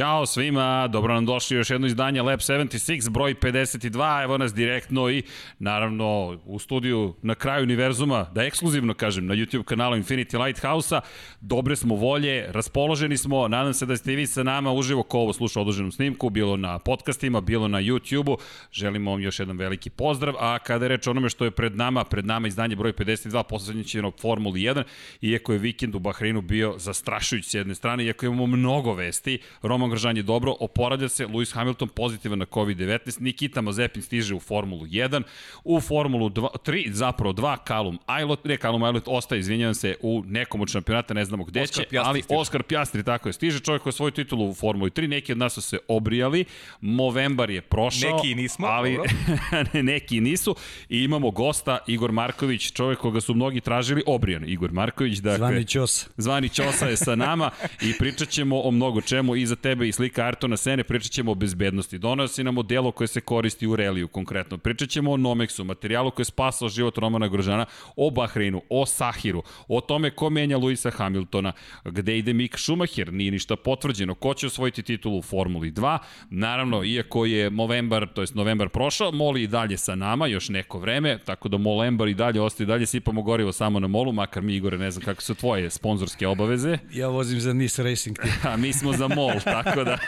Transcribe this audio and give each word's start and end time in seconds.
Ćao 0.00 0.26
svima, 0.26 0.88
dobro 0.88 1.14
nam 1.14 1.26
došli 1.26 1.56
još 1.56 1.70
jedno 1.70 1.86
izdanje 1.86 2.22
Lab 2.22 2.38
76, 2.38 3.10
broj 3.10 3.34
52, 3.34 4.22
evo 4.22 4.38
nas 4.38 4.54
direktno 4.54 5.10
i 5.10 5.22
naravno 5.58 6.38
u 6.44 6.58
studiju 6.58 7.14
na 7.22 7.34
kraju 7.34 7.62
univerzuma, 7.62 8.26
da 8.34 8.42
ekskluzivno 8.42 8.94
kažem, 8.94 9.26
na 9.26 9.34
YouTube 9.34 9.62
kanalu 9.62 9.96
Infinity 9.96 10.44
Lighthouse-a, 10.44 11.00
dobre 11.40 11.76
smo 11.76 11.94
volje, 11.94 12.46
raspoloženi 12.52 13.16
smo, 13.16 13.48
nadam 13.48 13.74
se 13.74 13.86
da 13.86 13.96
ste 13.96 14.12
i 14.12 14.16
vi 14.16 14.26
sa 14.26 14.42
nama 14.42 14.72
uživo 14.72 15.02
ko 15.02 15.18
ovo 15.18 15.32
sluša 15.32 15.60
odloženom 15.60 15.92
snimku, 15.92 16.30
bilo 16.30 16.56
na 16.56 16.78
podcastima, 16.78 17.40
bilo 17.40 17.68
na 17.68 17.78
YouTube-u, 17.80 18.38
želimo 18.72 19.10
vam 19.10 19.20
još 19.20 19.38
jedan 19.38 19.56
veliki 19.56 19.90
pozdrav, 19.90 20.34
a 20.38 20.58
kada 20.58 20.84
je 20.84 20.88
reč 20.88 21.06
o 21.06 21.10
onome 21.10 21.28
što 21.28 21.44
je 21.44 21.50
pred 21.50 21.76
nama, 21.76 22.04
pred 22.04 22.26
nama 22.26 22.48
izdanje 22.48 22.76
broj 22.76 22.92
52, 22.92 23.42
poslednje 23.42 23.84
će 23.84 24.02
Formuli 24.20 24.60
1, 24.60 24.82
iako 25.20 25.52
je 25.52 25.58
vikend 25.58 25.94
u 25.94 25.98
Bahreinu 25.98 26.40
bio 26.40 26.74
zastrašujući 26.78 27.50
s 27.50 27.54
jedne 27.54 27.74
strane, 27.74 28.04
iako 28.04 28.26
imamo 28.26 28.46
mnogo 28.46 28.94
vesti, 28.94 29.38
Roman 29.62 29.89
Gržan 29.90 30.16
je 30.16 30.22
dobro, 30.22 30.54
oporavlja 30.60 31.08
se, 31.08 31.26
Lewis 31.26 31.54
Hamilton 31.54 31.88
pozitivan 31.88 32.38
na 32.38 32.46
COVID-19, 32.46 33.20
Nikita 33.20 33.60
Mazepin 33.60 34.02
stiže 34.02 34.34
u 34.34 34.40
Formulu 34.40 34.86
1, 34.86 35.22
u 35.64 35.80
Formulu 35.80 36.30
2, 36.30 36.48
3, 36.66 36.92
zapravo 36.92 37.32
2, 37.32 37.56
Kalum 37.64 37.98
Ailot, 38.06 38.44
ne 38.44 38.56
Kalum 38.56 38.82
Ailot 38.82 39.04
ostaje, 39.06 39.38
izvinjavam 39.38 39.74
se, 39.74 39.96
u 40.00 40.22
nekom 40.26 40.60
od 40.60 40.68
šampionata, 40.68 41.14
ne 41.14 41.24
znamo 41.24 41.44
gde 41.44 41.62
Oscar 41.62 41.84
će, 41.84 41.88
Piastri 41.88 42.08
ali 42.08 42.22
stiže. 42.22 42.38
Oskar 42.38 42.62
Pjastri, 42.62 43.04
tako 43.04 43.28
je, 43.28 43.32
stiže 43.32 43.60
čovjek 43.60 43.82
koji 43.82 43.90
je 43.90 43.94
svoju 43.94 44.10
titulu 44.10 44.50
u 44.50 44.54
Formuli 44.54 44.90
3, 44.90 45.06
neki 45.06 45.32
od 45.32 45.38
nas 45.38 45.52
su 45.52 45.62
se 45.62 45.78
obrijali, 45.88 46.44
Movembar 46.80 47.50
je 47.50 47.60
prošao, 47.60 48.16
neki 48.16 48.34
nismo, 48.34 48.66
ali 48.66 48.98
neki 49.92 50.20
nisu, 50.20 50.56
i 50.88 51.04
imamo 51.04 51.30
gosta, 51.30 51.78
Igor 51.86 52.12
Marković, 52.12 52.72
čovjek 52.72 52.98
koga 52.98 53.20
su 53.20 53.34
mnogi 53.34 53.60
tražili, 53.60 54.02
obrijan, 54.06 54.48
Igor 54.48 54.72
Marković, 54.72 55.18
dakle, 55.18 55.36
Zvani 55.38 55.64
Ćosa. 55.64 56.06
Zvani 56.16 56.48
Ćosa 56.48 56.86
je 56.86 56.96
sa 56.96 57.16
nama 57.16 57.50
i 57.82 57.92
pričat 57.98 58.28
ćemo 58.28 58.60
o 58.60 58.70
mnogo 58.70 59.00
čemu 59.00 59.36
i 59.36 59.46
za 59.46 59.56
tebe 59.70 59.88
i 59.88 59.92
slika 59.92 60.24
Artona 60.24 60.56
Sene, 60.56 60.84
pričat 60.84 61.12
ćemo 61.12 61.32
o 61.32 61.34
bezbednosti. 61.34 61.98
Donosi 61.98 62.44
nam 62.44 62.58
o 62.58 62.62
delo 62.62 62.92
koje 62.92 63.08
se 63.08 63.20
koristi 63.20 63.66
u 63.66 63.76
reliju 63.76 64.08
konkretno. 64.08 64.58
Pričat 64.58 64.88
ćemo 64.88 65.12
o 65.12 65.16
Nomexu, 65.16 65.64
materijalu 65.64 66.10
koji 66.10 66.22
je 66.22 66.24
spasao 66.24 66.68
život 66.68 66.98
Romana 66.98 67.28
Grožana, 67.28 67.66
o 67.96 68.10
Bahreinu, 68.10 68.62
o 68.68 68.86
Sahiru, 68.86 69.42
o 69.68 69.80
tome 69.80 70.10
ko 70.10 70.30
menja 70.30 70.58
Luisa 70.58 70.90
Hamiltona, 70.90 71.52
gde 71.84 72.18
ide 72.18 72.32
Mick 72.32 72.58
Schumacher, 72.58 73.12
nije 73.12 73.30
ništa 73.30 73.56
potvrđeno, 73.56 74.14
ko 74.14 74.34
će 74.34 74.46
osvojiti 74.46 74.82
titulu 74.82 75.18
u 75.18 75.22
Formuli 75.22 75.70
2. 75.72 75.98
Naravno, 76.30 76.84
iako 76.84 77.24
je 77.24 77.50
novembar, 77.50 78.08
to 78.14 78.20
jest 78.20 78.34
novembar 78.34 78.68
prošao, 78.68 79.12
Moli 79.12 79.42
i 79.42 79.46
dalje 79.46 79.76
sa 79.76 79.94
nama 79.94 80.26
još 80.26 80.48
neko 80.48 80.78
vreme, 80.78 81.18
tako 81.24 81.48
da 81.48 81.58
Molembar 81.58 82.08
i 82.08 82.14
dalje 82.14 82.40
ostaje 82.40 82.66
dalje, 82.66 82.86
sipamo 82.86 83.22
gorivo 83.22 83.52
samo 83.52 83.80
na 83.80 83.86
Molu, 83.86 84.12
makar 84.12 84.42
mi 84.42 84.56
Igore 84.56 84.78
ne 84.78 84.90
znam 84.90 85.04
kako 85.04 85.22
su 85.22 85.34
tvoje 85.34 85.70
sponzorske 85.70 86.26
obaveze. 86.26 86.78
Ja 86.92 87.08
vozim 87.08 87.40
za 87.40 87.52
Nice 87.52 87.82
Racing. 87.82 88.16
A 88.50 88.56
mi 88.56 88.72
smo 88.72 88.92
za 88.92 89.08
Mol, 89.08 89.32
tako 89.44 89.59
da, 89.62 89.98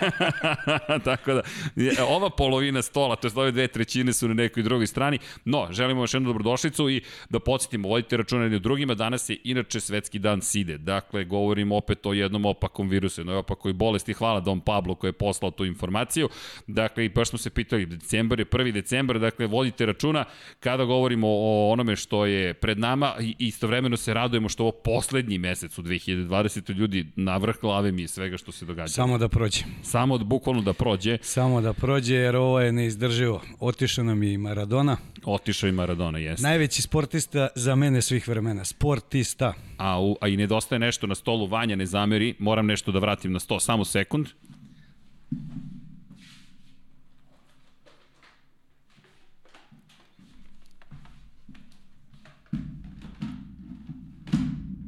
tako 1.05 1.33
da, 1.33 1.43
ova 2.17 2.31
polovina 2.31 2.83
stola, 2.83 3.17
to 3.17 3.29
je 3.29 3.33
ove 3.37 3.51
dve 3.51 3.69
trećine 3.69 4.13
su 4.13 4.29
na 4.29 4.35
nekoj 4.35 4.63
drugoj 4.63 4.87
strani, 4.87 5.19
no, 5.45 5.69
želimo 5.71 6.03
još 6.03 6.15
jednu 6.15 6.29
dobrodošlicu 6.29 6.91
i 6.91 7.03
da 7.31 7.41
podsjetimo, 7.41 7.89
vodite 7.89 8.17
računa 8.17 8.43
jedni 8.43 8.59
drugima, 8.59 8.95
danas 8.95 9.29
je 9.29 9.37
inače 9.45 9.81
svetski 9.81 10.19
dan 10.19 10.43
SIDE, 10.43 10.79
dakle, 10.79 11.25
govorimo 11.25 11.77
opet 11.77 12.07
o 12.07 12.13
jednom 12.13 12.45
opakom 12.45 12.89
virusu, 12.89 13.21
jednoj 13.21 13.37
opakoj 13.37 13.73
bolesti, 13.73 14.13
hvala 14.13 14.41
Dom 14.41 14.61
Pablo 14.61 14.95
koji 14.95 15.09
je 15.09 15.13
poslao 15.13 15.51
tu 15.51 15.65
informaciju, 15.65 16.29
dakle, 16.67 17.05
i 17.05 17.09
baš 17.09 17.29
smo 17.29 17.39
se 17.39 17.51
pitali, 17.51 17.87
decembar 17.87 18.39
je 18.41 18.47
1. 18.47 18.73
decembar, 18.73 19.19
dakle, 19.19 19.47
vodite 19.47 19.87
računa 19.87 20.25
kada 20.61 20.85
govorimo 20.85 21.29
o 21.29 21.71
onome 21.73 21.97
što 21.97 22.27
je 22.27 22.55
pred 22.55 22.79
nama 22.79 23.15
i 23.21 23.37
istovremeno 23.39 23.97
se 23.97 24.15
radujemo 24.15 24.49
što 24.49 24.63
ovo 24.63 24.73
poslednji 24.73 25.39
mesec 25.39 25.79
u 25.79 25.83
2020. 25.83 26.75
ljudi 26.75 27.07
na 27.17 27.37
vrh 27.37 27.57
glave 27.61 27.93
mi 27.93 28.03
je 28.03 28.09
svega 28.09 28.37
što 28.37 28.53
se 28.53 28.65
događa. 28.65 28.93
Samo 28.93 29.19
da 29.19 29.29
prođe. 29.43 29.65
Samo 29.83 30.19
da, 30.19 30.25
bukvalno 30.25 30.63
da 30.63 30.73
prođe. 30.73 31.19
Samo 31.23 31.61
da 31.61 31.73
prođe 31.73 32.15
jer 32.15 32.37
ovo 32.37 32.61
je 32.61 32.73
neizdrživo. 32.73 33.43
Otišao 33.61 34.05
nam 34.05 34.23
i 34.23 34.39
Maradona. 34.39 34.97
Otišao 35.25 35.69
i 35.69 35.73
Maradona, 35.73 36.19
jeste. 36.19 36.43
Najveći 36.43 36.83
sportista 36.83 37.49
za 37.55 37.75
mene 37.75 38.03
svih 38.03 38.29
vremena. 38.29 38.65
Sportista. 38.65 39.53
A, 39.79 40.01
u, 40.01 40.17
a 40.21 40.29
i 40.29 40.37
nedostaje 40.37 40.79
nešto 40.79 41.07
na 41.07 41.15
stolu, 41.15 41.47
Vanja 41.47 41.77
ne 41.77 41.87
zameri, 41.87 42.35
moram 42.39 42.67
nešto 42.67 42.93
da 42.93 42.99
vratim 42.99 43.33
na 43.33 43.41
sto, 43.41 43.61
samo 43.61 43.85
sekund. 43.85 44.27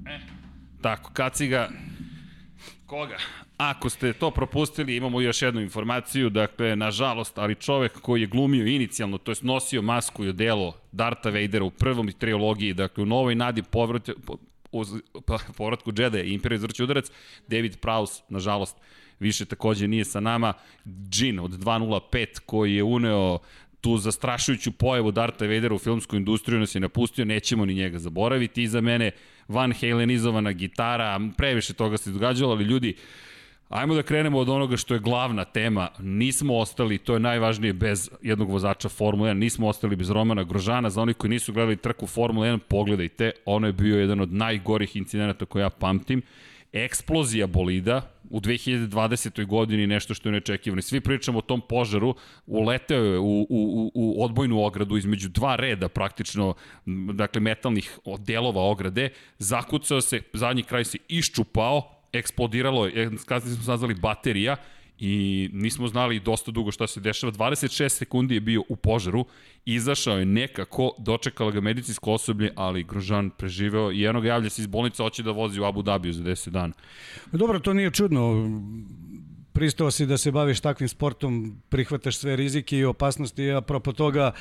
E, 0.06 0.19
tako, 0.82 1.10
kaciga, 1.12 1.69
koga? 2.86 3.16
Ako 3.56 3.91
ste 3.91 4.12
to 4.12 4.31
propustili, 4.31 4.97
imamo 4.97 5.20
još 5.20 5.42
jednu 5.42 5.60
informaciju, 5.60 6.31
dakle, 6.31 6.76
nažalost, 6.76 7.38
ali 7.38 7.54
čovek 7.54 8.00
koji 8.00 8.20
je 8.20 8.26
glumio 8.26 8.66
inicijalno, 8.66 9.19
to 9.19 9.32
je 9.32 9.37
nosio 9.42 9.82
masku 9.82 10.25
i 10.25 10.28
odelo 10.28 10.76
Darta 10.92 11.31
Vadera 11.31 11.65
u 11.65 11.70
prvom 11.70 12.12
trilogiji, 12.12 12.75
dakle, 12.75 13.03
u 13.03 13.06
novoj 13.06 13.34
nadi 13.34 13.62
povrat, 13.62 14.10
uz, 14.72 14.88
povratku 15.56 15.92
Jedi 15.97 16.19
i 16.19 16.34
Imperiju 16.34 16.56
izvrći 16.56 16.84
udarac, 16.84 17.10
David 17.48 17.76
Prowse, 17.81 18.22
nažalost, 18.28 18.76
više 19.19 19.44
takođe 19.44 19.88
nije 19.88 20.04
sa 20.04 20.21
nama, 20.21 20.53
Jin 21.12 21.41
od 21.41 21.50
205 21.50 22.41
koji 22.47 22.75
je 22.75 22.82
uneo 22.82 23.38
tu 23.81 23.97
zastrašujuću 23.98 24.72
pojavu 24.72 25.10
Darta 25.12 25.44
Vadera 25.44 25.75
u 25.75 25.78
filmsku 25.78 26.16
industriju 26.16 26.60
nas 26.60 26.75
je 26.75 26.81
napustio, 26.81 27.25
nećemo 27.25 27.65
ni 27.65 27.75
njega 27.75 27.98
zaboraviti. 27.98 28.62
I 28.62 28.69
za 28.69 28.81
mene 28.81 29.10
Van 29.48 29.72
Halenizovana 29.72 30.53
gitara, 30.53 31.21
previše 31.36 31.75
toga 31.75 31.97
se 31.97 32.10
događalo, 32.10 32.53
ali 32.53 32.65
ljudi, 32.65 32.94
Ajmo 33.69 33.94
da 33.94 34.02
krenemo 34.02 34.38
od 34.38 34.48
onoga 34.48 34.76
što 34.76 34.94
je 34.94 35.00
glavna 35.00 35.44
tema. 35.44 35.88
Nismo 35.98 36.56
ostali, 36.56 36.98
to 36.98 37.14
je 37.14 37.20
najvažnije, 37.20 37.72
bez 37.72 38.10
jednog 38.22 38.50
vozača 38.50 38.88
Formule 38.88 39.30
1, 39.30 39.34
nismo 39.34 39.69
ostali 39.69 39.97
bez 39.97 40.10
Romana 40.10 40.42
Grožana. 40.42 40.91
Za 40.91 41.02
oni 41.02 41.14
koji 41.14 41.30
nisu 41.30 41.52
gledali 41.52 41.76
trku 41.76 42.06
Formule 42.06 42.48
1, 42.48 42.58
pogledajte, 42.58 43.32
ono 43.44 43.66
je 43.66 43.72
bio 43.72 44.00
jedan 44.00 44.20
od 44.20 44.32
najgorih 44.32 44.97
incidenata 44.97 45.44
koje 45.44 45.62
ja 45.62 45.70
pamtim. 45.70 46.22
Eksplozija 46.72 47.47
bolida 47.47 48.10
u 48.30 48.41
2020. 48.41 49.47
godini 49.47 49.86
nešto 49.86 50.14
što 50.14 50.28
je 50.28 50.32
neočekivano. 50.32 50.82
Svi 50.82 51.00
pričamo 51.00 51.38
o 51.38 51.42
tom 51.42 51.60
požaru, 51.69 52.14
uleteo 52.47 53.04
je 53.04 53.19
u, 53.19 53.47
u, 53.50 53.91
u 53.94 54.24
odbojnu 54.24 54.64
ogradu 54.64 54.97
između 54.97 55.28
dva 55.28 55.56
reda 55.56 55.88
praktično, 55.88 56.54
dakle 57.14 57.41
metalnih 57.41 57.98
delova 58.19 58.62
ograde, 58.62 59.08
zakucao 59.38 60.00
se, 60.00 60.20
zadnji 60.32 60.62
kraj 60.62 60.84
se 60.84 60.98
iščupao, 61.08 62.03
eksplodiralo 62.14 62.86
je, 62.86 63.10
kasnije 63.26 63.54
smo 63.54 63.64
saznali 63.64 63.94
baterija 63.94 64.56
i 64.98 65.48
nismo 65.52 65.88
znali 65.88 66.20
dosta 66.20 66.50
dugo 66.50 66.72
šta 66.72 66.86
se 66.86 67.00
dešava. 67.00 67.32
26 67.32 67.88
sekundi 67.88 68.34
je 68.34 68.41
bio 68.41 68.62
u 68.69 68.76
požaru, 68.76 69.26
izašao 69.64 70.19
je 70.19 70.24
nekako, 70.24 70.94
dočekala 70.98 71.50
ga 71.50 71.60
medicinsko 71.60 72.12
osoblje, 72.12 72.53
ali 72.56 72.84
Grožan 72.84 73.30
preživeo 73.30 73.92
i 73.92 74.00
jednog 74.00 74.24
javlja 74.24 74.50
se 74.50 74.62
iz 74.62 74.66
bolnice, 74.66 75.03
hoće 75.03 75.22
da 75.22 75.30
vozi 75.30 75.60
u 75.60 75.64
Abu 75.64 75.82
Dhabiju 75.82 76.12
za 76.12 76.22
10 76.22 76.50
dana. 76.50 76.72
Dobro, 77.32 77.58
to 77.58 77.72
nije 77.74 77.91
čudno 77.91 78.50
pristao 79.53 79.91
si 79.91 80.06
da 80.06 80.19
se 80.19 80.32
baviš 80.32 80.60
takvim 80.60 80.88
sportom, 80.88 81.56
prihvataš 81.69 82.19
sve 82.19 82.36
rizike 82.36 82.78
i 82.78 82.84
opasnosti, 82.84 83.50
a 83.50 83.58
apropo 83.58 83.92
toga 83.92 84.32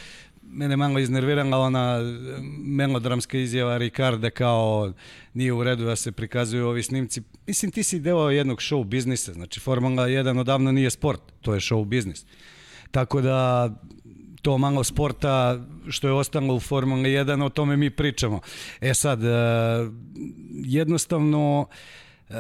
mene 0.50 0.78
malo 0.78 1.00
iznervirala 1.00 1.58
ona 1.58 2.00
melodramska 2.66 3.38
izjava 3.38 3.78
Ricarda 3.78 4.30
kao 4.30 4.94
nije 5.34 5.54
u 5.54 5.64
redu 5.64 5.86
da 5.86 5.96
se 5.96 6.12
prikazuju 6.12 6.68
ovi 6.68 6.84
snimci. 6.84 7.22
Mislim, 7.48 7.72
ti 7.72 7.84
si 7.84 8.00
deo 8.00 8.30
jednog 8.30 8.58
show 8.58 8.84
biznisa, 8.84 9.34
znači 9.34 9.60
Formula 9.60 10.08
1 10.08 10.40
odavno 10.40 10.72
nije 10.72 10.90
sport, 10.90 11.22
to 11.42 11.54
je 11.54 11.60
show 11.60 11.86
biznis. 11.86 12.26
Tako 12.92 13.22
da 13.22 13.70
to 14.42 14.58
malo 14.58 14.84
sporta 14.84 15.66
što 15.90 16.08
je 16.08 16.14
ostalo 16.14 16.56
u 16.56 16.60
Formula 16.60 17.02
1, 17.02 17.44
o 17.44 17.50
tome 17.50 17.78
mi 17.78 17.90
pričamo. 17.90 18.40
E 18.82 18.94
sad, 18.94 19.24
e, 19.24 19.28
jednostavno 20.66 21.68
e, 22.30 22.34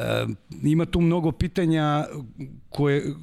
ima 0.63 0.85
tu 0.85 1.01
mnogo 1.01 1.31
pitanja 1.31 2.05
koje, 2.69 3.13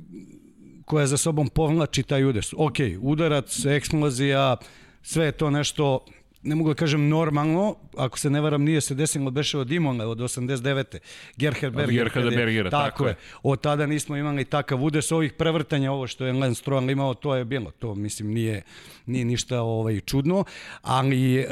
koja 0.91 1.07
za 1.07 1.17
sobom 1.17 1.49
povlači 1.49 2.03
taj 2.03 2.25
udes. 2.25 2.53
Ok, 2.57 2.79
udarac, 3.01 3.65
eksplozija, 3.65 4.57
sve 5.03 5.25
je 5.25 5.33
to 5.33 5.51
nešto 5.51 6.05
ne 6.43 6.55
mogu 6.55 6.71
da 6.71 6.75
kažem 6.75 7.09
normalno, 7.09 7.77
ako 7.97 8.19
se 8.19 8.31
ne 8.31 8.41
varam 8.41 8.63
nije 8.65 8.81
se 8.81 8.95
desilo 8.95 9.31
beše 9.31 9.59
od 9.59 9.71
Imona 9.73 10.07
od 10.07 10.19
89. 10.19 10.99
Gerhard 11.37 11.75
Berger. 11.75 11.95
Gerhard 11.95 12.35
Bergera, 12.35 12.71
tako, 12.71 12.85
tako 12.85 13.07
je. 13.07 13.15
Od 13.43 13.61
tada 13.61 13.87
nismo 13.87 14.17
imali 14.17 14.45
takav 14.45 14.85
udes 14.85 15.13
ovih 15.13 15.33
prevrtanja, 15.33 15.93
ovo 15.93 16.07
što 16.07 16.27
je 16.27 16.33
Lance 16.33 16.61
Stroll 16.61 16.91
imao, 16.91 17.15
to 17.15 17.35
je 17.35 17.45
bilo. 17.45 17.71
To 17.71 17.95
mislim 17.95 18.29
nije, 18.35 18.63
nije 19.07 19.25
ništa 19.25 19.63
ovaj, 19.63 20.01
čudno, 20.01 20.45
ali 20.83 21.39
uh, 21.39 21.47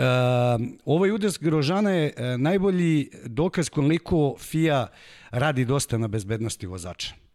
ovaj 0.84 1.10
udes 1.10 1.38
Grožana 1.40 1.90
je 1.90 2.12
uh, 2.16 2.40
najbolji 2.40 3.10
dokaz 3.26 3.68
koliko 3.68 4.36
FIA 4.38 4.86
radi 5.30 5.64
dosta 5.64 5.98
na 5.98 6.08
bezbednosti 6.08 6.66
vozača. 6.66 7.27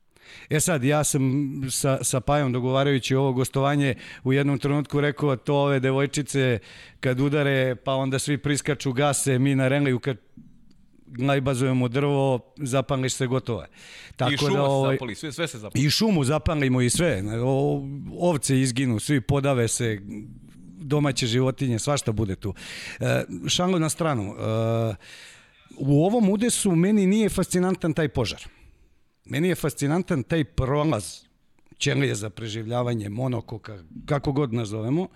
E 0.50 0.60
sad, 0.60 0.84
ja 0.84 1.04
sam 1.04 1.22
sa, 1.70 2.04
sa 2.04 2.20
Pajom 2.20 2.54
dogovarajući 2.54 3.16
ovo 3.16 3.34
gostovanje 3.34 3.96
u 4.24 4.34
jednom 4.34 4.60
trenutku 4.60 5.02
rekao 5.02 5.36
to 5.36 5.56
ove 5.56 5.80
devojčice 5.80 6.60
kad 7.00 7.20
udare 7.20 7.76
pa 7.76 7.94
onda 7.94 8.20
svi 8.20 8.38
priskaču 8.38 8.94
gase, 8.94 9.40
mi 9.40 9.56
na 9.56 9.68
Renliju 9.68 10.00
kad 10.00 10.18
najbazujemo 11.18 11.88
drvo, 11.88 12.40
zapališ 12.58 13.14
se 13.14 13.28
gotovo. 13.28 13.66
Tako 14.16 14.34
I 14.34 14.38
šumu 14.38 14.54
da, 14.54 14.64
ovaj, 14.64 14.96
zapali, 14.96 15.16
sve, 15.16 15.32
sve 15.32 15.48
se 15.48 15.60
zapali. 15.60 15.86
I 15.86 15.90
šumu 15.90 16.24
zapalimo 16.24 16.82
i 16.82 16.90
sve. 16.90 17.24
O, 17.44 17.84
ovce 18.20 18.60
izginu, 18.60 19.00
svi 19.00 19.22
podave 19.22 19.68
se, 19.68 20.00
domaće 20.78 21.28
životinje, 21.28 21.80
svašta 21.80 22.12
bude 22.12 22.36
tu. 22.36 22.54
E, 23.00 23.24
šanglo 23.48 23.80
na 23.80 23.90
stranu. 23.90 24.24
E, 24.24 24.96
u 25.78 26.06
ovom 26.06 26.30
udesu 26.30 26.72
meni 26.72 27.06
nije 27.06 27.30
fascinantan 27.30 27.94
taj 27.94 28.08
požar. 28.08 28.44
Meni 29.26 29.48
je 29.48 29.56
fascinantan 29.56 30.24
taj 30.24 30.44
prolaz 30.44 31.22
ćelije 31.78 32.16
za 32.16 32.30
preživljavanje 32.30 33.10
monokoka, 33.10 33.84
kako 34.06 34.32
god 34.32 34.54
nazovemo, 34.54 35.08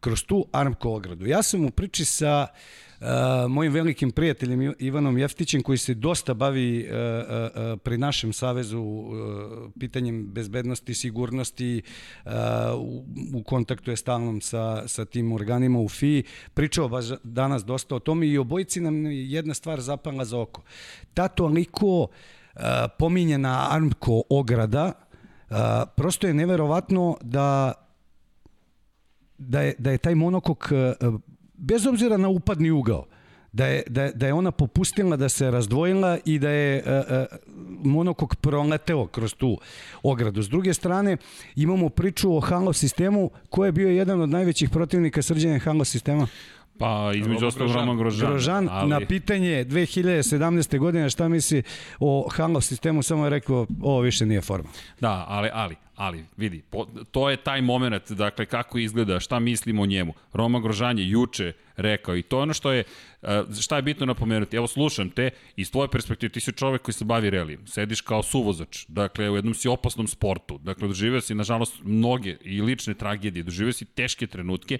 kroz 0.00 0.24
tu 0.24 0.46
armko 0.52 0.90
ogradu. 0.90 1.26
Ja 1.26 1.42
sam 1.42 1.64
u 1.64 1.70
priči 1.70 2.04
sa 2.04 2.46
uh, 2.46 3.06
mojim 3.48 3.72
velikim 3.72 4.10
prijateljem 4.10 4.74
Ivanom 4.78 5.18
Jeftićem 5.18 5.62
koji 5.62 5.78
se 5.78 5.94
dosta 5.94 6.34
bavi 6.34 6.88
uh, 6.88 6.94
uh, 6.94 7.80
pri 7.80 7.98
našem 7.98 8.32
savezu 8.32 8.80
uh, 8.80 9.12
pitanjem 9.80 10.26
bezbednosti, 10.32 10.94
sigurnosti, 10.94 11.82
uh, 12.24 12.32
u, 12.76 13.04
u 13.34 13.42
kontaktu 13.42 13.90
je 13.90 13.96
stalnom 13.96 14.40
sa, 14.40 14.88
sa 14.88 15.04
tim 15.04 15.32
organima 15.32 15.78
u 15.80 15.88
FI. 15.88 16.22
Pričao 16.54 16.88
baš 16.88 17.04
danas 17.22 17.64
dosta 17.64 17.94
o 17.94 17.98
tome 17.98 18.26
i 18.26 18.38
obojici 18.38 18.80
nam 18.80 19.06
jedna 19.06 19.54
stvar 19.54 19.80
zapala 19.80 20.24
za 20.24 20.38
oko. 20.38 20.62
Ta 21.14 21.28
toliko 21.28 22.00
uh, 22.00 22.08
pominjena 22.98 23.68
armko 23.70 24.22
ograda 24.30 24.92
prosto 25.96 26.26
je 26.26 26.34
neverovatno 26.34 27.16
da 27.22 27.72
da 29.40 29.60
je, 29.60 29.74
da 29.78 29.90
je 29.90 29.98
taj 29.98 30.14
monokok, 30.14 30.72
e, 30.72 30.94
bez 31.54 31.86
obzira 31.86 32.16
na 32.16 32.28
upadni 32.28 32.70
ugao, 32.70 33.04
da 33.52 33.66
je, 33.66 33.82
da, 33.88 34.02
je, 34.02 34.12
da 34.12 34.26
je 34.26 34.32
ona 34.32 34.50
popustila, 34.50 35.16
da 35.16 35.28
se 35.28 35.50
razdvojila 35.50 36.18
i 36.24 36.38
da 36.38 36.50
je 36.50 36.82
uh, 36.82 36.90
uh, 36.90 37.38
monokok 37.84 38.36
proleteo 38.36 39.06
kroz 39.06 39.34
tu 39.34 39.58
ogradu. 40.02 40.42
S 40.42 40.48
druge 40.48 40.74
strane, 40.74 41.16
imamo 41.56 41.88
priču 41.88 42.36
o 42.36 42.40
Halo 42.40 42.72
sistemu, 42.72 43.30
ko 43.48 43.64
je 43.64 43.72
bio 43.72 43.88
jedan 43.88 44.20
od 44.20 44.28
najvećih 44.28 44.70
protivnika 44.70 45.22
srđanja 45.22 45.58
Halo 45.58 45.84
sistema? 45.84 46.26
Pa 46.80 47.12
između 47.14 47.46
ostalog 47.46 47.72
Roman 47.72 47.96
Grožan. 47.96 48.30
Grožan 48.30 48.68
ali... 48.70 48.88
na 48.88 49.00
pitanje 49.00 49.64
2017. 49.64 50.78
godine 50.78 51.10
šta 51.10 51.28
misli 51.28 51.62
o 51.98 52.28
Halo 52.30 52.60
sistemu 52.60 53.02
samo 53.02 53.24
je 53.24 53.30
rekao 53.30 53.66
ovo 53.82 54.00
više 54.00 54.26
nije 54.26 54.40
forma. 54.40 54.68
Da, 55.00 55.24
ali, 55.28 55.50
ali, 55.52 55.76
ali 55.96 56.24
vidi, 56.36 56.62
po, 56.70 56.86
to 57.10 57.30
je 57.30 57.36
taj 57.36 57.62
moment, 57.62 58.10
dakle 58.10 58.46
kako 58.46 58.78
izgleda, 58.78 59.20
šta 59.20 59.38
mislimo 59.38 59.82
o 59.82 59.86
njemu. 59.86 60.14
Roma 60.32 60.60
Grožan 60.60 60.98
je 60.98 61.10
juče 61.10 61.52
rekao 61.80 62.16
i 62.16 62.22
to 62.22 62.36
je 62.36 62.42
ono 62.42 62.54
što 62.54 62.72
je, 62.72 62.84
šta 63.60 63.76
je 63.76 63.82
bitno 63.82 64.06
napomenuti, 64.06 64.56
evo 64.56 64.66
slušam 64.66 65.10
te, 65.10 65.30
iz 65.56 65.70
tvoje 65.70 65.88
perspektive 65.88 66.32
ti 66.32 66.40
si 66.40 66.52
čovek 66.52 66.82
koji 66.82 66.94
se 66.94 67.04
bavi 67.04 67.30
relijem, 67.30 67.66
sediš 67.66 68.00
kao 68.00 68.22
suvozač, 68.22 68.84
dakle 68.88 69.30
u 69.30 69.36
jednom 69.36 69.54
si 69.54 69.68
opasnom 69.68 70.08
sportu, 70.08 70.58
dakle 70.58 70.88
doživio 70.88 71.20
si 71.20 71.34
nažalost 71.34 71.74
mnoge 71.82 72.36
i 72.44 72.62
lične 72.62 72.94
tragedije, 72.94 73.42
doživio 73.42 73.72
si 73.72 73.84
teške 73.84 74.26
trenutke 74.26 74.78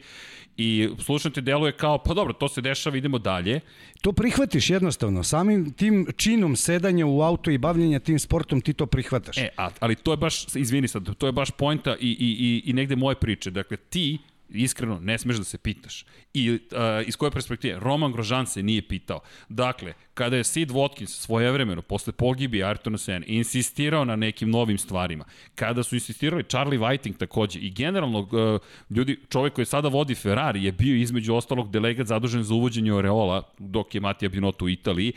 i 0.56 0.88
slušam 0.98 1.32
te 1.32 1.40
deluje 1.40 1.72
kao, 1.72 1.98
pa 1.98 2.14
dobro, 2.14 2.32
to 2.32 2.48
se 2.48 2.60
dešava, 2.60 2.96
idemo 2.96 3.18
dalje. 3.18 3.60
To 4.00 4.12
prihvatiš 4.12 4.70
jednostavno, 4.70 5.22
samim 5.22 5.72
tim 5.72 6.06
činom 6.16 6.56
sedanja 6.56 7.06
u 7.06 7.22
auto 7.22 7.50
i 7.50 7.58
bavljenja 7.58 7.98
tim 7.98 8.18
sportom 8.18 8.60
ti 8.60 8.72
to 8.72 8.86
prihvataš. 8.86 9.38
E, 9.38 9.48
a, 9.56 9.70
ali 9.80 9.94
to 9.96 10.12
je 10.12 10.16
baš, 10.16 10.56
izvini 10.56 10.88
sad, 10.88 11.16
to 11.18 11.26
je 11.26 11.32
baš 11.32 11.50
poenta 11.50 11.96
i, 12.00 12.08
i, 12.08 12.62
i, 12.64 12.70
i 12.70 12.72
negde 12.72 12.96
moje 12.96 13.14
priče, 13.14 13.50
dakle 13.50 13.76
ti 13.76 14.18
iskreno 14.52 15.00
ne 15.00 15.18
smeš 15.18 15.36
da 15.36 15.44
se 15.44 15.58
pitaš. 15.58 16.04
I 16.34 16.50
uh, 16.50 16.58
iz 17.06 17.16
koje 17.16 17.30
perspektive? 17.30 17.78
Roman 17.80 18.12
Grožan 18.12 18.46
se 18.46 18.62
nije 18.62 18.88
pitao. 18.88 19.20
Dakle, 19.48 19.92
kada 20.14 20.36
je 20.36 20.44
Sid 20.44 20.70
Watkins 20.70 21.06
svojevremeno, 21.06 21.82
posle 21.82 22.12
pogibi 22.12 22.58
Ayrtona 22.58 22.98
Sen, 22.98 23.24
insistirao 23.26 24.04
na 24.04 24.16
nekim 24.16 24.50
novim 24.50 24.78
stvarima, 24.78 25.24
kada 25.54 25.82
su 25.82 25.94
insistirali 25.94 26.44
Charlie 26.44 26.80
Whiting 26.80 27.16
takođe 27.16 27.58
i 27.58 27.70
generalno 27.70 28.18
uh, 28.18 28.60
ljudi, 28.96 29.20
čovek 29.28 29.52
koji 29.52 29.66
sada 29.66 29.88
vodi 29.88 30.14
Ferrari 30.14 30.64
je 30.64 30.72
bio 30.72 30.96
između 30.96 31.34
ostalog 31.34 31.70
delegat 31.70 32.06
zadužen 32.06 32.42
za 32.42 32.54
uvođenje 32.54 32.92
Oreola 32.92 33.52
dok 33.58 33.94
je 33.94 34.00
Matija 34.00 34.28
Binotto 34.28 34.64
u 34.64 34.68
Italiji 34.68 35.12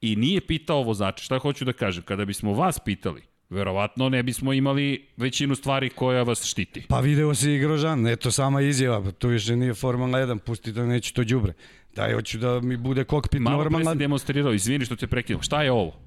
i 0.00 0.16
nije 0.16 0.40
pitao 0.40 0.82
vozače. 0.82 1.24
Šta 1.24 1.38
hoću 1.38 1.64
da 1.64 1.72
kažem? 1.72 2.02
Kada 2.02 2.24
bismo 2.24 2.52
vas 2.52 2.78
pitali, 2.78 3.22
verovatno 3.50 4.08
ne 4.08 4.22
bismo 4.22 4.52
imali 4.52 5.06
većinu 5.16 5.54
stvari 5.54 5.90
koja 5.90 6.22
vas 6.22 6.44
štiti. 6.44 6.82
Pa 6.88 7.00
video 7.00 7.34
si 7.34 7.52
i 7.52 7.58
Grožan, 7.58 8.06
eto 8.06 8.30
sama 8.30 8.60
izjava, 8.60 9.10
to 9.10 9.28
više 9.28 9.56
nije 9.56 9.74
Formula 9.74 10.18
1, 10.18 10.38
pusti 10.38 10.74
to, 10.74 10.86
neću 10.86 11.14
to 11.14 11.24
đubre. 11.24 11.52
Daj, 11.94 12.14
hoću 12.14 12.38
da 12.38 12.60
mi 12.60 12.76
bude 12.76 13.04
kokpit 13.04 13.40
Malo 13.40 13.56
normalan. 13.56 13.84
Malo 13.84 13.94
pre 13.94 13.98
demonstrirao, 13.98 14.52
izvini 14.52 14.84
što 14.84 14.96
te 14.96 15.06
prekinuo. 15.06 15.42
Šta 15.42 15.62
je 15.62 15.72
ovo? 15.72 16.00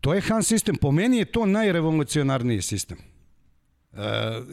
To 0.00 0.14
je 0.14 0.20
Han 0.20 0.42
sistem. 0.42 0.76
Po 0.76 0.92
meni 0.92 1.18
je 1.18 1.24
to 1.24 1.46
najrevolucionarniji 1.46 2.62
sistem. 2.62 2.98
E, 2.98 3.98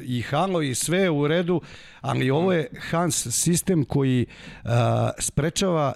I 0.03 0.21
Halo 0.21 0.61
i 0.61 0.75
sve 0.75 1.09
u 1.09 1.27
redu, 1.27 1.61
ali 2.01 2.29
ovo 2.29 2.53
je 2.53 2.69
Hans 2.91 3.27
sistem 3.27 3.85
koji 3.85 4.21
e, 4.21 4.27
sprečava 5.19 5.93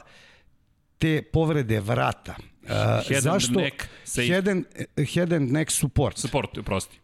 te 0.98 1.22
povrede 1.22 1.80
vrata 1.80 2.36
Uh, 2.66 3.08
head 3.10 3.22
zašto? 3.22 3.60
neck 3.60 3.88
Head 4.16 4.48
and, 4.48 4.66
head 5.16 5.34
and 5.34 5.52
neck 5.52 5.72
support. 5.72 6.18
Support, 6.18 6.50
prosti. 6.66 7.00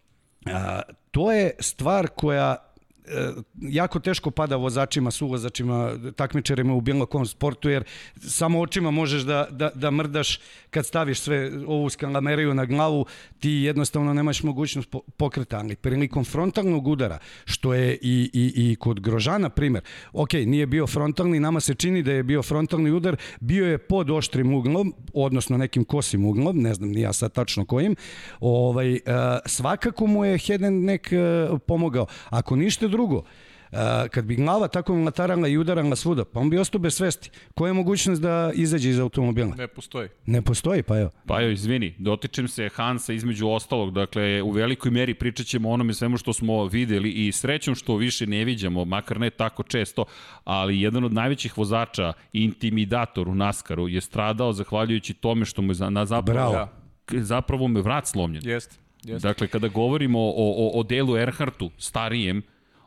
Uh, 0.45 0.51
to 1.11 1.31
je 1.31 1.51
stvar 1.59 2.07
koja 2.07 2.71
E, 3.07 3.31
jako 3.61 3.99
teško 3.99 4.31
pada 4.31 4.55
vozačima, 4.55 5.11
suvozačima, 5.11 5.93
takmičarima 6.15 6.73
u 6.73 6.81
bilo 6.81 7.05
kom 7.05 7.25
sportu, 7.25 7.69
jer 7.69 7.83
samo 8.21 8.59
očima 8.59 8.91
možeš 8.91 9.21
da, 9.21 9.47
da, 9.51 9.71
da 9.75 9.91
mrdaš 9.91 10.39
kad 10.71 10.85
staviš 10.85 11.19
sve 11.19 11.51
ovu 11.67 11.89
skalameriju 11.89 12.53
na 12.53 12.65
glavu, 12.65 13.05
ti 13.39 13.49
jednostavno 13.49 14.13
nemaš 14.13 14.43
mogućnost 14.43 14.89
pokreta, 15.17 15.59
ali 15.59 15.75
prilikom 15.75 16.25
frontalnog 16.25 16.87
udara, 16.87 17.17
što 17.45 17.73
je 17.73 17.93
i, 18.01 18.29
i, 18.33 18.53
i 18.55 18.75
kod 18.75 18.99
Grožana 18.99 19.49
primer, 19.49 19.81
ok, 20.13 20.33
nije 20.33 20.65
bio 20.65 20.87
frontalni, 20.87 21.39
nama 21.39 21.59
se 21.59 21.73
čini 21.73 22.03
da 22.03 22.11
je 22.11 22.23
bio 22.23 22.43
frontalni 22.43 22.91
udar, 22.91 23.15
bio 23.39 23.67
je 23.67 23.77
pod 23.77 24.09
oštrim 24.09 24.53
uglom, 24.53 24.93
odnosno 25.13 25.57
nekim 25.57 25.83
kosim 25.83 26.25
uglom, 26.25 26.57
ne 26.57 26.73
znam 26.73 26.89
ni 26.89 27.01
ja 27.01 27.13
sad 27.13 27.33
tačno 27.33 27.65
kojim, 27.65 27.95
ovaj, 28.39 28.93
uh, 28.93 28.99
svakako 29.45 30.07
mu 30.07 30.25
je 30.25 30.37
head 30.37 30.63
and 30.63 30.83
neck 30.83 31.07
uh, 31.11 31.59
pomogao. 31.67 32.05
Ako 32.29 32.55
ništa 32.55 32.87
drugo, 32.87 33.23
kad 34.11 34.25
bi 34.25 34.35
glava 34.35 34.67
tako 34.67 34.95
natarala 34.95 35.47
i 35.47 35.57
udarala 35.57 35.95
svuda, 35.95 36.25
pa 36.25 36.39
on 36.39 36.49
bi 36.49 36.57
ostao 36.57 36.79
bez 36.79 36.95
svesti. 36.95 37.29
Koja 37.53 37.69
je 37.69 37.73
mogućnost 37.73 38.21
da 38.21 38.51
izađe 38.55 38.89
iz 38.89 38.99
automobila? 38.99 39.55
Ne 39.55 39.67
postoji. 39.67 40.09
Ne 40.25 40.41
postoji, 40.41 40.83
pa 40.83 40.99
evo. 40.99 41.09
Pa 41.27 41.41
evo, 41.41 41.51
izvini, 41.51 41.95
dotičem 41.97 42.47
se 42.47 42.69
Hansa 42.69 43.13
između 43.13 43.47
ostalog, 43.47 43.93
dakle, 43.93 44.41
u 44.41 44.51
velikoj 44.51 44.91
meri 44.91 45.13
pričat 45.13 45.45
ćemo 45.45 45.69
o 45.69 45.73
onome 45.73 45.93
svemu 45.93 46.17
što 46.17 46.33
smo 46.33 46.65
videli 46.65 47.11
i 47.11 47.31
srećom 47.31 47.75
što 47.75 47.95
više 47.95 48.27
ne 48.27 48.45
viđamo, 48.45 48.85
makar 48.85 49.19
ne 49.19 49.29
tako 49.29 49.63
često, 49.63 50.05
ali 50.43 50.81
jedan 50.81 51.03
od 51.03 51.13
najvećih 51.13 51.57
vozača, 51.57 52.13
intimidator 52.33 53.29
u 53.29 53.35
Naskaru, 53.35 53.87
je 53.87 54.01
stradao 54.01 54.53
zahvaljujući 54.53 55.13
tome 55.13 55.45
što 55.45 55.61
mu 55.61 55.73
je 55.73 55.91
na 55.91 56.05
zapravo, 56.05 56.51
Bravo. 56.51 56.69
zapravo 57.11 57.67
me 57.67 57.81
vrat 57.81 58.07
slomljen. 58.07 58.41
Jeste. 58.45 58.75
Jeste. 59.03 59.27
Dakle, 59.27 59.47
kada 59.47 59.67
govorimo 59.67 60.19
o, 60.19 60.33
o, 60.35 60.79
o 60.79 60.83
delu 60.83 61.17
Erhartu, 61.17 61.71
starijem, 61.77 62.41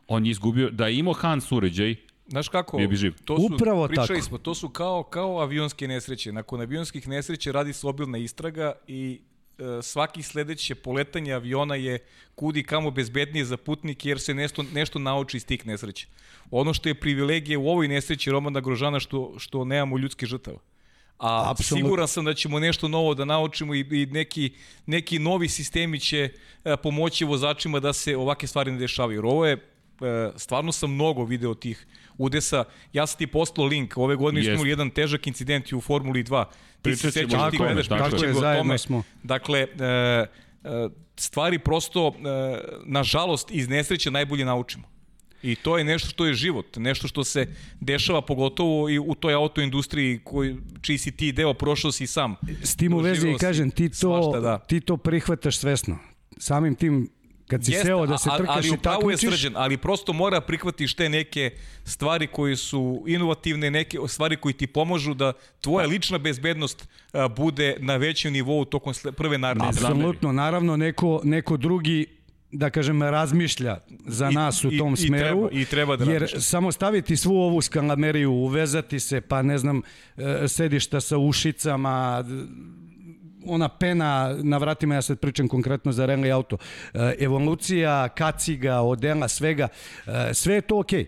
on 0.08 0.26
je 0.26 0.30
izgubio, 0.30 0.70
da 0.70 0.87
je 0.87 0.99
imao 0.99 1.14
Hans 1.14 1.52
uređaj, 1.52 1.96
Znaš 2.26 2.49
kako? 2.49 2.76
Bio 2.76 2.88
bi 2.88 2.96
živ. 2.96 3.14
To 3.25 3.37
su, 3.37 3.54
Upravo 3.54 3.88
pričali 3.88 4.08
tako. 4.08 4.23
smo, 4.23 4.38
to 4.38 4.54
su 4.54 4.68
kao, 4.68 5.02
kao 5.02 5.40
avionske 5.40 5.88
nesreće. 5.88 6.32
Nakon 6.32 6.61
avionskih 6.61 7.08
nesreća 7.08 7.52
radi 7.52 7.73
se 7.73 7.87
obilna 7.87 8.18
istraga 8.18 8.73
i 8.87 9.20
e, 9.58 9.82
svaki 9.82 10.23
sledeće 10.23 10.75
poletanje 10.75 11.32
aviona 11.32 11.75
je 11.75 11.99
kudi 12.34 12.62
kamo 12.62 12.90
bezbednije 12.90 13.44
za 13.44 13.56
putnike 13.56 14.08
jer 14.08 14.20
se 14.20 14.34
nešto, 14.34 14.62
nešto 14.62 14.99
nauči 14.99 15.37
iz 15.37 15.46
tih 15.46 15.66
nesreća. 15.66 16.06
Ono 16.50 16.75
što 16.75 16.88
je 16.88 16.94
privilegije 16.94 17.58
u 17.58 17.68
ovoj 17.68 17.88
nesreći 17.88 18.30
Romana 18.30 18.61
Grožana 18.61 19.00
što, 19.00 19.34
što 19.38 19.64
nemamo 19.64 19.99
ljudske 19.99 20.26
žrtava. 20.26 20.58
A 21.18 21.50
Absolut. 21.50 21.82
siguran 21.82 22.08
sam 22.08 22.25
da 22.25 22.34
ćemo 22.34 22.61
nešto 22.61 22.88
novo 22.88 23.14
da 23.14 23.25
naučimo 23.25 23.75
i, 23.75 23.80
i 23.80 24.06
neki, 24.06 24.50
neki 24.87 25.18
novi 25.18 25.49
sistemi 25.49 26.00
će 26.00 26.28
e, 26.64 26.76
pomoći 26.76 27.25
vozačima 27.25 27.80
da 27.80 27.92
se 27.92 28.16
ovake 28.16 28.46
stvari 28.46 28.73
ne 28.73 28.78
dešavaju. 28.78 29.18
Jer 29.18 29.25
ovo 29.25 29.46
je 29.46 29.73
stvarno 30.37 30.73
sam 30.73 30.94
mnogo 30.94 31.25
video 31.25 31.54
tih 31.54 31.87
udesa. 32.18 32.64
Ja 32.92 33.06
sam 33.06 33.18
ti 33.18 33.26
poslao 33.26 33.66
link, 33.66 33.96
ove 33.96 34.16
godine 34.16 34.42
smo 34.42 34.52
imali 34.52 34.70
jedan 34.70 34.90
težak 34.90 35.26
incident 35.26 35.73
u 35.73 35.80
Formuli 35.80 36.25
2. 36.25 36.44
Ti 36.82 36.96
se 36.96 37.11
sećaš, 37.11 37.50
ti 37.50 37.56
gledaš, 37.56 37.88
tako 37.88 38.25
je, 38.25 38.34
zajedno 38.34 38.78
smo. 38.78 39.02
Dakle, 39.23 39.61
e, 39.61 39.66
e, 39.84 40.26
stvari 41.16 41.58
prosto, 41.58 42.14
nažalost, 42.84 43.50
iz 43.50 43.68
nesreće 43.68 44.11
najbolje 44.11 44.44
naučimo. 44.44 44.94
I 45.44 45.54
to 45.54 45.78
je 45.78 45.84
nešto 45.84 46.08
što 46.08 46.26
je 46.26 46.34
život, 46.34 46.76
nešto 46.76 47.08
što 47.08 47.25
se 47.25 47.46
dešava 47.80 48.23
pogotovo 48.23 48.88
i 48.88 48.99
u 48.99 49.14
toj 49.14 49.34
autoindustriji 49.34 50.20
koji, 50.25 50.56
čiji 50.80 50.99
si 50.99 51.12
ti 51.12 51.32
deo, 51.32 51.54
prošao 51.54 51.92
si 51.92 52.06
sam. 52.06 52.37
S 52.62 52.76
tim 52.76 52.94
u 52.94 52.99
vezi 52.99 53.30
i 53.30 53.38
kažem, 53.38 53.70
ti 53.70 53.88
to, 53.88 53.94
svašta, 53.94 54.40
da. 54.40 54.58
ti 54.58 54.80
to 54.80 54.96
prihvataš 54.96 55.58
svesno. 55.58 55.99
Samim 56.38 56.75
tim 56.75 57.08
Kad 57.46 57.64
si 57.64 57.72
Jeste, 57.72 57.86
seo 57.86 58.06
da 58.06 58.18
se 58.18 58.30
trkaš 58.30 58.56
ali 58.56 58.68
i 58.68 58.70
upravo 58.70 58.96
je 59.00 59.16
takmičiš, 59.16 59.30
srđan, 59.30 59.52
ali 59.56 59.76
prosto 59.76 60.12
mora 60.12 60.40
prihvatiš 60.40 60.94
te 60.94 61.08
neke 61.08 61.50
stvari 61.84 62.26
koje 62.26 62.56
su 62.56 63.04
inovativne, 63.06 63.70
neke 63.70 63.98
stvari 64.08 64.36
koji 64.36 64.52
ti 64.54 64.66
pomažu 64.66 65.14
da 65.14 65.32
tvoja 65.60 65.86
lična 65.86 66.18
bezbednost 66.18 66.88
bude 67.28 67.76
na 67.78 67.96
većem 67.96 68.32
nivou 68.32 68.64
tokom 68.64 68.94
prve 69.12 69.38
naredne 69.38 69.68
apsolutno, 69.68 70.32
naravno 70.32 70.76
neko, 70.76 71.20
neko 71.24 71.56
drugi 71.56 72.06
da 72.52 72.70
kažem, 72.70 73.02
razmišlja 73.02 73.76
za 74.06 74.28
I- 74.28 74.34
nas 74.34 74.64
u 74.64 74.68
i- 74.68 74.78
tom 74.78 74.94
i 74.94 74.96
smeru. 74.98 75.24
treba- 75.48 75.48
i 75.52 75.64
treba 75.64 75.96
da 75.96 76.04
Jer 76.04 76.12
razmišlja. 76.14 76.40
samo 76.40 76.72
staviti 76.72 77.16
svu 77.16 77.34
ovu 77.34 77.60
skalameriju, 77.60 78.32
uvezati 78.32 79.00
se, 79.00 79.20
pa 79.20 79.42
ne 79.42 79.58
znam, 79.58 79.82
e, 80.16 80.48
sedišta 80.48 81.00
sa 81.00 81.18
ušicama, 81.18 82.24
ona 83.46 83.68
pena 83.68 84.36
na 84.42 84.58
vratima, 84.58 84.94
ja 84.94 85.02
sad 85.02 85.18
pričam 85.18 85.48
konkretno 85.48 85.92
za 85.92 86.06
Renly 86.06 86.34
auto, 86.34 86.56
e, 86.94 87.14
evolucija, 87.18 88.08
kaciga, 88.08 88.80
odela, 88.80 89.28
svega, 89.28 89.68
e, 90.06 90.34
sve 90.34 90.54
je 90.54 90.60
to 90.60 90.78
okej. 90.78 91.06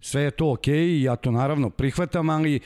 Sve 0.00 0.22
je 0.22 0.30
to 0.30 0.52
okej 0.52 0.88
i 0.88 1.02
ja 1.02 1.16
to 1.16 1.30
naravno 1.30 1.70
prihvatam, 1.70 2.30
ali 2.30 2.60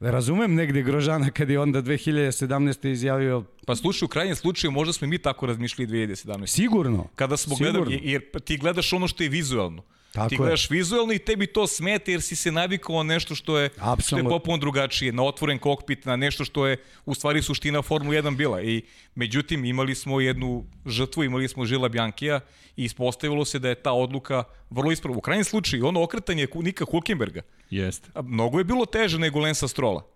razumem 0.00 0.54
negde 0.54 0.82
Grožana 0.82 1.30
kad 1.30 1.50
je 1.50 1.60
onda 1.60 1.82
2017. 1.82 2.88
izjavio 2.88 3.44
Pa 3.66 3.76
slušaj, 3.76 4.06
u 4.06 4.08
krajnjem 4.08 4.36
slučaju 4.36 4.70
možda 4.70 4.92
smo 4.92 5.04
i 5.04 5.08
mi 5.08 5.18
tako 5.18 5.46
razmišljali 5.46 5.90
2017. 5.90 6.46
sigurno. 6.46 7.08
Kada 7.14 7.36
smo 7.36 7.56
sigurno. 7.56 7.84
gledali, 7.84 8.00
jer 8.04 8.22
ti 8.44 8.56
gledaš 8.56 8.92
ono 8.92 9.08
što 9.08 9.22
je 9.22 9.28
vizualno. 9.28 9.82
Tako 10.12 10.28
ti 10.28 10.34
je. 10.34 10.36
gledaš 10.36 10.70
vizualno 10.70 11.12
i 11.12 11.18
tebi 11.18 11.46
to 11.46 11.66
smeta 11.66 12.10
jer 12.10 12.22
si 12.22 12.36
se 12.36 12.52
navikao 12.52 13.02
na 13.02 13.14
nešto 13.14 13.34
što 13.34 13.58
je, 13.58 13.70
što 13.98 14.18
je 14.18 14.24
popuno 14.24 14.56
drugačije, 14.56 15.12
na 15.12 15.22
otvoren 15.22 15.58
kokpit, 15.58 16.04
na 16.04 16.16
nešto 16.16 16.44
što 16.44 16.66
je 16.66 16.76
u 17.04 17.14
stvari 17.14 17.42
suština 17.42 17.82
Formula 17.82 18.16
1 18.16 18.36
bila. 18.36 18.62
I 18.62 18.82
međutim, 19.14 19.64
imali 19.64 19.94
smo 19.94 20.20
jednu 20.20 20.64
žrtvu, 20.86 21.24
imali 21.24 21.48
smo 21.48 21.64
Žila 21.64 21.88
Bjankija 21.88 22.40
i 22.76 22.84
ispostavilo 22.84 23.44
se 23.44 23.58
da 23.58 23.68
je 23.68 23.74
ta 23.74 23.92
odluka 23.92 24.44
vrlo 24.70 24.92
ispravna. 24.92 25.18
U 25.18 25.20
krajnjem 25.20 25.44
slučaju, 25.44 25.86
ono 25.86 26.02
okretanje 26.02 26.46
Nika 26.54 26.84
Hulkenberga, 26.84 27.42
Jeste. 27.70 28.08
a 28.14 28.22
mnogo 28.22 28.58
je 28.58 28.64
bilo 28.64 28.86
teže 28.86 29.18
nego 29.18 29.40
Lensa 29.40 29.68
Strola. 29.68 30.06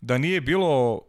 Da 0.00 0.18
nije 0.18 0.40
bilo 0.40 1.00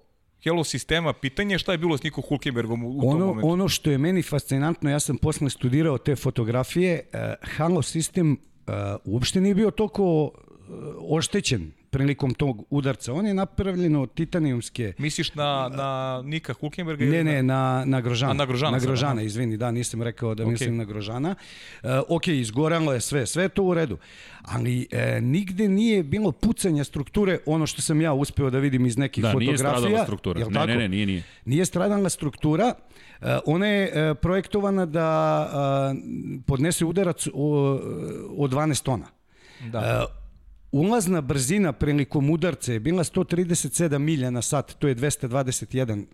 Hello 0.43 0.63
sistema, 0.63 1.13
pitanje 1.13 1.55
je 1.55 1.59
šta 1.59 1.71
je 1.71 1.77
bilo 1.77 1.97
s 1.97 2.03
Nikom 2.03 2.23
Hulkenbergom 2.27 2.83
u, 2.83 2.89
u 2.97 3.01
tom 3.01 3.09
Ono, 3.09 3.25
momentu. 3.25 3.49
ono 3.49 3.69
što 3.69 3.91
je 3.91 3.97
meni 3.97 4.21
fascinantno, 4.21 4.89
ja 4.89 4.99
sam 4.99 5.17
posle 5.17 5.49
studirao 5.49 5.97
te 5.97 6.15
fotografije, 6.15 7.01
uh, 7.13 7.19
Halo 7.55 7.81
sistem 7.81 8.31
uh, 8.31 8.73
uopšte 9.05 9.41
nije 9.41 9.55
bio 9.55 9.71
toliko 9.71 10.23
uh, 10.23 10.31
oštećen 11.09 11.71
prilikom 11.93 12.33
tog 12.33 12.65
udarca. 12.69 13.13
On 13.13 13.25
je 13.25 13.33
napravljen 13.33 13.95
od 13.95 14.13
titanijumske 14.13 14.93
Misliš 14.97 15.35
na, 15.35 15.69
na 15.69 15.89
Nika 16.23 16.53
Hulkenberga? 16.53 17.05
Ne, 17.05 17.09
ili 17.09 17.23
ne, 17.23 17.43
na, 17.43 17.83
na 17.85 18.01
Grožana. 18.01 18.31
A, 18.31 18.33
na 18.33 18.45
Grožana 18.45 18.71
Na 18.71 18.79
sad, 18.79 18.87
Grožana, 18.87 19.13
aha. 19.13 19.21
izvini, 19.21 19.57
da, 19.57 19.71
nisam 19.71 20.01
rekao 20.01 20.35
da 20.35 20.43
Ok. 20.43 20.49
mislim 20.49 20.77
na 20.77 20.83
Grožana. 20.83 21.35
Uh, 21.83 21.89
ok, 22.09 22.27
izgoralo 22.27 22.93
je 22.93 23.01
sve, 23.01 23.25
sve 23.25 23.43
je 23.43 23.49
to 23.49 23.63
u 23.63 23.73
redu. 23.73 23.97
Ali 24.43 24.87
e, 24.91 25.21
nigde 25.21 25.67
nije 25.67 26.03
bilo 26.03 26.31
pucanja 26.31 26.83
strukture, 26.83 27.37
ono 27.45 27.67
što 27.67 27.81
sam 27.81 28.01
ja 28.01 28.13
uspeo 28.13 28.49
da 28.49 28.59
vidim 28.59 28.85
iz 28.85 28.97
nekih 28.97 29.21
Da, 29.21 29.33
nije 29.33 29.51
fotografija. 29.51 29.79
stradala 29.79 30.03
struktura. 30.03 30.39
Jel 30.39 30.47
Ne, 30.47 30.53
tako? 30.53 30.67
ne, 30.67 30.75
ne, 30.75 30.89
nije, 30.89 31.05
nije. 31.05 31.23
Nije 31.45 31.65
stradala 31.65 32.09
struktura, 32.09 32.73
e, 33.21 33.37
ona 33.45 33.67
je 33.67 33.91
e, 34.09 34.15
projektovana 34.15 34.85
da 34.85 35.09
e, 35.93 36.41
podnese 36.45 36.85
udarac 36.85 37.27
o, 37.33 37.79
od 38.37 38.51
12 38.51 38.83
tona. 38.83 39.05
Da. 39.71 40.07
E, 40.09 40.22
ulazna 40.73 41.21
brzina 41.21 41.73
prilikom 41.73 42.29
udarca 42.29 42.73
je 42.73 42.79
bila 42.79 43.03
137 43.03 43.97
milja 43.99 44.29
na 44.29 44.41
sat, 44.41 44.73
to 44.73 44.87
je 44.87 44.95
221 44.95 46.05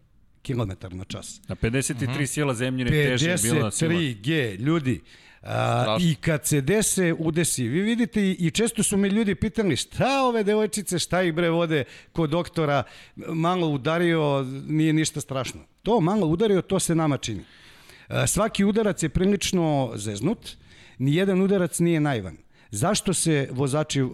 km 0.43 0.61
na 0.89 1.03
čas. 1.03 1.41
Na 1.47 1.55
53 1.55 2.09
Mhm. 2.09 2.25
sila 2.25 2.53
zemljine 2.53 2.89
teže 2.91 3.29
je 3.29 3.37
bila 3.37 3.71
sila. 3.71 3.91
53G, 3.91 4.29
ljudi. 4.55 5.01
A, 5.41 5.81
Strašno. 5.83 6.09
I 6.09 6.15
kad 6.15 6.45
se 6.45 6.61
dese, 6.61 7.13
udesi. 7.13 7.63
Vi 7.63 7.81
vidite 7.81 8.21
i, 8.21 8.31
i 8.31 8.51
često 8.51 8.83
su 8.83 8.97
me 8.97 9.09
ljudi 9.09 9.35
pitali 9.35 9.75
šta 9.75 10.23
ove 10.23 10.43
devojčice, 10.43 10.99
šta 10.99 11.21
ih 11.23 11.33
bre 11.33 11.49
vode 11.49 11.83
kod 12.11 12.29
doktora, 12.29 12.83
malo 13.15 13.67
udario, 13.67 14.45
nije 14.67 14.93
ništa 14.93 15.21
strašno. 15.21 15.61
To 15.83 15.99
malo 15.99 16.27
udario, 16.27 16.61
to 16.61 16.79
se 16.79 16.95
nama 16.95 17.17
čini. 17.17 17.43
A, 18.07 18.27
svaki 18.27 18.63
udarac 18.63 19.03
je 19.03 19.09
prilično 19.09 19.91
zeznut, 19.95 20.49
nijedan 20.97 21.41
udarac 21.41 21.79
nije 21.79 21.99
naivan. 21.99 22.37
Zašto 22.71 23.13
se 23.13 23.47
vozači 23.51 24.01
uh, 24.01 24.11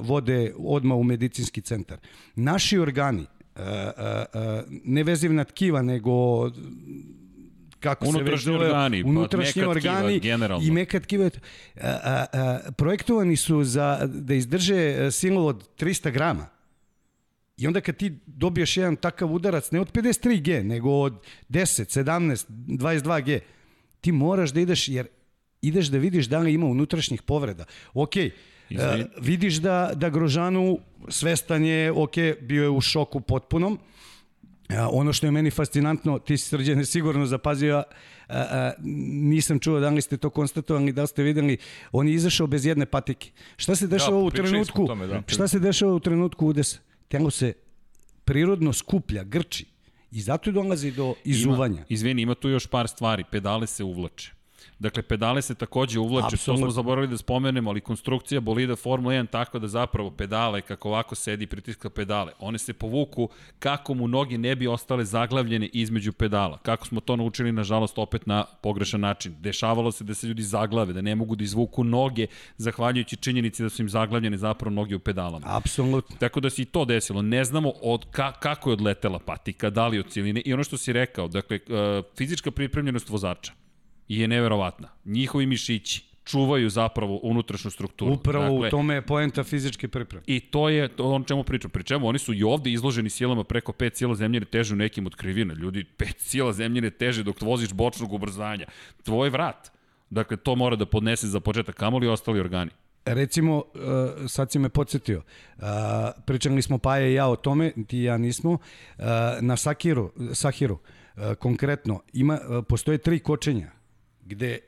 vode 0.00 0.52
odmah 0.58 0.98
u 0.98 1.02
medicinski 1.02 1.60
centar? 1.60 1.98
Naši 2.34 2.78
organi, 2.78 3.20
uh, 3.20 3.62
uh, 3.62 3.64
uh, 3.64 4.40
nevezivna 4.84 5.44
tkiva, 5.44 5.82
nego 5.82 6.50
kako 7.84 8.04
se 8.06 8.10
već 8.10 8.16
Unutrašnji 8.16 8.52
zove, 8.52 8.66
organi, 8.66 9.02
pa 9.02 9.08
unutrašnji 9.08 9.52
tkiva, 9.52 9.70
organi 9.70 10.20
generalno. 10.20 10.66
i 10.66 10.70
meka 10.70 11.00
tkiva. 11.00 11.24
A, 11.24 11.30
a, 11.82 12.26
a, 12.32 12.58
projektovani 12.72 13.36
su 13.36 13.64
za, 13.64 14.00
da 14.06 14.34
izdrže 14.34 14.76
e, 14.76 15.10
silu 15.10 15.46
od 15.46 15.68
300 15.78 16.10
grama. 16.10 16.46
I 17.56 17.66
onda 17.66 17.80
kad 17.80 17.96
ti 17.96 18.18
dobiješ 18.26 18.76
jedan 18.76 18.96
takav 18.96 19.32
udarac, 19.32 19.70
ne 19.70 19.80
od 19.80 19.92
53G, 19.92 20.62
nego 20.62 20.90
od 20.90 21.14
10, 21.48 22.00
17, 22.00 22.44
22G, 22.48 23.40
ti 24.00 24.12
moraš 24.12 24.50
da 24.50 24.60
ideš, 24.60 24.88
jer 24.88 25.06
ideš 25.66 25.86
da 25.86 25.98
vidiš 25.98 26.26
da 26.26 26.38
li 26.38 26.54
ima 26.54 26.66
unutrašnjih 26.66 27.22
povreda. 27.22 27.64
Ok, 27.94 28.16
Izvini. 28.16 29.00
e, 29.00 29.06
vidiš 29.20 29.54
da, 29.54 29.92
da 29.94 30.10
Grožanu 30.10 30.78
svestan 31.08 31.64
je, 31.64 31.92
ok, 31.92 32.14
bio 32.40 32.62
je 32.62 32.70
u 32.70 32.80
šoku 32.80 33.20
potpunom, 33.20 33.78
A, 34.68 34.88
ono 34.92 35.12
što 35.12 35.26
je 35.26 35.30
meni 35.30 35.50
fascinantno, 35.50 36.18
ti 36.18 36.36
si 36.36 36.48
srđene 36.48 36.84
sigurno 36.84 37.26
zapazio, 37.26 37.76
a, 37.76 37.84
a, 38.28 38.72
nisam 39.12 39.58
čuo 39.58 39.80
da 39.80 39.88
li 39.88 40.02
ste 40.02 40.16
to 40.16 40.30
konstatovali, 40.30 40.92
da 40.92 41.02
li 41.02 41.08
ste 41.08 41.22
videli, 41.22 41.56
on 41.92 42.08
je 42.08 42.14
izašao 42.14 42.46
bez 42.46 42.66
jedne 42.66 42.86
patike. 42.86 43.30
Šta 43.56 43.74
se 43.76 43.86
dešava 43.86 44.18
u 44.18 44.30
pričali 44.30 44.48
smo 44.48 44.52
trenutku? 44.52 44.86
tome, 44.86 45.06
da. 45.06 45.22
Šta 45.26 45.48
se 45.48 45.58
dešava 45.58 45.94
u 45.94 46.00
trenutku 46.00 46.46
udesa? 46.46 46.78
Telo 47.08 47.30
se 47.30 47.52
prirodno 48.24 48.72
skuplja, 48.72 49.24
grči 49.24 49.66
i 50.10 50.20
zato 50.20 50.52
dolazi 50.52 50.90
do 50.90 51.14
izuvanja. 51.24 51.74
Ima, 51.74 51.86
izvini, 51.88 52.22
ima 52.22 52.34
tu 52.34 52.48
još 52.48 52.66
par 52.66 52.88
stvari. 52.88 53.24
Pedale 53.30 53.66
se 53.66 53.84
uvlače. 53.84 54.32
Dakle, 54.78 55.02
pedale 55.02 55.42
se 55.42 55.54
takođe 55.54 55.98
uvlače, 55.98 56.28
to 56.28 56.34
Apsolutno. 56.34 56.66
smo 56.66 56.70
zaboravili 56.70 57.10
da 57.10 57.16
spomenemo, 57.16 57.70
ali 57.70 57.80
konstrukcija 57.80 58.40
bolida 58.40 58.76
Formula 58.76 59.14
1 59.14 59.26
tako 59.30 59.58
da 59.58 59.68
zapravo 59.68 60.10
pedale, 60.10 60.60
kako 60.60 60.88
ovako 60.88 61.14
sedi 61.14 61.46
pritiska 61.46 61.90
pedale, 61.90 62.32
one 62.38 62.58
se 62.58 62.72
povuku 62.72 63.28
kako 63.58 63.94
mu 63.94 64.08
noge 64.08 64.38
ne 64.38 64.56
bi 64.56 64.66
ostale 64.66 65.04
zaglavljene 65.04 65.66
između 65.72 66.12
pedala. 66.12 66.58
Kako 66.58 66.86
smo 66.86 67.00
to 67.00 67.16
naučili, 67.16 67.52
nažalost, 67.52 67.98
opet 67.98 68.26
na 68.26 68.44
pogrešan 68.62 69.00
način. 69.00 69.34
Dešavalo 69.40 69.92
se 69.92 70.04
da 70.04 70.14
se 70.14 70.26
ljudi 70.26 70.42
zaglave, 70.42 70.92
da 70.92 71.00
ne 71.00 71.14
mogu 71.14 71.36
da 71.36 71.44
izvuku 71.44 71.84
noge, 71.84 72.26
zahvaljujući 72.56 73.16
činjenici 73.16 73.62
da 73.62 73.68
su 73.68 73.82
im 73.82 73.88
zaglavljene 73.88 74.36
zapravo 74.36 74.74
noge 74.74 74.96
u 74.96 74.98
pedalama. 74.98 75.46
Apsolutno. 75.46 76.16
Tako 76.20 76.40
da 76.40 76.50
se 76.50 76.62
i 76.62 76.64
to 76.64 76.84
desilo. 76.84 77.22
Ne 77.22 77.44
znamo 77.44 77.72
od 77.82 78.06
ka, 78.10 78.32
kako 78.32 78.70
je 78.70 78.72
odletela 78.72 79.18
patika, 79.18 79.70
da 79.70 79.86
li 79.86 79.98
od 79.98 80.10
ciline. 80.10 80.40
I 80.40 80.54
ono 80.54 80.64
što 80.64 80.76
si 80.76 80.92
rekao, 80.92 81.28
dakle, 81.28 81.58
uh, 81.68 82.04
fizička 82.16 82.50
pripremljenost 82.50 83.08
vozača 83.08 83.63
je 84.08 84.28
neverovatna. 84.28 84.88
Njihovi 85.04 85.46
mišići 85.46 86.14
čuvaju 86.24 86.70
zapravo 86.70 87.20
unutrašnju 87.22 87.70
strukturu. 87.70 88.12
Upravo 88.12 88.44
dakle, 88.44 88.68
u 88.68 88.70
tome 88.70 88.94
je 88.94 89.02
poenta 89.02 89.44
fizičke 89.44 89.88
pripreme. 89.88 90.24
I 90.26 90.40
to 90.40 90.68
je 90.68 90.88
to 90.88 91.10
on 91.10 91.24
čemu 91.24 91.44
pričam. 91.44 91.70
Pri 91.70 91.84
čemu 91.84 92.08
oni 92.08 92.18
su 92.18 92.34
i 92.34 92.42
ovde 92.42 92.70
izloženi 92.70 93.10
silama 93.10 93.44
preko 93.44 93.72
5 93.72 93.94
sila 93.94 94.14
zemljine 94.14 94.46
teže 94.46 94.74
u 94.74 94.76
nekim 94.76 95.06
od 95.06 95.14
krivina. 95.14 95.54
Ljudi, 95.54 95.84
5 95.98 96.12
sila 96.18 96.52
zemljine 96.52 96.90
teže 96.90 97.22
dok 97.22 97.42
voziš 97.42 97.72
bočnog 97.72 98.12
ubrzanja. 98.12 98.66
Tvoj 99.02 99.30
vrat. 99.30 99.70
Dakle, 100.10 100.36
to 100.36 100.54
mora 100.54 100.76
da 100.76 100.86
podnese 100.86 101.26
za 101.26 101.40
početak 101.40 101.76
kamoli 101.76 102.06
i 102.06 102.08
ostali 102.08 102.40
organi. 102.40 102.70
Recimo, 103.04 103.56
uh, 103.56 103.64
sad 104.28 104.52
si 104.52 104.58
me 104.58 104.68
podsjetio, 104.68 105.22
uh, 105.56 105.64
pričali 106.26 106.62
smo 106.62 106.78
Paja 106.78 107.08
i 107.08 107.14
ja 107.14 107.28
o 107.28 107.36
tome, 107.36 107.72
ti 107.86 107.98
i 107.98 108.02
ja 108.02 108.18
nismo, 108.18 108.50
uh, 108.52 109.04
na 109.40 109.56
Sakiru, 109.56 110.12
Sahiru, 110.32 110.78
konkretno, 111.38 112.02
ima, 112.12 112.38
postoje 112.68 112.98
tri 112.98 113.18
kočenja, 113.18 113.70
gde 114.26 114.58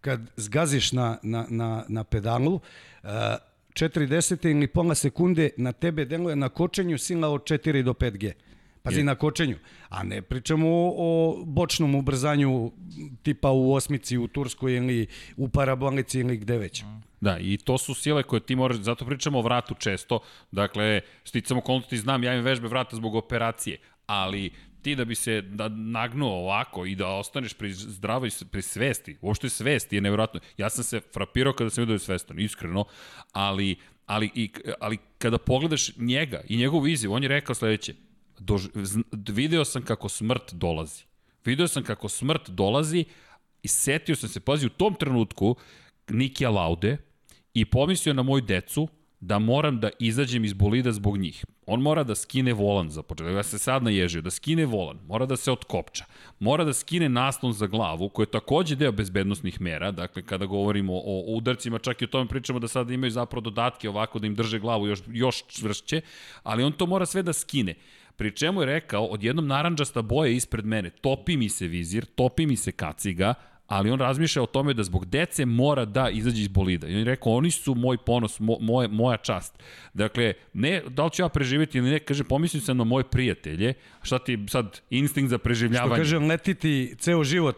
kad 0.00 0.20
zgaziš 0.36 0.92
na, 0.92 1.18
na, 1.22 1.46
na, 1.48 1.84
na 1.88 2.04
pedalu, 2.04 2.54
uh, 2.54 3.10
4 3.72 4.06
desete 4.06 4.50
ili 4.50 4.66
pola 4.66 4.94
sekunde 4.94 5.50
na 5.56 5.72
tebe 5.72 6.04
deluje 6.04 6.36
na 6.36 6.48
kočenju 6.48 6.98
sila 6.98 7.28
od 7.28 7.42
4 7.42 7.82
do 7.82 7.92
5G. 7.92 8.32
Pazi, 8.82 9.00
Je. 9.00 9.04
na 9.04 9.14
kočenju. 9.14 9.56
A 9.88 10.02
ne 10.02 10.22
pričamo 10.22 10.68
o, 10.68 10.94
o 10.96 11.44
bočnom 11.44 11.94
ubrzanju 11.94 12.72
tipa 13.22 13.50
u 13.50 13.74
osmici 13.74 14.18
u 14.18 14.28
Turskoj 14.28 14.76
ili 14.76 15.06
u 15.36 15.48
parabolici 15.48 16.20
ili 16.20 16.36
gde 16.36 16.58
već. 16.58 16.84
Da, 17.20 17.38
i 17.38 17.56
to 17.56 17.78
su 17.78 17.94
sile 17.94 18.22
koje 18.22 18.40
ti 18.40 18.56
moraš, 18.56 18.76
zato 18.76 19.06
pričamo 19.06 19.38
o 19.38 19.42
vratu 19.42 19.74
često, 19.74 20.20
dakle, 20.52 21.00
sticam 21.24 21.58
okolnosti, 21.58 21.96
znam, 21.96 22.24
ja 22.24 22.32
imam 22.32 22.44
vežbe 22.44 22.68
vrata 22.68 22.96
zbog 22.96 23.14
operacije, 23.14 23.78
ali 24.06 24.50
ti 24.82 24.94
da 24.96 25.04
bi 25.04 25.14
se 25.14 25.42
da 25.42 25.68
nagnuo 25.68 26.32
ovako 26.32 26.86
i 26.86 26.94
da 26.94 27.08
ostaneš 27.08 27.54
pri 27.54 27.72
zdravoj 27.72 28.30
pri 28.50 28.62
svesti, 28.62 29.16
uopšte 29.20 29.48
svesti 29.48 29.96
je 29.96 30.00
nevjerojatno. 30.00 30.40
Ja 30.56 30.70
sam 30.70 30.84
se 30.84 31.00
frapirao 31.12 31.52
kada 31.52 31.70
sam 31.70 31.82
vidio 31.82 31.94
da 31.94 31.98
svestan, 31.98 32.40
iskreno, 32.40 32.84
ali, 33.32 33.76
ali, 34.06 34.30
i, 34.34 34.50
ali 34.80 34.98
kada 35.18 35.38
pogledaš 35.38 35.96
njega 35.96 36.40
i 36.48 36.56
njegovu 36.56 36.86
izjavu, 36.86 37.14
on 37.14 37.22
je 37.22 37.28
rekao 37.28 37.54
sledeće, 37.54 37.94
dož, 38.38 38.66
video 39.28 39.64
sam 39.64 39.82
kako 39.82 40.08
smrt 40.08 40.52
dolazi. 40.52 41.04
Video 41.44 41.68
sam 41.68 41.82
kako 41.82 42.08
smrt 42.08 42.50
dolazi, 42.50 43.04
I 43.62 43.68
setio 43.68 44.16
sam 44.16 44.28
se, 44.28 44.40
pazi, 44.40 44.66
u 44.66 44.68
tom 44.68 44.94
trenutku 44.94 45.56
Nikija 46.08 46.50
Laude 46.50 46.96
i 47.54 47.64
pomislio 47.64 48.14
na 48.14 48.22
moju 48.22 48.40
decu 48.40 48.88
da 49.20 49.38
moram 49.38 49.80
da 49.80 49.90
izađem 49.98 50.44
iz 50.44 50.52
bolida 50.52 50.92
zbog 50.92 51.18
njih. 51.18 51.44
On 51.66 51.80
mora 51.80 52.04
da 52.04 52.14
skine 52.14 52.52
volan 52.52 52.90
za 52.90 53.02
početak. 53.02 53.34
Ja 53.34 53.42
se 53.42 53.58
sad 53.58 53.82
naježio, 53.82 54.22
da 54.22 54.30
skine 54.30 54.66
volan, 54.66 54.98
mora 55.06 55.26
da 55.26 55.36
se 55.36 55.52
otkopča, 55.52 56.04
mora 56.38 56.64
da 56.64 56.72
skine 56.72 57.08
naslon 57.08 57.52
za 57.52 57.66
glavu, 57.66 58.08
koji 58.08 58.24
je 58.24 58.30
takođe 58.30 58.76
deo 58.76 58.92
bezbednostnih 58.92 59.60
mera, 59.60 59.90
dakle 59.90 60.22
kada 60.22 60.46
govorimo 60.46 60.92
o, 60.94 61.24
udarcima, 61.36 61.78
čak 61.78 62.02
i 62.02 62.04
o 62.04 62.08
tome 62.08 62.28
pričamo 62.28 62.58
da 62.58 62.68
sada 62.68 62.94
imaju 62.94 63.10
zapravo 63.10 63.40
dodatke 63.40 63.88
ovako 63.88 64.18
da 64.18 64.26
im 64.26 64.34
drže 64.34 64.58
glavu 64.58 64.86
još, 64.86 65.00
još 65.08 65.44
čvršće, 65.46 66.00
ali 66.42 66.62
on 66.62 66.72
to 66.72 66.86
mora 66.86 67.06
sve 67.06 67.22
da 67.22 67.32
skine. 67.32 67.74
Pri 68.16 68.36
čemu 68.36 68.62
je 68.62 68.66
rekao, 68.66 69.04
odjednom 69.04 69.46
naranđasta 69.46 70.02
boja 70.02 70.30
ispred 70.30 70.66
mene, 70.66 70.90
topi 70.90 71.36
mi 71.36 71.48
se 71.48 71.66
vizir, 71.66 72.04
topi 72.04 72.46
mi 72.46 72.56
se 72.56 72.72
kaciga, 72.72 73.34
ali 73.70 73.90
on 73.90 74.00
razmišlja 74.00 74.42
o 74.42 74.46
tome 74.46 74.74
da 74.74 74.82
zbog 74.82 75.06
dece 75.06 75.46
mora 75.46 75.84
da 75.84 76.08
izađe 76.10 76.42
iz 76.42 76.48
bolida. 76.48 76.88
I 76.88 76.92
on 76.92 76.98
je 76.98 77.04
rekao, 77.04 77.32
oni 77.32 77.50
su 77.50 77.74
moj 77.74 77.96
ponos, 78.06 78.40
mo, 78.40 78.56
moje, 78.60 78.88
moja 78.88 79.16
čast. 79.16 79.54
Dakle, 79.94 80.32
ne 80.52 80.82
da 80.88 81.04
li 81.04 81.10
ću 81.10 81.22
ja 81.22 81.28
preživjeti 81.28 81.78
ili 81.78 81.90
ne, 81.90 81.98
kaže, 81.98 82.24
pomislim 82.24 82.62
sam 82.62 82.76
na 82.76 82.84
moje 82.84 83.04
prijatelje, 83.04 83.74
šta 84.02 84.18
ti 84.18 84.38
sad 84.48 84.80
instinkt 84.90 85.30
za 85.30 85.38
preživljavanje. 85.38 85.94
Što 85.94 86.00
kažem, 86.00 86.28
letiti 86.28 86.94
ceo 86.98 87.24
život 87.24 87.56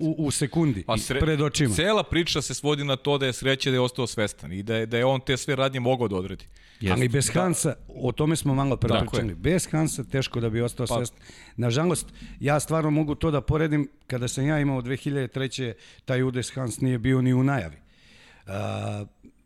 u, 0.00 0.06
u, 0.06 0.26
u 0.26 0.30
sekundi 0.30 0.84
pa 0.86 0.96
sre... 0.98 1.20
pred 1.20 1.40
očima. 1.40 1.74
Cela 1.74 2.02
priča 2.02 2.42
se 2.42 2.54
svodi 2.54 2.84
na 2.84 2.96
to 2.96 3.18
da 3.18 3.26
je 3.26 3.32
sreće 3.32 3.70
da 3.70 3.76
je 3.76 3.80
ostao 3.80 4.06
svestan 4.06 4.52
i 4.52 4.62
da 4.62 4.76
je, 4.76 4.86
da 4.86 4.98
je 4.98 5.04
on 5.04 5.20
te 5.20 5.36
sve 5.36 5.56
radnje 5.56 5.80
mogao 5.80 6.08
da 6.08 6.16
odredi. 6.16 6.44
Jest. 6.80 6.92
Ali 6.92 7.08
bez 7.08 7.26
da. 7.26 7.40
Hansa, 7.40 7.74
o 7.88 8.12
tome 8.12 8.36
smo 8.36 8.54
malo 8.54 8.76
prepričali, 8.76 9.34
bez 9.34 9.68
Hansa 9.70 10.04
teško 10.04 10.40
da 10.40 10.50
bi 10.50 10.60
ostao 10.60 10.86
pa. 10.86 10.94
svestan. 10.94 11.20
Nažalost, 11.56 12.06
ja 12.40 12.60
stvarno 12.60 12.90
mogu 12.90 13.14
to 13.14 13.30
da 13.30 13.40
poredim, 13.40 13.88
kada 14.06 14.28
sam 14.28 14.46
ja 14.46 14.60
imao 14.60 14.82
2003. 14.82 15.72
taj 16.04 16.22
udes 16.22 16.54
Hans 16.54 16.80
nije 16.80 16.98
bio 16.98 17.22
ni 17.22 17.34
u 17.34 17.42
najavi. 17.42 17.76
Uh, 17.76 18.52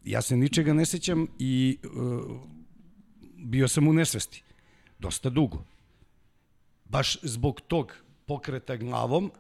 ja 0.05 0.23
se 0.23 0.37
ničega 0.37 0.73
ne 0.73 0.87
sećam 0.87 1.27
i 1.39 1.79
uh, 1.85 2.41
bio 3.37 3.69
sam 3.69 3.89
u 3.89 3.93
nesvesti. 3.93 4.43
Dosta 4.99 5.31
dugo. 5.31 5.65
Baš 6.85 7.19
zbog 7.23 7.61
tog 7.61 7.97
pokreta 8.27 8.77
glavom, 8.77 9.31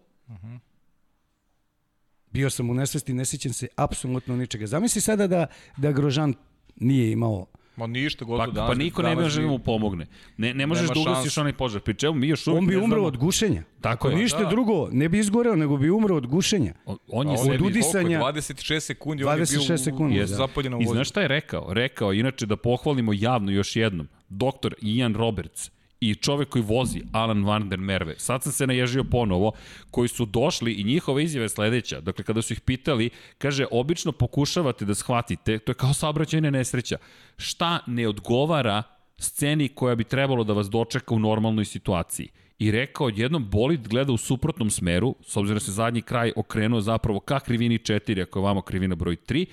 bio 2.30 2.50
sam 2.50 2.70
u 2.70 2.74
nesvesti, 2.74 3.14
ne 3.14 3.24
sećam 3.24 3.52
se 3.52 3.68
apsolutno 3.76 4.36
ničega. 4.36 4.66
Zamisli 4.66 5.00
sada 5.00 5.26
da, 5.26 5.46
da 5.76 5.92
Grožan 5.92 6.34
nije 6.76 7.12
imao 7.12 7.46
Ma 7.76 7.86
ništa, 7.86 8.24
gotovo 8.24 8.46
pa, 8.46 8.52
danas. 8.52 8.70
Pa 8.70 8.74
niko 8.74 9.02
ne 9.02 9.14
može 9.14 9.42
da 9.42 9.48
mu 9.48 9.58
pomogne. 9.58 10.06
Ne, 10.36 10.54
ne 10.54 10.66
možeš 10.66 10.88
da 10.88 11.00
ugasiš 11.00 11.38
onaj 11.38 11.52
požar. 11.52 11.80
Pri 11.80 11.94
čemu 11.94 12.14
mi 12.14 12.28
još 12.28 12.46
uvijek 12.46 12.60
On 12.60 12.66
bi 12.66 12.76
umro 12.76 12.86
znamo... 12.86 13.06
od 13.06 13.16
gušenja. 13.16 13.62
Tako 13.80 14.08
je. 14.08 14.16
Ništa 14.16 14.42
da. 14.42 14.48
drugo, 14.48 14.88
ne 14.92 15.08
bi 15.08 15.18
izgoreo, 15.18 15.56
nego 15.56 15.76
bi 15.76 15.90
umro 15.90 16.16
od 16.16 16.26
gušenja. 16.26 16.74
On, 16.84 16.96
on 17.08 17.28
je 17.28 17.54
od 17.54 17.60
udisanja. 17.60 18.20
26 18.20 18.80
sekundi, 18.80 19.24
26 19.24 19.28
on 19.32 19.38
je 19.38 19.46
bio 19.68 19.78
sekundi, 19.78 20.18
da. 20.18 20.26
zapaljen 20.26 20.74
u 20.74 20.82
I 20.82 20.86
znaš 20.86 21.08
šta 21.08 21.20
je 21.20 21.28
rekao? 21.28 21.72
Rekao, 21.72 22.12
inače 22.12 22.46
da 22.46 22.56
pohvalimo 22.56 23.12
javno 23.14 23.50
još 23.52 23.76
jednom, 23.76 24.08
doktor 24.28 24.74
Ian 24.82 25.14
Roberts, 25.14 25.70
i 26.00 26.14
čovek 26.14 26.48
koji 26.48 26.62
vozi, 26.62 27.02
Alan 27.12 27.44
Van 27.44 27.68
der 27.68 27.78
Merve, 27.78 28.14
sad 28.18 28.42
sam 28.42 28.52
se 28.52 28.66
naježio 28.66 29.04
ponovo, 29.04 29.52
koji 29.90 30.08
su 30.08 30.26
došli 30.26 30.72
i 30.72 30.84
njihova 30.84 31.20
izjava 31.20 31.44
je 31.44 31.48
sledeća. 31.48 32.00
Dakle, 32.00 32.24
kada 32.24 32.42
su 32.42 32.52
ih 32.52 32.60
pitali, 32.60 33.10
kaže, 33.38 33.66
obično 33.70 34.12
pokušavate 34.12 34.84
da 34.84 34.94
shvatite, 34.94 35.58
to 35.58 35.72
je 35.72 35.76
kao 35.76 35.94
saobraćajna 35.94 36.50
nesreća, 36.50 36.96
šta 37.36 37.78
ne 37.86 38.08
odgovara 38.08 38.82
sceni 39.18 39.68
koja 39.68 39.94
bi 39.94 40.04
trebalo 40.04 40.44
da 40.44 40.52
vas 40.52 40.70
dočeka 40.70 41.14
u 41.14 41.18
normalnoj 41.18 41.64
situaciji. 41.64 42.28
I 42.58 42.70
rekao, 42.70 43.08
jednom 43.08 43.50
bolid 43.50 43.88
gleda 43.88 44.12
u 44.12 44.16
suprotnom 44.16 44.70
smeru, 44.70 45.14
s 45.22 45.36
obzirom 45.36 45.56
da 45.56 45.64
se 45.64 45.72
zadnji 45.72 46.02
kraj 46.02 46.32
okrenuo 46.36 46.80
zapravo 46.80 47.20
ka 47.20 47.40
krivini 47.40 47.78
4, 47.78 48.22
ako 48.22 48.38
je 48.38 48.42
vamo 48.42 48.62
krivina 48.62 48.94
broj 48.94 49.16
3, 49.16 49.46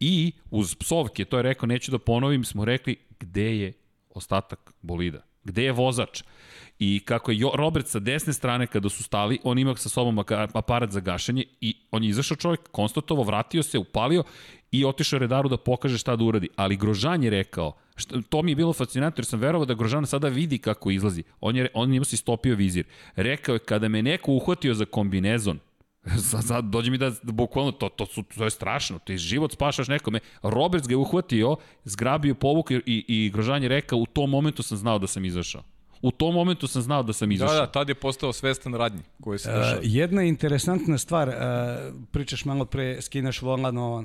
i 0.00 0.32
uz 0.50 0.74
psovke, 0.74 1.24
to 1.24 1.36
je 1.36 1.42
rekao, 1.42 1.66
neću 1.66 1.90
da 1.90 1.98
ponovim, 1.98 2.44
smo 2.44 2.64
rekli, 2.64 2.96
gde 3.20 3.56
je 3.58 3.72
ostatak 4.10 4.72
bolida? 4.82 5.33
Gde 5.44 5.64
je 5.64 5.72
vozač? 5.72 6.22
I 6.78 7.00
kako 7.04 7.32
je 7.32 7.46
Robert 7.54 7.86
sa 7.86 7.98
desne 7.98 8.32
strane 8.32 8.66
kada 8.66 8.88
su 8.88 9.02
stali, 9.02 9.38
on 9.44 9.58
ima 9.58 9.76
sa 9.76 9.88
sobom 9.88 10.24
aparat 10.52 10.90
za 10.90 11.00
gašenje 11.00 11.44
i 11.60 11.74
on 11.90 12.04
je 12.04 12.10
izašao 12.10 12.36
čovjek, 12.36 12.60
konstatovo, 12.70 13.22
vratio 13.22 13.62
se, 13.62 13.78
upalio 13.78 14.24
i 14.72 14.84
otišao 14.84 15.18
redaru 15.18 15.48
da 15.48 15.56
pokaže 15.56 15.98
šta 15.98 16.16
da 16.16 16.24
uradi. 16.24 16.48
Ali 16.56 16.76
Grožan 16.76 17.24
je 17.24 17.30
rekao, 17.30 17.76
što, 17.96 18.22
to 18.28 18.42
mi 18.42 18.50
je 18.50 18.56
bilo 18.56 18.72
fascinantno 18.72 19.20
jer 19.20 19.26
sam 19.26 19.40
verovao 19.40 19.66
da 19.66 19.74
Grožan 19.74 20.06
sada 20.06 20.28
vidi 20.28 20.58
kako 20.58 20.90
izlazi. 20.90 21.22
On, 21.40 21.56
je, 21.56 21.68
on 21.74 21.94
ima 21.94 22.04
si 22.04 22.16
stopio 22.16 22.56
vizir. 22.56 22.84
Rekao 23.16 23.54
je, 23.54 23.58
kada 23.58 23.88
me 23.88 24.02
neko 24.02 24.32
uhvatio 24.32 24.74
za 24.74 24.84
kombinezon, 24.84 25.58
Sad, 26.30 26.44
sad 26.44 26.64
dođe 26.64 26.90
mi 26.90 26.98
da, 26.98 27.10
da 27.10 27.32
bukvalno, 27.32 27.72
to, 27.72 27.88
to, 27.88 28.06
su, 28.06 28.22
to 28.22 28.44
je 28.44 28.50
strašno, 28.50 28.98
ti 28.98 29.18
život 29.18 29.52
spašaš 29.52 29.88
nekome. 29.88 30.20
Roberts 30.42 30.88
ga 30.88 30.92
je 30.92 30.96
uhvatio, 30.96 31.56
zgrabio 31.84 32.34
povuk 32.34 32.70
i, 32.70 32.82
i 32.86 33.30
Grožan 33.30 33.62
je 33.62 33.68
rekao, 33.68 33.98
u 33.98 34.06
tom 34.06 34.30
momentu 34.30 34.62
sam 34.62 34.78
znao 34.78 34.98
da 34.98 35.06
sam 35.06 35.24
izašao. 35.24 35.62
U 36.02 36.10
tom 36.10 36.34
momentu 36.34 36.66
sam 36.66 36.82
znao 36.82 37.02
da 37.02 37.12
sam 37.12 37.32
izašao. 37.32 37.54
Da, 37.54 37.60
da, 37.60 37.72
tad 37.72 37.88
je 37.88 37.94
postao 37.94 38.32
svestan 38.32 38.74
radnji 38.74 39.00
koji 39.20 39.38
se 39.38 39.52
dešava. 39.52 39.78
Uh, 39.78 39.80
jedna 39.82 40.22
interesantna 40.22 40.98
stvar, 40.98 41.28
uh, 41.28 41.34
pričaš 42.10 42.44
malo 42.44 42.64
pre, 42.64 43.02
skinaš 43.02 43.42
volan, 43.42 43.78
uh, 43.78 44.04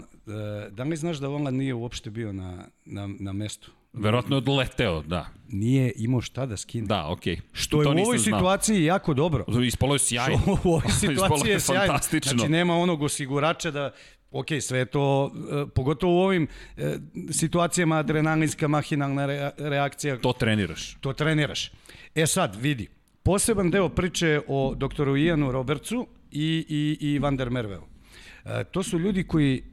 da 0.70 0.84
li 0.84 0.96
znaš 0.96 1.18
da 1.18 1.28
volan 1.28 1.56
nije 1.56 1.74
uopšte 1.74 2.10
bio 2.10 2.34
na, 2.34 2.66
na, 2.86 3.10
na 3.20 3.34
mestu? 3.34 3.72
Verovatno 3.94 4.36
je 4.36 4.38
odleteo, 4.38 5.02
da. 5.02 5.26
Nije 5.48 5.92
imao 5.96 6.22
šta 6.22 6.46
da 6.46 6.58
skine. 6.58 6.88
Da, 6.88 7.08
okej. 7.08 7.36
Okay. 7.36 7.40
Što 7.52 7.82
je 7.82 7.88
u 7.88 7.92
ovoj 7.92 8.20
situaciji 8.20 8.76
znao. 8.76 8.86
jako 8.86 9.14
dobro. 9.14 9.46
Ispalo 9.64 9.96
je 9.96 10.00
sjajno. 10.00 10.40
Što 10.42 10.52
u 10.70 10.74
ovoj 10.74 10.92
situaciji 11.00 11.52
je 11.52 11.60
sjajno. 11.60 11.86
Fantastično. 11.86 12.38
Znači 12.38 12.52
nema 12.52 12.76
onog 12.78 13.02
osigurača 13.02 13.72
da 13.72 13.92
ok, 14.32 14.48
sve 14.62 14.86
to, 14.86 15.26
uh, 15.26 15.70
pogotovo 15.76 16.14
u 16.14 16.22
ovim 16.22 16.48
uh, 16.78 16.84
situacijama 17.32 17.98
adrenalinska 17.98 18.68
mahinalna 18.68 19.26
re, 19.26 19.52
reakcija. 19.58 20.18
To 20.18 20.34
treniraš. 20.34 20.98
To 21.02 21.14
treniraš. 21.14 21.72
E 22.16 22.28
sad, 22.28 22.56
vidi, 22.56 22.88
poseban 23.24 23.72
deo 23.72 23.90
priče 23.90 24.42
o 24.48 24.76
doktoru 24.76 25.18
Ianu 25.18 25.52
Robertsu 25.52 26.08
i, 26.32 26.66
i, 26.70 26.98
i 27.08 27.20
Van 27.20 27.38
der 27.38 27.50
Merveu. 27.50 27.82
Uh, 27.82 28.52
to 28.72 28.84
su 28.84 29.00
ljudi 29.00 29.24
koji, 29.24 29.64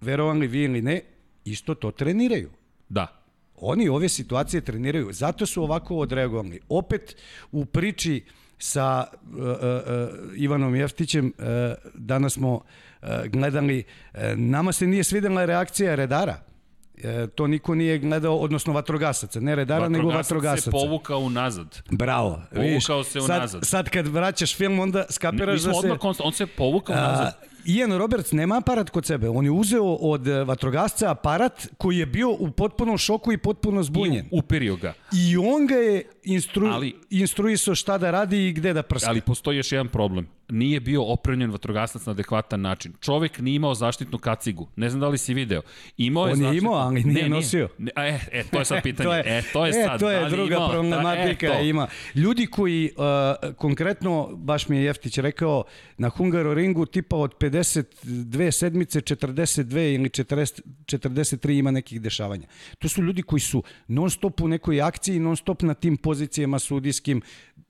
verovali 0.00 0.46
vi 0.46 0.62
ili 0.62 0.82
ne, 0.82 1.00
isto 1.44 1.74
to 1.74 1.90
treniraju. 1.90 2.50
Da. 2.88 3.23
Oni 3.56 3.88
ove 3.88 4.08
situacije 4.08 4.60
treniraju, 4.60 5.12
zato 5.12 5.46
su 5.46 5.62
ovako 5.62 5.96
odreagovali. 5.96 6.60
Opet 6.68 7.16
u 7.52 7.64
priči 7.64 8.24
sa 8.58 9.04
uh, 9.12 9.38
uh, 9.38 9.48
Ivanom 10.36 10.76
Jeftićem 10.76 11.26
uh, 11.38 11.44
danas 11.94 12.32
smo 12.32 12.54
uh, 12.54 13.08
gledali, 13.26 13.84
uh, 14.14 14.20
nama 14.36 14.72
se 14.72 14.86
nije 14.86 15.04
svidela 15.04 15.44
reakcija 15.44 15.94
redara. 15.94 16.40
E, 17.02 17.26
to 17.26 17.46
niko 17.46 17.74
nije 17.74 17.98
gledao, 17.98 18.36
odnosno 18.36 18.72
vatrogasaca, 18.72 19.40
ne 19.40 19.54
redara, 19.54 19.88
nego 19.88 20.08
vatrogasaca. 20.08 20.62
se 20.62 20.70
povukao 20.70 21.18
unazad. 21.18 21.82
Bravo. 21.90 22.42
Povukao 22.54 23.04
se 23.04 23.20
unazad. 23.20 23.50
Sad, 23.50 23.66
sad 23.66 23.88
kad 23.88 24.06
vraćaš 24.06 24.56
film, 24.56 24.78
onda 24.78 25.04
skapiraš 25.10 25.60
da 25.62 25.72
se... 25.72 25.78
Odmah 25.78 25.98
on 26.18 26.32
se 26.32 26.46
povukao 26.46 26.96
unazad. 26.96 27.53
Ian 27.66 27.98
Roberts 27.98 28.32
nema 28.32 28.56
aparat 28.56 28.90
kod 28.90 29.06
sebe. 29.06 29.28
On 29.28 29.44
je 29.44 29.50
uzeo 29.50 29.84
od 29.84 30.28
e, 30.28 30.44
vatrogasca 30.44 31.10
aparat 31.10 31.66
koji 31.78 31.98
je 31.98 32.06
bio 32.06 32.30
u 32.30 32.50
potpunom 32.50 32.98
šoku 32.98 33.32
i 33.32 33.38
potpuno 33.38 33.82
zbunjen. 33.82 34.26
I 34.26 34.38
uperio 34.38 34.76
ga. 34.76 34.94
I 35.12 35.36
on 35.36 35.66
ga 35.66 35.74
je 35.74 36.02
instru, 36.24 36.66
ali, 36.66 36.94
instruisao 37.10 37.74
šta 37.74 37.98
da 37.98 38.10
radi 38.10 38.48
i 38.48 38.52
gde 38.52 38.72
da 38.72 38.82
prska. 38.82 39.08
Ali 39.10 39.20
postoji 39.20 39.56
još 39.56 39.72
jedan 39.72 39.88
problem 39.88 40.28
nije 40.48 40.80
bio 40.80 41.04
opremljen 41.04 41.50
vatrogasac 41.50 42.06
na 42.06 42.12
adekvatan 42.12 42.60
način. 42.60 42.92
Čovek 43.00 43.38
nije 43.38 43.56
imao 43.56 43.74
zaštitnu 43.74 44.18
kacigu. 44.18 44.68
Ne 44.76 44.90
znam 44.90 45.00
da 45.00 45.08
li 45.08 45.18
si 45.18 45.34
video. 45.34 45.62
Imao 45.96 46.26
je 46.26 46.32
On 46.32 46.42
je 46.42 46.58
imao, 46.58 46.74
ali 46.74 47.04
nije 47.04 47.22
ne, 47.22 47.28
nosio. 47.28 47.68
Ne, 47.78 47.92
e, 47.96 48.18
e, 48.32 48.44
to 48.44 48.58
je 48.58 48.64
sad 48.64 48.82
pitanje. 48.82 49.08
to 49.08 49.14
je, 49.14 49.38
e, 49.38 49.42
to 49.52 49.66
je 49.66 49.70
e, 49.70 49.72
sad. 49.72 50.00
To 50.00 50.10
je 50.10 50.30
druga 50.30 50.56
imao, 50.56 50.70
problematika. 50.70 51.48
Da, 51.48 51.54
e, 51.54 51.68
ima. 51.68 51.86
Ljudi 52.14 52.46
koji, 52.46 52.90
uh, 52.96 53.54
konkretno, 53.54 54.28
baš 54.32 54.68
mi 54.68 54.76
je 54.76 54.84
Jeftić 54.84 55.18
rekao, 55.18 55.64
na 55.98 56.08
Hungaroringu 56.08 56.86
tipa 56.86 57.16
od 57.16 57.34
52 57.40 58.50
sedmice, 58.50 59.00
42 59.00 59.94
ili 59.94 60.08
40, 60.08 60.60
43 60.86 61.58
ima 61.58 61.70
nekih 61.70 62.00
dešavanja. 62.00 62.46
To 62.78 62.88
su 62.88 63.02
ljudi 63.02 63.22
koji 63.22 63.40
su 63.40 63.62
non 63.88 64.10
stop 64.10 64.40
u 64.40 64.48
nekoj 64.48 64.82
akciji, 64.82 65.18
non 65.18 65.36
stop 65.36 65.62
na 65.62 65.74
tim 65.74 65.96
pozicijama 65.96 66.13
sudijskim, 66.58 67.22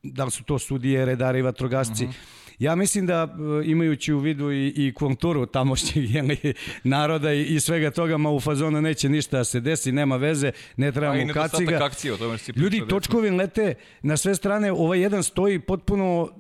da 0.03 0.25
li 0.25 0.31
su 0.31 0.45
to 0.45 0.59
sudije, 0.59 1.05
redari, 1.05 1.43
vatrogasci. 1.43 2.05
Uh 2.05 2.11
mhm. 2.11 2.19
-huh 2.19 2.44
Ja 2.59 2.75
mislim 2.75 3.07
da 3.07 3.29
e, 3.63 3.71
imajući 3.71 4.13
u 4.13 4.19
vidu 4.19 4.53
i, 4.53 4.73
i 4.77 4.93
kulturu 4.93 5.47
tamošnjeg 5.47 6.09
naroda 6.85 7.33
i, 7.33 7.43
i 7.43 7.61
svega 7.61 7.91
toga, 7.91 8.17
ma 8.17 8.31
u 8.31 8.41
fazonu 8.41 8.83
neće 8.83 9.09
ništa 9.09 9.37
da 9.37 9.45
se 9.45 9.61
desi, 9.61 9.93
nema 9.93 10.17
veze, 10.17 10.53
ne 10.77 10.93
trebamo 10.93 11.33
kaciga. 11.33 11.79
Akcije, 11.83 12.13
o 12.13 12.17
tome 12.17 12.39
Ljudi, 12.57 12.83
točkovi 12.89 13.31
lete 13.31 13.75
na 14.03 14.17
sve 14.17 14.35
strane, 14.35 14.73
ovaj 14.73 15.01
jedan 15.01 15.23
stoji 15.23 15.59
potpuno 15.59 16.23
uh, 16.23 16.31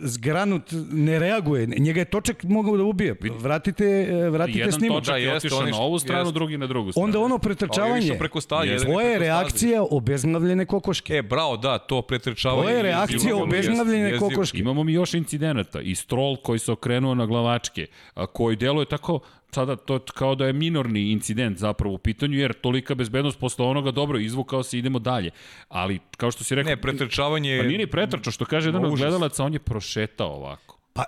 zgranut, 0.00 0.62
ne 0.90 1.18
reaguje. 1.18 1.66
Njega 1.66 2.00
je 2.00 2.04
točak 2.04 2.42
mogao 2.42 2.76
da 2.76 2.82
ubije. 2.82 3.16
Vratite, 3.38 3.84
e, 3.84 4.30
vratite 4.30 4.58
jedan 4.58 4.72
snimak. 4.72 4.94
Jedan 4.94 5.04
točak 5.04 5.20
je 5.20 5.34
otišao 5.34 5.66
na 5.66 5.80
ovu 5.80 5.98
stranu, 5.98 6.24
jest. 6.24 6.34
drugi 6.34 6.58
na 6.58 6.66
drugu 6.66 6.92
stranu. 6.92 7.04
Onda 7.04 7.18
ono 7.18 7.38
pretrčavanje. 7.38 8.18
preko 8.18 8.40
staje. 8.40 8.78
Ovo 8.88 9.00
je 9.00 9.18
reakcija 9.18 9.84
obezglavljene 9.90 10.66
kokoške. 10.66 11.14
E, 11.14 11.22
bravo, 11.22 11.56
da, 11.56 11.78
to 11.78 12.02
pretrčavanje. 12.02 12.60
Ovo 12.60 12.70
je 12.70 12.82
reakcija 12.82 13.36
obezglavljene 13.36 14.18
kokoške. 14.18 14.58
Imamo 14.58 14.84
mi 14.84 14.92
još 14.92 15.14
incidenata 15.18 15.80
i 15.80 15.94
Stroll 15.94 16.36
koji 16.36 16.58
se 16.58 16.72
okrenuo 16.72 17.14
na 17.14 17.26
glavačke, 17.26 17.86
a, 18.14 18.26
koji 18.26 18.56
deluje 18.56 18.86
tako 18.86 19.20
sada 19.52 19.76
to 19.76 19.98
kao 19.98 20.34
da 20.34 20.46
je 20.46 20.52
minorni 20.52 21.12
incident 21.12 21.58
zapravo 21.58 21.94
u 21.94 21.98
pitanju, 21.98 22.38
jer 22.38 22.52
tolika 22.52 22.94
bezbednost 22.94 23.38
posle 23.38 23.66
onoga, 23.66 23.90
dobro, 23.90 24.18
izvukao 24.18 24.62
se, 24.62 24.78
idemo 24.78 24.98
dalje. 24.98 25.30
Ali, 25.68 25.98
kao 26.16 26.30
što 26.30 26.44
si 26.44 26.54
rekao... 26.54 26.70
Ne, 26.70 26.80
pretrčavanje... 26.80 27.58
Pa 27.60 27.66
nije 27.66 27.78
ni 27.78 27.86
pretrčao, 27.86 28.32
što 28.32 28.44
kaže 28.44 28.68
jedan 28.68 28.84
od 28.84 28.96
gledalaca, 28.96 29.44
on 29.44 29.52
je 29.52 29.58
prošetao 29.58 30.28
ovako. 30.28 30.78
Pa, 30.92 31.04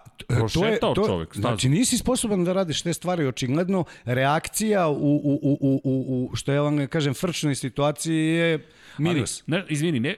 to 0.54 0.66
je, 0.66 0.78
to, 0.80 0.94
čovek, 0.94 1.28
stazu. 1.28 1.40
Znači, 1.40 1.68
nisi 1.68 1.98
sposoban 1.98 2.44
da 2.44 2.52
radiš 2.52 2.82
te 2.82 2.92
stvari, 2.92 3.26
očigledno, 3.26 3.84
reakcija 4.04 4.88
u, 4.88 4.94
u, 4.94 5.38
u, 5.42 5.80
u, 5.84 6.28
u 6.32 6.36
što 6.36 6.52
ja 6.52 6.62
vam 6.62 6.86
kažem, 6.86 7.14
frčnoj 7.14 7.54
situaciji 7.54 8.26
je 8.26 8.68
minus. 8.98 9.42
Ali, 9.48 9.58
ne, 9.58 9.64
izvini, 9.68 10.00
ne, 10.00 10.16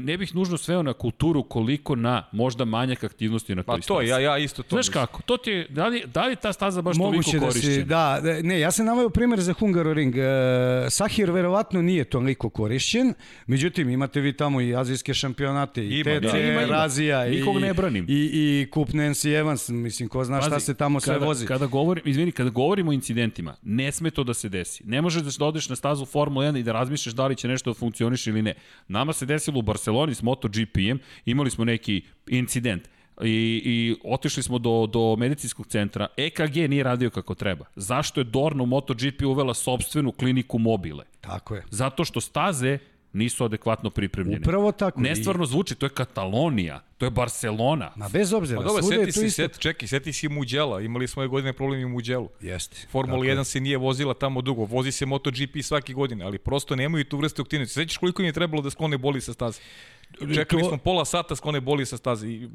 ne 0.00 0.16
bih 0.18 0.34
nužno 0.34 0.56
sveo 0.58 0.82
na 0.82 0.92
kulturu 0.92 1.42
koliko 1.42 1.96
na 1.96 2.24
možda 2.32 2.64
manjak 2.64 3.04
aktivnosti 3.04 3.54
na 3.54 3.62
toj 3.62 3.80
Pa 3.80 3.86
to, 3.86 3.94
stazi. 3.94 4.08
ja, 4.10 4.18
ja 4.18 4.38
isto 4.38 4.62
to 4.62 4.68
Znaš 4.76 4.86
mislim. 4.86 5.06
kako, 5.06 5.22
to 5.22 5.36
ti 5.36 5.50
je, 5.50 5.66
da 5.70 5.86
li, 5.88 6.02
da 6.06 6.26
li 6.26 6.36
ta 6.36 6.52
staza 6.52 6.82
baš 6.82 6.96
Moguće 6.96 7.30
toliko 7.30 7.46
da 7.46 7.50
korišćena? 7.52 7.74
si, 7.74 7.84
da, 7.84 8.20
da, 8.22 8.42
ne, 8.42 8.60
ja 8.60 8.70
sam 8.70 8.86
naveo 8.86 9.08
primjer 9.10 9.40
za 9.40 9.52
Hungaroring. 9.52 10.14
E, 10.16 10.22
Sahir 10.90 11.30
verovatno 11.30 11.82
nije 11.82 12.04
toliko 12.04 12.50
korišćen, 12.50 13.14
međutim 13.46 13.88
imate 13.90 14.20
vi 14.20 14.32
tamo 14.32 14.60
i 14.60 14.76
azijske 14.76 15.14
šampionate, 15.14 15.84
i 15.84 16.00
Ima, 16.00 16.20
TC, 16.20 16.32
da. 16.32 16.38
Ima, 16.38 16.62
ima. 16.62 16.64
Razija, 16.64 17.26
i, 17.26 17.30
Nikog 17.36 17.56
ne 17.58 17.74
branim. 17.74 18.04
i, 18.08 18.30
i 18.32 18.70
Kup 18.70 18.88
Nancy 18.88 19.38
Evans, 19.38 19.68
mislim, 19.68 20.08
ko 20.08 20.24
zna 20.24 20.40
šta 20.40 20.50
Pazi, 20.50 20.64
se 20.66 20.74
tamo 20.74 21.00
sve 21.00 21.14
kada, 21.14 21.26
vozi. 21.26 21.46
Kada 21.46 21.66
govorim, 21.66 22.02
izvini, 22.06 22.32
kada 22.32 22.50
govorimo 22.50 22.90
o 22.90 22.94
incidentima, 22.94 23.56
ne 23.62 23.92
sme 23.92 24.10
to 24.10 24.24
da 24.24 24.34
se 24.34 24.48
desi. 24.48 24.84
Ne 24.86 25.02
možeš 25.02 25.22
da 25.22 25.44
odeš 25.44 25.68
na 25.68 25.76
stazu 25.76 26.04
Formula 26.04 26.46
1 26.46 26.58
i 26.58 26.62
da 26.62 26.72
razmišljaš 26.72 27.14
da 27.14 27.26
li 27.26 27.36
će 27.36 27.48
nešto 27.48 27.70
da 27.70 27.74
funkcioniše 27.84 28.30
ili 28.30 28.42
ne. 28.42 28.54
Nama 28.88 29.12
se 29.12 29.26
desilo 29.26 29.58
u 29.58 29.62
Barceloni 29.62 30.14
s 30.14 30.22
MotoGP-em, 30.22 30.98
imali 31.24 31.50
smo 31.50 31.64
neki 31.64 32.02
incident 32.28 32.88
i, 33.22 33.62
i 33.64 33.96
otišli 34.04 34.42
smo 34.42 34.58
do, 34.58 34.86
do 34.86 35.16
medicinskog 35.16 35.66
centra. 35.66 36.06
EKG 36.16 36.56
nije 36.56 36.84
radio 36.84 37.10
kako 37.10 37.34
treba. 37.34 37.64
Zašto 37.76 38.20
je 38.20 38.24
Dorna 38.24 38.62
u 38.62 38.66
MotoGP 38.66 39.22
uvela 39.22 39.54
sobstvenu 39.54 40.12
kliniku 40.12 40.58
mobile? 40.58 41.04
Tako 41.20 41.54
je. 41.54 41.64
Zato 41.70 42.04
što 42.04 42.20
staze 42.20 42.78
nisu 43.14 43.44
adekvatno 43.44 43.90
pripremljene. 43.90 44.38
Upravo 44.40 44.72
tako. 44.72 45.00
Nestvarno 45.00 45.46
zvuči, 45.46 45.74
to 45.74 45.86
je 45.86 45.90
Katalonija, 45.90 46.80
to 46.98 47.06
je 47.06 47.10
Barcelona. 47.10 47.92
Ma 47.96 48.08
bez 48.08 48.32
obzira, 48.32 48.60
Pa 48.60 48.66
dobro, 48.66 48.82
svuda 48.82 48.96
je 48.96 49.06
to 49.06 49.12
se, 49.12 49.26
isto. 49.26 49.42
set, 49.42 49.58
čekaj, 49.58 49.88
seti 49.88 50.12
se 50.12 50.26
i 50.26 50.28
Muđela. 50.28 50.80
Imali 50.80 51.08
smo 51.08 51.22
ove 51.22 51.28
godine 51.28 51.52
problem 51.52 51.80
i 51.80 51.86
Muđelu. 51.86 52.28
Jeste. 52.40 52.76
Formula 52.90 53.18
Tako 53.18 53.24
je. 53.24 53.36
1 53.36 53.44
se 53.44 53.60
nije 53.60 53.76
vozila 53.76 54.14
tamo 54.14 54.42
dugo, 54.42 54.64
vozi 54.64 54.92
se 54.92 55.06
MotoGP 55.06 55.62
svake 55.62 55.92
godine, 55.92 56.24
ali 56.24 56.38
prosto 56.38 56.76
nemaju 56.76 57.04
tu 57.04 57.16
vrste 57.16 57.42
aktivnosti. 57.42 57.74
Sećaš 57.74 57.96
koliko 57.96 58.22
im 58.22 58.26
je 58.26 58.32
trebalo 58.32 58.62
da 58.62 58.70
sklone 58.70 58.98
boli 58.98 59.20
sa 59.20 59.32
staze? 59.32 59.60
Čekali 60.34 60.62
To- 60.62 60.68
smo 60.68 60.78
pola 60.78 61.04
sata 61.04 61.36
sklone 61.36 61.60
boli 61.60 61.86
sa 61.86 61.96
staze. 61.96 62.28
I, 62.28 62.48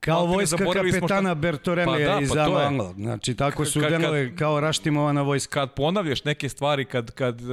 Kao 0.00 0.26
vojska 0.26 0.56
smo 0.56 0.72
šta- 0.72 0.82
kapetana 0.82 1.34
Bertorelija 1.34 2.08
Pa 2.08 2.14
da, 2.14 2.20
iz 2.20 2.30
pa. 2.30 2.62
Anglo. 2.62 2.92
Znači, 2.92 3.34
tako 3.34 3.64
su 3.64 3.80
delove 3.80 4.36
kao 4.36 4.60
raštimovana 4.60 5.22
vojska. 5.22 5.52
kad 5.52 5.74
ponavljaš 5.74 6.24
neke 6.24 6.48
stvari, 6.48 6.84
kad, 6.84 7.10
kad 7.10 7.40
uh, 7.40 7.48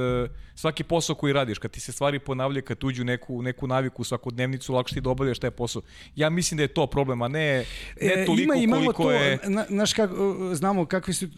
svaki 0.54 0.84
posao 0.84 1.16
koji 1.16 1.32
radiš, 1.32 1.58
kad 1.58 1.70
ti 1.70 1.80
se 1.80 1.92
stvari 1.92 2.18
ponavljaju, 2.18 2.62
kad 2.64 2.84
uđu 2.84 3.04
neku, 3.04 3.42
neku 3.42 3.66
naviku, 3.66 4.04
svakodnevnicu, 4.04 4.74
lakše 4.74 4.94
ti 4.94 5.00
da 5.00 5.10
obavljaš 5.10 5.38
taj 5.38 5.50
posao. 5.50 5.82
Ja 6.16 6.30
mislim 6.30 6.56
da 6.56 6.62
je 6.62 6.68
to 6.68 6.86
problem, 6.86 7.22
a 7.22 7.28
ne, 7.28 7.64
ne 8.02 8.24
toliko 8.26 8.32
E, 8.32 8.44
ima 8.44 8.54
i 8.54 8.66
malo 8.66 8.80
koliko 8.82 9.02
to, 9.02 9.10
je... 9.12 9.38
na, 9.44 9.64
naš 9.68 9.92
kak, 9.92 10.10
znamo 10.52 10.86
kakvi 10.86 11.14
su 11.14 11.24
uh, 11.24 11.30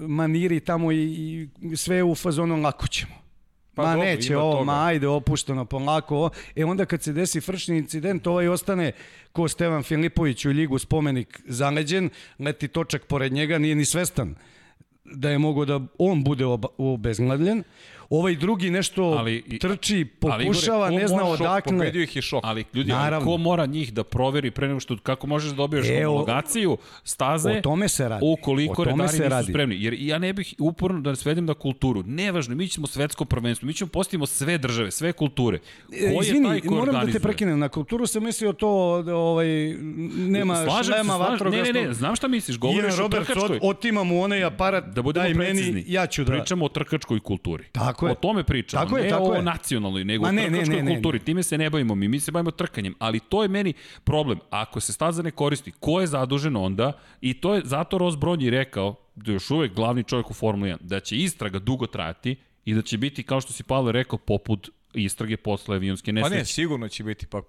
maniri 0.00 0.60
tamo 0.60 0.92
i, 0.92 0.98
i 1.62 1.76
sve 1.76 2.02
u 2.02 2.14
fazonu 2.14 2.56
lako 2.56 2.86
ćemo. 2.86 3.25
Pa 3.76 3.82
ma 3.82 3.92
dobro, 3.92 4.04
neće 4.04 4.36
ovo, 4.36 4.52
toga. 4.52 4.64
ma 4.64 4.86
ajde 4.86 5.08
opušteno, 5.08 5.64
polako. 5.64 6.16
ovo. 6.16 6.30
E 6.56 6.64
onda 6.64 6.84
kad 6.84 7.02
se 7.02 7.12
desi 7.12 7.40
frčni 7.40 7.78
incident, 7.78 8.26
ovaj 8.26 8.48
ostane 8.48 8.92
ko 9.32 9.48
Stevan 9.48 9.82
Filipović 9.82 10.44
u 10.44 10.48
ligu 10.50 10.78
spomenik 10.78 11.40
zaleđen, 11.46 12.10
leti 12.38 12.68
točak 12.68 13.06
pored 13.06 13.32
njega, 13.32 13.58
nije 13.58 13.74
ni 13.74 13.84
svestan 13.84 14.34
da 15.04 15.30
je 15.30 15.38
mogo 15.38 15.64
da 15.64 15.80
on 15.98 16.24
bude 16.24 16.44
obezglavljen. 16.78 17.62
Ovaj 18.10 18.36
drugi 18.36 18.70
nešto 18.70 19.04
Ali 19.04 19.58
trči, 19.60 19.94
ali, 20.22 20.34
Igore, 20.34 20.44
pokušava, 20.46 20.86
on 20.86 20.94
ne 20.94 21.08
zna 21.08 21.24
odakle. 21.24 21.72
Pobedio 21.72 22.02
ih 22.02 22.16
je 22.16 22.22
šok. 22.22 22.40
Ali 22.44 22.64
ljudi, 22.74 22.92
ali 22.92 23.02
Naravno. 23.02 23.26
ko 23.26 23.36
mora 23.38 23.66
njih 23.66 23.92
da 23.92 24.04
proveri 24.04 24.50
pre 24.50 24.68
nego 24.68 24.80
što 24.80 24.96
kako 24.98 25.26
možeš 25.26 25.50
da 25.50 25.56
dobiješ 25.56 25.86
E, 25.88 25.94
homologaciju 25.96 26.76
staze 27.04 27.50
o 27.50 27.60
tome 27.60 27.88
se 27.88 28.08
radi. 28.08 28.20
ukoliko 28.24 28.72
O 28.72 28.84
tome 28.84 28.90
redari 28.92 29.08
se 29.08 29.18
nisu 29.18 29.30
radi. 29.30 29.46
spremni. 29.46 29.76
Jer 29.76 29.94
ja 29.94 30.18
ne 30.18 30.32
bih 30.32 30.54
uporno 30.60 31.00
da 31.00 31.16
svedem 31.16 31.44
na 31.44 31.54
kulturu. 31.54 32.02
Nevažno, 32.02 32.54
mi 32.54 32.68
ćemo 32.68 32.86
svetsko 32.86 33.24
prvenstvo, 33.26 33.66
mi 33.66 33.74
ćemo 33.74 33.88
postavimo 33.88 34.26
sve 34.26 34.58
države, 34.58 34.90
sve 34.90 35.12
kulture. 35.12 35.58
Ko 35.58 35.64
E, 35.92 36.04
je 36.04 36.18
Izvini, 36.22 36.48
taj 36.48 36.60
ko 36.60 36.74
moram 36.74 37.06
da 37.06 37.12
te 37.12 37.20
prekinem. 37.20 37.58
Na 37.58 37.68
kulturu 37.68 38.06
sam 38.06 38.24
mislio 38.24 38.52
to, 38.52 38.68
ovaj, 39.08 39.74
nema 40.18 40.56
Slažem 40.56 40.84
se, 40.84 40.92
šlema, 40.92 41.12
slažem- 41.14 41.30
vatrogasnog. 41.32 41.66
Ne, 41.66 41.72
ne, 41.74 41.88
ne, 41.88 41.94
znam 41.94 42.16
šta 42.16 42.28
misliš, 42.28 42.58
govoriš 42.58 42.98
o 42.98 43.08
trkačkoj. 43.10 43.42
od, 43.44 43.58
otima 43.64 44.04
mu 44.04 44.22
onaj 44.22 44.44
aparat, 44.44 44.84
Da 44.86 45.02
budemo 45.02 45.24
daj 45.24 45.34
precizni. 45.36 45.72
meni, 45.72 45.84
ja 45.88 46.06
ću 46.06 46.24
da... 46.24 46.32
Pričamo 46.32 46.64
o 46.64 46.70
trkačkoj 46.70 47.20
kulturi. 47.20 47.64
Tako 47.64 47.95
je. 48.00 48.12
O 48.12 48.16
tome 48.16 48.44
pričamo, 48.44 48.84
Tako 48.84 48.96
je, 48.96 49.04
ne 49.04 49.10
tako 49.10 49.24
o 49.24 49.34
je. 49.34 49.42
nacionalnoj, 49.42 50.04
nego 50.04 50.22
Ma 50.22 50.28
o 50.28 50.32
ne, 50.32 50.50
ne, 50.50 50.62
ne, 50.62 50.82
ne, 50.82 50.92
kulturi. 50.92 51.18
Time 51.18 51.42
se 51.42 51.58
ne 51.58 51.70
bavimo 51.70 51.94
mi, 51.94 52.08
mi 52.08 52.20
se 52.20 52.32
bavimo 52.32 52.50
trkanjem, 52.50 52.94
ali 52.98 53.20
to 53.20 53.42
je 53.42 53.48
meni 53.48 53.72
problem. 54.04 54.38
Ako 54.50 54.80
se 54.80 54.92
staza 54.92 55.22
ne 55.22 55.30
koristi, 55.30 55.72
ko 55.72 56.00
je 56.00 56.06
zadužen 56.06 56.56
onda? 56.56 56.92
I 57.20 57.34
to 57.34 57.54
je 57.54 57.62
zato 57.64 57.98
Ross 57.98 58.16
Brown 58.16 58.42
je 58.42 58.50
rekao, 58.50 58.94
da 59.14 59.30
je 59.30 59.34
još 59.34 59.50
uvek 59.50 59.74
glavni 59.74 60.04
čovjek 60.04 60.30
u 60.30 60.34
Formuli 60.34 60.70
1, 60.70 60.76
da 60.80 61.00
će 61.00 61.16
istraga 61.16 61.58
dugo 61.58 61.86
trajati 61.86 62.36
i 62.64 62.74
da 62.74 62.82
će 62.82 62.98
biti, 62.98 63.22
kao 63.22 63.40
što 63.40 63.52
si 63.52 63.62
Pavle 63.62 63.92
rekao, 63.92 64.18
poput 64.18 64.70
istrage 64.94 65.36
posle 65.36 65.76
avionske 65.76 66.06
Pa 66.06 66.14
nesreće. 66.14 66.36
ne, 66.36 66.44
sigurno 66.44 66.88
će 66.88 67.04
biti, 67.04 67.26
pa 67.26 67.42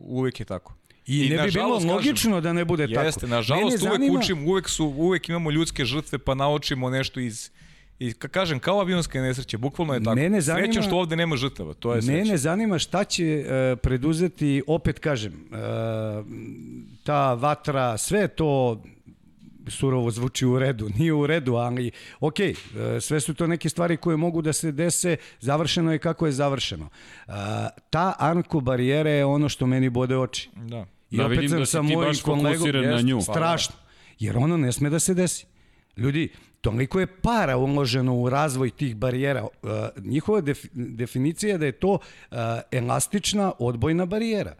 uvek 0.00 0.40
je 0.40 0.46
tako. 0.46 0.74
I, 1.06 1.28
ne 1.28 1.42
bi 1.42 1.50
bilo 1.50 1.74
kažem, 1.74 1.90
logično 1.90 2.40
da 2.40 2.52
ne 2.52 2.64
bude 2.64 2.88
tako. 2.88 3.06
Jeste, 3.06 3.26
nažalost 3.26 3.64
uvek 3.66 3.80
zanima- 3.92 4.18
učimo, 4.18 4.42
uvek 4.42 4.68
su, 4.68 4.86
uvek 4.86 5.28
imamo 5.28 5.50
ljudske 5.50 5.84
žrtve 5.84 6.18
pa 6.18 6.34
naučimo 6.34 6.90
nešto 6.90 7.20
iz 7.20 7.50
I 8.00 8.12
ka 8.12 8.28
kažem, 8.28 8.58
kao 8.58 8.80
avionske 8.80 9.20
nesreće, 9.20 9.58
bukvalno 9.58 9.94
je 9.94 10.02
tako. 10.02 10.14
Mene 10.14 10.40
zanima- 10.40 10.66
Srećom 10.66 10.82
što 10.82 10.96
ovde 10.96 11.16
nema 11.16 11.36
žrtava, 11.36 11.74
to 11.74 11.94
je 11.94 12.02
sreća. 12.02 12.16
Mene 12.18 12.36
zanima 12.36 12.78
šta 12.78 13.04
će 13.04 13.24
e, 13.24 13.76
preduzeti, 13.76 14.62
opet 14.66 14.98
kažem, 14.98 15.32
e, 15.32 15.56
ta 17.02 17.34
vatra, 17.34 17.96
sve 17.98 18.28
to 18.28 18.82
surovo 19.68 20.10
zvuči 20.10 20.46
u 20.46 20.58
redu, 20.58 20.88
nije 20.98 21.12
u 21.12 21.26
redu, 21.26 21.54
ali 21.54 21.90
ok, 22.20 22.40
e, 22.40 22.54
sve 23.00 23.20
su 23.20 23.34
to 23.34 23.46
neke 23.46 23.68
stvari 23.68 23.96
koje 23.96 24.16
mogu 24.16 24.42
da 24.42 24.52
se 24.52 24.72
dese, 24.72 25.16
završeno 25.40 25.92
je 25.92 25.98
kako 25.98 26.26
je 26.26 26.32
završeno. 26.32 26.88
Ta 27.90 28.14
Anko 28.18 28.60
barijera 28.60 29.10
je 29.10 29.24
ono 29.24 29.48
što 29.48 29.66
meni 29.66 29.88
bode 29.90 30.16
oči. 30.16 30.50
Da. 30.56 30.86
I 31.10 31.16
Da, 31.16 31.24
opet 31.26 31.38
vidim 31.38 31.48
sam 31.48 31.58
da 31.58 31.66
si 31.66 31.72
sa 31.72 31.80
ti 31.80 31.86
mojim 31.86 32.00
baš 32.00 32.22
kolegom, 32.22 32.70
na 32.84 33.00
nju. 33.00 33.20
strašno, 33.22 33.74
jer 34.18 34.36
ono 34.36 34.56
ne 34.56 34.72
sme 34.72 34.90
da 34.90 34.98
se 34.98 35.14
desi. 35.14 35.46
Ljudi, 35.96 36.28
toliko 36.60 37.00
je 37.00 37.06
para 37.06 37.56
uloženo 37.56 38.14
u 38.14 38.28
razvoj 38.30 38.70
tih 38.70 38.96
barijera. 38.96 39.42
Uh, 39.42 39.70
njihova 40.04 40.40
def, 40.40 40.64
definicija 40.72 41.52
je 41.52 41.58
da 41.58 41.66
je 41.66 41.72
to 41.72 41.92
uh, 41.92 42.36
elastična 42.72 43.52
odbojna 43.58 44.06
barijera. 44.06 44.54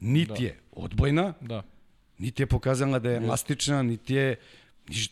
Niti 0.00 0.32
Da. 0.32 0.44
je 0.44 0.58
odbojna, 0.72 1.32
Da. 1.40 1.62
niti 2.18 2.42
je 2.42 2.46
pokazala 2.46 2.98
da 2.98 3.10
je 3.10 3.16
elastična, 3.16 3.82
niti 3.82 4.14
je... 4.14 4.36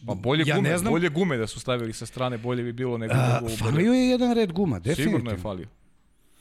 Pa 0.06 0.14
bolje 0.14 0.44
ja 0.46 0.56
gume, 0.56 0.68
ne 0.68 0.78
znam, 0.78 0.92
bolje 0.92 1.08
gume 1.08 1.36
da 1.36 1.46
su 1.46 1.60
stavili 1.60 1.92
sa 1.92 2.06
strane, 2.06 2.38
bolje 2.38 2.62
bi 2.62 2.72
bilo 2.72 2.98
nego 2.98 3.14
a, 3.16 3.38
drugo. 3.38 3.56
falio 3.56 3.92
je 3.92 4.08
jedan 4.08 4.32
red 4.34 4.52
guma, 4.52 4.78
definitivno. 4.78 5.10
Sigurno 5.18 5.30
je 5.30 5.36
falio. 5.36 5.66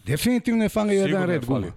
Definitivno 0.06 0.64
je 0.64 0.70
falio 0.70 0.94
jedan 0.94 1.08
Sigurno 1.08 1.34
je 1.34 1.40
red 1.40 1.46
guma. 1.46 1.72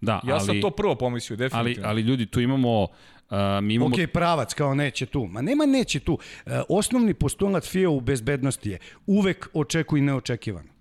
Da, 0.00 0.20
Ja 0.26 0.34
ali, 0.34 0.46
sam 0.46 0.60
to 0.60 0.70
prvo 0.70 0.94
pomislio, 0.94 1.34
ali, 1.34 1.48
definitivno. 1.48 1.88
ali 1.88 2.02
ljudi, 2.02 2.26
tu 2.26 2.40
imamo, 2.40 2.86
uh, 3.30 3.36
mi 3.62 3.74
imamo 3.74 3.94
Ok, 3.94 4.10
pravac 4.12 4.54
kao 4.54 4.74
neće 4.74 5.06
tu. 5.06 5.26
Ma 5.26 5.42
nema 5.42 5.66
neće 5.66 6.00
tu. 6.00 6.18
E, 6.46 6.60
osnovni 6.68 7.14
postulat 7.14 7.64
FIA 7.64 7.90
u 7.90 8.00
bezbednosti 8.00 8.70
je 8.70 8.78
uvek 9.06 9.48
očekuj 9.52 10.00
neočekivano. 10.00 10.78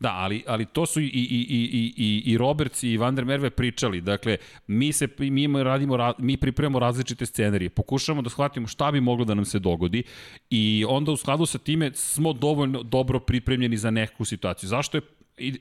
Da, 0.00 0.12
ali, 0.12 0.44
ali 0.46 0.66
to 0.66 0.86
su 0.86 1.00
i, 1.00 1.04
i, 1.04 1.08
i, 1.08 1.46
i, 1.48 1.94
i, 1.96 2.32
i 2.32 2.38
Roberts 2.38 2.82
i 2.82 2.96
Van 2.96 3.14
der 3.14 3.24
Merve 3.24 3.50
pričali. 3.50 4.00
Dakle, 4.00 4.36
mi, 4.66 4.92
se, 4.92 5.08
mi, 5.18 5.62
radimo, 5.62 5.96
ra- 5.96 6.14
mi 6.18 6.36
pripremamo 6.36 6.78
različite 6.78 7.26
scenarije. 7.26 7.70
Pokušavamo 7.70 8.22
da 8.22 8.30
shvatimo 8.30 8.66
šta 8.66 8.92
bi 8.92 9.00
moglo 9.00 9.24
da 9.24 9.34
nam 9.34 9.44
se 9.44 9.58
dogodi 9.58 10.02
i 10.50 10.84
onda 10.88 11.12
u 11.12 11.16
skladu 11.16 11.46
sa 11.46 11.58
time 11.58 11.90
smo 11.94 12.32
dovoljno 12.32 12.82
dobro 12.82 13.20
pripremljeni 13.20 13.76
za 13.76 13.90
neku 13.90 14.24
situaciju. 14.24 14.68
Zašto 14.68 14.96
je 14.96 15.02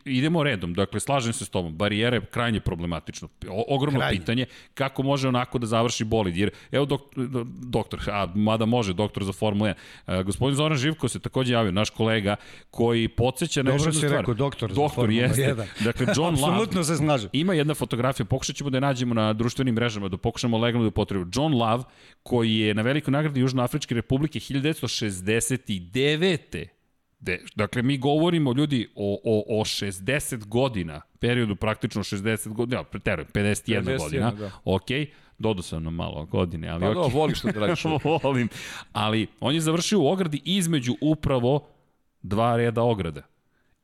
idemo 0.06 0.44
redom, 0.44 0.74
dakle 0.74 1.00
slažem 1.00 1.34
se 1.34 1.46
s 1.46 1.50
tobom, 1.50 1.76
barijera 1.76 2.16
je 2.16 2.22
krajnje 2.22 2.60
problematično, 2.60 3.28
o, 3.50 3.66
ogromno 3.68 4.00
Krajnje. 4.00 4.20
pitanje 4.20 4.46
kako 4.74 5.04
može 5.04 5.28
onako 5.28 5.58
da 5.58 5.66
završi 5.66 6.04
bolid, 6.04 6.38
jer 6.38 6.50
evo 6.72 6.86
dok, 6.86 7.02
doktor, 7.62 8.00
a 8.08 8.28
mada 8.36 8.66
može, 8.66 8.94
doktor 8.94 9.24
za 9.24 9.34
Formula 9.34 9.74
1, 10.08 10.20
e, 10.20 10.24
gospodin 10.24 10.56
Zoran 10.56 10.78
Živko 10.78 11.08
se 11.08 11.20
takođe 11.20 11.54
javio, 11.54 11.72
naš 11.72 11.90
kolega, 11.90 12.36
koji 12.72 13.08
podsjeća 13.08 13.64
na 13.64 13.72
još 13.72 13.82
jednu 13.82 13.94
si 13.94 13.98
stvar. 13.98 14.12
rekao, 14.12 14.34
doktor 14.34 14.70
za 14.70 14.76
Doktor, 14.76 14.96
Formulu 14.96 15.22
jeste. 15.22 15.42
1. 15.42 15.66
Dakle, 15.84 16.08
John 16.16 16.38
Love, 16.42 16.84
se 16.84 16.96
slažem. 16.96 17.30
ima 17.34 17.54
jedna 17.54 17.74
fotografija, 17.74 18.26
pokušat 18.26 18.56
ćemo 18.56 18.70
da 18.70 18.78
je 18.78 18.82
nađemo 18.82 19.14
na 19.14 19.34
društvenim 19.34 19.76
mrežama, 19.76 20.08
da 20.08 20.18
pokušamo 20.18 20.58
legalno 20.58 20.84
da 20.84 20.90
upotrebimo. 20.90 21.32
John 21.34 21.54
Love, 21.54 21.84
koji 22.24 22.56
je 22.56 22.74
na 22.74 22.82
velikoj 22.82 23.12
nagradi 23.12 23.40
Južnoafričke 23.40 23.96
republike 23.96 24.40
1969. 24.40 26.77
De, 27.20 27.40
dakle, 27.56 27.82
mi 27.82 27.98
govorimo, 27.98 28.54
ljudi, 28.54 28.90
o, 28.96 29.20
o, 29.24 29.60
o 29.60 29.66
60 29.66 30.46
godina, 30.46 31.02
periodu 31.20 31.56
praktično 31.56 32.04
60 32.04 32.54
godina, 32.54 32.84
preterujem, 32.84 33.28
51, 33.34 33.84
51, 33.84 33.98
godina, 33.98 34.32
da. 34.32 34.52
ok, 34.66 34.88
dodao 35.38 35.64
sam 35.64 35.84
nam 35.84 35.94
malo 35.94 36.26
godine, 36.26 36.68
ali 36.70 36.82
Pa 36.82 36.90
ok. 36.90 36.96
da, 36.96 37.18
voliš 37.18 37.42
to 37.42 37.52
da 37.52 37.60
radiš. 37.60 37.84
Volim. 38.24 38.50
Ali 38.94 39.28
on 39.40 39.54
je 39.54 39.62
završio 39.62 40.00
u 40.00 40.08
ogradi 40.08 40.42
između 40.46 40.96
upravo 41.02 41.68
dva 42.22 42.58
reda 42.58 42.82
ograda. 42.82 43.22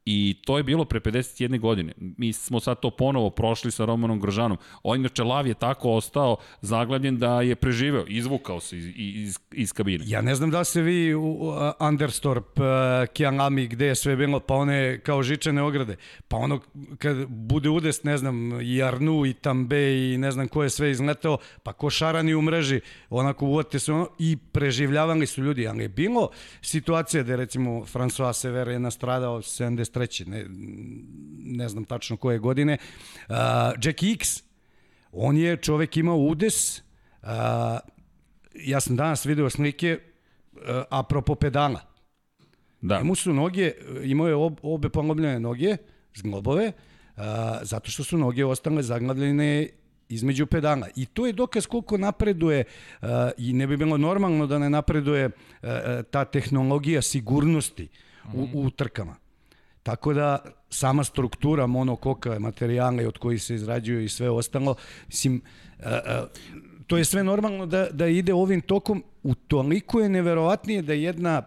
I 0.06 0.42
to 0.46 0.58
je 0.58 0.63
bilo 0.63 0.86
pre 0.86 1.00
51 1.00 1.60
godine. 1.60 1.94
Mi 1.98 2.34
smo 2.34 2.60
sad 2.60 2.80
to 2.80 2.89
ponovo 2.92 3.30
prošli 3.30 3.72
sa 3.72 3.86
Romanom 3.86 4.20
Grožanom. 4.20 4.58
On 4.84 5.00
inače 5.00 5.24
Lav 5.24 5.48
je 5.48 5.54
tako 5.54 5.92
ostao 5.92 6.38
zaglavljen 6.62 7.18
da 7.18 7.42
je 7.42 7.56
preživeo, 7.56 8.06
izvukao 8.08 8.60
se 8.60 8.78
iz, 8.78 8.86
iz, 8.96 9.39
iz 9.52 9.74
kabine. 9.74 10.04
Ja 10.08 10.22
ne 10.22 10.36
znam 10.36 10.52
da 10.52 10.63
ste 10.63 10.82
vi 10.82 11.16
u 11.16 11.54
Anderstorp, 11.80 12.60
uh, 12.60 12.66
Kianami, 13.13 13.68
gde 13.68 13.86
je 13.86 13.96
sve 13.96 14.16
bilo, 14.16 14.39
pa 14.39 14.56
one 14.56 15.00
kao 15.00 15.24
žičane 15.24 15.62
ograde. 15.62 15.96
Pa 16.28 16.38
ono, 16.38 16.60
kad 16.98 17.28
bude 17.28 17.70
udes, 17.70 18.04
ne 18.04 18.18
znam, 18.18 18.62
i 18.62 18.84
Arnu, 18.84 19.26
i 19.26 19.34
Tambe, 19.34 20.13
i 20.13 20.18
ne 20.18 20.32
znam 20.32 20.48
ko 20.48 20.63
je 20.63 20.70
sve 20.70 20.92
izletao, 20.92 21.38
pa 21.63 21.74
ko 21.74 21.89
šarani 21.89 22.34
u 22.34 22.42
mreži, 22.42 22.82
onako 23.10 23.46
uvodite 23.46 23.80
se 23.80 23.94
ono, 23.94 24.08
i 24.20 24.38
preživljavali 24.52 25.28
su 25.28 25.44
ljudi. 25.44 25.68
Ali 25.68 25.84
je 25.84 25.89
bilo 25.89 26.30
situacija 26.62 27.24
da 27.24 27.36
recimo, 27.36 27.72
François 27.72 28.34
Sever 28.34 28.68
je 28.68 28.80
nastradao 28.80 29.42
73. 29.94 30.28
Ne, 30.28 30.46
ne 31.58 31.70
znam 31.70 31.86
tačno 31.86 32.18
koje 32.18 32.40
godine. 32.40 32.78
Uh, 33.30 33.36
Jackie 33.84 34.14
X, 34.14 34.44
on 35.12 35.38
je 35.38 35.58
čovek 35.58 35.98
imao 35.98 36.18
udes, 36.18 36.80
uh, 36.80 37.28
ja 38.56 38.80
sam 38.80 38.96
danas 38.96 39.26
video 39.26 39.50
slike 39.50 40.00
uh, 40.54 40.60
apropo 40.90 41.36
pedala. 41.36 41.80
Da. 42.82 42.98
Njemu 42.98 43.16
su 43.16 43.34
noge, 43.34 43.72
imao 44.04 44.28
je 44.28 44.36
ob, 44.36 44.60
obe 44.62 44.90
polomljene 44.90 45.40
noge, 45.40 45.78
zglobove, 46.16 46.72
uh, 47.16 47.24
zato 47.62 47.92
što 47.92 48.04
su 48.04 48.18
noge 48.18 48.46
ostale 48.46 48.84
zaglavljene 48.84 49.70
između 50.10 50.46
pedala. 50.46 50.88
I 50.96 51.06
to 51.06 51.26
je 51.26 51.34
dokaz 51.34 51.66
koliko 51.66 51.98
napreduje 51.98 52.64
uh, 53.02 53.08
i 53.38 53.54
ne 53.54 53.68
bi 53.68 53.78
bilo 53.78 53.98
normalno 53.98 54.48
da 54.48 54.60
ne 54.60 54.70
napreduje 54.70 55.26
uh, 55.26 55.70
ta 56.12 56.26
tehnologija 56.26 57.02
sigurnosti 57.02 57.88
u, 58.34 58.48
u 58.54 58.70
trkama. 58.70 59.16
Tako 59.84 60.13
da 60.13 60.39
sama 60.69 61.04
struktura 61.04 61.67
monokoka, 61.67 62.39
materijala 62.39 63.08
od 63.08 63.17
kojih 63.17 63.43
se 63.43 63.56
izrađuju 63.56 64.04
i 64.04 64.10
sve 64.10 64.30
ostalo, 64.30 64.76
mislim, 65.08 65.41
uh, 65.80 65.86
uh, 65.86 66.30
to 66.88 66.98
je 66.98 67.06
sve 67.06 67.24
normalno 67.24 67.65
da, 67.65 67.88
da 67.91 68.08
ide 68.08 68.34
ovim 68.34 68.62
tokom, 68.62 69.04
u 69.24 69.36
toliko 69.36 70.00
je 70.00 70.10
neverovatnije 70.10 70.82
da 70.82 70.93
jedna 70.93 71.41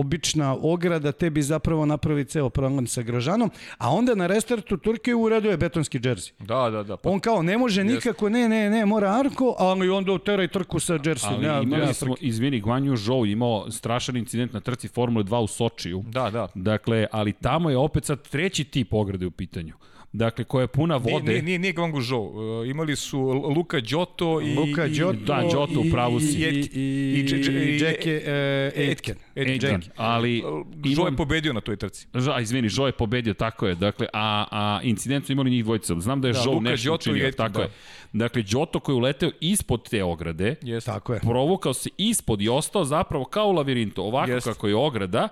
obična 0.00 0.56
ograda 0.62 1.12
tebi 1.12 1.42
zapravo 1.42 1.86
napravi 1.86 2.24
ceo 2.24 2.50
problem 2.50 2.86
sa 2.86 3.02
Grožanom, 3.02 3.50
a 3.78 3.90
onda 3.90 4.14
na 4.14 4.26
restartu 4.26 4.76
Turke 4.76 5.14
uraduje 5.14 5.56
betonski 5.56 5.98
džerzi. 5.98 6.32
Da, 6.38 6.70
da, 6.70 6.82
da. 6.82 6.96
Pa, 6.96 7.10
On 7.10 7.20
kao 7.20 7.42
ne 7.42 7.58
može 7.58 7.84
nikako, 7.84 8.28
ne, 8.28 8.48
ne, 8.48 8.70
ne, 8.70 8.86
mora 8.86 9.10
Arko, 9.10 9.54
ali 9.58 9.88
onda 9.90 10.12
uteraj 10.12 10.48
trku 10.48 10.80
sa 10.80 10.98
džersijom. 10.98 11.34
Ali 11.34 11.44
Ja, 11.46 11.62
imali 11.62 11.82
ja, 11.82 11.94
smo, 11.94 12.14
izvini, 12.20 12.60
Guan 12.60 12.84
Yu 12.84 12.96
Zhou 12.96 13.26
imao 13.26 13.70
strašan 13.70 14.16
incident 14.16 14.52
na 14.52 14.60
trci 14.60 14.88
Formule 14.88 15.24
2 15.24 15.42
u 15.42 15.46
Sočiju. 15.46 16.04
da, 16.08 16.30
da. 16.30 16.48
Dakle, 16.54 17.06
ali 17.12 17.32
tamo 17.32 17.70
je 17.70 17.76
opet 17.76 18.04
sad 18.04 18.28
treći 18.28 18.64
tip 18.64 18.94
ograde 18.94 19.26
u 19.26 19.30
pitanju. 19.30 19.74
Dakle, 20.16 20.44
koja 20.44 20.62
je 20.62 20.68
puna 20.68 20.96
vode. 20.96 21.24
nije, 21.24 21.42
nije, 21.42 21.58
nije 21.58 21.74
Gwangu 21.74 22.02
Zhou. 22.02 22.24
Uh, 22.60 22.68
imali 22.68 22.96
su 22.96 23.20
Luka 23.56 23.80
Đoto 23.80 24.40
i... 24.40 24.54
Luka 24.54 24.86
i- 24.86 24.90
Đoto 24.90 25.12
da, 25.18 25.42
Giotto, 25.42 25.80
u 25.80 25.90
pravu 25.92 26.20
si. 26.20 26.38
i, 26.38 26.44
i, 26.44 26.44
I- 26.44 26.80
i, 27.12 27.26
i- 27.26 27.66
i- 27.66 27.76
i 27.76 27.80
Jackie 27.80 28.16
uh, 28.16 28.78
Aitken. 28.78 29.16
Aitken. 29.36 29.82
Ali 29.96 30.42
Zhou 30.86 31.06
je 31.06 31.16
pobedio 31.16 31.52
na 31.52 31.60
toj 31.60 31.76
trci. 31.76 32.06
Ža, 32.14 32.40
izvini, 32.40 32.68
Žo 32.68 32.86
je 32.86 32.92
pobedio, 32.92 33.34
tako 33.34 33.66
je. 33.66 33.74
Dakle, 33.74 34.06
a, 34.12 34.44
a 34.50 34.80
incident 34.82 35.26
su 35.26 35.32
imali 35.32 35.50
njih 35.50 35.64
dvojica. 35.64 35.94
Znam 35.96 36.20
da 36.20 36.28
je 36.28 36.32
Da, 36.32 36.38
da, 36.38 36.42
Žo 36.42 36.50
Luka 36.50 36.62
nešto 36.62 36.88
i 36.88 36.94
učinio, 36.94 37.24
Aitken, 37.24 37.36
tako 37.38 37.58
da. 37.58 37.62
je. 37.62 37.70
Dakle, 38.12 38.42
Đoto 38.42 38.80
koji 38.80 38.94
je 38.94 38.98
uleteo 38.98 39.30
ispod 39.40 39.88
te 39.88 40.04
ograde, 40.04 40.54
Jeste. 40.62 40.90
Tako 40.90 41.14
je. 41.14 41.20
provukao 41.20 41.74
se 41.74 41.90
ispod 41.98 42.42
i 42.42 42.48
ostao 42.48 42.84
zapravo 42.84 43.24
kao 43.24 43.46
u 43.46 43.52
lavirintu, 43.52 44.02
ovako 44.02 44.30
Jeste. 44.30 44.50
kako 44.50 44.68
je 44.68 44.74
ograda, 44.76 45.28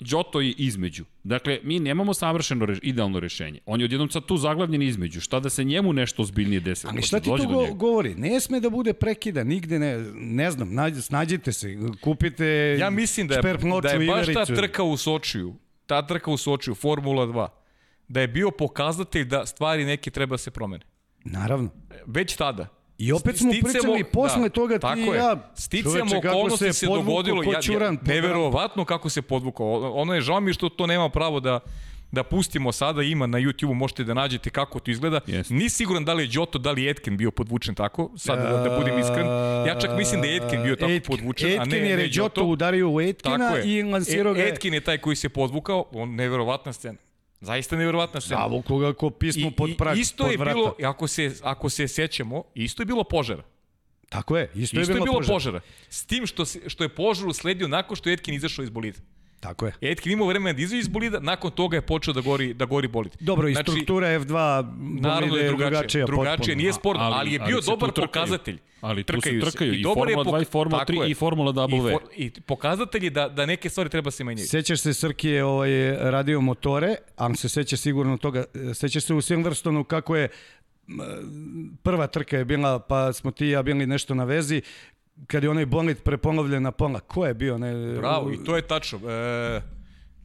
Đoto 0.00 0.40
je 0.40 0.52
između. 0.52 1.04
Dakle, 1.24 1.58
mi 1.62 1.78
nemamo 1.78 2.14
savršeno, 2.14 2.66
reš, 2.66 2.78
idealno 2.82 3.20
rešenje. 3.20 3.60
On 3.66 3.80
je 3.80 3.84
odjednom 3.84 4.10
sad 4.10 4.24
tu 4.24 4.36
zaglavljen 4.36 4.82
između. 4.82 5.20
Šta 5.20 5.40
da 5.40 5.50
se 5.50 5.64
njemu 5.64 5.92
nešto 5.92 6.22
ozbiljnije 6.22 6.60
desi? 6.60 6.86
Ali 6.90 7.02
šta 7.02 7.20
ti 7.20 7.30
dođe 7.30 7.44
to 7.44 7.48
go, 7.48 7.74
govori? 7.74 8.14
Ne 8.14 8.40
sme 8.40 8.60
da 8.60 8.70
bude 8.70 8.92
prekida, 8.92 9.44
nigde 9.44 9.78
ne, 9.78 9.98
ne 10.14 10.50
znam, 10.50 10.74
nađ, 10.74 10.98
snađite 11.00 11.52
se, 11.52 11.78
kupite 12.00 12.76
Ja 12.80 12.90
mislim 12.90 13.28
da 13.28 13.34
je, 13.34 13.42
da 13.82 13.90
je 13.90 14.06
baš 14.06 14.26
ta 14.34 14.44
trka 14.44 14.82
u 14.82 14.96
Sočiju, 14.96 15.54
ta 15.86 16.06
trka 16.06 16.30
u 16.30 16.36
Sočiju, 16.36 16.74
Formula 16.74 17.26
2, 17.26 17.48
da 18.08 18.20
je 18.20 18.28
bio 18.28 18.50
pokazatelj 18.50 19.24
da 19.24 19.46
stvari 19.46 19.84
neke 19.84 20.10
treba 20.10 20.34
da 20.34 20.38
se 20.38 20.50
promene. 20.50 20.84
Naravno. 21.24 21.70
Već 22.06 22.36
tada. 22.36 22.79
I 23.00 23.12
opet 23.12 23.36
smo 23.36 23.52
Sticamo- 23.52 23.72
pričali 23.72 24.04
posle 24.04 24.48
toga 24.48 24.78
ti 24.78 25.00
i 25.00 25.06
ja, 25.06 25.50
Sticamo 25.54 26.18
okolnosti 26.18 26.64
se, 26.64 26.72
se 26.72 26.86
dogodilo. 26.86 27.42
Ja, 27.42 27.60
ja, 27.80 27.92
neverovatno 28.02 28.84
kako 28.84 29.08
se 29.08 29.22
podvukao. 29.22 29.92
Ono 29.94 30.14
je 30.14 30.20
žao 30.20 30.40
mi 30.40 30.52
što 30.52 30.68
to 30.68 30.86
nema 30.86 31.08
pravo 31.08 31.40
da 31.40 31.60
da 32.12 32.22
pustimo 32.22 32.72
sada, 32.72 33.02
ima 33.02 33.26
na 33.26 33.38
YouTube-u, 33.38 33.74
možete 33.74 34.04
da 34.04 34.14
nađete 34.14 34.50
kako 34.50 34.80
to 34.80 34.90
izgleda. 34.90 35.20
Jeste. 35.26 35.54
Ni 35.54 35.68
siguran 35.68 36.04
da 36.04 36.14
li 36.14 36.22
je 36.22 36.28
Đoto, 36.28 36.58
da 36.58 36.70
li 36.70 36.82
je 36.82 36.90
Etken 36.90 37.16
bio 37.16 37.30
podvučen 37.30 37.74
tako, 37.74 38.10
sad 38.16 38.38
da, 38.38 38.68
da 38.68 38.76
budem 38.78 38.98
iskren. 38.98 39.26
Ja 39.66 39.76
čak 39.80 39.90
mislim 39.98 40.20
da 40.20 40.26
je 40.26 40.36
Etken 40.36 40.62
bio 40.62 40.76
tako 40.76 40.92
Etken- 40.92 41.06
podvučen, 41.06 41.48
a 41.50 41.52
Etken 41.52 41.68
ne, 41.70 41.88
jer 41.88 41.98
ne 41.98 42.04
je 42.04 42.08
Đoto. 42.08 42.40
Đoto 42.40 42.44
udario 42.44 42.90
u 42.90 43.00
Etkina 43.00 43.44
je. 43.44 43.64
i 43.66 43.82
lansirao 43.82 44.34
ga. 44.34 44.40
E, 44.40 44.48
Etkin 44.48 44.74
je 44.74 44.80
taj 44.80 44.98
koji 44.98 45.16
se 45.16 45.28
podvukao, 45.28 45.84
on 45.92 46.14
neverovatna 46.14 46.72
scena. 46.72 46.98
Zaista 47.40 47.76
neverovatna 47.76 48.20
scena. 48.20 48.40
Zavuku 48.40 48.78
ga 48.78 48.92
ko 48.92 49.10
pismo 49.10 49.50
pod 49.50 49.70
prag, 49.78 49.98
isto 49.98 50.24
pod 50.24 50.32
je 50.32 50.36
vrata. 50.38 50.54
bilo, 50.54 50.74
ako 50.84 51.08
se, 51.08 51.34
ako 51.42 51.68
se 51.68 51.88
sećamo, 51.88 52.44
isto 52.54 52.82
je 52.82 52.86
bilo 52.86 53.04
požara. 53.04 53.42
Tako 54.08 54.36
je, 54.36 54.50
isto, 54.54 54.80
Isto 54.80 54.92
je 54.92 54.94
bilo, 54.94 54.96
je 54.96 55.04
bilo 55.04 55.18
požar. 55.18 55.34
požara. 55.34 55.60
S 55.88 56.06
tim 56.06 56.26
što, 56.26 56.44
se, 56.44 56.68
što 56.68 56.84
je 56.84 56.88
požar 56.88 57.28
usledio 57.28 57.68
nakon 57.68 57.96
što 57.96 58.08
je 58.08 58.14
Etkin 58.14 58.34
izašao 58.34 58.62
iz 58.62 58.70
bolida. 58.70 58.98
Tako 59.40 59.66
je. 59.66 59.72
Etkin 59.82 60.12
imao 60.12 60.26
vremena 60.26 60.52
da 60.52 60.62
izađe 60.62 60.78
iz 60.78 60.88
bolida, 60.88 61.20
nakon 61.20 61.50
toga 61.50 61.76
je 61.76 61.82
počeo 61.82 62.14
da 62.14 62.20
gori, 62.20 62.54
da 62.54 62.64
gori 62.64 62.88
bolid. 62.88 63.12
Dobro, 63.20 63.48
i 63.48 63.52
Znači, 63.52 63.70
struktura 63.70 64.06
F2 64.08 64.32
Naravno 65.00 65.20
bolide 65.20 65.36
je 65.38 65.48
drugačije. 65.48 65.70
drugačija. 65.70 66.06
Drugačije, 66.06 66.36
potpuno. 66.38 66.54
nije 66.56 66.72
sporno, 66.72 67.02
ali, 67.02 67.14
ali 67.16 67.32
je 67.32 67.38
bio 67.40 67.56
tu 67.58 67.66
dobar 67.66 67.90
trkaju. 67.90 68.06
pokazatelj. 68.06 68.58
Ali 68.80 69.02
tu 69.04 69.12
se 69.12 69.20
Trkaju 69.20 69.42
se. 69.42 69.50
trkaju 69.50 69.72
i, 69.72 69.78
je 69.78 69.82
Formula 69.84 70.24
2 70.24 70.28
i 70.32 70.44
pok- 70.44 70.46
Formula 70.46 70.78
tako 70.78 70.92
3 70.92 71.02
je. 71.02 71.10
i 71.10 71.14
Formula 71.14 71.50
I, 71.50 71.54
W. 71.54 71.92
for, 71.92 72.02
I 72.16 72.30
pokazatelj 72.32 73.04
je 73.04 73.10
da, 73.10 73.28
da 73.28 73.46
neke 73.46 73.68
stvari 73.70 73.90
treba 73.90 74.10
se 74.10 74.24
menjaju. 74.24 74.46
Sećaš 74.46 74.80
se 74.80 74.94
Srki 74.94 75.28
je 75.28 75.44
ovaj, 75.44 75.70
radio 76.00 76.40
motore, 76.40 76.94
ali 77.16 77.36
se 77.36 77.48
seća 77.48 77.76
sigurno 77.76 78.16
toga. 78.18 78.44
Sećaš 78.74 79.04
se 79.04 79.14
u 79.14 79.20
Silverstonu 79.20 79.84
kako 79.84 80.16
je 80.16 80.28
prva 81.82 82.06
trka 82.06 82.36
je 82.36 82.44
bila, 82.44 82.78
pa 82.80 83.12
smo 83.12 83.30
ti 83.30 83.46
i 83.46 83.50
ja 83.50 83.62
bili 83.62 83.86
nešto 83.86 84.14
na 84.14 84.24
vezi, 84.24 84.62
kad 85.26 85.42
je 85.42 85.50
onaj 85.50 85.66
bolid 85.66 86.02
preponovljen 86.02 86.62
na 86.62 86.70
pola. 86.70 87.00
Ko 87.00 87.26
je 87.26 87.34
bio? 87.34 87.58
Ne, 87.58 87.96
Bravo, 87.98 88.32
i 88.32 88.44
to 88.44 88.56
je 88.56 88.62
tačno. 88.62 88.98
E, 89.10 89.60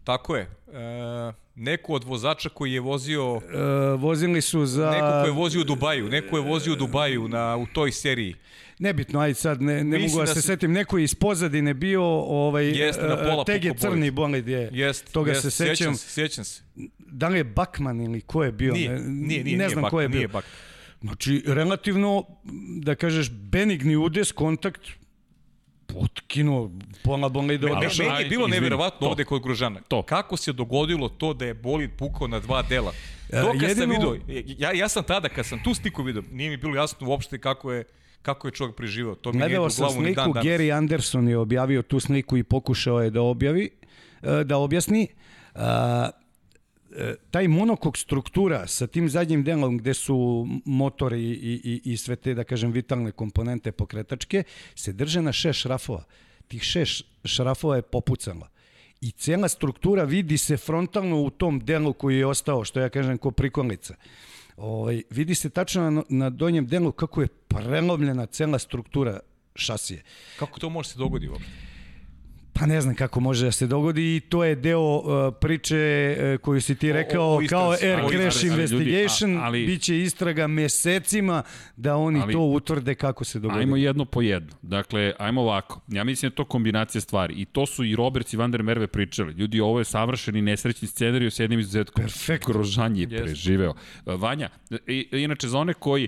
tako 0.03 0.35
je. 0.35 0.41
E, 0.41 1.33
neko 1.55 1.93
od 1.93 2.03
vozača 2.03 2.49
koji 2.49 2.73
je 2.73 2.79
vozio... 2.79 3.41
E, 3.53 3.95
vozili 3.97 4.41
su 4.41 4.65
za... 4.65 4.91
Neko 4.91 5.21
ko 5.21 5.25
je 5.25 5.31
vozio 5.31 5.61
u 5.61 5.63
Dubaju, 5.63 6.09
neko 6.09 6.37
je 6.37 6.43
vozio 6.43 6.73
u 6.73 6.75
Dubaju 6.75 7.27
na, 7.27 7.57
u 7.57 7.65
toj 7.73 7.91
seriji. 7.91 8.35
Nebitno, 8.79 9.19
aj 9.19 9.33
sad, 9.33 9.61
ne, 9.61 9.83
ne 9.83 9.83
Mislim 9.83 10.01
mogu 10.11 10.17
da, 10.19 10.25
da 10.25 10.33
se 10.33 10.41
se- 10.41 10.47
setim, 10.47 10.71
neko 10.71 10.97
je 10.97 11.03
iz 11.03 11.15
pozadine 11.15 11.73
bio, 11.73 12.03
ovaj, 12.19 12.65
Jeste, 12.65 13.07
na 13.07 13.17
pola 13.17 13.41
e, 13.41 13.45
teg 13.45 13.63
je 13.65 13.73
crni 13.77 14.11
bolid 14.11 14.47
je, 14.47 14.69
Jest, 14.73 15.11
toga 15.13 15.31
jest, 15.31 15.41
se 15.41 15.51
sećam. 15.51 15.75
Sjećam 15.75 15.95
se, 15.95 16.09
sjećam 16.09 16.43
se. 16.43 16.61
Da 16.97 17.27
li 17.27 17.37
je 17.37 17.43
Bakman 17.43 18.01
ili 18.01 18.21
ko 18.21 18.43
je 18.43 18.51
bio? 18.51 18.73
Nije, 18.73 18.89
ne, 18.89 18.99
nije, 18.99 19.43
nije, 19.43 19.43
ne 19.43 19.57
nije 19.57 19.69
znam 19.69 19.81
bak, 19.81 19.91
ko 19.91 20.01
je 20.01 20.09
nije 20.09 20.27
bio. 20.27 20.41
Znači, 21.05 21.43
relativno, 21.47 22.23
da 22.77 22.95
kažeš, 22.95 23.29
benigni 23.31 23.95
udes, 23.97 24.31
kontakt, 24.31 24.81
potkinuo 25.87 26.71
pola 27.03 27.27
od- 27.27 27.35
me, 27.45 27.89
šta, 27.89 28.03
meni 28.03 28.19
je 28.19 28.29
bilo 28.29 28.47
neverovatno 28.49 29.07
ovde 29.07 29.23
kod 29.23 29.43
Grožana. 29.43 29.79
To. 29.81 30.01
Kako 30.03 30.37
se 30.37 30.53
dogodilo 30.53 31.09
to 31.09 31.33
da 31.33 31.45
je 31.45 31.53
bolid 31.53 31.91
pukao 31.91 32.27
na 32.27 32.39
dva 32.39 32.61
dela? 32.61 32.91
E, 33.29 33.41
To 33.41 33.51
kad 33.51 33.59
sam 33.71 33.91
jedino- 33.91 34.11
vidio, 34.27 34.55
ja, 34.57 34.71
ja 34.73 34.89
sam 34.89 35.03
tada, 35.03 35.29
kad 35.29 35.45
sam 35.45 35.63
tu 35.63 35.73
sliku 35.73 36.03
vidio, 36.03 36.23
nije 36.31 36.49
mi 36.49 36.57
bilo 36.57 36.75
jasno 36.75 37.09
uopšte 37.09 37.37
kako 37.39 37.71
je 37.71 37.83
kako 38.21 38.47
je 38.47 38.51
čovjek 38.51 38.75
preživao. 38.75 39.15
To 39.15 39.31
mi 39.31 39.37
nije 39.37 39.47
Gledao 39.49 39.65
u 39.65 39.69
sam 39.69 39.89
sliku, 39.91 40.15
dan 40.15 40.31
danas. 40.33 40.45
Gary 40.45 40.71
Anderson 40.71 41.27
je 41.27 41.37
objavio 41.37 41.81
tu 41.81 41.99
sliku 41.99 42.37
i 42.37 42.43
pokušao 42.43 43.01
je 43.01 43.09
da 43.09 43.21
objavi, 43.21 43.69
e, 44.23 44.43
da 44.43 44.57
objasni. 44.57 45.07
E, 45.55 45.59
taj 47.31 47.47
monokok 47.47 47.97
struktura 47.97 48.67
sa 48.67 48.87
tim 48.87 49.09
zadnjim 49.09 49.43
delom 49.43 49.77
gde 49.77 49.93
su 49.93 50.47
motori 50.65 51.21
i, 51.21 51.61
i, 51.63 51.81
i 51.93 51.97
sve 51.97 52.15
te, 52.15 52.33
da 52.33 52.43
kažem, 52.43 52.71
vitalne 52.71 53.11
komponente 53.11 53.71
pokretačke, 53.71 54.43
se 54.75 54.93
drže 54.93 55.21
na 55.21 55.31
šest 55.31 55.59
šrafova. 55.59 56.03
Tih 56.47 56.63
šest 56.63 57.05
šrafova 57.25 57.75
je 57.75 57.81
popucala. 57.81 58.49
I 59.01 59.11
cela 59.11 59.47
struktura 59.47 60.03
vidi 60.03 60.37
se 60.37 60.57
frontalno 60.57 61.21
u 61.21 61.29
tom 61.29 61.59
delu 61.59 61.93
koji 61.93 62.17
je 62.17 62.25
ostao, 62.25 62.63
što 62.63 62.79
ja 62.79 62.89
kažem, 62.89 63.17
ko 63.17 63.31
prikolica. 63.31 63.95
Ovaj, 64.57 65.03
vidi 65.09 65.35
se 65.35 65.49
tačno 65.49 65.89
na, 65.89 66.03
na 66.09 66.29
donjem 66.29 66.67
delu 66.67 66.91
kako 66.91 67.21
je 67.21 67.27
prelomljena 67.27 68.25
cela 68.25 68.59
struktura 68.59 69.19
šasije. 69.55 70.03
Kako 70.39 70.59
to 70.59 70.69
može 70.69 70.89
se 70.89 70.99
dogodi 70.99 71.27
uopšte? 71.27 71.74
Pa 72.59 72.65
ne 72.65 72.81
znam 72.81 72.95
kako 72.95 73.19
može 73.19 73.45
da 73.45 73.51
se 73.51 73.67
dogodi 73.67 74.15
i 74.15 74.19
to 74.19 74.43
je 74.43 74.55
deo 74.55 74.95
uh, 74.95 75.03
priče 75.41 75.77
uh, 76.33 76.41
koju 76.41 76.61
si 76.61 76.75
ti 76.75 76.93
rekao 76.93 77.23
o, 77.23 77.35
o 77.35 77.41
kao 77.49 77.73
istrazi, 77.73 77.85
Air 77.87 77.99
o 77.99 78.09
Crash 78.09 78.37
ali 78.37 78.47
ljudi, 78.47 78.61
Investigation, 78.63 79.37
a- 79.37 79.41
ali- 79.41 79.65
biće 79.65 79.99
istraga 79.99 80.47
mesecima 80.47 81.43
da 81.75 81.95
oni 81.95 82.19
Ali- 82.21 82.33
to 82.33 82.39
utvrde 82.39 82.95
kako 82.95 83.23
se 83.23 83.39
dogodi. 83.39 83.59
Ajmo 83.59 83.75
jedno 83.77 84.05
po 84.05 84.21
jedno. 84.21 84.53
Dakle, 84.61 85.13
ajmo 85.19 85.41
ovako. 85.41 85.81
Ja 85.87 86.03
mislim 86.03 86.29
da 86.29 86.33
je 86.33 86.35
to 86.35 86.45
kombinacija 86.45 87.01
stvari. 87.01 87.33
I 87.33 87.45
to 87.45 87.65
su 87.65 87.83
i 87.83 87.95
Roberts 87.95 88.33
i 88.33 88.37
Van 88.37 88.51
der 88.51 88.63
Merve 88.63 88.87
pričali. 88.87 89.33
Ljudi, 89.33 89.59
ovo 89.59 89.79
je 89.79 89.85
savršeni 89.85 90.41
nesrećni 90.41 90.87
scenarij 90.87 91.31
s 91.31 91.39
jednim 91.39 91.59
izuzetkom. 91.59 92.01
Perfektno. 92.03 92.53
Grožan 92.53 92.95
je 92.95 93.01
Jeste. 93.01 93.17
preživeo. 93.17 93.73
Vanja, 94.05 94.49
i, 94.87 95.07
inače 95.11 95.47
za 95.47 95.57
one 95.57 95.73
koji 95.73 96.07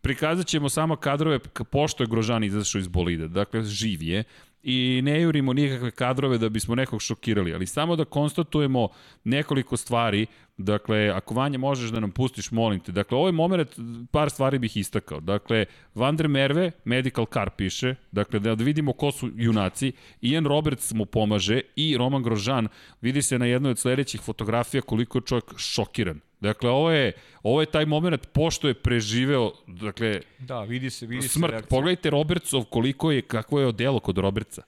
prikazat 0.00 0.46
ćemo 0.46 0.68
samo 0.68 0.96
kadrove 0.96 1.38
pošto 1.70 2.02
je 2.02 2.08
Grožan 2.08 2.44
izašao 2.44 2.78
iz 2.78 2.88
bolida. 2.88 3.26
Dakle, 3.26 3.62
živ 3.62 4.02
je 4.02 4.24
i 4.68 5.00
ne 5.02 5.20
jurimo 5.20 5.52
nikakve 5.52 5.90
kadrove 5.90 6.38
da 6.38 6.48
bismo 6.48 6.74
nekog 6.74 7.02
šokirali, 7.02 7.54
ali 7.54 7.66
samo 7.66 7.96
da 7.96 8.04
konstatujemo 8.04 8.88
nekoliko 9.24 9.76
stvari, 9.76 10.26
dakle, 10.56 11.08
ako 11.08 11.34
Vanja 11.34 11.58
možeš 11.58 11.90
da 11.90 12.00
nam 12.00 12.10
pustiš, 12.10 12.50
molim 12.50 12.80
te. 12.80 12.92
Dakle, 12.92 13.18
ovaj 13.18 13.32
moment, 13.32 13.68
par 14.10 14.30
stvari 14.30 14.58
bih 14.58 14.76
istakao. 14.76 15.20
Dakle, 15.20 15.64
Van 15.94 16.16
der 16.16 16.28
Merve, 16.28 16.70
Medical 16.84 17.26
Car 17.32 17.50
piše, 17.50 17.94
dakle, 18.12 18.40
da 18.40 18.54
vidimo 18.54 18.92
ko 18.92 19.12
su 19.12 19.30
junaci, 19.34 19.92
Ian 20.20 20.46
Roberts 20.46 20.92
mu 20.92 21.06
pomaže 21.06 21.60
i 21.76 21.96
Roman 21.96 22.22
Grožan, 22.22 22.68
vidi 23.00 23.22
se 23.22 23.38
na 23.38 23.46
jednoj 23.46 23.70
od 23.70 23.78
sledećih 23.78 24.20
fotografija 24.20 24.82
koliko 24.82 25.18
je 25.18 25.22
čovjek 25.22 25.58
šokiran. 25.58 26.20
Dakle, 26.40 26.70
ovo 26.70 26.90
je, 26.90 27.12
ovo 27.42 27.60
je 27.60 27.66
taj 27.66 27.86
moment 27.86 28.26
pošto 28.32 28.68
je 28.68 28.74
preživeo, 28.74 29.52
dakle, 29.66 30.20
Da, 30.38 30.60
vidi 30.60 30.90
se, 30.90 31.06
vidi 31.06 31.22
se 31.22 31.28
smrt. 31.28 31.50
reakcija. 31.50 31.68
Pogledajte 31.68 32.10
Robertsov 32.10 32.64
koliko 32.64 33.10
je, 33.10 33.22
kakvo 33.22 33.60
je 33.60 33.66
odelo 33.66 34.00
kod 34.00 34.18
Robertsa. 34.18 34.62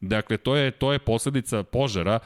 Dakle, 0.00 0.36
to 0.36 0.56
je, 0.56 0.70
to 0.70 0.92
je 0.92 0.98
posledica 0.98 1.62
požara 1.62 2.18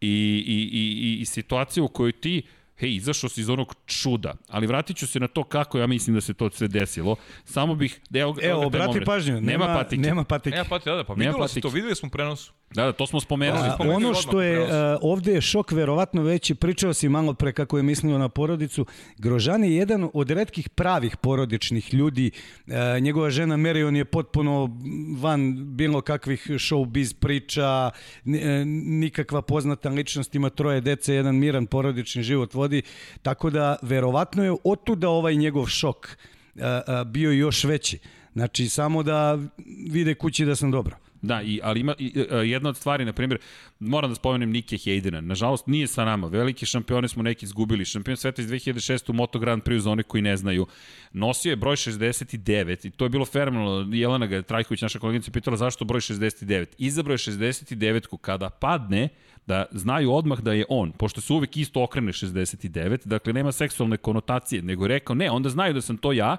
i, 0.00 0.08
i, 0.46 0.68
i, 0.72 1.16
i, 1.18 1.20
i 1.20 1.24
situacija 1.24 1.84
u 1.84 1.88
kojoj 1.88 2.12
ti 2.12 2.42
hej, 2.80 2.94
izašao 2.94 3.30
si 3.30 3.40
iz 3.40 3.48
onog 3.48 3.74
čuda, 3.86 4.34
ali 4.48 4.66
vratit 4.66 4.96
ću 4.96 5.06
se 5.06 5.20
na 5.20 5.28
to 5.28 5.44
kako 5.44 5.78
ja 5.78 5.86
mislim 5.86 6.14
da 6.14 6.20
se 6.20 6.34
to 6.34 6.50
sve 6.50 6.68
desilo. 6.68 7.16
Samo 7.44 7.74
bih... 7.74 8.00
Evo, 8.14 8.36
Evo, 8.42 8.66
obrati 8.66 9.00
pažnju, 9.04 9.34
nema, 9.40 9.46
nema 9.46 9.66
patike. 9.66 10.02
Nema 10.02 10.24
patike. 10.24 10.56
Nema 10.56 10.68
patike, 10.68 10.90
da, 10.90 10.96
da, 10.96 11.04
pa 11.04 11.14
Nema 11.14 11.30
videlo 11.30 11.48
se 11.48 11.60
to, 11.60 11.68
videli 11.68 11.94
smo 11.94 12.06
u 12.06 12.10
prenosu. 12.10 12.52
Da, 12.74 12.84
da, 12.84 12.92
to 12.92 13.06
smo 13.06 13.20
spomenuli. 13.20 13.68
A, 13.68 13.74
spomenuli 13.74 14.04
ono 14.04 14.14
što 14.14 14.42
je 14.42 14.68
a, 14.70 14.98
ovde 15.02 15.32
je 15.32 15.40
šok 15.40 15.72
verovatno 15.72 16.22
veći, 16.22 16.54
pričao 16.54 16.94
si 16.94 17.08
malo 17.08 17.34
pre 17.34 17.52
kako 17.52 17.76
je 17.76 17.82
mislio 17.82 18.18
na 18.18 18.28
porodicu. 18.28 18.86
Grožan 19.18 19.64
je 19.64 19.76
jedan 19.76 20.08
od 20.14 20.30
redkih 20.30 20.68
pravih 20.68 21.16
porodičnih 21.16 21.94
ljudi. 21.94 22.30
A, 22.68 22.98
njegova 22.98 23.30
žena 23.30 23.56
Marion 23.56 23.96
je 23.96 24.04
potpuno 24.04 24.78
van 25.20 25.74
bilo 25.76 26.00
kakvih 26.00 26.46
showbiz 26.50 27.14
priča, 27.14 27.90
e, 28.26 28.64
nikakva 28.74 29.42
poznata 29.42 29.88
ličnost, 29.88 30.34
ima 30.34 30.50
troje 30.50 30.80
dece, 30.80 31.14
jedan 31.14 31.36
miran 31.36 31.66
porodični 31.66 32.22
život 32.22 32.54
vodi, 32.54 32.82
tako 33.22 33.50
da 33.50 33.76
verovatno 33.82 34.44
je 34.44 34.54
otuda 34.64 35.08
ovaj 35.08 35.34
njegov 35.34 35.66
šok 35.66 36.16
a, 36.60 36.80
a, 36.86 37.04
bio 37.04 37.32
još 37.32 37.64
veći. 37.64 37.98
Znači, 38.32 38.68
samo 38.68 39.02
da 39.02 39.38
vide 39.90 40.14
kući 40.14 40.44
da 40.44 40.56
sam 40.56 40.70
dobro. 40.70 40.99
Da, 41.22 41.42
i, 41.42 41.60
ali 41.62 41.80
ima 41.80 41.94
i, 41.98 42.12
e, 42.30 42.36
jedna 42.36 42.68
od 42.68 42.76
stvari, 42.76 43.04
na 43.04 43.12
primjer, 43.12 43.40
moram 43.78 44.10
da 44.10 44.14
spomenem 44.14 44.50
Nike 44.50 44.76
Haydena. 44.76 45.20
Nažalost, 45.20 45.66
nije 45.66 45.86
sa 45.86 46.04
nama. 46.04 46.26
Veliki 46.26 46.66
šampione 46.66 47.08
smo 47.08 47.22
neki 47.22 47.44
izgubili. 47.46 47.84
Šampion 47.84 48.16
sveta 48.16 48.42
iz 48.42 48.48
2006. 48.48 49.10
u 49.10 49.12
Moto 49.12 49.38
Grand 49.38 49.62
Prix 49.62 49.78
za 49.78 49.90
one 49.90 50.02
koji 50.02 50.22
ne 50.22 50.36
znaju. 50.36 50.66
Nosio 51.12 51.50
je 51.50 51.56
broj 51.56 51.76
69 51.76 52.86
i 52.86 52.90
to 52.90 53.04
je 53.04 53.08
bilo 53.08 53.24
fenomenalno. 53.24 53.96
Jelena 53.96 54.26
ga, 54.26 54.42
Trajković, 54.42 54.82
naša 54.82 54.98
koleginica, 54.98 55.30
pitala 55.30 55.56
zašto 55.56 55.84
broj 55.84 56.00
69. 56.00 56.66
Izabrao 56.78 57.14
je 57.14 57.18
69 57.18 58.16
kada 58.20 58.50
padne, 58.50 59.08
da 59.46 59.64
znaju 59.72 60.12
odmah 60.12 60.40
da 60.40 60.52
je 60.52 60.64
on, 60.68 60.92
pošto 60.92 61.20
se 61.20 61.32
uvek 61.32 61.56
isto 61.56 61.82
okrene 61.82 62.12
69, 62.12 63.06
dakle 63.06 63.32
nema 63.32 63.52
seksualne 63.52 63.96
konotacije, 63.96 64.62
nego 64.62 64.84
je 64.84 64.88
rekao, 64.88 65.14
ne, 65.14 65.30
onda 65.30 65.48
znaju 65.48 65.74
da 65.74 65.80
sam 65.80 65.96
to 65.96 66.12
ja 66.12 66.36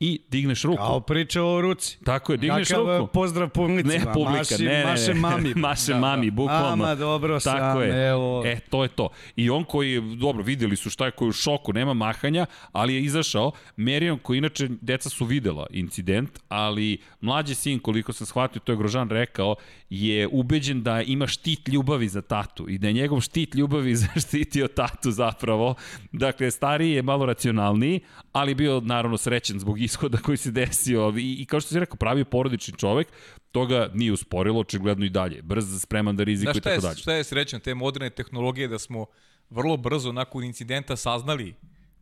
i 0.00 0.20
digneš 0.30 0.62
ruku. 0.62 0.76
Kao 0.76 1.00
priča 1.00 1.42
o 1.44 1.60
ruci. 1.60 1.98
Tako 2.04 2.32
je, 2.32 2.36
digneš 2.36 2.68
Kakav 2.68 2.98
ruku. 2.98 3.12
pozdrav 3.12 3.48
publicima. 3.48 4.04
Ne 4.04 4.12
publika, 4.12 4.38
maši, 4.38 4.64
ne, 4.64 4.72
ne. 4.72 4.84
Maše 4.84 5.14
mami. 5.14 5.54
maše 5.68 5.94
mami, 5.94 6.30
bukvalno. 6.30 6.84
Ama, 6.84 6.94
dobro 6.94 7.40
Tako 7.40 7.40
sam, 7.40 7.82
je. 7.82 8.08
evo. 8.08 8.42
E, 8.46 8.60
to 8.70 8.82
je 8.82 8.88
to. 8.88 9.08
I 9.36 9.50
on 9.50 9.64
koji 9.64 9.92
je, 9.92 10.00
dobro, 10.00 10.42
videli 10.42 10.76
su 10.76 10.90
šta 10.90 11.04
je 11.06 11.10
koji 11.10 11.26
je 11.26 11.30
u 11.30 11.32
šoku, 11.32 11.72
nema 11.72 11.94
mahanja, 11.94 12.46
ali 12.72 12.94
je 12.94 13.02
izašao. 13.02 13.52
Merion, 13.76 14.18
koji 14.18 14.38
inače, 14.38 14.68
deca 14.80 15.08
su 15.08 15.24
videla 15.24 15.66
incident, 15.70 16.30
ali 16.48 16.98
mlađi 17.20 17.54
sin, 17.54 17.78
koliko 17.78 18.12
sam 18.12 18.26
shvatio, 18.26 18.60
to 18.60 18.72
je 18.72 18.76
Grožan 18.76 19.10
rekao, 19.10 19.54
je 19.90 20.28
ubeđen 20.32 20.82
da 20.82 21.02
ima 21.02 21.26
štit 21.26 21.68
ljubavi 21.68 22.08
za 22.08 22.22
tatu 22.22 22.68
i 22.68 22.78
da 22.78 22.86
je 22.86 22.92
njegov 22.92 23.20
štit 23.20 23.54
ljubavi 23.54 23.96
zaštitio 24.14 24.68
tatu 24.68 25.10
zapravo. 25.10 25.74
Dakle, 26.12 26.50
stariji 26.50 26.92
je 26.92 27.02
malo 27.02 27.26
racionalniji, 27.26 28.00
ali 28.32 28.54
bio 28.54 28.80
naravno 28.80 29.16
srećen 29.18 29.58
zbog 29.58 29.80
ishoda 29.90 30.18
koji 30.18 30.36
se 30.36 30.50
desio 30.52 31.14
i, 31.18 31.32
i 31.34 31.46
kao 31.46 31.60
što 31.60 31.68
si 31.68 31.80
rekao, 31.80 31.96
pravi 31.96 32.24
porodični 32.24 32.74
čovek, 32.74 33.08
to 33.52 33.66
ga 33.66 33.90
nije 33.94 34.12
usporilo, 34.12 34.60
očigledno 34.60 35.06
i 35.06 35.10
dalje. 35.10 35.42
Brz, 35.42 35.80
spreman 35.80 36.16
da 36.16 36.24
rizikuje 36.24 36.58
i 36.58 36.60
tako 36.60 36.80
dalje. 36.80 36.96
šta 36.96 37.14
je 37.14 37.24
srećan 37.24 37.60
te 37.60 37.74
moderne 37.74 38.10
tehnologije 38.10 38.68
da 38.68 38.78
smo 38.78 39.06
vrlo 39.50 39.76
brzo 39.76 40.12
nakon 40.12 40.44
incidenta 40.44 40.96
saznali 40.96 41.54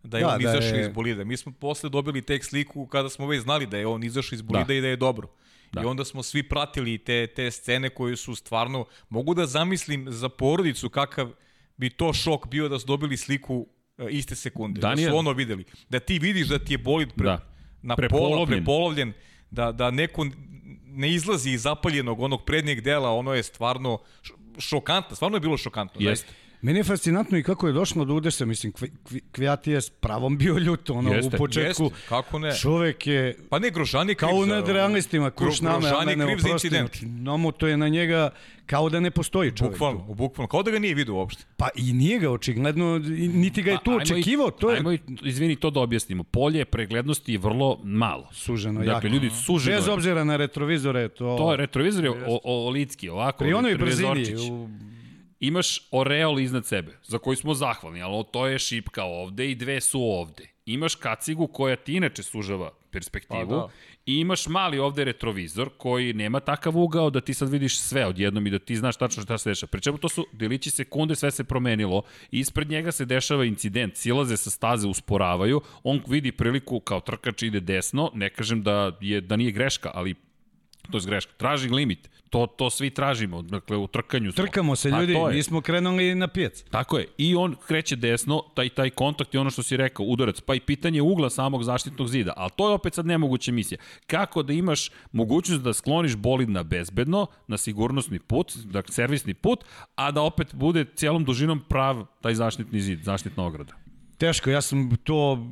da 0.02 0.18
je 0.18 0.24
Da, 0.24 0.28
on 0.28 0.42
da 0.42 0.50
izašao 0.50 0.76
je- 0.76 0.82
iz 0.82 0.88
bolida. 0.88 1.24
Mi 1.24 1.36
smo 1.36 1.52
posle 1.52 1.90
dobili 1.90 2.22
tek 2.22 2.44
sliku 2.44 2.86
kada 2.86 3.08
smo 3.08 3.26
već 3.26 3.42
znali 3.42 3.66
da 3.66 3.78
je 3.78 3.86
on 3.86 4.04
izašao 4.04 4.34
iz 4.34 4.42
bolida 4.42 4.64
Da. 4.64 4.74
i 4.74 4.80
da 4.80 4.88
je 4.88 4.96
dobro. 4.96 5.28
Da. 5.72 5.82
I 5.82 5.86
onda 5.86 6.04
smo 6.04 6.22
svi 6.22 6.42
pratili 6.42 6.98
te, 6.98 7.26
te 7.26 7.50
scene 7.50 7.90
koje 7.90 8.16
su 8.16 8.34
stvarno, 8.34 8.86
mogu 9.08 9.34
da 9.34 9.46
zamislim 9.46 10.06
za 10.10 10.28
porodicu 10.28 10.88
kakav 10.90 11.30
bi 11.76 11.90
to 11.90 12.12
šok 12.12 12.48
bio 12.48 12.68
da 12.68 12.78
su 12.78 12.86
dobili 12.86 13.16
sliku 13.16 13.66
e, 13.98 14.06
iste 14.10 14.34
sekunde. 14.34 14.80
Da 14.80 14.88
Daniel. 14.88 15.10
su 15.10 15.16
ono 15.16 15.32
videli. 15.32 15.64
Da 15.88 16.00
ti 16.00 16.18
vidiš 16.18 16.48
da 16.48 16.58
ti 16.58 16.74
je 16.74 16.78
bolid 16.78 17.08
pre, 17.12 17.24
Da. 17.26 17.48
Na 17.82 17.96
Prepolovljen. 17.96 18.36
pola, 18.36 18.46
prepolovljen, 18.46 19.12
da, 19.50 19.72
da 19.72 19.90
neko 19.90 20.26
ne 20.86 21.10
izlazi 21.10 21.50
iz 21.50 21.62
zapaljenog 21.62 22.20
onog 22.20 22.44
prednjeg 22.44 22.80
dela, 22.80 23.10
ono 23.10 23.34
je 23.34 23.42
stvarno 23.42 23.98
šokantno, 24.58 25.16
stvarno 25.16 25.36
je 25.36 25.40
bilo 25.40 25.56
šokantno. 25.56 26.00
Jeste. 26.00 26.32
Meni 26.60 26.78
je 26.78 26.84
fascinantno 26.84 27.38
i 27.38 27.42
kako 27.42 27.66
je 27.66 27.72
došlo 27.72 28.04
do 28.04 28.14
udesa, 28.14 28.44
mislim, 28.44 28.72
Kvi- 28.72 28.90
Kvi- 29.04 29.20
Kvijati 29.32 29.70
je 29.70 29.80
s 29.80 29.90
pravom 29.90 30.38
bio 30.38 30.54
ljut, 30.56 30.90
ono, 30.90 31.12
Jeste, 31.12 31.36
u 31.36 31.38
početku. 31.38 31.82
Jeste, 31.84 31.98
kako 32.08 32.38
ne? 32.38 32.52
Čovek 32.52 33.06
je 33.06 33.36
Pa 33.50 33.58
ne, 33.58 33.70
Grožan 33.70 34.08
je 34.08 34.14
kriv 34.14 34.28
kao 34.28 34.36
u 34.36 34.46
nadrealistima, 34.46 35.26
Gro- 35.26 35.34
kuš 35.38 35.60
nama, 35.60 35.76
a 35.76 35.80
Grožan 35.80 36.08
je 36.08 36.16
mene 36.16 36.32
kriv 36.32 36.42
za 36.42 36.48
incident. 36.48 36.90
znači, 36.90 37.06
Nomu 37.06 37.52
to 37.52 37.66
je 37.66 37.76
na 37.76 37.88
njega 37.88 38.30
kao 38.66 38.88
da 38.88 39.00
ne 39.00 39.10
postoji 39.10 39.52
čovek. 39.52 39.72
Bukvalno, 39.72 40.00
tu. 40.00 40.14
bukvalno, 40.14 40.48
kao 40.48 40.62
da 40.62 40.70
ga 40.70 40.78
nije 40.78 40.94
vidio 40.94 41.14
uopšte. 41.14 41.44
Pa 41.56 41.68
i 41.76 41.92
nije 41.92 42.18
ga 42.18 42.30
očigledno, 42.30 42.98
niti 43.34 43.62
ga 43.62 43.70
je 43.70 43.78
tu 43.78 43.84
Pa, 43.86 43.90
ajmo 43.92 44.00
i- 44.00 44.12
očekivao, 44.12 44.50
to 44.50 44.70
je 44.70 44.76
Ajmo 44.76 44.92
i, 44.92 44.98
izvini, 45.22 45.56
to 45.56 45.70
da 45.70 45.80
objasnimo. 45.80 46.22
Polje 46.24 46.64
preglednosti 46.64 47.32
je 47.32 47.38
vrlo 47.38 47.80
malo. 47.84 48.28
suženo 48.32 48.80
Dakle, 48.80 48.92
jako. 48.92 49.06
ljudi, 49.06 49.30
suženo 49.36 49.76
Bez 49.76 49.88
obzira 49.88 50.24
na 50.24 50.36
retrovizore, 50.36 51.08
to... 51.08 51.36
To 51.36 51.50
je 51.50 51.56
retrovizor 51.56 52.04
je 52.04 52.10
o, 52.10 52.40
o, 52.44 52.70
litski, 52.70 53.08
ovako. 53.08 53.38
Pri 53.38 53.52
onoj 53.52 53.74
brzini, 53.74 54.14
trezorčić. 54.14 54.50
u, 54.50 54.68
Imaš 55.40 55.88
oreol 55.90 56.40
iznad 56.40 56.66
sebe, 56.66 56.98
za 57.02 57.18
koji 57.18 57.36
smo 57.36 57.54
zahvalni, 57.54 58.02
ali 58.02 58.24
to 58.32 58.46
je 58.46 58.58
šipka 58.58 59.04
ovde 59.04 59.50
i 59.50 59.54
dve 59.54 59.80
su 59.80 60.02
ovde. 60.02 60.48
Imaš 60.66 60.94
kacigu 60.94 61.46
koja 61.46 61.76
ti 61.76 61.94
inače 61.94 62.22
sužava 62.22 62.70
perspektivu 62.90 63.48
Pa 63.48 63.54
da. 63.56 63.68
i 64.06 64.14
imaš 64.14 64.46
mali 64.46 64.78
ovde 64.78 65.04
retrovizor 65.04 65.70
koji 65.76 66.12
nema 66.12 66.40
takav 66.40 66.78
ugao 66.78 67.10
da 67.10 67.20
ti 67.20 67.34
sad 67.34 67.48
vidiš 67.48 67.80
sve 67.80 68.06
odjednom 68.06 68.46
i 68.46 68.50
da 68.50 68.58
ti 68.58 68.76
znaš 68.76 68.96
tačno 68.96 69.22
šta 69.22 69.38
se 69.38 69.50
dešava. 69.50 69.70
Pričemu 69.70 69.98
to 69.98 70.08
su 70.08 70.26
delići 70.32 70.70
sekunde, 70.70 71.16
sve 71.16 71.30
se 71.30 71.44
promenilo. 71.44 72.02
Ispred 72.30 72.70
njega 72.70 72.92
se 72.92 73.04
dešava 73.04 73.44
incident, 73.44 73.96
silaze 73.96 74.36
sa 74.36 74.50
staze, 74.50 74.88
usporavaju, 74.88 75.60
on 75.82 76.02
vidi 76.08 76.32
priliku 76.32 76.80
kao 76.80 77.00
trkač 77.00 77.42
ide 77.42 77.60
desno, 77.60 78.10
ne 78.14 78.30
kažem 78.30 78.62
da, 78.62 78.96
je, 79.00 79.20
da 79.20 79.36
nije 79.36 79.52
greška, 79.52 79.90
ali 79.94 80.14
to 80.90 80.98
je 80.98 81.04
greška. 81.06 81.32
Traži 81.36 81.68
limit. 81.68 82.10
To, 82.30 82.46
to 82.46 82.70
svi 82.70 82.90
tražimo, 82.90 83.42
dakle 83.42 83.76
u 83.76 83.86
trkanju 83.86 84.32
smo. 84.32 84.44
trkamo 84.44 84.76
se 84.76 84.90
Pa, 84.90 85.00
ljudi, 85.00 85.12
je. 85.12 85.34
mi 85.34 85.42
smo 85.42 85.60
krenuli 85.60 86.14
na 86.14 86.28
pijac. 86.28 86.62
Tako 86.70 86.98
je. 86.98 87.06
I 87.18 87.36
on 87.36 87.56
kreće 87.66 87.96
desno, 87.96 88.42
taj, 88.54 88.68
taj 88.68 88.90
kontakt 88.90 89.34
i 89.34 89.38
ono 89.38 89.50
što 89.50 89.62
si 89.62 89.76
rekao, 89.76 90.06
udarac, 90.06 90.40
pa 90.40 90.54
i 90.54 90.60
pitanje 90.60 91.02
ugla 91.02 91.30
samog 91.30 91.64
zaštitnog 91.64 92.08
zida. 92.08 92.32
Ali 92.36 92.50
to 92.56 92.68
je 92.68 92.74
opet 92.74 92.94
sad 92.94 93.06
nemoguća 93.06 93.52
misija. 93.52 93.78
Kako 94.06 94.42
da 94.42 94.52
imaš 94.52 94.90
mogućnost 95.12 95.62
da 95.62 95.72
skloniš 95.72 96.16
bolid 96.16 96.50
na 96.50 96.62
bezbedno, 96.62 97.26
na 97.46 97.58
sigurnosni 97.58 98.18
put, 98.18 98.56
dakle 98.56 98.94
servisni 98.94 99.34
put, 99.34 99.64
a 99.94 100.10
da 100.10 100.22
opet 100.22 100.54
bude 100.54 100.84
cijelom 100.94 101.24
dužinom 101.24 101.60
prav 101.68 102.06
taj 102.20 102.34
zaštitni 102.34 102.80
zid, 102.80 103.02
zaštitna 103.02 103.44
ograda. 103.44 103.72
Teško, 104.18 104.50
ja 104.50 104.60
sam 104.60 104.96
to 104.96 105.46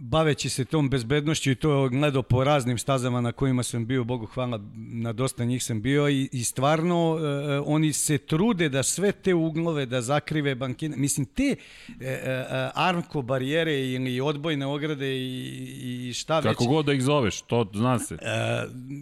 baveći 0.00 0.48
se 0.48 0.64
tom 0.64 0.90
bezbednošću 0.90 1.50
i 1.50 1.54
to 1.54 1.88
gledao 1.88 2.22
po 2.22 2.44
raznim 2.44 2.78
stazama 2.78 3.20
na 3.20 3.32
kojima 3.32 3.62
sam 3.62 3.86
bio, 3.86 4.04
Bogu 4.04 4.26
hvala, 4.26 4.60
na 4.74 5.12
dosta 5.12 5.44
njih 5.44 5.64
sam 5.64 5.82
bio 5.82 6.08
i, 6.08 6.28
i 6.32 6.44
stvarno 6.44 7.18
e, 7.18 7.60
oni 7.66 7.92
se 7.92 8.18
trude 8.18 8.68
da 8.68 8.82
sve 8.82 9.12
te 9.12 9.34
uglove 9.34 9.86
da 9.86 10.02
zakrive 10.02 10.54
bankine. 10.54 10.96
Mislim, 10.96 11.26
te 11.26 11.42
e, 11.42 11.56
e, 12.00 12.36
armko 12.74 13.22
barijere 13.22 13.80
ili 13.80 14.20
odbojne 14.20 14.66
ograde 14.66 15.16
i, 15.16 16.08
i 16.08 16.12
šta 16.12 16.40
već. 16.40 16.44
Kako 16.44 16.64
god 16.64 16.86
da 16.86 16.92
ih 16.92 17.02
zoveš, 17.02 17.42
to 17.42 17.70
zna 17.74 17.98
se. 17.98 18.14
E, 18.14 18.18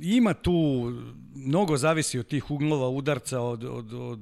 ima 0.02 0.34
tu 0.34 0.52
mnogo 1.34 1.76
zavisi 1.76 2.18
od 2.18 2.26
tih 2.26 2.50
uglova 2.50 2.88
udarca, 2.88 3.40
od, 3.40 3.64
od, 3.64 3.92
od 3.92 4.20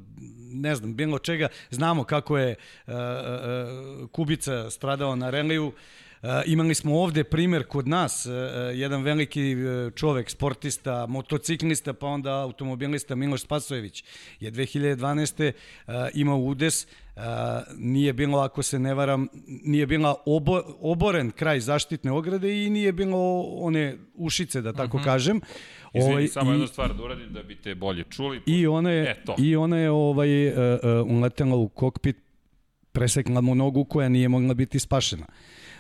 ne 0.55 0.75
znam, 0.75 0.95
bilo 0.95 1.19
čega. 1.19 1.49
Znamo 1.71 2.05
kako 2.05 2.39
je 2.39 2.55
uh, 2.87 2.95
uh, 2.95 4.11
Kubica 4.11 4.71
stradao 4.71 5.17
na 5.17 5.31
reliju. 5.31 5.73
Uh, 6.25 6.31
imali 6.47 6.75
smo 6.75 7.01
ovde 7.01 7.25
primer 7.25 7.65
kod 7.65 7.89
nas, 7.89 8.27
uh, 8.27 8.33
jedan 8.75 9.03
veliki 9.03 9.57
čovek, 9.95 10.31
sportista, 10.31 11.07
motociklista, 11.07 11.93
pa 11.93 12.07
onda 12.07 12.33
automobilista 12.33 13.15
Miloš 13.15 13.43
Spasojević 13.43 14.05
je 14.41 14.53
2012. 14.53 15.53
Uh, 15.87 15.93
imao 16.15 16.39
udes, 16.39 16.87
uh, 17.17 17.23
nije 17.77 18.13
bilo, 18.13 18.39
ako 18.39 18.63
se 18.63 18.79
ne 18.79 18.95
varam, 18.95 19.29
nije 19.47 19.87
bila 19.87 20.15
obo, 20.27 20.63
oboren 20.81 21.31
kraj 21.31 21.61
zaštitne 21.61 22.13
ograde 22.13 22.65
i 22.65 22.71
nije 22.71 22.93
bilo 22.93 23.41
one 23.41 23.97
ušice, 24.15 24.61
da 24.61 24.73
tako 24.73 24.97
uh 24.97 25.01
mhm. 25.01 25.09
-huh. 25.09 25.13
kažem. 25.13 25.41
Izvini, 25.95 26.15
ovaj, 26.15 26.29
samo 26.29 26.51
jednu 26.51 26.67
stvar 26.67 26.95
da 26.95 27.03
uradim 27.03 27.33
da 27.33 27.43
bi 27.43 27.57
te 27.57 27.75
bolje 27.75 28.05
čuli. 28.11 28.41
I 28.47 28.67
ona 28.67 28.91
je, 28.91 29.03
e, 29.03 29.17
i 29.39 29.57
ona 29.57 29.79
je 29.79 29.91
ovaj, 29.91 30.49
uh, 30.49 30.55
uh, 30.55 31.17
uletela 31.17 31.57
u 31.57 31.69
kokpit, 31.69 32.17
presekla 32.93 33.41
mu 33.41 33.55
nogu 33.55 33.85
koja 33.85 34.09
nije 34.09 34.29
mogla 34.29 34.55
biti 34.55 34.79
spašena. 34.79 35.27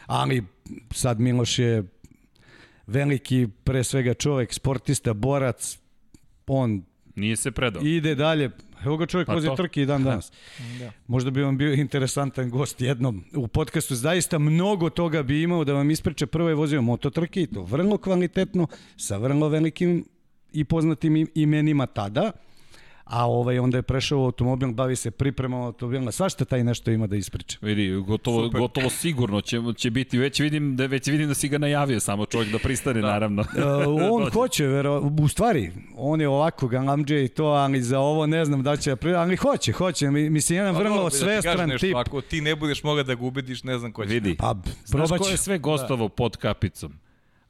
Ali 0.07 0.42
sad 0.90 1.20
Miloš 1.20 1.59
je 1.59 1.84
veliki, 2.86 3.48
pre 3.64 3.84
svega 3.84 4.14
čovek, 4.14 4.55
sportista, 4.55 5.12
borac, 5.12 5.78
on 6.46 6.82
Nije 7.16 7.36
se 7.36 7.50
predao. 7.50 7.82
Ide 7.82 8.14
dalje. 8.14 8.50
Evo 8.84 8.96
ga 8.96 9.07
čovjek 9.07 9.26
pa 9.26 9.34
vozi 9.34 9.48
trke 9.57 9.82
i 9.82 9.86
dan 9.86 10.05
danas. 10.09 10.32
da. 10.78 10.92
Možda 11.07 11.30
bi 11.30 11.42
vam 11.42 11.59
bio 11.59 11.72
interesantan 11.74 12.50
gost 12.50 12.80
jednom 12.80 13.24
u 13.34 13.48
podcastu. 13.48 13.94
Zaista 13.94 14.38
mnogo 14.38 14.90
toga 14.90 15.22
bi 15.22 15.42
imao 15.42 15.64
da 15.64 15.72
vam 15.72 15.90
ispriča. 15.90 16.26
Prvo 16.26 16.48
je 16.48 16.55
vozio 16.55 16.82
mototrke 16.82 17.42
i 17.42 17.46
to 17.46 17.62
vrlo 17.62 17.98
kvalitetno, 17.98 18.66
sa 18.96 19.16
vrlo 19.16 19.48
velikim 19.48 20.05
i 20.52 20.64
poznatim 20.64 21.28
imenima 21.34 21.86
tada 21.86 22.32
a 23.05 23.26
ovaj 23.26 23.59
onda 23.59 23.78
je 23.78 23.82
prešao 23.82 24.20
u 24.20 24.24
automobil, 24.24 24.72
bavi 24.72 24.96
se 24.96 25.11
pripremom 25.11 25.62
automobila, 25.62 26.12
svašta 26.12 26.44
taj 26.44 26.64
nešto 26.64 26.90
ima 26.90 27.07
da 27.07 27.16
ispriča. 27.16 27.59
Vidi, 27.61 27.90
gotovo, 28.07 28.44
Super. 28.44 28.61
gotovo 28.61 28.90
sigurno 28.90 29.40
će, 29.40 29.61
će 29.76 29.90
biti, 29.90 30.18
već 30.18 30.40
vidim, 30.40 30.76
da, 30.76 30.86
već 30.86 31.07
vidim 31.07 31.28
da 31.28 31.34
si 31.34 31.48
ga 31.48 31.59
najavio, 31.59 32.00
samo 32.00 32.26
čovjek 32.26 32.52
da 32.52 32.59
pristane, 32.59 33.00
da. 33.00 33.07
naravno. 33.07 33.42
Uh, 33.42 34.12
on 34.12 34.30
hoće, 34.30 34.66
vero, 34.66 35.12
u 35.20 35.28
stvari, 35.28 35.72
on 35.96 36.20
je 36.20 36.28
ovako 36.28 36.68
galamđe 36.68 37.24
i 37.24 37.28
to, 37.28 37.44
ali 37.44 37.82
za 37.82 37.98
ovo 38.00 38.26
ne 38.26 38.44
znam 38.44 38.62
da 38.62 38.76
će, 38.76 38.96
ali 39.16 39.36
hoće, 39.36 39.72
hoće, 39.72 40.11
mislim, 40.11 40.57
jedan 40.57 40.74
pa 40.74 40.80
vrlo 40.80 41.11
svestran 41.11 41.68
da 41.68 41.78
tip. 41.78 41.96
Ako 41.96 42.20
ti 42.20 42.40
ne 42.40 42.57
budeš 42.57 42.82
mogao 42.82 43.05
da 43.05 43.14
ga 43.14 43.24
ubediš, 43.24 43.62
ne 43.62 43.78
znam 43.78 43.92
ko 43.92 44.05
će. 44.05 44.12
Vidi, 44.12 44.36
pa, 44.38 44.55
znaš 44.84 45.09
ko 45.09 45.28
je 45.28 45.36
sve 45.36 45.59
gostovo 45.59 46.09
da. 46.09 46.14
pod 46.14 46.36
kapicom? 46.36 46.92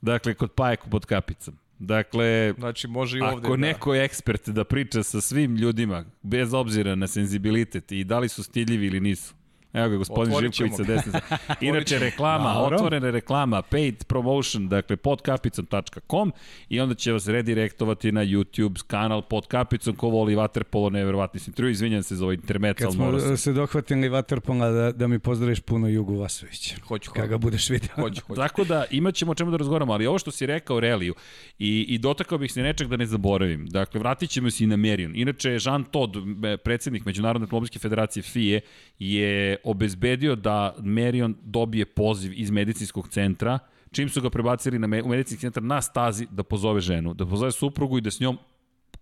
Dakle, 0.01 0.35
kod 0.35 0.53
Pajeku 0.53 0.91
pod 0.91 1.07
kapicom. 1.07 1.55
Dakle, 1.79 2.55
znači, 2.59 2.89
može 2.89 3.19
i 3.19 3.21
ovde, 3.21 3.47
ako 3.47 3.57
da. 3.57 3.57
neko 3.57 3.95
je 3.95 4.05
ekspert 4.05 4.49
da 4.49 4.65
priča 4.65 5.03
sa 5.03 5.21
svim 5.21 5.57
ljudima, 5.57 6.05
bez 6.23 6.55
obzira 6.55 6.95
na 6.95 7.07
senzibilitet 7.07 7.93
i 7.93 8.05
da 8.05 8.19
li 8.19 8.29
su 8.29 8.43
stiljivi 8.43 8.87
ili 8.87 9.01
nisu, 9.01 9.35
Evo 9.75 9.89
ga, 9.89 9.97
gospodin 9.97 10.35
Živković 10.41 10.73
sa 10.77 10.83
desne. 10.83 11.21
Inače, 11.69 11.99
reklama, 11.99 12.45
Naravno. 12.45 12.77
otvorena 12.77 13.11
reklama, 13.11 13.63
paid 13.63 14.05
promotion, 14.05 14.69
dakle, 14.69 14.97
podkapicom.com 14.97 16.33
i 16.69 16.81
onda 16.81 16.95
će 16.95 17.13
vas 17.13 17.29
redirektovati 17.29 18.13
na 18.13 18.25
YouTube 18.25 18.83
kanal 18.87 19.23
pod 19.23 19.47
kapicom, 19.47 19.95
ko 19.97 20.09
voli 20.09 20.37
Waterpolo, 20.37 20.91
nevjerovatni 20.91 21.41
sam 21.41 21.53
triju, 21.53 21.71
izvinjam 21.71 22.03
se 22.03 22.17
za 22.17 22.25
ovaj 22.25 22.35
intermet, 22.35 22.79
Kad 22.79 22.93
smo 22.93 23.21
sam. 23.21 23.37
se 23.37 23.53
dohvatili 23.53 24.09
Waterpola, 24.11 24.73
da, 24.75 24.93
da 24.93 25.07
mi 25.07 25.19
pozdraviš 25.19 25.61
puno 25.61 25.89
Jugu 25.89 26.17
Vasovića. 26.17 26.77
Hoću, 26.89 27.11
Kada 27.11 27.27
ga 27.27 27.39
budeš 27.39 27.71
vidio. 27.71 27.89
Hoću, 27.95 28.23
hoću. 28.27 28.41
Tako 28.41 28.65
da, 28.65 28.85
imat 28.91 29.15
ćemo 29.15 29.33
o 29.33 29.35
čemu 29.35 29.51
da 29.51 29.57
razgovaramo, 29.57 29.93
ali 29.93 30.07
ovo 30.07 30.19
što 30.19 30.31
si 30.31 30.47
rekao 30.47 30.81
Reliju, 30.81 31.15
i, 31.59 31.87
i 31.89 31.99
dotakao 31.99 32.39
bih 32.39 32.53
se 32.53 32.63
nečeg 32.63 32.89
da 32.89 32.97
ne 32.97 33.07
zaboravim. 33.07 33.67
Dakle, 33.67 34.01
vratit 34.01 34.31
ćemo 34.31 34.51
se 34.51 34.65
i 34.65 34.67
na 34.67 34.77
Merion. 34.77 35.13
Inače, 35.15 35.59
Jean 35.65 35.85
Todt, 35.85 36.13
predsednik 36.65 37.05
Međunarodne 37.05 37.45
automobilske 37.45 37.79
federacije 37.79 38.23
FIE, 38.23 38.61
je 38.99 39.57
obezbedio 39.65 40.37
da 40.37 40.75
Merion 40.83 41.37
dobije 41.43 41.85
poziv 41.85 42.33
iz 42.37 42.51
medicinskog 42.51 43.09
centra, 43.09 43.59
čim 43.93 44.09
su 44.09 44.21
ga 44.21 44.31
prebacili 44.31 44.79
na 44.79 44.87
me, 44.87 45.03
u 45.03 45.09
medicinski 45.09 45.41
centar 45.41 45.63
na 45.63 45.83
stazi 45.83 46.27
da 46.31 46.43
pozove 46.43 46.81
ženu, 46.81 47.15
da 47.15 47.27
pozove 47.27 47.53
suprugu 47.53 47.99
i 47.99 48.01
da 48.01 48.11
s 48.11 48.21
njom 48.21 48.39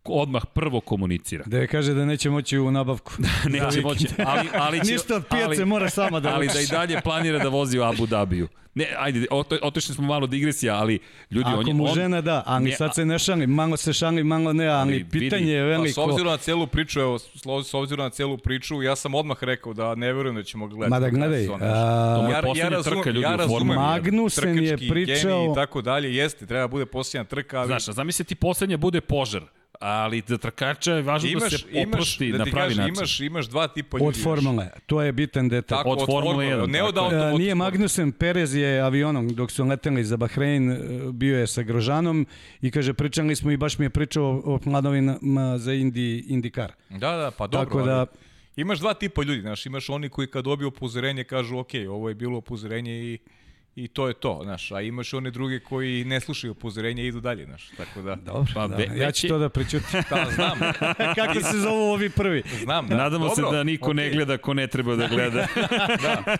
odmah 0.05 0.43
prvo 0.55 0.81
komunicira. 0.81 1.45
Da 1.47 1.59
je 1.59 1.67
kaže 1.67 1.95
da 1.95 2.05
neće 2.05 2.31
moći 2.31 2.59
u 2.59 2.71
nabavku. 2.71 3.13
neće 3.53 3.81
da, 3.81 3.83
moći, 3.83 4.07
ali, 4.27 4.49
ali 4.55 4.85
će, 4.85 4.93
Ništa 4.93 5.17
od 5.17 5.27
pijace 5.31 5.47
ali, 5.47 5.65
mora 5.65 5.91
sama 5.91 6.21
da 6.21 6.35
Ali 6.35 6.47
da 6.47 6.61
i 6.61 6.67
dalje 6.67 7.01
planira 7.01 7.39
da 7.39 7.49
vozi 7.49 7.79
u 7.79 7.83
Abu 7.83 8.07
Dhabiju. 8.07 8.49
Ne, 8.75 8.87
ajde, 8.99 9.27
otišli 9.63 9.95
smo 9.95 10.07
malo 10.07 10.27
digresija, 10.27 10.75
ali 10.75 10.99
ljudi... 11.31 11.49
Ako 11.51 11.61
on 11.61 11.69
je, 11.69 11.75
mu 11.75 11.95
žena 11.95 12.21
da, 12.21 12.43
ali 12.47 12.65
ne, 12.65 12.77
sad 12.77 12.95
se 12.95 13.05
ne 13.05 13.19
šali, 13.19 13.47
malo 13.47 13.77
se 13.77 13.93
šali, 13.93 14.25
malo 14.25 14.53
ne, 14.53 14.67
ali, 14.67 14.95
ali 14.95 15.05
pitanje 15.05 15.43
vidi, 15.43 15.53
je 15.53 15.63
veliko. 15.63 16.01
Pa, 16.01 16.07
s 16.07 16.11
obzirom 16.11 16.33
na 16.33 16.37
celu 16.37 16.67
priču, 16.67 17.01
evo, 17.01 17.19
s 17.65 17.75
obzirom 17.75 18.05
na 18.05 18.11
celu 18.11 18.39
priču, 18.39 18.83
ja 18.83 18.97
sam 18.97 19.15
odmah 19.15 19.45
rekao 19.45 19.75
da 19.75 19.95
ne 19.95 20.13
verujem 20.13 20.37
da 20.37 20.43
ćemo 20.43 20.67
gledati. 20.67 20.91
Ma 20.91 21.01
da 21.01 21.11
gledaj, 21.11 21.49
a, 21.61 22.29
ja, 22.31 22.43
ja, 22.55 22.69
razum, 22.69 22.93
trka, 22.93 23.11
ljudi, 23.11 23.21
ja 23.25 23.37
razumem, 23.37 23.77
Magnusen 23.77 24.65
je 24.65 24.77
pričao... 24.77 25.53
I 25.53 25.55
tako 25.55 25.83
dalje, 25.83 26.17
jeste, 26.17 26.47
treba 26.47 26.63
da 26.63 26.69
bude 26.69 26.87
posljednja 26.87 27.25
trka, 27.25 27.59
ali... 27.59 27.67
Znaš, 27.67 27.85
zamisli 27.85 28.25
ti 28.25 28.35
poslednja 28.35 28.77
bude 28.77 29.01
požar 29.01 29.43
ali 29.83 30.23
za 30.27 30.39
trkača 30.39 30.93
je 30.95 31.03
važno 31.03 31.31
imaš, 31.31 31.43
da 31.43 31.59
se 31.59 31.65
oprosti 31.87 32.27
imaš, 32.27 32.39
da 32.39 32.45
na 32.45 32.51
pravi 32.51 32.69
kažem, 32.69 32.79
način. 32.79 32.95
Imaš, 32.97 33.21
imaš 33.21 33.47
dva 33.47 33.69
tipa 33.69 33.99
ljudi. 33.99 34.09
Od 34.09 34.23
formule, 34.23 34.69
to 34.87 35.03
je 35.03 35.13
bitan 35.13 35.49
detalj. 35.49 35.79
Tako, 35.79 35.91
od, 35.91 36.01
od 36.01 36.07
formule 36.07 36.47
1. 36.47 36.67
Ne 36.67 36.83
od 36.83 36.99
auto, 36.99 37.17
od, 37.17 37.41
Nije 37.41 37.55
Magnussen, 37.55 38.13
Perez 38.13 38.55
je 38.55 38.81
avionom 38.81 39.29
dok 39.29 39.51
su 39.51 39.65
leteli 39.65 40.05
za 40.05 40.17
Bahrein, 40.17 40.73
e, 40.73 40.79
bio 41.13 41.39
je 41.39 41.47
sa 41.47 41.63
Grožanom 41.63 42.27
i 42.61 42.71
kaže, 42.71 42.95
pričali 42.95 43.37
smo 43.37 43.51
i 43.51 43.57
baš 43.57 43.79
mi 43.79 43.85
je 43.85 43.91
pričao 43.91 44.43
o 44.45 44.59
planovima 44.59 45.19
za 45.59 45.73
Indi, 45.73 46.25
IndyCar. 46.29 46.69
Da, 46.91 47.17
da, 47.17 47.31
pa 47.31 47.47
dobro. 47.47 47.65
Tako 47.65 47.83
da, 47.83 47.99
ali... 47.99 48.07
Imaš 48.57 48.79
dva 48.79 48.95
tipa 48.95 49.23
ljudi, 49.23 49.41
znaš, 49.41 49.67
imaš 49.67 49.91
oni 49.91 50.09
koji 50.09 50.27
kad 50.27 50.45
dobiju 50.45 50.69
upozorenje 50.69 51.25
kažu, 51.25 51.59
ok, 51.59 51.71
ovo 51.89 52.09
je 52.09 52.15
bilo 52.15 52.39
upozorenje 52.39 52.93
i 52.93 53.19
i 53.77 53.89
to 53.89 54.09
je 54.09 54.15
to, 54.15 54.41
znaš, 54.45 54.73
a 54.73 54.81
imaš 54.81 55.15
one 55.15 55.31
druge 55.31 55.61
koji 55.61 56.05
ne 56.05 56.21
slušaju 56.21 56.51
upozorenja 56.51 57.03
i 57.03 57.07
idu 57.07 57.21
dalje, 57.21 57.45
znaš, 57.45 57.69
tako 57.77 58.03
da... 58.03 58.15
Dobro, 58.15 58.53
pa, 58.55 58.67
da, 58.67 58.77
ve, 58.77 58.89
ja 58.97 59.11
ću 59.11 59.29
to 59.29 59.39
da 59.39 59.49
pričutim. 59.49 60.01
da, 60.11 60.27
znam. 60.35 60.59
Kako 61.19 61.41
se 61.41 61.59
zovu 61.59 61.93
ovi 61.93 62.11
prvi? 62.11 62.43
Znam, 62.63 62.89
da. 62.89 62.97
Nadamo 62.97 63.29
Dobro, 63.29 63.51
se 63.51 63.57
da 63.57 63.65
niko 63.65 63.91
okay. 63.91 63.95
ne 63.95 64.11
gleda 64.11 64.39
ko 64.39 64.55
ne 64.55 64.67
treba 64.67 64.97
da 64.97 65.09
gleda. 65.09 65.47
da. 66.03 66.39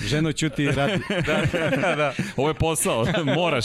Ženo 0.00 0.32
ćuti 0.32 0.62
i 0.62 0.70
radi. 0.72 1.02
da, 1.08 1.42
da, 1.80 1.96
da. 1.96 2.14
Ovo 2.36 2.48
je 2.48 2.54
posao, 2.54 3.06
moraš. 3.36 3.64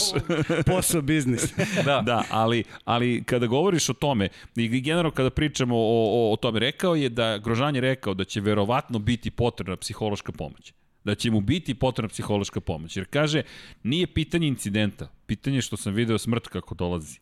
posao, 0.65 1.01
biznis. 1.01 1.53
da. 1.85 2.01
da, 2.05 2.23
ali, 2.29 2.63
ali 2.85 3.23
kada 3.23 3.47
govoriš 3.47 3.89
o 3.89 3.93
tome, 3.93 4.29
i 4.55 4.81
generalno 4.81 5.11
kada 5.11 5.29
pričamo 5.29 5.75
o, 5.75 6.29
o, 6.29 6.33
o 6.33 6.35
tome, 6.35 6.59
rekao 6.59 6.95
je 6.95 7.09
da, 7.09 7.37
Grožan 7.37 7.75
je 7.75 7.81
rekao 7.81 8.13
da 8.13 8.23
će 8.23 8.41
verovatno 8.41 8.99
biti 8.99 9.31
potrebna 9.31 9.75
psihološka 9.75 10.31
pomoć 10.31 10.73
da 11.07 11.15
će 11.15 11.31
mu 11.31 11.41
biti 11.41 11.73
potrebna 11.73 12.09
psihološka 12.09 12.61
pomoć. 12.61 12.97
Jer 12.97 13.05
kaže, 13.09 13.43
nije 13.83 14.07
pitanje 14.07 14.47
incidenta, 14.47 15.07
pitanje 15.25 15.61
što 15.61 15.77
sam 15.77 15.93
video 15.93 16.17
smrt 16.17 16.47
kako 16.47 16.75
dolazi. 16.75 17.19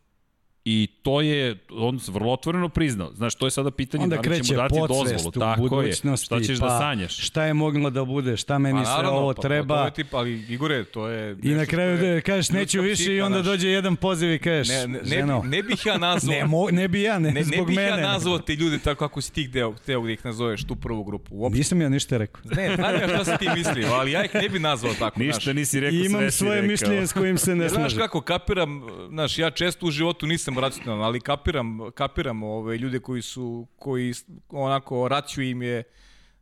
I 0.67 0.87
to 1.01 1.21
je, 1.21 1.57
on 1.71 1.99
se 1.99 2.11
vrlo 2.11 2.33
otvoreno 2.33 2.69
priznao. 2.69 3.11
Znaš, 3.13 3.35
to 3.35 3.47
je 3.47 3.51
sada 3.51 3.71
pitanje 3.71 4.03
Onda 4.03 4.15
da 4.15 4.29
li 4.29 4.43
ćemo 4.43 4.61
dati 4.61 4.75
dozvolu. 4.87 5.31
Tako 5.31 5.81
je. 5.81 5.93
Šta 6.17 6.39
ćeš 6.39 6.57
da 6.57 6.65
pa, 6.65 6.73
da 6.73 6.79
sanjaš? 6.79 7.17
Šta 7.17 7.43
je 7.43 7.53
moglo 7.53 7.89
da 7.89 8.05
bude? 8.05 8.37
Šta 8.37 8.57
meni 8.59 8.79
pa, 8.83 8.99
sve 8.99 9.09
ovo 9.09 9.33
pa, 9.33 9.41
treba? 9.41 9.75
Pa, 9.75 9.81
to 9.81 9.85
je 9.85 9.93
tip, 9.93 10.13
ali 10.13 10.45
Igore, 10.49 10.83
to 10.83 11.07
je... 11.07 11.37
I 11.43 11.49
na 11.49 11.65
kraju 11.65 11.97
da 11.97 12.21
kažeš 12.21 12.49
neću 12.49 12.81
više 12.81 13.15
i 13.15 13.21
onda 13.21 13.37
naš... 13.37 13.45
dođe 13.45 13.69
jedan 13.69 13.95
poziv 13.95 14.33
i 14.33 14.39
kažeš, 14.39 14.67
ne, 14.67 14.87
ne, 14.87 14.99
ženo. 15.03 15.41
Ne, 15.43 15.49
ne 15.49 15.63
bih 15.63 15.85
ja 15.85 15.97
nazvao... 15.97 16.35
ne, 16.35 16.45
mo, 16.45 16.67
ne 16.71 16.87
bi 16.87 17.01
ja, 17.01 17.19
ne, 17.19 17.31
ne 17.31 17.43
zbog 17.43 17.69
mene. 17.69 17.81
Ne 17.81 17.91
bih 17.91 18.01
ja 18.01 18.11
nazvao 18.11 18.39
te 18.39 18.55
ljude 18.55 18.79
tako 18.79 18.99
kako 18.99 19.21
si 19.21 19.33
ti 19.33 19.43
hteo, 19.43 19.73
hteo 19.73 20.01
da 20.01 20.11
ih 20.11 20.25
nazoveš 20.25 20.63
tu 20.63 20.75
prvu 20.75 21.03
grupu. 21.03 21.35
Uopšte. 21.35 21.57
Nisam 21.57 21.81
ja 21.81 21.89
ništa 21.89 22.17
rekao. 22.17 22.41
Ne, 22.55 22.75
znam 22.75 22.95
ja 22.95 23.07
šta 23.07 23.25
si 23.25 23.31
ti 23.39 23.49
mislio, 23.55 23.87
ali 23.91 24.11
ja 24.11 24.25
ih 24.25 24.35
ne 24.35 24.49
bi 24.49 24.59
nazvao 24.59 24.93
tako. 24.99 25.19
Ništa 25.19 25.53
nisi 25.53 25.79
rekao, 25.79 25.99
sve 25.99 26.05
Imam 26.05 26.31
svoje 26.31 26.61
mišljenje 26.61 27.07
s 27.07 27.13
kojim 27.13 27.37
se 27.37 27.55
ne 27.55 27.69
slažem. 27.69 27.89
Znaš 27.89 28.01
kako, 28.03 28.21
kapiram, 28.21 28.81
znaš, 29.09 29.37
ja 29.37 29.51
često 29.51 29.85
u 29.85 29.91
životu 29.91 30.27
nisam 30.27 30.54
racionalan, 30.59 31.03
ali 31.03 31.19
kapiram, 31.19 31.79
kapiram 31.91 32.43
ove 32.43 32.77
ljude 32.77 32.99
koji 32.99 33.21
su, 33.21 33.67
koji 33.79 34.13
onako, 34.49 35.07
raciju 35.07 35.49
im 35.49 35.61
je 35.61 35.83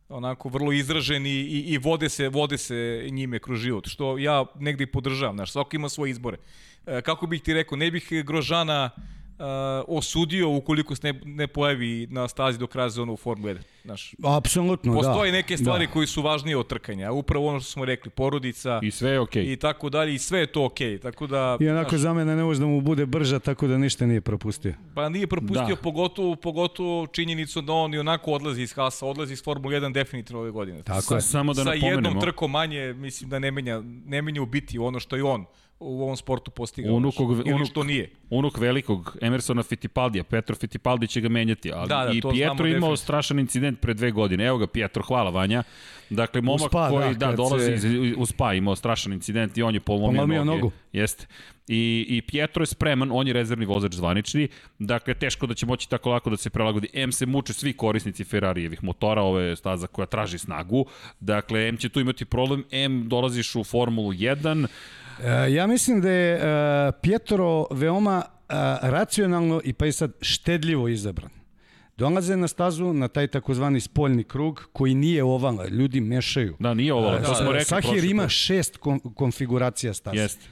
onako 0.08 0.48
vrlo 0.48 0.72
izraženi 0.72 1.30
i, 1.30 1.60
i 1.60 1.78
vode 1.78 2.08
se 2.08 2.28
vode 2.28 2.58
se 2.58 3.08
njime 3.10 3.38
kroz 3.38 3.58
život, 3.58 3.88
što 3.88 4.18
ja 4.18 4.44
negde 4.58 4.86
podržavam, 4.86 5.36
znaš, 5.36 5.52
svako 5.52 5.76
ima 5.76 5.88
svoje 5.88 6.10
izbore. 6.10 6.38
E, 6.86 7.02
kako 7.02 7.26
bih 7.26 7.42
ti 7.42 7.54
rekao, 7.54 7.76
ne 7.76 7.90
bih 7.90 8.08
Grožana 8.24 8.90
osudio 9.88 10.50
ukoliko 10.50 10.96
se 10.96 11.12
ne, 11.12 11.20
ne 11.24 11.46
pojavi 11.46 12.06
na 12.10 12.28
stazi 12.28 12.58
do 12.58 12.66
kraja 12.66 12.90
sezona 12.90 13.12
u 13.12 13.16
Formula 13.16 13.52
1. 13.52 13.58
Znaš, 13.84 14.14
Apsolutno, 14.24 14.92
da. 14.92 14.98
Postoje 14.98 15.32
neke 15.32 15.56
stvari 15.56 15.86
da. 15.86 15.92
koji 15.92 16.06
su 16.06 16.22
važnije 16.22 16.56
od 16.56 16.66
trkanja. 16.66 17.12
Upravo 17.12 17.46
ono 17.46 17.60
što 17.60 17.70
smo 17.70 17.84
rekli, 17.84 18.10
porodica. 18.10 18.80
I 18.82 18.90
sve 18.90 19.10
je 19.10 19.20
okej. 19.20 19.44
Okay. 19.44 19.52
I 19.52 19.56
tako 19.56 19.90
dalje, 19.90 20.14
i 20.14 20.18
sve 20.18 20.40
je 20.40 20.46
to 20.46 20.64
okej. 20.64 20.98
Okay. 20.98 21.02
Tako 21.02 21.26
da, 21.26 21.56
I 21.60 21.68
onako 21.68 21.90
znaš, 21.90 22.00
za 22.00 22.14
mene 22.14 22.36
ne 22.36 22.44
može 22.44 22.60
da 22.60 22.66
mu 22.66 22.80
bude 22.80 23.06
brža, 23.06 23.38
tako 23.38 23.66
da 23.66 23.78
ništa 23.78 24.06
nije 24.06 24.20
propustio. 24.20 24.74
Pa 24.94 25.08
nije 25.08 25.26
propustio, 25.26 25.74
da. 25.74 25.76
pogotovo, 25.76 26.36
pogotovo 26.36 27.06
činjenicu 27.06 27.60
da 27.60 27.72
on 27.72 27.94
i 27.94 27.98
onako 27.98 28.32
odlazi 28.32 28.62
iz 28.62 28.72
Hasa, 28.72 29.06
odlazi 29.06 29.32
iz 29.32 29.42
Formule 29.44 29.80
1 29.80 29.92
definitivno 29.92 30.40
ove 30.40 30.50
godine. 30.50 30.82
Tako 30.82 31.14
je. 31.14 31.20
Samo 31.20 31.54
da 31.54 31.64
Sa 31.64 31.72
jednom 31.72 32.20
trkom 32.20 32.50
manje, 32.50 32.92
mislim 32.92 33.30
da 33.30 33.38
ne 33.38 33.50
menja, 33.50 33.82
ne 34.06 34.22
menja 34.22 34.42
u 34.42 34.46
biti 34.46 34.78
ono 34.78 35.00
što 35.00 35.16
je 35.16 35.24
on 35.24 35.44
u 35.80 36.02
ovom 36.02 36.16
sportu 36.16 36.50
postigao. 36.50 36.94
Unukog, 36.94 37.30
Ili 37.32 37.52
unuk, 37.52 37.66
što 37.66 37.82
nije. 37.82 38.10
unuk 38.30 38.58
velikog 38.58 39.16
Emersona 39.20 39.62
Fittipaldija, 39.62 40.24
Petro 40.24 40.56
Fittipaldi 40.56 41.06
će 41.06 41.20
ga 41.20 41.28
menjati, 41.28 41.72
ali 41.72 41.88
Da, 41.88 41.96
da, 41.96 42.10
i 42.10 42.20
Pietro 42.22 42.32
imao 42.36 42.54
definitivno. 42.56 42.96
strašan 42.96 43.38
incident 43.38 43.80
pre 43.80 43.94
dve 43.94 44.10
godine. 44.10 44.44
Evo 44.44 44.58
ga 44.58 44.66
Pietro, 44.66 45.02
hvala 45.02 45.30
Vanja. 45.30 45.62
Dakle, 46.10 46.40
momak 46.40 46.60
Spa, 46.62 46.88
koji 46.90 47.14
da, 47.14 47.26
da, 47.26 47.32
dolazi 47.32 47.78
se- 47.78 47.88
iz, 47.88 48.14
u 48.16 48.26
Spa 48.26 48.54
imao 48.54 48.76
strašan 48.76 49.12
incident 49.12 49.58
i 49.58 49.62
on 49.62 49.74
je 49.74 49.80
polomio, 49.80 50.06
Polomio 50.10 50.44
noge. 50.44 50.56
nogu. 50.56 50.72
Jeste. 50.92 51.26
I, 51.68 52.06
I 52.08 52.22
Pietro 52.22 52.62
je 52.62 52.66
spreman, 52.66 53.08
on 53.12 53.26
je 53.26 53.32
rezervni 53.32 53.66
vozač 53.66 53.92
zvanični, 53.92 54.48
dakle 54.78 55.14
teško 55.14 55.46
da 55.46 55.54
će 55.54 55.66
moći 55.66 55.90
tako 55.90 56.10
lako 56.10 56.30
da 56.30 56.36
se 56.36 56.50
prelagodi. 56.50 56.88
M 56.94 57.12
se 57.12 57.26
muče 57.26 57.52
svi 57.52 57.72
korisnici 57.72 58.24
Ferrarijevih 58.24 58.84
motora, 58.84 59.22
ovo 59.22 59.38
je 59.40 59.56
staza 59.56 59.86
koja 59.86 60.06
traži 60.06 60.38
snagu, 60.38 60.84
dakle 61.20 61.68
M 61.68 61.76
će 61.76 61.88
tu 61.88 62.00
imati 62.00 62.24
problem, 62.24 62.64
M 62.70 63.08
dolaziš 63.08 63.54
u 63.54 63.64
Formulu 63.64 64.12
1, 64.12 64.64
E, 64.64 64.66
ja 65.54 65.66
mislim 65.66 66.00
da 66.00 66.10
je 66.10 66.34
e, 66.34 66.92
Pietro 67.02 67.66
veoma 67.70 68.22
e, 68.24 68.54
racionalno 68.82 69.60
i 69.64 69.72
pa 69.72 69.86
i 69.86 69.92
sad 69.92 70.12
štedljivo 70.20 70.88
izabran. 70.88 71.30
Dolaze 71.96 72.36
na 72.36 72.48
stazu 72.48 72.92
na 72.92 73.08
taj 73.08 73.26
takozvani 73.26 73.80
spoljni 73.80 74.24
krug 74.24 74.68
koji 74.72 74.94
nije 74.94 75.24
oval, 75.24 75.68
ljudi 75.68 76.00
mešaju. 76.00 76.56
da 76.58 76.74
nije 76.74 76.94
ovo, 76.94 77.18
to 77.18 77.34
smo 77.34 77.52
rekli 77.52 77.64
Sahir 77.64 78.04
ima 78.04 78.28
šest 78.28 78.76
kon 78.76 79.00
konfiguracija 79.00 79.94
staze. 79.94 80.16
Jeste. 80.16 80.46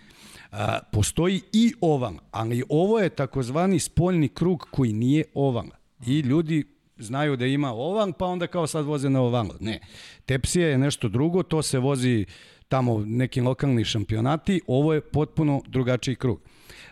A, 0.52 0.78
postoji 0.92 1.40
i 1.52 1.74
oval, 1.80 2.14
ali 2.30 2.62
ovo 2.68 2.98
je 2.98 3.08
takozvani 3.08 3.78
spoljni 3.78 4.28
krug 4.28 4.68
koji 4.70 4.92
nije 4.92 5.24
oval. 5.34 5.66
I 6.06 6.20
ljudi 6.20 6.64
znaju 6.96 7.36
da 7.36 7.46
ima 7.46 7.72
oval, 7.72 8.12
pa 8.12 8.26
onda 8.26 8.46
kao 8.46 8.66
sad 8.66 8.84
voze 8.84 9.10
na 9.10 9.20
oval. 9.20 9.48
Ne. 9.60 9.80
Tepsija 10.26 10.68
je 10.68 10.78
nešto 10.78 11.08
drugo, 11.08 11.42
to 11.42 11.62
se 11.62 11.78
vozi 11.78 12.26
tamo 12.72 13.02
neki 13.06 13.40
lokalni 13.40 13.84
šampionati, 13.84 14.60
ovo 14.66 14.94
je 14.94 15.00
potpuno 15.00 15.60
drugačiji 15.66 16.16
krug. 16.16 16.40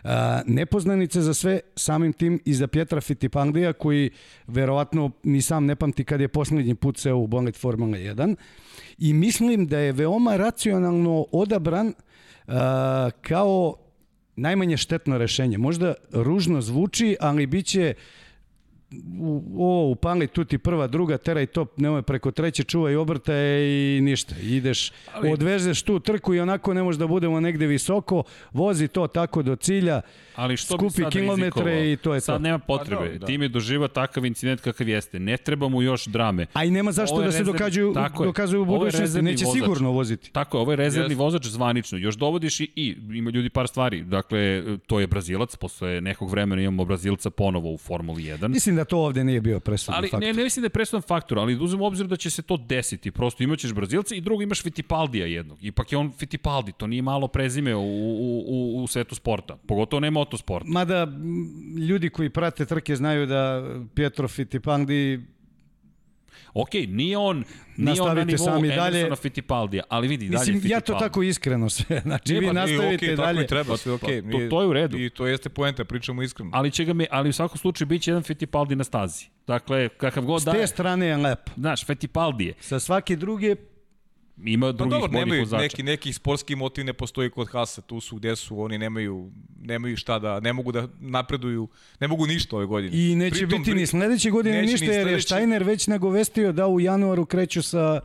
A, 0.03 0.41
nepoznanice 0.45 1.21
za 1.21 1.33
sve, 1.33 1.59
samim 1.75 2.13
tim 2.13 2.39
i 2.45 2.53
za 2.53 2.67
Pjetra 2.67 3.01
Fittipaldija 3.01 3.73
koji 3.73 4.09
verovatno 4.47 5.11
ni 5.23 5.41
sam 5.41 5.65
ne 5.65 5.75
pamti 5.75 6.03
kad 6.03 6.21
je 6.21 6.27
poslednji 6.27 6.75
put 6.75 6.97
seo 6.97 7.17
u 7.17 7.27
bolet 7.27 7.57
Formula 7.57 7.97
1 7.97 8.35
i 8.97 9.13
mislim 9.13 9.67
da 9.67 9.79
je 9.79 9.91
veoma 9.91 10.37
racionalno 10.37 11.25
odabran 11.31 11.93
a, 12.47 13.09
kao 13.21 13.75
najmanje 14.35 14.77
štetno 14.77 15.17
rešenje. 15.17 15.57
Možda 15.57 15.93
ružno 16.11 16.61
zvuči, 16.61 17.15
ali 17.19 17.47
bit 17.47 17.65
će 17.65 17.93
u, 17.93 17.97
o, 19.55 19.87
upali 19.87 20.27
tu 20.27 20.45
ti 20.45 20.57
prva, 20.57 20.87
druga, 20.87 21.17
teraj 21.17 21.45
top, 21.45 21.77
nemoj 21.77 22.01
preko 22.01 22.31
treće, 22.31 22.63
čuvaj 22.63 22.95
obrtaje 22.95 23.61
i 23.97 24.01
ništa. 24.01 24.35
Ideš, 24.37 24.91
Ali- 25.13 25.31
odvezeš 25.31 25.81
tu 25.81 25.99
trku 25.99 26.33
i 26.33 26.39
onako 26.39 26.73
ne 26.73 26.83
može 26.83 26.99
da 26.99 27.07
budemo 27.07 27.39
negde 27.39 27.67
visoko, 27.67 28.23
vozi 28.51 28.87
to 28.87 29.07
tako 29.07 29.41
do 29.41 29.55
cilja, 29.55 30.01
Ali 30.35 30.57
što 30.57 30.77
skupi 30.77 30.93
sad 30.93 31.11
kilometre 31.11 31.45
rizikovao? 31.63 31.83
i 31.83 31.97
to 31.97 32.13
je 32.13 32.21
sad 32.21 32.35
to. 32.35 32.39
nema 32.39 32.59
Pa 32.59 32.65
potrebe. 32.67 32.95
dobro, 32.97 33.17
da. 33.19 33.25
Tim 33.25 33.41
je 33.41 33.49
doživa 33.49 33.87
takav 33.87 34.25
incident 34.25 34.61
kakav 34.61 34.89
jeste. 34.89 35.19
Ne 35.19 35.37
treba 35.37 35.69
mu 35.69 35.81
još 35.81 36.05
drame. 36.05 36.45
A 36.53 36.63
i 36.65 36.71
nema 36.71 36.91
zašto 36.91 37.15
Ovo 37.15 37.23
da 37.23 37.31
se 37.31 37.37
rezervni- 37.37 37.51
dokađuju, 37.53 37.93
tako 37.93 38.25
dokazuju 38.25 38.61
u 38.61 38.65
budućnosti, 38.65 39.21
neće 39.21 39.45
vozač. 39.45 39.53
sigurno 39.55 39.91
voziti. 39.91 40.31
Tako 40.31 40.57
je, 40.57 40.61
ovo 40.61 40.71
je 40.71 40.75
rezervni 40.75 41.05
Jeste. 41.05 41.23
vozač 41.23 41.45
zvanično. 41.45 41.97
Još 41.97 42.15
dovodiš 42.15 42.59
i, 42.59 42.71
i 42.75 42.95
ima 43.09 43.29
ljudi 43.29 43.49
par 43.49 43.67
stvari. 43.67 44.03
Dakle, 44.03 44.63
to 44.79 44.99
je 44.99 45.07
Brazilac, 45.07 45.55
posle 45.55 46.01
nekog 46.01 46.29
vremena 46.31 46.61
imamo 46.61 46.85
Brazilca 46.85 47.29
ponovo 47.29 47.73
u 47.73 47.77
Formuli 47.77 48.23
1. 48.23 48.47
Mislim 48.47 48.75
da 48.75 48.80
to 48.85 48.97
ovde 48.97 49.23
nije 49.23 49.41
bio 49.41 49.59
presudni 49.59 49.97
Ali 49.97 50.07
faktor. 50.07 50.27
ne, 50.27 50.33
ne 50.33 50.43
mislim 50.43 50.61
da 50.61 50.65
je 50.65 50.69
presudan 50.69 51.01
faktor, 51.01 51.39
ali 51.39 51.55
da 51.55 51.63
uzmemo 51.63 51.83
u 51.83 51.87
obzir 51.87 52.07
da 52.07 52.15
će 52.15 52.29
se 52.29 52.41
to 52.41 52.57
desiti. 52.57 53.11
Prosto 53.11 53.43
imaćeš 53.43 53.73
Brazilca 53.73 54.15
i 54.15 54.21
drugo 54.21 54.43
imaš 54.43 54.63
Fittipaldija 54.63 55.25
jednog. 55.25 55.63
Ipak 55.63 55.91
je 55.91 55.97
on 55.97 56.11
Fittipaldi, 56.11 56.71
to 56.71 56.87
nije 56.87 57.01
malo 57.01 57.27
prezime 57.27 57.75
u, 57.75 57.81
u, 57.81 58.43
u, 58.47 58.83
u 58.83 58.87
svetu 58.87 59.15
sporta. 59.15 59.57
Pogotovo 59.67 59.99
ne 59.99 60.11
motosporta. 60.11 60.69
Mada 60.69 61.07
ljudi 61.89 62.09
koji 62.09 62.29
prate 62.29 62.65
trke 62.65 62.95
znaju 62.95 63.25
da 63.25 63.63
Pietro 63.95 64.27
Fittipaldi 64.27 65.19
Ok, 66.53 66.69
nije 66.87 67.17
on, 67.17 67.43
nije 67.77 68.01
on 68.01 68.07
na 68.07 68.13
Nastavite 68.13 68.25
nivou 68.25 68.45
sami 68.45 68.67
Emersona 68.67 68.83
dalje. 68.83 69.15
Fittipaldija, 69.15 69.83
ali 69.89 70.07
vidi, 70.07 70.25
dalje 70.25 70.39
Mislim, 70.39 70.55
Fittipaldi. 70.55 70.73
ja 70.73 70.79
to 70.81 70.93
tako 70.95 71.23
iskreno 71.23 71.69
sve. 71.69 72.01
Znači, 72.01 72.33
Ne, 72.33 72.39
vi 72.39 72.45
pa, 72.45 72.51
I 72.51 72.55
nastavite 72.55 72.95
okej, 72.95 73.15
dalje. 73.15 73.17
Tako 73.17 73.41
i 73.41 73.47
treba, 73.47 73.77
sve 73.77 73.91
okej. 73.91 74.21
to- 74.21 74.47
to 74.49 74.61
je 74.61 74.67
u 74.67 74.73
redu. 74.73 74.97
I 74.97 75.09
to 75.09 75.27
jeste 75.27 75.49
poenta, 75.49 75.85
pričamo 75.85 76.21
iskreno. 76.21 76.51
Ali 76.53 76.71
će 76.71 76.85
ga 76.85 76.93
me, 76.93 77.07
ali 77.11 77.29
u 77.29 77.33
svakom 77.33 77.57
slučaju 77.57 77.87
biće 77.87 78.11
jedan 78.11 78.23
Fittipaldi 78.23 78.75
na 78.75 78.83
stazi. 78.83 79.25
Dakle, 79.47 79.89
kakav 79.89 80.23
god 80.23 80.41
S 80.41 80.45
da 80.45 80.51
te 80.51 80.57
je, 80.57 80.67
strane 80.67 81.05
je 81.05 81.17
lepo. 81.17 81.51
znaš, 81.57 81.85
Fittipaldi 81.85 82.45
je. 82.45 82.53
Sa 82.59 82.79
svake 82.79 83.15
druge, 83.15 83.55
Ima 84.45 84.67
Pa 84.67 84.71
drugih 84.71 84.91
dobro, 84.91 85.07
boljih 85.07 85.25
nemaju, 85.25 85.41
vozača. 85.41 85.61
neki, 85.61 85.83
neki 85.83 86.13
sportski 86.13 86.55
motiv 86.55 86.85
ne 86.85 86.93
postoji 86.93 87.29
kod 87.29 87.49
Hasa, 87.51 87.81
tu 87.81 87.99
su 87.99 88.15
gde 88.15 88.35
su, 88.35 88.61
oni 88.61 88.77
nemaju, 88.77 89.31
nemaju 89.61 89.97
šta 89.97 90.19
da, 90.19 90.39
ne 90.39 90.53
mogu 90.53 90.71
da 90.71 90.87
napreduju, 90.99 91.67
ne 91.99 92.07
mogu 92.07 92.27
ništa 92.27 92.55
ove 92.55 92.65
godine. 92.65 92.91
i 92.93 93.15
neće 93.15 93.35
Pritom, 93.35 93.59
biti 93.59 93.73
ni 93.73 93.87
sledeće 93.87 94.29
godine 94.29 94.55
neće 94.61 94.65
ni 94.65 94.71
ništa, 94.71 94.85
jer 94.85 95.07
je 95.07 95.21
Steiner 95.21 95.63
već 95.63 95.87
nagovestio 95.87 96.51
da 96.51 96.67
u 96.67 96.79
januaru 96.79 97.25
kreću 97.25 97.61
sa 97.61 98.01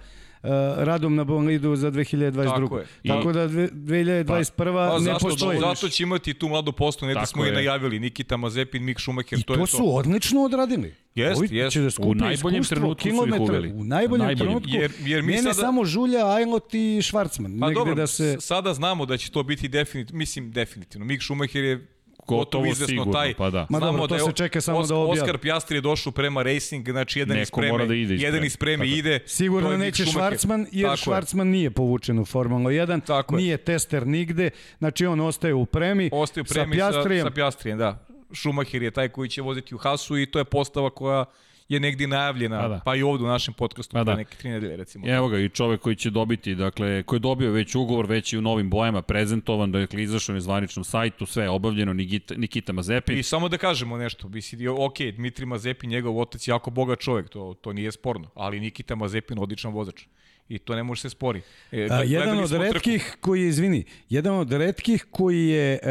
radom 0.77 1.15
na 1.15 1.25
bolidu 1.25 1.77
za 1.77 1.91
2022. 1.91 2.45
Tako 2.55 2.79
je. 2.79 2.87
Tako 3.07 3.33
da 3.33 3.47
dve- 3.47 3.69
2021. 3.71 4.55
Pa, 4.89 4.95
ne 4.95 5.01
zašto, 5.03 5.29
postoji. 5.29 5.59
zato 5.61 5.89
će 5.89 6.03
imati 6.03 6.35
tu 6.35 6.49
mladu 6.49 6.73
postu, 6.73 7.07
ne 7.07 7.15
da 7.15 7.27
smo 7.27 7.45
i 7.45 7.49
je. 7.49 7.55
najavili, 7.55 8.01
Nikita 8.01 8.37
Mazepin, 8.37 8.85
Mik 8.85 9.01
Schumacher, 9.01 9.39
I 9.39 9.43
to, 9.43 9.55
to, 9.55 9.61
je 9.61 9.67
su 9.67 9.77
to. 9.77 9.85
odlično 9.85 10.43
odradili. 10.43 10.95
Jest, 11.15 11.39
Ovi 11.39 11.49
jest. 11.53 11.73
će 11.73 11.81
da 11.81 11.87
U 11.87 11.91
skupe 11.91 12.15
najboljem 12.17 12.65
trenutku 12.65 13.03
su 13.03 13.09
ih 13.09 13.41
uveli. 13.41 13.69
U 13.69 13.85
najboljem, 13.85 14.27
Najboljem. 14.27 14.37
trenutku. 14.39 14.71
Jer- 14.73 14.93
jer 15.01 15.23
mi 15.23 15.27
Mene 15.27 15.43
sada- 15.43 15.55
samo 15.55 15.85
žulja 15.85 16.27
Ajlot 16.27 16.75
i 16.75 17.03
Švarcman. 17.03 17.59
Pa 17.61 17.67
negde 17.67 17.75
dobro, 17.75 17.95
da 17.95 18.07
se... 18.07 18.37
sada 18.41 18.75
znamo 18.75 19.07
da 19.07 19.17
će 19.17 19.31
to 19.31 19.43
biti 19.43 19.69
definitivno, 19.69 20.19
mislim 20.19 20.53
definitivno. 20.53 21.07
Mik 21.07 21.23
Schumacher 21.23 21.65
je 21.65 21.87
Gotovo 22.29 22.75
sigurno, 22.77 23.13
taj. 23.13 23.35
pa 23.35 23.51
da. 23.51 23.67
Ma 23.71 23.81
dobro, 23.81 24.07
to 24.07 24.15
je 24.15 24.21
se 24.21 24.33
čeka 24.33 24.61
samo 24.61 24.79
Os- 24.79 24.89
da 24.89 24.95
objavi. 24.97 25.21
Oskar 25.21 25.39
Pjastri 25.39 25.77
je 25.77 25.81
došao 25.81 26.13
prema 26.13 26.43
Racing, 26.43 26.91
znači 26.91 27.19
jedan 27.19 27.37
Neko 27.37 27.43
iz 27.43 27.49
spreme, 27.49 27.73
mora 27.73 27.87
da 27.87 27.95
ide 27.95 28.15
jedan 28.15 28.45
iz 28.45 28.53
spreme 28.53 28.77
Tako 28.79 28.87
je. 28.87 28.99
ide. 28.99 29.19
Sigurno 29.27 29.71
je 29.71 29.79
neće. 29.79 30.05
Švarcman, 30.07 30.67
jer 30.73 30.85
Tako 30.85 30.93
je. 30.93 30.97
Švarcman 30.97 31.49
nije 31.49 31.71
povučen 31.71 32.19
u 32.19 32.25
Formulu 32.25 32.65
1, 32.65 33.01
Tako 33.01 33.35
je. 33.35 33.37
nije 33.37 33.57
tester 33.57 34.07
nigde, 34.07 34.51
znači 34.79 35.07
on 35.07 35.21
ostaje 35.21 35.55
u 35.55 35.67
premi, 35.67 36.11
Ostaje 36.13 36.43
u 36.43 36.47
sa 36.47 36.55
premi 36.55 36.73
sa, 36.73 36.91
Pjastrijem. 36.91 37.23
sa 37.23 37.31
Pjastrijem, 37.31 37.79
da. 37.79 38.07
Schumacher 38.35 38.83
je 38.83 38.91
taj 38.91 39.09
koji 39.09 39.29
će 39.29 39.43
voziti 39.43 39.75
u 39.75 39.79
Hasu 39.79 40.19
i 40.19 40.27
to 40.27 40.39
je 40.39 40.45
postava 40.45 40.91
koja 40.91 41.25
je 41.69 41.81
negdje 41.81 42.07
najavljena, 42.07 42.61
Pa 42.61 42.69
da. 42.69 42.81
pa 42.85 42.97
i 42.97 43.03
ovdje 43.03 43.25
u 43.25 43.29
našem 43.29 43.55
podcastu, 43.55 43.93
Pa 43.93 43.99
pa 43.99 44.05
da. 44.05 44.17
neke 44.17 44.37
tri 44.37 44.51
nedelje 44.51 44.77
recimo. 44.77 45.09
Evo 45.09 45.29
ga 45.29 45.39
i 45.39 45.49
čovek 45.49 45.81
koji 45.81 45.97
će 45.97 46.11
dobiti, 46.11 46.55
dakle, 46.55 47.03
koji 47.03 47.17
je 47.17 47.21
dobio 47.21 47.51
već 47.51 47.75
ugovor, 47.75 48.07
već 48.07 48.33
i 48.33 48.39
u 48.39 48.43
novim 48.43 48.71
bojama 48.71 49.03
prezentovan, 49.03 49.73
dakle, 49.73 50.03
izašao 50.03 50.35
na 50.35 50.41
zvaničnom 50.41 50.85
sajtu, 50.85 51.27
sve 51.27 51.43
je 51.45 51.51
obavljeno, 51.51 51.93
Nikita, 51.93 52.35
Nikita 52.35 52.73
Mazepin. 52.73 53.19
I 53.19 53.23
samo 53.23 53.49
da 53.49 53.59
kažemo 53.59 53.97
nešto, 53.97 54.29
mislim, 54.29 54.75
ok, 54.79 54.99
Dmitri 55.17 55.47
Mazepin, 55.47 55.91
njegov 55.91 56.21
otac 56.21 56.49
je 56.49 56.53
jako 56.53 56.71
bogat 56.71 56.99
čovjek, 57.01 57.29
to, 57.29 57.55
to 57.61 57.73
nije 57.73 57.93
sporno, 57.93 58.29
ali 58.35 58.61
Nikita 58.61 58.95
Mazepin 58.95 59.39
odličan 59.39 59.73
vozač. 59.73 60.03
I 60.49 60.59
to 60.59 60.75
ne 60.77 60.83
može 60.83 61.01
se 61.01 61.11
spori. 61.11 61.41
E, 61.73 61.89
A, 61.91 62.03
jedan 62.03 62.39
od 62.39 62.49
smo 62.49 62.59
trku. 62.59 62.73
retkih 62.73 63.17
koji 63.21 63.41
je, 63.43 63.49
izvini, 63.49 63.85
jedan 64.09 64.35
od 64.35 64.53
retkih 64.53 65.07
koji 65.11 65.47
je, 65.49 65.79
e, 65.83 65.91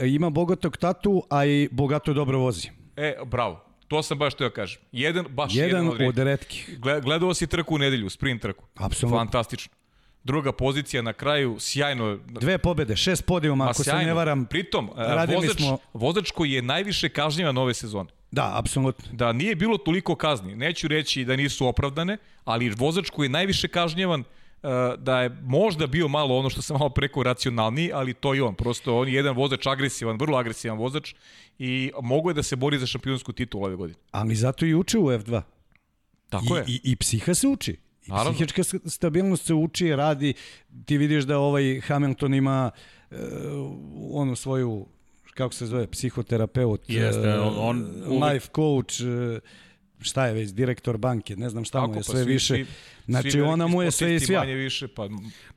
e, 0.00 0.08
ima 0.08 0.30
bogatog 0.30 0.76
tatu, 0.76 1.22
a 1.30 1.44
i 1.46 1.68
bogato 1.70 2.12
dobro 2.12 2.38
vozi. 2.38 2.68
E, 2.96 3.14
bravo. 3.26 3.71
To 3.92 4.02
sam 4.02 4.18
baš 4.18 4.34
teo 4.34 4.50
kažem. 4.50 4.80
Jedan, 4.92 5.26
baš 5.26 5.54
jedan, 5.54 5.68
Jedan 5.68 5.88
od, 5.88 5.92
retkih. 5.92 6.08
od 6.10 6.18
retkih. 6.18 6.78
Gle- 6.78 7.00
Gledao 7.00 7.34
si 7.34 7.46
trku 7.46 7.74
u 7.74 7.78
nedelju, 7.78 8.10
sprint 8.10 8.42
trku. 8.42 8.64
Apsolutno. 8.76 9.18
Fantastično. 9.18 9.72
Druga 10.24 10.52
pozicija 10.52 11.02
na 11.02 11.12
kraju, 11.12 11.56
sjajno. 11.60 12.18
Dve 12.26 12.58
pobede, 12.58 12.96
šest 12.96 13.26
podijuma, 13.26 13.64
Ma, 13.64 13.70
ako 13.70 13.74
se 13.74 13.84
sjajno. 13.84 14.06
ne 14.06 14.14
varam. 14.14 14.44
Pritom, 14.46 14.86
e, 14.88 14.90
radili 14.98 15.36
vozač, 15.38 15.56
smo- 15.58 15.78
vozač 15.94 16.30
koji 16.30 16.52
je 16.52 16.62
najviše 16.62 17.08
kažnjivan 17.08 17.58
ove 17.58 17.74
sezone. 17.74 18.10
Da, 18.30 18.50
apsolutno. 18.54 19.04
Da 19.12 19.32
nije 19.32 19.54
bilo 19.54 19.78
toliko 19.78 20.14
kazni, 20.14 20.56
neću 20.56 20.88
reći 20.88 21.24
da 21.24 21.36
nisu 21.36 21.66
opravdane, 21.66 22.16
ali 22.44 22.70
vozač 22.70 23.10
koji 23.10 23.26
je 23.26 23.30
najviše 23.30 23.68
kažnjivan, 23.68 24.20
e, 24.20 24.24
da 24.98 25.20
je 25.20 25.30
možda 25.42 25.86
bio 25.86 26.08
malo 26.08 26.36
ono 26.36 26.50
što 26.50 26.62
sam 26.62 26.76
malo 26.78 26.90
preko 26.90 27.22
racionalniji, 27.22 27.90
ali 27.92 28.14
to 28.14 28.34
je 28.34 28.42
on. 28.42 28.54
Prosto 28.54 28.98
on 28.98 29.08
je 29.08 29.14
jedan 29.14 29.36
vozač 29.36 29.66
agresivan, 29.66 30.16
vrlo 30.16 30.38
agresivan 30.38 30.78
vozač 30.78 31.14
i 31.58 31.90
mogo 32.02 32.30
je 32.30 32.34
da 32.34 32.42
se 32.42 32.56
bori 32.56 32.78
za 32.78 32.86
šampionsku 32.86 33.32
titulu 33.32 33.64
ove 33.64 33.76
godine. 33.76 33.98
Ali 34.10 34.34
zato 34.34 34.66
i 34.66 34.74
uči 34.74 34.98
u 34.98 35.02
F2. 35.04 35.42
Tako 36.28 36.56
I, 36.56 36.58
je. 36.58 36.64
I, 36.66 36.80
I 36.84 36.96
psiha 36.96 37.34
se 37.34 37.46
uči. 37.46 37.76
I 38.06 38.10
Naravno. 38.10 38.32
psihička 38.32 38.62
stabilnost 38.86 39.46
se 39.46 39.54
uči, 39.54 39.96
radi. 39.96 40.34
Ti 40.84 40.98
vidiš 40.98 41.24
da 41.24 41.38
ovaj 41.38 41.80
Hamilton 41.80 42.34
ima 42.34 42.70
uh, 43.10 43.16
onu 44.10 44.36
svoju 44.36 44.86
kako 45.34 45.54
se 45.54 45.66
zove, 45.66 45.86
psihoterapeut, 45.86 46.90
Jeste, 46.90 47.28
e, 47.28 47.40
on- 47.40 47.54
on 47.58 47.78
life 48.24 48.48
coach, 48.54 49.00
e, 49.00 49.40
šta 50.02 50.26
je 50.26 50.34
već, 50.34 50.50
direktor 50.50 50.96
banke, 50.98 51.36
ne 51.36 51.50
znam 51.50 51.64
šta 51.64 51.80
mu 51.80 51.86
Tako, 51.86 51.94
je 51.94 51.98
pa 51.98 52.02
sve 52.04 52.22
svi- 52.22 52.32
više. 52.32 52.54
svi- 52.54 52.66
znači 53.06 53.30
svi 53.30 53.40
ona 53.40 53.66
mu 53.66 53.82
je 53.82 53.90
sve 53.90 54.14
i 54.14 54.20
svja. 54.20 54.40
Manje 54.40 54.54
više, 54.54 54.88
pa 54.88 55.08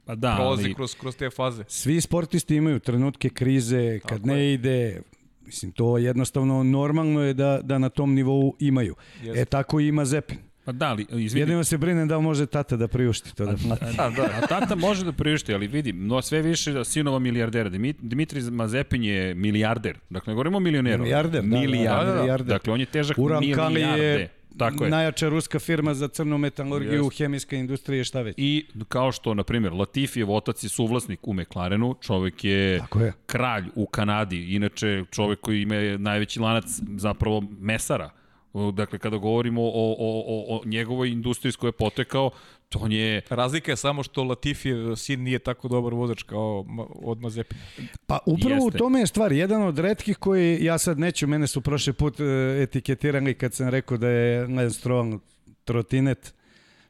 Pa 0.06 0.16
da, 0.16 0.34
prolazi 0.36 0.64
ali, 0.64 0.74
kroz, 0.74 0.96
kroz 0.96 1.16
te 1.16 1.30
faze. 1.30 1.64
Svi 1.68 2.02
sportisti 2.02 2.56
imaju 2.56 2.80
trenutke 2.80 3.30
krize, 3.30 4.00
kad 4.00 4.10
Tako 4.10 4.28
ne 4.28 4.54
ide, 4.54 5.02
mislim, 5.42 5.72
to 5.72 5.98
jednostavno 5.98 6.64
normalno 6.64 7.22
je 7.22 7.34
da, 7.34 7.60
da 7.64 7.78
na 7.78 7.90
tom 7.90 8.14
nivou 8.14 8.56
imaju. 8.60 8.96
Jeste. 9.24 9.42
E 9.42 9.46
tako 9.46 9.80
i 9.80 9.88
ima 9.88 10.06
Zepin. 10.06 10.38
Pa 10.66 10.72
da, 10.72 10.88
ali, 10.88 11.06
izvini, 11.12 11.42
Jedino 11.42 11.64
se 11.64 11.78
brinem 11.78 12.08
da 12.08 12.18
li 12.18 12.24
može 12.24 12.46
tata 12.46 12.76
da 12.76 12.88
priušti 12.88 13.36
to 13.36 13.46
da 13.46 13.56
plati. 13.58 13.86
A, 13.98 14.10
da. 14.10 14.24
A 14.24 14.48
tata 14.50 14.76
može 14.78 15.06
da 15.06 15.12
priušti, 15.12 15.54
ali 15.54 15.68
vidi, 15.68 15.94
no 15.94 16.22
sve 16.22 16.42
više 16.42 16.72
da 16.72 16.84
sinova 16.84 17.20
milijardera. 17.20 17.70
Dimit- 17.70 17.96
Dimitri 18.00 18.42
Mazepin 18.42 19.04
je 19.04 19.36
milijarder. 19.36 19.98
Dakle, 20.10 20.32
ne 20.32 20.36
govorimo 20.36 20.58
o 20.58 20.62
milioneru. 20.62 21.04
Milijarder, 21.04 21.44
da, 21.44 21.50
da, 21.50 21.60
milijarder. 21.60 22.06
da, 22.08 22.16
milijarder. 22.16 22.48
Dakle, 22.48 22.74
on 22.74 22.80
je 22.80 22.86
težak 22.86 23.18
Kali 23.56 23.74
milijarde. 23.74 24.04
je 24.04 24.30
Tako 24.58 24.84
je. 24.84 24.90
najjača 24.90 25.30
ruska 25.30 25.60
firma 25.60 25.94
za 25.94 26.08
crnu 26.08 26.38
metalurgiju, 26.38 27.04
Jest. 27.04 27.18
hemijska 27.18 27.56
industrija 27.56 28.02
i 28.02 28.04
šta 28.04 28.22
već. 28.22 28.36
I 28.38 28.66
kao 28.88 29.12
što, 29.12 29.34
na 29.34 29.44
primjer, 29.44 29.74
Latifijev 29.74 30.32
otac 30.32 30.64
je 30.64 30.70
suvlasnik 30.70 31.20
u 31.24 31.34
McLarenu, 31.34 31.96
čovek 32.02 32.44
je, 32.44 32.80
Tako 32.80 33.00
je. 33.02 33.14
kralj 33.26 33.64
u 33.76 33.86
Kanadi, 33.86 34.56
inače 34.56 35.04
čovek 35.12 35.40
koji 35.40 35.62
ima 35.62 35.76
najveći 35.98 36.40
lanac 36.40 36.66
zapravo 36.98 37.44
mesara. 37.60 38.10
O, 38.56 38.72
Dakle, 38.72 39.00
kada 39.00 39.18
govorimo 39.18 39.62
o, 39.62 39.96
o, 40.00 40.24
o, 40.28 40.56
o 40.56 40.62
njegovoj 40.66 41.10
industriji 41.10 41.52
s 41.52 41.56
kojoj 41.56 41.70
je 41.70 41.72
potekao, 41.72 42.32
to 42.70 42.80
on 42.80 42.92
je 42.92 43.22
Razlika 43.30 43.72
je 43.72 43.76
samo 43.76 44.04
što 44.04 44.24
Latifijev 44.24 44.96
sin 44.96 45.24
nije 45.24 45.40
tako 45.40 45.68
dobar 45.68 45.94
vozač 45.94 46.24
kao 46.24 46.66
od 47.04 47.22
Mazepina. 47.22 47.62
Pa 48.08 48.20
upravo 48.26 48.66
Jeste. 48.66 48.78
u 48.78 48.80
tome 48.80 49.00
je 49.00 49.08
stvar. 49.08 49.32
Jedan 49.32 49.64
od 49.64 49.80
redkih 49.80 50.18
koji, 50.18 50.64
ja 50.64 50.78
sad 50.78 51.00
neću, 51.00 51.28
mene 51.28 51.48
su 51.48 51.62
prošli 51.62 51.94
put 51.94 52.20
e, 52.20 52.24
etiketirali 52.62 53.34
kad 53.34 53.54
sam 53.54 53.70
rekao 53.70 53.98
da 53.98 54.10
je 54.10 54.48
Lance 54.48 54.80
Stroll 54.80 55.20
trotinet, 55.64 56.34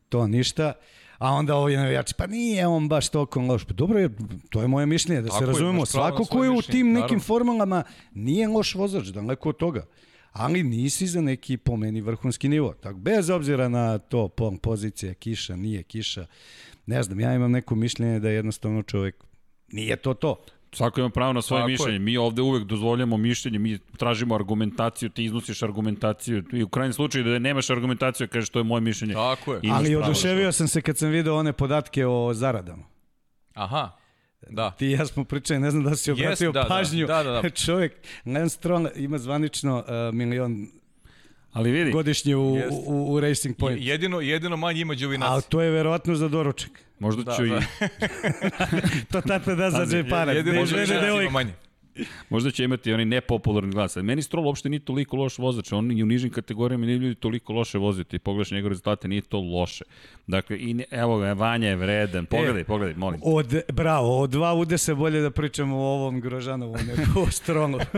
to 0.10 0.28
ništa. 0.28 0.74
A 1.18 1.32
onda 1.32 1.56
ovi 1.56 1.78
navijači, 1.78 2.14
pa 2.18 2.28
nije 2.28 2.68
on 2.68 2.88
baš 2.88 3.10
toliko 3.10 3.40
loš. 3.40 3.66
Pa 3.66 3.74
dobro, 3.74 4.00
je, 4.00 4.10
to 4.50 4.62
je 4.62 4.68
moje 4.68 4.86
mišljenje, 4.86 5.22
da 5.22 5.28
Tako 5.28 5.40
se 5.40 5.46
razumemo. 5.46 5.86
Svako 5.86 6.26
ko 6.26 6.44
je 6.44 6.50
u 6.50 6.56
mišljenje, 6.56 6.78
tim 6.78 6.88
nekim 6.88 7.02
naravno. 7.02 7.20
formulama 7.20 7.84
nije 8.14 8.48
loš 8.48 8.76
vozač, 8.76 9.08
daleko 9.08 9.50
od 9.50 9.58
toga. 9.58 9.86
Ali 10.36 10.64
nisi 10.64 11.08
za 11.08 11.22
neki 11.22 11.58
po 11.58 11.78
meni 11.78 12.02
vrhunski 12.02 12.50
nivo. 12.50 12.74
Tako, 12.74 12.98
bez 12.98 13.30
obzira 13.30 13.70
na 13.70 13.98
to 13.98 14.28
pol 14.28 14.58
pozicija, 14.58 15.14
kiša, 15.14 15.56
nije 15.56 15.84
kiša. 15.84 16.26
Ne 16.86 17.04
znam, 17.04 17.20
ja 17.20 17.34
imam 17.34 17.52
neko 17.52 17.76
mišljenje 17.76 18.20
da 18.20 18.30
jednostavno 18.30 18.84
čovjek 18.84 19.16
nije 19.72 19.96
to 19.96 20.14
to. 20.14 20.42
Svako 20.72 21.00
ima 21.00 21.10
pravo 21.10 21.34
na 21.34 21.42
svoje 21.42 21.62
Tako 21.62 21.70
je. 21.70 21.72
mišljenje. 21.72 22.00
Mi 22.00 22.18
ovde 22.18 22.42
uvek 22.42 22.64
dozvoljamo 22.64 23.18
mišljenje, 23.18 23.60
mi 23.60 23.80
tražimo 23.98 24.36
argumentaciju, 24.36 25.10
ti 25.10 25.26
iznosiš 25.26 25.64
argumentaciju 25.64 26.44
i 26.54 26.64
u 26.64 26.70
krajnjem 26.70 26.94
slučaju 26.94 27.24
da 27.24 27.40
nemaš 27.40 27.70
argumentaciju, 27.70 28.28
kažeš 28.28 28.50
to 28.50 28.60
je 28.60 28.64
moje 28.64 28.82
mišljenje. 28.82 29.14
Tako 29.14 29.54
je. 29.54 29.60
Imaš 29.64 29.78
Ali 29.78 29.96
oduševio 29.96 30.52
sam 30.52 30.68
se 30.68 30.82
kad 30.82 30.98
sam 30.98 31.10
video 31.10 31.36
one 31.36 31.54
podatke 31.54 32.06
o 32.06 32.34
zaradama. 32.34 32.84
Aha, 33.54 33.92
da. 34.50 34.72
Ti 34.72 34.86
i 34.88 34.92
ja 34.92 35.06
smo 35.06 35.24
pričali, 35.24 35.60
ne 35.60 35.72
znam 35.72 35.84
da 35.84 35.96
si 35.96 36.12
obratio 36.12 36.30
Jest, 36.30 36.54
da, 36.54 36.62
da. 36.62 36.68
pažnju. 36.68 37.08
Da, 37.08 37.24
da, 37.24 37.42
da. 37.42 37.50
Čovjek, 37.66 37.94
Lance 38.26 38.56
Stroll 38.56 38.88
ima 38.96 39.18
zvanično 39.18 39.78
uh, 39.78 40.16
milion 40.16 40.68
Ali 41.54 41.72
vidi, 41.72 41.92
godišnje 41.92 42.36
u, 42.36 42.56
Jest. 42.56 42.72
u, 42.88 43.14
u 43.14 43.20
Racing 43.20 43.58
Point. 43.58 43.80
Jedino, 43.82 44.22
jedino 44.22 44.58
manje 44.58 44.82
ima 44.82 44.94
A 44.94 44.96
Đovinac. 44.96 45.46
to 45.50 45.62
je 45.62 45.72
verovatno 45.72 46.16
za 46.16 46.28
doručak. 46.28 46.72
možda 47.00 47.24
Da, 47.24 47.36
ću 47.36 47.46
i 47.46 47.50
da. 47.50 47.62
To 49.12 49.22
tata 49.22 49.56
da 49.56 49.72
za 49.72 49.86
džepara. 49.86 50.32
Jedino 50.32 50.66
žele 50.66 51.24
ima 51.24 51.32
manje. 51.32 51.54
Možda 52.30 52.52
će 52.52 52.64
imati 52.64 52.94
onaj 52.94 53.06
nepopularni 53.06 53.72
glas. 53.72 53.96
Meni 53.96 54.22
Stroll 54.22 54.48
uopšte 54.48 54.70
nije 54.70 54.80
toliko 54.80 55.18
loš 55.18 55.38
vozač. 55.38 55.72
On 55.72 55.92
i 55.92 56.04
u 56.04 56.06
nižim 56.06 56.30
kategorijama 56.30 56.86
nije 56.86 56.98
ljudi 56.98 57.16
toliko 57.16 57.54
loše 57.54 57.78
voziti. 57.78 58.20
Pogledaš 58.20 58.52
njegove 58.52 58.70
rezultate, 58.70 59.08
nije 59.08 59.22
to 59.22 59.40
loše. 59.40 59.84
Dakle, 60.28 60.58
i 60.60 60.74
ne, 60.74 60.86
evo 60.92 61.18
ga, 61.18 61.34
Vanja 61.34 61.68
je 61.70 61.76
vredan. 61.76 62.26
Pogledaj, 62.26 62.64
pogledaj, 62.64 62.96
molim. 62.96 63.20
Od, 63.24 63.56
bravo, 63.74 64.20
od 64.20 64.30
dva 64.30 64.54
ude 64.54 64.78
se 64.78 64.96
bolje 64.96 65.22
da 65.22 65.32
pričamo 65.32 65.78
o 65.78 65.94
ovom 65.94 66.20
Grožanovu 66.22 66.76
nego 66.78 67.22
o 67.22 67.32
Strollu. 67.32 67.80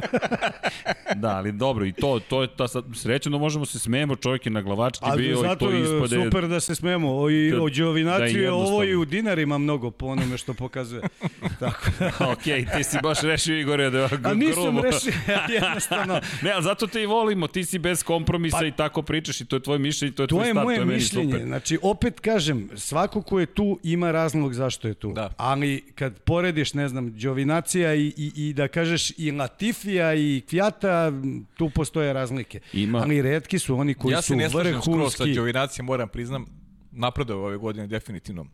Da, 1.15 1.29
ali 1.29 1.51
dobro, 1.51 1.85
i 1.85 1.91
to, 1.91 2.19
to 2.29 2.41
je 2.41 2.47
ta 2.47 2.67
sad, 2.67 2.85
srećno 2.93 3.31
da 3.31 3.37
možemo 3.37 3.65
se 3.65 3.79
smejemo, 3.79 4.15
čovjek 4.15 4.45
je 4.45 4.51
na 4.51 4.61
glavački 4.61 5.05
Ali 5.05 5.23
bio 5.23 5.39
i 5.53 5.57
to 5.59 5.69
je 5.71 5.81
ispade. 5.81 6.23
super 6.23 6.47
da 6.47 6.59
se 6.59 6.75
smemo. 6.75 7.17
O, 7.17 7.29
I 7.29 7.51
Da- 7.51 7.61
o 7.61 7.69
da 7.69 7.75
Đovinaciju 7.75 8.37
je 8.37 8.43
je 8.43 8.51
ovo 8.51 8.83
i 8.83 8.95
u 8.95 9.05
dinarima 9.05 9.57
mnogo 9.57 9.91
po 9.91 10.05
onome 10.05 10.37
što 10.37 10.53
pokazuje. 10.53 11.01
Tako 11.59 11.89
da. 11.99 12.31
ok, 12.31 12.43
ti 12.43 12.83
si 12.83 12.97
baš 13.03 13.21
rešio 13.21 13.59
Igore 13.59 13.86
da 13.89 13.99
je 13.99 14.09
A 14.23 14.33
nisam 14.33 14.63
grubo. 14.63 14.81
rešio, 14.81 15.13
jednostavno. 15.55 16.13
ne, 16.43 16.51
ali 16.51 16.63
zato 16.63 16.87
te 16.87 17.03
i 17.03 17.07
volimo, 17.07 17.47
ti 17.47 17.65
si 17.65 17.79
bez 17.79 18.03
kompromisa 18.03 18.57
Pa- 18.57 18.65
i 18.65 18.71
tako 18.73 19.01
pričaš 19.01 19.41
i 19.41 19.45
to 19.45 19.55
je 19.55 19.61
tvoje 19.61 19.79
mišljenje, 19.79 20.13
to 20.13 20.23
je 20.23 20.27
tvoj 20.27 20.39
To 20.39 20.45
je 20.45 20.51
stav, 20.51 20.65
to 20.65 20.71
je 20.71 20.79
meni 20.79 20.93
mišljenje. 20.93 21.31
super. 21.31 21.47
Znači, 21.47 21.79
opet 21.81 22.19
kažem, 22.19 22.69
svako 22.75 23.21
ko 23.21 23.39
je 23.39 23.45
tu 23.47 23.79
ima 23.83 24.11
razlog 24.11 24.53
zašto 24.53 24.87
je 24.87 24.93
tu. 24.93 25.13
Da. 25.13 25.29
Ali 25.37 25.83
kad 25.95 26.19
porediš, 26.19 26.73
ne 26.73 26.89
znam, 26.89 27.13
Đovinacija 27.13 27.95
i, 27.95 28.13
i, 28.17 28.31
i 28.37 28.53
da 28.53 28.67
kažeš 28.67 29.11
i 29.11 29.31
Latifija 29.31 30.13
i 30.13 30.41
Kvjata, 30.41 31.11
tu 31.55 31.69
postoje 31.69 32.13
razlike. 32.13 32.59
Ima- 32.73 32.99
Ali 32.99 33.21
redki 33.21 33.59
su 33.59 33.75
oni 33.75 33.93
koji 33.93 34.13
ja 34.13 34.21
su 34.21 34.27
se 34.27 34.35
ne 34.35 34.49
slažem 34.49 34.71
skroz 34.73 34.85
sa 34.85 34.91
vrhunski. 34.91 35.33
Đovinacijom, 35.33 35.85
moram 35.85 36.09
priznam, 36.09 36.45
napredao 36.91 37.37
ove 37.39 37.57
godine 37.57 37.87
definitivno. 37.87 38.45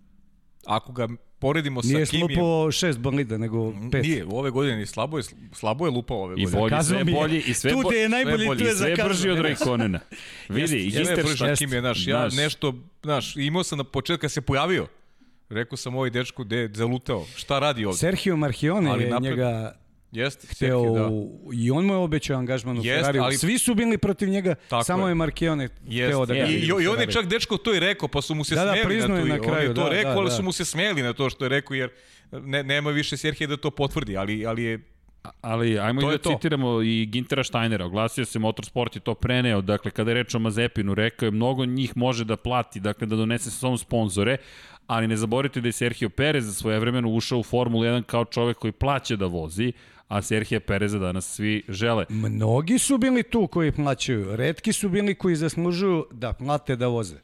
Ako 0.66 0.91
ga 0.91 1.07
poredimo 1.39 1.82
Nije 1.84 2.05
sa 2.05 2.09
Kimijem... 2.09 2.28
slupo 2.30 2.72
šest 2.72 2.99
bolida, 2.99 3.38
nego 3.38 3.74
pet. 3.91 4.03
Nije, 4.03 4.26
ove 4.28 4.51
godine 4.51 4.78
ni 4.78 4.86
slabo 4.86 5.18
je, 5.18 5.24
slabo 5.51 5.86
je 5.86 5.91
lupao 5.91 6.18
ove 6.18 6.34
I 6.34 6.36
godine. 6.36 6.51
bolji, 6.53 6.70
Zakazao 6.70 6.95
sve 6.95 7.03
mi 7.03 7.11
je. 7.11 7.16
bolji 7.16 7.39
i 7.39 7.53
sve, 7.53 7.72
Tu 7.72 7.80
bo- 7.84 7.89
te 7.89 7.95
je 7.95 8.09
najbolji, 8.09 8.47
bolji 8.47 8.59
tu 8.59 8.66
i 8.66 8.68
je 8.68 8.76
sve 8.76 8.95
brži 8.97 9.30
od 9.30 9.38
Rayconena. 9.38 9.99
Vidi, 10.49 10.78
i 10.78 10.86
Jeste, 10.86 10.99
Ginter 10.99 11.26
brži 11.26 11.43
od 11.43 11.57
Kimije, 11.57 11.82
znaš, 11.82 12.07
ja 12.07 12.20
Znaš. 12.20 12.36
nešto, 12.36 12.74
znaš, 13.03 13.36
imao 13.38 13.64
sam 13.64 13.78
na 13.78 13.84
početku 13.84 14.22
kad 14.22 14.32
se 14.32 14.41
pojavio, 14.41 14.88
rekao 15.49 15.78
sam 15.78 15.95
ovaj 15.95 16.09
dečku 16.09 16.43
gde 16.43 16.57
je 16.57 16.72
zalutao, 16.74 17.26
šta 17.36 17.59
radi 17.59 17.86
ovde? 17.86 17.97
Sergio 17.97 18.36
Marchione 18.36 18.89
je 18.91 19.09
napred- 19.09 19.22
njega 19.24 19.76
Jeste, 20.14 20.47
hteo, 20.47 20.93
da. 20.93 21.09
i 21.55 21.72
on 21.72 21.86
mu 21.86 21.93
je 21.93 21.97
obećao 21.97 22.38
angažman 22.38 22.78
u 22.78 22.82
Jest, 22.84 22.97
Ferrariju. 22.97 23.24
ali- 23.24 23.38
Svi 23.38 23.57
su 23.57 23.76
bili 23.76 23.97
protiv 23.97 24.30
njega, 24.30 24.55
Tako 24.68 24.84
samo 24.84 25.07
je. 25.07 25.11
je 25.11 25.16
Marchione 25.16 25.70
Jeste. 25.86 26.07
hteo 26.07 26.26
da 26.26 26.34
ga 26.34 26.39
I, 26.41 26.53
i, 26.53 26.88
on 26.88 26.99
je 26.99 27.11
čak 27.11 27.26
dečko 27.26 27.57
to 27.57 27.74
i 27.76 27.80
rekao, 27.80 28.07
pa 28.07 28.22
su 28.22 28.36
mu 28.36 28.43
se 28.43 28.55
Da, 28.55 28.66
da, 28.66 28.72
smeli 28.72 28.86
priznao 28.86 29.09
na 29.09 29.16
je 29.16 29.22
to. 29.22 29.28
na 29.28 29.36
i 29.36 29.39
on 29.39 29.45
kraju, 29.45 29.70
je 29.70 29.76
to 29.76 29.84
da, 29.84 29.89
rekao, 29.89 30.14
da, 30.14 30.20
ali 30.20 30.30
da. 30.30 30.36
su 30.36 30.43
mu 30.43 30.51
se 30.51 30.66
smeli 30.66 31.01
na 31.01 31.14
to 31.14 31.30
što 31.30 31.45
je 31.45 31.49
rekao, 31.49 31.76
jer 31.76 31.89
ne, 32.34 32.64
nema 32.64 32.89
više 32.89 33.18
Serhije 33.18 33.47
da 33.47 33.57
to 33.57 33.72
potvrdi, 33.72 34.18
ali, 34.18 34.45
ali 34.45 34.64
je 34.64 34.80
Ali 35.41 35.80
ajmo 35.80 36.01
To 36.01 36.07
i 36.07 36.09
da 36.09 36.14
je 36.14 36.18
to. 36.18 36.30
citiramo 36.32 36.82
i 36.82 37.05
Gintera 37.05 37.43
Steinera. 37.43 37.86
Oglasio 37.86 38.26
se 38.26 38.39
Motorsport 38.39 38.95
i 38.95 38.99
to 38.99 39.14
preneo. 39.16 39.61
Dakle, 39.61 39.91
kada 39.91 40.11
je 40.11 40.16
reč 40.16 40.36
o 40.36 40.39
Mazepinu, 40.39 40.93
rekao 40.93 41.26
je 41.26 41.32
mnogo 41.32 41.66
njih 41.66 41.97
može 41.97 42.26
da 42.26 42.36
plati, 42.38 42.80
dakle 42.80 43.07
da 43.07 43.16
donese 43.16 43.43
sa 43.45 43.57
sobom 43.57 43.78
sponzore, 43.78 44.38
ali 44.88 45.07
ne 45.07 45.18
zaboravite 45.18 45.61
da 45.61 45.68
je 45.68 45.72
Sergio 45.72 46.09
Perez 46.09 46.45
za 46.45 46.53
svoje 46.53 46.80
vremeno 46.80 47.09
ušao 47.09 47.39
u 47.39 47.43
Formulu 47.43 47.84
1 47.84 48.03
kao 48.03 48.26
čovek 48.26 48.57
koji 48.57 48.72
plaća 48.72 49.16
da 49.16 49.26
vozi, 49.26 49.72
a 50.14 50.22
Sergio 50.22 50.59
Pereza 50.59 50.99
danas 50.99 51.26
svi 51.28 51.64
žele. 51.70 52.05
Mnogi 52.09 52.80
su 52.80 52.97
bili 52.97 53.24
tu 53.24 53.47
koji 53.47 53.72
plaćaju. 53.72 54.36
Redki 54.36 54.74
su 54.74 54.89
bili 54.89 55.16
koji 55.16 55.36
zaslužuju 55.36 56.05
da 56.11 56.34
plate 56.34 56.76
da 56.76 56.88
voze. 56.88 57.16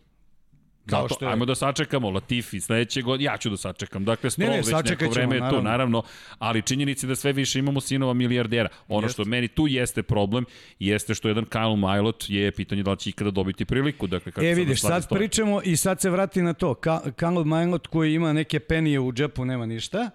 Kao 0.86 1.02
Zato, 1.02 1.16
što 1.16 1.26
je- 1.26 1.32
ajmo 1.32 1.46
da 1.46 1.56
sačekamo 1.56 2.10
Latifi 2.10 2.60
sledeće 2.60 3.02
godine, 3.02 3.26
ja 3.26 3.38
ću 3.38 3.50
da 3.50 3.58
sačekam. 3.58 4.06
Dakle, 4.06 4.30
Stroll 4.30 4.50
ne, 4.52 4.58
već 4.58 4.66
sačekat 4.68 5.02
neko 5.02 5.14
vreme 5.14 5.36
je 5.36 5.50
tu, 5.50 5.62
naravno. 5.62 6.04
ali 6.40 6.62
činjenica 6.62 7.06
je 7.06 7.10
da 7.10 7.16
sve 7.16 7.34
više 7.34 7.60
imamo 7.60 7.82
sinova 7.82 8.14
milijardera. 8.14 8.70
Ono 8.88 9.06
Jeste. 9.06 9.14
što 9.14 9.26
meni 9.26 9.48
tu 9.48 9.68
jeste 9.68 10.04
problem, 10.04 10.46
jeste 10.80 11.16
što 11.16 11.28
jedan 11.28 11.46
Kyle 11.46 11.76
Milot 11.94 12.26
je 12.30 12.52
pitanje 12.52 12.84
da 12.84 12.92
li 12.92 12.98
će 12.98 13.10
ikada 13.10 13.32
dobiti 13.32 13.66
priliku. 13.66 14.08
Dakle, 14.08 14.32
kako 14.32 14.46
E 14.46 14.54
vidiš, 14.54 14.82
sad 14.82 15.04
stoje. 15.04 15.20
pričamo 15.20 15.62
i 15.64 15.78
sad 15.78 16.02
se 16.02 16.10
vrati 16.10 16.42
na 16.42 16.54
to. 16.54 16.74
Ka 16.74 17.12
Karl 17.12 17.44
Majnot 17.44 17.88
koji 17.88 18.14
ima 18.14 18.34
neke 18.34 18.60
penije 18.60 19.00
u 19.00 19.14
džepu, 19.14 19.46
nema 19.46 19.66
ništa. 19.66 20.10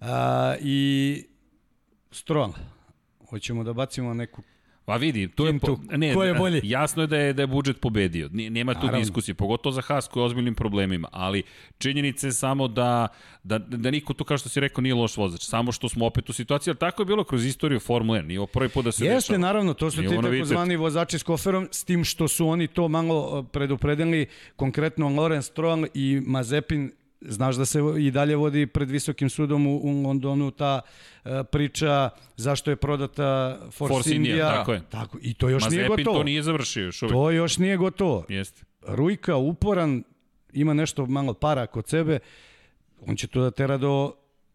A, 0.00 0.54
I 0.60 1.24
Stroll. 2.12 2.52
Hoćemo 3.30 3.64
da 3.64 3.72
bacimo 3.72 4.14
neku... 4.14 4.42
Pa 4.84 4.96
vidi, 4.96 5.28
tu 5.28 5.46
je, 5.46 5.58
po, 5.58 5.78
ne, 5.90 6.14
Ko 6.14 6.24
je 6.24 6.34
bolji? 6.34 6.60
jasno 6.64 7.02
je 7.02 7.06
da 7.06 7.16
je, 7.18 7.32
da 7.32 7.42
je 7.42 7.46
budžet 7.46 7.80
pobedio. 7.80 8.28
Nema 8.32 8.74
tu 8.74 8.78
Naravno. 8.80 8.98
diskusije, 9.00 9.34
pogotovo 9.34 9.72
za 9.72 9.80
Haas 9.80 10.08
koji 10.08 10.20
je 10.20 10.24
ozbiljnim 10.24 10.54
problemima, 10.54 11.08
ali 11.12 11.42
činjenica 11.78 12.26
je 12.26 12.32
samo 12.32 12.68
da, 12.68 13.08
da, 13.42 13.58
da 13.58 13.90
niko 13.90 14.14
tu, 14.14 14.24
kao 14.24 14.38
što 14.38 14.48
si 14.48 14.60
rekao, 14.60 14.82
nije 14.82 14.94
loš 14.94 15.16
vozač. 15.16 15.42
Samo 15.42 15.72
što 15.72 15.88
smo 15.88 16.06
opet 16.06 16.30
u 16.30 16.32
situaciji, 16.32 16.72
ali 16.72 16.78
tako 16.78 17.02
je 17.02 17.06
bilo 17.06 17.24
kroz 17.24 17.44
istoriju 17.46 17.80
Formule 17.80 18.20
1. 18.20 18.26
Nije 18.26 18.40
ovo 18.40 18.46
prvi 18.46 18.68
put 18.68 18.84
da 18.84 18.92
se 18.92 19.04
Jeste, 19.04 19.32
dešava. 19.32 19.38
naravno, 19.38 19.74
to 19.74 19.90
su 19.90 20.00
Nije 20.00 20.10
ti 20.10 20.22
takozvani 20.22 20.76
vozači 20.76 21.18
s 21.18 21.22
koferom, 21.22 21.68
s 21.70 21.84
tim 21.84 22.04
što 22.04 22.28
su 22.28 22.48
oni 22.48 22.66
to 22.66 22.88
malo 22.88 23.38
uh, 23.38 23.46
predupredili, 23.52 24.26
konkretno 24.56 25.08
Lorenz 25.08 25.46
Stroll 25.46 25.86
i 25.94 26.22
Mazepin, 26.26 26.92
znaš 27.24 27.56
da 27.56 27.64
se 27.64 27.80
i 27.98 28.10
dalje 28.10 28.36
vodi 28.36 28.66
pred 28.66 28.90
visokim 28.90 29.30
sudom 29.30 29.66
u, 29.66 29.76
u 29.76 30.02
Londonu 30.02 30.50
ta 30.50 30.80
uh, 31.24 31.30
priča 31.52 32.10
zašto 32.36 32.70
je 32.70 32.76
prodata 32.76 33.58
Force, 33.70 33.94
Force 33.94 34.14
India, 34.14 34.30
India. 34.30 34.48
tako 34.48 34.72
je. 34.72 34.82
Tako, 34.90 35.18
I 35.22 35.34
to 35.34 35.48
još 35.48 35.68
nije 35.70 35.82
Mazepin 35.82 36.04
gotovo. 36.04 36.18
to 36.18 36.24
nije 36.24 36.42
završio 36.42 36.84
još 36.84 37.02
uvijek. 37.02 37.12
To 37.12 37.30
još 37.30 37.58
nije 37.58 37.76
gotovo. 37.76 38.24
Jeste. 38.28 38.64
Rujka, 38.86 39.36
uporan, 39.36 40.02
ima 40.52 40.74
nešto 40.74 41.06
malo 41.06 41.34
para 41.34 41.66
kod 41.66 41.88
sebe, 41.88 42.18
on 43.06 43.16
će 43.16 43.26
to 43.26 43.42
da 43.42 43.50
tera 43.50 43.76
do 43.76 44.12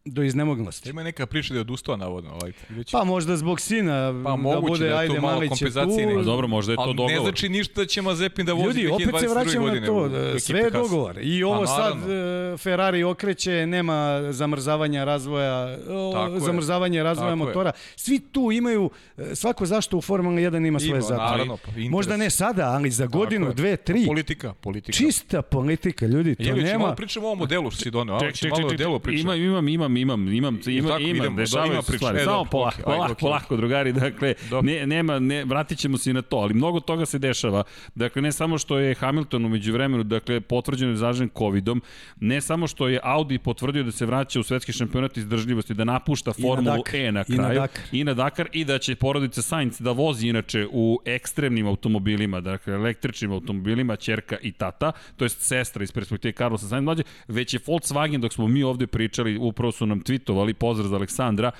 do 0.08 0.24
iznemoglosti. 0.24 0.89
Ima 0.89 1.03
neka 1.03 1.26
priča 1.26 1.53
da 1.53 1.58
je 1.58 1.62
odustao 1.62 1.97
navodno. 1.97 2.32
Ovaj, 2.32 2.51
već... 2.70 2.91
Pa 2.91 3.03
možda 3.03 3.38
zbog 3.38 3.60
sina, 3.62 3.91
Pa 4.26 4.30
da 4.51 4.62
bude, 4.62 4.80
da 4.80 4.86
je 4.86 4.93
ajde, 4.93 5.14
malo 5.16 5.34
Malić 5.34 5.43
je 5.43 5.49
kompenzacije 5.49 6.10
tu. 6.10 6.16
Pa 6.16 6.24
dobro, 6.24 6.47
možda 6.47 6.72
je 6.72 6.76
to 6.76 6.82
Ali 6.82 6.93
dogovor. 6.93 7.12
ne 7.12 7.20
znači 7.20 7.49
ništa 7.49 7.74
da 7.76 7.86
će 7.86 8.01
Mazepin 8.01 8.45
da 8.45 8.53
vozi 8.53 8.82
Ljudi, 8.82 8.88
opet 9.05 9.20
se 9.20 9.28
2022. 9.28 9.30
vraćamo 9.34 9.68
na 9.70 9.86
to, 9.86 9.93
u- 9.95 10.10
da 10.10 10.39
sve 10.39 10.60
je 10.60 10.70
dogovor. 10.72 11.20
I 11.22 11.43
ovo 11.43 11.62
Pa, 11.62 11.68
sad 11.68 11.93
e, 11.93 12.58
Ferrari 12.58 13.03
okreće, 13.03 13.66
nema 13.68 13.97
zamrzavanja 14.32 15.03
razvoja, 15.03 15.78
o, 15.89 16.12
Tako 16.14 16.34
je. 16.34 16.39
zamrzavanja 16.39 17.03
razvoja 17.03 17.30
Tako 17.30 17.41
je. 17.41 17.45
motora. 17.45 17.72
Svi 17.95 18.20
tu 18.22 18.51
imaju, 18.51 18.89
e, 19.18 19.36
svako 19.36 19.66
zašto 19.66 19.97
u 19.97 20.01
Formula 20.01 20.36
1 20.38 20.68
ima 20.68 20.80
svoje 20.80 21.01
zapravo. 21.01 21.30
naravno, 21.32 21.58
pa, 21.58 21.70
interes. 21.70 21.89
Možda 21.89 22.18
ne 22.18 22.30
sada, 22.30 22.66
ali 22.66 22.91
za 22.91 23.05
Tako 23.05 23.18
godinu, 23.18 23.47
je. 23.47 23.53
dve, 23.53 23.78
tri. 23.78 24.05
Politika, 24.08 24.53
politika. 24.53 24.91
Čista 24.93 25.41
politika, 25.41 26.05
ljudi, 26.08 26.36
to 26.36 26.43
ćemo 26.43 26.58
nema. 26.58 26.80
malo 26.80 26.95
pričamo 26.95 27.26
o 27.26 27.30
ovom 27.30 27.39
modelu 27.39 27.72
što 27.72 27.82
si 27.82 27.91
doneo. 27.91 28.20
Ček, 28.32 28.51
malo 28.51 28.70
delu 28.70 28.89
imam, 28.89 29.01
pričamo. 29.01 29.34
imam, 29.34 29.97
imam, 30.02 30.28
imam, 30.28 30.34
imam, 30.34 30.60
ima, 30.68 30.89
tako, 30.89 31.02
ima, 31.02 31.18
idemo, 31.18 31.38
dešavaju 31.38 31.72
ima 31.74 31.82
se 31.82 31.88
priča. 31.91 31.98
stvari. 31.98 32.20
E, 32.20 32.24
Samo 32.24 32.45
polako, 32.45 32.78
ajde, 32.78 32.84
polako, 32.86 33.12
okej. 33.12 33.22
polako, 33.22 33.58
drugari, 33.58 33.93
dakle, 33.93 34.34
Dobro. 34.50 34.62
ne, 34.72 34.88
nema, 34.88 35.20
ne, 35.20 35.45
vratit 35.45 35.78
ćemo 35.78 35.98
se 35.98 36.10
i 36.10 36.14
na 36.14 36.22
to, 36.22 36.38
ali 36.38 36.54
mnogo 36.54 36.80
toga 36.80 37.06
se 37.06 37.20
dešava. 37.20 37.64
Dakle, 37.95 38.22
ne 38.22 38.32
samo 38.32 38.58
što 38.58 38.80
je 38.80 38.95
Hamilton 38.95 39.45
umeđu 39.45 39.74
vremenu, 39.74 40.04
dakle, 40.04 40.41
potvrđeno 40.41 40.91
je 40.91 40.98
zažen 40.98 41.30
covidom, 41.38 41.82
ne 42.20 42.41
samo 42.41 42.68
što 42.68 42.88
je 42.88 43.00
Audi 43.04 43.38
potvrdio 43.38 43.84
da 43.84 43.91
se 43.91 44.06
vraća 44.06 44.39
u 44.39 44.43
svetski 44.43 44.74
šampionat 44.74 45.18
izdržljivosti, 45.18 45.74
da 45.74 45.84
napušta 45.84 46.30
na 46.38 46.48
Formulu 46.48 46.78
Dakar. 46.78 46.95
E 47.00 47.12
na 47.12 47.24
I 47.28 47.32
na 47.32 47.43
kraju, 47.43 47.60
Dakar. 47.60 47.84
i 47.91 48.04
na 48.04 48.14
Dakar, 48.14 48.50
i 48.52 48.66
da 48.66 48.78
će 48.78 48.95
porodica 48.95 49.41
Sainz 49.41 49.80
da 49.80 49.91
vozi 49.91 50.28
inače 50.28 50.68
u 50.72 51.00
ekstremnim 51.06 51.68
automobilima, 51.68 52.41
dakle, 52.41 52.74
električnim 52.74 53.32
automobilima, 53.32 53.95
čerka 53.95 54.38
i 54.41 54.52
tata, 54.52 54.91
to 55.18 55.26
jest 55.26 55.41
sestra 55.41 55.84
iz 55.84 55.91
perspektive 55.91 56.32
Carlosa 56.32 56.68
Sainz 56.68 56.84
mlađe, 56.84 57.04
već 57.28 57.54
je 57.54 57.60
Volkswagen, 57.60 58.18
dok 58.20 58.34
smo 58.34 58.48
mi 58.48 58.64
ovde 58.64 58.88
pričali, 58.88 59.38
upravo 59.38 59.72
su 59.72 59.86
nam 59.88 60.02
tweetovali, 60.02 60.54
pozdrav 60.54 60.90
za 60.90 60.96
Aleksandra, 60.96 61.52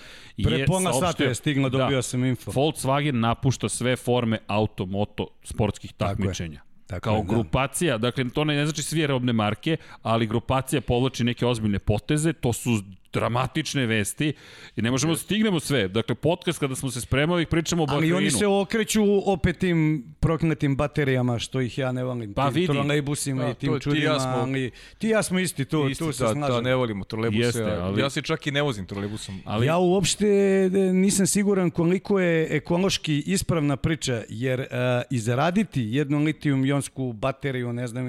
Pre 0.44 0.66
pola 0.66 0.94
sata 0.94 1.24
je 1.24 1.36
stiglo, 1.36 1.70
dobio 1.70 1.98
da, 1.98 2.02
sam 2.02 2.26
info. 2.26 2.52
Volkswagen 2.52 3.20
napušta 3.20 3.70
sve 3.70 3.96
forme 3.96 4.40
auto-moto 4.48 5.28
sportskih 5.44 5.94
takmičenja. 5.94 6.62
Tako 6.88 7.04
Kao 7.04 7.16
je, 7.16 7.24
da. 7.24 7.28
grupacija, 7.28 7.98
dakle 7.98 8.30
to 8.30 8.44
ne, 8.44 8.56
ne 8.56 8.66
znači 8.66 8.84
sve 8.84 9.08
robne 9.08 9.34
marke, 9.34 9.78
ali 10.02 10.28
grupacija 10.28 10.82
povlači 10.82 11.24
neke 11.24 11.46
ozbiljne 11.46 11.80
poteze, 11.80 12.34
to 12.34 12.54
su 12.54 12.70
dramatične 13.18 13.86
vesti 13.86 14.34
i 14.76 14.82
ne 14.82 14.91
možemo 14.91 15.13
da 15.13 15.20
stignemo 15.20 15.59
sve. 15.59 15.88
Dakle, 15.89 16.15
podcast 16.18 16.59
kada 16.59 16.76
smo 16.76 16.91
se 16.91 17.01
spremali, 17.01 17.45
pričamo 17.45 17.84
o 17.84 17.86
Ali 17.86 17.95
Bahreinu. 17.95 18.18
oni 18.18 18.32
se 18.32 18.47
okreću 18.47 19.01
opet 19.26 19.57
tim 19.57 19.80
prokletim 20.20 20.76
baterijama, 20.76 21.39
što 21.39 21.61
ih 21.61 21.78
ja 21.78 21.91
ne 21.91 22.03
volim. 22.03 22.34
Pa 22.34 22.47
vidi. 22.47 22.68
trolejbusima 22.68 23.43
Da, 23.43 23.49
i 23.49 23.55
tim 23.55 23.70
to 23.70 23.74
ti 23.74 23.78
i 23.80 23.84
čudima, 23.84 24.05
ja 24.05 24.20
smo- 24.20 24.30
ali 24.32 24.72
ti 24.97 25.07
i 25.07 25.09
ja 25.09 25.24
smo 25.24 25.39
isti, 25.39 25.65
tu, 25.65 25.88
Isti, 25.88 26.03
tu 26.03 26.11
se 26.11 26.24
da, 26.24 26.30
slažem. 26.30 26.55
da, 26.55 26.61
ne 26.61 26.76
volimo 26.76 27.03
trolebuse. 27.05 27.39
Jeste, 27.39 27.63
ali- 27.63 28.01
Ja 28.01 28.09
se 28.09 28.22
čak 28.22 28.47
i 28.47 28.51
ne 28.51 28.61
vozim 28.61 28.86
trolebusom. 28.86 29.41
Ali, 29.45 29.65
Ja 29.65 29.78
uopšte 29.78 30.28
e, 30.28 30.70
nisam 30.93 31.28
siguran 31.28 31.72
koliko 31.72 32.20
je 32.20 32.47
ekološki 32.51 33.24
ispravna 33.28 33.78
priča, 33.78 34.24
jer 34.30 34.59
uh, 34.59 34.68
izraditi 35.11 35.84
jednu 35.84 36.20
litijum-jonsku 36.20 37.13
bateriju, 37.13 37.74
ne 37.74 37.88
znam, 37.88 38.07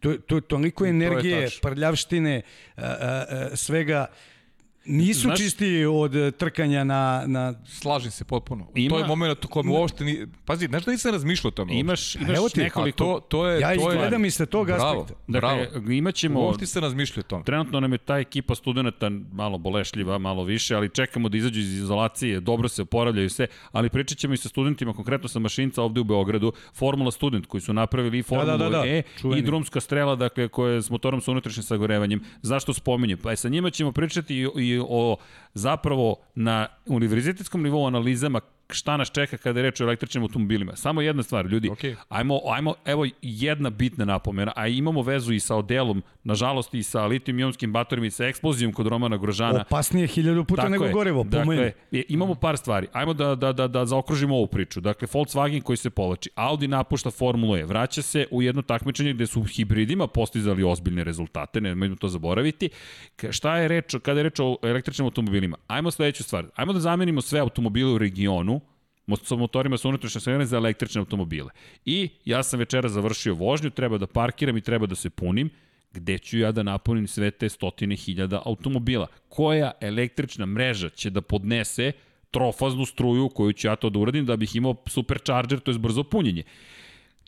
to, 0.00 0.14
to, 0.16 0.40
toliko 0.40 0.86
energije, 0.86 1.44
tačno. 1.44 1.60
prljavštine, 1.62 2.42
uh, 2.76 2.82
uh, 2.82 2.88
uh, 2.88 3.54
svega, 3.54 4.06
nisu 4.84 5.20
Znaš- 5.20 5.38
čisti 5.38 5.84
od 5.84 6.14
uh, 6.14 6.30
trkanja 6.30 6.84
na, 6.84 7.24
na 7.26 7.54
Slažem 7.66 8.10
se 8.10 8.24
potpuno. 8.24 8.66
Ima- 8.74 8.90
To 8.90 8.98
je 8.98 9.06
moment 9.06 9.44
u 9.44 9.48
kojem 9.48 9.70
uopšte 9.70 10.04
ni... 10.04 10.26
Pazi, 10.44 10.66
znaš 10.66 10.84
da 10.84 10.90
nisam 10.90 11.12
razmišljao 11.12 11.48
o 11.48 11.52
tome? 11.52 11.74
imaš, 11.74 12.14
imaš 12.14 12.36
evo 12.36 12.48
ti, 12.48 12.60
nekoliko... 12.60 12.96
to, 12.98 13.20
to 13.20 13.46
je... 13.46 13.60
Ja 13.60 13.74
ih 13.74 13.80
to 13.80 13.90
je... 13.92 13.98
gledam 13.98 14.24
i 14.24 14.30
sa 14.30 14.46
tog 14.46 14.66
Bravo, 14.66 15.00
aspekta. 15.00 15.22
bravo. 15.28 15.58
Dakle, 15.64 15.96
imaćemo... 15.96 16.40
Uopšte 16.40 16.66
se 16.66 16.80
razmišljao 16.80 17.20
o 17.20 17.24
tome. 17.24 17.44
Trenutno 17.44 17.80
nam 17.80 17.92
je 17.92 17.98
ta 17.98 18.18
ekipa 18.18 18.54
studenta 18.54 19.10
malo 19.32 19.58
bolešljiva, 19.58 20.18
malo 20.18 20.44
više, 20.44 20.74
ali 20.74 20.88
čekamo 20.88 21.28
da 21.28 21.36
izađu 21.36 21.60
iz 21.60 21.74
izolacije, 21.74 22.40
dobro 22.40 22.68
se 22.68 22.82
oporavljaju 22.82 23.30
sve, 23.30 23.46
ali 23.72 23.88
pričat 23.88 24.18
ćemo 24.18 24.34
i 24.34 24.38
sa 24.38 24.48
studentima, 24.48 24.92
konkretno 24.92 25.28
sa 25.28 25.38
mašinca 25.38 25.82
ovde 25.82 26.00
u 26.00 26.04
Beogradu, 26.04 26.52
Formula 26.74 27.10
Student 27.10 27.46
koji 27.46 27.60
su 27.60 27.72
napravili 27.72 28.18
i 28.18 28.22
Formulu 28.22 28.58
da, 28.58 28.68
da, 28.68 28.82
E 28.86 29.02
čuveni. 29.20 29.40
i 29.40 29.44
drumska 29.44 29.80
strela, 29.80 30.16
dakle, 30.16 30.48
koja 30.48 30.72
je 30.72 30.82
s 30.82 30.90
motorom 30.90 31.20
sa 31.20 31.30
unutrašnjim 31.30 31.62
sagorevanjem. 31.62 32.20
Zašto 32.42 32.74
spominjem? 32.74 33.18
Pa 33.18 33.36
sa 33.36 33.48
njima 33.48 33.70
ćemo 33.70 33.92
pričati 33.92 34.36
i, 34.36 34.48
i 34.56 34.69
o 34.78 35.18
zapravo 35.54 36.18
na 36.36 36.68
univerzitetskom 36.86 37.62
nivou 37.62 37.86
analizama 37.86 38.40
šta 38.72 38.96
nas 38.96 39.10
čeka 39.10 39.36
kada 39.36 39.60
je 39.60 39.64
reč 39.64 39.80
o 39.80 39.84
električnim 39.84 40.22
automobilima. 40.22 40.76
Samo 40.76 41.00
jedna 41.00 41.22
stvar, 41.22 41.46
ljudi, 41.46 41.68
Okej. 41.70 41.96
ajmo, 42.08 42.40
ajmo, 42.46 42.74
evo 42.84 43.06
jedna 43.22 43.70
bitna 43.70 44.04
napomena, 44.04 44.52
a 44.56 44.66
imamo 44.68 45.02
vezu 45.02 45.32
i 45.32 45.40
sa 45.40 45.56
odelom, 45.56 46.02
nažalost 46.24 46.74
i 46.74 46.82
sa 46.82 47.00
litijum-ionskim 47.02 47.66
baterijima 47.66 48.06
i 48.06 48.10
sa 48.10 48.24
eksplozijom 48.24 48.72
kod 48.72 48.86
Romana 48.86 49.16
Grožana. 49.16 49.60
Opasnije 49.60 50.06
hiljadu 50.06 50.44
puta 50.44 50.62
Tako 50.62 50.72
nego 50.72 50.84
je. 50.84 50.92
gorivo, 50.92 51.24
po 51.24 51.30
dakle, 51.30 51.56
meni. 51.56 51.72
je- 51.90 52.04
imamo 52.08 52.34
par 52.34 52.56
stvari. 52.56 52.86
Ajmo 52.92 53.14
da, 53.14 53.34
da, 53.34 53.52
da, 53.52 53.68
da 53.68 53.86
zaokružimo 53.86 54.36
ovu 54.36 54.46
priču. 54.46 54.80
Dakle, 54.80 55.08
Volkswagen 55.08 55.62
koji 55.62 55.76
se 55.76 55.90
povlači. 55.90 56.30
Audi 56.34 56.68
napušta 56.68 57.10
Formulu 57.10 57.56
E. 57.56 57.64
Vraća 57.64 58.02
se 58.02 58.26
u 58.30 58.42
jedno 58.42 58.62
takmičenje 58.62 59.12
gde 59.12 59.26
su 59.26 59.42
hibridima 59.44 60.06
postizali 60.06 60.62
ozbiljne 60.64 61.04
rezultate, 61.04 61.60
nemojmo 61.60 61.96
to 61.96 62.08
zaboraviti. 62.08 62.68
Šta 63.30 63.56
je 63.56 63.68
reč, 63.68 63.94
kada 64.02 64.20
je 64.20 64.24
reč 64.24 64.40
o 64.40 64.56
električnim 64.62 65.04
automobilima? 65.04 65.56
Ajmo 65.66 65.90
sledeću 65.90 66.22
stvar. 66.22 66.44
Ajmo 66.54 66.72
da 66.72 66.80
zamenimo 66.80 67.20
sve 67.20 67.40
automobile 67.40 67.92
u 67.92 67.98
regionu, 67.98 68.59
sa 69.16 69.36
motorima 69.36 69.78
sa 69.78 69.88
unutrašnje 69.88 70.20
sagorevanje 70.20 70.46
za 70.46 70.56
električne 70.56 70.98
automobile. 70.98 71.50
I 71.84 72.08
ja 72.24 72.42
sam 72.42 72.58
večera 72.58 72.88
završio 72.88 73.34
vožnju, 73.34 73.70
treba 73.70 73.98
da 73.98 74.06
parkiram 74.06 74.56
i 74.56 74.60
treba 74.60 74.86
da 74.86 74.94
se 74.94 75.10
punim 75.10 75.50
gde 75.92 76.18
ću 76.18 76.38
ja 76.38 76.52
da 76.52 76.62
napunim 76.62 77.08
sve 77.08 77.30
te 77.30 77.48
stotine 77.48 77.96
hiljada 77.96 78.42
automobila. 78.44 79.06
Koja 79.28 79.72
električna 79.80 80.46
mreža 80.46 80.88
će 80.88 81.10
da 81.10 81.20
podnese 81.20 81.92
trofaznu 82.30 82.86
struju 82.86 83.28
koju 83.28 83.52
ću 83.52 83.66
ja 83.66 83.76
to 83.76 83.90
da 83.90 83.98
uradim 83.98 84.26
da 84.26 84.36
bih 84.36 84.56
imao 84.56 84.76
supercharger, 84.86 85.60
to 85.60 85.70
je 85.70 85.78
brzo 85.78 86.04
punjenje. 86.04 86.42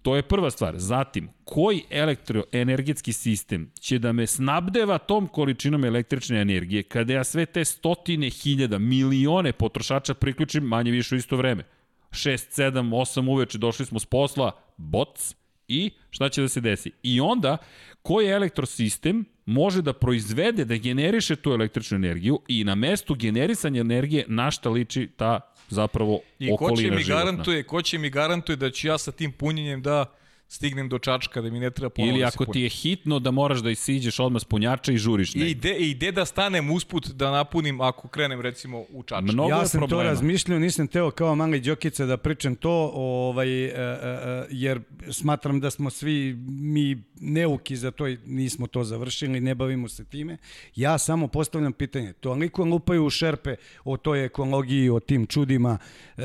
To 0.03 0.16
je 0.16 0.22
prva 0.22 0.50
stvar. 0.50 0.74
Zatim, 0.78 1.28
koji 1.44 1.82
elektroenergetski 1.90 3.12
sistem 3.12 3.70
će 3.80 3.98
da 3.98 4.12
me 4.12 4.26
snabdeva 4.26 4.98
tom 4.98 5.28
količinom 5.28 5.84
električne 5.84 6.40
energije 6.40 6.82
kada 6.82 7.12
ja 7.12 7.24
sve 7.24 7.46
te 7.46 7.64
stotine 7.64 8.30
hiljada, 8.30 8.78
milione 8.78 9.53
potrošača 9.53 10.14
priključim 10.14 10.64
manje 10.64 10.90
više 10.90 11.14
u 11.14 11.18
isto 11.18 11.36
vreme? 11.36 11.64
6, 12.11 12.62
7, 12.62 12.72
8 12.72 13.30
uveče 13.30 13.59
došli 13.59 13.86
smo 13.86 13.98
s 13.98 14.07
posla, 14.07 14.53
boc, 14.76 15.34
i 15.68 15.90
šta 16.11 16.28
će 16.28 16.42
da 16.42 16.48
se 16.48 16.61
desi? 16.61 16.90
I 17.03 17.20
onda, 17.20 17.57
koji 18.03 18.28
elektrosistem 18.28 19.24
može 19.46 19.82
da 19.82 19.92
proizvede, 19.92 20.64
da 20.64 20.76
generiše 20.76 21.36
tu 21.36 21.50
električnu 21.50 21.96
energiju 21.96 22.40
i 22.48 22.64
na 22.64 22.74
mestu 22.74 23.14
generisanja 23.14 23.80
energije 23.80 24.24
na 24.28 24.50
šta 24.50 24.70
liči 24.70 25.09
ta 25.16 25.40
zapravo 25.72 26.20
I 26.38 26.48
ko 26.48 26.56
će 26.58 26.64
okolina 26.64 26.96
mi 26.96 27.02
životna. 27.02 27.24
garantuje, 27.24 27.62
ko 27.62 27.82
će 27.82 27.98
mi 27.98 28.10
garantuje 28.10 28.56
da 28.56 28.70
ću 28.70 28.86
ja 28.88 28.98
sa 28.98 29.12
tim 29.12 29.32
punjenjem 29.32 29.82
da 29.82 30.04
stignem 30.53 30.88
do 30.88 30.98
čačka, 30.98 31.40
da 31.40 31.50
mi 31.50 31.61
ne 31.61 31.70
treba 31.70 31.90
ponovo 31.90 32.11
Ili 32.11 32.20
da 32.20 32.26
ako 32.26 32.44
ti 32.44 32.61
je 32.61 32.68
hitno 32.68 33.18
da 33.18 33.30
moraš 33.30 33.59
da 33.59 33.70
isiđeš 33.70 34.20
odmah 34.20 34.42
s 34.42 34.44
punjača 34.44 34.92
i 34.92 34.96
žuriš 34.96 35.34
I 35.34 35.38
negde. 35.38 35.50
ide, 35.50 35.76
I 35.78 35.90
ide 35.90 36.12
da 36.12 36.24
stanem 36.24 36.70
usput 36.70 37.09
da 37.09 37.30
napunim 37.30 37.80
ako 37.80 38.09
krenem 38.09 38.40
recimo 38.40 38.84
u 38.90 39.03
čačak. 39.03 39.32
Mnogo 39.32 39.50
ja 39.50 39.66
sam 39.66 39.80
problema. 39.80 40.03
to 40.03 40.09
razmišljao, 40.09 40.59
nisam 40.59 40.86
teo 40.88 41.11
kao 41.11 41.34
mali 41.34 41.61
Đokica 41.61 42.07
da 42.07 42.16
pričam 42.16 42.55
to, 42.55 42.92
ovaj, 42.94 43.64
e, 43.64 43.68
e, 43.68 43.74
e, 43.74 44.46
jer 44.50 44.80
smatram 45.11 45.61
da 45.61 45.70
smo 45.70 45.90
svi 45.90 46.36
mi 46.46 47.03
neuki 47.20 47.76
za 47.76 47.90
to, 47.90 48.09
i 48.09 48.18
nismo 48.26 48.66
to 48.66 48.84
završili, 48.84 49.40
ne 49.40 49.55
bavimo 49.55 49.88
se 49.88 50.05
time. 50.05 50.36
Ja 50.76 50.98
samo 50.98 51.28
postavljam 51.28 51.72
pitanje, 51.72 52.12
toliko 52.12 52.64
lupaju 52.64 53.07
u 53.07 53.11
šerpe 53.11 53.57
o 53.84 53.96
toj 53.96 54.24
ekologiji, 54.24 54.90
o 54.90 55.00
tim 55.00 55.26
čudima, 55.26 55.78
e, 56.16 56.22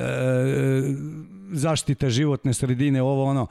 zaštita 1.52 2.10
životne 2.10 2.54
sredine, 2.54 3.02
ovo 3.02 3.24
ono. 3.24 3.48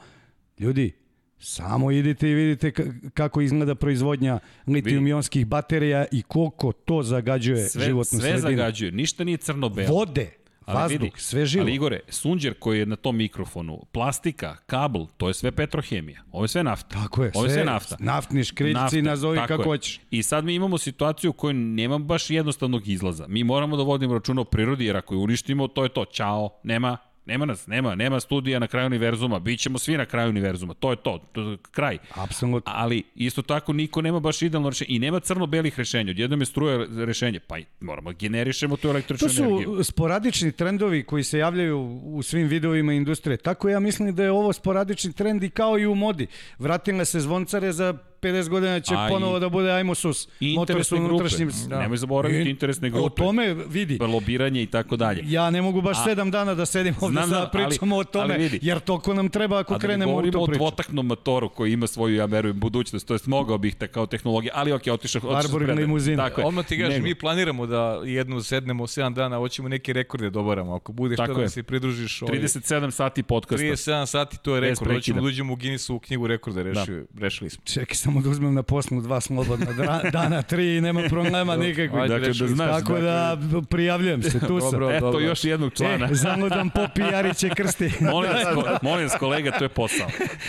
Ljudi, 0.59 0.91
Samo 1.39 1.91
idite 1.91 2.29
i 2.29 2.33
vidite 2.33 2.71
ka- 2.71 3.09
kako 3.09 3.41
izgleda 3.41 3.75
proizvodnja 3.75 4.39
litijum-ionskih 4.67 5.45
baterija 5.45 6.05
i 6.11 6.21
koliko 6.21 6.71
to 6.71 7.03
zagađuje 7.03 7.57
sve, 7.59 7.85
životnu 7.85 8.19
sve 8.19 8.29
sredinu. 8.29 8.41
zagađuje, 8.57 8.91
ništa 8.91 9.23
nije 9.23 9.37
crno-belo. 9.37 9.87
Vode, 9.89 10.29
Ali 10.65 10.75
vazduh, 10.75 11.01
vidi, 11.01 11.11
sve 11.17 11.45
živo. 11.45 11.63
Ali 11.63 11.73
Igore, 11.73 11.99
sunđer 12.09 12.53
koji 12.53 12.79
je 12.79 12.85
na 12.85 12.95
tom 12.95 13.17
mikrofonu, 13.17 13.85
plastika, 13.91 14.55
kabel, 14.57 15.05
to 15.17 15.27
je 15.27 15.33
sve 15.33 15.51
petrohemija. 15.51 16.23
Ovo 16.31 16.43
je 16.43 16.47
sve 16.47 16.63
nafta. 16.63 16.89
Tako 16.95 17.23
je, 17.23 17.31
Ovo 17.35 17.45
je 17.45 17.49
sve, 17.49 17.55
sve 17.55 17.65
nafta. 17.65 17.95
naftni 17.99 18.43
škriljci, 18.43 18.73
Nafta, 18.73 19.01
nazovi 19.01 19.37
kako 19.37 19.53
je. 19.53 19.65
hoćeš. 19.65 19.99
I 20.11 20.23
sad 20.23 20.45
mi 20.45 20.55
imamo 20.55 20.77
situaciju 20.77 21.29
u 21.29 21.33
kojoj 21.33 21.53
nema 21.53 21.97
baš 21.97 22.29
jednostavnog 22.29 22.87
izlaza. 22.87 23.27
Mi 23.27 23.43
moramo 23.43 23.77
da 23.77 23.83
vodimo 23.83 24.13
računa 24.13 24.41
o 24.41 24.45
prirodi, 24.45 24.85
jer 24.85 24.97
ako 24.97 25.13
je 25.13 25.19
uništimo, 25.19 25.67
to 25.67 25.83
je 25.83 25.89
to. 25.89 26.05
Ćao, 26.05 26.49
nema, 26.63 26.97
nema 27.27 27.45
nas, 27.45 27.67
nema, 27.67 27.95
nema 27.95 28.19
studija 28.19 28.59
na 28.59 28.67
kraju 28.67 28.85
univerzuma, 28.87 29.39
bit 29.39 29.59
ćemo 29.59 29.77
svi 29.77 29.97
na 29.97 30.05
kraju 30.05 30.29
univerzuma, 30.29 30.73
to 30.73 30.91
je 30.91 30.95
to, 30.95 31.19
to 31.31 31.41
je 31.41 31.57
kraj. 31.71 31.97
Apsolutno. 32.15 32.71
Ali 32.75 33.03
isto 33.15 33.41
tako 33.41 33.73
niko 33.73 34.01
nema 34.01 34.19
baš 34.19 34.41
idealno 34.41 34.69
rešenje 34.69 34.95
i 34.95 34.99
nema 34.99 35.19
crno-belih 35.19 35.77
rešenja. 35.77 36.11
Odjednom 36.11 36.39
je 36.39 36.45
struja 36.45 36.87
rešenje, 37.05 37.39
pa 37.39 37.55
moramo 37.79 38.11
generišemo 38.11 38.77
tu 38.77 38.87
električnu 38.87 39.27
To 39.27 39.43
energiju. 39.43 39.75
su 39.75 39.83
sporadični 39.83 40.51
trendovi 40.51 41.03
koji 41.03 41.23
se 41.23 41.39
javljaju 41.39 41.79
u 42.03 42.23
svim 42.23 42.47
videovima 42.47 42.93
industrije. 42.93 43.37
Tako 43.37 43.69
ja 43.69 43.79
mislim 43.79 44.15
da 44.15 44.23
je 44.23 44.31
ovo 44.31 44.53
sporadični 44.53 45.13
trend 45.13 45.43
i 45.43 45.49
kao 45.49 45.79
i 45.79 45.85
u 45.87 45.95
modi. 45.95 46.27
Vratile 46.59 47.05
se 47.05 47.19
zvoncare 47.19 47.71
za 47.73 47.93
50 48.17 48.49
godina 48.49 48.79
će 48.79 48.95
A 48.95 49.07
i- 49.07 49.09
ponovo 49.09 49.39
da 49.39 49.49
bude 49.49 49.71
ajmo 49.71 49.95
sus. 49.95 50.27
Motor 50.27 50.35
su 50.75 50.95
Interesne 50.95 50.97
grupe. 50.99 51.09
unutrašnjim... 51.11 51.51
Da. 51.67 51.79
Nemoj 51.79 51.97
zaboraviti 51.97 52.41
I- 52.41 52.49
interesne 52.49 52.87
O 52.87 52.91
grupe. 52.91 53.15
tome 53.17 53.53
vidi. 53.53 53.97
Lobiranje 54.03 54.61
i 54.61 54.67
tako 54.67 54.95
dalje. 54.97 55.21
Ja 55.25 55.49
ne 55.49 55.61
mogu 55.61 55.81
baš 55.81 55.97
A- 55.97 56.03
sedam 56.03 56.31
dana 56.31 56.53
da 56.53 56.65
sedim 56.65 56.95
ovde 57.01 57.13
Znam, 57.15 57.29
da 57.31 57.49
pričamo 57.49 57.95
ali- 57.95 58.01
o 58.01 58.05
tome, 58.05 58.33
ali 58.33 58.43
vidi. 58.43 58.59
jer 58.61 58.79
toliko 58.79 59.13
nam 59.13 59.29
treba 59.29 59.59
ako 59.59 59.73
A 59.73 59.77
da 59.77 59.79
ne 59.79 59.83
krenemo 59.83 60.11
u 60.11 60.13
govorimo 60.13 60.31
tu 60.31 60.41
o 60.41 60.45
priču. 60.45 60.57
dvotaknom 60.57 61.05
motoru 61.07 61.49
koji 61.49 61.73
ima 61.73 61.87
svoju, 61.87 62.15
ja 62.15 62.25
verujem, 62.25 62.59
budućnost, 62.59 63.07
to 63.07 63.13
jest 63.13 63.27
mogao 63.27 63.57
bih 63.57 63.75
te 63.75 63.87
kao 63.87 64.05
tehnologija, 64.07 64.51
ali 64.55 64.71
ok, 64.71 64.81
otišao 64.83 64.97
otišao 65.21 65.31
Warburg 65.31 65.63
spred- 65.63 65.77
limuzina. 65.77 66.23
Tako 66.23 66.41
je. 66.41 66.47
Odmah 66.47 66.65
ti 66.65 66.77
Nego. 66.79 67.03
mi 67.03 67.15
planiramo 67.15 67.65
da 67.65 67.77
jednu 68.05 68.41
sednemo 68.41 68.83
7 68.85 69.13
dana, 69.13 69.37
hoćemo 69.37 69.69
neke 69.69 69.93
rekorde 69.93 70.29
dobaramo. 70.29 70.75
Ako 70.75 70.91
budeš 70.91 71.17
Tako 71.17 71.33
to 71.33 71.41
da 71.41 71.49
se 71.49 71.63
pridružiš 71.63 72.21
ovaj, 72.21 72.31
37 72.33 72.91
sati 72.91 73.23
podcasta. 73.23 73.63
37 73.63 74.05
sati, 74.05 74.37
to 74.37 74.55
je 74.55 74.61
rekord. 74.61 74.91
Hoćemo 74.93 75.21
da 75.21 75.27
uđemo 75.27 75.53
u 75.53 75.57
Guinnessovu 75.57 75.99
knjigu 75.99 76.27
rekorda, 76.27 76.63
reši, 76.63 76.91
rešili 77.19 77.49
smo. 77.49 77.63
Čekaj 77.65 77.95
samo 78.07 78.21
da 78.21 78.29
uzmem 78.29 78.53
na 78.53 78.63
poslu 78.63 79.01
dva 79.01 79.21
slobodna 79.21 79.65
dra- 79.67 80.11
dana, 80.11 80.41
tri 80.41 80.77
i 80.77 80.81
nema 80.81 81.01
problema 81.03 81.55
nikakvih. 81.55 82.01
Dakle, 82.01 82.27
da 82.29 82.47
znaš, 82.47 82.69
Tako 82.71 82.99
da 82.99 83.37
prijavljujem 83.69 84.23
se, 84.23 84.39
tu 84.39 84.59
sam. 84.59 84.71
Dobro. 84.71 84.91
Eto 84.91 85.19
još 85.19 85.43
jednog 85.43 85.73
člana. 85.73 86.07
E, 86.11 86.15
zanudan 86.15 86.69
popi 86.69 87.01
Jariće 87.03 87.49
krsti. 87.49 87.91
molim, 88.11 88.31
vas, 88.31 88.55
ko- 88.55 88.77
molim 88.81 89.03
vas, 89.03 89.15
kolega, 89.19 89.51
to 89.51 89.65
je 89.65 89.69
posao. 89.69 90.07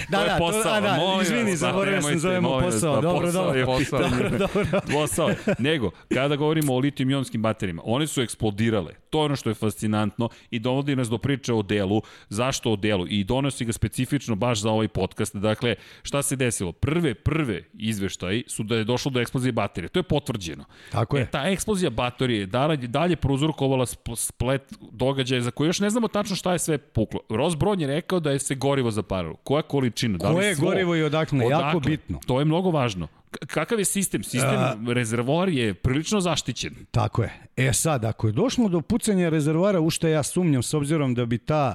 Da, 0.08 0.16
to 0.16 0.22
je 0.22 0.28
da, 0.28 0.32
to- 0.32 0.46
posao. 0.46 0.72
a 0.72 0.80
da, 0.80 0.96
molim 0.96 1.22
izvini, 1.22 1.50
vas, 1.50 1.58
zaboravio 1.60 2.02
sam, 2.02 2.18
zovemo 2.18 2.60
posao. 2.60 2.94
pa 2.94 3.00
Dobro, 3.00 3.20
posao 3.22 3.44
dobro. 3.44 3.66
Posao. 3.66 4.00
Dobro, 4.00 4.30
dobro. 4.30 4.80
Posao. 4.92 5.30
Nego, 5.58 5.90
kada 6.08 6.36
govorimo 6.36 6.74
o 6.74 6.78
litijum-ionskim 6.78 7.38
baterijama, 7.38 7.82
one 7.84 8.06
su 8.06 8.22
eksplodirale. 8.22 8.92
To 9.10 9.18
je 9.18 9.24
ono 9.24 9.36
što 9.36 9.50
je 9.50 9.54
fascinantno 9.54 10.28
i 10.50 10.58
dovodi 10.58 10.96
nas 10.96 11.08
do 11.08 11.18
priče 11.18 11.52
o 11.52 11.62
delu. 11.62 12.02
Zašto 12.28 12.72
o 12.72 12.76
delu? 12.76 13.06
I 13.08 13.24
donosi 13.24 13.64
ga 13.64 13.72
specifično 13.72 14.34
baš 14.34 14.60
za 14.60 14.70
ovaj 14.70 14.88
podcast. 14.88 15.36
Dakle, 15.36 15.74
šta 16.02 16.22
se 16.22 16.36
desilo? 16.36 16.72
Prve, 16.72 17.14
prve 17.14 17.47
izveštaji 17.74 18.44
su 18.46 18.62
da 18.62 18.76
je 18.76 18.84
došlo 18.84 19.10
do 19.10 19.20
eksplozije 19.20 19.52
baterije. 19.52 19.88
To 19.88 19.98
je 19.98 20.04
potvrđeno. 20.04 20.64
Tako 20.92 21.16
je. 21.16 21.22
E, 21.22 21.26
ta 21.26 21.42
eksplozija 21.42 21.90
baterije 21.90 22.40
je 22.40 22.46
dalje, 22.46 22.76
dalje 22.78 23.16
prouzrokovala 23.16 23.86
sp- 23.86 24.16
splet 24.16 24.62
događaja 24.82 25.40
za 25.40 25.50
koje 25.50 25.66
još 25.66 25.80
ne 25.80 25.90
znamo 25.90 26.08
tačno 26.08 26.36
šta 26.36 26.52
je 26.52 26.58
sve 26.58 26.78
puklo. 26.78 27.20
Ross 27.30 27.56
Brown 27.56 27.80
je 27.80 27.86
rekao 27.88 28.20
da 28.20 28.30
je 28.30 28.38
se 28.38 28.54
gorivo 28.54 28.90
zaparilo. 28.90 29.34
Koja 29.34 29.62
količina? 29.62 30.18
Da 30.18 30.28
li 30.28 30.34
Koje 30.34 30.54
svo? 30.54 30.66
gorivo 30.66 30.96
i 30.96 31.02
odakle? 31.02 31.38
Jako 31.40 31.80
bitno. 31.80 32.20
To 32.26 32.38
je 32.38 32.44
mnogo 32.44 32.70
važno. 32.70 33.08
K- 33.30 33.46
Kakav 33.46 33.78
je 33.78 33.84
sistem? 33.84 34.22
Sistem 34.22 34.50
A- 34.54 34.76
rezervoar 34.88 35.48
je 35.48 35.74
prilično 35.74 36.20
zaštićen. 36.20 36.74
Tako 36.90 37.22
je. 37.22 37.32
E 37.58 37.72
sad, 37.72 38.04
ako 38.04 38.26
je 38.26 38.32
došlo 38.32 38.68
do 38.68 38.80
pucanja 38.80 39.28
rezervoara, 39.28 39.80
u 39.80 39.90
što 39.90 40.08
ja 40.08 40.22
sumnjam, 40.22 40.62
s 40.62 40.74
obzirom 40.74 41.14
da 41.14 41.26
bi 41.26 41.38
ta 41.38 41.74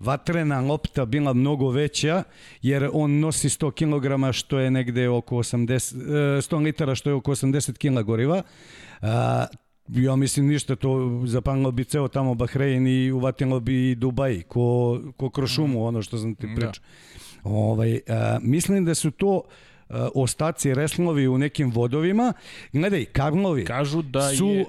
vatrena 0.00 0.60
lopta 0.60 1.04
bila 1.04 1.32
mnogo 1.32 1.70
veća, 1.70 2.22
jer 2.62 2.90
on 2.92 3.20
nosi 3.20 3.48
100 3.48 3.70
kg, 3.70 4.32
što 4.36 4.58
je 4.58 4.70
negde 4.70 5.08
oko 5.08 5.36
80, 5.36 6.38
e, 6.38 6.42
100 6.42 6.62
litara, 6.62 6.94
što 6.94 7.10
je 7.10 7.14
oko 7.14 7.30
80 7.30 8.02
kg 8.02 8.06
goriva, 8.06 8.42
a, 9.02 9.46
ja 9.88 10.16
mislim 10.16 10.46
ništa, 10.46 10.76
to 10.76 11.22
zapanilo 11.24 11.70
bi 11.70 11.84
ceo 11.84 12.08
tamo 12.08 12.34
Bahrein 12.34 12.86
i 12.86 13.12
uvatilo 13.12 13.60
bi 13.60 13.90
i 13.90 13.94
Dubaj, 13.94 14.42
ko, 14.42 15.00
ko 15.16 15.30
kroz 15.30 15.50
šumu, 15.50 15.86
ono 15.86 16.02
što 16.02 16.18
sam 16.18 16.34
ti 16.34 16.48
pričao. 16.56 16.84
Ovaj, 17.44 18.00
a, 18.08 18.38
mislim 18.42 18.84
da 18.84 18.94
su 18.94 19.10
to 19.10 19.42
ostaci 20.14 20.74
reslovi 20.74 21.28
u 21.28 21.38
nekim 21.38 21.70
vodovima. 21.70 22.32
Gledaj, 22.72 23.04
karlovi 23.04 23.64
Kažu 23.64 24.02
da 24.02 24.30
su 24.30 24.66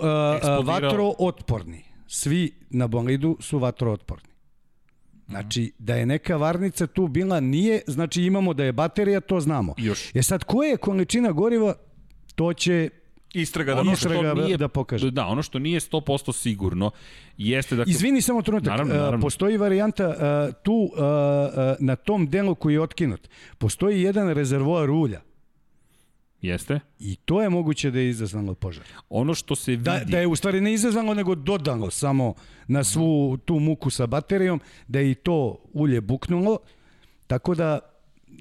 vatrootporni. 0.63 1.83
Svi 2.07 2.51
na 2.69 2.87
bolidu 2.87 3.37
su 3.39 3.59
vatrootporni. 3.59 4.28
Znači, 5.29 5.71
da 5.79 5.95
je 5.95 6.05
neka 6.05 6.37
varnica 6.37 6.87
tu 6.87 7.07
bila, 7.07 7.39
nije, 7.39 7.81
znači 7.87 8.23
imamo 8.23 8.53
da 8.53 8.63
je 8.63 8.71
baterija, 8.71 9.19
to 9.19 9.39
znamo. 9.39 9.73
Još. 9.77 10.15
E 10.15 10.23
sad, 10.23 10.43
koja 10.43 10.69
je 10.69 10.77
količina 10.77 11.31
goriva, 11.31 11.73
to 12.35 12.53
će 12.53 12.89
Istraga 13.33 13.73
da 13.73 13.81
Ono 13.81 13.93
istraga 13.93 14.33
nije- 14.35 14.57
da 14.57 14.67
pokaže. 14.67 15.11
Da, 15.11 15.25
ono 15.25 15.41
što 15.41 15.59
nije 15.59 15.79
100% 15.79 16.33
sigurno 16.33 16.91
jeste 17.37 17.75
da... 17.75 17.83
Izvini 17.87 18.21
samo 18.21 18.41
trenutak, 18.41 18.67
Naravno, 18.67 18.93
a, 18.93 18.97
naravno. 18.97 19.19
postoji 19.19 19.57
varijanta 19.57 20.03
a, 20.09 20.49
tu 20.63 20.89
a, 20.97 21.75
na 21.79 21.95
tom 21.95 22.27
delu 22.27 22.55
koji 22.55 22.73
je 22.73 22.81
otkinut. 22.81 23.29
Postoji 23.57 24.01
jedan 24.01 24.29
rezervoar 24.29 24.89
ulja 24.89 25.21
Jeste. 26.41 26.79
i 26.99 27.15
to 27.15 27.41
je 27.41 27.49
moguće 27.49 27.91
da 27.91 27.99
je 27.99 28.09
izazvalo 28.09 28.53
požar. 28.53 28.85
Ono 29.09 29.33
što 29.33 29.55
se 29.55 29.71
vidi... 29.71 29.83
Da, 29.83 30.01
da 30.05 30.19
je 30.19 30.27
u 30.27 30.35
stvari 30.35 30.61
ne 30.61 30.73
izazvalo, 30.73 31.13
nego 31.13 31.35
dodano 31.35 31.91
samo 31.91 32.33
na 32.67 32.83
svu 32.83 33.37
tu 33.37 33.59
muku 33.59 33.89
sa 33.89 34.07
baterijom, 34.07 34.61
da 34.87 34.99
je 34.99 35.11
i 35.11 35.15
to 35.15 35.63
ulje 35.73 36.01
buknulo. 36.01 36.57
Tako 37.27 37.55
da 37.55 37.79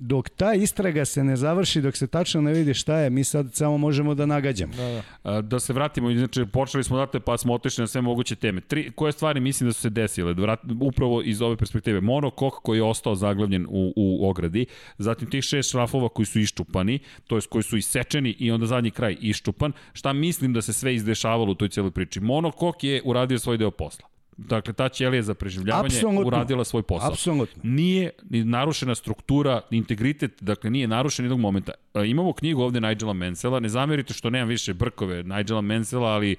dok 0.00 0.28
ta 0.28 0.54
istraga 0.54 1.04
se 1.04 1.24
ne 1.24 1.36
završi, 1.36 1.80
dok 1.80 1.96
se 1.96 2.06
tačno 2.06 2.40
ne 2.40 2.52
vidi 2.52 2.74
šta 2.74 2.98
je, 2.98 3.10
mi 3.10 3.24
sad 3.24 3.54
samo 3.54 3.78
možemo 3.78 4.14
da 4.14 4.26
nagađamo. 4.26 4.72
Da, 4.76 4.88
da. 4.88 5.02
A, 5.22 5.40
Da 5.40 5.60
se 5.60 5.72
vratimo, 5.72 6.12
znači 6.12 6.44
počeli 6.52 6.84
smo 6.84 6.96
odatle 6.96 7.20
pa 7.20 7.38
smo 7.38 7.54
otišli 7.54 7.82
na 7.82 7.86
sve 7.86 8.00
moguće 8.00 8.34
teme. 8.34 8.60
Tri, 8.60 8.90
koje 8.90 9.12
stvari 9.12 9.40
mislim 9.40 9.68
da 9.68 9.72
su 9.72 9.80
se 9.80 9.90
desile? 9.90 10.34
Da 10.34 10.42
vrat, 10.42 10.60
upravo 10.80 11.22
iz 11.22 11.42
ove 11.42 11.56
perspektive. 11.56 12.00
Monokok 12.00 12.54
koji 12.54 12.78
je 12.78 12.82
ostao 12.82 13.14
zaglavljen 13.14 13.66
u, 13.68 13.92
u 13.96 14.28
ogradi, 14.28 14.66
zatim 14.98 15.30
tih 15.30 15.44
šest 15.44 15.70
šrafova 15.70 16.08
koji 16.08 16.26
su 16.26 16.40
iščupani, 16.40 16.98
to 17.26 17.36
jest 17.36 17.48
koji 17.48 17.62
su 17.62 17.76
isečeni 17.76 18.36
i 18.38 18.50
onda 18.50 18.66
zadnji 18.66 18.90
kraj 18.90 19.16
iščupan. 19.20 19.72
Šta 19.92 20.12
mislim 20.12 20.52
da 20.52 20.62
se 20.62 20.72
sve 20.72 20.94
izdešavalo 20.94 21.52
u 21.52 21.54
toj 21.54 21.68
cijeloj 21.68 21.90
priči? 21.90 22.20
Monokok 22.20 22.84
je 22.84 23.02
uradio 23.04 23.38
svoj 23.38 23.58
deo 23.58 23.70
posla. 23.70 24.17
Dakle, 24.38 24.72
ta 24.72 24.88
ćelija 24.88 25.22
za 25.22 25.34
preživljavanje 25.34 25.86
Apsolutno. 25.86 26.26
uradila 26.26 26.64
svoj 26.64 26.82
posao 26.82 27.10
Apsolutno. 27.12 27.62
nije 27.64 28.10
ni 28.30 28.44
narušena 28.44 28.94
struktura, 28.94 29.60
integritet, 29.70 30.32
dakle 30.40 30.70
nije 30.70 30.88
narušen 30.88 31.24
jednog 31.24 31.40
momenta. 31.40 31.72
E, 31.94 32.06
imamo 32.06 32.32
knjigu 32.32 32.62
ovde 32.62 32.80
Nigela 32.80 33.12
Mansella, 33.12 33.60
ne 33.60 33.68
zamerite 33.68 34.14
što 34.14 34.30
nemam 34.30 34.48
više 34.48 34.74
brkove 34.74 35.22
Nigela 35.22 35.60
Mansella, 35.60 36.08
ali 36.08 36.36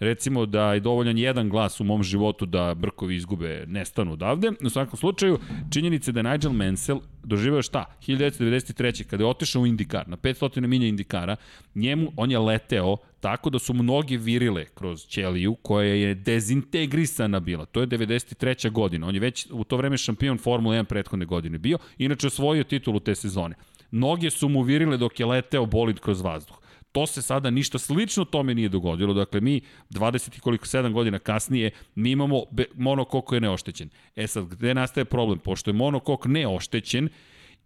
recimo 0.00 0.46
da 0.46 0.74
je 0.74 0.80
dovoljan 0.80 1.18
jedan 1.18 1.48
glas 1.48 1.80
u 1.80 1.84
mom 1.84 2.02
životu 2.02 2.46
da 2.46 2.74
brkovi 2.74 3.16
izgube, 3.16 3.64
nestanu 3.66 4.12
odavde. 4.12 4.52
U 4.64 4.70
svakom 4.70 4.96
slučaju, 4.96 5.38
činjenica 5.72 6.10
je 6.10 6.12
da 6.12 6.20
je 6.20 6.32
Nigel 6.32 6.52
Mansell 6.52 7.00
doživeo 7.24 7.62
šta? 7.62 7.84
1993. 8.06 9.04
kada 9.04 9.24
je 9.24 9.28
otišao 9.28 9.62
u 9.62 9.66
Indikar, 9.66 10.08
na 10.08 10.16
500 10.16 10.66
milja 10.66 10.86
Indikara, 10.86 11.36
njemu, 11.74 12.12
on 12.16 12.30
je 12.30 12.38
leteo 12.38 12.96
tako 13.20 13.50
da 13.50 13.58
su 13.58 13.74
mnoge 13.74 14.16
virile 14.16 14.64
kroz 14.64 15.06
ćeliju 15.06 15.54
koja 15.54 15.94
je 15.94 16.14
dezintegrisana 16.14 17.40
bila. 17.40 17.64
To 17.64 17.80
je 17.80 17.86
93. 17.86 18.70
godina. 18.70 19.06
On 19.06 19.14
je 19.14 19.20
već 19.20 19.46
u 19.50 19.64
to 19.64 19.76
vreme 19.76 19.96
šampion 19.96 20.38
Formule 20.38 20.78
1 20.78 20.84
prethodne 20.84 21.26
godine 21.26 21.58
bio, 21.58 21.78
inače 21.98 22.26
osvojio 22.26 22.64
titulu 22.64 23.00
te 23.00 23.14
sezone. 23.14 23.54
Noge 23.90 24.30
su 24.30 24.48
mu 24.48 24.62
virile 24.62 24.96
dok 24.96 25.20
je 25.20 25.26
leteo 25.26 25.66
bolid 25.66 26.00
kroz 26.00 26.20
vazduh. 26.20 26.58
To 26.92 27.06
se 27.06 27.22
sada 27.22 27.50
ništa 27.50 27.78
slično 27.78 28.24
tome 28.24 28.54
nije 28.54 28.68
dogodilo. 28.68 29.14
Dakle, 29.14 29.40
mi 29.40 29.60
20 29.90 30.36
i 30.36 30.40
koliko 30.40 30.66
7 30.66 30.92
godina 30.92 31.18
kasnije, 31.18 31.70
mi 31.94 32.10
imamo 32.10 32.42
monokok 32.74 33.24
koji 33.24 33.36
je 33.36 33.40
neoštećen. 33.40 33.90
E 34.16 34.26
sad, 34.26 34.44
gde 34.44 34.74
nastaje 34.74 35.04
problem? 35.04 35.38
Pošto 35.38 35.70
je 35.70 35.74
monokok 35.74 36.26
neoštećen, 36.26 37.08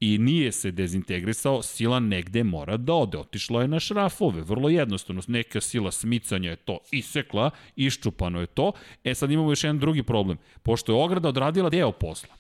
i 0.03 0.19
nije 0.19 0.53
se 0.53 0.71
dezintegrisao, 0.71 1.63
sila 1.63 2.01
negde 2.01 2.45
mora 2.45 2.77
da 2.77 2.95
ode. 2.95 3.19
Otišla 3.19 3.63
je 3.63 3.69
na 3.69 3.81
šrafove, 3.81 4.43
vrlo 4.43 4.69
jednostavno. 4.69 5.23
Neka 5.27 5.61
sila 5.61 5.93
smicanja 5.93 6.51
je 6.51 6.57
to 6.57 6.79
isekla, 6.91 7.51
iščupano 7.77 8.41
je 8.41 8.47
to. 8.47 8.73
E 9.05 9.15
sad 9.15 9.31
imamo 9.31 9.51
još 9.51 9.65
jedan 9.65 9.79
drugi 9.79 10.03
problem. 10.03 10.39
Pošto 10.63 10.93
je 10.93 11.05
ograda 11.05 11.29
odradila 11.29 11.71
deo 11.71 11.93
posla, 11.93 12.35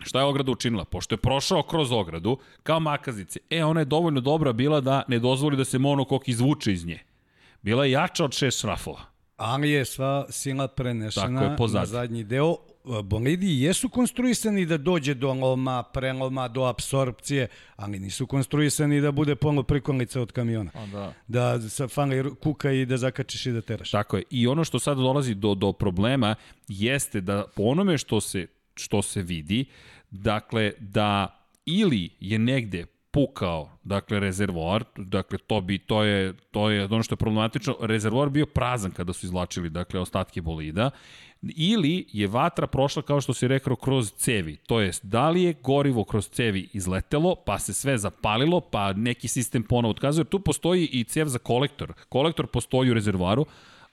Šta 0.00 0.18
je 0.18 0.24
ograda 0.24 0.52
učinila? 0.52 0.84
Pošto 0.84 1.14
je 1.14 1.18
prošao 1.18 1.62
kroz 1.62 1.92
ogradu, 1.92 2.38
kao 2.62 2.80
makazice, 2.80 3.40
e, 3.50 3.64
ona 3.64 3.80
je 3.80 3.84
dovoljno 3.84 4.20
dobra 4.20 4.52
bila 4.52 4.80
da 4.80 5.02
ne 5.08 5.18
dozvoli 5.18 5.56
da 5.56 5.64
se 5.64 5.78
monokok 5.78 6.28
izvuče 6.28 6.72
iz 6.72 6.86
nje. 6.86 6.98
Bila 7.62 7.84
je 7.84 7.90
jača 7.90 8.24
od 8.24 8.32
šest 8.32 8.60
šrafova. 8.60 9.00
Ali 9.36 9.70
je 9.70 9.84
sva 9.84 10.26
sila 10.30 10.68
prenešena 10.68 11.42
je, 11.42 11.56
na 11.72 11.86
zadnji 11.86 12.24
deo. 12.24 12.56
Bolidi 13.02 13.60
jesu 13.60 13.88
konstruisani 13.88 14.66
da 14.66 14.76
dođe 14.78 15.14
do 15.14 15.32
loma, 15.32 15.82
preloma, 15.82 16.48
do 16.48 16.62
apsorpcije, 16.64 17.48
ali 17.76 17.98
nisu 17.98 18.26
konstruisani 18.26 19.00
da 19.00 19.12
bude 19.12 19.34
polno 19.34 19.62
prikolica 19.62 20.20
od 20.20 20.32
kamiona. 20.32 20.70
A, 20.74 20.86
da. 20.86 21.12
Da 21.26 21.68
sa 21.68 21.88
fali 21.88 22.34
kuka 22.42 22.72
i 22.72 22.86
da 22.86 22.96
zakačiš 22.96 23.46
i 23.46 23.52
da 23.52 23.60
teraš. 23.60 23.90
Tako 23.90 24.16
je. 24.16 24.22
I 24.30 24.46
ono 24.46 24.64
što 24.64 24.78
sad 24.78 24.98
dolazi 24.98 25.34
do, 25.34 25.54
do 25.54 25.72
problema 25.72 26.34
jeste 26.68 27.20
da 27.20 27.44
po 27.56 27.62
onome 27.62 27.98
što 27.98 28.20
se, 28.20 28.46
što 28.76 29.02
se 29.02 29.22
vidi, 29.22 29.64
dakle, 30.10 30.72
da 30.78 31.40
ili 31.66 32.10
je 32.20 32.38
negde 32.38 32.86
pukao, 33.10 33.70
dakle, 33.84 34.20
rezervoar, 34.20 34.84
dakle, 34.96 35.38
to 35.38 35.60
bi, 35.60 35.78
to 35.78 36.02
je, 36.04 36.32
to 36.50 36.70
je 36.70 36.84
ono 36.84 37.02
što 37.02 37.12
je 37.12 37.16
problematično, 37.16 37.76
rezervoar 37.80 38.28
bio 38.30 38.46
prazan 38.46 38.90
kada 38.90 39.12
su 39.12 39.26
izvlačili, 39.26 39.70
dakle, 39.70 40.00
ostatke 40.00 40.42
bolida, 40.42 40.90
ili 41.42 42.06
je 42.12 42.26
vatra 42.26 42.66
prošla, 42.66 43.02
kao 43.02 43.20
što 43.20 43.34
si 43.34 43.48
rekao, 43.48 43.76
kroz 43.76 44.12
cevi, 44.12 44.56
to 44.56 44.80
jest, 44.80 45.04
da 45.04 45.30
li 45.30 45.42
je 45.42 45.54
gorivo 45.62 46.04
kroz 46.04 46.28
cevi 46.28 46.68
izletelo, 46.72 47.34
pa 47.34 47.58
se 47.58 47.74
sve 47.74 47.98
zapalilo, 47.98 48.60
pa 48.60 48.92
neki 48.92 49.28
sistem 49.28 49.62
ponovo 49.62 49.90
otkazuje, 49.90 50.24
tu 50.24 50.40
postoji 50.40 50.88
i 50.92 51.04
cev 51.04 51.26
za 51.26 51.38
kolektor, 51.38 51.92
kolektor 52.08 52.46
postoji 52.46 52.90
u 52.90 52.94
rezervoaru, 52.94 53.46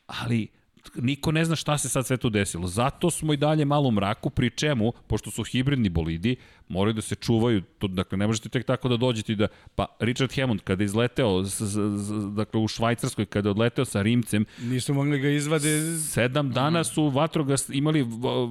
ali 0.07 0.47
niko 0.95 1.31
ne 1.31 1.45
zna 1.45 1.55
šta 1.55 1.77
se 1.77 1.89
sad 1.89 2.05
sve 2.05 2.17
tu 2.17 2.29
desilo. 2.29 2.67
Zato 2.67 3.11
smo 3.11 3.33
i 3.33 3.37
dalje 3.37 3.65
malo 3.65 3.87
u 3.87 3.91
mraku, 3.91 4.29
pri 4.29 4.49
čemu, 4.49 4.91
pošto 5.07 5.31
su 5.31 5.43
hibridni 5.43 5.89
bolidi, 5.89 6.35
moraju 6.67 6.93
da 6.93 7.01
se 7.01 7.15
čuvaju, 7.15 7.61
to, 7.61 7.87
dakle 7.87 8.17
ne 8.17 8.27
možete 8.27 8.49
tek 8.49 8.65
tako 8.65 8.89
da 8.89 8.97
dođete 8.97 9.33
i 9.33 9.35
da, 9.35 9.47
pa 9.75 9.85
Richard 9.99 10.35
Hammond 10.35 10.61
kada 10.61 10.83
je 10.83 10.85
izleteo, 10.85 11.43
z, 11.43 11.65
z, 11.65 11.81
z, 11.95 12.13
dakle 12.35 12.61
u 12.61 12.67
Švajcarskoj, 12.67 13.25
kada 13.25 13.49
je 13.49 13.51
odleteo 13.51 13.85
sa 13.85 14.01
Rimcem, 14.01 14.45
Nisu 14.61 14.93
mogli 14.93 15.19
ga 15.19 15.29
izvade... 15.29 15.97
sedam 15.97 16.51
dana 16.51 16.83
su 16.83 17.09
vatrogas, 17.09 17.69
imali, 17.69 18.05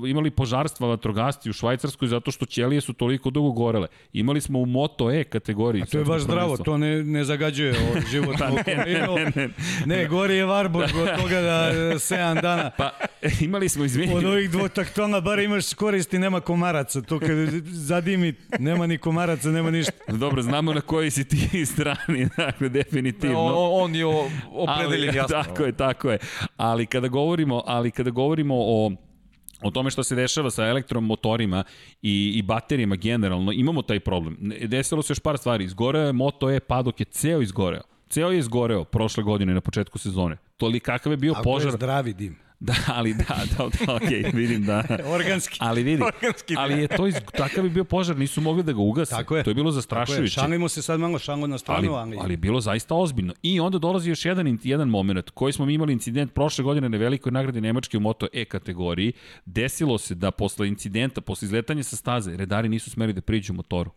imali 0.08 0.30
požarstva 0.30 0.88
vatrogasci 0.88 1.50
u 1.50 1.52
Švajcarskoj 1.52 2.08
zato 2.08 2.30
što 2.30 2.46
ćelije 2.46 2.80
su 2.80 2.92
toliko 2.92 3.30
dugo 3.30 3.52
gorele. 3.52 3.86
Imali 4.12 4.40
smo 4.40 4.58
u 4.58 4.66
Moto 4.66 5.10
E 5.10 5.24
kategoriji. 5.24 5.82
A 5.82 5.86
to 5.86 5.98
je 5.98 6.04
baš 6.04 6.22
zdravo, 6.22 6.56
to 6.56 6.78
ne, 6.78 7.04
ne 7.04 7.24
zagađuje 7.24 7.74
život 8.10 8.36
pa, 8.38 8.50
ne, 8.50 8.62
ne, 8.66 8.84
ne, 8.86 9.32
ne, 9.36 9.48
ne, 9.86 10.06
gori 10.06 10.36
je 10.36 10.44
Varburg 10.44 10.96
od 10.96 11.22
toga 11.22 11.40
da 11.40 11.72
7 12.22 12.42
dana. 12.42 12.70
Pa 12.76 12.90
imali 13.46 13.68
smo, 13.68 13.84
izvinjeni. 13.84 14.18
Od 14.18 14.24
ovih 14.24 14.50
dvotaktona 14.50 15.20
bar 15.20 15.38
imaš 15.38 15.74
koristi, 15.74 16.18
nema 16.18 16.40
komaraca. 16.40 17.02
To 17.02 17.18
kad 17.18 17.30
zadimi, 17.64 18.34
nema 18.58 18.86
ni 18.86 18.98
komaraca, 18.98 19.48
nema 19.50 19.70
ništa. 19.70 19.92
Dobro, 20.08 20.42
znamo 20.42 20.74
na 20.74 20.80
kojoj 20.80 21.10
si 21.10 21.28
ti 21.28 21.66
strani, 21.72 22.28
dakle, 22.36 22.68
definitivno. 22.68 23.38
On, 23.38 23.84
on 23.84 23.94
je 23.94 24.04
opredeljen 24.52 25.14
jasno. 25.16 25.42
Tako 25.42 25.64
je, 25.64 25.72
tako 25.72 26.10
je. 26.10 26.18
Ali 26.56 26.86
kada 26.86 27.08
govorimo, 27.08 27.62
ali 27.66 27.90
kada 27.90 28.10
govorimo 28.10 28.54
o 28.58 28.90
o 29.62 29.70
tome 29.70 29.90
što 29.90 30.02
se 30.02 30.14
dešava 30.14 30.50
sa 30.50 30.66
elektromotorima 30.66 31.64
i, 32.02 32.32
i 32.34 32.42
baterijama 32.42 32.96
generalno, 32.96 33.52
imamo 33.52 33.82
taj 33.82 34.00
problem. 34.00 34.36
Desilo 34.64 35.02
se 35.02 35.10
još 35.10 35.20
par 35.20 35.38
stvari. 35.38 35.64
Izgoreo 35.64 36.06
je 36.06 36.12
Moto 36.12 36.50
E, 36.50 36.60
pa 36.60 36.82
dok 36.82 37.00
je 37.00 37.04
ceo 37.04 37.42
izgoreo. 37.42 37.82
Ceo 38.12 38.30
je 38.30 38.38
izgoreo 38.38 38.84
prošle 38.84 39.22
godine 39.22 39.54
na 39.54 39.60
početku 39.60 39.98
sezone. 39.98 40.36
To 40.56 40.68
li 40.68 40.80
kakav 40.80 41.12
je 41.12 41.16
bio 41.16 41.32
Ako 41.32 41.42
požar? 41.42 41.68
je 41.68 41.72
zdravi 41.72 42.12
dim. 42.12 42.36
Da, 42.60 42.74
ali 42.86 43.14
da, 43.14 43.24
da, 43.24 43.68
da 43.86 43.94
okej, 43.94 44.22
okay, 44.22 44.34
vidim 44.42 44.64
da. 44.64 44.84
Organski. 45.06 45.58
Ali 45.60 45.82
vidi, 45.82 46.02
Organski, 46.02 46.54
ali 46.58 46.80
je 46.80 46.88
to, 46.88 47.06
iz, 47.06 47.14
takav 47.36 47.64
je 47.64 47.70
bio 47.70 47.84
požar, 47.84 48.18
nisu 48.18 48.40
mogli 48.40 48.62
da 48.62 48.72
ga 48.72 48.78
ugase. 48.78 49.10
Tako 49.10 49.36
je. 49.36 49.44
To 49.44 49.50
je 49.50 49.54
bilo 49.54 49.70
zastrašujuće. 49.70 50.34
Šalimo 50.34 50.68
se 50.68 50.82
sad 50.82 51.00
malo 51.00 51.18
šango 51.18 51.46
na 51.46 51.58
stranu, 51.58 51.94
ali, 51.94 52.18
ali 52.20 52.32
je 52.32 52.36
bilo 52.36 52.60
zaista 52.60 52.94
ozbiljno. 52.94 53.34
I 53.42 53.60
onda 53.60 53.78
dolazi 53.78 54.10
još 54.10 54.24
jedan, 54.24 54.58
jedan 54.62 54.88
moment 54.88 55.30
koji 55.30 55.52
smo 55.52 55.66
mi 55.66 55.74
imali 55.74 55.92
incident 55.92 56.34
prošle 56.34 56.64
godine 56.64 56.88
na 56.88 56.98
velikoj 56.98 57.32
nagradi 57.32 57.60
Nemačke 57.60 57.96
u 57.96 58.00
Moto 58.00 58.26
E 58.32 58.44
kategoriji. 58.44 59.12
Desilo 59.44 59.98
se 59.98 60.14
da 60.14 60.30
posle 60.30 60.68
incidenta, 60.68 61.20
posle 61.20 61.46
izletanja 61.46 61.82
sa 61.82 61.96
staze, 61.96 62.36
redari 62.36 62.68
nisu 62.68 62.90
smeli 62.90 63.12
da 63.12 63.20
priđu 63.20 63.52
motoru. 63.52 63.90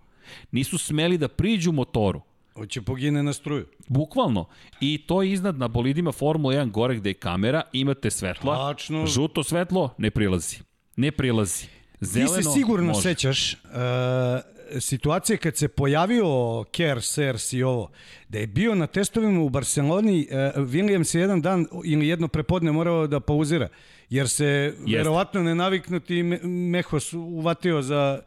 Nisu 0.52 0.78
smeli 0.78 1.18
da 1.18 1.28
priđu 1.28 1.72
motoru. 1.72 2.22
Hoće 2.56 2.82
pogine 2.82 3.24
na 3.24 3.34
struju. 3.34 3.66
Bukvalno. 3.88 4.46
I 4.82 5.04
to 5.08 5.22
je 5.22 5.32
iznad 5.32 5.58
na 5.58 5.68
bolidima 5.68 6.12
Formula 6.12 6.54
1 6.56 6.72
gore 6.72 6.96
gde 6.96 7.10
je 7.10 7.14
kamera, 7.14 7.62
imate 7.74 8.12
svetla. 8.12 8.74
Tačno. 8.74 9.06
Žuto 9.08 9.44
svetlo 9.44 9.94
ne 9.98 10.12
prilazi. 10.12 10.58
Ne 10.96 11.12
prilazi. 11.12 11.66
Zeleno 12.02 12.38
Ti 12.38 12.44
se 12.44 12.50
sigurno 12.50 12.88
može. 12.88 13.02
sećaš 13.02 13.54
uh, 13.54 13.60
situacije 14.80 15.38
kad 15.38 15.58
se 15.58 15.68
pojavio 15.68 16.26
Kerr, 16.72 17.02
Sers 17.02 17.54
i 17.54 17.64
ovo, 17.64 17.92
da 18.30 18.40
je 18.40 18.48
bio 18.48 18.76
na 18.76 18.88
testovima 18.88 19.42
u 19.42 19.50
Barceloni, 19.50 20.28
uh, 20.56 20.64
Williams 20.64 21.16
je 21.16 21.22
jedan 21.22 21.42
dan 21.42 21.66
ili 21.86 22.08
jedno 22.08 22.28
prepodne 22.28 22.72
morao 22.72 23.08
da 23.08 23.20
pauzira, 23.20 23.68
jer 24.10 24.30
se 24.30 24.46
Jeste. 24.46 24.98
verovatno 24.98 25.44
nenaviknuti 25.44 26.24
me, 26.24 26.40
Mehos 26.44 27.14
uvatio 27.14 27.82
za 27.82 28.20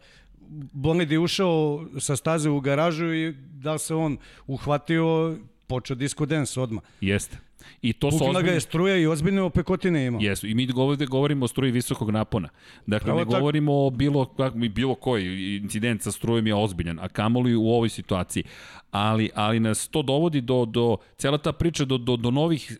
bolid 0.72 1.12
je 1.12 1.18
ušao 1.18 1.86
sa 1.98 2.16
staze 2.16 2.50
u 2.50 2.60
garažu 2.60 3.14
i 3.14 3.32
da 3.52 3.78
se 3.78 3.94
on 3.94 4.18
uhvatio, 4.46 5.36
počeo 5.66 5.96
disco 5.96 6.26
dance 6.26 6.60
odmah. 6.60 6.82
Jeste. 7.00 7.38
I 7.82 7.92
to 7.92 8.10
su 8.10 8.16
ozbiljne... 8.16 8.42
ga 8.42 8.50
je 8.50 8.60
struja 8.60 8.96
i 8.96 9.06
ozbiljne 9.06 9.42
opekotine 9.42 10.06
ima. 10.06 10.18
Jesu. 10.20 10.46
I 10.46 10.54
mi 10.54 10.68
ovde 10.76 11.06
govorimo 11.06 11.44
o 11.44 11.48
struji 11.48 11.72
visokog 11.72 12.10
napona. 12.10 12.48
Dakle, 12.86 13.04
Pravo 13.04 13.18
ne 13.18 13.24
tak... 13.24 13.34
govorimo 13.34 13.86
o 13.86 13.90
bilo, 13.90 14.24
kak, 14.24 14.54
bilo 14.54 14.94
koji 14.94 15.56
incident 15.56 16.02
sa 16.02 16.12
strujom 16.12 16.46
je 16.46 16.54
ozbiljan, 16.54 16.98
a 16.98 17.08
kamoli 17.08 17.54
u 17.54 17.68
ovoj 17.68 17.88
situaciji. 17.88 18.44
Ali, 18.90 19.30
ali 19.34 19.60
nas 19.60 19.88
to 19.88 20.02
dovodi 20.02 20.40
do, 20.40 20.64
do 20.64 20.96
cela 21.16 21.38
ta 21.38 21.52
priča 21.52 21.84
do, 21.84 21.98
do, 21.98 22.16
do 22.16 22.30
novih 22.30 22.78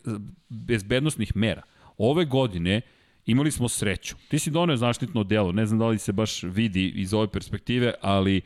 bezbednostnih 0.49 1.35
mera. 1.35 1.61
Ove 1.97 2.25
godine 2.25 2.81
imali 3.25 3.51
smo 3.51 3.69
sreću. 3.69 4.15
Ti 4.27 4.39
si 4.39 4.51
doneo 4.51 4.77
zaštitno 4.77 5.23
delo, 5.23 5.51
ne 5.51 5.65
znam 5.65 5.79
da 5.79 5.87
li 5.87 5.99
se 5.99 6.11
baš 6.11 6.43
vidi 6.43 6.93
iz 6.95 7.13
ove 7.13 7.27
perspektive, 7.27 7.93
ali 8.01 8.41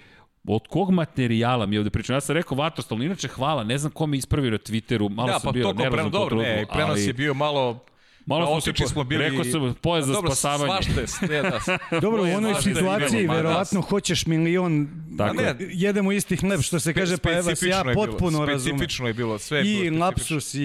od 0.48 0.68
kog 0.68 0.92
materijala 0.92 1.66
mi 1.66 1.78
ovde 1.78 1.90
pričamo? 1.90 2.18
Ja 2.18 2.22
sam 2.22 2.36
rekao 2.36 2.58
vatrostalno, 2.58 3.04
inače 3.04 3.28
hvala, 3.28 3.64
ne 3.64 3.78
znam 3.78 3.92
ko 3.92 4.08
me 4.08 4.18
ispravio 4.18 4.52
na 4.52 4.58
Twitteru, 4.58 5.10
malo 5.10 5.28
da, 5.28 5.40
sam 5.40 5.48
pa 5.48 5.52
bio 5.52 5.74
nervozan. 5.74 6.12
Da, 6.12 6.20
pa 6.20 6.30
to 6.30 6.36
ne, 6.36 6.66
prenos 6.74 6.90
ali... 6.90 7.06
je 7.06 7.14
bio 7.14 7.34
malo 7.34 7.86
Malo 8.26 8.62
smo, 8.62 8.74
se, 8.76 8.88
smo 8.88 9.04
bili... 9.04 9.24
Rekao 9.24 9.44
sam, 9.44 9.76
pojas 9.82 10.06
za 10.08 10.14
spasavanje. 10.14 10.74
Svašte, 10.74 11.08
ste, 11.08 11.42
da. 11.42 12.00
Dobro, 12.00 12.24
u 12.24 12.38
onoj 12.38 12.54
situaciji, 12.62 13.28
verovatno, 13.28 13.82
hoćeš 13.82 14.26
milion, 14.26 14.88
Tako. 15.18 15.42
Ne, 15.42 15.56
jedemo 15.60 16.12
istih 16.12 16.40
hleb, 16.40 16.62
što 16.62 16.80
se 16.80 16.94
kaže, 16.94 17.18
pa 17.18 17.32
evo 17.32 17.56
se 17.56 17.68
ja 17.68 17.84
potpuno 17.94 18.46
razumem. 18.46 18.78
Specifično 18.78 19.08
je 19.08 19.14
bilo, 19.14 19.40
sve 19.40 19.60
je 19.60 19.66
I 19.66 19.90
bilo 19.90 20.06
lapsus, 20.06 20.54
i 20.54 20.58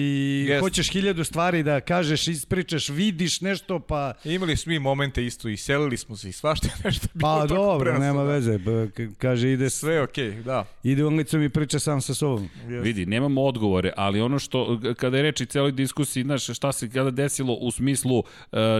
yes. 0.49 0.59
hoćeš 0.59 0.91
hiljadu 0.91 1.23
stvari 1.23 1.63
da 1.63 1.81
kažeš, 1.81 2.27
ispričaš, 2.27 2.89
vidiš 2.89 3.41
nešto, 3.41 3.79
pa... 3.79 4.13
Imali 4.23 4.57
smo 4.57 4.73
i 4.73 4.79
momente 4.79 5.25
isto, 5.25 5.49
i 5.49 5.57
selili 5.57 5.97
smo 5.97 6.15
se, 6.15 6.29
i 6.29 6.31
svašte 6.31 6.67
nešto 6.83 7.07
bilo 7.13 7.39
Pa 7.39 7.45
dobro, 7.45 7.99
nema 7.99 8.23
da. 8.23 8.29
veze, 8.29 8.59
kaže, 9.17 9.51
ide... 9.51 9.69
Sve 9.69 10.01
okej, 10.01 10.31
okay, 10.31 10.43
da. 10.43 10.65
Ide 10.83 11.05
ulicom 11.05 11.43
i 11.43 11.49
priča 11.49 11.79
sam 11.79 12.01
sa 12.01 12.13
sobom. 12.13 12.49
Yes. 12.67 12.81
Vidi, 12.81 13.05
nemamo 13.05 13.41
odgovore, 13.41 13.93
ali 13.97 14.21
ono 14.21 14.39
što, 14.39 14.79
kada 14.97 15.17
je 15.17 15.23
reči 15.23 15.45
celoj 15.45 15.71
diskusiji, 15.71 16.23
znaš, 16.23 16.45
šta 16.45 16.71
se 16.71 16.89
kada 16.89 17.11
desilo 17.11 17.48
u 17.53 17.71
smislu, 17.71 18.17
uh, 18.17 18.25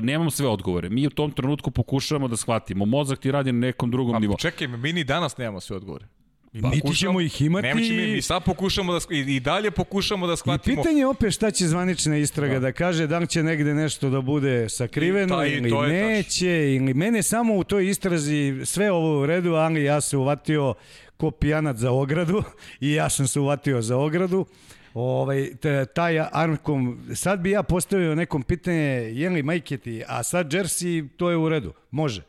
nemamo 0.01 0.31
sve 0.31 0.47
odgovore. 0.47 0.89
Mi 0.89 1.07
u 1.07 1.09
tom 1.09 1.31
trenutku 1.31 1.71
pokušavamo 1.71 2.27
da 2.27 2.37
shvatimo. 2.37 2.85
Mozak 2.85 3.19
ti 3.19 3.31
radi 3.31 3.51
na 3.51 3.59
nekom 3.59 3.91
drugom 3.91 4.13
pa, 4.13 4.19
nivou. 4.19 4.37
Čekaj, 4.37 4.67
mi 4.67 4.93
ni 4.93 5.03
danas 5.03 5.37
nemamo 5.37 5.59
sve 5.59 5.75
odgovore. 5.75 6.05
Mi 6.53 6.61
pa, 6.61 6.69
niti 6.69 6.95
ćemo 6.95 7.21
ih 7.21 7.41
imati. 7.41 7.67
Nemo 7.67 7.79
mi, 7.79 8.11
mi 8.13 8.21
sad 8.21 8.43
pokušamo 8.43 8.93
da, 8.93 8.99
i, 9.09 9.19
i 9.19 9.39
dalje 9.39 9.71
pokušamo 9.71 10.27
da 10.27 10.35
shvatimo. 10.35 10.73
I 10.73 10.77
pitanje 10.77 10.99
je 10.99 11.07
opet 11.07 11.33
šta 11.33 11.51
će 11.51 11.67
zvanična 11.67 12.17
istraga 12.17 12.53
da, 12.53 12.59
da 12.59 12.71
kaže 12.71 13.07
da 13.07 13.19
li 13.19 13.27
će 13.27 13.43
negde 13.43 13.73
nešto 13.73 14.09
da 14.09 14.21
bude 14.21 14.69
sakriveno 14.69 15.45
I, 15.45 15.49
ta, 15.49 15.55
ili 15.55 15.71
neće. 15.87 16.75
Ili 16.75 16.93
mene 16.93 17.23
samo 17.23 17.55
u 17.55 17.63
toj 17.63 17.89
istrazi 17.89 18.61
sve 18.65 18.91
ovo 18.91 19.21
u 19.21 19.25
redu, 19.25 19.53
ali 19.53 19.83
ja 19.83 20.01
se 20.01 20.17
uvatio 20.17 20.73
ko 21.17 21.31
pijanac 21.31 21.77
za 21.77 21.91
ogradu 21.91 22.43
i 22.81 22.93
ja 22.93 23.09
sam 23.09 23.27
se 23.27 23.39
uvatio 23.39 23.81
za 23.81 23.97
ogradu. 23.97 24.45
Ovaj, 24.93 25.49
taj 25.95 26.19
Armkom, 26.31 26.99
sad 27.15 27.39
bi 27.39 27.51
ja 27.51 27.63
postavio 27.63 28.15
nekom 28.15 28.43
pitanje, 28.43 29.11
je 29.13 29.29
li 29.29 29.43
majketi, 29.43 30.03
a 30.07 30.23
sad 30.23 30.51
Jersey, 30.51 31.07
to 31.17 31.29
je 31.29 31.37
u 31.37 31.49
redu, 31.49 31.73
može 31.91 32.21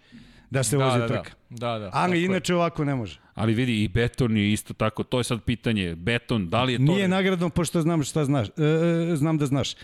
da 0.51 0.63
se 0.63 0.77
da, 0.77 0.85
vozi 0.85 0.99
da, 0.99 1.09
trka. 1.09 1.31
Da, 1.51 1.79
da. 1.79 1.91
Ali 1.93 2.25
inače 2.25 2.53
je. 2.53 2.57
ovako 2.57 2.85
ne 2.85 2.95
može. 2.95 3.21
Ali 3.35 3.55
vidi, 3.55 3.85
i 3.85 3.89
beton 3.89 4.37
je 4.37 4.53
isto 4.53 4.75
tako, 4.75 5.03
to 5.03 5.19
je 5.21 5.25
sad 5.25 5.43
pitanje, 5.43 5.95
beton, 5.95 6.49
da 6.49 6.63
li 6.63 6.73
je 6.73 6.79
to... 6.79 6.85
Nije 6.85 7.09
nagradno, 7.09 7.49
pošto 7.51 7.83
znam 7.83 8.03
šta 8.03 8.25
znaš, 8.25 8.49
e, 8.49 8.53
e, 9.13 9.17
znam 9.17 9.39
da 9.39 9.47
znaš. 9.47 9.75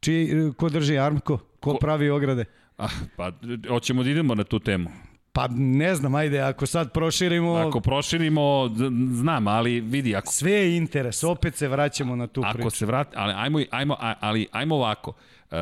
Či, 0.00 0.28
ko 0.56 0.68
drži 0.68 0.98
Armko? 0.98 1.36
Ko, 1.36 1.72
ko 1.72 1.78
pravi 1.78 2.10
ograde? 2.10 2.44
Ah, 2.76 2.88
pa, 3.16 3.32
hoćemo 3.68 4.02
da 4.02 4.10
idemo 4.10 4.34
na 4.34 4.44
tu 4.44 4.58
temu. 4.58 4.90
Pa 5.34 5.48
ne 5.50 5.94
znam, 5.94 6.14
ajde, 6.14 6.40
ako 6.40 6.66
sad 6.66 6.92
proširimo... 6.92 7.54
Ako 7.54 7.80
proširimo, 7.80 8.70
znam, 9.12 9.48
ali 9.48 9.80
vidi, 9.80 10.16
ako... 10.16 10.32
Sve 10.32 10.52
je 10.52 10.76
interes, 10.76 11.24
opet 11.24 11.56
se 11.56 11.68
vraćamo 11.68 12.16
na 12.16 12.26
tu 12.26 12.40
ako 12.40 12.52
priču. 12.52 12.66
Ako 12.66 12.76
se 12.76 12.86
vrati, 12.86 13.10
ali 13.16 13.32
ajmo, 13.36 13.58
ajmo, 13.70 13.96
ali 14.20 14.46
ajmo 14.52 14.74
ovako. 14.74 15.12
Uh, 15.50 15.58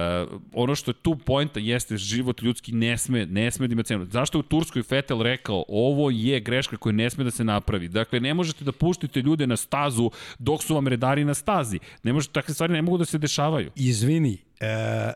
ono 0.53 0.75
što 0.75 0.91
je 0.91 0.95
tu 0.95 1.17
poenta 1.17 1.61
jeste 1.61 1.97
život 1.97 2.43
ljudski 2.43 2.73
ne 2.73 2.99
sme, 2.99 3.27
ne 3.27 3.51
sme 3.51 3.69
da 3.69 3.73
ima 3.73 3.83
cenu. 3.83 4.07
Zašto 4.11 4.39
je 4.39 4.41
u 4.41 4.43
Turskoj 4.43 4.83
Fetel 4.83 5.23
rekao 5.23 5.65
ovo 5.69 6.11
je 6.11 6.41
greška 6.41 6.77
koja 6.77 6.93
ne 6.93 7.11
sme 7.11 7.25
da 7.25 7.31
se 7.31 7.45
napravi. 7.45 7.89
Dakle, 7.89 8.21
ne 8.21 8.35
možete 8.35 8.65
da 8.65 8.73
puštite 8.73 9.21
ljude 9.21 9.47
na 9.47 9.57
stazu 9.57 10.11
dok 10.39 10.63
su 10.63 10.75
vam 10.75 10.89
redari 10.89 11.25
na 11.25 11.35
stazi. 11.35 11.79
Ne 12.03 12.13
možete, 12.13 12.33
takve 12.33 12.55
stvari 12.55 12.73
ne 12.73 12.83
mogu 12.83 12.99
da 12.99 13.05
se 13.05 13.19
dešavaju. 13.19 13.71
Izvini, 13.77 14.39
uh, 14.61 15.13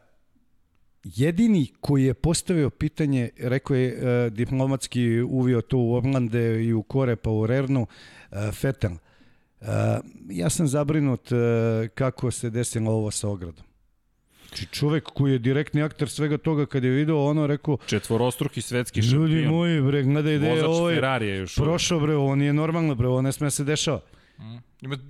jedini 1.15 1.67
koji 1.81 2.05
je 2.05 2.15
postavio 2.15 2.71
pitanje, 2.71 3.31
rekao 3.39 3.77
je 3.77 3.95
uh, 3.97 4.33
diplomatski 4.33 5.21
uvio 5.21 5.61
to 5.61 5.79
u 5.79 5.95
Orlande 5.95 6.65
i 6.65 6.73
u 6.73 6.83
Kore 6.83 7.17
pa 7.17 7.31
u 7.31 7.47
Rernu, 7.47 7.87
uh, 8.31 8.39
Fetel. 8.53 8.93
Uh, 8.93 9.67
ja 10.31 10.51
sam 10.51 10.69
zabrinut 10.69 11.33
uh, 11.33 11.39
kako 11.95 12.31
se 12.31 12.51
desilo 12.51 12.93
ovo 12.93 13.11
sa 13.11 13.29
ogradom. 13.29 13.65
Znači 14.49 14.67
čovek 14.67 15.05
koji 15.05 15.33
je 15.33 15.39
direktni 15.39 15.83
akter 15.83 16.09
svega 16.09 16.39
toga 16.39 16.67
kad 16.67 16.85
je 16.85 16.91
video 16.91 17.25
ono 17.25 17.47
rekao 17.47 17.79
četvorostruki 17.87 18.61
svetski 18.61 19.03
šampion. 19.03 19.23
Ljudi 19.23 19.47
moji 19.47 19.81
bre, 19.81 20.03
gledaj 20.03 20.39
da 20.39 20.47
je 20.47 20.65
ovo 20.67 20.91
još 20.91 21.55
prošao 21.55 22.01
bre, 22.01 22.15
ovo 22.17 22.35
nije 22.35 22.53
normalno 22.53 22.95
bre, 22.95 23.09
ovo 23.09 23.23
ne 23.23 23.33
sme 23.33 23.47
da 23.47 23.51
se 23.51 23.65
dešava. 23.65 24.01
Mm. 24.39 24.57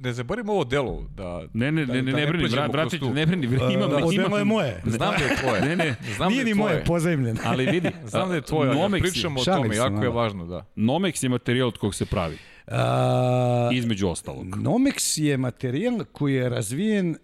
Ne 0.01 0.13
zaboravimo 0.13 0.53
ovo 0.53 0.65
delo 0.65 1.05
da 1.15 1.43
Ne, 1.55 1.73
ne, 1.73 1.87
da, 1.87 1.93
ne, 1.93 2.03
ne, 2.03 2.13
da 2.13 2.19
ne 2.19 2.27
brini, 2.27 2.49
vrat, 2.49 2.73
vratić, 2.73 3.01
ne 3.15 3.27
brini, 3.27 3.47
imam, 3.47 3.91
da, 3.91 3.99
imam, 3.99 4.13
imam, 4.13 4.39
je 4.39 4.45
moje. 4.45 4.83
Znam 4.87 5.15
da 5.19 5.25
je 5.25 5.37
tvoje. 5.37 5.61
Ne, 5.63 5.77
ne, 5.77 5.97
znam 6.17 6.33
nije 6.33 6.45
da 6.45 6.49
ni 6.49 6.55
moje, 6.55 6.85
pozajmljeno. 6.85 7.41
Ali 7.45 7.67
vidi, 7.67 7.91
znam 8.11 8.29
da 8.29 8.35
je 8.35 8.41
tvoje, 8.41 8.75
Nomex, 8.75 9.01
pričamo 9.01 9.41
o 9.41 9.45
tome, 9.45 9.77
jako 9.77 10.03
je 10.03 10.11
važno, 10.11 10.47
da. 10.47 10.65
Nomex 10.77 11.25
je 11.25 11.29
materijal 11.29 11.69
od 11.69 11.79
kog 11.79 11.95
se 11.95 12.07
pravi. 12.07 12.37
A, 12.67 13.71
Između 13.73 14.09
ostalog. 14.09 14.47
Nomex 14.47 15.21
je 15.23 15.37
materijal 15.37 16.05
koji 16.13 16.35
je 16.35 16.49
razvijen, 16.49 17.11
uh, 17.11 17.17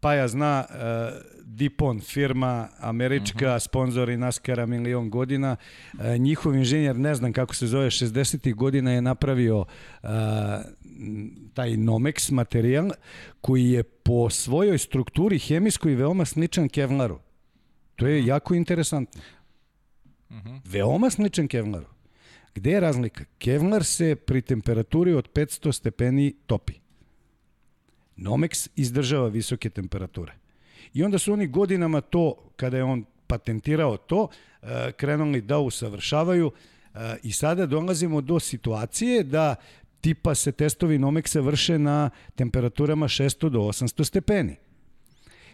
pa 0.00 0.14
ja 0.14 0.28
zna, 0.28 0.64
uh, 0.68 1.38
Dipon, 1.48 2.00
firma 2.00 2.68
američka, 2.80 3.46
uh 3.46 3.52
-huh. 3.52 3.58
sponsori 3.58 4.16
Naskara 4.16 4.66
milion 4.66 5.10
godina. 5.10 5.56
E, 6.00 6.18
njihov 6.18 6.54
inženjer, 6.54 6.96
ne 6.96 7.14
znam 7.14 7.32
kako 7.32 7.54
se 7.54 7.66
zove, 7.66 7.86
60. 7.86 8.54
godina 8.54 8.92
je 8.92 9.02
napravio 9.02 9.64
e, 10.02 10.08
taj 11.54 11.70
Nomex 11.70 12.32
materijal 12.32 12.90
koji 13.40 13.70
je 13.70 13.82
po 13.82 14.30
svojoj 14.30 14.78
strukturi 14.78 15.38
hemijskoj 15.38 15.94
veoma 15.94 16.24
sličan 16.24 16.68
Kevlaru. 16.68 17.18
To 17.96 18.06
je 18.06 18.26
jako 18.26 18.54
interesantno. 18.54 19.22
Uh 20.30 20.36
-huh. 20.36 20.60
Veoma 20.64 21.10
sličan 21.10 21.48
Kevlaru. 21.48 21.86
Gde 22.54 22.70
je 22.70 22.80
razlika? 22.80 23.24
Kevlar 23.38 23.84
se 23.84 24.16
pri 24.16 24.42
temperaturi 24.42 25.12
od 25.14 25.28
500 25.32 25.72
stepeni 25.72 26.34
topi. 26.46 26.74
Nomex 28.16 28.68
izdržava 28.76 29.28
visoke 29.28 29.70
temperature. 29.70 30.32
I 30.94 31.02
onda 31.02 31.18
su 31.18 31.32
oni 31.32 31.46
godinama 31.46 32.00
to, 32.00 32.34
kada 32.56 32.76
je 32.76 32.84
on 32.84 33.04
patentirao 33.26 33.96
to, 33.96 34.28
e, 34.62 34.92
krenuli 34.92 35.40
da 35.40 35.58
usavršavaju 35.58 36.50
e, 36.94 37.16
i 37.22 37.32
sada 37.32 37.66
dolazimo 37.66 38.20
do 38.20 38.40
situacije 38.40 39.22
da 39.22 39.54
tipa 40.00 40.34
se 40.34 40.52
testovi 40.52 40.98
Nomexa 40.98 41.40
vrše 41.40 41.78
na 41.78 42.10
temperaturama 42.34 43.08
600 43.08 43.48
do 43.48 43.60
800 43.60 44.04
stepeni. 44.04 44.56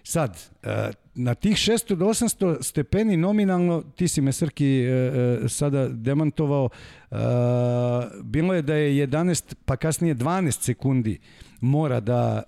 Sad, 0.06 0.38
e, 0.62 0.90
na 1.14 1.34
tih 1.34 1.56
600 1.56 1.94
do 1.96 2.06
800 2.06 2.62
stepeni 2.62 3.16
nominalno, 3.16 3.82
ti 3.96 4.08
si 4.08 4.20
me 4.20 4.32
Srki 4.32 4.66
e, 4.66 4.88
e, 4.88 5.48
sada 5.48 5.88
demantovao, 5.88 6.68
bilo 8.22 8.54
je 8.54 8.62
da 8.62 8.74
je 8.74 9.06
11 9.06 9.54
pa 9.64 9.76
kasnije 9.76 10.14
12 10.14 10.62
sekundi 10.62 11.18
mora 11.60 12.00
da 12.00 12.42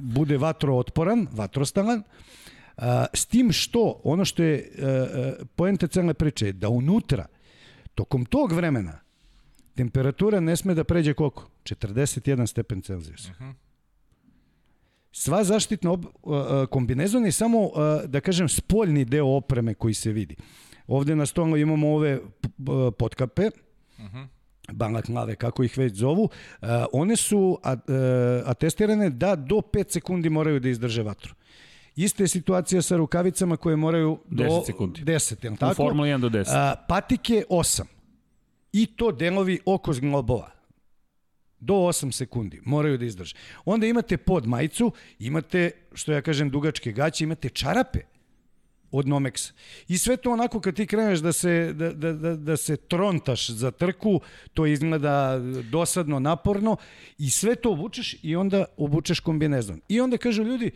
bude 0.00 0.38
vatrootporan, 0.38 1.26
vatrostalan, 1.32 2.02
s 3.14 3.26
tim 3.26 3.52
što, 3.52 4.00
ono 4.04 4.24
što 4.24 4.42
je 4.42 4.70
poenta 5.56 5.86
celne 5.86 6.14
priče, 6.14 6.52
da 6.52 6.68
unutra, 6.68 7.26
tokom 7.94 8.24
tog 8.24 8.52
vremena, 8.52 9.00
temperatura 9.74 10.40
ne 10.40 10.56
sme 10.56 10.74
da 10.74 10.84
pređe 10.84 11.14
koliko? 11.14 11.48
41 11.64 12.46
stepen 12.46 12.82
Celzijusa. 12.82 13.30
Uh 13.30 13.40
mhm. 13.40 13.50
-huh. 13.50 13.54
Sva 15.12 15.44
zaštitna 15.44 15.90
ob, 15.92 16.04
kombinezon 16.70 17.24
je 17.24 17.32
samo, 17.32 17.70
da 18.06 18.20
kažem, 18.20 18.48
spoljni 18.48 19.04
deo 19.04 19.26
opreme 19.26 19.74
koji 19.74 19.94
se 19.94 20.12
vidi. 20.12 20.36
Ovde 20.86 21.16
na 21.16 21.26
stolu 21.26 21.56
imamo 21.56 21.94
ove 21.94 22.20
potkape, 22.98 23.50
uh 23.98 24.04
-huh. 24.04 24.26
balaklave, 24.72 25.36
kako 25.36 25.62
ih 25.62 25.78
već 25.78 25.94
zovu, 25.94 26.28
one 26.92 27.16
su 27.16 27.58
atestirane 28.44 29.10
da 29.10 29.36
do 29.36 29.56
5 29.56 29.92
sekundi 29.92 30.30
moraju 30.30 30.60
da 30.60 30.68
izdrže 30.68 31.02
vatru. 31.02 31.34
Ista 31.96 32.22
je 32.22 32.28
situacija 32.28 32.82
sa 32.82 32.96
rukavicama 32.96 33.56
koje 33.56 33.76
moraju 33.76 34.18
do 34.28 34.44
10 34.44 34.66
sekundi. 34.66 35.02
10, 35.02 35.44
je 35.44 35.56
tako? 35.56 35.72
U 35.72 35.74
Formula 35.74 36.08
1 36.08 36.18
do 36.20 36.28
10. 36.28 36.74
Patike 36.88 37.44
8. 37.50 37.82
I 38.72 38.86
to 38.86 39.12
delovi 39.12 39.58
oko 39.66 39.92
zglobova 39.92 40.50
do 41.60 41.74
8 41.74 42.12
sekundi 42.12 42.60
moraju 42.64 42.98
da 42.98 43.04
izdrže. 43.04 43.34
Onda 43.64 43.86
imate 43.86 44.16
pod 44.16 44.46
majicu, 44.46 44.92
imate, 45.18 45.70
što 45.92 46.12
ja 46.12 46.22
kažem, 46.22 46.50
dugačke 46.50 46.92
gaće, 46.92 47.24
imate 47.24 47.48
čarape 47.48 48.00
od 48.90 49.06
Nomexa. 49.06 49.52
I 49.88 49.98
sve 49.98 50.16
to 50.16 50.32
onako 50.32 50.60
kad 50.60 50.74
ti 50.76 50.86
kreneš 50.86 51.18
da 51.18 51.32
se, 51.32 51.72
da, 51.72 51.92
da, 51.92 52.12
da, 52.12 52.36
da 52.36 52.56
se 52.56 52.76
trontaš 52.76 53.50
za 53.50 53.70
trku, 53.70 54.20
to 54.54 54.66
izgleda 54.66 55.38
dosadno, 55.70 56.18
naporno 56.18 56.76
i 57.18 57.30
sve 57.30 57.54
to 57.54 57.72
obučeš 57.72 58.16
i 58.22 58.36
onda 58.36 58.64
obučeš 58.76 59.20
kombinezon. 59.20 59.80
I 59.88 60.00
onda 60.00 60.16
kažu 60.16 60.42
ljudi, 60.42 60.70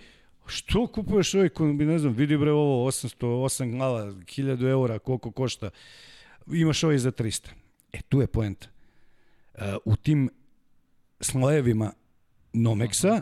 što 0.47 0.86
kupuješ 0.86 1.34
ovaj 1.34 1.49
kombinezon? 1.49 2.12
Vidi 2.12 2.36
bre 2.36 2.53
ovo 2.53 2.90
808 2.90 3.70
glava, 3.70 4.05
1000 4.05 4.70
eura, 4.70 4.99
koliko 4.99 5.30
košta. 5.30 5.70
Imaš 6.47 6.84
ovaj 6.84 6.99
za 6.99 7.12
300. 7.12 7.66
E, 7.93 8.01
tu 8.09 8.20
je 8.20 8.26
poenta. 8.26 8.68
Uh, 9.55 9.62
u 9.84 9.97
tim 9.97 10.30
slojevima 11.20 11.93
Nomexa, 12.53 13.20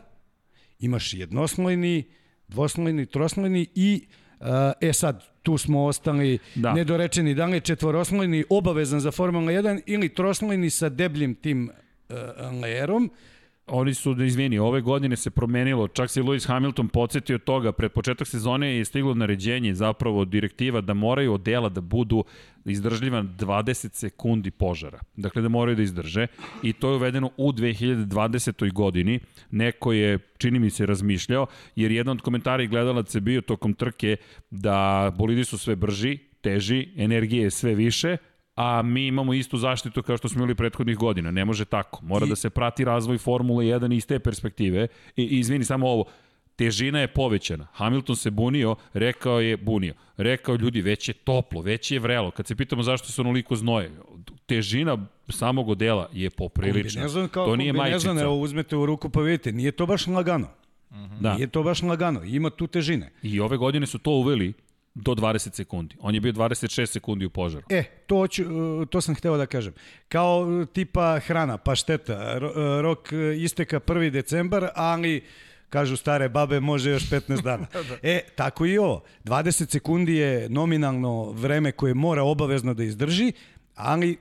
imaš 0.78 1.14
jednoslojni, 1.14 2.04
dvoslojni, 2.48 3.06
troslojni 3.06 3.66
i 3.74 4.06
e 4.80 4.92
sad, 4.92 5.24
tu 5.42 5.58
smo 5.58 5.84
ostali 5.84 6.38
da. 6.54 6.72
nedorečeni, 6.72 7.34
da 7.34 7.46
li 7.46 7.56
je 7.56 7.60
četvoroslojni 7.60 8.44
obavezan 8.50 9.00
za 9.00 9.10
Formula 9.10 9.52
1 9.52 9.80
ili 9.86 10.14
troslojni 10.14 10.70
sa 10.70 10.88
debljim 10.88 11.34
tim 11.34 11.70
uh, 11.70 12.16
lejerom. 12.62 13.10
Oni 13.66 13.94
su, 13.94 14.14
da 14.14 14.24
izvini, 14.24 14.58
ove 14.58 14.80
godine 14.80 15.16
se 15.16 15.30
promenilo, 15.30 15.88
čak 15.88 16.10
se 16.10 16.22
Lewis 16.22 16.46
Hamilton 16.48 16.88
podsjetio 16.88 17.38
toga, 17.38 17.72
pred 17.72 17.92
početak 17.92 18.28
sezone 18.28 18.76
je 18.76 18.84
stiglo 18.84 19.14
naređenje, 19.14 19.74
zapravo 19.74 20.24
direktiva, 20.24 20.80
da 20.80 20.94
moraju 20.94 21.32
odela 21.32 21.68
da 21.68 21.80
budu 21.80 22.24
izdržljiva 22.64 23.22
20 23.22 23.94
sekundi 23.94 24.50
požara. 24.50 25.00
Dakle, 25.16 25.42
da 25.42 25.48
moraju 25.48 25.76
da 25.76 25.82
izdrže 25.82 26.26
i 26.62 26.72
to 26.72 26.90
je 26.90 26.96
uvedeno 26.96 27.30
u 27.36 27.52
2020. 27.52 28.72
godini. 28.72 29.20
Neko 29.50 29.92
je, 29.92 30.18
čini 30.38 30.58
mi 30.58 30.70
se, 30.70 30.86
razmišljao, 30.86 31.46
jer 31.76 31.92
jedan 31.92 32.16
od 32.16 32.22
komentara 32.22 32.62
i 32.62 32.68
gledalaca 32.68 33.18
je 33.18 33.22
bio 33.22 33.40
tokom 33.40 33.74
trke 33.74 34.16
da 34.50 35.12
bolidi 35.18 35.44
su 35.44 35.58
sve 35.58 35.76
brži, 35.76 36.18
teži, 36.40 36.88
energije 36.96 37.42
je 37.42 37.50
sve 37.50 37.74
više, 37.74 38.16
a 38.54 38.82
mi 38.82 39.06
imamo 39.06 39.34
istu 39.34 39.58
zaštitu 39.58 40.02
kao 40.02 40.16
što 40.16 40.28
smo 40.28 40.38
imali 40.38 40.54
prethodnih 40.54 40.96
godina. 40.96 41.30
Ne 41.30 41.44
može 41.44 41.64
tako. 41.64 42.00
Mora 42.02 42.26
I... 42.26 42.28
da 42.28 42.36
se 42.36 42.50
prati 42.50 42.84
razvoj 42.84 43.18
Formule 43.18 43.64
1 43.64 43.96
iz 43.96 44.06
te 44.06 44.18
perspektive. 44.18 44.86
I, 45.16 45.24
izvini 45.24 45.64
samo 45.64 45.88
ovo, 45.88 46.04
težina 46.56 47.00
je 47.00 47.08
povećana. 47.08 47.66
Hamilton 47.72 48.16
se 48.16 48.30
bunio, 48.30 48.76
rekao 48.92 49.40
je 49.40 49.56
bunio. 49.56 49.94
Rekao 50.16 50.54
ljudi, 50.54 50.82
već 50.82 51.08
je 51.08 51.14
toplo, 51.14 51.62
već 51.62 51.90
je 51.90 51.98
vrelo. 51.98 52.30
Kad 52.30 52.46
se 52.46 52.56
pitamo 52.56 52.82
zašto 52.82 53.12
se 53.12 53.20
onoliko 53.20 53.56
znoje, 53.56 53.90
težina 54.46 55.06
samog 55.28 55.68
odela 55.68 56.08
je 56.12 56.30
poprilična. 56.30 57.28
Kao 57.30 57.46
to 57.46 57.56
nije 57.56 57.72
majičica. 57.72 58.20
Evo 58.20 58.36
uzmete 58.36 58.76
u 58.76 58.86
ruku 58.86 59.10
pa 59.10 59.20
vidite, 59.20 59.52
nije 59.52 59.72
to 59.72 59.86
baš 59.86 60.06
lagano. 60.06 60.48
Uh 60.90 60.96
-huh. 60.96 61.20
Da. 61.20 61.34
Nije 61.34 61.46
to 61.46 61.62
baš 61.62 61.82
lagano, 61.82 62.24
ima 62.24 62.50
tu 62.50 62.66
težine. 62.66 63.10
I 63.22 63.40
ove 63.40 63.56
godine 63.56 63.86
su 63.86 63.98
to 63.98 64.10
uveli 64.10 64.52
do 64.94 65.14
20 65.14 65.54
sekundi. 65.54 65.96
On 66.00 66.14
je 66.14 66.20
bio 66.20 66.32
26 66.32 66.86
sekundi 66.86 67.26
u 67.26 67.30
požaru. 67.30 67.66
E, 67.68 67.84
to, 68.06 68.26
ću, 68.26 68.44
to 68.90 69.00
sam 69.00 69.14
hteo 69.14 69.36
da 69.36 69.46
kažem. 69.46 69.74
Kao 70.08 70.64
tipa 70.72 71.18
hrana, 71.18 71.58
pašteta, 71.58 72.38
rok 72.82 73.08
isteka 73.38 73.80
1. 73.80 74.10
decembar, 74.10 74.68
ali 74.74 75.24
kažu 75.68 75.96
stare 75.96 76.28
babe, 76.28 76.60
može 76.60 76.90
još 76.90 77.10
15 77.10 77.42
dana. 77.48 77.66
Da. 77.72 77.96
E, 78.02 78.20
tako 78.36 78.66
i 78.66 78.78
ovo. 78.78 79.02
20 79.24 79.70
sekundi 79.70 80.14
je 80.14 80.48
nominalno 80.48 81.30
vreme 81.30 81.72
koje 81.72 81.94
mora 81.94 82.22
obavezno 82.22 82.74
da 82.74 82.84
izdrži, 82.84 83.32
ali 83.74 84.16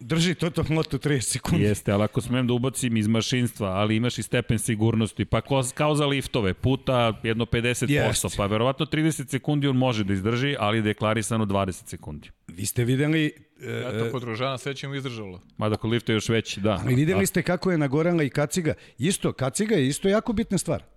drži 0.00 0.34
Toto 0.34 0.64
Moto 0.68 0.98
30 0.98 1.20
sekundi. 1.20 1.64
Jeste, 1.64 1.92
ali 1.92 2.04
ako 2.04 2.20
smem 2.20 2.46
da 2.46 2.52
ubacim 2.52 2.96
iz 2.96 3.06
mašinstva, 3.06 3.68
ali 3.68 3.96
imaš 3.96 4.18
i 4.18 4.22
stepen 4.22 4.58
sigurnosti, 4.58 5.24
pa 5.24 5.40
kao, 5.40 5.62
kao 5.74 5.94
za 5.94 6.06
liftove, 6.06 6.54
puta 6.54 7.20
jedno 7.22 7.44
50%, 7.44 7.90
Jest. 7.90 8.36
pa 8.36 8.46
verovatno 8.46 8.86
30 8.86 9.28
sekundi 9.28 9.68
on 9.68 9.76
može 9.76 10.04
da 10.04 10.12
izdrži, 10.12 10.56
ali 10.58 10.78
je 10.78 10.82
deklarisano 10.82 11.46
20 11.46 11.88
sekundi. 11.88 12.30
Vi 12.48 12.66
ste 12.66 12.84
videli... 12.84 13.32
E, 13.60 13.70
ja 13.70 13.98
to 13.98 14.12
kod 14.12 14.22
Rožana 14.22 14.58
sve 14.58 14.74
ćemo 14.74 14.94
izdržalo. 14.94 15.40
Mada 15.56 15.76
kod 15.76 15.90
lifta 15.90 16.12
još 16.12 16.28
veći, 16.28 16.60
da. 16.60 16.80
Ali 16.84 16.94
videli 16.94 17.26
ste 17.26 17.42
kako 17.42 17.70
je 17.70 17.78
nagorala 17.78 18.22
i 18.22 18.30
kaciga. 18.30 18.74
Isto, 18.98 19.32
kaciga 19.32 19.74
je 19.74 19.86
isto 19.86 20.08
jako 20.08 20.32
bitna 20.32 20.58
stvar. 20.58 20.95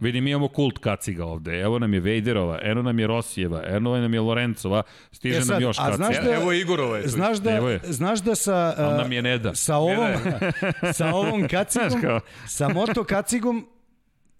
Vidi, 0.00 0.20
mi 0.20 0.30
imamo 0.30 0.48
kult 0.48 0.78
kaciga 0.78 1.24
ovde. 1.24 1.60
Evo 1.60 1.78
nam 1.78 1.94
je 1.94 2.00
Vejderova, 2.00 2.58
eno 2.62 2.82
nam 2.82 2.98
je 2.98 3.06
Rosijeva, 3.06 3.62
eno 3.66 3.96
nam 3.96 4.14
je 4.14 4.20
Lorencova, 4.20 4.82
stiže 5.12 5.38
e 5.38 5.40
sad, 5.40 5.48
nam 5.48 5.62
još 5.62 5.76
kaciga. 5.76 5.96
Znaš 5.96 6.16
da, 6.24 6.34
evo 6.34 6.52
Igorova 6.52 6.96
je. 6.96 7.08
Znaš 7.08 7.38
da, 7.38 7.56
evo 7.56 7.68
je. 7.68 7.80
znaš 7.84 8.20
da 8.20 8.34
sa, 8.34 8.74
uh, 8.78 8.96
nam 8.96 9.12
je 9.12 9.22
Neda. 9.22 9.54
sa 9.54 9.76
ovom, 9.76 10.14
sa 10.98 11.14
ovom 11.14 11.48
kacigom, 11.48 12.20
sa 12.46 12.68
moto 12.68 13.04
kacigom, 13.04 13.66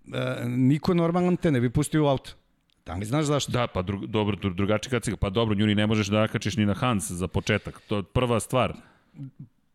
uh, 0.06 0.14
niko 0.46 0.94
normalan 0.94 1.36
te 1.36 1.50
ne 1.50 1.60
bi 1.60 1.70
pustio 1.70 2.04
u 2.04 2.08
auto. 2.08 2.30
Da 2.86 2.94
li 2.94 3.06
znaš 3.06 3.24
zašto? 3.24 3.52
Da, 3.52 3.66
pa 3.66 3.82
dru, 3.82 4.06
dobro, 4.06 4.36
drugačiji 4.50 4.90
kaciga. 4.90 5.16
Pa 5.16 5.30
dobro, 5.30 5.54
nju 5.54 5.66
ni 5.66 5.74
ne 5.74 5.86
možeš 5.86 6.06
da 6.06 6.20
nakačiš 6.20 6.56
ni 6.56 6.66
na 6.66 6.74
Hans 6.74 7.10
za 7.10 7.28
početak. 7.28 7.80
To 7.86 7.96
je 7.96 8.02
prva 8.02 8.40
stvar 8.40 8.74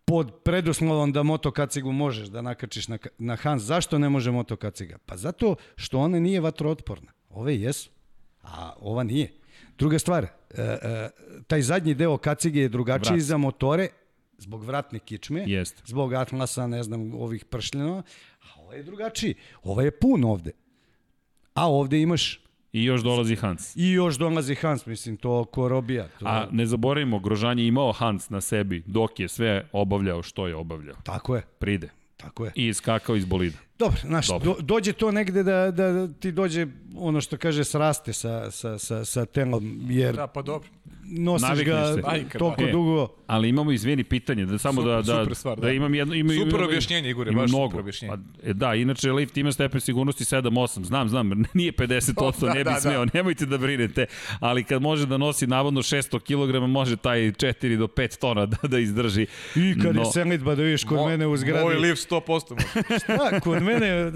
pod 0.05 0.43
preduslovom 0.43 1.11
da 1.11 1.23
moto 1.23 1.51
kacigu 1.51 1.91
možeš 1.91 2.27
da 2.27 2.41
nakačiš 2.41 2.87
na, 2.87 2.97
na 3.17 3.35
Hans. 3.35 3.63
Zašto 3.63 3.99
ne 3.99 4.09
može 4.09 4.31
moto 4.31 4.55
kaciga? 4.55 4.97
Pa 5.05 5.17
zato 5.17 5.55
što 5.75 5.99
ona 5.99 6.19
nije 6.19 6.41
vatrootporna. 6.41 7.11
Ove 7.29 7.55
jesu, 7.57 7.89
a 8.43 8.73
ova 8.79 9.03
nije. 9.03 9.31
Druga 9.77 9.99
stvar, 9.99 10.23
e, 10.23 10.29
e, 10.61 11.09
taj 11.47 11.61
zadnji 11.61 11.93
deo 11.93 12.17
kacige 12.17 12.59
je 12.59 12.69
drugačiji 12.69 13.15
Vrat. 13.17 13.25
za 13.25 13.37
motore, 13.37 13.87
zbog 14.37 14.63
vratne 14.63 14.99
kičme, 14.99 15.43
Jest. 15.47 15.81
zbog 15.85 16.13
atlasa, 16.13 16.67
ne 16.67 16.83
znam, 16.83 17.13
ovih 17.13 17.45
pršljena, 17.45 18.03
a 18.41 18.61
ovo 18.61 18.73
je 18.73 18.83
drugačiji. 18.83 19.35
Ovo 19.63 19.81
je 19.81 19.91
pun 19.91 20.23
ovde. 20.23 20.51
A 21.53 21.69
ovde 21.71 22.01
imaš 22.01 22.44
I 22.75 22.83
još 22.83 23.01
dolazi 23.01 23.35
Hans. 23.35 23.75
I 23.75 23.91
još 23.91 24.15
dolazi 24.15 24.55
Hans, 24.55 24.85
mislim, 24.85 25.17
to 25.17 25.45
ko 25.45 25.67
robija. 25.67 26.07
To... 26.19 26.25
A 26.27 26.47
ne 26.51 26.65
zaboravimo, 26.65 27.19
Grožan 27.19 27.59
je 27.59 27.67
imao 27.67 27.91
Hans 27.91 28.29
na 28.29 28.41
sebi 28.41 28.83
dok 28.85 29.19
je 29.19 29.27
sve 29.27 29.69
obavljao 29.71 30.23
što 30.23 30.47
je 30.47 30.55
obavljao. 30.55 30.95
Tako 31.03 31.35
je. 31.35 31.41
Pride. 31.59 31.89
Tako 32.17 32.45
je. 32.45 32.51
I 32.55 32.67
iskakao 32.67 33.15
iz 33.15 33.25
bolida. 33.25 33.57
Dobro, 33.79 33.97
znaš, 34.05 34.27
Dobro. 34.27 34.53
Do, 34.53 34.57
dođe 34.61 34.93
to 34.93 35.11
negde 35.11 35.43
da, 35.43 35.71
da 35.71 36.07
ti 36.07 36.31
dođe 36.31 36.67
ono 36.95 37.21
što 37.21 37.37
kaže 37.37 37.63
sraste 37.63 38.13
sa, 38.13 38.51
sa, 38.51 38.77
sa, 38.77 39.05
sa 39.05 39.25
telom, 39.25 39.81
jer 39.89 40.15
Da, 40.15 40.27
pa 40.27 40.41
dobro. 40.41 40.69
Nosiš 41.07 41.41
Navikneš 41.43 41.75
ga 41.75 41.85
se. 41.87 42.01
Toliko 42.31 42.61
da. 42.61 42.67
E, 42.67 42.71
dugo. 42.71 43.07
Ali 43.27 43.49
imamo, 43.49 43.71
izvini, 43.71 44.03
pitanje, 44.03 44.45
da 44.45 44.57
samo 44.57 44.81
Super- 44.81 44.85
da, 44.87 45.01
da, 45.03 45.19
super 45.19 45.35
stvar, 45.35 45.55
da. 45.55 45.61
da. 45.61 45.71
imam 45.71 45.95
jedno... 45.95 46.13
Ima, 46.15 46.33
Super 46.33 46.47
ima- 46.51 46.65
objašnjenje, 46.65 47.09
Igore, 47.09 47.31
baš 47.31 47.41
super 47.41 47.59
mnogo. 47.59 47.79
objašnjenje. 47.79 48.13
Pa, 48.13 48.49
e, 48.49 48.53
da, 48.53 48.75
inače 48.75 49.11
lift 49.11 49.37
ima 49.37 49.51
stepen 49.51 49.81
sigurnosti 49.81 50.23
7-8, 50.25 50.83
znam, 50.83 51.09
znam, 51.09 51.29
nije 51.53 51.71
50%, 51.71 52.13
Da, 52.39 52.47
ne 52.47 52.55
bi 52.55 52.63
da, 52.63 52.71
da. 52.71 52.79
smeo, 52.79 53.05
nemojte 53.05 53.45
da 53.45 53.57
brinete, 53.57 54.05
ali 54.39 54.63
kad 54.63 54.81
može 54.81 55.05
da 55.05 55.17
nosi 55.17 55.47
navodno 55.47 55.81
600 55.81 56.19
kg, 56.61 56.69
može 56.69 56.97
taj 56.97 57.19
4 57.19 57.77
do 57.77 57.87
5 57.87 58.19
tona 58.19 58.45
da, 58.45 58.57
da 58.63 58.79
izdrži. 58.79 59.25
I 59.55 59.75
kad 59.75 59.95
No, 59.95 60.01
je 60.01 60.05
selitba 60.05 60.55
da 60.55 60.63
vidiš 60.63 60.83
kod 60.83 60.97
Mo- 60.97 61.07
mene 61.07 61.27
u 61.27 61.37
zgradi. 61.37 61.63
Moj 61.63 61.75
lift 61.75 62.09
100% 62.09 62.51
može. 62.51 63.05
Da, 63.31 63.39
kod 63.39 63.63
mene 63.63 63.87
e, 63.87 64.11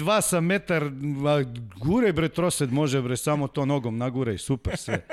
dva 0.00 0.20
sam 0.24 0.44
metar, 0.44 0.82
a, 0.82 1.36
gure 1.76 2.12
bre 2.12 2.28
trosed, 2.28 2.72
može 2.72 3.02
bre, 3.02 3.16
samo 3.16 3.48
to 3.48 3.66
nogom 3.66 3.98
naguraj, 3.98 4.38
super 4.38 4.76
sve. 4.76 5.00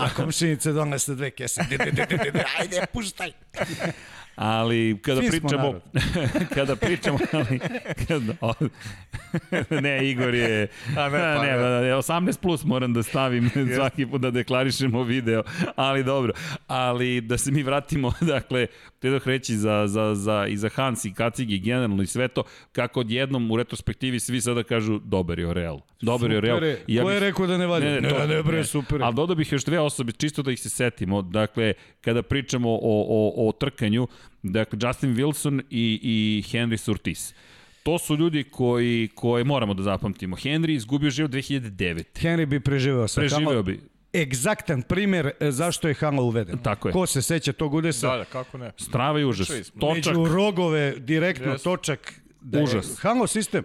A 0.00 0.08
komšinice 0.16 0.72
donese 0.72 1.14
dve 1.14 1.30
kese. 1.30 1.64
De, 1.70 1.76
de, 1.76 1.90
de, 1.90 2.06
de, 2.06 2.16
de, 2.16 2.30
de, 2.30 2.44
ajde, 2.58 2.86
puštaj. 2.92 3.32
Ali 4.36 4.98
kada 5.02 5.20
Svi 5.20 5.30
pričamo 5.30 5.80
kada 6.54 6.76
pričamo 6.76 7.18
ali 7.32 7.58
kada, 8.08 8.32
o, 8.46 8.54
ne 9.80 10.10
Igor 10.10 10.34
je 10.34 10.68
A, 10.96 11.08
ne, 11.08 11.18
ne, 11.18 11.36
pa, 11.36 11.42
ne, 11.42 11.56
ne. 11.56 11.80
ne, 11.80 11.94
18 11.94 12.40
plus 12.40 12.64
moram 12.64 12.94
da 12.94 13.02
stavim 13.02 13.50
svaki 13.76 14.06
put 14.06 14.20
da 14.20 14.30
deklarišemo 14.30 15.02
video, 15.02 15.42
ali 15.76 16.04
dobro. 16.04 16.32
Ali 16.66 17.20
da 17.20 17.38
se 17.38 17.50
mi 17.50 17.62
vratimo, 17.62 18.12
dakle, 18.20 18.66
dok 19.02 19.26
reći 19.26 19.56
za, 19.56 19.84
za, 19.86 20.14
za, 20.14 20.46
i 20.46 20.56
za 20.56 20.68
Hans 20.68 21.04
i 21.04 21.12
Kacig 21.12 21.50
i 21.50 21.58
generalno 21.58 22.02
i 22.02 22.06
sve 22.06 22.28
to, 22.28 22.42
kako 22.72 23.00
odjednom 23.00 23.50
u 23.50 23.56
retrospektivi 23.56 24.20
svi 24.20 24.40
sada 24.40 24.62
kažu 24.62 24.98
dobar 24.98 25.38
je 25.38 25.54
Real. 25.54 25.80
Dobar 26.00 26.30
je 26.30 26.40
Real. 26.40 26.56
Super 26.56 26.68
je. 26.68 26.84
Ja 26.86 27.02
Ko 27.02 27.10
je 27.10 27.20
rekao 27.20 27.46
da 27.46 27.58
ne 27.58 27.66
valja? 27.66 27.84
Ne, 27.84 27.94
ne, 27.94 28.00
Ne, 28.00 28.08
to- 28.08 28.26
ne, 28.26 28.42
bre, 28.42 28.56
ne. 28.56 28.64
super. 28.64 29.02
Ali 29.02 29.14
dodao 29.14 29.36
bih 29.36 29.52
još 29.52 29.64
dve 29.64 29.80
osobe, 29.80 30.12
čisto 30.12 30.42
da 30.42 30.52
ih 30.52 30.60
se 30.60 30.68
setimo. 30.68 31.22
Dakle, 31.22 31.72
kada 32.00 32.22
pričamo 32.22 32.70
o, 32.70 32.78
o, 32.82 33.48
o 33.48 33.52
trkanju, 33.52 34.08
dakle, 34.42 34.78
Justin 34.82 35.16
Wilson 35.16 35.60
i, 35.70 36.00
i 36.02 36.42
Henry 36.48 36.76
Surtis. 36.76 37.34
To 37.82 37.98
su 37.98 38.16
ljudi 38.16 38.44
koji, 38.44 39.08
koje 39.14 39.44
moramo 39.44 39.74
da 39.74 39.82
zapamtimo. 39.82 40.36
Henry 40.36 40.70
izgubio 40.70 41.10
život 41.10 41.30
2009. 41.30 42.04
Henry 42.14 42.46
bi 42.46 42.60
preživeo 42.60 43.08
sa 43.08 43.20
Preživeo 43.20 43.62
bi. 43.62 43.80
Egzaktan 44.14 44.82
primer 44.82 45.30
e, 45.40 45.50
zašto 45.50 45.88
je 45.88 45.94
Halo 45.94 46.22
uveden. 46.22 46.58
Tako 46.58 46.88
je. 46.88 46.92
Ko 46.92 47.06
se 47.06 47.22
seća 47.22 47.52
tog 47.52 47.74
udesa? 47.74 48.10
Da, 48.10 48.16
da, 48.16 48.24
kako 48.24 48.58
ne. 48.58 48.72
Strava 48.76 49.20
i 49.20 49.24
užas. 49.24 49.48
Točak, 49.80 50.16
Među 50.16 50.24
rogove, 50.26 50.94
direktno, 50.98 51.52
Yes. 51.52 51.62
točak. 51.62 52.14
Da 52.40 52.58
je 52.58 52.64
Užas. 52.64 52.98
Halo 52.98 53.26
sistem. 53.26 53.64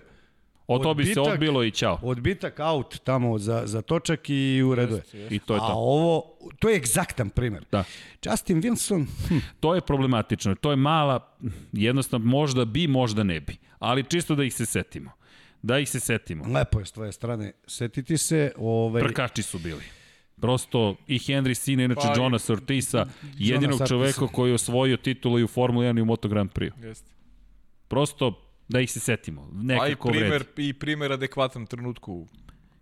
o 0.67 0.79
to 0.79 0.93
bi 0.93 1.05
se 1.05 1.19
odbilo 1.21 1.63
i 1.63 1.71
ćao. 1.71 1.99
Odbitak 2.03 2.59
out 2.59 2.99
tamo 3.03 3.37
za, 3.37 3.61
za 3.65 3.81
točak 3.81 4.29
i 4.29 4.63
u 4.63 4.75
redu 4.75 4.95
je. 5.13 5.27
I 5.29 5.39
to 5.39 5.53
je 5.53 5.59
A 5.59 5.67
to. 5.67 5.73
ovo, 5.73 6.23
to 6.59 6.69
je 6.69 6.75
egzaktan 6.75 7.29
primer. 7.29 7.65
Da. 7.71 7.83
Justin 8.23 8.61
Wilson, 8.61 9.05
hm, 9.27 9.37
To 9.59 9.75
je 9.75 9.81
problematično. 9.81 10.55
To 10.55 10.69
je 10.71 10.75
mala, 10.75 11.35
jednostavno 11.71 12.25
možda 12.27 12.65
bi, 12.65 12.87
možda 12.87 13.23
ne 13.23 13.39
bi. 13.39 13.57
Ali 13.79 14.03
čisto 14.03 14.35
da 14.35 14.43
ih 14.43 14.53
se 14.53 14.65
setimo. 14.65 15.11
Da 15.61 15.79
ih 15.79 15.89
se 15.89 15.99
setimo. 15.99 16.45
lepo 16.47 16.79
je 16.79 16.85
s 16.85 16.91
tvoje 16.91 17.11
strane 17.11 17.51
setiti 17.67 18.17
se. 18.17 18.51
Ovaj, 18.57 19.01
Trkači 19.01 19.43
su 19.43 19.59
bili. 19.59 19.83
Prosto 20.37 20.95
i 21.07 21.17
Henry 21.17 21.53
Sina, 21.55 21.83
inače 21.83 22.01
Pa 22.03 22.13
i- 22.13 22.17
Jonas 22.17 22.49
Ortisa, 22.49 23.05
jedinog 23.37 23.73
Ortisa. 23.73 23.87
čoveka 23.87 24.27
koji 24.27 24.49
je 24.49 24.55
osvojio 24.55 24.97
titulu 24.97 25.39
i 25.39 25.43
u 25.43 25.47
Formuli 25.47 25.85
1 25.85 25.97
i 25.97 26.01
u 26.01 26.05
Moto 26.05 26.27
Grand 26.27 26.51
Prix. 26.51 26.71
Jeste. 26.79 27.11
Prosto 27.87 28.41
da 28.69 28.79
ih 28.79 28.91
se 28.91 28.99
setimo. 28.99 29.41
A 29.41 29.45
i 29.53 29.57
Nekako 29.57 30.09
primer, 30.09 30.29
vredi. 30.29 30.45
i 30.59 30.73
primer 30.73 31.11
adekvatan 31.11 31.65
trenutku 31.65 32.13
u 32.13 32.27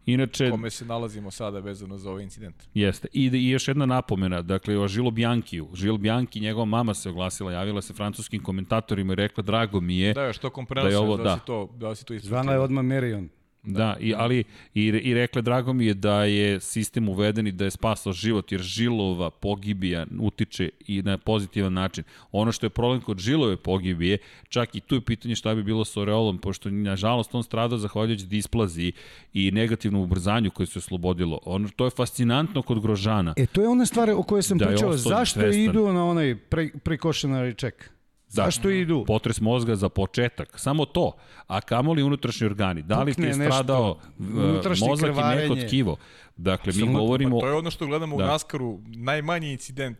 Inače, 0.05 0.49
kome 0.49 0.69
se 0.69 0.85
nalazimo 0.85 1.31
sada 1.31 1.59
vezano 1.59 1.97
za 1.97 2.09
ovaj 2.09 2.23
incident. 2.23 2.55
jeste. 2.73 3.07
I, 3.13 3.25
I 3.27 3.49
još 3.49 3.67
jedna 3.67 3.85
napomena, 3.85 4.41
dakle, 4.41 4.77
o 4.77 4.88
Žilo 4.88 5.11
Bjankiju. 5.11 5.69
Žil 5.73 5.97
Bjanki, 5.97 6.39
njegova 6.39 6.65
mama 6.65 6.93
se 6.93 7.09
oglasila, 7.09 7.51
javila 7.51 7.81
se 7.81 7.93
francuskim 7.93 8.43
komentatorima 8.43 9.13
i 9.13 9.17
rekla, 9.17 9.43
drago 9.43 9.81
mi 9.81 9.97
je, 9.97 10.13
Da, 10.13 10.23
još 10.23 10.38
tokom 10.38 10.65
Da 10.65 10.69
je 10.69 10.75
prenosa, 10.75 10.91
da, 10.91 10.99
ovo- 11.01 11.17
da, 11.17 11.23
da. 11.23 11.35
si 11.35 11.45
to, 11.45 11.69
da 11.75 11.95
si 11.95 12.05
to 12.05 12.13
ispratio. 12.13 12.30
Zvana 12.30 12.51
je 12.51 12.59
odmah 12.59 12.84
Merion. 12.84 13.30
Da, 13.64 13.95
i, 13.99 14.14
ali 14.18 14.44
i, 14.73 14.84
i 14.84 15.14
rekla 15.14 15.41
drago 15.41 15.73
mi 15.73 15.85
je 15.85 15.94
da 15.94 16.23
je 16.23 16.60
sistem 16.60 17.10
uveden 17.10 17.48
i 17.48 17.52
da 17.52 17.65
je 17.65 17.72
spasao 17.72 18.14
život, 18.14 18.52
jer 18.52 18.61
žilova 18.61 19.30
pogibija 19.30 20.06
utiče 20.19 20.69
i 20.88 21.02
na 21.02 21.18
pozitivan 21.18 21.73
način. 21.73 22.03
Ono 22.31 22.52
što 22.52 22.65
je 22.65 22.69
problem 22.69 23.02
kod 23.02 23.19
žilove 23.19 23.57
pogibije, 23.57 24.18
čak 24.49 24.76
i 24.76 24.80
tu 24.80 24.95
je 24.95 25.02
pitanje 25.02 25.35
šta 25.35 25.56
bi 25.56 25.64
bilo 25.64 25.85
sa 25.85 26.02
Oreolom, 26.02 26.38
pošto 26.38 26.69
nažalost 26.69 27.35
on 27.35 27.44
stradao 27.44 27.77
zahvaljujući 27.77 28.26
displaziji 28.26 28.91
i 29.34 29.52
negativnom 29.52 30.02
ubrzanju 30.02 30.52
koje 30.52 30.68
se 30.68 30.80
oslobodilo. 30.80 31.40
Ono, 31.45 31.69
to 31.76 31.85
je 31.85 31.91
fascinantno 31.91 32.61
kod 32.61 32.81
Grožana. 32.81 33.34
E, 33.38 33.45
to 33.45 33.61
je 33.61 33.68
ona 33.68 33.85
stvar 33.85 34.10
o 34.10 34.23
kojoj 34.23 34.44
sam 34.44 34.57
Da 34.57 34.65
je 34.65 34.72
pričao. 34.72 34.94
Zašto 34.94 35.40
svestan. 35.40 35.64
idu 35.64 35.94
na 35.94 36.06
onaj 36.06 36.35
pre, 36.35 36.69
precautionary 36.84 37.60
check? 37.60 37.94
Da. 38.34 38.43
Zašto 38.43 38.69
idu? 38.69 39.03
Potres 39.07 39.41
mozga 39.41 39.76
za 39.76 39.89
početak, 39.89 40.60
samo 40.60 40.85
to. 40.85 41.11
A 41.47 41.61
kamoli 41.61 42.03
unutrašnji 42.03 42.45
organi. 42.45 42.81
Da 42.84 43.03
li 43.03 43.14
ti 43.14 43.22
je 43.22 43.27
nešto, 43.27 43.43
stradao 43.43 43.89
uh, 44.19 44.26
unutrašnje 44.35 44.88
mozak 44.88 45.05
i 45.05 45.10
neko 45.10 45.19
krvarenje. 45.19 45.68
tkivo? 45.68 45.97
Dakle, 46.38 46.65
mi 46.65 46.69
Apsolutno, 46.72 46.99
govorimo... 46.99 47.39
Pa 47.39 47.41
to 47.41 47.47
je 47.47 47.53
ono 47.53 47.72
što 47.72 47.88
gledamo 47.88 48.18
Da. 48.18 48.23
u 48.23 48.27
NASCAR-u, 48.27 48.80
najmanji 48.85 49.51
incident, 49.51 49.97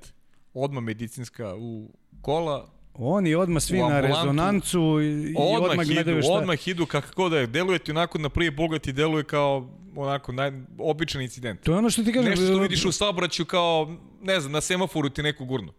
odmah 0.54 0.84
medicinska 0.84 1.56
u 1.56 1.90
kola, 2.22 2.70
Oni 2.96 3.36
odmah 3.36 3.64
svi 3.64 3.80
na 3.80 4.00
rezonancu 4.02 5.00
i, 5.02 5.36
odmah, 5.38 5.70
odmah 5.72 5.86
idu, 5.86 5.94
gledaju 5.94 6.22
šta. 6.24 6.32
odmah 6.34 6.68
idu 6.68 6.86
kako 6.86 7.30
da 7.30 7.38
je, 7.40 7.48
deluje 7.48 7.80
ti 7.80 7.92
onako 7.92 8.18
na 8.18 8.30
prvi 8.30 8.56
pogled 8.56 8.82
ti 8.82 8.92
deluje 8.94 9.24
kao 9.24 9.70
onako 9.96 10.32
naj, 10.32 10.52
običan 10.80 11.22
incident. 11.22 11.62
To 11.64 11.72
je 11.72 11.78
ono 11.78 11.90
što 11.90 12.04
ti 12.04 12.14
kažem. 12.14 12.30
Nešto 12.30 12.46
što 12.46 12.60
vidiš 12.60 12.86
u 12.86 12.92
saobraćaju 12.92 13.46
kao, 13.46 13.96
ne 14.22 14.40
znam, 14.40 14.52
na 14.52 14.62
semaforu 14.62 15.10
ti 15.10 15.24
neku 15.24 15.46
gurnu. 15.46 15.74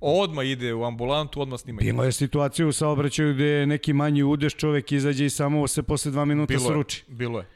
Odmah 0.00 0.46
ide 0.46 0.74
u 0.74 0.84
ambulantu, 0.84 1.40
odmah 1.40 1.60
snima. 1.60 1.78
Bilo 1.78 2.04
je 2.04 2.12
situacija 2.12 2.66
u 2.66 2.72
saobraćaju 2.72 3.34
gde 3.34 3.44
je 3.44 3.66
neki 3.66 3.92
manji 3.92 4.22
udeš, 4.22 4.54
čovek 4.54 4.92
izađe 4.92 5.26
i 5.26 5.30
samo 5.30 5.66
se 5.66 5.82
posle 5.82 6.10
dva 6.10 6.24
minuta 6.24 6.48
Bilo 6.48 6.62
je, 6.62 6.68
sruči. 6.68 7.04
bilo 7.08 7.38
je, 7.38 7.46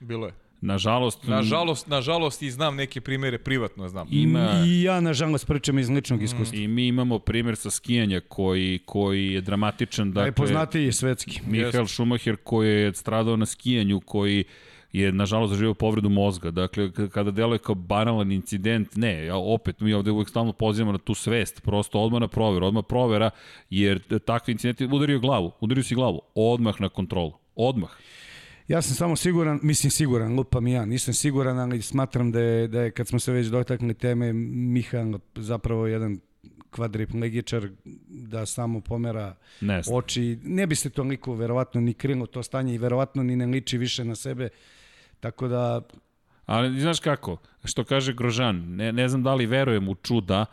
bilo 0.00 0.26
je. 0.26 0.32
Nažalost, 0.60 1.24
Nažalost, 1.24 1.86
nažalost 1.86 2.42
i 2.42 2.50
znam 2.50 2.76
neke 2.76 3.00
primere 3.00 3.38
privatno 3.38 3.88
znam. 3.88 4.08
Ima- 4.10 4.64
I 4.66 4.82
ja, 4.82 5.00
nažalost, 5.00 5.46
pričam 5.46 5.78
iz 5.78 5.88
ličnog 5.88 6.20
Mm. 6.20 6.24
iskustva. 6.24 6.58
I 6.58 6.68
mi 6.68 6.86
imamo 6.86 7.18
primjer 7.18 7.56
sa 7.56 7.70
skijanja 7.70 8.20
koji, 8.20 8.78
koji 8.78 9.26
je 9.26 9.40
dramatičan. 9.40 10.10
Dakle, 10.10 10.22
Najpoznatiji 10.22 10.92
svetski. 10.92 11.40
Mihael 11.46 11.86
Schumacher 11.86 12.36
koji 12.36 12.70
je 12.72 12.94
stradao 12.94 13.36
na 13.36 13.46
skijanju, 13.46 14.00
koji 14.00 14.44
je 14.94 15.12
nažalost 15.12 15.50
zaživio 15.50 15.74
povredu 15.74 16.08
mozga. 16.08 16.50
Dakle, 16.50 16.90
kada 17.10 17.30
deluje 17.30 17.58
kao 17.58 17.74
banalan 17.74 18.32
incident, 18.32 18.96
ne, 18.96 19.24
ja, 19.26 19.36
opet 19.36 19.80
mi 19.80 19.92
ovde 19.92 20.10
uvek 20.10 20.28
stalno 20.28 20.52
pozivamo 20.52 20.92
na 20.92 20.98
tu 20.98 21.14
svest, 21.14 21.62
prosto 21.62 22.00
odmah 22.00 22.20
na 22.20 22.28
proveru, 22.28 22.66
odmah 22.66 22.84
provera, 22.88 23.30
jer 23.70 24.18
takvi 24.18 24.52
incidenti 24.52 24.84
udario 24.84 25.18
glavu, 25.18 25.52
udario 25.60 25.82
si 25.82 25.94
glavu, 25.94 26.20
odmah 26.34 26.80
na 26.80 26.88
kontrolu, 26.88 27.32
odmah. 27.56 27.90
Ja 28.68 28.82
sam 28.82 28.94
samo 28.94 29.16
siguran, 29.16 29.60
mislim 29.62 29.90
siguran, 29.90 30.34
lupam 30.34 30.66
i 30.66 30.72
ja, 30.72 30.84
nisam 30.84 31.14
siguran, 31.14 31.58
ali 31.58 31.82
smatram 31.82 32.32
da 32.32 32.40
je, 32.40 32.68
da 32.68 32.80
je 32.80 32.90
kad 32.90 33.08
smo 33.08 33.18
se 33.18 33.32
već 33.32 33.46
dotakli 33.46 33.94
teme, 33.94 34.32
Mihael 34.32 35.18
zapravo 35.34 35.86
jedan 35.86 36.18
kvadriplegičar 36.70 37.68
da 38.08 38.46
samo 38.46 38.80
pomera 38.80 39.36
Ne 39.60 39.82
oči. 39.92 40.38
Ne 40.44 40.66
bi 40.66 40.74
se 40.74 40.90
toliko 40.90 41.34
verovatno 41.34 41.80
ni 41.80 41.94
krilo 41.94 42.26
to 42.26 42.42
stanje 42.42 42.74
i 42.74 42.78
verovatno 42.78 43.22
ni 43.22 43.36
ne 43.36 43.46
liči 43.46 43.78
više 43.78 44.04
na 44.04 44.14
sebe. 44.14 44.48
Tako 45.24 45.48
da, 45.48 45.80
Ali 46.46 46.80
znaš 46.80 47.00
kako, 47.00 47.36
što 47.64 47.84
kaže 47.84 48.12
Grožan, 48.12 48.56
ne, 48.56 48.92
ne 48.92 49.08
znam 49.08 49.22
da 49.22 49.34
li 49.34 49.46
verujem 49.46 49.88
u 49.88 49.94
čuda, 49.94 50.46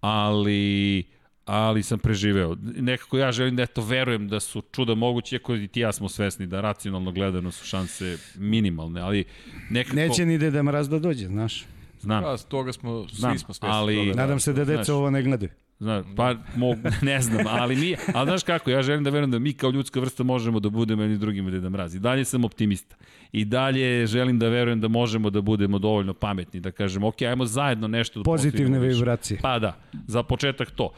ali 0.00 1.04
ali 1.44 1.82
sam 1.82 1.98
preživeo. 1.98 2.56
Nekako 2.62 3.18
ja 3.18 3.32
želim 3.32 3.56
da 3.56 3.62
eto 3.62 3.82
verujem 3.82 4.28
da 4.28 4.40
su 4.40 4.62
čuda 4.72 4.94
moguće, 4.94 5.36
iako 5.36 5.54
i 5.54 5.68
ti 5.68 5.80
ja 5.80 5.92
smo 5.92 6.08
svesni 6.08 6.46
da 6.46 6.60
racionalno 6.60 7.12
gledano 7.12 7.50
su 7.50 7.64
šanse 7.64 8.18
minimalne, 8.36 9.00
ali 9.00 9.24
nekako... 9.70 9.96
neće 9.96 10.26
ni 10.26 10.38
Deda 10.38 10.62
Mraz 10.62 10.88
da 10.88 10.98
dođe, 10.98 11.26
znaš. 11.26 11.64
Znam, 12.00 12.24
Ja, 12.24 12.36
toga 12.36 12.72
smo, 12.72 13.06
Znam, 13.12 13.32
svi 13.32 13.38
smo 13.38 13.54
svesni 13.54 13.74
ali- 13.74 13.96
toga. 13.96 14.12
Da. 14.12 14.22
Nadam 14.22 14.40
se 14.40 14.52
da 14.52 14.64
deca 14.64 14.94
ovo 14.94 15.10
ne 15.10 15.22
gledaju. 15.22 15.50
Znaš, 15.80 16.04
pa 16.16 16.34
mog, 16.56 16.78
ne 17.02 17.20
znam, 17.20 17.46
ali 17.48 17.76
nije, 17.76 17.98
ali 18.14 18.26
znaš 18.26 18.42
kako, 18.42 18.70
ja 18.70 18.82
želim 18.82 19.04
da 19.04 19.10
verujem 19.10 19.30
da 19.30 19.38
mi 19.38 19.52
kao 19.52 19.70
ljudska 19.70 20.00
vrsta 20.00 20.22
možemo 20.22 20.60
da 20.60 20.68
budemo 20.68 21.02
jedni 21.02 21.18
drugima 21.18 21.50
Deda 21.50 21.70
Mraz. 21.70 21.94
I 21.94 21.98
dalje 21.98 22.24
sam 22.24 22.44
optimista. 22.44 22.96
I 23.32 23.44
dalje 23.44 24.06
želim 24.06 24.38
da 24.38 24.48
verujem 24.48 24.80
da 24.80 24.88
možemo 24.88 25.30
da 25.30 25.40
budemo 25.40 25.78
dovoljno 25.78 26.14
pametni, 26.14 26.60
da 26.60 26.70
kažemo, 26.70 27.08
ok, 27.08 27.22
ajmo 27.22 27.46
zajedno 27.46 27.88
nešto 27.88 28.20
da 28.20 28.24
Pozitivne 28.24 28.78
vibracije. 28.78 29.38
Pa 29.42 29.58
da, 29.58 29.76
za 30.06 30.22
početak 30.22 30.70
to. 30.70 30.90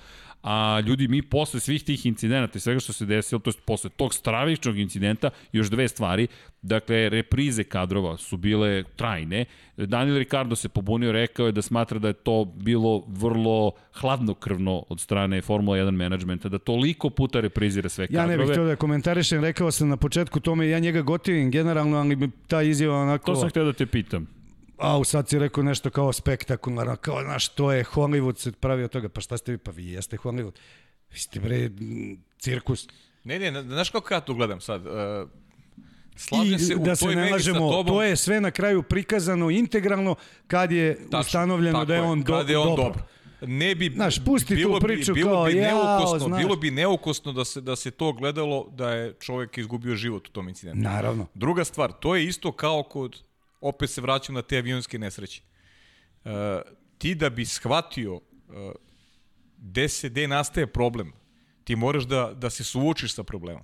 A 0.42 0.80
ljudi 0.86 1.08
mi 1.08 1.22
posle 1.22 1.60
svih 1.60 1.84
tih 1.84 2.06
incidenata 2.06 2.58
i 2.58 2.60
svega 2.60 2.80
što 2.80 2.92
se 2.92 3.06
desilo, 3.06 3.38
to 3.38 3.50
je 3.50 3.54
posle 3.64 3.90
tog 3.90 4.14
stravičnog 4.14 4.78
incidenta, 4.78 5.30
još 5.52 5.70
dve 5.70 5.88
stvari, 5.88 6.26
dakle, 6.62 7.08
reprize 7.08 7.64
kadrova 7.64 8.16
su 8.16 8.36
bile 8.36 8.84
trajne, 8.96 9.44
Daniel 9.76 10.18
Ricardo 10.18 10.56
se 10.56 10.68
pobunio, 10.68 11.12
rekao 11.12 11.46
je 11.46 11.52
da 11.52 11.62
smatra 11.62 11.98
da 11.98 12.08
je 12.08 12.14
to 12.14 12.44
bilo 12.44 13.04
vrlo 13.08 13.72
hladnokrvno 13.92 14.84
od 14.88 15.00
strane 15.00 15.42
Formula 15.42 15.78
1 15.78 15.90
menadžmenta, 15.90 16.48
da 16.48 16.58
toliko 16.58 17.10
puta 17.10 17.40
reprizira 17.40 17.88
sve 17.88 18.06
kadrove. 18.06 18.32
Ja 18.32 18.36
ne 18.36 18.44
bih 18.44 18.50
htio 18.50 18.64
da 18.64 18.76
komentarišem, 18.76 19.40
rekao 19.40 19.70
sam 19.70 19.88
na 19.88 19.96
početku 19.96 20.40
tome, 20.40 20.68
ja 20.68 20.78
njega 20.78 21.02
gotivim 21.02 21.50
generalno, 21.50 21.96
ali 21.96 22.30
ta 22.46 22.62
izjava 22.62 22.96
onako... 22.96 23.34
To 23.34 23.40
sam 23.40 23.48
htio 23.48 23.64
da 23.64 23.72
te 23.72 23.86
pitam. 23.86 24.41
A, 24.82 25.04
sad 25.04 25.28
si 25.28 25.38
rekao 25.38 25.64
nešto 25.64 25.90
kao 25.90 26.12
spektakularno, 26.12 26.96
kao, 26.96 27.22
znaš, 27.22 27.48
to 27.48 27.72
je 27.72 27.84
Hollywood 27.84 28.36
se 28.38 28.52
pravi 28.52 28.84
od 28.84 28.90
toga. 28.90 29.08
Pa 29.08 29.20
šta 29.20 29.36
ste 29.38 29.52
vi? 29.52 29.58
Pa 29.58 29.70
vi 29.70 29.86
jeste 29.92 30.16
Hollywood. 30.16 30.52
Vi 31.12 31.18
ste, 31.18 31.40
bre, 31.40 31.70
cirkus. 32.38 32.88
Ne, 33.24 33.38
ne, 33.38 33.62
znaš 33.62 33.90
kako 33.90 34.14
ja 34.14 34.20
to 34.20 34.34
gledam 34.34 34.60
sad? 34.60 34.86
Uh, 34.86 34.92
I 36.44 36.58
se 36.58 36.76
u 36.76 36.78
da 36.78 36.96
se 36.96 37.04
toj 37.04 37.16
ne 37.16 37.30
lažemo, 37.30 37.70
tobom. 37.70 37.86
to 37.86 38.02
je 38.02 38.16
sve 38.16 38.40
na 38.40 38.50
kraju 38.50 38.82
prikazano 38.82 39.50
integralno 39.50 40.14
kad 40.46 40.72
je 40.72 40.94
Tačno, 41.04 41.18
ustanovljeno 41.20 41.78
tako 41.78 41.84
da 41.84 41.94
je 41.94 42.00
on, 42.02 42.22
do, 42.22 42.32
kad 42.32 42.48
je 42.50 42.58
on 42.58 42.76
dobar. 42.76 42.92
dobar. 42.92 43.02
Ne 43.46 43.74
bi 43.74 43.90
Znaš, 43.94 44.24
pusti 44.24 44.54
bilo 44.54 44.80
tu 44.80 44.86
priču 44.86 45.14
bi, 45.14 45.20
bilo 45.20 45.32
kao, 45.32 45.44
bi 45.44 45.56
jao, 45.56 45.84
neukosno, 45.84 46.18
znaš. 46.28 46.42
bilo 46.42 46.56
bi 46.56 46.70
neukosno 46.70 47.32
da 47.32 47.44
se 47.44 47.60
da 47.60 47.76
se 47.76 47.90
to 47.90 48.12
gledalo 48.12 48.68
da 48.70 48.90
je 48.90 49.14
čovjek 49.20 49.58
izgubio 49.58 49.94
život 49.94 50.28
u 50.28 50.30
tom 50.30 50.48
incidentu. 50.48 50.80
Naravno. 50.80 51.26
Druga 51.34 51.64
stvar, 51.64 51.92
to 51.92 52.16
je 52.16 52.24
isto 52.24 52.52
kao 52.52 52.82
kod 52.82 53.22
opet 53.62 53.90
se 53.90 54.00
vraćam 54.00 54.34
na 54.34 54.42
te 54.42 54.58
avionske 54.58 54.98
nesreće. 54.98 55.42
Uh, 56.24 56.30
ti 56.98 57.14
da 57.14 57.30
bi 57.30 57.44
shvatio 57.44 58.14
uh, 58.14 58.22
gde 59.56 59.88
se 59.88 60.08
gde 60.08 60.28
nastaje 60.28 60.66
problem, 60.66 61.12
ti 61.64 61.76
moraš 61.76 62.04
da 62.04 62.32
da 62.34 62.50
se 62.50 62.64
suočiš 62.64 63.14
sa 63.14 63.22
problemom. 63.22 63.62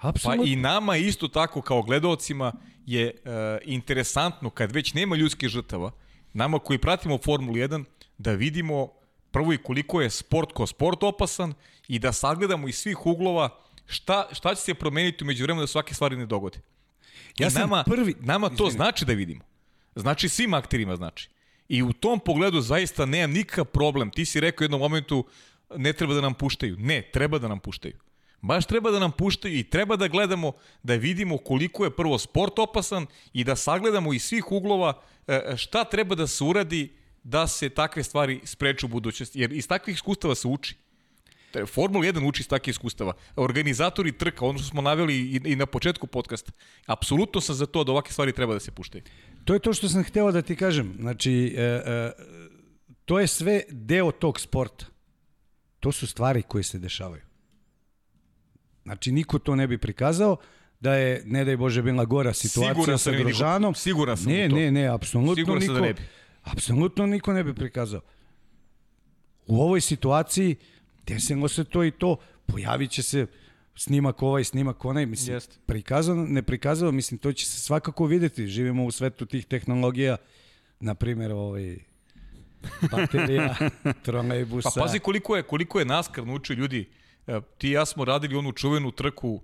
Pa 0.00 0.08
Apsolutno. 0.08 0.44
i 0.44 0.56
nama 0.56 0.96
isto 0.96 1.28
tako 1.28 1.62
kao 1.62 1.82
gledaocima 1.82 2.52
je 2.86 3.14
uh, 3.14 3.30
interesantno 3.64 4.50
kad 4.50 4.72
već 4.72 4.94
nema 4.94 5.16
ljudskih 5.16 5.48
žrtava, 5.48 5.90
nama 6.32 6.58
koji 6.58 6.78
pratimo 6.78 7.18
Formulu 7.18 7.56
1, 7.56 7.84
da 8.18 8.32
vidimo 8.32 8.88
prvo 9.30 9.52
i 9.52 9.58
koliko 9.58 10.00
je 10.00 10.10
sport 10.10 10.52
ko 10.52 10.66
sport 10.66 11.02
opasan 11.02 11.54
i 11.88 11.98
da 11.98 12.12
sagledamo 12.12 12.68
iz 12.68 12.76
svih 12.76 13.06
uglova 13.06 13.48
šta, 13.86 14.28
šta 14.32 14.54
će 14.54 14.60
se 14.60 14.74
promeniti 14.74 15.24
umeđu 15.24 15.44
vremena 15.44 15.62
da 15.62 15.66
svake 15.66 15.94
stvari 15.94 16.16
ne 16.16 16.26
dogode. 16.26 16.58
Ja 17.38 17.46
I 17.46 17.50
sam 17.50 17.60
nama, 17.60 17.84
prvi- 17.84 18.14
Nama 18.20 18.48
to 18.48 18.54
Izvini. 18.54 18.70
znači 18.70 19.04
da 19.04 19.12
vidimo. 19.12 19.44
Znači 19.94 20.28
svim 20.28 20.54
akterima 20.54 20.96
znači. 20.96 21.28
I 21.68 21.82
u 21.82 21.92
tom 21.92 22.20
pogledu 22.20 22.60
zaista 22.60 23.06
nemam 23.06 23.30
nikakav 23.30 23.64
problem. 23.64 24.10
Ti 24.10 24.24
si 24.24 24.40
rekao 24.40 24.62
u 24.62 24.66
jednom 24.66 24.80
momentu 24.80 25.24
ne 25.76 25.92
treba 25.92 26.14
da 26.14 26.20
nam 26.20 26.34
puštaju. 26.34 26.76
Ne, 26.78 27.10
treba 27.12 27.38
da 27.38 27.48
nam 27.48 27.58
puštaju. 27.58 27.94
Baš 28.40 28.66
treba 28.66 28.90
da 28.90 28.98
nam 28.98 29.12
puštaju 29.12 29.58
i 29.58 29.64
treba 29.64 29.96
da 29.96 30.08
gledamo, 30.08 30.52
da 30.82 30.94
vidimo 30.94 31.38
koliko 31.38 31.84
je 31.84 31.96
prvo 31.96 32.18
sport 32.18 32.58
opasan 32.58 33.06
i 33.32 33.44
da 33.44 33.56
sagledamo 33.56 34.12
iz 34.12 34.22
svih 34.22 34.52
uglova 34.52 35.00
e, 35.26 35.54
šta 35.56 35.84
treba 35.84 36.14
da 36.14 36.26
se 36.26 36.44
uradi 36.44 36.92
da 37.22 37.46
se 37.46 37.68
takve 37.68 38.02
stvari 38.02 38.40
spreče 38.44 38.86
u 38.86 38.88
budućnosti. 38.88 39.40
Jer 39.40 39.52
iz 39.52 39.68
takvih 39.68 39.94
iskustava 39.94 40.34
se 40.34 40.48
uči. 40.48 40.74
Formula 41.66 42.04
1 42.04 42.28
uči 42.28 42.40
iz 42.42 42.48
takvih 42.48 42.72
iskustava. 42.72 43.12
Organizatori 43.36 44.12
trka, 44.12 44.46
ono 44.46 44.58
što 44.58 44.68
smo 44.68 44.82
naveli 44.82 45.14
i, 45.16 45.40
i 45.44 45.56
na 45.56 45.66
početku 45.66 46.06
podcasta, 46.06 46.52
apsolutno 46.86 47.40
sam 47.40 47.54
za 47.54 47.66
to 47.66 47.84
da 47.84 47.92
ovakve 47.92 48.12
stvari 48.12 48.32
treba 48.32 48.54
da 48.54 48.60
se 48.60 48.70
puštaju. 48.70 49.04
To 49.44 49.52
je 49.54 49.58
to 49.60 49.72
što 49.72 49.88
sam 49.88 50.04
hteo 50.04 50.32
da 50.32 50.42
ti 50.42 50.56
kažem. 50.56 50.94
Znači, 51.00 51.54
e, 51.56 51.62
e, 51.62 52.12
to 53.04 53.20
je 53.20 53.26
sve 53.26 53.62
deo 53.70 54.10
tog 54.10 54.40
sporta. 54.40 54.86
To 55.80 55.92
su 55.92 56.06
stvari 56.06 56.42
koje 56.42 56.64
se 56.64 56.78
dešavaju. 56.78 57.22
Znači, 58.82 59.12
niko 59.12 59.38
to 59.38 59.54
ne 59.56 59.66
bi 59.66 59.78
prikazao 59.78 60.36
da 60.80 60.94
je, 60.94 61.22
ne 61.26 61.44
daj 61.44 61.56
Bože, 61.56 61.82
bila 61.82 62.04
gora 62.04 62.32
situacija 62.32 62.98
sa 62.98 63.10
da 63.10 63.16
Grožanom. 63.16 63.74
siguran 63.74 64.16
sam 64.16 64.32
ne, 64.32 64.46
u 64.46 64.50
to. 64.50 64.56
Ne, 64.56 64.70
ne, 64.70 64.86
apsolutno 64.86 65.34
Siguran 65.34 65.60
sam 65.60 65.74
niko, 65.74 65.80
da 65.80 65.86
ne 65.86 65.94
bi. 65.94 66.02
apsolutno 66.42 67.06
niko 67.06 67.32
ne 67.32 67.44
bi 67.44 67.54
prikazao. 67.54 68.00
U 69.46 69.62
ovoj 69.62 69.80
situaciji 69.80 70.56
desilo 71.06 71.48
se 71.48 71.64
to 71.64 71.84
i 71.84 71.90
to, 71.90 72.16
pojavit 72.46 72.90
će 72.90 73.02
se 73.02 73.26
snimak 73.76 74.22
ovaj, 74.22 74.44
snimak 74.44 74.84
onaj, 74.84 75.06
mislim, 75.06 75.36
Jeste. 75.36 75.56
prikazano, 75.66 76.26
ne 76.28 76.42
prikazano, 76.42 76.92
mislim, 76.92 77.18
to 77.18 77.32
će 77.32 77.46
se 77.46 77.60
svakako 77.60 78.06
videti. 78.06 78.46
Živimo 78.46 78.84
u 78.84 78.90
svetu 78.90 79.26
tih 79.26 79.46
tehnologija, 79.46 80.16
na 80.80 80.94
primjer, 80.94 81.32
ovaj, 81.32 81.76
baterija, 82.90 83.56
trolejbusa. 84.04 84.70
Pa 84.74 84.80
pazi 84.80 84.98
koliko 84.98 85.36
je, 85.36 85.42
koliko 85.42 85.78
je 85.78 85.84
NASCAR 85.84 86.26
naučio 86.26 86.54
ljudi. 86.54 86.88
E, 87.26 87.40
Ti 87.58 87.68
i 87.68 87.72
ja 87.72 87.86
smo 87.86 88.04
radili 88.04 88.36
onu 88.36 88.52
čuvenu 88.52 88.90
trku 88.90 89.40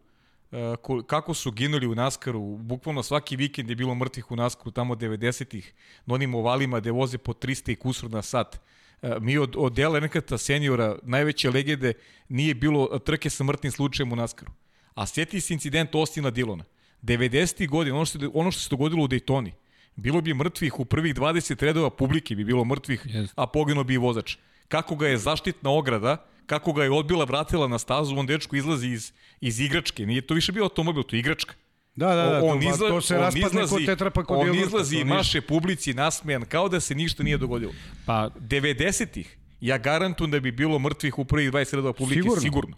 e, 0.52 0.56
ko- 0.82 1.02
kako 1.02 1.34
su 1.34 1.52
ginuli 1.52 1.86
u 1.86 1.94
NASCAR-u. 1.94 2.56
Bukvalno 2.56 3.02
svaki 3.02 3.36
vikend 3.36 3.70
je 3.70 3.76
bilo 3.76 3.94
mrtvih 3.94 4.30
u 4.30 4.36
NASCAR-u 4.36 4.70
tamo 4.70 4.94
90-ih. 4.94 5.72
Na 6.06 6.14
onim 6.14 6.34
ovalima 6.34 6.80
gde 6.80 6.90
voze 6.90 7.18
po 7.18 7.32
300 7.32 7.72
i 7.72 7.76
kusur 7.76 8.10
na 8.10 8.22
sat. 8.22 8.60
E, 9.02 9.16
Mi 9.20 9.38
od, 9.38 9.54
od 9.56 9.72
Dela 9.72 9.94
Earnhardta 9.94 10.38
seniora, 10.38 10.98
najveće 11.02 11.50
legende, 11.50 11.92
nije 12.28 12.54
bilo 12.54 12.98
trke 12.98 13.30
sa 13.30 13.44
mrtnim 13.44 13.72
slučajem 13.72 14.12
u 14.12 14.16
NASCAR-u. 14.16 14.52
A 14.94 15.06
sjeti 15.06 15.40
se 15.40 15.54
incident 15.54 15.94
Ostina 15.94 16.30
Dillona. 16.30 16.64
90. 17.02 17.68
godina, 17.68 17.96
ono 17.96 18.04
što, 18.04 18.18
ono 18.34 18.50
što 18.50 18.60
se 18.60 18.70
dogodilo 18.70 19.04
u 19.04 19.08
Daytoni, 19.08 19.50
bilo 19.96 20.20
bi 20.20 20.34
mrtvih 20.34 20.80
u 20.80 20.84
prvih 20.84 21.14
20 21.14 21.62
redova 21.62 21.90
publike, 21.90 22.34
bi 22.34 22.44
bilo 22.44 22.64
mrtvih, 22.64 23.02
Jeste. 23.04 23.34
a 23.36 23.46
poginuo 23.46 23.84
bi 23.84 23.94
i 23.94 23.98
vozač. 23.98 24.36
Kako 24.68 24.96
ga 24.96 25.08
je 25.08 25.18
zaštitna 25.18 25.70
ograda, 25.70 26.26
kako 26.46 26.72
ga 26.72 26.84
je 26.84 26.90
odbila, 26.90 27.24
vratila 27.24 27.68
na 27.68 27.78
stazu, 27.78 28.16
on 28.16 28.26
dečko 28.26 28.56
izlazi 28.56 28.88
iz, 28.88 29.12
iz 29.40 29.60
igračke. 29.60 30.06
Nije 30.06 30.26
to 30.26 30.34
više 30.34 30.52
bio 30.52 30.64
automobil, 30.64 31.02
to 31.02 31.16
je 31.16 31.20
igračka. 31.20 31.54
Da, 31.96 32.14
da, 32.14 32.22
da, 32.22 32.44
on 32.44 32.62
izla, 32.62 32.88
to 32.88 33.00
se 33.00 33.16
raspadne 33.16 33.48
izlazi, 33.48 33.74
kod 33.74 33.86
tetrapaka 33.86 34.34
On 34.34 34.54
izlazi 34.54 34.96
i 34.96 35.04
maše 35.04 35.40
publici 35.40 35.94
nasmejan, 35.94 36.44
kao 36.44 36.68
da 36.68 36.80
se 36.80 36.94
ništa 36.94 37.22
nije 37.22 37.38
dogodilo. 37.38 37.72
Pa, 38.06 38.30
90-ih, 38.40 39.36
ja 39.60 39.78
garantujem 39.78 40.30
da 40.30 40.40
bi 40.40 40.52
bilo 40.52 40.78
mrtvih 40.78 41.18
u 41.18 41.24
prvih 41.24 41.52
20 41.52 41.74
redova 41.74 41.92
publike, 41.92 42.22
Sigurno. 42.22 42.40
sigurno. 42.40 42.76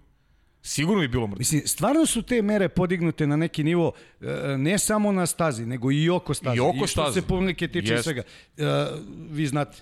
Sigurno, 0.62 1.00
bi 1.00 1.08
bilo 1.08 1.26
mrtvih. 1.26 1.38
Mislim, 1.38 1.62
stvarno 1.66 2.06
su 2.06 2.22
te 2.22 2.42
mere 2.42 2.68
podignute 2.68 3.26
na 3.26 3.36
neki 3.36 3.64
nivo, 3.64 3.92
e, 4.20 4.26
ne 4.58 4.78
samo 4.78 5.12
na 5.12 5.26
stazi, 5.26 5.66
nego 5.66 5.92
i 5.92 6.10
oko 6.10 6.34
staze. 6.34 6.56
I 6.56 6.60
oko 6.60 6.84
I 6.84 6.88
što 6.88 7.12
se 7.12 7.22
publike 7.22 7.68
tiče 7.68 7.92
Jest. 7.92 8.04
svega. 8.04 8.22
E, 8.56 8.64
vi 9.30 9.46
znate, 9.46 9.78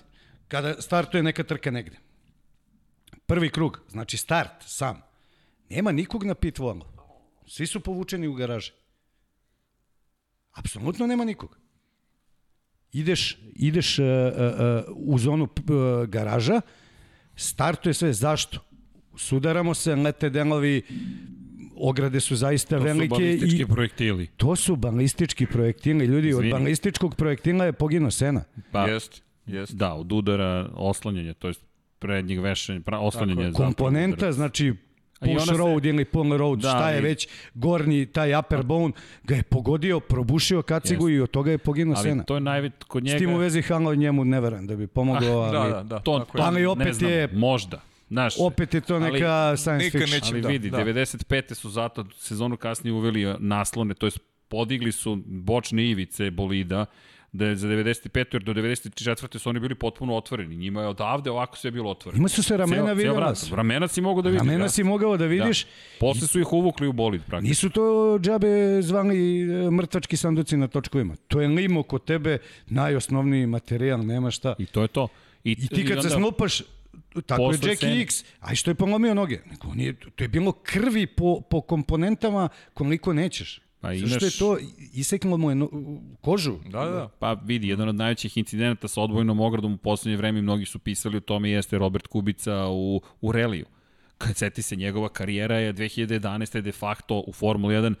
kada 0.47 0.81
startuje 0.81 1.23
neka 1.23 1.43
trka 1.43 1.71
negde, 1.71 1.97
prvi 3.25 3.49
krug, 3.49 3.79
znači 3.89 4.17
start 4.17 4.51
sam, 4.65 5.01
nema 5.69 5.91
nikog 5.91 6.23
na 6.23 6.35
pit 6.35 6.59
wallu. 6.59 6.83
Svi 7.45 7.67
su 7.67 7.79
povučeni 7.79 8.27
u 8.27 8.33
garaže. 8.33 8.82
Apsolutno 10.53 11.07
nema 11.07 11.25
nikog. 11.25 11.57
Ideš, 12.91 13.37
ideš 13.55 13.99
uh, 13.99 14.05
uh, 14.05 14.95
u 14.95 15.19
zonu 15.19 15.43
uh, 15.43 16.07
garaža, 16.07 16.61
startuje 17.35 17.93
sve. 17.93 18.13
Zašto? 18.13 18.59
Sudaramo 19.17 19.73
se, 19.73 19.95
lete 19.95 20.29
delovi, 20.29 20.81
ograde 21.75 22.19
su 22.19 22.35
zaista 22.35 22.75
to 22.75 22.81
su 22.81 22.85
velike 22.85 23.07
balistički 23.07 23.61
i 23.61 23.65
projektili. 23.65 24.27
to 24.27 24.55
su 24.55 24.75
balistički 24.75 25.45
projektili. 25.45 26.05
Ljudi, 26.05 26.29
Izvini. 26.29 26.53
od 26.53 26.59
balističkog 26.59 27.15
projektila 27.15 27.65
je 27.65 27.73
poginuo 27.73 28.11
Sena. 28.11 28.43
Pa, 28.71 28.87
jest, 28.87 29.21
jest. 29.45 29.75
da, 29.75 29.93
od 29.93 30.11
udara 30.11 30.69
oslanjanja, 30.73 31.33
to 31.33 31.47
je 31.47 31.53
prednjeg 31.99 32.39
vešanja, 32.39 32.79
pra, 32.79 32.99
oslanjanje. 32.99 33.51
Komponenta, 33.51 34.31
znači 34.31 34.73
push 35.25 35.45
se- 35.45 35.53
road 35.53 35.85
ili 35.85 36.05
pull 36.05 36.37
road, 36.37 36.59
Da, 36.59 36.69
šta 36.69 36.89
je 36.89 36.97
ali- 36.97 37.03
već, 37.03 37.27
gornji, 37.53 38.05
taj 38.05 38.35
upper 38.35 38.63
bone, 38.63 38.93
ga 39.23 39.35
je 39.35 39.43
pogodio, 39.43 39.99
probušio 39.99 40.61
kacigu 40.61 41.09
i 41.09 41.19
od 41.19 41.31
toga 41.31 41.51
je 41.51 41.57
poginuo 41.57 41.95
Ali 41.97 42.03
Sena. 42.03 42.23
to 42.23 42.35
je 42.35 42.41
najveć 42.41 42.73
kod 42.87 43.03
njega... 43.03 43.17
S 43.17 43.19
tim 43.19 43.33
u 43.33 43.37
vezi 43.37 43.61
Halo 43.61 43.95
njemu 43.95 44.25
ne 44.25 44.41
verujem 44.41 44.67
da 44.67 44.75
bi 44.75 44.87
pomogao, 44.87 45.39
ali 45.39 45.51
Da, 45.53 45.67
da, 45.69 45.83
da. 45.83 45.99
to, 45.99 46.19
to 46.21 46.37
je. 46.37 46.43
Ali 46.43 46.61
ne 46.61 46.67
opet 46.67 47.01
je- 47.01 47.27
Možda. 47.27 47.81
Znaš, 48.09 48.33
opet 48.39 48.73
je 48.73 48.81
to 48.81 48.95
Ali 48.95 49.11
neka 49.11 49.57
science 49.57 49.85
nikad 49.85 50.01
fiction. 50.01 50.15
neće- 50.15 50.33
ali 50.33 50.41
da, 50.41 50.47
vidi, 50.47 50.69
da. 50.69 50.77
95. 50.77 51.53
su 51.53 51.69
zato 51.69 52.05
sezonu 52.15 52.57
kasnije 52.57 52.93
uveli 52.93 53.35
naslone, 53.39 53.93
to 53.93 54.05
jest 54.05 54.19
podigli 54.47 54.91
su 54.91 55.15
bočne 55.25 55.85
ivice 55.85 56.31
bolida, 56.31 56.85
da 57.33 57.45
je 57.45 57.55
za 57.55 57.67
95. 57.67 58.09
jer 58.31 58.43
do 58.43 58.53
94. 58.53 59.37
su 59.37 59.49
oni 59.49 59.59
bili 59.59 59.75
potpuno 59.75 60.15
otvoreni. 60.15 60.55
Njima 60.55 60.81
je 60.81 60.87
odavde 60.87 61.31
ovako 61.31 61.57
sve 61.57 61.71
bilo 61.71 61.91
otvoreno. 61.91 62.19
Ima 62.19 62.27
su 62.27 62.43
se 62.43 62.57
ramena 62.57 62.75
Cijel- 62.75 62.85
cijel 62.85 62.95
vidjela. 62.95 63.17
vrat. 63.17 63.37
Ramena 63.51 63.87
si 63.87 64.01
mogu 64.01 64.21
da 64.21 64.29
vidiš. 64.29 64.39
Ramena 64.39 64.63
da. 64.63 64.69
si 64.69 64.83
mogao 64.83 65.17
da 65.17 65.25
vidiš. 65.25 65.63
Da. 65.63 65.69
Posle 65.99 66.27
su 66.27 66.39
ih 66.39 66.53
uvukli 66.53 66.87
u 66.87 66.93
bolid 66.93 67.21
praktično. 67.21 67.49
Nisu 67.49 67.69
to 67.69 67.83
džabe 68.19 68.47
zvali 68.81 69.41
e, 69.41 69.71
mrtvački 69.71 70.17
sanduci 70.17 70.57
na 70.57 70.67
točkovima. 70.67 71.15
To 71.27 71.41
je 71.41 71.47
limo 71.47 71.83
kod 71.83 72.05
tebe, 72.05 72.37
najosnovniji 72.67 73.45
materijal, 73.47 73.99
nema 74.01 74.31
šta. 74.31 74.55
I 74.59 74.65
to 74.65 74.81
je 74.81 74.87
to. 74.87 75.07
I 75.43 75.55
ti 75.57 75.85
kad 75.85 75.93
se 75.93 76.07
onda- 76.07 76.09
snupaš, 76.09 76.61
tako 77.25 77.51
je 77.51 77.57
scene- 77.75 78.01
X, 78.01 78.23
a 78.39 78.55
što 78.55 78.71
je 78.71 78.75
polomio 78.75 79.13
noge? 79.13 79.39
Nego 79.45 79.67
on 79.67 79.79
je, 79.79 79.93
to 80.15 80.23
je 80.23 80.27
bilo 80.27 80.51
krvi 80.53 81.07
po, 81.07 81.41
po 81.41 81.61
komponentama 81.61 82.49
koliko 82.73 83.13
nećeš. 83.13 83.59
Pa 83.83 83.93
imaš- 83.93 84.09
Zašto 84.09 84.25
je 84.25 84.31
to, 84.31 84.57
iseklo 84.93 85.37
mu 85.37 85.49
je 85.49 85.55
no, 85.55 85.69
kožu. 86.21 86.55
Da, 86.65 86.85
da. 86.85 87.07
Pa 87.19 87.33
vidi, 87.33 87.67
jedan 87.67 87.89
od 87.89 87.95
najvećih 87.95 88.37
incidenata 88.37 88.87
sa 88.87 89.01
odvojnom 89.01 89.39
ogradom 89.39 89.73
u 89.73 89.77
poslednje 89.77 90.17
vreme, 90.17 90.41
mnogi 90.41 90.65
su 90.65 90.79
pisali 90.79 91.17
o 91.17 91.19
tome, 91.19 91.49
jeste 91.49 91.77
Robert 91.77 92.07
Kubica 92.07 92.67
u, 92.67 93.01
u 93.21 93.31
reliju 93.31 93.65
kad 94.17 94.37
seti 94.37 94.61
se 94.61 94.75
njegova 94.75 95.09
karijera 95.09 95.57
je 95.57 95.73
2011. 95.73 96.61
de 96.61 96.71
facto 96.71 97.23
u 97.27 97.33
Formuli 97.33 97.75
1 97.75 97.93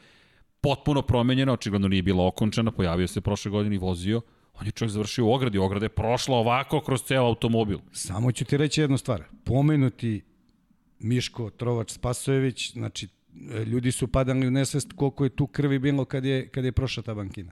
potpuno 0.61 1.01
promenjena, 1.01 1.53
očigledno 1.53 1.87
nije 1.87 2.01
bila 2.01 2.27
okončana, 2.27 2.71
pojavio 2.71 3.07
se 3.07 3.21
prošle 3.21 3.51
godine 3.51 3.75
i 3.75 3.79
vozio, 3.79 4.21
on 4.53 4.65
je 4.65 4.71
čovjek 4.71 4.91
završio 4.91 5.25
u 5.25 5.33
ogradi, 5.33 5.57
ograda 5.57 5.85
je 5.85 5.89
prošla 5.89 6.37
ovako 6.37 6.81
kroz 6.81 7.03
ceo 7.03 7.25
automobil. 7.25 7.77
Samo 7.91 8.31
ću 8.31 8.45
ti 8.45 8.57
reći 8.57 8.81
jednu 8.81 8.97
stvar. 8.97 9.23
Pomenuti 9.43 10.21
Miško 10.99 11.49
Trovač 11.49 11.91
Spasojević, 11.91 12.71
znači 12.73 13.07
ljudi 13.65 13.91
su 13.91 14.07
padali 14.07 14.47
u 14.47 14.51
nesvest 14.51 14.93
koliko 14.93 15.23
je 15.23 15.29
tu 15.29 15.47
krvi 15.47 15.79
bilo 15.79 16.05
kad 16.05 16.25
je, 16.25 16.47
kad 16.47 16.65
je 16.65 16.71
prošla 16.71 17.03
ta 17.03 17.13
bankina. 17.13 17.51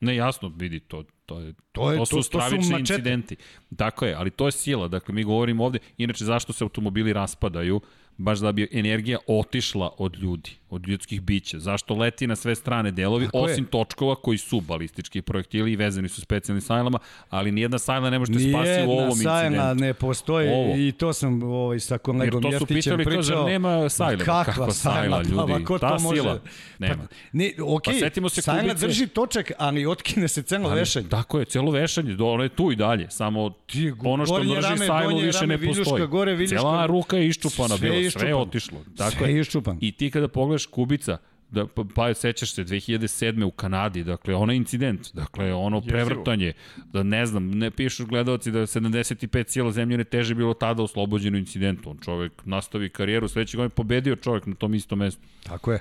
Ne, 0.00 0.16
jasno, 0.16 0.48
vidi, 0.50 0.80
to, 0.80 1.04
to, 1.26 1.40
je, 1.40 1.54
To 1.72 1.90
je- 1.90 1.96
to 1.96 2.00
to- 2.00 2.06
su 2.06 2.16
to 2.16 2.22
su 2.22 2.26
stravični 2.28 2.78
incidenti. 2.78 3.36
Tako 3.76 4.04
je, 4.06 4.14
ali 4.14 4.30
to 4.30 4.46
je 4.46 4.52
sila. 4.52 4.88
Dakle, 4.88 5.14
mi 5.14 5.24
govorimo 5.24 5.64
ovde, 5.64 5.78
inače 5.96 6.24
zašto 6.24 6.52
se 6.52 6.64
automobili 6.64 7.12
raspadaju, 7.12 7.80
baš 8.22 8.38
da 8.38 8.52
bi 8.52 8.68
energija 8.72 9.18
otišla 9.28 9.90
od 9.98 10.16
ljudi, 10.16 10.50
od 10.70 10.88
ljudskih 10.88 11.20
bića. 11.22 11.58
Zašto 11.58 11.94
leti 11.94 12.26
na 12.26 12.36
sve 12.36 12.54
strane 12.54 12.90
delovi, 12.90 13.24
Tako 13.24 13.38
je. 13.38 13.44
osim 13.44 13.64
točkova 13.66 14.14
koji 14.16 14.38
su 14.38 14.60
balistički 14.60 15.22
projektili 15.22 15.72
i 15.72 15.76
vezani 15.76 16.08
su 16.08 16.20
specijalnim 16.20 16.60
sajlama, 16.62 16.98
ali 17.30 17.52
nijedna 17.52 17.78
sajla 17.78 18.10
ne 18.10 18.18
možete 18.18 18.38
spasi 18.40 18.48
u 18.48 18.62
Nijedna 18.62 18.92
ovom 18.94 19.08
incidentu. 19.10 19.74
ne 19.76 19.94
postoji 19.94 20.48
Ovo. 20.50 20.74
i 20.78 20.92
to 20.92 21.12
sam 21.12 21.42
ovaj, 21.42 21.80
sa 21.80 21.98
kolegom 21.98 22.26
Jer 22.26 22.42
to 22.42 22.48
su 22.48 22.54
Jeftićem 22.54 22.76
pitali, 22.92 23.04
pričao. 23.06 23.22
zar 23.36 23.44
nema 23.44 23.88
sajla? 23.88 24.18
Kakva 24.18 24.44
Kakva 24.44 24.70
sajla, 24.72 25.22
sajla? 25.24 25.46
Pa, 25.46 25.52
ljudi? 25.52 25.64
ko 25.64 25.78
Ta 25.78 25.88
to 25.88 25.98
može? 26.00 26.16
sila 26.16 26.40
nema. 26.78 26.94
Pa, 26.96 27.14
ne, 27.32 27.52
okej, 27.60 27.94
Pa 27.94 27.98
setimo 28.00 28.28
se 28.28 28.42
sajla 28.42 28.62
kubice. 28.62 28.86
drži 28.86 29.06
točak, 29.06 29.52
ali 29.58 29.86
otkine 29.86 30.28
se 30.28 30.42
celo 30.42 30.68
Ali, 30.68 30.80
vešanje. 30.80 31.08
Tako 31.08 31.38
je, 31.38 31.44
celo 31.44 31.70
vešanje, 31.70 32.16
ono 32.20 32.42
je 32.42 32.48
tu 32.50 32.72
i 32.72 32.76
dalje, 32.76 33.10
samo 33.10 33.50
Ti, 33.50 33.92
ono 34.00 34.26
što 34.26 34.38
mrži 34.38 34.54
rame, 34.56 34.86
sajlu 34.86 35.18
više 35.18 35.46
ne 35.46 35.58
postoji. 35.58 36.06
gore, 36.06 36.34
viljuška. 36.34 36.56
Cela 36.56 36.86
ruka 36.86 37.16
je 37.16 37.28
iščupana 37.28 37.68
Sve 37.68 37.88
bila, 38.14 38.20
sve 38.20 38.28
je 38.28 38.32
iščupano. 38.32 38.42
otišlo. 38.42 38.96
Tako 38.96 39.16
Sve 39.16 39.32
je. 39.32 39.40
iščupano. 39.40 39.78
I 39.80 39.92
ti 39.92 40.10
kada 40.10 40.28
pogledaš 40.28 40.66
Kubica, 40.66 41.18
da, 41.50 41.66
pa, 41.66 41.84
pa 41.94 42.14
sećaš 42.14 42.52
se 42.54 42.64
2007. 42.64 43.44
u 43.44 43.50
Kanadi, 43.50 44.04
dakle, 44.04 44.34
onaj 44.34 44.56
incident, 44.56 45.14
dakle, 45.14 45.54
ono 45.54 45.80
prevrtanje, 45.80 46.52
da 46.92 47.02
ne 47.02 47.26
znam, 47.26 47.50
ne 47.50 47.70
pišu 47.70 48.06
gledalci 48.06 48.50
da 48.50 48.58
je 48.58 48.66
75 48.66 49.46
cijela 49.46 49.72
zemljene 49.72 50.04
teže 50.04 50.34
bilo 50.34 50.54
tada 50.54 50.82
oslobođeno 50.82 51.38
incidentu. 51.38 51.90
On 51.90 51.98
čovek 51.98 52.32
nastavi 52.44 52.88
karijeru, 52.88 53.28
sledeće 53.28 53.56
godine 53.56 53.68
pobedio 53.68 54.16
čovek 54.16 54.46
na 54.46 54.54
tom 54.54 54.74
istom 54.74 54.98
mestu. 54.98 55.20
Tako 55.44 55.72
je. 55.72 55.80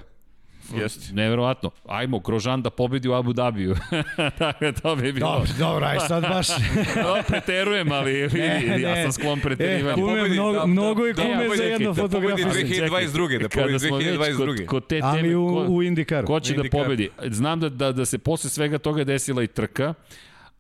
Jeste. 0.74 1.14
Neverovatno. 1.14 1.72
Ajmo, 1.88 2.20
Grožan 2.20 2.62
da 2.62 2.70
pobedi 2.70 3.10
u 3.10 3.14
Abu 3.14 3.34
Dhabiju. 3.34 3.76
dakle, 4.40 4.72
to 4.74 4.96
bi 4.96 5.12
bilo. 5.12 5.30
Dobro, 5.30 5.50
dobro, 5.60 5.86
aj 5.86 6.00
sad 6.00 6.24
baš. 6.24 6.48
No, 6.98 7.24
preterujem, 7.28 7.92
ali 7.92 8.12
vidi, 8.14 8.38
ja 8.82 9.04
sam 9.04 9.12
sklon 9.12 9.40
E, 9.40 9.42
preterivanju. 9.42 9.96
kume, 9.96 10.08
pobedi, 10.10 10.34
mnogo, 10.34 10.54
da, 10.54 10.66
mnogo 10.66 11.06
je 11.06 11.14
da, 11.14 11.22
kume 11.22 11.36
pobedi, 11.36 11.58
za 11.58 11.64
jednu 11.64 11.94
da 11.94 12.02
pobedi 12.02 12.12
fotografiju. 12.34 12.48
2022. 12.48 13.42
da 13.42 13.50
pobedi 13.50 13.80
smo 13.80 13.98
već 13.98 14.06
2022. 14.08 14.38
Kod, 14.58 14.66
kod 14.66 14.84
te 14.84 14.96
teme, 14.96 15.08
Ali 15.10 15.36
u, 15.36 15.48
ko, 15.48 15.66
u 15.66 15.84
Indikaru. 15.84 16.28
ko 16.28 16.40
će 16.40 16.50
da 16.50 16.56
Indikar. 16.56 16.82
pobedi? 16.82 17.10
Znam 17.24 17.60
da, 17.60 17.70
da, 17.70 17.92
da 17.92 18.06
se 18.06 18.18
posle 18.18 18.50
svega 18.50 18.78
toga 18.78 19.04
desila 19.04 19.44
i 19.44 19.48
trka, 19.48 19.94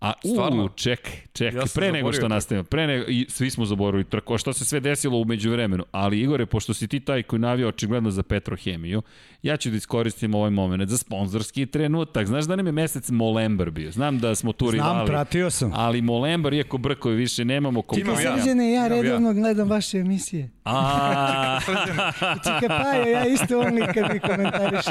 A 0.01 0.13
Stvarno? 0.33 0.65
u, 0.65 0.69
čekaj, 0.69 1.13
čekaj, 1.33 1.59
Ja 1.59 1.65
pre 1.75 1.91
nego 1.91 2.13
što 2.13 2.27
nastavimo, 2.27 2.63
pre 2.63 2.87
nego, 2.87 3.05
i 3.07 3.25
svi 3.29 3.49
smo 3.49 3.65
zaboravili 3.65 4.03
trku, 4.03 4.33
a 4.33 4.37
šta 4.37 4.53
se 4.53 4.65
sve 4.65 4.79
desilo 4.79 5.17
umeđu 5.17 5.51
vremenu, 5.51 5.83
ali 5.91 6.19
Igore, 6.19 6.45
pošto 6.45 6.73
si 6.73 6.87
ti 6.87 6.99
taj 6.99 7.23
koji 7.23 7.39
navio 7.39 7.67
očigledno 7.67 8.11
za 8.11 8.23
Petrohemiju, 8.23 9.01
ja 9.43 9.57
ću 9.57 9.69
da 9.69 9.77
iskoristim 9.77 10.35
ovaj 10.35 10.49
moment 10.49 10.89
za 10.89 10.97
sponzorski 10.97 11.65
trenutak. 11.65 12.27
Znaš 12.27 12.45
da 12.45 12.55
nam 12.55 12.65
je 12.65 12.71
mesec 12.71 13.09
Molembar 13.09 13.71
bio? 13.71 13.91
Znam 13.91 14.19
da 14.19 14.35
smo 14.35 14.53
tu 14.53 14.65
Znam, 14.65 14.73
rivali. 14.73 15.07
pratio 15.07 15.49
sam. 15.49 15.71
Ali 15.73 16.01
Molembar, 16.01 16.53
iako 16.53 16.77
brkovi 16.77 17.15
više 17.15 17.45
nemamo... 17.45 17.83
Imam 17.97 18.15
ja. 18.23 18.37
Srđane, 18.37 18.71
ja 18.71 18.87
Imam 18.87 18.97
ja. 18.97 19.01
redovno 19.01 19.33
gledam 19.33 19.69
vaše 19.69 19.97
emisije. 19.97 20.49
A, 20.65 21.59
Čika 22.43 22.67
Paja, 22.67 23.07
ja 23.07 23.25
isto 23.25 23.57
volim 23.57 23.85
kad 23.93 24.13
mi 24.13 24.19
komentariš. 24.19 24.85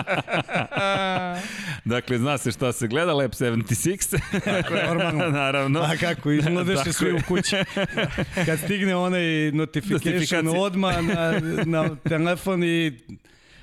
dakle, 1.84 2.18
zna 2.18 2.38
se 2.38 2.52
šta 2.52 2.72
se 2.72 2.88
gleda, 2.88 3.12
Lab 3.14 3.30
76. 3.30 4.18
Tako 4.44 4.74
je, 4.74 4.86
normalno. 4.86 5.30
Naravno. 5.40 5.80
A 5.80 5.96
kako, 6.00 6.30
Tako 6.76 6.92
svi 6.92 7.12
u 7.12 7.18
kući. 7.28 7.56
Kad 8.46 8.58
stigne 8.58 8.96
onaj 8.96 9.52
notification 9.52 10.48
odmah 10.48 11.02
na, 11.02 11.40
na 11.64 11.96
telefon 11.96 12.64
i 12.64 12.98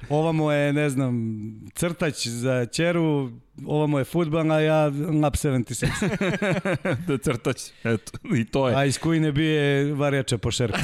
ovamo 0.10 0.52
je, 0.52 0.74
ne 0.74 0.90
znam, 0.90 1.14
crtač 1.76 2.28
za 2.28 2.66
čeru, 2.66 3.32
ovamo 3.66 4.00
je 4.00 4.04
futbal, 4.04 4.52
a 4.52 4.60
ja 4.60 4.86
lap 5.22 5.36
76. 5.36 5.88
da 7.08 7.18
crtać. 7.18 7.72
Eto, 7.84 8.12
i 8.36 8.46
to 8.46 8.70
je. 8.70 8.76
A 8.76 8.86
iz 8.86 8.98
kujne 8.98 9.32
bije 9.32 9.94
varjača 9.94 10.38
po 10.38 10.52
šerpu. 10.52 10.78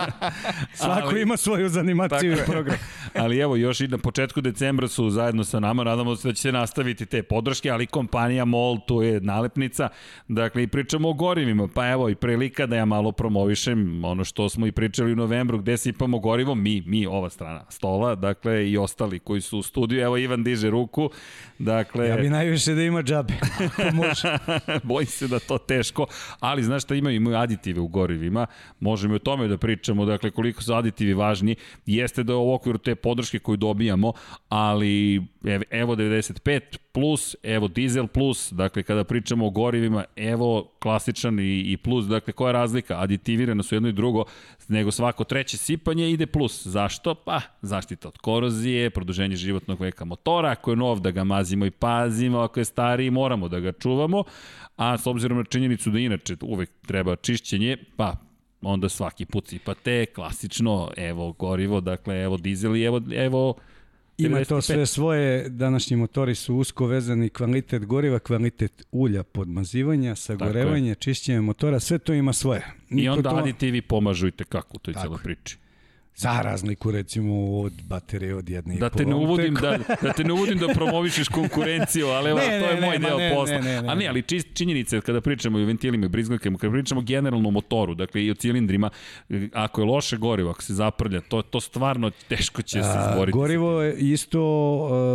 Svako 0.74 1.08
Ali- 1.08 1.22
ima 1.22 1.36
svoju 1.36 1.68
zanimaciju 1.68 2.32
i 2.32 2.36
program. 2.46 2.76
Ali 3.22 3.38
evo, 3.38 3.56
još 3.56 3.80
i 3.80 3.88
na 3.88 3.98
početku 3.98 4.40
decembra 4.40 4.88
su 4.88 5.10
zajedno 5.10 5.44
sa 5.44 5.60
nama, 5.60 5.84
nadamo 5.84 6.16
se 6.16 6.28
da 6.28 6.34
će 6.34 6.42
se 6.42 6.52
nastaviti 6.52 7.06
te 7.06 7.22
podrške, 7.22 7.70
ali 7.70 7.86
kompanija 7.86 8.44
MOL, 8.44 8.78
tu 8.86 9.02
je 9.02 9.20
nalepnica, 9.20 9.88
dakle 10.28 10.62
i 10.62 10.66
pričamo 10.66 11.08
o 11.08 11.12
gorivima, 11.12 11.68
pa 11.74 11.88
evo 11.88 12.08
i 12.08 12.14
prilika 12.14 12.66
da 12.66 12.76
ja 12.76 12.84
malo 12.84 13.12
promovišem 13.12 14.04
ono 14.04 14.24
što 14.24 14.48
smo 14.48 14.66
i 14.66 14.72
pričali 14.72 15.12
u 15.12 15.16
novembru, 15.16 15.58
gde 15.58 15.76
sipamo 15.76 16.18
gorivo, 16.18 16.54
mi, 16.54 16.82
mi, 16.86 17.06
ova 17.06 17.30
strana 17.30 17.64
stola, 17.68 18.14
dakle 18.14 18.70
i 18.70 18.78
ostali 18.78 19.18
koji 19.18 19.40
su 19.40 19.58
u 19.58 19.62
studiju, 19.62 20.00
evo 20.00 20.16
Ivan 20.16 20.44
diže 20.44 20.70
ruku, 20.70 21.10
dakle... 21.58 21.83
Ja 22.08 22.16
bi 22.16 22.30
najviše 22.30 22.74
da 22.74 22.82
ima 22.82 23.02
džabe, 23.02 23.34
ako 23.66 23.96
može. 23.96 24.38
Bojim 24.82 25.06
se 25.06 25.28
da 25.28 25.38
to 25.38 25.58
teško, 25.58 26.06
ali 26.40 26.62
znaš 26.62 26.82
šta 26.82 26.94
imaju? 26.94 27.16
Imaju 27.16 27.36
aditive 27.36 27.80
u 27.80 27.88
gorivima, 27.88 28.46
možemo 28.80 29.14
i 29.14 29.16
o 29.16 29.18
tome 29.18 29.48
da 29.48 29.58
pričamo, 29.58 30.04
dakle 30.04 30.30
koliko 30.30 30.62
su 30.62 30.74
aditivi 30.74 31.14
važni, 31.14 31.56
jeste 31.86 32.22
da 32.22 32.32
je 32.32 32.36
u 32.36 32.54
okviru 32.54 32.78
te 32.78 32.94
podrške 32.94 33.38
koju 33.38 33.56
dobijamo, 33.56 34.12
ali 34.48 35.22
ev- 35.44 35.62
evo 35.70 35.96
95 35.96 36.60
plus, 36.92 37.36
evo 37.42 37.68
dizel 37.68 38.06
plus, 38.06 38.52
dakle 38.52 38.82
kada 38.82 39.04
pričamo 39.04 39.46
o 39.46 39.50
gorivima, 39.50 40.04
evo 40.16 40.73
klasičan 40.84 41.40
i, 41.40 41.72
i 41.72 41.76
plus, 41.76 42.06
dakle 42.06 42.32
koja 42.32 42.48
je 42.48 42.52
razlika? 42.52 43.00
Aditivirano 43.00 43.62
su 43.62 43.74
jedno 43.74 43.88
i 43.88 43.92
drugo, 43.92 44.24
nego 44.68 44.90
svako 44.90 45.24
treće 45.24 45.56
sipanje 45.56 46.10
ide 46.10 46.26
plus. 46.26 46.66
Zašto? 46.66 47.14
Pa 47.14 47.40
zaštita 47.62 48.08
od 48.08 48.18
korozije, 48.18 48.90
produženje 48.90 49.36
životnog 49.36 49.80
veka 49.80 50.04
motora, 50.04 50.50
ako 50.50 50.70
je 50.70 50.76
nov 50.76 51.00
da 51.00 51.10
ga 51.10 51.24
mazimo 51.24 51.66
i 51.66 51.70
pazimo, 51.70 52.40
ako 52.40 52.60
je 52.60 52.64
stariji 52.64 53.10
moramo 53.10 53.48
da 53.48 53.60
ga 53.60 53.72
čuvamo, 53.72 54.24
a 54.76 54.98
s 54.98 55.06
obzirom 55.06 55.38
na 55.38 55.44
činjenicu 55.44 55.90
da 55.90 55.98
inače 55.98 56.36
uvek 56.42 56.70
treba 56.86 57.16
čišćenje, 57.16 57.76
pa 57.96 58.16
onda 58.62 58.88
svaki 58.88 59.24
put 59.24 59.48
sipate, 59.48 60.06
klasično, 60.06 60.90
evo 60.96 61.32
gorivo, 61.32 61.80
dakle 61.80 62.22
evo 62.22 62.36
dizel 62.36 62.76
i 62.76 62.82
evo, 62.82 63.00
evo 63.16 63.54
Ima 64.18 64.44
to 64.44 64.56
95. 64.56 64.60
sve 64.60 64.86
svoje, 64.86 65.48
današnji 65.48 65.96
motori 65.96 66.34
su 66.34 66.56
usko 66.56 66.86
vezani 66.86 67.28
kvalitet 67.28 67.84
goriva, 67.84 68.18
kvalitet 68.18 68.86
ulja 68.92 69.22
podmazivanja, 69.22 70.16
sagorevanje, 70.16 70.94
čišćenje 70.94 71.40
motora, 71.40 71.80
sve 71.80 71.98
to 71.98 72.12
ima 72.12 72.32
svoje. 72.32 72.66
I 72.90 72.94
Niko 72.94 73.12
onda 73.12 73.30
to, 73.30 73.36
aditivi 73.36 73.82
pomažu 73.82 74.26
i 74.26 74.30
tekako 74.30 74.76
u 74.76 74.78
toj 74.78 74.94
je. 74.94 75.18
priči. 75.22 75.56
Za 76.16 76.40
razliku 76.42 76.90
recimo 76.90 77.58
od 77.60 77.72
baterije 77.88 78.34
od 78.34 78.48
jedne 78.48 78.76
Da 78.76 78.90
te 78.90 79.04
ne 79.06 79.14
uvodim 79.14 79.54
da, 79.54 79.78
da 80.02 80.12
te 80.12 80.24
ne 80.24 80.32
uvodim 80.32 80.58
da 80.58 80.68
promovišeš 80.68 81.28
konkurenciju, 81.28 82.06
ali 82.06 82.30
evo, 82.30 82.38
Ne, 82.38 82.60
to 82.60 82.66
je 82.66 82.74
ne, 82.80 82.86
moj 82.86 82.98
ne, 82.98 83.08
deo 83.08 83.18
ne, 83.18 83.34
posla. 83.34 83.56
ne, 83.58 83.62
ne, 83.62 83.82
ne. 83.82 83.88
A 83.88 83.94
ne, 83.94 84.06
ali 84.08 84.22
čist, 84.22 84.48
činjenica 84.54 84.96
je 84.96 85.02
kada 85.02 85.20
pričamo 85.20 85.58
i 85.58 85.62
o 85.62 85.66
ventilima 85.66 86.06
i 86.06 86.08
brizgakama, 86.08 86.58
kada 86.58 86.72
pričamo 86.72 87.00
generalno 87.00 87.48
o 87.48 87.52
motoru, 87.52 87.94
dakle 87.94 88.24
i 88.24 88.30
o 88.30 88.34
cilindrima, 88.34 88.90
ako 89.52 89.80
je 89.80 89.84
loše 89.84 90.16
gorivo, 90.16 90.50
ako 90.50 90.62
se 90.62 90.74
zaprlja, 90.74 91.20
to, 91.20 91.42
to 91.42 91.60
stvarno 91.60 92.10
teško 92.28 92.62
će 92.62 92.82
se 92.82 92.88
A, 92.98 93.10
izboriti. 93.10 93.38
gorivo 93.38 93.82
je 93.82 93.96
isto 93.98 94.40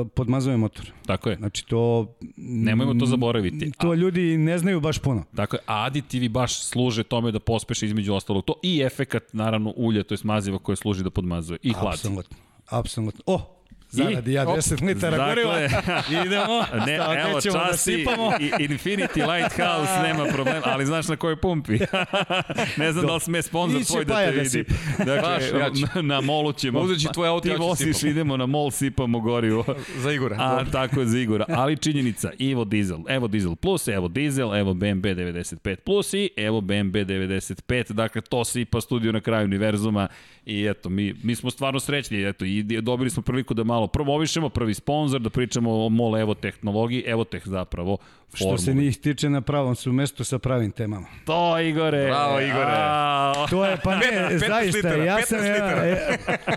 uh, 0.02 0.08
podmazuje 0.16 0.58
motor. 0.58 0.86
Tako 1.06 1.30
je. 1.30 1.36
Znači 1.36 1.66
to... 1.68 2.16
Nemojmo 2.38 2.94
to 2.94 3.06
zaboraviti. 3.06 3.72
To 3.78 3.94
ljudi 3.94 4.38
ne 4.38 4.58
znaju 4.58 4.80
baš 4.82 5.00
puno. 5.00 5.24
Tako 5.36 5.56
je, 5.56 5.60
a 5.66 5.86
aditivi 5.86 6.30
baš 6.30 6.64
služe 6.64 7.04
tome 7.04 7.32
da 7.32 7.40
pospeše 7.40 7.86
između 7.86 8.14
ostalog 8.14 8.46
to 8.46 8.54
i 8.64 8.82
efekat, 8.82 9.24
naravno, 9.34 9.74
ulja, 9.78 10.04
to 10.04 10.14
je 10.14 10.18
maziva 10.24 10.60
koje 10.60 10.76
služi 10.76 10.89
da 10.98 11.10
podmazuje 11.10 11.60
i 11.64 11.74
hladi. 11.74 11.88
Apsolutno. 11.96 12.38
Apsolutno. 12.68 13.22
O, 13.26 13.56
zaradi 13.92 14.34
ja 14.34 14.50
Op, 14.50 14.58
10 14.58 14.84
litara 14.84 15.18
dakle, 15.18 15.44
goriva. 15.44 15.60
Idemo. 16.26 16.60
Ne, 16.86 16.96
Šta, 16.96 17.16
evo, 17.20 17.34
da 17.34 17.42
časi 17.42 17.98
sipamo. 17.98 18.32
i 18.40 18.52
Infinity 18.60 19.34
Lighthouse, 19.36 19.92
nema 20.08 20.26
problema, 20.26 20.62
ali 20.64 20.86
znaš 20.86 21.08
na 21.08 21.16
kojoj 21.16 21.36
pumpi? 21.36 21.80
ne 22.78 22.92
znam 22.92 23.06
da 23.08 23.14
li 23.14 23.20
sme 23.20 23.42
sponsor 23.42 23.84
tvoj 23.84 24.06
da 24.06 24.16
te 24.16 24.26
da 24.26 24.32
vidi. 24.32 24.50
sipa. 24.50 24.74
Dakle, 24.98 25.22
Baš, 25.22 25.44
ja 25.52 25.70
na, 25.96 26.02
na 26.02 26.22
molu 26.22 26.54
ćemo. 26.54 26.80
Uzet 26.80 27.02
ću 27.02 27.08
tvoj 27.08 27.28
auto, 27.28 27.44
Ti 27.44 27.50
ja 27.50 27.56
ću 27.56 27.62
voziš, 27.64 27.96
sipam. 27.96 28.10
idemo 28.12 28.38
na 28.38 28.46
mol, 28.46 28.72
sipamo 28.72 29.20
gorivo. 29.20 29.66
Za 29.98 30.12
Igora. 30.12 30.36
A, 30.40 30.66
tako 30.72 31.00
je 31.00 31.06
za 31.08 31.18
Igora. 31.20 31.46
Ali 31.50 31.78
činjenica, 31.78 32.32
Evo 32.42 32.66
Diesel, 32.66 33.00
Evo 33.08 33.28
Diesel 33.28 33.56
Plus, 33.56 33.88
Evo 33.88 34.08
Diesel, 34.08 34.56
Evo 34.56 34.74
BMW 34.74 35.16
95 35.16 35.76
Plus 35.76 36.14
i 36.14 36.30
Evo 36.38 36.62
BMW 36.62 37.06
95. 37.06 37.92
Dakle, 37.92 38.22
to 38.22 38.46
sipa 38.46 38.82
studio 38.82 39.12
na 39.12 39.22
kraju 39.22 39.46
univerzuma 39.46 40.08
i 40.50 40.66
eto, 40.66 40.90
mi, 40.90 41.14
mi 41.24 41.36
smo 41.36 41.52
stvarno 41.52 41.80
srećni. 41.80 42.24
Eto, 42.24 42.46
i 42.46 42.64
dobili 42.64 43.10
smo 43.10 43.24
priliku 43.24 43.54
da 43.54 43.64
malo 43.64 43.88
promovišemo, 43.88 44.50
prvi 44.50 44.74
sponsor, 44.74 45.22
da 45.22 45.30
pričamo 45.30 45.86
o 45.86 45.90
MOL 45.90 46.18
Evo 46.18 46.34
tehnologiji, 46.34 47.04
Evoteh 47.06 47.48
zapravo, 47.48 47.98
Što 48.34 48.46
formuli. 48.46 48.60
se 48.60 48.74
njih 48.74 48.98
tiče 48.98 49.30
na 49.30 49.42
pravom 49.42 49.76
su 49.76 49.92
mestu 49.92 50.24
sa 50.24 50.40
pravim 50.40 50.72
temama. 50.72 51.08
To, 51.26 51.60
Igore! 51.60 52.06
Bravo, 52.06 52.40
Igore. 52.40 52.66
A, 52.68 53.46
To 53.50 53.66
je, 53.66 53.78
pa 53.84 53.96
ne, 53.96 54.06
15 54.32 54.48
zaista, 54.48 54.78
litara, 54.78 55.04
ja 55.04 55.18
15 55.18 55.26
sam, 55.26 55.46
ja, 55.46 55.86
ja, 55.86 55.98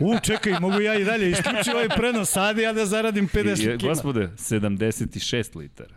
u, 0.01 0.19
čekaj, 0.21 0.53
mogu 0.61 0.81
ja 0.81 0.95
i 0.95 1.05
dalje, 1.05 1.31
isključi 1.31 1.71
ovaj 1.71 1.89
prenos 1.89 2.31
sad 2.31 2.59
ja 2.59 2.73
da 2.73 2.87
zaradim 2.87 3.29
50 3.29 3.75
I, 3.75 3.79
kila. 3.79 3.95
gospode, 3.95 4.29
76 4.39 5.57
litara. 5.57 5.95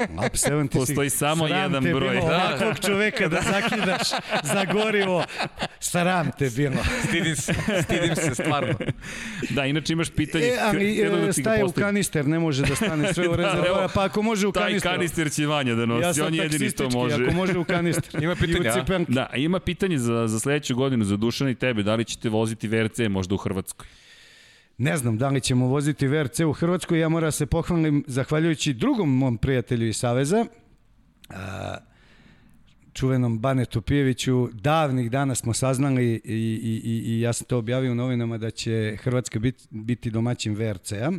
Up 0.00 0.32
76. 0.32 0.68
Postoji 0.70 1.10
samo 1.10 1.48
Sram 1.48 1.58
jedan 1.58 1.84
te 1.84 1.94
broj. 1.94 2.10
Bilo, 2.10 2.28
Da. 2.28 2.34
ovakvog 2.36 2.78
čoveka 2.86 3.28
da 3.28 3.40
zakidaš 3.42 4.08
za 4.42 4.64
gorivo. 4.72 5.24
Sram 5.80 6.30
te 6.38 6.50
bilo. 6.50 6.76
Stidim 7.08 7.36
se, 7.36 7.54
stidim 7.82 8.16
se 8.16 8.34
stvarno. 8.34 8.74
Da, 9.50 9.66
inače 9.66 9.92
imaš 9.92 10.10
pitanje. 10.10 10.44
E, 10.44 10.58
ali 10.62 11.08
da 11.10 11.28
e, 11.28 11.32
staje 11.32 11.64
u 11.64 11.72
kanister, 11.72 12.26
ne 12.26 12.38
može 12.38 12.62
da 12.62 12.74
stane 12.76 13.14
sve 13.14 13.28
u 13.28 13.36
Da, 13.36 13.42
rezervoar, 13.42 13.68
evo, 13.68 13.88
pa 13.94 14.04
ako 14.04 14.22
može 14.22 14.46
u 14.46 14.52
Taj 14.52 14.73
kanister. 14.82 15.24
kanister 15.24 15.32
će 15.32 15.46
Vanja 15.46 15.74
da 15.74 15.86
nosi, 15.86 16.20
Ja 16.20 16.26
on 16.26 16.34
jedini 16.34 16.70
to 16.70 16.90
može. 16.90 17.24
ako 17.24 17.34
može 17.34 17.58
u 17.58 17.64
kanister. 17.64 18.22
Ima 18.24 18.32
u 18.32 18.84
a? 18.88 19.04
Da, 19.08 19.30
ima 19.36 19.60
pitanje 19.60 19.98
za, 19.98 20.26
za 20.28 20.40
sledeću 20.40 20.76
godinu, 20.76 21.04
za 21.04 21.16
Dušana 21.16 21.50
i 21.50 21.54
tebe, 21.54 21.82
da 21.82 21.94
li 21.94 22.04
ćete 22.04 22.28
voziti 22.28 22.68
VRC 22.68 22.98
možda 23.10 23.34
u 23.34 23.38
Hrvatskoj? 23.38 23.86
Ne 24.78 24.96
znam 24.96 25.18
da 25.18 25.28
li 25.28 25.40
ćemo 25.40 25.66
voziti 25.66 26.06
VRC 26.06 26.40
u 26.40 26.52
Hrvatskoj, 26.52 26.98
ja 26.98 27.08
moram 27.08 27.26
da 27.26 27.30
se 27.32 27.46
pohvalim 27.46 28.04
zahvaljujući 28.06 28.72
drugom 28.72 29.16
mom 29.18 29.38
prijatelju 29.38 29.86
iz 29.88 29.96
Saveza, 29.96 30.46
a, 31.30 31.76
čuvenom 32.92 33.38
Banetu 33.38 33.82
Pijeviću, 33.82 34.48
davnih 34.52 35.10
dana 35.10 35.34
smo 35.34 35.52
saznali 35.52 36.04
i, 36.04 36.18
i, 36.24 36.80
i, 36.84 37.12
i 37.12 37.20
ja 37.20 37.32
sam 37.32 37.46
to 37.46 37.58
objavio 37.58 37.92
u 37.92 37.94
novinama 37.94 38.38
da 38.38 38.50
će 38.50 38.96
Hrvatska 39.00 39.38
biti, 39.38 39.64
biti 39.70 40.10
domaćin 40.10 40.54
VRC-a. 40.54 41.12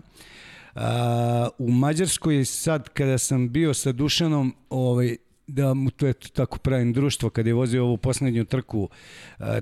U 1.57 1.71
Mađarskoj 1.71 2.45
sad 2.45 2.89
kada 2.89 3.17
sam 3.17 3.49
bio 3.49 3.73
sa 3.73 3.91
Dušanom, 3.91 4.55
ovaj, 4.69 5.15
da 5.47 5.73
mu 5.73 5.91
to 5.91 6.07
je 6.07 6.13
tako 6.13 6.57
pravim 6.57 6.93
društvo 6.93 7.29
kad 7.29 7.47
je 7.47 7.53
vozio 7.53 7.83
ovu 7.83 7.97
poslednju 7.97 8.45
trku 8.45 8.89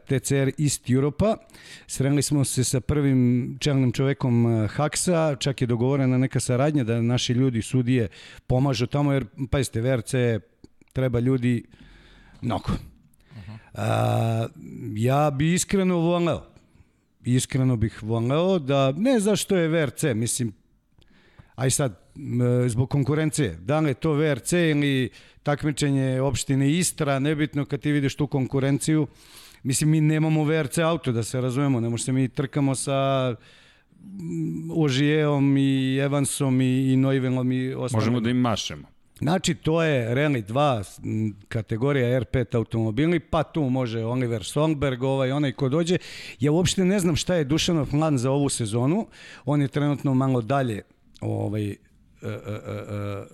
TCR 0.06 0.52
East 0.60 0.90
Europa. 0.90 1.38
Sreli 1.88 2.22
smo 2.22 2.44
se 2.44 2.64
sa 2.64 2.80
prvim 2.80 3.58
čelnim 3.60 3.92
čovekom 3.92 4.68
Haksa, 4.68 5.36
čak 5.36 5.62
je 5.62 5.68
dogovorena 5.68 6.18
neka 6.18 6.40
saradnja 6.40 6.84
da 6.84 7.02
naši 7.02 7.34
ljudi, 7.34 7.62
sudije, 7.62 8.08
pomažu 8.48 8.88
tamo, 8.88 9.14
jer, 9.14 9.26
pazite, 9.52 9.82
VRC 9.82 10.14
treba 10.94 11.20
ljudi 11.20 11.64
mnogo. 12.42 12.70
A, 13.74 14.48
ja 14.96 15.32
bi 15.32 15.54
iskreno 15.54 15.98
voleo, 15.98 16.46
iskreno 17.24 17.76
bih 17.76 18.04
voleo 18.04 18.60
da, 18.60 18.92
ne 18.92 19.20
zašto 19.20 19.58
je 19.58 19.68
VRC, 19.68 20.04
mislim, 20.16 20.54
aj 21.56 21.72
sad, 21.72 22.00
zbog 22.68 22.90
konkurencije, 22.90 23.58
da 23.62 23.80
li 23.80 23.90
je 23.90 23.94
to 23.94 24.14
VRC 24.14 24.52
ili 24.54 25.10
takmičenje 25.44 26.22
opštine 26.22 26.72
Istra, 26.72 27.20
nebitno 27.20 27.66
kad 27.66 27.80
ti 27.80 27.92
vidiš 27.92 28.16
tu 28.16 28.28
konkurenciju, 28.28 29.08
mislim, 29.64 29.90
mi 29.90 30.02
nemamo 30.02 30.44
VRC 30.44 30.78
auto, 30.78 31.12
da 31.12 31.24
se 31.24 31.42
razumemo, 31.42 31.80
ne 31.80 31.90
možemo 31.90 32.06
se 32.06 32.12
mi 32.12 32.28
trkamo 32.28 32.76
sa 32.76 33.36
Ožijeom 34.76 35.58
i 35.58 35.98
Evansom 35.98 36.62
i, 36.62 36.94
i 36.94 36.98
Noivelom 36.98 37.52
i 37.52 37.74
ostalim. 37.74 38.02
Možemo 38.02 38.20
da 38.20 38.30
im 38.30 38.38
mašemo. 38.38 38.94
Znači, 39.20 39.56
to 39.56 39.84
je 39.84 40.16
Rally 40.16 40.44
2 40.46 41.00
m, 41.04 41.36
kategorija 41.48 42.20
R5 42.20 42.56
automobili, 42.56 43.20
pa 43.20 43.44
tu 43.44 43.62
može 43.62 44.06
Oliver 44.06 44.44
Songberg, 44.44 45.04
ovaj, 45.04 45.32
onaj 45.32 45.52
ko 45.52 45.70
dođe. 45.70 45.98
Ja 46.40 46.52
uopšte 46.52 46.86
ne 46.86 47.00
znam 47.00 47.16
šta 47.16 47.36
je 47.36 47.44
Dušanov 47.44 47.90
plan 47.90 48.18
za 48.18 48.32
ovu 48.32 48.50
sezonu. 48.50 49.08
On 49.46 49.62
je 49.62 49.68
trenutno 49.68 50.14
malo 50.14 50.42
dalje 50.42 50.82
ovaj, 51.24 51.70
e, 51.70 51.76
e, 52.22 52.28
e, 52.28 53.26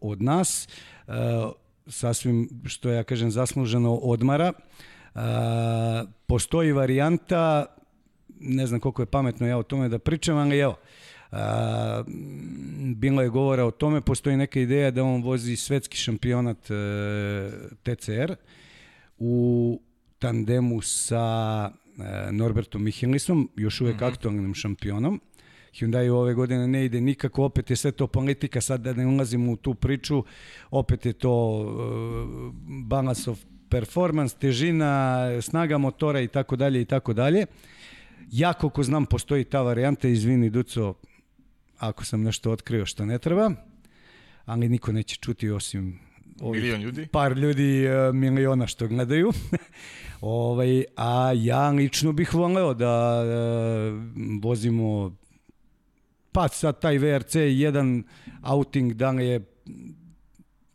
od 0.00 0.22
nas. 0.22 0.68
Sasvim, 1.86 2.48
što 2.64 2.90
ja 2.90 3.02
kažem, 3.02 3.30
zasluženo 3.30 3.94
odmara. 3.94 4.52
Postoji 6.26 6.72
varijanta, 6.72 7.66
ne 8.40 8.66
znam 8.66 8.80
koliko 8.80 9.02
je 9.02 9.06
pametno 9.06 9.46
ja 9.46 9.58
o 9.58 9.62
tome 9.62 9.88
da 9.88 9.98
pričam, 9.98 10.36
ali 10.36 10.58
evo, 10.58 10.76
a, 11.34 12.02
bilo 12.96 13.22
je 13.22 13.28
govora 13.28 13.64
o 13.64 13.70
tome, 13.70 14.00
postoji 14.00 14.36
neka 14.36 14.60
ideja 14.60 14.90
da 14.90 15.04
on 15.04 15.22
vozi 15.22 15.56
svetski 15.56 15.96
šampionat 15.96 16.70
e, 16.70 16.74
TCR 17.82 18.34
u 19.18 19.80
tandemu 20.18 20.80
sa 20.80 21.70
e, 21.98 22.32
Norbertom 22.32 22.84
Mihelisom, 22.84 23.50
još 23.56 23.80
uvek 23.80 24.02
aktualnim 24.02 24.54
šampionom. 24.54 25.20
Hyundai 25.74 26.08
ove 26.08 26.34
godine 26.34 26.68
ne 26.68 26.84
ide 26.84 27.00
nikako, 27.00 27.44
opet 27.44 27.70
je 27.70 27.76
sve 27.76 27.92
to 27.92 28.06
politika, 28.06 28.60
sad 28.60 28.80
da 28.80 28.92
ne 28.92 29.06
ulazimo 29.06 29.52
u 29.52 29.56
tu 29.56 29.74
priču, 29.74 30.24
opet 30.70 31.06
je 31.06 31.12
to 31.12 31.32
uh, 31.32 32.54
balance 32.64 33.30
of 33.30 33.38
performance, 33.68 34.36
težina, 34.38 35.26
snaga 35.42 35.78
motora 35.78 36.20
i 36.20 36.28
tako 36.28 36.56
dalje 36.56 36.80
i 36.80 36.84
tako 36.84 37.12
dalje. 37.12 37.46
Ja 38.30 38.52
koliko 38.52 38.82
znam 38.82 39.06
postoji 39.06 39.44
ta 39.44 39.62
varijanta, 39.62 40.08
izvini 40.08 40.50
Duco, 40.50 40.94
ako 41.78 42.04
sam 42.04 42.22
nešto 42.22 42.52
otkrio 42.52 42.86
što 42.86 43.06
ne 43.06 43.18
treba, 43.18 43.50
ali 44.44 44.68
niko 44.68 44.92
neće 44.92 45.16
čuti 45.16 45.50
osim 45.50 45.98
ovih 46.40 46.62
Milion 46.62 46.80
ljudi. 46.80 47.06
par 47.06 47.38
ljudi 47.38 47.84
e, 47.84 48.12
miliona 48.12 48.66
što 48.66 48.88
gledaju. 48.88 49.32
ovaj, 50.20 50.84
a 50.96 51.32
ja 51.36 51.70
lično 51.70 52.12
bih 52.12 52.34
voleo 52.34 52.74
da 52.74 53.24
e, 53.24 53.34
vozimo 54.42 55.16
pa 56.34 56.48
sad 56.48 56.80
taj 56.80 56.98
VRC 56.98 57.34
je 57.34 57.60
jedan 57.60 58.02
outing 58.42 58.92
da 58.92 59.10
je 59.10 59.40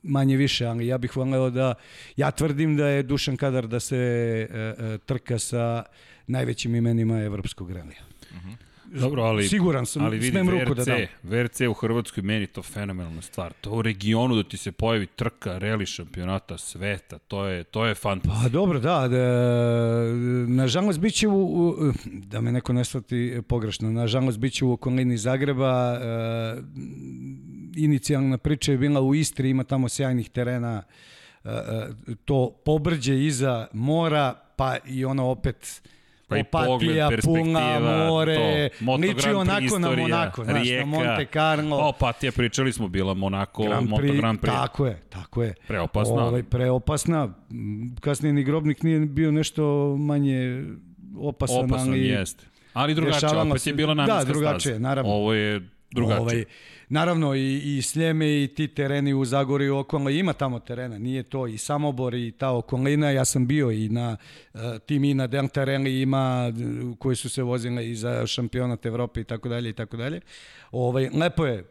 manje 0.04 0.38
više, 0.38 0.66
ali 0.66 0.88
ja 0.88 0.98
bih 0.98 1.18
voleo 1.18 1.50
da 1.50 1.74
ja 2.16 2.32
tvrdim 2.32 2.78
da 2.78 2.88
je 2.88 3.04
Dušan 3.04 3.38
Kadar 3.38 3.68
da 3.68 3.80
se 3.80 3.98
e, 3.98 4.56
e, 4.56 4.98
trka 4.98 5.40
sa 5.40 5.84
najvećim 6.28 6.76
imenima 6.76 7.22
evropskog 7.22 7.72
relija. 7.72 8.02
Dobro, 8.92 9.24
ali... 9.24 9.48
Siguran 9.48 9.86
sam, 9.86 10.06
ali 10.06 10.18
vidi, 10.18 10.32
smem 10.32 10.50
ruku 10.50 10.74
VRC, 10.74 10.78
da 10.78 10.86
dam. 10.86 11.02
VRC 11.24 11.62
u 11.62 11.74
Hrvatskoj 11.74 12.24
meni 12.24 12.48
to 12.48 12.64
fenomenalna 12.64 13.22
stvar. 13.22 13.54
To 13.62 13.72
u 13.72 13.82
regionu 13.82 14.36
da 14.36 14.44
ti 14.44 14.58
se 14.58 14.72
pojavi 14.72 15.06
trka 15.06 15.58
reli 15.58 15.86
šampionata 15.86 16.58
sveta, 16.58 17.18
to 17.18 17.46
je, 17.46 17.64
to 17.64 17.86
je 17.86 17.96
fantasy. 17.96 18.44
Pa 18.44 18.50
dobro, 18.50 18.80
da, 18.80 19.08
da 19.08 19.26
nažalost 20.48 21.00
bit 21.00 21.14
će 21.14 21.28
u, 21.28 21.44
u, 21.44 21.94
da 22.06 22.42
me 22.42 22.52
neko 22.52 22.74
ne 22.74 22.86
shvati 22.86 23.42
pogrešno, 23.48 23.92
nažalost 23.92 24.40
bit 24.40 24.54
će 24.54 24.66
u 24.66 24.72
okolini 24.72 25.18
Zagreba, 25.18 25.94
e, 25.94 26.62
inicijalna 27.76 28.38
priča 28.38 28.72
je 28.72 28.78
bila 28.78 29.02
u 29.02 29.16
Istri, 29.16 29.50
ima 29.50 29.64
tamo 29.64 29.90
sjajnih 29.90 30.30
terena, 30.30 30.84
e, 31.44 31.50
to 32.26 32.62
pobrđe 32.66 33.26
iza 33.26 33.68
mora, 33.74 34.34
pa 34.56 34.78
i 34.88 35.06
ono 35.06 35.26
opet 35.26 35.82
Pa 36.30 36.38
i 36.38 36.44
pogled, 36.44 36.70
Opatija, 36.70 37.10
perspektiva, 37.10 37.44
Puna, 37.44 37.80
more, 38.08 38.70
to, 38.80 38.96
liči 38.96 39.30
onako 39.30 39.44
na 39.46 39.60
istorija, 39.60 40.08
Monako, 40.08 40.44
znaš, 40.44 40.64
Rijeka. 40.64 40.80
na 40.80 40.92
Monte 40.92 41.28
Carlo. 41.34 41.78
Pa, 41.78 41.86
Opatija, 41.86 42.32
pričali 42.32 42.74
smo, 42.74 42.88
bila 42.88 43.14
Monako, 43.14 43.64
Grand 43.64 43.90
Moto 43.90 44.02
Prix, 44.04 44.18
Grand 44.18 44.40
Prix. 44.40 44.52
Tako 44.52 44.86
je, 44.86 45.02
tako 45.10 45.44
je. 45.44 45.54
Preopasna. 45.68 46.26
Ovaj, 46.26 46.44
preopasna. 46.44 47.30
Kasnije 48.02 48.34
ni 48.34 48.44
grobnik 48.44 48.84
nije 48.84 49.00
bio 49.00 49.32
nešto 49.32 49.64
manje 49.98 50.64
opasan, 51.18 51.66
Opasan 51.66 51.90
ali... 51.90 52.08
jeste. 52.08 52.46
Ali 52.74 52.96
drugačije, 52.96 53.30
opet 53.32 53.62
se- 53.62 53.70
je 53.70 53.74
bila 53.74 53.94
da, 53.94 54.06
namenska 54.06 54.32
drugačije, 54.34 54.74
staza. 54.74 54.80
naravno. 54.80 55.12
Ovo 55.12 55.34
je 55.34 55.70
drugačije. 55.92 56.22
Ovaj, 56.22 56.46
naravno 56.90 57.36
i, 57.36 57.78
i 57.78 57.82
Sljeme 57.82 58.44
i 58.44 58.48
ti 58.48 58.68
tereni 58.68 59.14
u 59.14 59.26
Zagorju 59.26 59.78
okolno, 59.78 60.10
ima 60.10 60.34
tamo 60.34 60.60
terena, 60.60 60.98
nije 60.98 61.24
to 61.24 61.48
i 61.48 61.58
Samobor 61.58 62.14
i 62.14 62.32
ta 62.32 62.52
okolina, 62.52 63.12
ja 63.12 63.26
sam 63.26 63.48
bio 63.48 63.72
i 63.72 63.90
na 63.90 64.18
uh, 64.54 64.60
tim 64.86 65.04
i 65.04 65.14
na 65.14 65.28
Delta 65.28 65.66
Rally 65.66 66.02
ima 66.02 66.52
uh, 66.92 66.98
koji 66.98 67.16
su 67.16 67.30
se 67.30 67.44
vozile 67.44 67.90
i 67.90 67.96
za 67.96 68.28
šampionat 68.28 68.86
Evrope 68.86 69.22
i 69.22 69.24
tako 69.24 69.50
dalje 69.50 69.70
i 69.70 69.74
tako 69.74 69.98
dalje. 69.98 70.22
Ovaj, 70.72 71.10
lepo 71.14 71.46
je 71.46 71.66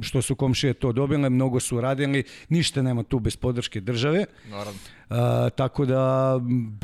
što 0.00 0.22
su 0.22 0.36
komšije 0.36 0.74
to 0.74 0.92
dobile, 0.92 1.30
mnogo 1.30 1.60
su 1.60 1.80
radili, 1.80 2.24
ništa 2.48 2.82
nema 2.82 3.02
tu 3.02 3.18
bez 3.18 3.36
podrške 3.36 3.80
države. 3.80 4.24
Naravno. 4.50 4.80
A, 5.08 5.50
tako 5.50 5.84
da 5.84 6.34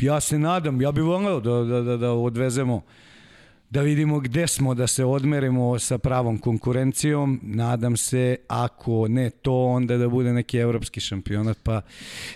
ja 0.01 0.21
se 0.21 0.39
nadam, 0.39 0.83
ja 0.83 0.93
bih 0.93 1.05
voleo 1.05 1.41
da, 1.41 1.51
da, 1.51 1.83
da, 1.83 1.97
da 1.97 2.13
odvezemo 2.13 2.83
da 3.71 3.81
vidimo 3.81 4.21
gde 4.21 4.47
smo, 4.47 4.75
da 4.75 4.87
se 4.87 5.05
odmerimo 5.05 5.79
sa 5.79 5.99
pravom 5.99 6.39
konkurencijom. 6.39 7.41
Nadam 7.43 7.97
se, 7.97 8.37
ako 8.49 9.09
ne 9.09 9.31
to, 9.31 9.65
onda 9.65 9.97
da 9.97 10.09
bude 10.09 10.33
neki 10.33 10.59
evropski 10.59 11.01
šampionat. 11.01 11.59
Pa 11.63 11.83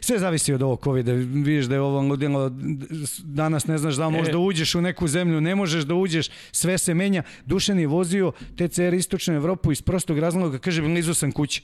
sve 0.01 0.19
zavisi 0.19 0.53
od 0.53 0.63
ovog 0.63 0.81
COVID-a. 0.85 1.13
Vidiš 1.13 1.65
da 1.67 1.75
je 1.75 1.81
ovo 1.81 2.01
ludilo, 2.01 2.51
danas 3.25 3.67
ne 3.67 3.79
znaš 3.79 3.95
da 3.95 4.11
E. 4.29 4.33
da 4.33 4.39
uđeš 4.39 4.75
u 4.75 4.81
neku 4.81 5.09
zemlju, 5.09 5.41
ne 5.41 5.55
možeš 5.55 5.85
da 5.85 5.95
uđeš, 5.95 6.31
sve 6.53 6.79
se 6.79 6.95
menja. 6.95 7.23
Dušan 7.47 7.79
je 7.79 7.87
vozio 7.87 8.33
TCR 8.57 8.95
Istočnu 8.95 9.35
Evropu 9.35 9.73
iz 9.73 9.83
prostog 9.83 10.19
razloga, 10.19 10.59
kaže, 10.59 10.83
blizu 10.83 11.15
sam 11.15 11.33
kući. 11.33 11.63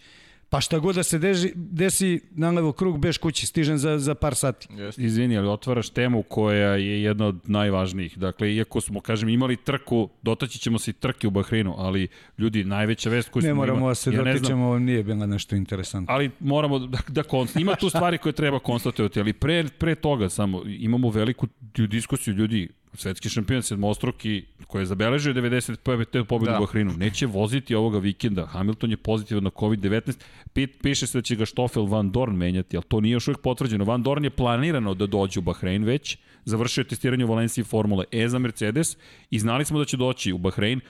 Pa 0.51 0.61
šta 0.61 0.79
god 0.79 0.95
da 0.95 1.03
se 1.03 1.19
deži, 1.19 1.53
desi 1.55 2.21
na 2.31 2.51
levo 2.51 2.73
krug, 2.73 2.99
beš 2.99 3.19
kući, 3.19 3.47
stižem 3.47 3.79
za, 3.79 3.99
za 3.99 4.15
par 4.15 4.35
sati. 4.35 4.69
Jeste. 4.71 5.03
Izvini, 5.03 5.39
ali 5.39 5.49
otvaraš 5.49 5.91
temu 5.91 6.23
koja 6.23 6.75
je 6.75 7.03
jedna 7.03 7.27
od 7.27 7.37
najvažnijih. 7.45 8.19
Dakle, 8.19 8.55
iako 8.55 8.81
smo, 8.81 9.01
kažem, 9.01 9.29
imali 9.29 9.57
trku, 9.57 10.09
dotaći 10.23 10.59
ćemo 10.59 10.79
se 10.79 10.91
i 10.91 10.95
trke 10.95 11.27
u 11.27 11.31
Bahreinu, 11.31 11.75
ali 11.79 12.09
ljudi, 12.39 12.65
najveća 12.65 13.11
vest 13.11 13.29
koju 13.29 13.43
Ne 13.43 13.49
smo 13.49 13.55
moramo 13.55 13.79
imali... 13.79 13.91
da 13.91 13.95
se 13.95 14.13
ja 14.13 14.23
ne 14.23 14.33
dotičemo, 14.33 14.79
nije 14.79 15.03
bilo 15.03 15.27
nešto 15.27 15.57
interesantno. 15.57 16.15
ali 16.15 16.31
moramo 16.41 16.79
da, 16.79 16.99
da 17.09 17.23
konst... 17.23 17.57
ima 17.57 17.75
tu 17.75 17.91
stvari 17.91 18.19
koje 18.19 18.33
treba 18.33 18.59
konstatovati, 18.59 19.21
ali 19.21 19.33
pre, 19.33 19.65
pre 19.79 19.95
toga 19.95 20.29
samo 20.29 20.63
imamo 20.67 21.11
veliku 21.11 21.47
diskusiju 21.89 22.35
ljudi, 22.35 22.69
svetski 22.95 23.29
šampion 23.29 23.63
sedmostruki 23.63 24.45
koji 24.67 24.83
je 24.83 24.87
zabeležio 24.87 25.35
95. 25.35 26.05
te 26.05 26.25
pobedu 26.25 26.51
Da. 26.51 26.59
u 26.59 26.61
Bahreinu, 26.61 26.93
neće 26.93 27.27
voziti 27.27 27.75
ovoga 27.75 27.99
vikenda. 27.99 28.47
Hamilton 28.47 28.91
je 28.91 28.97
pozitivan 28.97 29.45
na 29.45 29.51
COVID-19. 29.51 30.19
Pit, 30.53 30.77
piše 30.83 31.07
se 31.07 31.19
da 31.19 31.23
će 31.23 31.37
ga 31.37 31.47
Stoffel 31.47 31.87
Van 31.87 32.11
Dorn 32.11 32.37
menjati, 32.37 32.77
ali 32.77 32.85
to 32.89 33.01
nije 33.01 33.13
još 33.13 33.29
uvijek 33.29 33.41
potvrđeno. 33.41 33.85
Van 33.85 34.03
Dorn 34.03 34.25
je 34.25 34.31
planirano 34.31 34.95
da 34.95 35.07
dođe 35.07 35.39
u 35.39 35.43
Bahrein 35.43 35.85
već, 35.85 36.19
završio 36.45 36.83
je 36.83 36.89
testiranje 36.89 37.25
u 37.25 37.29
Valenciji 37.29 37.65
Formule 37.65 38.05
E 38.13 38.29
za 38.29 38.39
Mercedes 38.39 38.97
i 39.31 39.39
znali 39.39 39.65
smo 39.65 39.79
da 39.79 39.85
će 39.85 39.97
doći 39.97 40.33
u 40.33 40.39
Bahrein, 40.39 40.81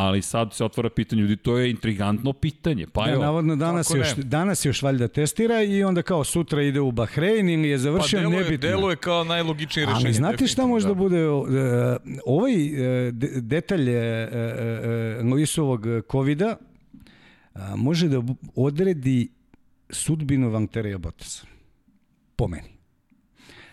ali 0.00 0.22
sad 0.22 0.54
se 0.54 0.64
otvara 0.64 0.90
pitanje, 0.90 1.22
ljudi, 1.22 1.36
to 1.36 1.58
je 1.58 1.70
intrigantno 1.70 2.32
pitanje. 2.32 2.86
Pa 2.86 3.04
Da, 3.04 3.12
evo, 3.12 3.22
navodno 3.22 3.56
danas 3.56 3.90
još, 3.90 4.16
ne? 4.16 4.22
danas 4.24 4.64
još 4.64 4.82
valjda 4.82 5.08
testira 5.08 5.62
i 5.62 5.84
onda 5.84 6.02
kao 6.02 6.24
sutra 6.24 6.62
ide 6.62 6.80
u 6.80 6.92
Bahrein 6.92 7.48
ili 7.48 7.68
je 7.68 7.76
Pa 7.76 7.80
završio, 7.80 8.20
delo 8.20 8.32
je, 8.32 8.38
nebitno. 8.38 8.68
delo 8.68 8.90
je 8.90 8.96
kao 8.96 9.24
najlogičnije 9.24 9.86
rešenje. 9.86 10.04
Ali 10.04 10.14
znate 10.14 10.46
šta 10.46 10.66
može 10.66 10.88
da 10.88 10.94
bude 10.94 11.28
uh, 11.28 11.46
ovaj 12.26 12.52
uh, 12.64 12.78
de- 13.12 13.30
detalj 13.36 13.88
uh, 13.88 13.96
uh, 15.18 15.26
Luisovog 15.26 15.80
covid-a 16.12 16.56
uh, 17.54 17.60
može 17.76 18.08
da 18.08 18.22
odredi 18.54 19.28
sudbinu 19.90 20.50
Vantereja 20.50 20.98
Bottasa. 20.98 21.46
Po 22.36 22.48
meni. 22.48 22.68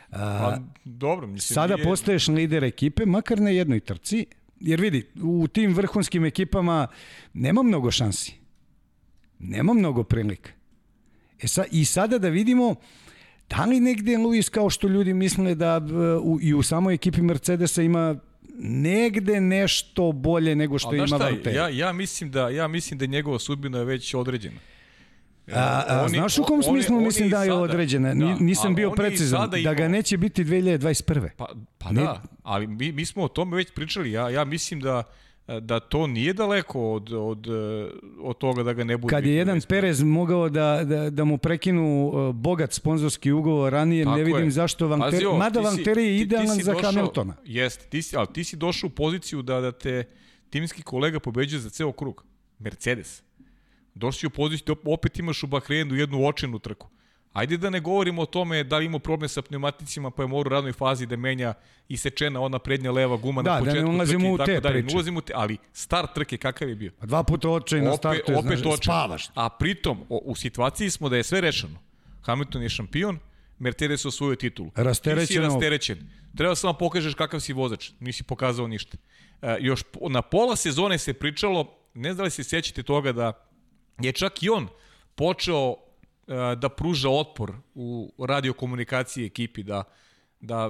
Uh, 0.07 0.17
Pa, 0.17 0.57
dobro, 0.85 1.27
mislim, 1.27 1.53
Sada 1.55 1.75
nije- 1.75 1.83
postaješ 1.83 2.27
lider 2.27 2.63
ekipe, 2.63 3.05
makar 3.05 3.39
na 3.39 3.49
jednoj 3.49 3.79
trci, 3.79 4.25
jer 4.59 4.81
vidi, 4.81 5.07
u 5.23 5.47
tim 5.47 5.73
vrhunskim 5.73 6.25
ekipama 6.25 6.87
nema 7.33 7.63
mnogo 7.63 7.91
šansi. 7.91 8.33
Nema 9.39 9.73
mnogo 9.73 10.03
prilika. 10.03 10.51
E 11.41 11.47
sa, 11.47 11.65
I 11.71 11.85
sada 11.85 12.17
da 12.17 12.29
vidimo 12.29 12.75
da 13.49 13.65
li 13.65 13.79
negde 13.79 14.17
Luis 14.17 14.49
kao 14.49 14.69
što 14.69 14.87
ljudi 14.87 15.13
misle 15.13 15.55
da 15.55 15.77
uh, 15.77 16.23
u, 16.23 16.39
i 16.41 16.53
u 16.53 16.63
samoj 16.63 16.93
ekipi 16.93 17.21
Mercedesa 17.21 17.81
ima 17.81 18.15
negde 18.59 19.41
nešto 19.41 20.11
bolje 20.11 20.55
nego 20.55 20.79
što 20.79 20.87
Ali 20.87 20.97
ima 20.97 21.17
Valtteri. 21.17 21.55
ja, 21.55 21.69
ja, 21.69 21.93
mislim 21.93 22.31
da, 22.31 22.49
ja 22.49 22.67
mislim 22.67 22.97
da 22.97 23.05
njegova 23.05 23.39
sudbina 23.39 23.77
je 23.77 23.85
već 23.85 24.13
određena. 24.13 24.57
A, 25.47 25.59
a, 25.87 26.01
Oni- 26.01 26.09
znaš 26.09 26.37
u 26.37 26.43
kom 26.43 26.53
oni- 26.55 26.63
smislu 26.63 26.95
oni 26.95 27.05
mislim 27.05 27.27
i 27.27 27.31
da 27.31 27.39
je 27.39 27.49
sada- 27.49 27.61
određena? 27.61 28.13
Ni- 28.13 28.25
da, 28.25 28.35
Nisam 28.35 28.75
bio 28.75 28.87
oni 28.87 28.95
precizan. 28.97 29.49
Da 29.63 29.73
ga 29.73 29.87
neće 29.87 30.17
biti 30.17 30.43
2021. 30.43 31.29
Pa, 31.29 31.45
pa 31.77 31.91
Ne- 31.91 32.01
da, 32.01 32.21
ali 32.43 32.67
mi, 32.67 32.91
mi 32.91 33.05
smo 33.05 33.23
o 33.23 33.27
tome 33.27 33.55
već 33.55 33.71
pričali. 33.71 34.11
Ja, 34.11 34.29
ja 34.29 34.45
mislim 34.45 34.79
da 34.79 35.03
da 35.61 35.79
to 35.79 36.07
nije 36.07 36.33
daleko 36.33 36.91
od, 36.91 37.13
od, 37.13 37.47
od 38.19 38.37
toga 38.37 38.63
da 38.63 38.73
ga 38.73 38.83
ne 38.83 38.97
bude. 38.97 39.09
Kad 39.09 39.25
je 39.25 39.33
jedan 39.33 39.61
Perez 39.61 40.03
mogao 40.03 40.49
da, 40.49 40.81
da, 40.83 41.09
da 41.09 41.23
mu 41.23 41.37
prekinu 41.37 42.11
bogat 42.33 42.73
sponzorski 42.73 43.31
ugovor 43.31 43.73
ranije, 43.73 44.03
Tako 44.03 44.17
ne 44.17 44.23
vidim 44.23 44.43
je. 44.43 44.51
zašto 44.51 44.85
Pazi 44.85 44.99
Vanteri, 45.01 45.25
ovo, 45.25 45.37
mada 45.37 45.59
ti 45.59 45.65
si- 45.65 45.67
Vanteri 45.67 46.03
je 46.03 46.09
ti- 46.09 46.17
ti 46.17 46.23
idealan 46.23 46.47
si 46.49 46.63
za 46.63 46.73
došao- 46.73 46.85
Hamiltona. 46.85 47.33
Jeste, 47.45 47.85
ti 47.85 48.01
si, 48.01 48.17
ali 48.17 48.27
ti 48.27 48.43
si 48.43 48.55
došao 48.55 48.87
u 48.87 48.91
poziciju 48.91 49.41
da, 49.41 49.61
da 49.61 49.71
te 49.71 50.03
timski 50.49 50.83
kolega 50.83 51.19
pobeđuje 51.19 51.59
za 51.59 51.69
ceo 51.69 51.91
krug. 51.91 52.23
Mercedes. 52.59 53.23
Došao 53.95 54.19
si 54.19 54.27
u 54.27 54.29
poziciju, 54.29 54.75
opet 54.85 55.19
imaš 55.19 55.43
u 55.43 55.47
Bahreinu 55.47 55.95
jednu 55.95 56.27
očinu 56.27 56.59
trku. 56.59 56.89
Ajde 57.33 57.57
da 57.57 57.69
ne 57.69 57.79
govorimo 57.79 58.21
o 58.21 58.25
tome 58.25 58.63
da 58.63 58.77
li 58.77 58.85
imao 58.85 58.99
problem 58.99 59.29
sa 59.29 59.41
pneumaticima 59.41 60.11
pa 60.11 60.23
je 60.23 60.27
morao 60.27 60.49
u 60.49 60.53
radnoj 60.53 60.73
fazi 60.73 61.05
da 61.05 61.17
menja 61.17 61.53
isečena 61.89 62.41
ona 62.41 62.59
prednja 62.59 62.91
leva 62.91 63.17
guma 63.17 63.41
Da, 63.41 63.53
na 63.53 63.59
da 63.59 63.65
ne 63.65 63.71
početku 63.71 63.91
ulazimo 63.91 64.27
i 64.27 64.31
u 64.31 64.37
tako 64.37 64.45
te 64.45 64.59
dalje. 64.59 64.75
Ne 64.75 64.81
priče. 64.81 64.95
ulazimo 64.95 65.17
u 65.17 65.21
te, 65.21 65.33
ali 65.35 65.57
start 65.73 66.13
trke 66.13 66.37
kakav 66.37 66.69
je 66.69 66.75
bio? 66.75 66.91
A 66.99 67.05
Dva 67.05 67.23
puta 67.23 67.49
očaj 67.49 67.81
na 67.81 67.97
startu, 67.97 68.31
je, 68.31 68.37
opet 68.37 68.59
znaš, 68.59 68.77
spavaš. 68.83 69.29
A 69.35 69.49
pritom, 69.49 70.05
o, 70.09 70.21
u 70.25 70.35
situaciji 70.35 70.89
smo 70.89 71.09
da 71.09 71.17
je 71.17 71.23
sve 71.23 71.41
rešeno. 71.41 71.79
Hamilton 72.21 72.61
je 72.61 72.69
šampion, 72.69 73.19
Mercedes 73.59 74.05
osvojio 74.05 74.35
titulu. 74.35 74.71
Ti 74.71 75.25
si 75.25 75.39
rasterećen. 75.39 76.09
Treba 76.37 76.55
samo 76.55 76.73
pokažeš 76.73 77.13
kakav 77.13 77.39
si 77.39 77.53
vozač. 77.53 77.91
Nisi 77.99 78.23
pokazao 78.23 78.67
ništa. 78.67 78.97
E, 79.41 79.57
još 79.59 79.83
na 80.09 80.21
pola 80.21 80.55
sezone 80.55 80.97
se 80.97 81.13
pričalo, 81.13 81.77
ne 81.93 82.09
znam 82.09 82.17
da 82.17 82.23
li 82.23 82.29
se 82.29 82.43
sjećate 82.43 82.83
toga 82.83 83.11
da 83.11 83.44
je 83.99 84.11
čak 84.11 84.43
i 84.43 84.49
on 84.49 84.67
počeo 85.15 85.75
e, 86.27 86.55
da 86.55 86.69
pruža 86.69 87.09
otpor 87.09 87.53
u 87.75 88.13
radiokomunikaciji 88.19 89.25
ekipi, 89.25 89.63
da, 89.63 89.83
da 90.39 90.69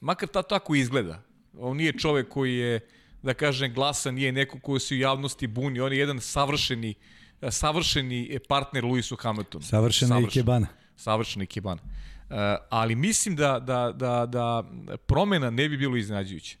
makar 0.00 0.28
ta 0.28 0.42
tako 0.42 0.74
izgleda. 0.74 1.22
On 1.58 1.76
nije 1.76 1.98
čovek 1.98 2.28
koji 2.28 2.54
je, 2.54 2.80
da 3.22 3.34
kažem, 3.34 3.74
glasan, 3.74 4.14
nije 4.14 4.32
neko 4.32 4.60
koji 4.60 4.80
se 4.80 4.94
u 4.94 4.98
javnosti 4.98 5.46
buni, 5.46 5.80
on 5.80 5.92
je 5.92 5.98
jedan 5.98 6.20
savršeni, 6.20 6.94
e, 7.40 7.50
savršeni 7.50 8.38
partner 8.48 8.84
Lewisu 8.84 9.22
Hamiltonu. 9.22 9.64
Savršena 9.64 10.20
i 10.20 10.26
kebana. 10.26 10.66
Savršeni 10.96 11.46
kebana. 11.46 11.80
Uh, 12.24 12.36
ali 12.70 12.94
mislim 12.94 13.36
da, 13.36 13.58
da, 13.58 13.92
da, 13.92 14.26
da 14.26 14.64
promena 15.06 15.50
ne 15.50 15.68
bi 15.68 15.76
bilo 15.76 15.96
iznenađujuća. 15.96 16.56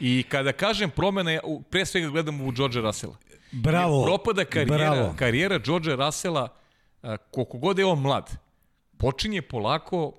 I 0.00 0.24
kada 0.28 0.52
kažem 0.52 0.90
promena, 0.90 1.40
pre 1.70 1.86
svega 1.86 2.08
gledam 2.08 2.40
u 2.40 2.52
George 2.52 2.80
Russella. 2.80 3.16
Bravo. 3.62 3.98
Jer 3.98 4.06
propada 4.06 4.44
karijera, 4.44 4.90
Bravo. 4.90 5.14
karijera 5.18 5.58
George 5.58 5.96
Russella, 5.96 6.48
uh, 7.02 7.10
koliko 7.30 7.58
god 7.58 7.78
je 7.78 7.86
on 7.86 8.00
mlad, 8.00 8.30
počinje 8.98 9.42
polako, 9.42 10.12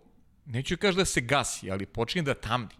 neću 0.45 0.77
kaži 0.77 0.97
da 0.97 1.05
se 1.05 1.21
gasi, 1.21 1.71
ali 1.71 1.85
počinje 1.85 2.23
da 2.23 2.33
tamni. 2.33 2.75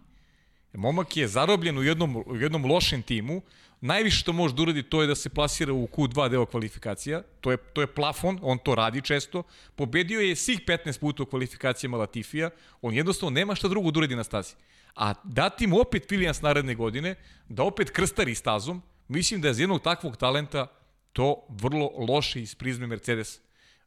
Momak 0.72 1.16
je 1.16 1.28
zarobljen 1.28 1.78
u 1.78 1.82
jednom, 1.82 2.16
u 2.26 2.36
jednom 2.36 2.64
lošem 2.64 3.02
timu, 3.02 3.42
najviše 3.80 4.18
što 4.18 4.32
može 4.32 4.54
da 4.54 4.62
uradi 4.62 4.82
to 4.82 5.00
je 5.00 5.06
da 5.06 5.14
se 5.14 5.28
plasira 5.28 5.72
u 5.72 5.86
Q2 5.86 6.28
deo 6.28 6.46
kvalifikacija, 6.46 7.22
to 7.40 7.50
je, 7.50 7.56
to 7.56 7.80
je 7.80 7.86
plafon, 7.86 8.38
on 8.42 8.58
to 8.58 8.74
radi 8.74 9.02
često, 9.02 9.42
pobedio 9.76 10.20
je 10.20 10.36
svih 10.36 10.60
15 10.66 11.00
puta 11.00 11.22
u 11.22 11.26
kvalifikacijama 11.26 11.96
Latifija, 11.96 12.50
on 12.82 12.94
jednostavno 12.94 13.34
nema 13.34 13.54
šta 13.54 13.68
drugo 13.68 13.90
da 13.90 13.98
uradi 13.98 14.16
na 14.16 14.24
stazi. 14.24 14.54
A 14.94 15.14
dati 15.24 15.66
mu 15.66 15.80
opet 15.80 16.10
Williams 16.10 16.42
naredne 16.42 16.74
godine, 16.74 17.14
da 17.48 17.62
opet 17.62 17.90
krstari 17.90 18.34
stazom, 18.34 18.82
mislim 19.08 19.40
da 19.40 19.48
je 19.48 19.54
za 19.54 19.62
jednog 19.62 19.82
takvog 19.82 20.16
talenta 20.16 20.66
to 21.12 21.46
vrlo 21.48 21.90
loše 22.08 22.42
iz 22.42 22.54
prizme 22.54 22.86
Mercedes. 22.86 23.40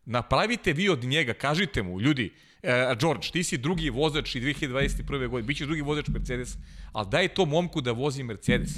Napravite 0.05 0.73
vi 0.73 0.89
od 0.89 1.03
njega, 1.03 1.33
kažite 1.33 1.83
mu, 1.83 2.01
ljudi, 2.01 2.33
e, 2.63 2.95
George, 2.99 3.27
ti 3.33 3.43
si 3.43 3.57
drugi 3.57 3.89
vozač 3.89 4.35
i 4.35 4.41
2021. 4.41 5.27
godine, 5.27 5.47
bit 5.47 5.57
ćeš 5.57 5.67
drugi 5.67 5.81
vozač 5.81 6.07
Mercedes, 6.07 6.57
ali 6.91 7.07
daj 7.11 7.27
to 7.27 7.45
momku 7.45 7.81
da 7.81 7.91
vozi 7.91 8.23
Mercedes. 8.23 8.71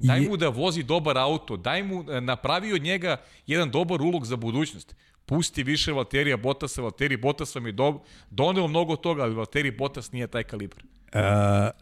Daj 0.00 0.20
mu 0.20 0.36
da 0.36 0.48
vozi 0.48 0.82
dobar 0.82 1.18
auto, 1.18 1.56
daj 1.56 1.82
mu, 1.82 2.04
e, 2.10 2.20
napravi 2.20 2.72
od 2.72 2.82
njega 2.82 3.16
jedan 3.46 3.70
dobar 3.70 4.02
ulog 4.02 4.26
za 4.26 4.36
budućnost. 4.36 4.96
Pusti 5.26 5.62
više 5.62 5.92
Valterija 5.92 6.36
Bottasa, 6.36 6.82
Valtteri 6.82 7.16
Bottas 7.16 7.54
vam 7.54 7.66
je 7.66 7.72
do, 7.72 8.00
doneo 8.30 8.68
mnogo 8.68 8.96
toga, 8.96 9.22
ali 9.22 9.34
Valtteri 9.34 9.70
Bottas 9.70 10.12
nije 10.12 10.26
taj 10.26 10.42
kalibar. 10.42 10.78
Uh, 11.14 11.20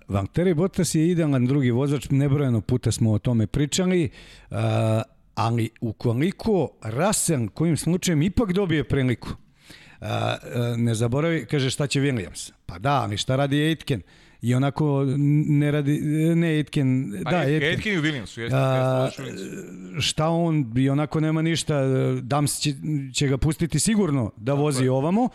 Valtteri 0.09 0.55
Bottas 0.55 0.95
je 0.95 1.11
idealan 1.11 1.47
drugi 1.47 1.71
vozač, 1.71 2.11
nebrojeno 2.11 2.61
puta 2.61 2.93
smo 2.93 3.13
o 3.13 3.19
tome 3.19 3.47
pričali, 3.47 4.11
uh, 4.51 4.57
ali 5.35 5.71
ukoliko 5.81 6.69
Russell 6.83 7.49
kojim 7.49 7.77
slučajem 7.77 8.23
ipak 8.23 8.53
dobije 8.53 8.85
priliku, 8.85 9.29
uh, 9.29 10.07
uh, 10.07 10.77
ne 10.77 10.95
zaboravi, 10.95 11.47
kaže 11.47 11.71
šta 11.71 11.87
će 11.87 12.01
Williams. 12.01 12.53
Pa 12.67 12.79
da, 12.79 13.03
ali 13.03 13.17
šta 13.17 13.37
radi 13.37 13.63
Aitken? 13.63 14.03
I 14.43 14.55
onako 14.55 15.05
ne 15.47 15.71
radi, 15.71 16.01
ne 16.35 16.49
Aitken, 16.49 17.13
Pa 17.25 17.31
da, 17.31 17.37
Aitken. 17.37 17.53
Aitken. 17.55 17.69
Aitken 17.71 17.93
i 17.93 17.99
Williamsu, 17.99 18.41
jeste, 18.41 18.57
A, 18.57 19.05
jeste, 19.05 19.23
Williamsu. 19.23 20.01
šta 20.01 20.29
on 20.29 20.73
i 20.77 20.91
onako 20.91 21.21
nema 21.21 21.43
ništa, 21.43 21.81
Dams 22.23 22.59
će, 22.59 22.75
će 23.15 23.29
ga 23.29 23.39
pustiti 23.39 23.79
sigurno 23.81 24.33
da 24.37 24.55
vozi 24.55 24.89
ovamo. 24.89 25.29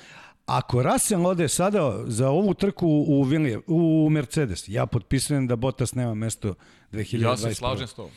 Ako 0.45 0.84
Russell 0.84 1.26
ode 1.26 1.48
sada 1.48 2.03
za 2.07 2.30
ovu 2.30 2.53
trku 2.53 2.88
u, 2.88 3.26
William, 3.26 3.61
u 3.68 4.10
Mercedes, 4.10 4.64
ja 4.68 4.86
potpisujem 4.86 5.48
da 5.48 5.56
Bottas 5.56 5.95
nema 5.95 6.14
mesto 6.14 6.53
2021. 6.91 7.22
Ja 7.22 7.38
se 7.38 7.53
slažem 7.53 7.88
s 7.88 7.94
tobom. 7.94 8.11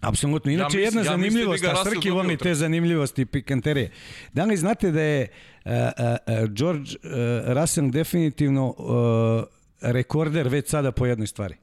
Apsolutno. 0.00 0.50
Inače, 0.52 0.76
mislim- 0.76 0.84
jedna 0.84 1.00
ja 1.00 1.04
zanimljivost, 1.04 1.62
da 1.62 1.68
bi 1.68 1.74
ga 1.74 1.80
a 1.80 1.84
Srki 1.84 2.10
voli 2.10 2.36
te 2.36 2.54
zanimljivosti 2.54 3.22
i 3.22 3.26
pikanterije. 3.26 3.90
Da 4.32 4.44
li 4.44 4.56
znate 4.56 4.90
da 4.90 5.00
je 5.00 5.28
uh, 5.64 5.70
uh, 5.70 6.50
George 6.50 6.80
uh, 6.80 7.10
Russell 7.52 7.90
definitivno 7.90 8.68
uh, 8.68 9.59
rekorder 9.80 10.48
već 10.48 10.68
sada 10.68 10.92
po 10.92 11.06
jednoj 11.06 11.26
stvari? 11.26 11.54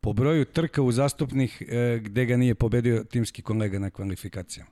Po 0.00 0.12
broju 0.12 0.44
trka 0.44 0.82
uzastopnih 0.82 1.62
uh, 1.62 2.02
gde 2.02 2.26
ga 2.26 2.36
nije 2.36 2.54
pobedio 2.54 3.04
timski 3.04 3.42
kolega 3.42 3.78
na 3.78 3.90
kvalifikacijama. 3.90 4.70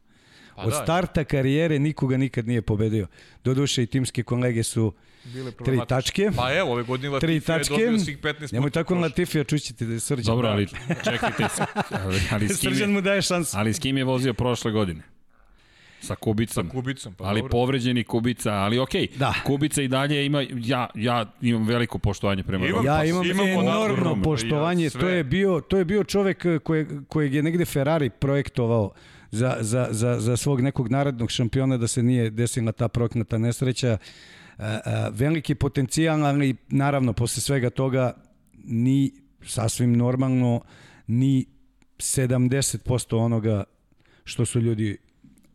Pa 0.57 0.63
Od 0.63 0.71
da, 0.71 0.83
starta 0.83 1.25
karijere 1.25 1.79
nikoga 1.79 2.17
nikad 2.17 2.49
nije 2.49 2.63
pobedio. 2.63 3.07
Doduše 3.45 3.83
i 3.83 3.87
timske 3.87 4.23
kolege 4.23 4.63
su 4.63 4.93
bile 5.25 5.51
tri 5.65 5.79
tačke. 5.89 6.31
Pa 6.37 6.55
evo, 6.55 6.73
ove 6.73 6.83
godine 6.83 7.21
Tri 7.21 7.35
Latifi 7.35 7.53
je 7.53 7.57
tačke. 7.59 7.75
dobio 7.75 7.99
svih 7.99 8.19
15 8.19 8.53
Nemoj 8.53 8.71
tako 8.71 8.95
na. 8.95 9.01
Latifija, 9.01 9.45
čućete 9.45 9.87
da 9.87 9.93
je 9.93 10.01
srđan. 10.01 10.35
Dobro, 10.35 10.49
ali 10.49 10.67
čekajte, 11.05 11.45
ali, 12.05 12.21
ali, 12.31 12.49
s 12.49 12.61
kim 12.61 12.71
Srđan 12.71 12.89
je, 12.89 12.95
mu 12.95 13.01
daje 13.01 13.23
šansu. 13.23 13.57
ali 13.59 13.75
s 13.75 13.79
kim 13.79 13.99
je 13.99 14.05
vozio 14.05 14.35
prošle 14.35 14.73
godine? 14.73 15.03
Sa 16.05 16.15
Kubicom. 16.15 16.67
Sa 16.67 16.73
Kubicom, 16.73 17.15
pa 17.15 17.25
ali 17.25 17.41
dobro. 17.41 17.51
povređeni 17.51 18.05
Kubica, 18.05 18.53
ali 18.53 18.79
okej. 18.79 19.09
Da. 19.17 19.35
Kubica 19.47 19.83
i 19.83 19.89
dalje 19.89 20.27
ima, 20.27 20.45
ja, 20.55 20.87
ja 20.95 21.33
imam 21.41 21.67
veliko 21.67 21.99
poštovanje 21.99 22.43
prema 22.43 22.67
Imam-. 22.67 22.85
Ja 22.85 22.97
Pa 22.97 23.05
imam 23.05 23.27
imamo 23.27 23.49
enormno 23.49 23.71
naravno, 23.71 24.23
poštovanje. 24.23 24.85
ja, 24.85 24.91
sve. 24.91 25.01
to 25.01 25.09
je 25.09 25.25
bio 25.25 25.61
to 25.61 25.79
je 25.79 25.85
bio 25.85 26.05
čovek 26.05 26.47
koje, 26.63 26.87
kojeg 27.09 27.35
je 27.35 27.43
negde 27.43 27.65
Ferrari 27.65 28.11
projektovao 28.11 28.91
za, 29.31 29.57
za, 29.61 29.89
za, 29.91 30.21
za 30.21 30.37
svog 30.37 30.61
nekog 30.61 30.89
narodnog 30.89 31.31
šampiona 31.31 31.77
da 31.77 31.87
se 31.87 32.03
nije 32.03 32.31
desila 32.31 32.73
ta 32.73 32.89
proknata 32.89 33.39
nesreća. 33.39 33.99
E, 34.59 34.65
e, 34.65 34.81
veliki 35.11 35.55
potencijal, 35.55 36.25
ali 36.25 36.57
naravno 36.69 37.13
posle 37.13 37.41
svega 37.43 37.71
toga 37.71 38.13
ni 38.65 39.13
sasvim 39.47 39.93
normalno 39.93 40.61
ni 41.07 41.47
70% 41.99 43.17
onoga 43.17 43.65
što 44.25 44.45
su 44.45 44.61
ljudi 44.61 44.97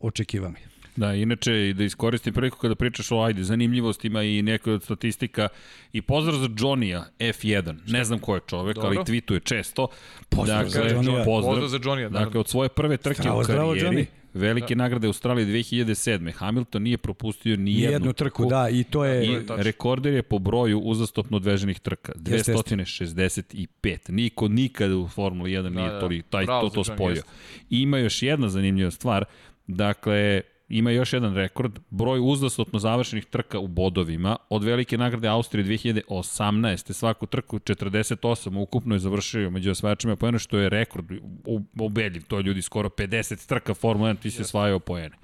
očekivali. 0.00 0.54
Da, 0.96 1.14
inače, 1.14 1.68
i 1.68 1.74
da 1.74 1.84
iskoristim 1.84 2.34
priliku 2.34 2.58
kada 2.58 2.74
pričaš 2.74 3.12
o 3.12 3.20
ajde, 3.22 3.44
zanimljivostima 3.44 4.22
i 4.22 4.42
neke 4.42 4.72
od 4.72 4.82
statistika. 4.82 5.48
I 5.92 6.02
pozdrav 6.02 6.36
za 6.36 6.48
Johnny-a, 6.48 7.04
F1. 7.18 7.78
Ne 7.86 8.04
znam 8.04 8.18
ko 8.18 8.34
je 8.34 8.40
čovek, 8.46 8.74
Dobro. 8.74 8.88
ali 8.88 8.98
tweetuje 8.98 9.44
često. 9.44 9.86
Pozdrav 10.28 10.68
za 10.68 10.80
dakle, 10.80 10.96
Johnny-a. 10.96 11.24
Pozdrav, 11.24 11.54
Pozdrav 11.54 11.68
za 11.68 11.78
Johnny-a, 11.78 12.08
naravno. 12.08 12.18
Dakle, 12.18 12.40
od 12.40 12.48
svoje 12.48 12.68
prve 12.68 12.96
trke 12.96 13.22
Zdravo, 13.22 13.40
u 13.40 13.44
zdravo, 13.44 13.68
karijeri, 13.72 13.96
Johnny. 13.96 14.06
velike 14.34 14.76
nagrade 14.76 15.06
Australije 15.06 15.46
2007. 15.46 16.32
Hamilton 16.32 16.82
nije 16.82 16.98
propustio 16.98 17.56
ni 17.56 17.80
jednu, 17.80 17.94
Jednu 17.94 18.12
trku, 18.12 18.46
da, 18.46 18.68
i 18.68 18.84
to 18.84 19.04
je... 19.04 19.26
I 19.26 19.46
tačno. 19.46 19.62
rekorder 19.62 20.14
je 20.14 20.22
po 20.22 20.38
broju 20.38 20.78
uzastopno 20.78 21.36
odveženih 21.36 21.80
trka. 21.80 22.12
Jeste, 22.26 22.52
265. 22.52 24.10
Niko 24.10 24.48
nikada 24.48 24.96
u 24.96 25.08
Formuli 25.08 25.50
1 25.50 25.68
nije 25.68 25.90
da. 25.90 26.00
toli, 26.00 26.22
taj, 26.22 26.44
Bravo 26.44 26.68
to, 26.68 26.68
za 26.68 26.74
to 26.74 26.84
spojio. 26.84 27.22
I 27.70 27.82
ima 27.82 27.98
još 27.98 28.22
jedna 28.22 28.48
zanimljiva 28.48 28.90
stvar. 28.90 29.24
Dakle, 29.70 30.40
ima 30.68 30.90
još 30.90 31.12
jedan 31.12 31.34
rekord, 31.34 31.78
broj 31.90 32.20
uzastopno 32.22 32.78
završenih 32.78 33.24
trka 33.24 33.58
u 33.58 33.68
bodovima. 33.68 34.36
Od 34.50 34.64
velike 34.64 34.98
nagrade 34.98 35.28
Austrije 35.28 35.64
2018. 35.64 36.92
svaku 36.92 37.26
trku 37.26 37.58
48 37.58 38.58
ukupno 38.58 38.94
je 38.94 38.98
završio 38.98 39.50
među 39.50 39.70
osvajačima 39.70 40.16
poena, 40.16 40.38
što 40.38 40.58
je 40.58 40.68
rekord 40.68 41.12
u- 41.44 41.60
ubedljiv. 41.80 42.22
To 42.22 42.36
je 42.36 42.42
ljudi 42.42 42.62
skoro 42.62 42.88
50 42.88 43.46
trka 43.48 43.74
Formula 43.74 44.10
1, 44.10 44.18
ti 44.18 44.30
si 44.30 44.42
osvajao 44.42 44.78
poene. 44.78 45.16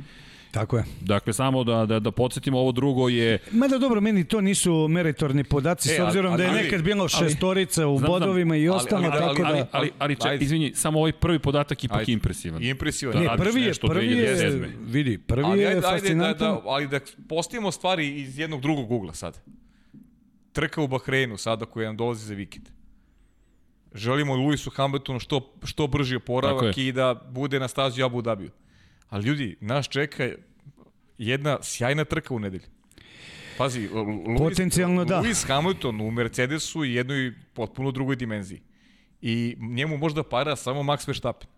Tako 0.50 0.76
je. 0.76 0.84
Dakle, 1.00 1.32
samo 1.32 1.64
da, 1.64 1.86
da, 1.86 2.00
da 2.00 2.10
podsjetimo, 2.10 2.58
ovo 2.58 2.72
drugo 2.72 3.08
je 3.08 3.38
Mada 3.52 3.78
dobro, 3.78 4.00
meni 4.00 4.24
to 4.24 4.40
nisu 4.40 4.88
meritorni 4.88 5.44
podaci, 5.44 5.88
E, 5.88 5.92
s 5.92 5.98
ali- 5.98 6.06
obzirom 6.06 6.36
da 6.36 6.42
je 6.42 6.48
ali- 6.48 6.62
nekad 6.62 6.82
bilo 6.82 7.08
šestorica 7.08 7.86
u 7.86 7.98
Znam, 7.98 8.08
znam. 8.08 8.20
bodovima 8.20 8.56
i 8.56 8.60
Ali- 8.60 8.68
ostalo, 8.68 9.02
ali- 9.04 9.12
tako 9.12 9.42
ali, 9.44 9.58
da... 9.58 9.66
ali, 9.72 9.90
ali 9.98 10.14
ček, 10.16 10.26
Ajde. 10.26 10.44
izvini, 10.44 10.72
samo 10.74 10.98
ovaj 10.98 11.12
prvi 11.12 11.38
podatak 11.38 11.84
ipak 11.84 11.98
Ajde. 11.98 12.12
impresivan. 12.12 12.62
Impresivan. 12.62 13.14
Da, 13.14 13.20
Ne, 13.22 13.36
prvi 13.36 13.62
je, 13.62 13.72
prvi 13.82 14.06
je, 14.08 14.36
2007.. 14.36 14.66
vidi, 14.82 15.18
prvi 15.18 15.44
ali 15.44 15.60
je 15.60 15.66
ajde, 15.66 15.76
ajde 15.76 15.80
da, 15.82 15.88
fascinantan. 15.90 16.54
da, 16.54 16.60
ali 16.64 16.88
da 16.88 17.00
postavimo 17.28 17.72
stvari 17.72 18.16
iz 18.16 18.38
jednog 18.38 18.60
drugog 18.60 18.90
ugla 18.92 19.14
sad. 19.14 19.38
Trka 20.52 20.82
u 20.82 20.88
Bahreinu 20.88 21.36
sada 21.36 21.66
koja 21.66 21.86
nam 21.86 21.96
dolazi 21.96 22.26
za 22.26 22.34
vikend. 22.34 22.68
Želimo 23.94 24.34
Luisu 24.34 24.70
Hamiltonu 24.70 25.20
što, 25.20 25.52
što 25.64 25.86
brži 25.86 26.16
oporavak 26.16 26.78
i 26.78 26.92
da 26.92 27.14
bude 27.26 27.60
na 27.60 27.68
stazi 27.68 28.02
Abu 28.02 28.22
Dhabiju. 28.22 28.50
Ali 29.08 29.24
ljudi, 29.26 29.56
nas 29.60 29.88
čeka 29.88 30.28
jedna 31.18 31.58
sjajna 31.62 32.04
trka 32.04 32.34
u 32.34 32.38
nedelju. 32.38 32.64
Pazi, 33.58 33.88
Luis, 33.88 34.38
Potencijalno 34.38 35.04
da. 35.04 35.20
Luis 35.20 35.44
Hamilton 35.44 36.00
u 36.00 36.10
Mercedesu 36.10 36.84
i 36.84 36.94
jednoj 36.94 37.32
potpuno 37.54 37.90
drugoj 37.90 38.16
dimenziji. 38.16 38.62
I 39.20 39.56
njemu 39.58 39.96
možda 39.96 40.22
para 40.22 40.56
samo 40.56 40.82
Max 40.82 41.08
Verstappen. 41.08 41.48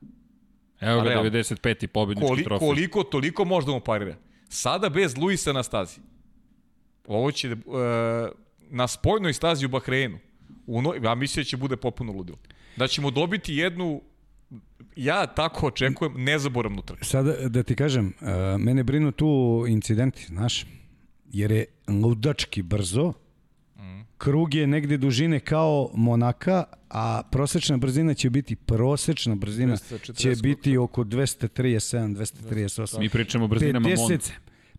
Evo 0.80 1.00
ga, 1.00 1.08
Realno. 1.08 1.30
95. 1.30 1.86
pobednički 1.86 2.28
Koli, 2.28 2.44
trofej. 2.44 2.68
koliko, 2.68 3.02
toliko 3.02 3.44
možda 3.44 3.72
mu 3.72 3.80
parira. 3.80 4.16
Sada 4.48 4.88
bez 4.88 5.16
Luisa 5.16 5.52
na 5.52 5.62
stazi. 5.62 6.00
Ovo 7.06 7.32
će, 7.32 7.52
uh, 7.52 7.58
na 8.70 8.88
spojnoj 8.88 9.32
stazi 9.32 9.66
u 9.66 9.68
Bahreinu, 9.68 10.18
u 10.66 10.82
no, 10.82 10.94
ja 11.02 11.14
mislim 11.14 11.42
da 11.42 11.44
će 11.44 11.56
bude 11.56 11.76
popuno 11.76 12.12
ludilo. 12.12 12.38
Da 12.76 12.86
ćemo 12.88 13.10
dobiti 13.10 13.54
jednu, 13.54 14.02
ja 14.96 15.26
tako 15.26 15.66
očekujem, 15.66 16.14
nezaboravnu 16.16 16.82
trku. 16.82 17.04
Sada 17.04 17.48
da 17.48 17.62
ti 17.62 17.74
kažem, 17.74 18.06
uh, 18.06 18.28
mene 18.58 18.84
brinu 18.84 19.12
tu 19.12 19.64
incidenti, 19.68 20.26
znaš, 20.26 20.66
jer 21.32 21.50
je 21.50 21.64
ludački 21.88 22.62
brzo, 22.62 23.12
krug 24.18 24.54
je 24.54 24.66
negde 24.66 24.96
dužine 24.96 25.40
kao 25.40 25.90
Monaka, 25.94 26.64
a 26.90 27.22
prosečna 27.30 27.76
brzina 27.76 28.14
će 28.14 28.30
biti 28.30 28.56
prosečna 28.56 29.34
brzina 29.34 29.76
240 29.76 30.16
će 30.16 30.34
biti 30.42 30.76
oko 30.76 31.04
237, 31.04 32.16
238. 32.16 32.98
Mi 32.98 33.08
pričamo 33.08 33.44
o 33.44 33.48
brzinama 33.48 33.88
50 33.88 34.10
Monce. 34.10 34.32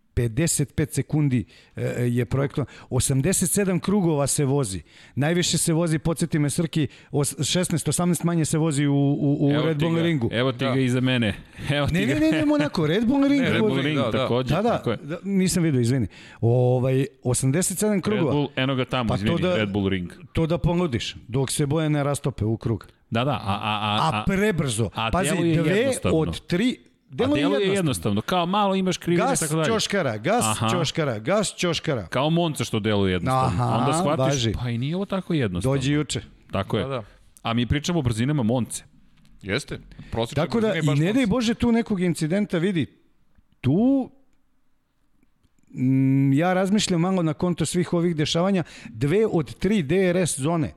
55 0.09 0.91
sekundi 0.91 1.45
e, 1.75 1.81
je 2.03 2.25
projektovan. 2.25 2.67
87 2.89 3.39
krugova 3.79 4.27
se 4.27 4.45
vozi. 4.45 4.81
Najviše 5.15 5.57
se 5.57 5.73
vozi, 5.73 5.99
podsjeti 5.99 6.39
me 6.39 6.49
Srki, 6.49 6.87
os- 7.11 7.35
16, 7.37 7.63
18 7.87 8.23
manje 8.23 8.45
se 8.45 8.57
vozi 8.57 8.85
u, 8.85 8.93
u, 8.93 9.37
u 9.41 9.51
Evo 9.51 9.63
Red 9.63 9.79
Bull 9.79 9.95
ga, 9.95 10.01
ringu. 10.01 10.29
Evo 10.31 10.51
ti 10.51 10.57
Da. 10.59 10.71
ga 10.71 10.79
iza 10.79 11.01
mene. 11.01 11.33
Evo 11.69 11.87
ti 11.87 11.93
Ne, 11.93 12.05
ga. 12.05 12.13
ne, 12.13 12.19
ne, 12.21 12.31
ne, 12.31 12.45
Monako, 12.45 12.87
Red 12.87 13.05
Bull 13.05 13.23
ring. 13.23 13.41
Ne, 13.41 13.49
Red 13.53 13.59
Bull 13.59 13.81
Ring, 13.81 13.97
da, 13.97 14.03
da. 14.03 14.11
takođe. 14.13 14.55
Da, 14.55 14.61
da, 14.61 14.69
tako 14.69 14.91
je. 14.91 14.97
da, 14.97 15.17
nisam 15.23 15.63
vidio, 15.63 15.81
izvini. 15.81 16.07
Ovaj, 16.41 17.05
87 17.23 17.91
Red 17.91 18.01
krugova. 18.01 18.31
Bull, 18.31 18.47
eno 18.55 18.75
ga 18.75 18.85
tamo, 18.85 19.09
Pa 19.09 19.15
izvini, 19.15 19.41
da- 19.41 19.55
Red 19.55 19.69
Bull 19.69 19.89
Ring. 19.89 20.11
To 20.33 20.45
da 20.45 20.57
ponudiš, 20.59 21.15
dok 21.27 21.51
se 21.51 21.65
boje 21.65 21.89
ne 21.89 22.03
rastope 22.03 22.45
u 22.45 22.57
krug. 22.57 22.87
Da, 23.09 23.23
da, 23.23 23.31
a, 23.31 23.37
a, 23.53 23.79
a, 24.01 24.09
A 24.11 24.23
prebrzo. 24.25 24.89
a 24.93 25.09
Pazi, 25.11 25.29
dve 25.53 25.71
jednostavno. 25.71 26.17
od 26.17 26.39
tri... 26.41 26.77
delo 27.09 27.35
je 27.35 27.41
jednostavno. 27.41 27.73
jednostavno. 27.73 28.21
Kao 28.21 28.45
malo 28.45 28.75
imaš 28.75 28.97
krivine 28.97 29.23
i 29.23 29.27
Gas, 29.27 29.39
tako 29.39 29.55
dalje. 29.55 29.67
čoškara, 29.67 30.17
gas, 30.17 30.45
Aha. 30.45 30.69
čoškara, 30.69 31.19
gas, 31.19 31.55
čoškara. 31.57 32.07
Kao 32.07 32.29
Monca 32.29 32.63
što 32.63 32.79
deluje 32.79 33.11
jednostavno. 33.11 33.63
Aha, 33.63 33.77
Onda 33.77 33.93
shvatiš, 33.93 34.33
važi. 34.33 34.53
pa 34.63 34.69
i 34.69 34.77
nije 34.77 34.95
ovo 34.95 35.05
tako 35.05 35.33
jednostavno. 35.33 35.75
Dođi 35.77 35.91
juče. 35.93 36.21
Tako 36.51 36.77
je. 36.77 36.83
Da, 36.83 36.89
da. 36.89 37.03
A 37.41 37.53
mi 37.53 37.65
pričamo 37.65 37.99
o 37.99 38.01
brzinama 38.01 38.43
Monce. 38.43 38.83
Jeste. 39.41 39.79
Prosječna 40.11 40.43
Tako 40.45 40.61
da, 40.61 40.75
i 40.75 40.81
ne 40.81 41.13
daj 41.13 41.25
Bože 41.27 41.53
tu 41.53 41.71
nekog 41.71 42.01
incidenta 42.01 42.57
vidi. 42.57 42.85
Tu 43.61 44.09
mm, 45.75 46.33
ja 46.33 46.53
razmišljam 46.53 47.01
malo 47.01 47.23
na 47.23 47.33
konto 47.33 47.65
svih 47.65 47.93
ovih 47.93 48.15
dešavanja. 48.15 48.63
Dve 48.89 49.25
od 49.31 49.53
tri 49.55 49.81
DRS 49.83 50.39
zone 50.39 50.73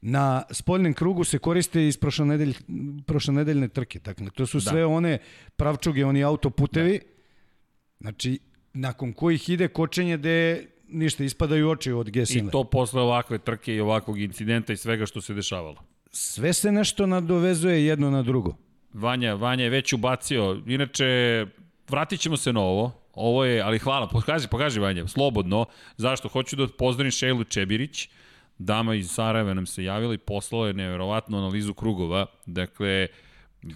na 0.00 0.42
spoljnem 0.50 0.94
krugu 0.94 1.24
se 1.24 1.38
koriste 1.38 1.88
iz 1.88 1.96
prošlonedelj, 1.96 2.54
prošlonedeljne 3.06 3.68
trke. 3.68 3.98
Dakle, 3.98 4.30
to 4.30 4.46
su 4.46 4.60
sve 4.60 4.86
one 4.86 5.18
pravčuge, 5.56 6.04
oni 6.06 6.24
autoputevi. 6.24 7.00
Znači, 8.00 8.38
nakon 8.72 9.12
kojih 9.12 9.48
ide 9.50 9.68
kočenje 9.68 10.16
gde 10.16 10.66
ništa, 10.88 11.24
ispadaju 11.24 11.68
oči 11.70 11.92
od 11.92 12.08
I 12.08 12.10
Gesine. 12.10 12.50
to 12.50 12.64
posle 12.64 13.02
ovakve 13.02 13.38
trke 13.38 13.74
i 13.74 13.80
ovakvog 13.80 14.20
incidenta 14.20 14.72
i 14.72 14.76
svega 14.76 15.06
što 15.06 15.20
se 15.20 15.34
dešavalo. 15.34 15.76
Sve 16.10 16.52
se 16.52 16.72
nešto 16.72 17.06
nadovezuje 17.06 17.86
jedno 17.86 18.10
na 18.10 18.22
drugo. 18.22 18.54
Vanja, 18.92 19.34
Vanja 19.34 19.64
je 19.64 19.70
već 19.70 19.92
ubacio. 19.92 20.62
Inače, 20.66 21.46
vratit 21.88 22.20
ćemo 22.20 22.36
se 22.36 22.52
na 22.52 22.60
ovo. 22.60 22.92
Ovo 23.12 23.44
je, 23.44 23.62
ali 23.62 23.78
hvala, 23.78 24.08
pokaži, 24.08 24.48
pokaži 24.48 24.80
Vanja, 24.80 25.06
slobodno. 25.06 25.66
Zašto? 25.96 26.28
Hoću 26.28 26.56
da 26.56 26.68
pozdravim 26.68 27.10
Šejlu 27.10 27.44
Čebirić. 27.44 28.08
Dama 28.58 28.94
iz 28.94 29.10
Sarajeva 29.10 29.54
nam 29.54 29.66
se 29.66 29.84
javila 29.84 30.14
i 30.14 30.18
poslala 30.18 30.66
je 30.66 30.72
neverovatnu 30.74 31.38
analizu 31.38 31.74
krugova. 31.74 32.26
Dakle, 32.46 33.06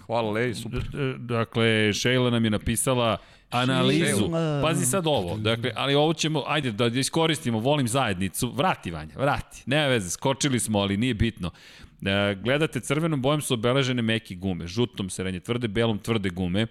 Hvala, 0.05 0.31
Leji, 0.31 0.55
super. 0.55 0.81
Dakle, 1.17 1.93
Šejla 1.93 2.29
nam 2.29 2.43
je 2.43 2.49
napisala 2.49 3.17
analizu. 3.49 4.29
Pazi 4.61 4.85
sad 4.85 5.07
ovo. 5.07 5.37
Dakle, 5.37 5.71
ali 5.75 5.95
ovo 5.95 6.13
ćemo, 6.13 6.43
ajde 6.47 6.71
da 6.71 6.87
iskoristimo, 6.87 7.59
volim 7.59 7.87
zajednicu. 7.87 8.51
Vrati, 8.51 8.91
Vanja, 8.91 9.13
vrati. 9.15 9.63
Nema 9.65 9.87
veze, 9.87 10.09
skočili 10.09 10.59
smo, 10.59 10.79
ali 10.79 10.97
nije 10.97 11.13
bitno. 11.13 11.51
E, 12.05 12.35
gledate, 12.43 12.79
crvenom 12.79 13.21
bojem 13.21 13.41
su 13.41 13.53
obeležene 13.53 14.01
meke 14.01 14.35
gume, 14.35 14.67
žutom 14.67 15.09
srednje 15.09 15.39
tvrde, 15.39 15.67
belom 15.67 15.99
tvrde 15.99 16.29
gume. 16.29 16.67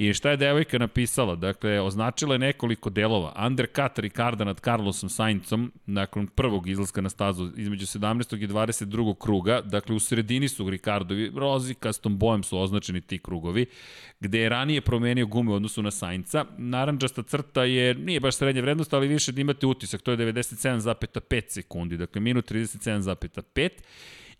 I 0.00 0.14
šta 0.14 0.30
je 0.30 0.36
devojka 0.36 0.78
napisala? 0.78 1.34
Dakle, 1.36 1.80
označila 1.80 2.34
je 2.34 2.38
nekoliko 2.38 2.90
delova. 2.90 3.46
Undercut 3.46 3.98
Ricarda 3.98 4.44
nad 4.44 4.60
Carlosom 4.60 5.08
Saincom 5.08 5.72
nakon 5.86 6.26
prvog 6.26 6.68
izlaska 6.68 7.00
na 7.00 7.08
stazu 7.08 7.50
između 7.56 7.86
17. 7.86 8.44
i 8.44 8.48
22. 8.48 9.14
kruga. 9.18 9.60
Dakle, 9.60 9.96
u 9.96 9.98
sredini 9.98 10.48
su 10.48 10.70
Ricardovi 10.70 11.32
rozi, 11.36 11.74
custom 11.74 12.18
bojem 12.18 12.42
su 12.42 12.58
označeni 12.58 13.00
ti 13.00 13.18
krugovi, 13.18 13.66
gde 14.20 14.40
je 14.40 14.48
ranije 14.48 14.80
promenio 14.80 15.26
gume 15.26 15.50
u 15.50 15.54
odnosu 15.54 15.82
na 15.82 15.90
Sainca. 15.90 16.44
Naranđasta 16.58 17.22
crta 17.22 17.64
je, 17.64 17.94
nije 17.94 18.20
baš 18.20 18.36
srednja 18.36 18.62
vrednost, 18.62 18.94
ali 18.94 19.08
više 19.08 19.32
da 19.32 19.40
imate 19.40 19.66
utisak, 19.66 20.02
to 20.02 20.10
je 20.10 20.16
97,5 20.16 21.42
sekundi, 21.48 21.96
dakle 21.96 22.20
minut 22.20 22.50
37,5 22.50 23.70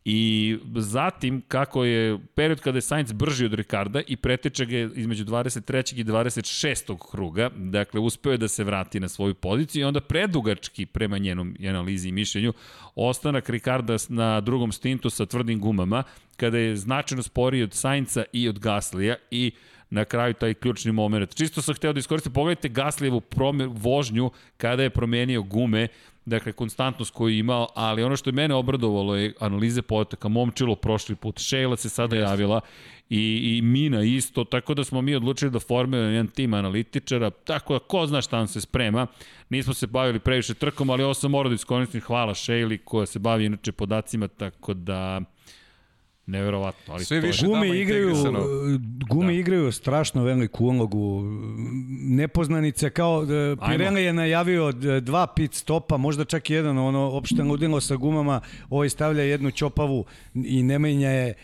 I 0.05 0.59
zatim, 0.77 1.43
kako 1.49 1.85
je 1.85 2.19
period 2.35 2.61
kada 2.61 2.79
je 2.79 2.83
Sainz 2.83 3.13
brži 3.13 3.45
od 3.45 3.55
Ricarda 3.55 4.01
i 4.07 4.17
preteče 4.17 4.67
ga 4.67 4.77
između 4.77 5.25
23. 5.25 5.99
i 5.99 6.05
26. 6.05 7.11
kruga, 7.11 7.51
dakle 7.57 8.01
uspeo 8.01 8.33
je 8.33 8.39
da 8.39 8.49
se 8.49 8.65
vrati 8.65 9.01
na 9.01 9.09
svoju 9.09 9.35
poziciju 9.35 9.81
i 9.81 9.85
onda 9.85 10.01
predugački 10.01 10.87
prema 10.87 11.19
njenom 11.19 11.57
analizi 11.69 12.09
i 12.09 12.13
mišljenju 12.13 12.53
ostanak 12.95 13.51
Ricarda 13.51 13.97
na 14.09 14.41
drugom 14.41 14.73
stintu 14.73 15.11
sa 15.11 15.27
tvrdim 15.27 15.61
gumama, 15.61 16.03
kada 16.37 16.59
je 16.59 16.77
značajno 16.77 17.23
sporiji 17.23 17.63
od 17.63 17.75
Sainca 17.75 18.25
i 18.33 18.49
od 18.49 18.59
Gaslija 18.59 19.17
i 19.31 19.53
na 19.91 20.05
kraju 20.05 20.35
taj 20.35 20.55
ključni 20.55 20.93
moment. 20.93 21.35
Čisto 21.35 21.63
sam 21.63 21.75
hteo 21.75 21.93
da 21.93 21.99
iskoristim, 21.99 22.33
pogledajte 22.33 22.69
Gaslijevu 22.69 23.23
vožnju 23.69 24.31
kada 24.57 24.83
je 24.83 24.91
promenio 24.91 25.43
gume, 25.43 25.89
dakle 26.31 26.53
konstantnost 26.53 27.15
koju 27.15 27.35
je 27.35 27.39
imao, 27.39 27.69
ali 27.75 28.03
ono 28.03 28.17
što 28.17 28.31
je 28.31 28.35
mene 28.35 28.55
obradovalo 28.55 29.17
je 29.17 29.35
analize 29.41 29.83
poteka, 29.83 30.29
Momčilo 30.29 30.77
prošli 30.77 31.15
put, 31.15 31.39
Šejla 31.41 31.77
se 31.77 31.89
sada 31.89 32.17
javila 32.17 32.61
i, 33.11 33.57
i 33.59 33.63
Mina 33.63 34.03
isto, 34.03 34.45
tako 34.45 34.75
da 34.75 34.85
smo 34.85 35.03
mi 35.03 35.15
odlučili 35.15 35.51
da 35.51 35.59
formiramo 35.61 36.11
jedan 36.11 36.29
tim 36.29 36.55
analitičara, 36.55 37.31
tako 37.31 37.73
da 37.73 37.79
ko 37.79 38.07
zna 38.07 38.23
šta 38.23 38.37
nam 38.37 38.47
se 38.47 38.61
sprema. 38.61 39.07
Nismo 39.49 39.75
se 39.75 39.87
bavili 39.87 40.19
previše 40.19 40.55
trkom, 40.55 40.91
ali 40.91 41.03
ovo 41.03 41.15
sam 41.15 41.31
morao 41.31 41.49
da 41.49 41.55
iskoristim, 41.55 42.01
hvala 42.01 42.35
Šejli 42.35 42.79
koja 42.79 43.07
se 43.07 43.19
bavi 43.19 43.45
inače 43.45 43.73
podacima, 43.73 44.29
tako 44.29 44.75
da 44.75 45.21
Neverovatno, 46.31 46.95
ali 46.95 47.05
Sve 47.05 47.21
više 47.21 47.47
gume 47.47 47.69
igraju, 47.69 48.15
gume 49.09 49.33
da. 49.33 49.39
igraju 49.39 49.73
strašno 49.73 50.25
veliku 50.25 50.65
ulogu. 50.65 51.23
Nepoznanice 52.01 52.91
kao 52.91 53.23
e, 53.23 53.57
Pirelli 53.69 54.03
je 54.03 54.13
najavio 54.13 54.73
dva 55.01 55.27
pit 55.27 55.55
stopa, 55.55 55.97
možda 55.97 56.25
čak 56.25 56.51
i 56.51 56.55
jedan, 56.55 56.79
ono 56.79 57.01
opšte 57.01 57.43
ludilo 57.43 57.81
sa 57.81 57.97
gumama, 57.97 58.41
ovaj 58.71 58.89
stavlja 58.89 59.23
jednu 59.23 59.51
čopavu 59.51 60.05
i 60.35 60.63
ne 60.63 60.79
menja 60.79 61.11
je 61.11 61.35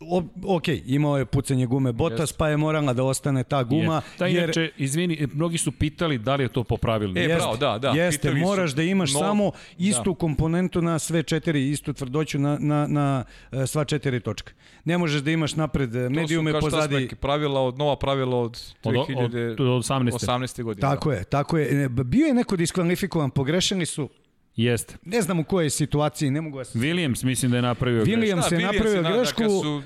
O, 0.00 0.22
ok, 0.56 0.64
imao 0.86 1.18
je 1.18 1.24
pucanje 1.24 1.66
gume 1.66 1.92
Botas, 1.92 2.32
pa 2.32 2.48
je 2.48 2.56
morala 2.56 2.92
da 2.92 3.04
ostane 3.04 3.44
ta 3.44 3.62
guma. 3.62 3.94
Je. 3.94 4.18
Ta 4.18 4.26
jer, 4.26 4.44
inače, 4.44 4.70
izvini, 4.76 5.28
mnogi 5.34 5.58
su 5.58 5.72
pitali 5.72 6.18
da 6.18 6.34
li 6.34 6.44
je 6.44 6.48
to 6.48 6.64
popravilno. 6.64 7.20
E, 7.20 7.22
jeste, 7.22 7.36
bravo, 7.36 7.56
da, 7.56 7.78
da. 7.78 7.88
Jeste, 7.88 8.34
moraš 8.34 8.70
su, 8.70 8.76
da 8.76 8.82
imaš 8.82 9.12
no, 9.12 9.18
samo 9.18 9.50
istu 9.78 10.12
da. 10.12 10.18
komponentu 10.18 10.82
na 10.82 10.98
sve 10.98 11.22
četiri, 11.22 11.70
istu 11.70 11.92
tvrdoću 11.92 12.38
na, 12.38 12.58
na, 12.60 12.86
na 12.86 13.24
e, 13.52 13.66
sva 13.66 13.84
četiri 13.84 14.20
točka. 14.20 14.52
Ne 14.84 14.98
možeš 14.98 15.22
da 15.22 15.30
imaš 15.30 15.56
napred 15.56 15.96
e, 15.96 16.08
medijume 16.08 16.52
to 16.52 16.60
su, 16.60 16.66
pozadi. 16.66 17.08
To 17.08 17.14
su 17.14 17.20
pravila 17.20 17.60
od, 17.60 17.78
nova 17.78 17.96
pravila 17.96 18.36
od 18.40 18.74
2018. 18.84 19.24
Od, 19.24 19.34
od, 19.60 19.60
od 19.60 19.84
18. 19.84 20.62
godine. 20.62 20.80
Tako 20.80 21.10
da. 21.10 21.16
je, 21.16 21.24
tako 21.24 21.58
je. 21.58 21.88
Bio 21.88 22.26
je 22.26 22.34
neko 22.34 22.56
diskvalifikovan, 22.56 23.30
pogrešeni 23.30 23.86
su, 23.86 24.08
Jeste. 24.56 24.96
Ne 25.04 25.22
znam 25.22 25.40
u 25.40 25.44
kojoj 25.44 25.70
situaciji, 25.70 26.30
ne 26.30 26.40
mogu 26.40 26.56
vas... 26.56 26.74
Williams 26.74 27.24
mislim 27.24 27.50
da 27.50 27.58
je 27.58 27.62
napravio 27.62 28.04
grešku. 28.04 28.20
Williams 28.20 28.50
da, 28.50 28.56
je 28.56 28.62
napravio 28.62 29.02
da, 29.02 29.12
grešku. 29.12 29.42
Da, 29.42 29.48
su 29.48 29.82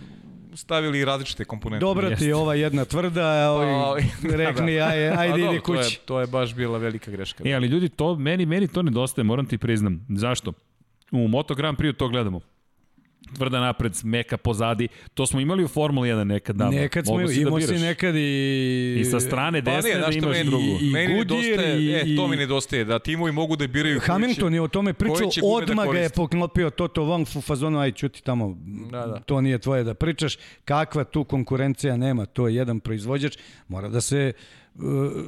stavili 0.54 1.04
različite 1.04 1.44
komponente. 1.44 1.80
Dobra 1.80 2.16
ti 2.16 2.24
je 2.24 2.34
ova 2.34 2.54
jedna 2.54 2.84
tvrda, 2.84 3.22
a 3.22 3.50
ovi 3.50 4.00
pa, 4.22 4.36
rekli, 4.44 4.74
da, 4.74 4.80
da. 4.80 4.90
aj, 4.90 5.08
ajde 5.08 5.44
pa, 5.46 5.50
idi 5.50 5.60
kući. 5.60 5.80
To 5.80 5.80
je, 5.80 6.06
to 6.06 6.20
je 6.20 6.26
baš 6.26 6.54
bila 6.54 6.78
velika 6.78 7.10
greška. 7.10 7.48
E, 7.48 7.54
ali 7.54 7.66
ljudi, 7.66 7.88
to, 7.88 8.16
meni, 8.16 8.46
meni 8.46 8.68
to 8.68 8.82
nedostaje, 8.82 9.24
moram 9.24 9.46
ti 9.46 9.58
priznam. 9.58 10.06
Zašto? 10.08 10.52
U 11.12 11.28
Moto 11.28 11.54
Grand 11.54 11.78
Prix 11.78 11.96
to 11.96 12.08
gledamo 12.08 12.40
tvrda 13.36 13.60
napred, 13.60 13.92
meka 14.04 14.36
pozadi. 14.36 14.88
To 15.14 15.26
smo 15.26 15.40
imali 15.40 15.64
u 15.64 15.68
Formuli 15.68 16.08
1 16.08 16.24
nekad 16.24 16.56
davno. 16.56 16.78
Nekad 16.78 17.06
smo 17.06 17.20
imali, 17.20 17.40
imao 17.40 17.58
da 17.58 17.66
si 17.66 17.78
nekad 17.78 18.14
i... 18.16 18.96
I 19.00 19.04
sa 19.04 19.20
strane 19.20 19.64
pa 19.64 19.70
desne 19.70 19.90
da 19.90 20.10
imaš 20.12 20.14
meni, 20.24 20.44
drugu. 20.44 20.64
I, 20.64 20.88
i 20.88 20.90
meni 20.90 21.14
nedostaje, 21.14 21.82
i, 21.82 21.94
e, 21.94 22.16
to 22.16 22.28
mi 22.28 22.36
nedostaje, 22.36 22.84
da 22.84 22.98
timovi 22.98 23.32
mogu 23.32 23.56
da 23.56 23.66
biraju 23.66 24.00
Hamilton 24.00 24.54
je 24.54 24.62
o 24.62 24.68
tome 24.68 24.92
pričao, 24.92 25.30
da 25.40 25.46
odmah 25.46 25.86
da 25.86 25.92
ga 25.92 25.98
je 25.98 26.10
poklopio 26.10 26.70
Toto 26.70 27.02
Wong 27.02 27.38
u 27.38 27.40
fazonu, 27.40 27.78
aj 27.78 27.92
čuti 27.92 28.22
tamo, 28.22 28.56
da, 28.90 29.06
da. 29.06 29.20
to 29.20 29.40
nije 29.40 29.58
tvoje 29.58 29.84
da 29.84 29.94
pričaš. 29.94 30.38
Kakva 30.64 31.04
tu 31.04 31.24
konkurencija 31.24 31.96
nema, 31.96 32.26
to 32.26 32.48
je 32.48 32.54
jedan 32.54 32.80
proizvođač, 32.80 33.38
mora 33.68 33.88
da 33.88 34.00
se 34.00 34.32
uh, 34.74 34.82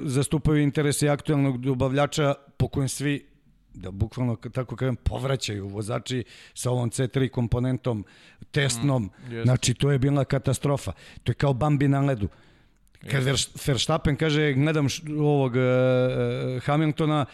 zastupaju 0.04 0.62
interesi 0.62 1.08
aktualnog 1.08 1.60
dobavljača 1.60 2.34
po 2.56 2.68
kojem 2.68 2.88
svi 2.88 3.29
da 3.74 3.90
bukvalno 3.90 4.36
tako 4.36 4.76
kažem 4.76 4.96
povraćaju 4.96 5.68
vozači 5.68 6.24
sa 6.54 6.70
ovom 6.70 6.90
C3 6.90 7.28
komponentom 7.28 8.04
testnom. 8.50 9.02
Mm, 9.02 9.42
znači 9.42 9.74
to 9.74 9.90
je 9.90 9.98
bila 9.98 10.24
katastrofa. 10.24 10.92
To 11.22 11.30
je 11.30 11.34
kao 11.34 11.54
Bambi 11.54 11.88
na 11.88 12.00
ledu. 12.00 12.28
Kad 13.10 13.24
Verstappen 13.66 14.16
kaže 14.16 14.52
gledam 14.52 14.86
ovog 15.18 15.52
uh, 15.52 16.62
Hamiltona 16.62 17.26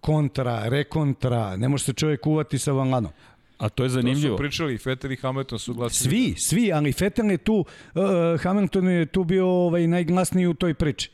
kontra, 0.00 0.68
rekontra, 0.68 1.56
ne 1.56 1.68
može 1.68 1.84
se 1.84 1.92
čovjek 1.92 2.26
uvati 2.26 2.58
sa 2.58 2.72
Van 2.72 2.90
Lanom. 2.90 3.12
A 3.58 3.68
to 3.68 3.82
je 3.82 3.88
zanimljivo. 3.88 4.36
To 4.36 4.36
su 4.36 4.42
pričali 4.42 4.74
i 4.74 4.78
Vettel 4.84 5.12
i 5.12 5.16
Hamilton 5.16 5.58
su 5.58 5.74
glasni. 5.74 6.10
Svi, 6.10 6.34
svi, 6.38 6.72
ali 6.72 6.94
Vettel 7.00 7.30
je 7.30 7.38
tu, 7.38 7.64
uh, 7.94 8.02
Hamilton 8.40 8.88
je 8.88 9.06
tu 9.06 9.24
bio 9.24 9.48
ovaj, 9.48 9.86
najglasniji 9.86 10.46
u 10.46 10.54
toj 10.54 10.74
priči. 10.74 11.10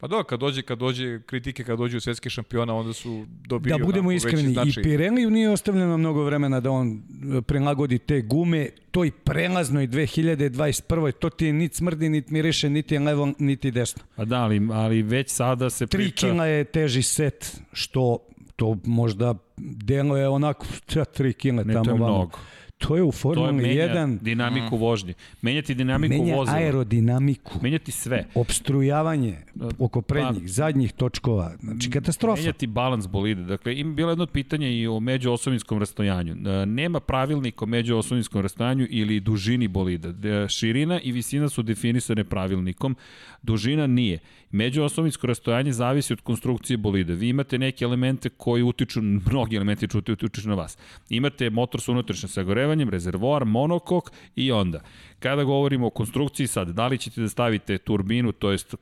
Pa 0.00 0.06
da, 0.06 0.24
kad 0.24 0.40
dođe, 0.40 0.62
kad 0.62 0.78
dođe 0.78 1.20
kritike, 1.26 1.64
kad 1.64 1.78
dođe 1.78 1.96
u 1.96 2.00
svetski 2.00 2.30
šampiona, 2.30 2.74
onda 2.74 2.92
su 2.92 3.26
dobili 3.46 3.78
Da 3.78 3.84
budemo 3.84 4.12
iskreni, 4.12 4.56
i 4.66 4.82
Pirelli 4.82 5.30
nije 5.30 5.50
ostavljeno 5.50 5.96
mnogo 5.96 6.24
vremena 6.24 6.60
da 6.60 6.70
on 6.70 7.02
e, 7.38 7.42
prilagodi 7.42 7.98
te 7.98 8.20
gume 8.20 8.68
toj 8.90 9.10
prelaznoj 9.10 9.88
2021. 9.88 11.12
To 11.12 11.30
ti 11.30 11.46
je 11.46 11.52
niti 11.52 11.76
smrdi, 11.76 12.08
niti 12.08 12.32
miriše, 12.32 12.70
niti 12.70 12.94
je 12.94 13.00
levo, 13.00 13.32
niti 13.38 13.70
desno. 13.70 14.02
Pa 14.16 14.24
da, 14.24 14.42
ali, 14.42 14.68
ali 14.72 15.02
već 15.02 15.30
sada 15.30 15.70
se 15.70 15.86
priča... 15.86 16.20
Tri 16.20 16.30
kila 16.30 16.46
je 16.46 16.64
teži 16.64 17.02
set, 17.02 17.60
što 17.72 18.18
to 18.56 18.76
možda 18.84 19.34
delo 19.56 20.16
je 20.16 20.28
onako, 20.28 20.66
tri 21.16 21.32
kila 21.32 21.62
tamo. 21.64 21.78
Ne, 21.78 21.84
to 21.84 21.90
je 21.90 21.96
mnogo. 21.96 22.38
To 22.80 22.96
je 22.96 23.02
u 23.02 23.12
Formuli 23.12 23.68
1... 23.68 24.18
dinamiku 24.20 24.76
mm. 24.76 24.80
vožnje. 24.80 25.14
Menjati 25.42 25.74
dinamiku 25.74 26.14
Menja 26.14 26.36
vozila. 26.36 26.56
aerodinamiku. 26.56 27.58
Menjati 27.62 27.92
sve. 27.92 28.24
Obstrujavanje 28.34 29.36
oko 29.78 30.02
prednjih, 30.02 30.42
pa, 30.42 30.48
zadnjih 30.48 30.92
točkova. 30.92 31.52
Znači, 31.60 31.90
katastrofa. 31.90 32.40
Menjati 32.40 32.66
balans 32.66 33.06
bolide. 33.06 33.42
Dakle, 33.42 33.76
ima 33.76 33.94
bilo 33.94 34.10
jedno 34.10 34.26
pitanje 34.26 34.72
i 34.72 34.86
o 34.86 35.00
međuosovinskom 35.00 35.78
rastojanju. 35.78 36.32
E, 36.32 36.66
nema 36.66 37.00
pravilnik 37.00 37.62
o 37.62 37.66
međuosovinskom 37.66 38.42
rastojanju 38.42 38.86
ili 38.90 39.20
dužini 39.20 39.68
bolida. 39.68 40.48
Širina 40.48 41.00
i 41.00 41.12
visina 41.12 41.48
su 41.48 41.62
definisane 41.62 42.24
pravilnikom. 42.24 42.96
Dužina 43.42 43.86
nije. 43.86 44.18
Međuosovinsko 44.50 45.26
rastojanje 45.26 45.72
zavisi 45.72 46.12
od 46.12 46.20
konstrukcije 46.20 46.76
bolida. 46.76 47.14
Vi 47.14 47.28
imate 47.28 47.58
neke 47.58 47.84
elemente 47.84 48.28
koji 48.28 48.62
utiču, 48.62 49.02
mnogi 49.02 49.56
elementi 49.56 49.88
utiču 49.96 50.48
na 50.48 50.54
vas. 50.54 50.78
Imate 51.08 51.50
motor 51.50 51.80
sa 51.80 51.92
unutrašnjim 51.92 52.28
sagorevanjem, 52.28 52.88
rezervoar, 52.88 53.44
monokok 53.44 54.12
i 54.36 54.52
onda 54.52 54.80
Kada 55.20 55.44
govorimo 55.44 55.86
o 55.86 55.90
konstrukciji 55.90 56.46
sad, 56.46 56.68
da 56.68 56.86
li 56.86 56.98
ćete 56.98 57.20
da 57.20 57.28
stavite 57.28 57.78
turbinu, 57.78 58.32
to 58.32 58.50
jest 58.50 58.74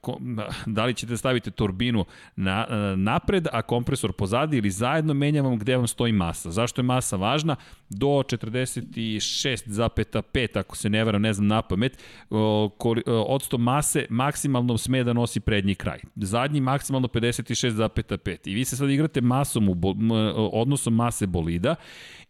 da 0.66 0.84
li 0.84 0.94
ćete 0.94 1.10
da 1.10 1.16
stavite 1.16 1.50
turbinu 1.50 2.04
na, 2.36 2.66
napred, 2.96 3.46
a 3.52 3.62
kompresor 3.62 4.12
pozadi 4.12 4.56
ili 4.56 4.70
zajedno 4.70 5.14
menjamo 5.14 5.56
gde 5.56 5.76
vam 5.76 5.86
stoji 5.86 6.12
masa. 6.12 6.50
Zašto 6.50 6.80
je 6.80 6.84
masa 6.84 7.16
važna? 7.16 7.56
Do 7.90 8.06
46,5 8.06 10.58
ako 10.58 10.76
se 10.76 10.90
ne 10.90 11.04
varam, 11.04 11.22
ne 11.22 11.32
znam 11.32 11.46
na 11.46 11.62
pamet, 11.62 12.04
odsto 13.06 13.58
mase 13.58 14.06
maksimalno 14.10 14.78
sme 14.78 15.04
da 15.04 15.12
nosi 15.12 15.40
prednji 15.40 15.74
kraj. 15.74 15.98
Zadnji 16.16 16.60
maksimalno 16.60 17.08
56,5. 17.08 18.36
I 18.44 18.54
vi 18.54 18.64
se 18.64 18.76
sad 18.76 18.90
igrate 18.90 19.20
masom 19.20 19.68
u, 19.68 19.76
odnosom 20.52 20.94
mase 20.94 21.26
bolida 21.26 21.74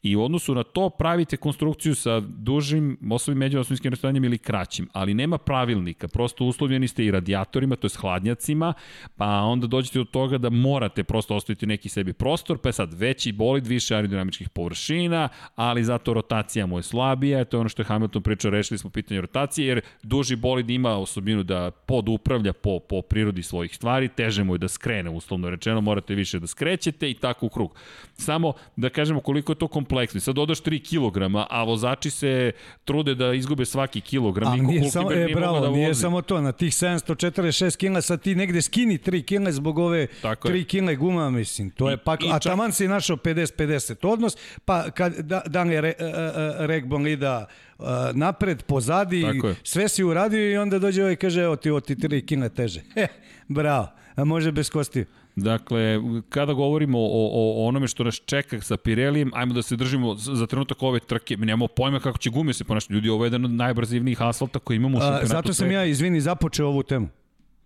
i 0.02 0.16
u 0.16 0.22
odnosu 0.22 0.54
na 0.54 0.62
to 0.62 0.90
pravite 0.90 1.36
konstrukciju 1.36 1.94
sa 1.94 2.20
dužim 2.20 2.98
osnovim 3.10 3.38
međuosnovinskim 3.38 3.90
rastojanjem 3.90 4.24
ili 4.24 4.38
kraćim, 4.38 4.88
ali 4.92 5.14
nema 5.14 5.38
pravilnika, 5.38 6.08
prosto 6.08 6.44
uslovljeni 6.44 6.88
ste 6.88 7.04
i 7.04 7.10
radijatorima, 7.10 7.76
to 7.76 7.86
je 7.86 7.90
hladnjacima, 8.00 8.74
pa 9.16 9.26
onda 9.26 9.66
dođete 9.66 9.98
do 9.98 10.04
toga 10.04 10.38
da 10.38 10.50
morate 10.50 11.04
prosto 11.04 11.36
ostaviti 11.36 11.66
neki 11.66 11.88
sebi 11.88 12.12
prostor, 12.12 12.58
pa 12.58 12.68
je 12.68 12.72
sad 12.72 12.94
veći 12.94 13.32
bolid, 13.32 13.66
više 13.66 13.94
aerodinamičkih 13.94 14.48
površina, 14.48 15.28
ali 15.54 15.84
zato 15.84 16.14
rotacija 16.14 16.66
mu 16.66 16.78
je 16.78 16.82
slabija, 16.82 17.44
to 17.44 17.56
je 17.56 17.60
ono 17.60 17.68
što 17.68 17.82
je 17.82 17.86
Hamilton 17.86 18.22
pričao, 18.22 18.50
rešili 18.50 18.78
smo 18.78 18.90
pitanje 18.90 19.20
rotacije, 19.20 19.66
jer 19.66 19.80
duži 20.02 20.36
bolid 20.36 20.70
ima 20.70 20.96
osobinu 20.96 21.42
da 21.42 21.70
podupravlja 21.70 22.52
po, 22.52 22.78
po 22.78 23.02
prirodi 23.02 23.42
svojih 23.42 23.74
stvari, 23.74 24.08
teže 24.08 24.44
mu 24.44 24.54
je 24.54 24.58
da 24.58 24.68
skrene, 24.68 25.10
uslovno 25.10 25.50
rečeno, 25.50 25.80
morate 25.80 26.14
više 26.14 26.38
da 26.38 26.46
skrećete 26.46 27.10
i 27.10 27.14
tako 27.14 27.46
u 27.46 27.48
krug. 27.48 27.74
Samo 28.18 28.52
da 28.76 28.90
kažemo 28.90 29.20
koliko 29.20 29.52
je 29.52 29.56
to 29.56 29.68
kompleksno. 29.68 30.20
Sad 30.20 30.34
dodaš 30.34 30.62
3 30.62 30.80
kg, 30.82 31.36
a 31.50 31.64
vozači 31.64 32.10
se 32.10 32.52
trude 32.84 33.14
da 33.14 33.32
izgube 33.34 33.64
svaki 33.64 34.00
kilogram. 34.00 34.52
A 34.52 34.56
nije 34.56 34.90
samo, 34.90 35.12
e, 35.12 35.28
bravo, 35.34 35.60
da 35.60 35.70
nije 35.70 35.94
samo 35.94 36.22
to. 36.22 36.40
Na 36.40 36.52
tih 36.52 36.72
746 36.72 37.76
kg 37.76 38.04
sad 38.04 38.22
ti 38.22 38.34
negde 38.34 38.62
skini 38.62 38.98
3 38.98 39.22
kg 39.22 39.50
zbog 39.50 39.78
ove 39.78 40.06
Tako 40.22 40.48
3 40.48 40.94
kg 40.94 41.00
guma, 41.00 41.30
mislim. 41.30 41.70
To 41.70 41.88
I, 41.88 41.92
je 41.92 41.96
pak, 41.96 42.20
a 42.32 42.38
čak... 42.38 42.50
taman 42.50 42.72
si 42.72 42.88
našao 42.88 43.16
50-50 43.16 44.06
odnos, 44.08 44.36
pa 44.64 44.90
kad 44.90 45.14
da, 45.14 45.42
dan 45.46 45.70
je 45.70 45.80
re, 45.80 45.94
uh, 46.00 46.66
rek 46.66 46.86
bolida 46.86 47.46
uh, 47.78 47.86
napred, 48.14 48.62
pozadi, 48.62 49.24
sve 49.62 49.88
si 49.88 50.04
uradio 50.04 50.50
i 50.50 50.56
onda 50.56 50.78
dođe 50.78 51.02
ovaj 51.02 51.12
i 51.12 51.16
kaže, 51.16 51.42
evo 51.42 51.56
ti, 51.56 51.70
ti 51.86 51.94
3 51.94 52.48
kg 52.48 52.54
teže. 52.56 52.80
He, 52.94 53.06
bravo, 53.48 53.88
a 54.14 54.24
može 54.24 54.52
bez 54.52 54.70
kostiju. 54.70 55.04
Dakle, 55.40 55.98
kada 56.28 56.52
govorimo 56.52 56.98
o, 56.98 57.02
o, 57.02 57.65
o 57.65 57.69
onome 57.69 57.89
što 57.89 58.05
nas 58.05 58.15
čeka 58.16 58.60
sa 58.60 58.77
Pirelijem, 58.77 59.31
ajmo 59.35 59.55
da 59.55 59.62
se 59.62 59.77
držimo 59.77 60.15
za 60.15 60.47
trenutak 60.47 60.82
ove 60.82 61.01
trke. 61.01 61.36
Mi 61.36 61.47
nemamo 61.47 61.66
pojma 61.69 62.01
kako 62.01 62.19
će 62.19 62.31
gume 62.31 62.52
se 62.52 62.65
ponašati. 62.65 62.93
Ljudi, 62.93 63.09
ovo 63.09 63.24
je 63.24 63.27
jedan 63.27 63.44
od 63.44 63.51
najbrzivnijih 63.51 64.23
asfalta 64.23 64.59
koji 64.59 64.77
imamo 64.77 64.98
u 64.98 65.01
šampionatu. 65.01 65.27
zato 65.27 65.55
sam 65.55 65.70
ja, 65.70 65.85
izvini, 65.85 66.20
započeo 66.20 66.69
ovu 66.69 66.82
temu. 66.82 67.09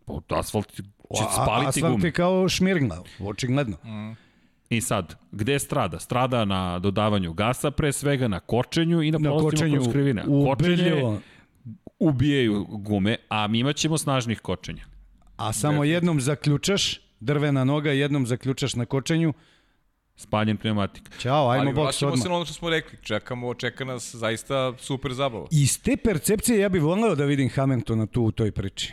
Pa, 0.06 0.38
Asfalt 0.38 0.72
će 0.72 0.82
A- 1.20 1.32
spaliti 1.34 1.68
Asfalt 1.68 1.92
gume. 1.92 2.08
je 2.08 2.12
kao 2.12 2.48
šmirgla, 2.48 3.02
očigledno. 3.20 3.76
I 4.70 4.80
sad, 4.80 5.16
gde 5.32 5.58
strada? 5.58 5.98
Strada 5.98 6.44
na 6.44 6.78
dodavanju 6.78 7.32
gasa 7.32 7.70
pre 7.70 7.92
svega, 7.92 8.28
na 8.28 8.40
kočenju 8.40 9.02
i 9.02 9.10
na, 9.10 9.18
Na 9.18 9.30
polastima 9.30 9.50
kočenju 9.50 9.74
kroz 9.74 9.92
krivine. 9.92 10.24
u 10.26 10.46
Kočenje 10.46 11.18
ubijaju 11.98 12.64
gume, 12.64 13.16
a 13.28 13.46
mi 13.46 13.58
imaćemo 13.58 13.98
snažnih 13.98 14.40
kočenja. 14.40 14.84
a 15.36 15.52
samo 15.52 15.84
jednom 15.84 16.20
zaključaš, 16.20 17.00
drvena 17.22 17.64
noga, 17.64 17.92
jednom 17.92 18.26
zaključaš 18.26 18.74
na 18.74 18.86
kočenju, 18.86 19.32
Spaljen 20.16 20.56
pneumatik. 20.56 21.18
Ćao, 21.18 21.50
ajmo 21.50 21.64
Ali 21.64 21.74
boks 21.74 22.02
odmah. 22.02 22.22
se 22.22 22.28
na 22.28 22.34
ono 22.34 22.44
što 22.44 22.54
smo 22.54 22.70
rekli. 22.70 22.98
Čekamo, 23.02 23.54
čeka 23.54 23.84
nas 23.84 24.14
zaista 24.14 24.72
super 24.78 25.12
zabava. 25.12 25.46
Iz 25.50 25.82
te 25.82 25.96
percepcije 25.96 26.58
ja 26.60 26.68
bih 26.68 26.82
voleo 26.82 27.14
da 27.14 27.24
vidim 27.24 27.50
Hamiltona 27.50 28.06
tu 28.06 28.22
u 28.22 28.32
toj 28.32 28.52
priči. 28.52 28.92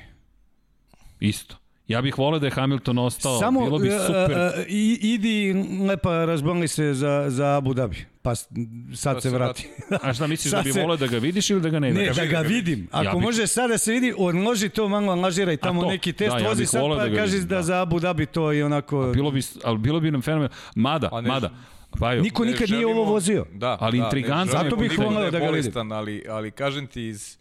Isto. 1.20 1.56
Ja 1.88 2.02
bih 2.02 2.18
voleo 2.18 2.40
da 2.40 2.48
je 2.48 2.52
Hamilton 2.52 2.98
ostao, 2.98 3.40
Samo, 3.40 3.60
bilo 3.66 3.80
bi 3.80 3.88
e, 3.88 4.00
super. 4.00 4.32
e, 4.32 4.62
e, 4.62 4.66
idi 5.02 5.54
lepa 5.88 6.26
razbonli 6.26 6.68
se 6.68 6.94
za, 6.94 7.26
za 7.28 7.58
Abu 7.58 7.74
Dhabi, 7.74 8.06
pa 8.22 8.36
sad 8.36 9.16
Da 9.16 9.22
se 9.22 9.30
vrati. 9.30 9.68
A 10.02 10.14
šta 10.14 10.28
misliš 10.28 10.52
da 10.54 10.62
bi 10.62 10.74
se- 10.74 10.82
voleo 10.82 10.98
da 10.98 11.08
ga 11.08 11.18
vidiš 11.18 11.50
ili 11.50 11.62
da 11.62 11.70
ga 11.70 11.80
ne 11.80 11.92
Ne, 11.92 12.00
vidiš? 12.02 12.16
da 12.16 12.26
ga 12.26 12.40
vidim. 12.40 12.88
Ako 12.92 13.06
Ja 13.06 13.12
bih- 13.12 13.22
može 13.22 13.48
sad 13.48 13.70
da 13.70 13.78
se 13.78 13.92
vidi, 13.92 14.14
odloži 14.18 14.70
to 14.70 14.90
malo, 14.90 15.12
angažiraj 15.12 15.58
tamo 15.58 15.82
to, 15.82 15.90
neki 15.90 16.14
test, 16.14 16.32
da, 16.32 16.40
ja 16.40 16.50
vozi 16.50 16.66
sad 16.66 16.82
pa 16.90 17.08
da 17.08 17.16
kaži 17.16 17.40
da, 17.40 17.46
da. 17.48 17.64
za 17.64 17.82
Abu 17.82 18.00
Dhabi 18.00 18.26
to 18.26 18.52
je 18.52 18.66
onako... 18.66 19.12
Bilo 19.14 19.32
bi, 19.32 19.42
ali 19.64 19.78
bilo 19.78 20.00
bi 20.00 20.12
nam 20.12 20.22
fenomen. 20.22 20.50
Mada, 20.76 21.10
A 21.12 21.22
ne- 21.22 21.28
mada. 21.28 21.50
Pa 21.92 22.14
jo, 22.14 22.22
Niko 22.22 22.46
nikad 22.46 22.60
nije 22.62 22.80
želimo- 22.80 22.92
ovo 22.92 23.04
vozio. 23.04 23.46
Da, 23.54 23.78
Ali 23.80 23.98
da, 23.98 24.04
intrigantno 24.04 24.46
želimo 24.48 24.64
Zato 24.64 24.76
bih 24.76 24.92
je 24.92 25.32
da 25.32 25.40
ga 25.40 25.46
vidim. 25.48 25.92
ali, 25.92 26.24
ali 26.30 26.52
kažem 26.52 26.88
ti 26.88 27.04
iz 27.04 27.39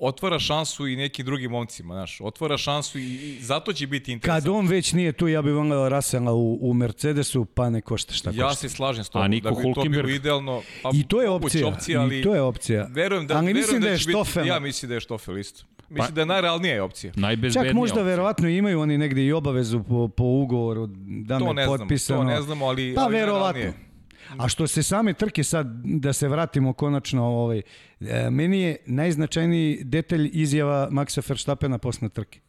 otvara 0.00 0.38
šansu 0.38 0.86
i 0.86 0.96
nekim 0.96 1.26
drugim 1.26 1.50
momcima, 1.50 1.94
znaš, 1.94 2.20
otvara 2.20 2.56
šansu 2.58 2.98
i, 2.98 3.02
i 3.04 3.38
zato 3.40 3.72
će 3.72 3.86
biti 3.86 4.04
Kad 4.04 4.12
interesantno. 4.12 4.54
on 4.54 4.66
već 4.66 4.92
nije 4.92 5.12
tu, 5.12 5.28
ja 5.28 5.42
bih 5.42 5.52
voleo 5.52 5.88
Rasela 5.88 6.32
u, 6.32 6.58
u 6.62 6.74
Mercedesu, 6.74 7.44
pa 7.44 7.70
ne 7.70 7.80
košta 7.80 8.14
šta 8.14 8.30
Ja 8.30 8.44
košta. 8.44 8.54
se 8.58 8.68
slažem 8.68 9.04
s 9.04 9.08
tobom, 9.08 9.24
A 9.24 9.28
Niko 9.28 9.44
da 9.44 9.50
bi 9.50 9.56
to 9.56 9.62
Hulkenberg? 9.64 9.92
bilo 9.98 10.16
idealno. 10.16 10.62
Pa, 10.82 10.90
I 10.94 11.02
to 11.04 11.22
je 11.22 11.28
moguće 11.28 11.66
opcija, 11.66 12.00
ali 12.00 12.20
i 12.20 12.22
to 12.22 12.34
je 12.34 12.42
opcija. 12.42 12.86
Verujem 12.90 13.26
da, 13.26 13.34
Ali 13.34 13.46
verujem 13.46 13.56
mislim 13.58 13.80
da 13.82 13.88
je 13.88 13.98
će 13.98 14.02
biti- 14.02 14.12
Stoffel. 14.12 14.46
Ja 14.46 14.58
mislim 14.58 14.88
da 14.88 14.94
je 14.94 15.00
Štofel 15.00 15.38
isto. 15.38 15.64
Mislim 15.88 16.06
Pa- 16.06 16.10
da 16.10 16.20
je 16.20 16.26
najrealnija 16.26 16.84
opcija. 16.84 17.12
najbezbednija 17.16 17.64
Čak 17.64 17.74
možda 17.74 17.94
opcija. 17.94 18.04
verovatno 18.04 18.48
imaju 18.48 18.80
oni 18.80 18.98
negde 18.98 19.24
i 19.24 19.32
obavezu 19.32 19.82
po, 19.82 20.08
po 20.08 20.24
ugovoru 20.24 20.86
da 20.86 21.38
To 21.38 21.52
ne 21.52 21.64
znamo, 21.64 21.78
potpisano. 21.78 22.20
to 22.20 22.24
ne 22.26 22.42
znamo, 22.42 22.66
ali... 22.66 22.94
Pa 22.94 23.00
ali 23.00 23.14
verovatno. 23.14 23.44
najrealnije. 23.52 23.89
A 24.38 24.48
što 24.48 24.66
se 24.66 24.82
same 24.82 25.12
trke 25.12 25.44
sad, 25.44 25.66
da 25.84 26.12
se 26.12 26.28
vratimo 26.28 26.72
konačno, 26.72 27.24
ovaj, 27.24 27.62
e, 28.00 28.30
meni 28.30 28.60
je 28.60 28.76
najznačajniji 28.86 29.84
detalj 29.84 30.30
izjava 30.32 30.88
Maxa 30.90 31.28
Verstappena 31.28 31.78
posle 31.78 32.08
trke. 32.08 32.40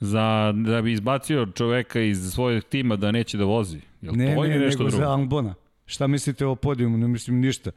Za, 0.00 0.52
da 0.56 0.82
bi 0.82 0.92
izbacio 0.92 1.46
čoveka 1.46 2.00
iz 2.00 2.32
svojeg 2.32 2.64
tima 2.64 2.96
da 2.96 3.12
neće 3.12 3.38
da 3.38 3.44
vozi. 3.44 3.80
Jel 4.00 4.14
Ne, 4.16 4.34
to 4.34 4.42
ne, 4.42 4.58
nešto 4.58 4.82
nego 4.82 4.90
drugo? 4.90 5.04
za 5.04 5.10
Albona. 5.12 5.54
Šta 5.86 6.06
mislite 6.06 6.46
o 6.46 6.54
podijumu? 6.54 6.98
Ne 6.98 7.08
mislim 7.08 7.40
ništa. 7.40 7.70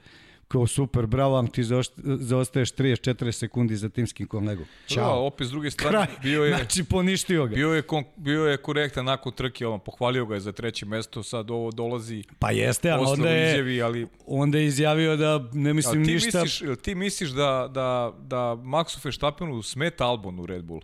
Kao 0.49 0.67
super, 0.67 1.05
bravo, 1.05 1.37
Ang, 1.37 1.49
ti 1.49 1.63
zaost- 1.63 1.91
zaostaješ 2.17 2.71
34 2.71 3.31
sekundi 3.31 3.75
za 3.75 3.89
timskim 3.89 4.27
kolegom. 4.27 4.65
Da, 4.89 4.95
Ćao. 4.95 5.25
opet 5.25 5.47
s 5.47 5.51
druge 5.51 5.71
strane, 5.71 5.91
Kraj. 5.91 6.07
bio 6.23 6.43
je... 6.43 6.49
Znači, 6.49 6.83
poništio 6.83 7.45
ga. 7.45 7.55
Bio 7.55 7.69
je, 7.69 7.81
kon, 7.81 8.03
bio 8.15 8.45
je 8.45 8.57
korektan 8.57 9.05
nakon 9.05 9.33
trke, 9.33 9.67
on 9.67 9.79
pohvalio 9.79 10.25
ga 10.25 10.33
je 10.33 10.39
za 10.39 10.51
treće 10.51 10.85
mesto, 10.85 11.23
sad 11.23 11.51
ovo 11.51 11.71
dolazi 11.71 12.23
Pa 12.39 12.51
jeste, 12.51 12.89
ali 12.89 13.05
onda 13.07 13.29
je, 13.29 13.49
izjavi, 13.49 13.81
ali 13.81 14.07
onda 14.27 14.57
je 14.57 14.65
izjavio 14.65 15.15
da 15.15 15.49
ne 15.53 15.73
mislim 15.73 16.05
ti 16.05 16.13
ništa. 16.13 16.41
misliš, 16.41 16.61
ti 16.81 16.95
misliš 16.95 17.29
da, 17.29 17.69
da, 17.69 18.13
da 18.19 18.37
Maxu 18.55 19.05
Verstappenu 19.05 19.61
smeta 19.61 20.05
Albon 20.05 20.39
u 20.39 20.45
Red 20.45 20.63
Bullu? 20.63 20.81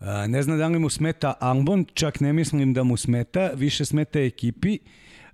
A, 0.00 0.26
ne 0.26 0.42
znam 0.42 0.58
da 0.58 0.66
li 0.66 0.78
mu 0.78 0.88
smeta 0.88 1.34
Albon, 1.40 1.86
čak 1.94 2.20
ne 2.20 2.32
mislim 2.32 2.74
da 2.74 2.82
mu 2.82 2.96
smeta, 2.96 3.50
više 3.54 3.84
smeta 3.84 4.20
ekipi. 4.20 4.78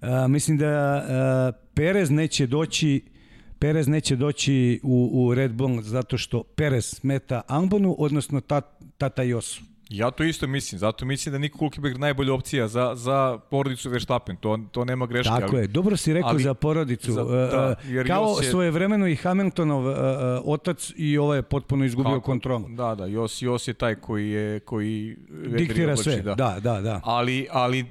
A, 0.01 0.27
mislim 0.29 0.59
da 0.59 0.67
a, 0.69 1.53
Perez 1.75 2.11
neće 2.11 2.47
doći 2.47 3.14
Perez 3.59 3.89
neće 3.89 4.17
doći 4.17 4.81
u, 4.83 5.11
u 5.13 5.35
Red 5.35 5.53
Bull 5.53 5.83
zato 5.83 6.19
što 6.19 6.43
Perez 6.43 6.85
smeta 6.85 7.43
Albonu, 7.47 7.97
odnosno 7.99 8.41
tat, 8.41 8.65
Tata 8.99 9.23
Josu. 9.23 9.74
Ja 9.89 10.11
to 10.11 10.25
isto 10.25 10.47
mislim, 10.47 10.79
zato 10.79 11.05
mislim 11.05 11.33
da 11.33 11.39
Niko 11.39 11.59
Hulkenberg 11.59 11.99
najbolja 11.99 12.35
opcija 12.35 12.69
za, 12.69 12.93
za 12.95 13.39
porodicu 13.41 13.91
Verstappen, 13.91 14.37
to, 14.37 14.59
to 14.71 14.85
nema 14.85 15.07
greške. 15.07 15.31
Tako 15.31 15.47
ali, 15.49 15.59
je, 15.59 15.67
dobro 15.69 15.97
si 15.97 16.13
rekao 16.13 16.31
ali- 16.31 16.43
za 16.43 16.55
porodicu. 16.55 17.13
za- 17.13 17.25
Za, 17.25 17.47
da, 17.47 17.77
jer 17.85 18.07
kao 18.07 18.37
je- 18.37 18.51
svojevremeno 18.51 19.07
i 19.09 19.17
Hamiltonov 19.17 19.81
uh, 19.81 19.93
uh, 19.93 19.97
otac 20.45 20.93
i 20.97 21.19
ovaj 21.19 21.39
je 21.39 21.43
potpuno 21.43 21.85
izgubio 21.85 22.11
Kako? 22.11 22.21
kontrolu. 22.23 22.65
Da, 22.69 22.95
da, 22.95 23.07
Jos, 23.07 23.43
Jos 23.43 23.69
je 23.69 23.75
taj 23.75 23.95
koji 23.95 24.31
je 24.31 24.61
koji 24.61 25.17
Diktira 25.49 25.85
oblači, 25.85 26.03
sve, 26.03 26.17
da, 26.17 26.35
da, 26.35 26.61
da. 26.63 26.81
da. 26.81 27.01
Ali, 27.05 27.47
ali 27.51 27.81
e, 27.81 27.85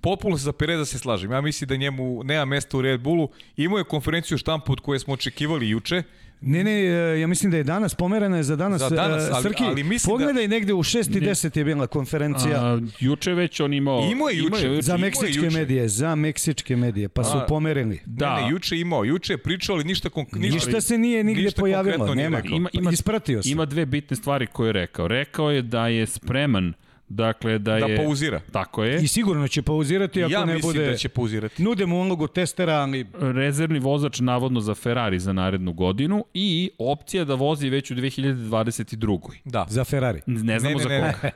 potpuno 0.00 0.38
se 0.38 0.44
za 0.44 0.52
Pereza 0.52 0.84
se 0.84 0.98
slažem. 0.98 1.32
Ja 1.32 1.40
mislim 1.40 1.68
da 1.68 1.76
njemu 1.76 2.24
nema 2.24 2.44
mesta 2.44 2.76
u 2.76 2.82
Red 2.82 3.00
Bullu. 3.00 3.28
Imao 3.56 3.78
je 3.78 3.84
konferenciju 3.84 4.38
štampu 4.38 4.72
od 4.72 4.80
koje 4.80 4.98
smo 4.98 5.14
očekivali 5.14 5.68
juče. 5.68 6.02
Ne, 6.42 6.64
ne, 6.64 6.72
e, 6.72 7.20
ja 7.20 7.26
mislim 7.26 7.50
da 7.50 7.56
je 7.56 7.64
danas, 7.64 7.94
pomerena 7.94 8.36
je 8.36 8.42
za 8.42 8.56
danas. 8.56 8.80
Za 8.80 8.90
danas, 8.90 9.22
e, 9.22 9.30
ali- 9.32 9.42
Srki, 9.42 9.64
ali 9.64 9.84
mislim 9.84 10.08
da- 10.08 10.18
pogledaj 10.18 10.48
negde 10.48 10.72
u 10.74 10.78
6 10.78 11.16
i 11.16 11.20
10 11.20 11.56
je 11.56 11.64
bila 11.64 11.86
konferencija. 11.86 12.64
A, 12.64 12.80
juče 13.00 13.32
već 13.32 13.60
on 13.60 13.72
imao... 13.72 14.08
Imao 14.12 14.28
je 14.28 14.38
juče. 14.38 14.66
imao 14.66 14.82
Za 14.82 14.94
imao 14.94 14.96
je 14.96 15.10
meksičke 15.10 15.38
juče. 15.38 15.50
medije, 15.50 15.88
za 15.88 16.14
meksičke 16.14 16.76
medije, 16.76 17.08
pa 17.08 17.24
su 17.24 17.36
A, 17.36 17.46
pomerili. 17.48 18.00
Da. 18.06 18.36
Ne, 18.36 18.42
ne, 18.42 18.50
juče 18.50 18.74
je 18.74 18.80
imao. 18.80 19.04
Juče 19.04 19.32
je 19.32 19.38
pričao, 19.38 19.74
ali 19.74 19.84
ništa, 19.84 20.08
konk 20.08 20.32
ništa, 20.32 20.54
Ništa 20.56 20.80
se 20.80 20.98
nije 20.98 21.24
nigde 21.24 21.42
ništa 21.42 21.60
pojavilo, 21.60 21.96
konkretno 21.96 22.22
nema. 22.22 22.42
Ima, 22.46 22.68
ima, 22.72 22.90
Ispratio 22.92 23.42
se. 23.42 23.50
Ima 23.50 23.64
dve 23.64 23.86
bitne 23.86 24.16
stvari 24.16 24.46
koje 24.46 24.68
je 24.68 24.72
rekao. 24.72 25.08
Rekao 25.08 25.50
je 25.50 25.62
da 25.62 25.88
je 25.88 26.06
spreman, 26.06 26.72
dakle 27.10 27.52
da 27.54 27.70
Da 27.72 27.86
je... 27.86 27.96
pauzira. 27.96 28.40
Tako 28.52 28.84
je. 28.84 29.02
I 29.02 29.08
sigurno 29.08 29.48
će 29.48 29.62
pauzirati 29.62 30.22
ako 30.24 30.32
ja 30.32 30.44
ne 30.44 30.54
mislim 30.54 30.72
bude... 30.72 30.86
da 30.86 30.96
će 30.96 31.08
pauzirati. 31.08 31.62
Nude 31.62 31.86
mu 31.86 31.96
ulogu 31.96 32.26
testera, 32.28 32.72
ali 32.72 33.06
rezervni 33.14 33.78
vozač 33.78 34.20
navodno 34.20 34.60
za 34.60 34.74
Ferrari 34.74 35.18
za 35.18 35.32
narednu 35.32 35.72
godinu 35.72 36.24
i 36.34 36.70
opcija 36.80 37.24
da 37.24 37.34
vozi 37.34 37.68
već 37.68 37.90
u 37.90 37.94
2022. 37.94 39.18
Da. 39.44 39.66
za 39.68 39.84
Ferrari. 39.84 40.20
Ne 40.26 40.58
znamo 40.58 40.76
Ne, 40.76 40.82
za 40.82 40.88
ne, 40.88 41.00
ne. 41.00 41.12
koga. 41.12 41.30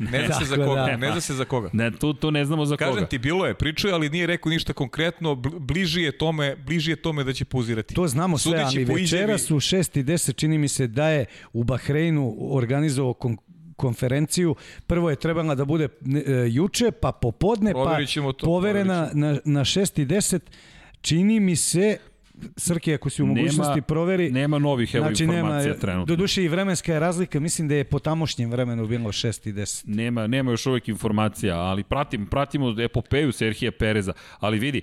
Ne 0.00 0.26
zna 0.26 0.34
se 0.34 0.44
za 0.46 0.56
koga. 0.56 0.74
da. 0.76 0.96
Ne 0.96 1.10
zna 1.10 1.20
se 1.20 1.34
za 1.34 1.44
koga. 1.44 1.70
Ne, 1.72 1.90
tu, 1.90 2.12
tu 2.14 2.30
ne 2.30 2.44
znamo 2.44 2.66
za 2.66 2.76
Kažem 2.76 2.94
koga. 2.94 3.06
ti, 3.06 3.18
bilo 3.18 3.46
je, 3.46 3.54
pričao 3.54 3.90
ali 3.90 4.08
nije 4.10 4.26
rekao 4.26 4.50
ništa 4.50 4.72
konkretno, 4.72 5.30
bl- 5.30 5.58
bliži 5.58 6.02
je 6.02 6.12
tome, 6.12 6.56
bliži 6.56 6.90
je 6.90 6.96
tome 6.96 7.24
da 7.24 7.32
će 7.32 7.44
pauzirati. 7.44 7.94
To 7.94 8.08
znamo 8.08 8.38
sve, 8.38 8.50
Sudeći 8.50 8.76
ali 8.76 8.86
po 8.86 8.94
večeras 8.94 9.50
u 9.50 9.54
6 9.54 9.98
i 10.00 10.04
10 10.04 10.34
čini 10.34 10.58
mi 10.58 10.68
se 10.68 10.86
da 10.86 11.08
je 11.08 11.24
u 11.52 11.64
Bahreinu 11.64 12.36
organizovao 12.40 13.14
konferenciju. 13.78 14.54
Prvo 14.86 15.10
je 15.10 15.16
trebala 15.16 15.54
da 15.54 15.64
bude 15.64 15.84
e, 15.84 15.90
juče, 16.50 16.90
pa 16.90 17.12
popodne, 17.12 17.72
pa 17.72 17.98
poverena 18.42 19.10
na, 19.14 19.38
na 19.44 19.64
6 19.64 20.02
i 20.02 20.06
10. 20.06 20.40
Čini 21.00 21.40
mi 21.40 21.56
se, 21.56 21.98
Srke, 22.56 22.94
ako 22.94 23.10
si 23.10 23.22
u 23.22 23.26
Nema- 23.26 23.36
mogućnosti 23.36 23.82
proveri, 23.82 24.30
Nema 24.30 24.58
novih 24.58 24.94
evo 24.94 25.04
znači 25.04 25.24
informacija 25.24 25.62
nema, 25.62 25.74
trenutno. 25.76 26.06
doduše 26.06 26.44
i 26.44 26.48
vremenska 26.48 26.92
je 26.92 27.00
razlika, 27.00 27.40
mislim 27.40 27.68
da 27.68 27.74
je 27.74 27.84
po 27.84 27.98
tamošnjem 27.98 28.50
vremenu 28.50 28.86
bilo 28.86 29.08
6 29.08 29.46
i 29.46 29.52
10. 29.52 29.82
Nema, 29.86 30.26
nema 30.26 30.50
još 30.50 30.66
uvek 30.66 30.88
informacija, 30.88 31.56
ali 31.56 31.84
pratim, 31.84 32.26
pratimo 32.26 32.74
epopeju 32.80 33.32
Serhija 33.32 33.72
Pereza, 33.72 34.12
ali 34.38 34.58
vidi 34.58 34.82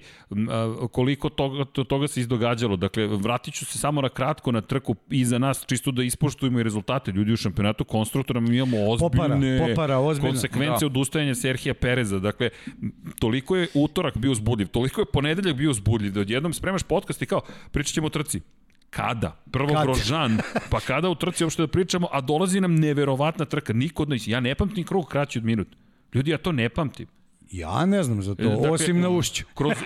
koliko 0.90 1.30
toga, 1.30 1.65
to, 1.65 1.84
toga 1.84 2.07
se 2.07 2.22
izdogađalo. 2.22 2.76
Dakle, 2.77 3.07
vratit 3.07 3.53
ću 3.53 3.65
se 3.65 3.77
samo 3.77 4.02
na 4.02 4.10
kratko 4.10 4.52
na 4.52 4.61
trku 4.61 4.95
iza 5.10 5.38
nas, 5.38 5.65
čisto 5.65 5.91
da 5.91 6.03
ispoštujemo 6.03 6.60
i 6.60 6.64
rezultate. 6.64 7.11
Ljudi 7.11 7.34
u 7.34 7.38
šampionatu 7.38 7.84
konstruktora 7.86 8.40
mi 8.40 8.56
imamo 8.56 8.77
ozbiljne 8.82 9.10
Popara, 9.11 9.68
popara, 9.68 9.98
ozbiljno. 9.99 10.30
konsekvence 10.30 10.80
Da. 10.80 10.86
odustajanja 10.86 11.36
Serhija 11.36 11.73
Pereza. 11.73 12.19
Dakle, 12.19 12.49
toliko 13.19 13.56
je 13.56 13.68
utorak 13.76 14.18
bio 14.18 14.32
uzbudljiv, 14.32 14.68
toliko 14.68 15.02
je 15.02 15.06
ponedeljak 15.06 15.56
bio 15.56 15.72
uzbudljiv, 15.72 16.11
da 16.11 16.19
odjednom 16.19 16.53
spremaš 16.53 16.84
podcast 16.84 17.22
i 17.22 17.26
kao, 17.26 17.41
pričat 17.72 17.94
ćemo 17.94 18.08
o 18.08 18.10
trci. 18.10 18.42
Kada? 18.90 19.44
Prvo 19.52 19.74
Kad? 19.74 19.84
Grožan, 19.84 20.38
pa 20.70 20.80
kada 20.80 21.10
u 21.10 21.16
trci 21.16 21.44
uopšte 21.44 21.62
da 21.62 21.68
pričamo, 21.68 22.08
a 22.12 22.22
dolazi 22.22 22.62
nam 22.62 22.76
neverovatna 22.76 23.46
trka. 23.46 23.74
Niko 23.74 24.04
od 24.04 24.10
nas, 24.10 24.28
ja 24.28 24.40
ne 24.40 24.56
pamtim 24.56 24.84
krug 24.84 25.08
kraći 25.08 25.40
od 25.40 25.46
minut. 25.46 25.68
Ljudi, 26.14 26.32
ja 26.32 26.38
to 26.38 26.52
ne 26.52 26.70
pamtim. 26.70 27.08
Ja 27.52 27.86
ne 27.86 28.04
znam 28.04 28.22
za 28.22 28.36
to, 28.36 28.44
Dakle, 28.44 28.70
osim 28.70 29.02
na 29.02 29.10
ušću. 29.10 29.46
Kroz... 29.56 29.74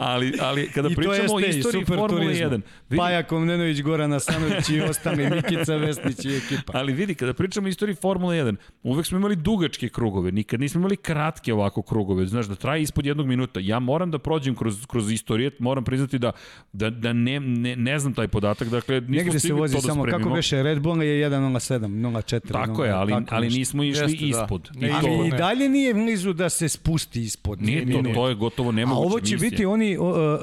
ali, 0.00 0.32
ali 0.40 0.68
kada 0.68 0.88
I 0.88 0.94
pričamo 0.94 1.34
o 1.34 1.40
istoriji 1.40 1.82
super 1.82 1.96
Formule 1.96 2.24
turizma. 2.24 2.46
1, 2.46 2.60
vidi, 2.90 2.98
Paja 2.98 3.22
Komnenović, 3.22 3.82
Goran 3.82 4.12
Asanović 4.12 4.68
i 4.68 4.80
ostali, 4.80 5.30
Mikica 5.30 5.76
Vesnić 5.76 6.24
i 6.24 6.36
ekipa. 6.36 6.72
Ali 6.74 6.92
vidi, 6.92 7.14
kada 7.14 7.32
pričamo 7.32 7.66
o 7.66 7.68
istoriji 7.68 7.94
Formule 7.94 8.36
1, 8.36 8.56
uvek 8.82 9.06
smo 9.06 9.18
imali 9.18 9.36
dugačke 9.36 9.88
krugove, 9.88 10.32
nikad 10.32 10.60
nismo 10.60 10.78
imali 10.78 10.96
kratke 10.96 11.52
ovako 11.52 11.82
krugove, 11.82 12.26
znaš, 12.26 12.46
da 12.46 12.54
traje 12.54 12.82
ispod 12.82 13.06
jednog 13.06 13.26
minuta. 13.26 13.60
Ja 13.62 13.78
moram 13.78 14.10
da 14.10 14.18
prođem 14.18 14.54
kroz, 14.54 14.86
kroz 14.86 15.10
istorijet, 15.12 15.60
moram 15.60 15.84
priznati 15.84 16.18
da, 16.18 16.32
da, 16.72 16.90
da 16.90 17.12
ne, 17.12 17.40
ne, 17.40 17.76
ne 17.76 17.98
znam 17.98 18.14
taj 18.14 18.28
podatak, 18.28 18.68
dakle, 18.68 19.00
nismo 19.00 19.16
Negde 19.16 19.32
se 19.32 19.38
stigli 19.38 19.60
vozi 19.60 19.74
to 19.74 19.80
da 19.80 19.86
samo, 19.86 20.02
spremimo. 20.02 20.24
kako 20.24 20.36
beše, 20.36 20.62
Red 20.62 20.80
Bull 20.80 21.02
je 21.02 21.30
1.07, 21.30 21.78
0.4. 21.78 22.52
Tako 22.52 22.84
je, 22.84 22.90
ali, 22.90 23.12
tako 23.12 23.34
ali 23.34 23.48
nismo 23.48 23.82
išli 23.82 24.02
Jeste, 24.02 24.18
da. 24.20 24.26
ispod. 24.26 24.70
Ne, 24.74 24.88
to, 24.88 24.94
Ali 24.96 25.28
i 25.28 25.30
dalje 25.30 25.68
nije 25.68 25.94
blizu 25.94 26.32
da 26.32 26.48
se 26.48 26.68
spusti 26.68 27.22
ispod. 27.22 27.62
nije 27.62 27.92
to, 27.92 28.02
to 28.14 28.28
je 28.28 28.34
gotovo 28.34 28.68
A 28.68 28.72
nemoguće 28.72 29.06
ovo 29.06 29.20
će. 29.20 29.36
Biti, 29.42 29.64
oni 29.66 29.96
o, 29.96 30.02
o, 30.02 30.10
o, 30.32 30.38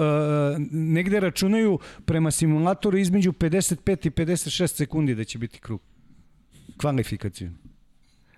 negde 0.71 1.19
računaju 1.19 1.79
prema 2.05 2.31
simulatoru 2.31 2.97
između 2.97 3.31
55 3.31 3.75
i 4.07 4.11
56 4.11 4.67
sekundi 4.67 5.15
da 5.15 5.23
će 5.23 5.37
biti 5.37 5.59
krug. 5.59 5.81
Kvalifikaciju. 6.77 7.51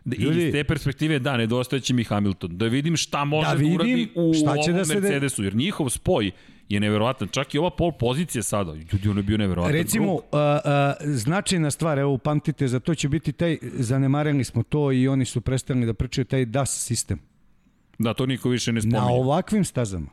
I 0.07 0.09
Ljudi- 0.15 0.47
iz 0.47 0.51
te 0.51 0.63
perspektive, 0.63 1.19
da, 1.19 1.38
nedostajeće 1.38 1.93
mi 1.93 2.03
Hamilton. 2.03 2.57
Da 2.57 2.65
vidim 2.67 2.97
šta 2.97 3.25
može 3.25 3.47
Da 3.47 3.53
da, 3.53 3.59
vidim 3.59 3.75
uradi 3.75 4.09
u 4.15 4.33
šta 4.33 4.53
će 4.55 4.61
ovom 4.61 4.73
da 4.73 4.85
se 4.85 4.93
de- 4.93 5.01
Mercedesu, 5.01 5.43
jer 5.43 5.55
njihov 5.55 5.89
spoj 5.89 6.31
je 6.69 6.79
neverovatan. 6.79 7.27
Čak 7.27 7.55
i 7.55 7.57
ova 7.57 7.69
pol 7.71 7.91
pozicija 7.91 8.43
sada, 8.43 8.71
ljudi, 8.73 9.09
on 9.09 9.17
je 9.17 9.23
bio 9.23 9.38
neverovatan. 9.38 9.73
Recimo, 9.73 10.19
a, 10.31 10.59
a, 10.65 10.93
značajna 11.03 11.71
stvar, 11.71 11.99
evo 11.99 12.13
upamtite, 12.13 12.67
za 12.67 12.79
to 12.79 12.95
će 12.95 13.09
biti 13.09 13.31
taj, 13.31 13.57
zanemarili 13.63 14.43
smo 14.43 14.63
to 14.63 14.91
i 14.91 15.07
oni 15.07 15.25
su 15.25 15.41
prestali 15.41 15.85
da 15.85 15.93
pričaju 15.93 16.25
taj 16.25 16.45
DAS 16.45 16.85
sistem. 16.85 17.19
Da, 17.99 18.13
to 18.13 18.25
niko 18.25 18.49
više 18.49 18.71
ne 18.71 18.75
Na 18.75 18.81
spominje. 18.81 19.19
ovakvim 19.19 19.65
stazama, 19.65 20.07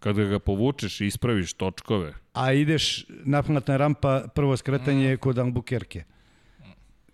Kada 0.00 0.24
ga 0.24 0.38
povučeš 0.38 1.00
i 1.00 1.06
ispraviš 1.06 1.52
točkove, 1.52 2.14
a 2.32 2.52
ideš 2.52 3.06
naplatna 3.08 3.76
rampa, 3.76 4.28
prvo 4.34 4.56
skretanje 4.56 5.04
je 5.04 5.16
kod 5.16 5.36
Albuquerque. 5.36 6.02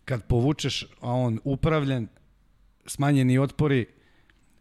Kad 0.05 0.27
povučeš, 0.27 0.83
a 1.01 1.13
on 1.13 1.39
upravljen, 1.45 2.09
smanjeni 2.87 3.39
otpori, 3.39 3.87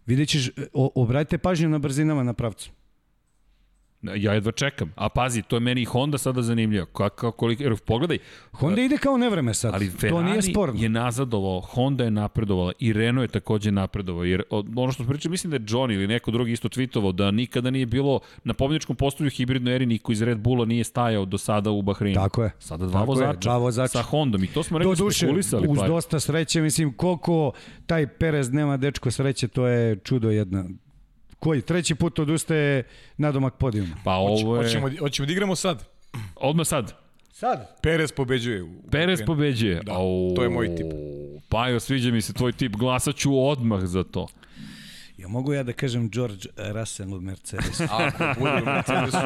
vidjet 0.05 0.29
ćeš, 0.29 0.49
obratite 0.73 1.37
pažnju 1.37 1.69
na 1.69 1.79
brzinama 1.79 2.23
na 2.23 2.33
pravcu. 2.33 2.71
Ja 4.15 4.33
jedva 4.33 4.51
čekam. 4.51 4.91
A 4.95 5.09
pazi, 5.09 5.41
to 5.41 5.55
je 5.55 5.59
meni 5.59 5.81
i 5.81 5.85
Honda 5.85 6.17
sada 6.17 6.41
zanimljivo. 6.41 6.85
Kako, 6.85 7.31
koliko, 7.31 7.63
jer 7.63 7.75
pogledaj, 7.77 8.17
Honda 8.51 8.81
ide 8.81 8.97
kao 8.97 9.17
nevreme 9.17 9.53
sad, 9.53 9.73
ali 9.73 9.91
to 9.91 9.97
Ferrari 9.97 10.23
nije 10.23 10.41
sporno. 10.41 10.81
je 10.81 10.89
nazadovao, 10.89 11.59
Honda 11.59 12.03
je 12.03 12.11
napredovala 12.11 12.71
i 12.79 12.93
Renault 12.93 13.29
je 13.29 13.39
takođe 13.39 13.71
napredovao. 13.71 14.23
Jer 14.23 14.43
ono 14.75 14.91
što 14.91 15.03
smo 15.03 15.11
pričali, 15.11 15.31
mislim 15.31 15.51
da 15.51 15.55
je 15.57 15.63
John 15.67 15.91
ili 15.91 16.07
neko 16.07 16.31
drugi 16.31 16.51
isto 16.51 16.69
tweetovao 16.69 17.11
da 17.11 17.31
nikada 17.31 17.69
nije 17.69 17.85
bilo 17.85 18.19
na 18.43 18.53
pobjedničkom 18.53 18.95
postoju 18.95 19.29
hibridnoj 19.29 19.75
eri 19.75 19.85
niko 19.85 20.11
iz 20.11 20.21
Red 20.21 20.37
Bulla 20.39 20.65
nije 20.65 20.83
stajao 20.83 21.25
do 21.25 21.37
sada 21.37 21.71
u 21.71 21.81
Bahreinu. 21.81 22.15
Tako 22.21 22.43
je. 22.43 22.51
Sada 22.59 22.85
dva 22.85 22.99
Tako 22.99 23.11
je, 23.13 23.27
vozača. 23.27 23.39
dva 23.39 23.57
vozača. 23.57 23.87
Sa 23.91 24.01
Hondom 24.01 24.43
i 24.43 24.47
to 24.47 24.63
smo 24.63 24.77
rekli 24.77 24.95
duše, 24.95 25.17
spekulisali. 25.17 25.67
uz 25.67 25.77
pa- 25.79 25.87
dosta 25.87 26.19
sreće, 26.19 26.61
mislim, 26.61 26.93
koliko 26.93 27.51
taj 27.85 28.07
Perez 28.07 28.51
nema 28.53 28.77
dečko 28.77 29.11
sreće, 29.11 29.47
to 29.47 29.67
je 29.67 29.95
čudo 29.95 30.29
jedna. 30.29 30.65
Koji? 31.43 31.61
Treći 31.61 31.95
put 31.95 32.19
odustaje 32.19 32.83
nadomak 33.17 33.53
podijuma. 33.53 33.95
Pa 34.03 34.13
ovo 34.13 34.55
je... 34.55 34.63
Hoćemo, 34.63 34.89
hoćemo 34.99 35.25
da 35.25 35.31
igramo 35.31 35.55
sad. 35.55 35.87
Odmah 36.35 36.67
sad. 36.67 36.93
Sad? 37.31 37.81
Perez 37.81 38.11
pobeđuje. 38.11 38.63
u- 38.63 38.81
Perez 38.91 39.21
u- 39.21 39.25
pobeđuje. 39.25 39.81
Da, 39.83 39.93
Au, 39.93 40.33
to 40.35 40.43
je 40.43 40.49
moj 40.49 40.75
tip. 40.75 40.87
Pajo, 41.49 41.79
sviđa 41.79 42.11
mi 42.11 42.21
se 42.21 42.33
tvoj 42.33 42.51
tip. 42.51 42.71
Glasaću 42.71 43.39
odmah 43.39 43.81
za 43.81 44.03
to. 44.03 44.27
Ja 45.17 45.27
mogu 45.27 45.53
ja 45.53 45.63
da 45.63 45.73
kažem 45.73 46.09
George 46.09 46.41
Russell 46.73 47.13
u 47.13 47.21
Mercedesu. 47.21 47.83
Ako 47.91 48.39
bude 48.39 48.51
u 48.53 48.65
Mercedesu, 48.65 49.17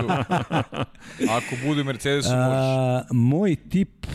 ako 1.29 1.55
bude 1.65 1.81
u 1.81 1.85
Mercedesu, 1.85 2.29
možeš. 2.29 2.51
A, 2.53 3.03
moj 3.11 3.55
tip, 3.63 4.07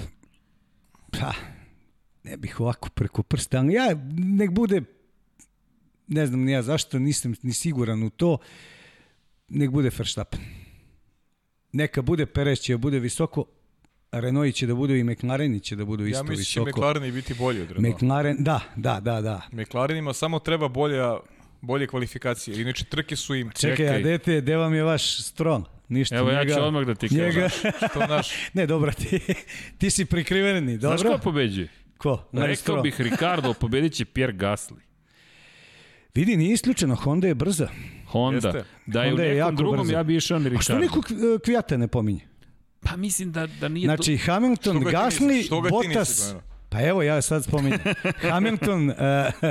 pa, 1.13 1.33
ne 2.23 2.37
bih 2.37 2.61
ovako 2.61 2.89
preko 2.89 3.23
prsta, 3.23 3.59
ali 3.59 3.75
ja, 3.75 3.87
nek 4.17 4.51
bude, 4.51 4.83
ne 6.09 6.27
znam 6.27 6.41
ni 6.41 6.53
ja 6.53 6.63
zašto, 6.63 6.99
nisam 6.99 7.35
ni 7.43 7.53
siguran 7.53 8.03
u 8.03 8.11
to, 8.11 8.39
nek 9.49 9.71
bude 9.71 9.91
Verstappen. 9.99 10.41
Neka 11.73 12.03
bude 12.03 12.27
Perez 12.27 12.61
će 12.61 12.73
da 12.73 12.79
bude 12.79 12.99
visoko, 12.99 13.45
Renault 14.13 14.55
će 14.55 14.67
da 14.67 14.75
bude 14.75 14.99
i 14.99 15.05
McLaren 15.05 15.61
će 15.61 15.77
da 15.77 15.85
budu 15.85 16.05
Ja 16.07 16.11
isto 16.11 16.25
mislim 16.25 16.37
da 16.37 16.45
će 16.45 16.61
visoko. 16.61 16.81
McLaren 16.81 17.05
i 17.05 17.13
biti 17.13 17.35
bolji 17.35 17.61
od 17.61 17.71
Renault. 17.71 17.97
McLaren, 17.97 18.37
da, 18.41 18.61
da, 18.77 19.01
da, 19.01 19.21
da. 19.21 19.43
McLarenima 19.53 20.13
samo 20.13 20.39
treba 20.39 20.69
bolja, 20.69 21.17
bolje 21.61 21.87
kvalifikacije. 21.87 22.61
Inače, 22.63 22.85
trke 22.85 23.17
su 23.17 23.35
im... 23.35 23.51
Čekaj, 23.51 23.77
Čekaj. 23.77 23.97
a 23.97 24.03
dete, 24.03 24.41
gde 24.41 24.57
vam 24.57 24.75
je 24.75 24.83
vaš 24.83 25.23
strong? 25.23 25.65
Ništa, 25.89 26.17
Evo, 26.17 26.31
ja 26.31 26.39
njega, 26.45 26.55
ću 26.55 26.61
odmah 26.65 26.87
da 26.87 26.95
ti 26.95 27.09
kažem. 27.09 27.25
njega, 27.25 27.49
Što 27.91 28.07
naš... 28.07 28.33
ne, 28.53 28.67
dobro, 28.67 28.93
ti, 28.93 29.21
ti 29.79 29.91
si 29.91 30.05
prikriveni, 30.05 30.79
dobro? 30.79 30.99
Znaš 30.99 31.13
ko 31.13 31.19
pobeđuje? 31.19 31.69
Ko? 31.99 32.25
Rekao 32.33 32.83
bih 32.83 33.01
Ricardo, 33.01 33.55
pobedit 33.55 33.93
će 33.93 34.05
Pierre 34.05 34.33
Gasly. 34.33 34.92
Vidi, 36.15 36.37
nije 36.37 36.53
isključeno, 36.53 36.95
Honda 36.95 37.27
je 37.29 37.35
brza. 37.35 37.69
Honda. 38.07 38.49
Jeste. 38.49 38.65
Da 38.87 39.03
je 39.03 39.09
Honda 39.11 39.23
u 39.23 39.27
je 39.27 39.29
nekom 39.29 39.39
jako 39.39 39.57
drugom, 39.57 39.79
brza. 39.79 39.93
ja 39.93 40.03
bi 40.03 40.17
išao 40.17 40.39
na 40.39 40.47
A 40.49 40.51
što 40.51 40.59
Ricardo. 40.59 40.81
niko 40.81 41.01
Kv- 41.01 41.45
Kvijata 41.45 41.77
ne 41.77 41.89
pominje? 41.89 42.21
Pa 42.81 42.97
mislim 42.97 43.33
da, 43.33 43.47
da 43.47 43.69
nije 43.69 43.87
Znači, 43.87 44.19
to... 44.19 44.33
Hamilton, 44.33 44.77
Gasly, 44.79 45.71
Bottas... 45.71 46.35
Pa 46.69 46.83
evo, 46.83 47.03
ja 47.03 47.23
sad 47.23 47.45
spominjem. 47.45 47.79
Hamilton, 48.31 48.89
uh, 48.91 48.95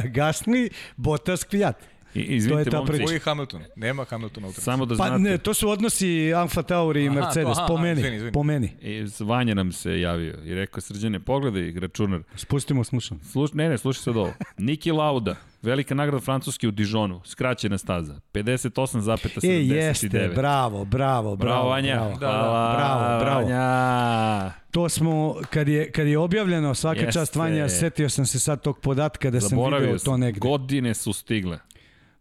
Gasly, 0.06 0.70
Bottas, 0.98 1.44
Kvijat. 1.44 1.76
I- 2.16 2.20
Izvinite, 2.22 2.70
ta 2.70 2.78
momci, 2.78 2.92
priča. 2.92 3.06
Koji 3.06 3.16
je 3.16 3.20
Hamilton? 3.20 3.62
Nema 3.76 4.06
Hamiltona 4.06 4.48
u 4.48 4.52
samo 4.54 4.86
da 4.86 4.90
Pa 4.92 5.08
znate. 5.08 5.20
ne, 5.20 5.38
to 5.38 5.54
su 5.54 5.70
odnosi 5.70 6.02
Alfa 6.34 6.62
Tauri 6.64 7.04
i 7.04 7.08
Aha, 7.08 7.16
Mercedes, 7.16 7.58
aha, 7.58 7.68
po 7.68 7.74
aha, 7.74 7.84
meni, 7.84 8.00
izvini, 8.00 8.16
izvini. 8.16 8.32
po 8.32 8.44
meni. 8.44 8.74
E, 8.84 9.06
Vanja 9.20 9.54
nam 9.54 9.72
se 9.72 10.00
javio 10.02 10.38
i 10.44 10.56
rekao, 10.56 10.82
srđane, 10.82 11.20
pogledaj 11.20 11.72
računar. 11.72 12.22
Spustimo 12.36 12.84
slušam. 12.84 13.20
Sluš, 13.22 13.54
ne, 13.54 13.70
ne, 13.70 13.78
slušaj 13.78 14.02
sad 14.04 14.18
ovo. 14.18 14.34
Niki 14.60 14.92
Lauda, 14.92 15.36
velika 15.62 15.96
nagrada 15.96 16.22
Francuske 16.22 16.68
u 16.68 16.72
Dijonu, 16.72 17.22
skraćena 17.26 17.78
staza, 17.78 18.20
58,79. 18.34 19.46
E, 19.46 19.66
jeste, 19.66 20.08
bravo, 20.36 20.86
bravo, 20.86 21.36
bravo. 21.36 21.36
Bravo, 21.36 21.70
Vanja. 21.70 21.96
bravo. 21.96 22.10
Da, 22.12 22.20
da, 22.20 22.28
Hvala, 22.30 22.76
bravo, 22.76 23.20
bravo. 23.20 23.42
Vanja. 23.42 24.52
To 24.72 24.90
smo, 24.90 25.36
kad 25.50 25.68
je, 25.68 25.92
kad 25.92 26.08
je 26.08 26.18
objavljeno 26.18 26.76
svaka 26.76 27.00
Jeste. 27.00 27.12
čast 27.12 27.36
Vanja, 27.36 27.70
setio 27.70 28.10
sam 28.10 28.26
se 28.26 28.40
sad 28.40 28.62
tog 28.62 28.80
podatka 28.80 29.30
da 29.30 29.42
sam 29.42 29.50
Zaboravio 29.50 29.80
video 29.80 29.94
to 29.96 30.00
sam. 30.02 30.20
negde. 30.20 30.40
Godine 30.40 30.94
su 30.94 31.14
stigle. 31.14 31.60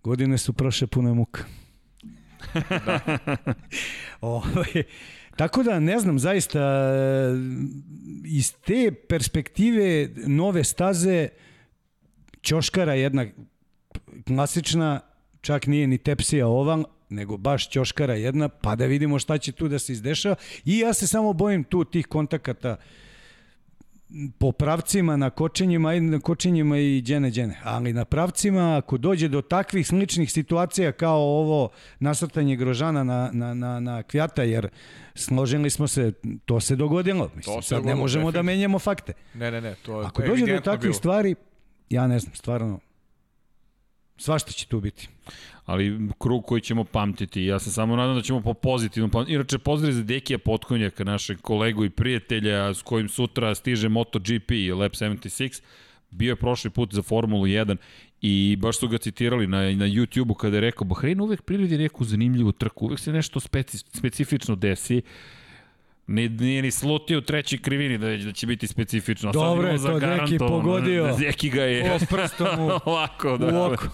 Godine 0.03 0.39
su 0.39 0.53
prošle 0.53 0.87
pune 0.87 1.13
muka. 1.13 1.45
Ovaj, 4.21 4.83
tako 5.37 5.63
da, 5.63 5.81
ne 5.81 5.99
znam, 5.99 6.19
zaista, 6.19 6.93
iz 8.25 8.53
te 8.53 8.93
perspektive 9.09 10.09
nove 10.27 10.65
staze, 10.65 11.29
Ćoškara 12.43 12.95
jedna 12.95 13.27
klasična, 14.27 15.01
čak 15.41 15.67
nije 15.67 15.87
ni 15.87 15.99
tepsija 15.99 16.47
ova, 16.47 16.85
nego 17.09 17.37
baš 17.37 17.69
ćoškara 17.69 18.15
jedna, 18.15 18.49
pa 18.49 18.77
da 18.77 18.87
vidimo 18.87 19.19
šta 19.19 19.39
će 19.39 19.53
tu 19.53 19.69
da 19.69 19.79
se 19.79 19.93
izdešava. 19.93 20.35
I 20.65 20.79
ja 20.79 20.95
se 20.95 21.07
samo 21.07 21.33
bojim 21.33 21.65
tu 21.65 21.85
tih 21.85 22.07
kontakata 22.07 22.77
po 24.39 24.53
pravcima, 24.53 25.17
na 25.17 25.31
kočenjima, 25.31 25.95
i 25.95 26.01
na 26.01 26.21
kočenjima 26.21 26.79
i 26.79 27.03
džene 27.03 27.31
džene. 27.31 27.61
Ali 27.65 27.93
na 27.93 28.05
pravcima, 28.05 28.77
ako 28.77 28.99
dođe 28.99 29.29
do 29.29 29.43
takvih 29.43 29.87
sličnih 29.87 30.33
situacija 30.33 30.93
kao 30.93 31.19
ovo 31.19 31.69
nasrtanje 32.01 32.57
Grožana 32.57 33.05
na, 33.05 33.31
na, 33.33 33.55
na, 33.55 33.81
na 33.81 34.03
Kvijata, 34.03 34.43
jer 34.43 34.69
složili 35.15 35.71
smo 35.71 35.89
se, 35.89 36.13
to 36.45 36.61
se 36.61 36.77
dogodilo. 36.77 37.31
Mislim, 37.37 37.57
To 37.57 37.63
se 37.63 37.69
sad 37.69 37.77
ne 37.77 37.81
dogodilo, 37.81 38.01
možemo 38.01 38.31
da 38.31 38.43
menjamo 38.43 38.79
fakte. 38.79 39.13
Ne, 39.35 39.51
ne, 39.51 39.61
ne, 39.61 39.75
to 39.83 40.01
je 40.01 40.07
Ako 40.07 40.23
dođe 40.23 40.47
do 40.47 40.61
takvih 40.61 40.81
bilo. 40.81 40.95
stvari, 40.95 41.35
ja 41.91 42.07
ne 42.07 42.19
znam, 42.19 42.35
stvarno, 42.35 42.79
svašta 44.17 44.53
će 44.53 44.67
tu 44.67 44.81
biti. 44.81 45.09
Ali 45.71 46.09
krug 46.19 46.45
koji 46.47 46.61
ćemo 46.61 46.85
pamtiti. 46.85 47.45
Ja 47.45 47.59
se 47.59 47.73
samo 47.73 47.97
nadam 47.97 48.17
da 48.17 48.23
ćemo 48.23 48.41
po 48.41 48.55
pozitivnom 48.55 49.11
pamtiti. 49.11 49.35
Inače, 49.35 49.59
pozdrav 49.59 49.93
za 49.93 50.03
Dekija 50.03 50.39
Potkonjaka, 50.39 51.05
našeg 51.05 51.41
kolegu 51.41 51.85
i 51.85 51.91
prijatelja 51.91 52.75
s 52.75 52.83
kojim 52.83 53.09
sutra 53.09 53.55
stiže 53.55 53.89
MotoGP 53.89 54.51
i 54.51 54.73
Lab 54.73 54.93
76. 54.93 55.63
Bio 56.11 56.31
je 56.31 56.37
prošli 56.37 56.71
put 56.71 56.95
za 56.95 57.03
Formulu 57.03 57.45
1 57.45 57.77
i 58.21 58.57
baš 58.61 58.79
su 58.79 58.89
ga 58.89 58.99
citirali 58.99 59.47
na, 59.47 59.59
na 59.59 59.87
YouTube-u 59.87 60.35
kada 60.35 60.57
je 60.57 60.61
rekao 60.61 60.85
Bahrein 60.85 61.21
uvek 61.21 61.43
prirodi 61.43 61.79
neku 61.79 62.05
zanimljivu 62.05 62.53
trku, 62.53 62.87
uvek 62.87 62.99
se 62.99 63.13
nešto 63.13 63.41
speci, 63.41 63.79
specifično 63.79 64.57
desi. 64.57 65.03
Ni, 66.13 66.29
nije 66.29 66.63
ni 66.63 66.71
slutio 66.71 67.19
u 67.19 67.21
trećoj 67.21 67.59
krivini 67.59 67.99
da, 67.99 68.17
da 68.17 68.33
će 68.33 68.47
biti 68.47 68.67
specifično. 68.67 69.33
Dobro 69.33 69.69
je 69.69 69.79
to 69.79 69.99
Deki 69.99 70.39
pogodio. 70.39 71.15
Deki 71.21 71.51
ga 71.51 71.63
je 71.63 71.93
O, 71.93 71.99
prstom 71.99 72.61
u, 72.61 72.71
ovako, 72.91 73.39
da. 73.39 73.47
u 73.47 73.73
oko. 73.73 73.89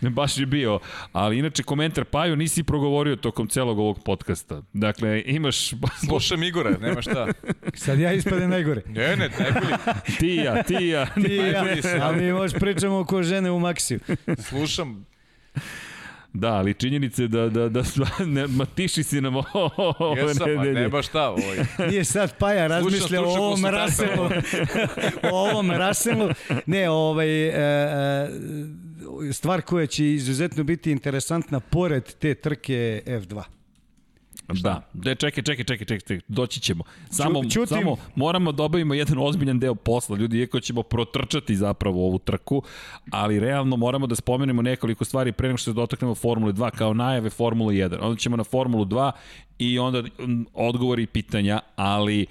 Baš 0.00 0.38
je 0.38 0.46
bio. 0.46 0.78
Ali 1.12 1.38
inače 1.38 1.62
komentar 1.62 2.04
Paju 2.04 2.36
nisi 2.36 2.62
progovorio 2.62 3.16
tokom 3.16 3.48
celog 3.48 3.78
ovog 3.78 4.04
podcasta. 4.04 4.62
Dakle, 4.72 5.22
imaš 5.26 5.70
Slušam 6.08 6.42
Igora, 6.42 6.78
nema 6.78 7.02
šta. 7.02 7.26
Sad 7.74 7.98
ja 7.98 8.12
ispade 8.12 8.48
najgore. 8.48 8.82
Ne, 8.86 9.16
ne, 9.16 9.30
najbolji. 9.38 9.72
tija, 10.18 10.62
tija. 10.62 11.06
Ti 11.06 11.22
ja, 11.36 11.52
Najbolji 11.52 11.82
si, 11.82 11.88
a 12.02 12.12
mi 12.12 12.32
možeš 12.32 12.60
pričamo 12.60 12.98
oko 12.98 13.22
žene 13.22 13.50
u 13.50 13.58
Maksiju. 13.58 14.00
Slušam. 14.38 15.06
Da, 16.32 16.52
ali 16.52 16.74
činjenice 16.74 17.28
da, 17.28 17.48
da, 17.48 17.68
da, 17.68 17.82
ne, 18.26 18.46
ma 18.46 18.64
tiši 18.64 19.02
si 19.02 19.20
nam 19.20 19.36
ove 19.36 20.20
Jesam, 20.20 20.42
a 20.42 20.46
nedelje. 20.46 20.80
nema 20.80 21.02
šta. 21.02 21.28
Ovaj. 21.28 21.58
Nije 21.90 22.04
sad 22.04 22.38
Paja 22.38 22.66
razmišlja 22.66 23.22
o 23.22 23.24
ovom. 23.24 23.64
Raselu. 23.64 24.30
o 25.32 25.50
ovom 25.50 25.70
Raselu. 25.70 26.28
Ne, 26.66 26.90
ovaj, 26.90 27.48
e, 27.48 27.52
e, 29.28 29.32
stvar 29.32 29.62
koja 29.62 29.86
će 29.86 30.12
izuzetno 30.12 30.64
biti 30.64 30.90
interesantna 30.90 31.60
pored 31.60 32.14
te 32.14 32.34
trke 32.34 33.02
F2. 33.06 33.42
Da, 34.54 34.88
de, 34.92 35.14
čekaj, 35.14 35.42
čekaj, 35.44 35.64
čekaj, 35.64 35.86
čekaj, 35.86 36.00
čekaj, 36.00 36.20
doći 36.28 36.60
ćemo. 36.60 36.84
Samo, 37.10 37.44
ćutim. 37.44 37.66
samo 37.66 37.96
moramo 38.14 38.52
da 38.52 38.62
obavimo 38.62 38.94
jedan 38.94 39.18
ozbiljan 39.18 39.58
deo 39.58 39.74
posla, 39.74 40.16
ljudi, 40.16 40.38
iako 40.38 40.60
ćemo 40.60 40.82
protrčati 40.82 41.56
zapravo 41.56 42.06
ovu 42.06 42.18
trku, 42.18 42.62
ali 43.10 43.40
realno 43.40 43.76
moramo 43.76 44.06
da 44.06 44.14
spomenemo 44.14 44.62
nekoliko 44.62 45.04
stvari 45.04 45.32
pre 45.32 45.48
nego 45.48 45.56
što 45.56 45.70
se 45.70 45.74
dotaknemo 45.74 46.14
Formule 46.14 46.52
2 46.52 46.70
kao 46.70 46.94
najave 46.94 47.30
Formule 47.30 47.74
1. 47.74 47.98
Onda 48.00 48.16
ćemo 48.16 48.36
na 48.36 48.44
Formulu 48.44 48.84
2 48.84 49.12
i 49.58 49.78
onda 49.78 50.02
odgovori 50.54 51.02
i 51.02 51.06
pitanja, 51.06 51.60
ali 51.76 52.26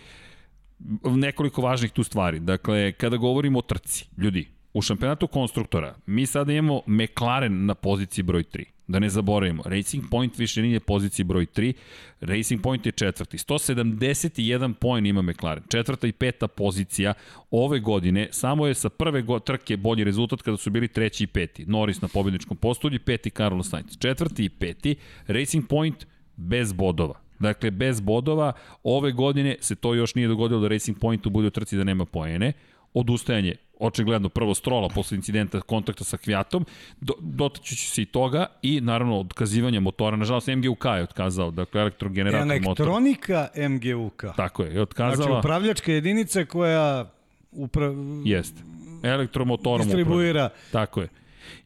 nekoliko 1.03 1.61
važnih 1.61 1.91
tu 1.91 2.03
stvari. 2.03 2.39
Dakle, 2.39 2.91
kada 2.91 3.17
govorimo 3.17 3.59
o 3.59 3.61
trci, 3.61 4.05
ljudi, 4.17 4.47
u 4.73 4.81
šampionatu 4.81 5.27
konstruktora 5.27 5.95
mi 6.05 6.25
sada 6.25 6.53
imamo 6.53 6.81
McLaren 6.87 7.65
na 7.65 7.75
poziciji 7.75 8.23
broj 8.23 8.43
3. 8.43 8.63
Da 8.87 8.99
ne 8.99 9.09
zaboravimo, 9.09 9.63
Racing 9.65 10.03
Point 10.11 10.37
više 10.37 10.61
nije 10.61 10.79
poziciji 10.79 11.23
broj 11.23 11.45
3, 11.45 11.73
Racing 12.21 12.61
Point 12.61 12.85
je 12.85 12.91
četvrti. 12.91 13.37
171 13.37 14.73
poen 14.73 15.05
ima 15.05 15.21
McLaren, 15.21 15.63
četvrta 15.69 16.07
i 16.07 16.11
peta 16.11 16.47
pozicija 16.47 17.13
ove 17.51 17.79
godine, 17.79 18.27
samo 18.31 18.67
je 18.67 18.73
sa 18.73 18.89
prve 18.89 19.23
trke 19.45 19.77
bolji 19.77 20.03
rezultat 20.03 20.41
kada 20.41 20.57
su 20.57 20.69
bili 20.69 20.87
treći 20.87 21.23
i 21.23 21.27
peti. 21.27 21.65
Norris 21.65 22.01
na 22.01 22.07
pobjedničkom 22.07 22.57
postolju, 22.57 22.99
peti 23.05 23.29
Carlos 23.29 23.69
Sainz. 23.69 23.97
Četvrti 23.99 24.45
i 24.45 24.49
peti, 24.49 24.95
Racing 25.27 25.67
Point 25.67 26.05
bez 26.35 26.73
bodova. 26.73 27.19
Dakle, 27.39 27.71
bez 27.71 28.01
bodova, 28.01 28.53
ove 28.83 29.11
godine 29.11 29.55
se 29.59 29.75
to 29.75 29.93
još 29.93 30.15
nije 30.15 30.27
dogodilo 30.27 30.61
da 30.61 30.67
Racing 30.67 30.99
Pointu 30.99 31.29
bude 31.29 31.47
u 31.47 31.51
trci 31.51 31.77
da 31.77 31.83
nema 31.83 32.05
poene. 32.05 32.53
Odustajanje, 32.93 33.55
očigledno, 33.80 34.30
prvo 34.30 34.53
strola 34.53 34.89
posle 34.89 35.15
incidenta 35.15 35.61
kontakta 35.61 36.03
sa 36.03 36.18
Kvijatom, 36.18 36.65
do, 37.01 37.14
dotaću 37.19 37.76
se 37.76 38.01
i 38.01 38.06
toga 38.06 38.45
i 38.61 38.81
naravno 38.81 39.19
otkazivanje 39.19 39.80
motora. 39.80 40.18
Nažalost, 40.18 40.47
MGUK 40.47 40.85
je 40.85 41.03
otkazao, 41.03 41.51
dakle, 41.51 41.81
elektrogenerator 41.81 42.61
motora. 42.61 42.89
Elektronika 42.91 43.47
MGUK. 43.69 44.23
Tako 44.35 44.64
je, 44.64 44.69
Znači, 44.69 44.80
otkazala. 44.80 45.39
upravljačka 45.39 45.91
jedinica 45.91 46.45
koja 46.45 47.11
upra... 47.51 47.93
Jeste. 48.26 48.61
Elektromotorom 49.03 49.88
distribuira 49.88 50.45
upravlja. 50.45 50.72
Tako 50.72 51.01
je. 51.01 51.07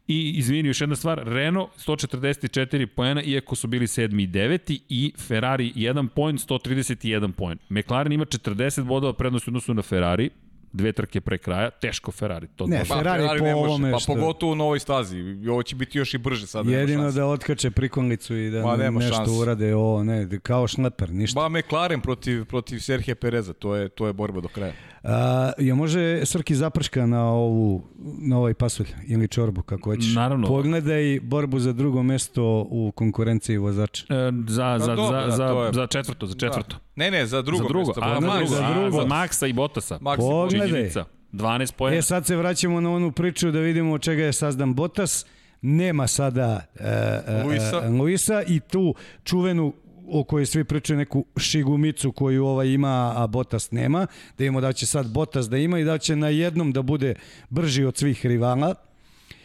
I 0.08 0.30
izvini, 0.36 0.68
još 0.68 0.80
jedna 0.80 0.96
stvar, 0.96 1.22
Renault 1.26 1.70
144 1.86 2.86
poena, 2.86 3.22
iako 3.22 3.56
su 3.56 3.66
bili 3.66 3.86
7. 3.86 4.22
i 4.22 4.28
9. 4.28 4.80
i 4.88 5.12
Ferrari 5.18 5.72
1 5.76 6.08
poen, 6.08 6.38
131 6.38 7.32
poen. 7.32 7.58
McLaren 7.68 8.12
ima 8.12 8.24
40 8.24 8.82
bodova 8.84 9.12
prednosti 9.12 9.50
u 9.50 9.52
odnosu 9.52 9.74
na 9.74 9.82
Ferrari, 9.82 10.30
dve 10.74 10.92
trke 10.92 11.20
pre 11.20 11.38
kraja, 11.38 11.70
teško 11.72 12.12
Ferrari. 12.12 12.46
To 12.48 12.66
Ne, 12.66 12.84
Pa, 12.88 12.96
Ferrari 12.96 13.38
po 13.38 13.44
ne 13.44 13.54
može, 13.54 13.64
ovome 13.64 13.92
Pa 13.92 13.98
što- 13.98 14.14
pogotovo 14.14 14.52
u 14.52 14.56
novoj 14.56 14.80
stazi. 14.80 15.16
Ovo 15.50 15.62
će 15.62 15.76
biti 15.76 15.98
još 15.98 16.14
i 16.14 16.18
brže 16.18 16.46
sada. 16.46 16.64
nema 16.64 16.80
jedino 16.80 17.10
da 17.12 17.26
otkače 17.26 17.70
prikonlicu 17.70 18.36
i 18.36 18.50
da 18.50 18.76
nema 18.76 19.00
nešto 19.00 19.14
šanse. 19.16 19.30
urade 19.32 19.74
ovo, 19.74 20.04
ne, 20.04 20.28
kao 20.38 20.68
šleper, 20.68 21.10
ništa. 21.10 21.40
Ba 21.40 21.48
McLaren 21.50 22.00
protiv, 22.00 22.44
protiv 22.44 22.78
Serhije 22.78 23.14
Pereza, 23.14 23.52
to 23.52 23.74
je, 23.76 23.88
to 23.88 24.06
je 24.06 24.12
borba 24.12 24.40
do 24.40 24.48
kraja. 24.48 24.72
A, 25.04 25.52
je 25.58 25.74
može 25.74 26.26
Srki 26.26 26.54
zaprška 26.54 27.06
na 27.06 27.24
ovu 27.24 27.82
na 28.18 28.38
ovaj 28.38 28.54
pasulj 28.54 28.86
ili 29.06 29.28
čorbu 29.28 29.62
kako 29.62 29.90
hoćeš. 29.90 30.14
Naravno. 30.14 30.46
Pogledaj 30.48 31.20
borbu 31.20 31.58
za 31.58 31.72
drugo 31.72 32.02
mesto 32.02 32.42
u 32.70 32.92
konkurenciji 32.94 33.56
vozača. 33.56 34.04
E, 34.08 34.32
za, 34.48 34.78
za, 34.78 34.94
dobro, 34.94 35.06
za, 35.10 35.20
da, 35.20 35.30
za, 35.30 35.44
je- 35.44 35.72
za 35.72 35.86
četvrto, 35.86 36.26
za 36.26 36.34
četvrto. 36.34 36.76
Ne, 36.96 37.10
ne, 37.10 37.26
za 37.26 37.42
drugo. 37.42 37.62
za 37.62 37.68
drugo, 37.68 37.86
mesto. 37.86 38.00
a, 38.00 38.14
Pa, 38.14 38.20
za 38.20 38.20
drugo, 38.28 38.46
za 38.46 38.64
a, 38.64 38.90
za 38.92 39.04
Maxa 39.04 39.46
i 39.46 39.52
Bottasa. 39.52 39.98
Max 39.98 40.14
i 40.14 40.18
Pogledaj. 40.18 40.68
Činjenica. 40.68 41.04
12 41.32 41.72
poena. 41.72 41.96
E 41.96 42.02
sad 42.02 42.26
se 42.26 42.36
vraćamo 42.36 42.80
na 42.80 42.90
onu 42.90 43.12
priču 43.12 43.50
da 43.50 43.60
vidimo 43.60 43.92
od 43.92 44.00
čega 44.00 44.22
je 44.22 44.32
sazdan 44.32 44.74
Botas. 44.74 45.26
Nema 45.62 46.06
sada 46.06 46.60
e, 46.74 46.84
e, 47.28 47.42
Luisa. 47.44 47.88
Luisa 47.90 48.42
i 48.42 48.60
tu 48.60 48.94
čuvenu 49.24 49.72
o 50.08 50.24
kojoj 50.24 50.46
svi 50.46 50.64
pričaju 50.64 50.96
neku 50.96 51.24
šigumicu 51.36 52.12
koju 52.12 52.46
ovaj 52.46 52.68
ima, 52.68 53.12
a 53.16 53.26
Botas 53.26 53.70
nema. 53.70 54.06
Da 54.06 54.34
vidimo 54.38 54.60
da 54.60 54.72
će 54.72 54.86
sad 54.86 55.12
Botas 55.12 55.48
da 55.48 55.56
ima 55.56 55.78
i 55.78 55.84
da 55.84 55.98
će 55.98 56.16
na 56.16 56.28
jednom 56.28 56.72
da 56.72 56.82
bude 56.82 57.14
brži 57.50 57.84
od 57.84 57.96
svih 57.96 58.26
rivala. 58.26 58.74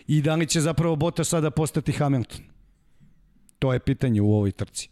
I 0.07 0.21
da 0.21 0.35
li 0.35 0.47
će 0.47 0.61
zapravo 0.61 0.95
Botas 0.95 1.27
sada 1.27 1.51
postati 1.51 1.91
Hamilton? 1.91 2.41
To 3.59 3.73
je 3.73 3.79
pitanje 3.79 4.21
u 4.21 4.33
ovoj 4.33 4.51
trci. 4.51 4.89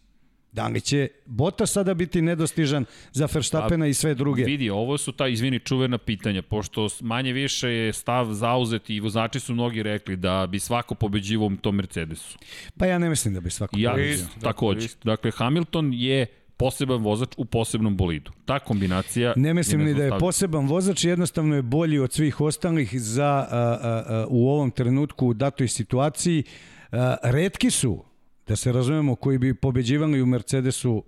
Da 0.58 0.68
li 0.68 0.80
će 0.80 1.08
Botas 1.26 1.72
sada 1.72 1.94
biti 1.94 2.22
nedostižan 2.22 2.84
za 3.12 3.28
Verstappena 3.34 3.86
i 3.86 3.94
sve 3.94 4.14
druge? 4.14 4.44
Vidi, 4.44 4.70
ovo 4.70 4.98
su 4.98 5.12
ta, 5.12 5.28
izvini, 5.28 5.58
čuvena 5.58 5.98
pitanja, 5.98 6.42
pošto 6.42 6.88
manje 7.00 7.32
više 7.32 7.68
je 7.68 7.92
stav 7.92 8.32
zauzet 8.32 8.90
i 8.90 9.00
vozači 9.00 9.40
su 9.40 9.54
mnogi 9.54 9.82
rekli 9.82 10.16
da 10.16 10.46
bi 10.46 10.58
svako 10.58 10.94
pobeđivo 10.94 11.46
u 11.46 11.56
tom 11.56 11.76
Mercedesu. 11.76 12.38
Pa 12.78 12.86
ja 12.86 12.98
ne 12.98 13.08
mislim 13.08 13.34
da 13.34 13.40
bi 13.40 13.50
svako 13.50 13.76
ja, 13.78 13.90
pobedio. 13.90 14.12
isto, 14.12 14.40
takođe. 14.40 14.86
isto. 14.86 15.00
Dakle, 15.04 15.30
Hamilton 15.30 15.92
je 15.92 16.26
poseban 16.56 17.02
vozač 17.02 17.28
u 17.36 17.44
posebnom 17.44 17.96
bolidu. 17.96 18.32
Ta 18.44 18.58
kombinacija... 18.58 19.32
Ne 19.36 19.54
mislim 19.54 19.84
ni 19.84 19.94
da 19.94 20.04
je 20.04 20.18
poseban 20.18 20.66
vozač, 20.66 21.04
jednostavno 21.04 21.56
je 21.56 21.62
bolji 21.62 21.98
od 21.98 22.12
svih 22.12 22.40
ostalih 22.40 23.00
za 23.00 23.24
a, 23.24 23.46
a, 23.50 24.04
a, 24.06 24.26
u 24.28 24.48
ovom 24.48 24.70
trenutku 24.70 25.26
u 25.26 25.34
datoj 25.34 25.68
situaciji. 25.68 26.44
A, 26.92 27.16
redki 27.22 27.70
su, 27.70 28.07
da 28.48 28.56
se 28.56 28.72
razumemo, 28.72 29.14
koji 29.16 29.38
bi 29.38 29.54
pobeđivali 29.54 30.22
u 30.22 30.26
Mercedesu 30.26 31.04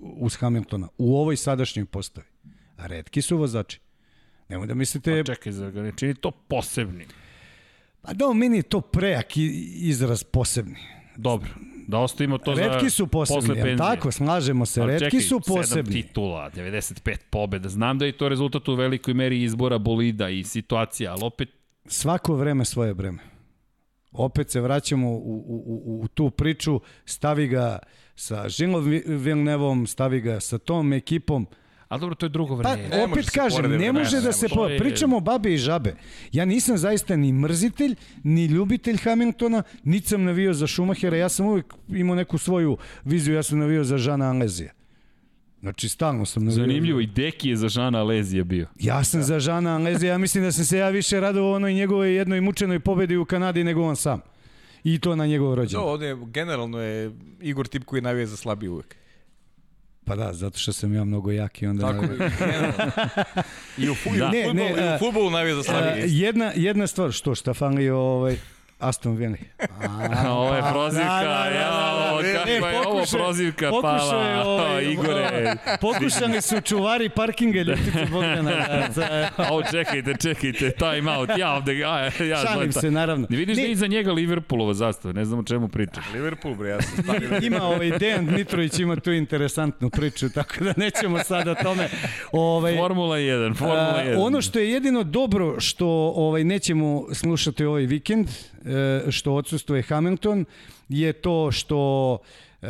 uz 0.00 0.36
Hamiltona 0.36 0.88
u 0.98 1.16
ovoj 1.16 1.36
sadašnjoj 1.36 1.84
postavi. 1.84 2.26
A 2.76 2.86
redki 2.86 3.22
su 3.22 3.36
vozači. 3.36 3.80
Nemoj 4.48 4.66
da 4.66 4.74
mislite, 4.74 5.24
Pa 5.26 5.34
čekaj, 5.34 5.52
zar 5.52 5.70
ga 5.70 5.82
ne 5.82 5.92
čini 5.96 6.14
to 6.14 6.30
posebnim? 6.30 7.06
pa 8.02 8.12
da, 8.12 8.32
meni 8.32 8.56
je 8.56 8.62
to 8.62 8.80
prejak 8.80 9.26
izraz 9.74 10.22
posebni. 10.24 10.76
Dobro, 11.16 11.50
da 11.86 11.98
ostavimo 11.98 12.38
to 12.38 12.54
za 12.54 12.62
Redki 12.62 12.90
su 12.90 13.06
posebni, 13.06 13.48
posle 13.48 13.76
tako, 13.76 14.12
slažemo 14.12 14.66
se, 14.66 14.80
Ali 14.80 14.92
redki 14.92 15.04
čekaj, 15.04 15.20
su 15.20 15.40
posebni. 15.40 15.92
titula, 15.92 16.50
95 16.50 17.16
pobeda. 17.30 17.68
Znam 17.68 17.98
da 17.98 18.06
je 18.06 18.12
to 18.12 18.28
rezultat 18.28 18.68
u 18.68 18.74
velikoj 18.74 19.14
meri 19.14 19.42
izbora 19.42 19.78
bolida 19.78 20.28
i 20.28 20.44
situacija, 20.44 21.12
ali 21.12 21.20
opet 21.24 21.48
svako 21.86 22.34
vreme 22.34 22.64
svoje 22.64 22.92
vreme. 22.92 23.18
Opet 24.12 24.50
se 24.50 24.60
vraćamo 24.60 25.10
u, 25.10 25.14
u, 25.14 25.82
u, 25.86 26.00
u 26.04 26.08
tu 26.08 26.30
priču, 26.30 26.80
stavi 27.04 27.48
ga 27.48 27.78
sa 28.16 28.48
Žilom 28.48 28.84
Vilnevom, 29.06 29.86
stavi 29.86 30.20
ga 30.20 30.40
sa 30.40 30.58
tom 30.58 30.92
ekipom. 30.92 31.46
Ali 31.88 32.00
dobro, 32.00 32.14
to 32.14 32.26
je 32.26 32.30
drugo 32.30 32.62
Pa, 32.62 32.72
vreme. 32.72 32.88
Ne 32.88 33.06
može 33.06 33.12
opet 33.12 33.30
kažem, 33.30 33.70
ne 33.70 33.92
može 33.92 34.20
da 34.20 34.32
se... 34.32 34.48
Po, 34.48 34.68
pričamo 34.78 35.16
o 35.16 35.20
babe 35.20 35.54
i 35.54 35.56
žabe. 35.56 35.94
Ja 36.32 36.44
nisam 36.44 36.78
zaista 36.78 37.16
ni 37.16 37.32
mrzitelj, 37.32 37.94
ni 38.24 38.44
ljubitelj 38.44 38.96
Hamiltona, 38.96 39.62
niti 39.84 40.08
sam 40.08 40.24
navio 40.24 40.54
za 40.54 40.66
Schumachera, 40.66 41.16
ja 41.16 41.28
sam 41.28 41.46
uvijek 41.46 41.74
imao 41.88 42.16
neku 42.16 42.38
svoju 42.38 42.76
viziju, 43.04 43.34
ja 43.34 43.42
sam 43.42 43.58
navio 43.58 43.84
za 43.84 43.98
Žana 43.98 44.30
Alezija. 44.30 44.72
Znači, 45.60 45.88
stalno 45.88 46.26
sam 46.26 46.44
navio. 46.44 46.54
Zanimljivo, 46.56 47.00
i 47.00 47.06
Deki 47.06 47.48
je 47.48 47.56
za 47.56 47.68
Žana 47.68 47.98
Alezija 47.98 48.44
bio. 48.44 48.66
Ja 48.76 49.04
sam 49.04 49.22
za 49.22 49.40
Žana 49.40 49.76
Alezija, 49.76 50.12
ja 50.12 50.18
mislim 50.18 50.44
da 50.44 50.52
sam 50.52 50.64
se 50.64 50.78
ja 50.78 50.88
više 50.88 51.20
radovao 51.20 51.52
onoj 51.52 51.74
njegovoj 51.74 52.16
jednoj 52.16 52.40
mučenoj 52.40 52.80
pobedi 52.80 53.16
u 53.16 53.24
Kanadi 53.24 53.64
nego 53.64 53.82
on 53.82 53.96
sam. 53.96 54.20
I 54.84 54.98
to 54.98 55.16
na 55.16 55.26
njegov 55.26 55.48
No, 55.48 55.54
rođendan. 55.54 55.84
ovde 55.84 56.16
generalno 56.22 56.80
je 56.80 57.10
Igor 57.40 57.66
tip 57.66 57.84
koji 57.84 58.02
navija 58.02 58.26
za 58.26 58.36
slabiji 58.36 58.68
uvek. 58.68 58.96
Pa 60.04 60.16
da, 60.16 60.32
zato 60.32 60.58
što 60.58 60.72
sam 60.72 60.94
ja 60.94 61.04
mnogo 61.04 61.30
jak 61.30 61.62
i 61.62 61.66
onda... 61.66 61.86
Tako 61.86 62.04
je. 62.04 62.30
I 63.84 63.90
u, 63.90 63.94
fu, 63.94 64.08
u, 64.08 64.12
Ne, 64.12 64.44
futbolu, 64.44 64.54
ne, 64.54 64.70
i 64.70 64.96
u 64.96 64.98
futbolu 64.98 65.30
navija 65.30 65.54
za 65.54 65.60
E, 65.60 65.64
slabiji. 65.64 66.04
jedna, 66.08 66.52
jedna 66.54 66.86
stvar, 66.86 67.12
što 67.12 67.34
šta 67.34 67.54
fali 67.54 67.90
ovaj 67.90 68.36
Aston 68.80 69.16
Villa. 69.16 69.36
Ovo 70.30 70.54
je 70.54 70.62
prozivka, 70.72 71.22
ja, 71.50 71.70
ovo, 72.04 72.20
E, 72.20 72.32
kakva 72.34 72.68
je 72.68 72.78
ovo 72.78 72.84
pokušaj- 72.92 73.18
prozivka 73.18 73.70
pokušaj 73.70 73.94
je 74.28 74.34
pala. 74.34 74.44
ovaj- 74.46 74.84
Igore, 74.84 75.56
Pokušali 75.80 76.40
su 76.40 76.60
čuvari 76.60 77.08
parkinga 77.10 77.58
Ljutice 77.60 78.06
Bogdana. 78.06 78.50
da, 78.50 78.88
da, 78.96 79.30
Ovo 79.50 79.62
čekajte, 79.62 80.14
čekajte, 80.16 80.70
time 80.70 81.12
out, 81.12 81.30
ja 81.38 81.52
ovde, 81.52 81.78
ja, 81.78 81.98
ja, 82.20 82.36
Šalim 82.44 82.72
se, 82.72 82.90
naravno. 82.90 83.26
Ne 83.30 83.36
vidiš 83.36 83.56
da 83.56 83.62
je 83.62 83.70
iza 83.70 83.86
njega 83.86 84.12
Liverpoolova 84.12 84.74
zastava, 84.74 85.12
ne 85.12 85.24
znam 85.24 85.40
o 85.40 85.44
čemu 85.44 85.68
pričaš. 85.68 86.04
Liverpool, 86.14 86.54
bre, 86.54 86.68
ja 86.68 86.82
sam 86.82 87.04
stavio. 87.04 87.28
ima 87.42 87.62
ovaj 87.62 87.90
Dejan 87.90 88.26
Dmitrović 88.26 88.78
ima 88.78 88.96
tu 88.96 89.12
interesantnu 89.12 89.90
priču, 89.90 90.30
tako 90.30 90.54
da 90.60 90.72
nećemo 90.76 91.18
sad 91.20 91.48
o 91.48 91.54
tome. 91.54 91.88
Ovaj, 92.32 92.76
Formula 92.76 93.16
1, 93.16 93.56
Formula 93.56 93.94
A, 93.96 94.04
1. 94.04 94.16
ono 94.18 94.42
što 94.42 94.58
je 94.58 94.70
jedino 94.70 95.02
dobro 95.02 95.60
što 95.60 95.86
ovaj 96.16 96.44
nećemo 96.44 96.80
slušati 97.12 97.64
ovaj 97.64 97.82
vikend, 97.82 98.28
e, 98.28 98.69
što 99.10 99.34
odsustuje 99.34 99.82
Hamilton, 99.82 100.44
je 100.88 101.12
to 101.12 101.52
što 101.52 102.18
e, 102.62 102.66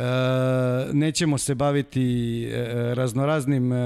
nećemo 0.93 1.37
se 1.37 1.55
baviti 1.55 2.43
e, 2.45 2.95
raznoraznim 2.95 3.73
e, 3.73 3.77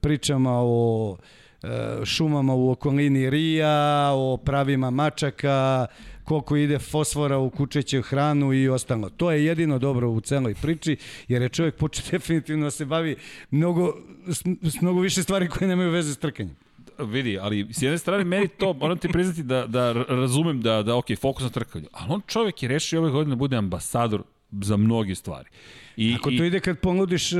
pričama 0.00 0.50
o 0.54 1.16
e, 1.62 1.68
šumama 2.04 2.54
u 2.54 2.70
okolini 2.70 3.30
Rija, 3.30 4.10
o 4.14 4.36
pravima 4.36 4.90
mačaka, 4.90 5.86
koliko 6.24 6.56
ide 6.56 6.78
fosfora 6.78 7.38
u 7.38 7.50
kućeću 7.50 8.02
hranu 8.02 8.52
i 8.52 8.68
ostalo. 8.68 9.10
To 9.10 9.30
je 9.30 9.44
jedino 9.44 9.78
dobro 9.78 10.10
u 10.10 10.20
celoj 10.20 10.54
priči, 10.54 10.96
jer 11.28 11.42
je 11.42 11.48
čovjek 11.48 11.76
počeo 11.76 12.04
definitivno 12.12 12.64
da 12.64 12.70
se 12.70 12.84
bavi 12.84 13.16
mnogo, 13.50 13.94
s, 14.26 14.42
s 14.62 14.80
mnogo 14.80 15.00
više 15.00 15.22
stvari 15.22 15.48
koje 15.48 15.68
nemaju 15.68 15.90
veze 15.90 16.14
s 16.14 16.18
trkanjem. 16.18 16.65
Vidi, 16.98 17.38
ali 17.38 17.66
s 17.70 17.82
jedne 17.82 17.98
strane 17.98 18.24
meni 18.24 18.48
to, 18.48 18.72
moram 18.72 18.98
ti 18.98 19.08
priznati 19.08 19.42
da, 19.42 19.66
da 19.66 19.92
razumem 19.92 20.60
da, 20.60 20.82
da 20.82 20.96
ok, 20.96 21.06
fokus 21.20 21.42
na 21.42 21.50
trkanju, 21.50 21.86
ali 21.92 22.12
on 22.12 22.20
čovjek 22.26 22.62
je 22.62 22.68
rešio 22.68 23.00
ove 23.00 23.10
godine 23.10 23.30
da 23.30 23.38
bude 23.38 23.56
ambasador 23.56 24.22
za 24.50 24.76
mnoge 24.76 25.14
stvari. 25.14 25.48
I, 25.96 26.14
Ako 26.14 26.30
to 26.30 26.44
ide 26.44 26.60
kad 26.60 26.78
ponudiš 26.78 27.32
uh, 27.32 27.38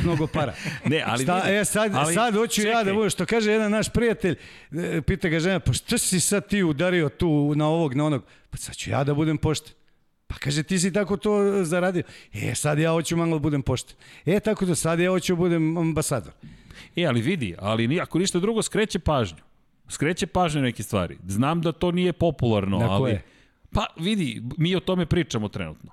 s 0.00 0.02
mnogo 0.04 0.26
para. 0.26 0.54
ne, 0.90 1.02
ali 1.06 1.22
Sta, 1.22 1.42
e, 1.46 1.64
sad, 1.64 1.92
ali, 1.94 2.14
sad 2.14 2.34
hoću 2.34 2.54
čekaj. 2.54 2.72
ja 2.72 2.84
da 2.84 2.92
budem, 2.92 3.10
što 3.10 3.26
kaže 3.26 3.52
jedan 3.52 3.72
naš 3.72 3.88
prijatelj, 3.88 4.36
e, 4.72 5.00
pita 5.02 5.28
ga 5.28 5.40
žena, 5.40 5.60
pa 5.60 5.72
što 5.72 5.98
si 5.98 6.20
sad 6.20 6.48
ti 6.48 6.62
udario 6.62 7.08
tu 7.08 7.52
na 7.54 7.68
ovog, 7.68 7.94
na 7.94 8.04
onog? 8.04 8.24
Pa 8.50 8.56
sad 8.56 8.76
ću 8.76 8.90
ja 8.90 9.04
da 9.04 9.14
budem 9.14 9.38
pošten. 9.38 9.72
Pa 10.26 10.34
kaže, 10.34 10.62
ti 10.62 10.78
si 10.78 10.92
tako 10.92 11.16
to 11.16 11.64
zaradio. 11.64 12.02
E, 12.32 12.54
sad 12.54 12.78
ja 12.78 12.90
hoću 12.90 13.16
malo 13.16 13.32
da 13.32 13.38
budem 13.38 13.62
pošten. 13.62 13.96
E, 14.26 14.40
tako 14.40 14.64
da 14.64 14.74
sad 14.74 15.00
ja 15.00 15.10
hoću 15.10 15.32
da 15.34 15.36
budem 15.36 15.76
ambasador. 15.76 16.32
E, 16.96 17.06
ali 17.06 17.20
vidi, 17.20 17.54
ali 17.58 18.00
ako 18.00 18.18
ništa 18.18 18.38
drugo, 18.38 18.62
skreće 18.62 18.98
pažnju. 18.98 19.38
Skreće 19.88 20.26
pažnju 20.26 20.62
neke 20.62 20.82
stvari. 20.82 21.18
Znam 21.26 21.60
da 21.60 21.72
to 21.72 21.90
nije 21.90 22.12
popularno, 22.12 22.78
Na 22.78 22.90
ali... 22.90 23.00
koje? 23.00 23.22
Pa 23.72 23.86
vidi, 23.96 24.42
mi 24.58 24.76
o 24.76 24.80
tome 24.80 25.06
pričamo 25.06 25.48
trenutno. 25.48 25.90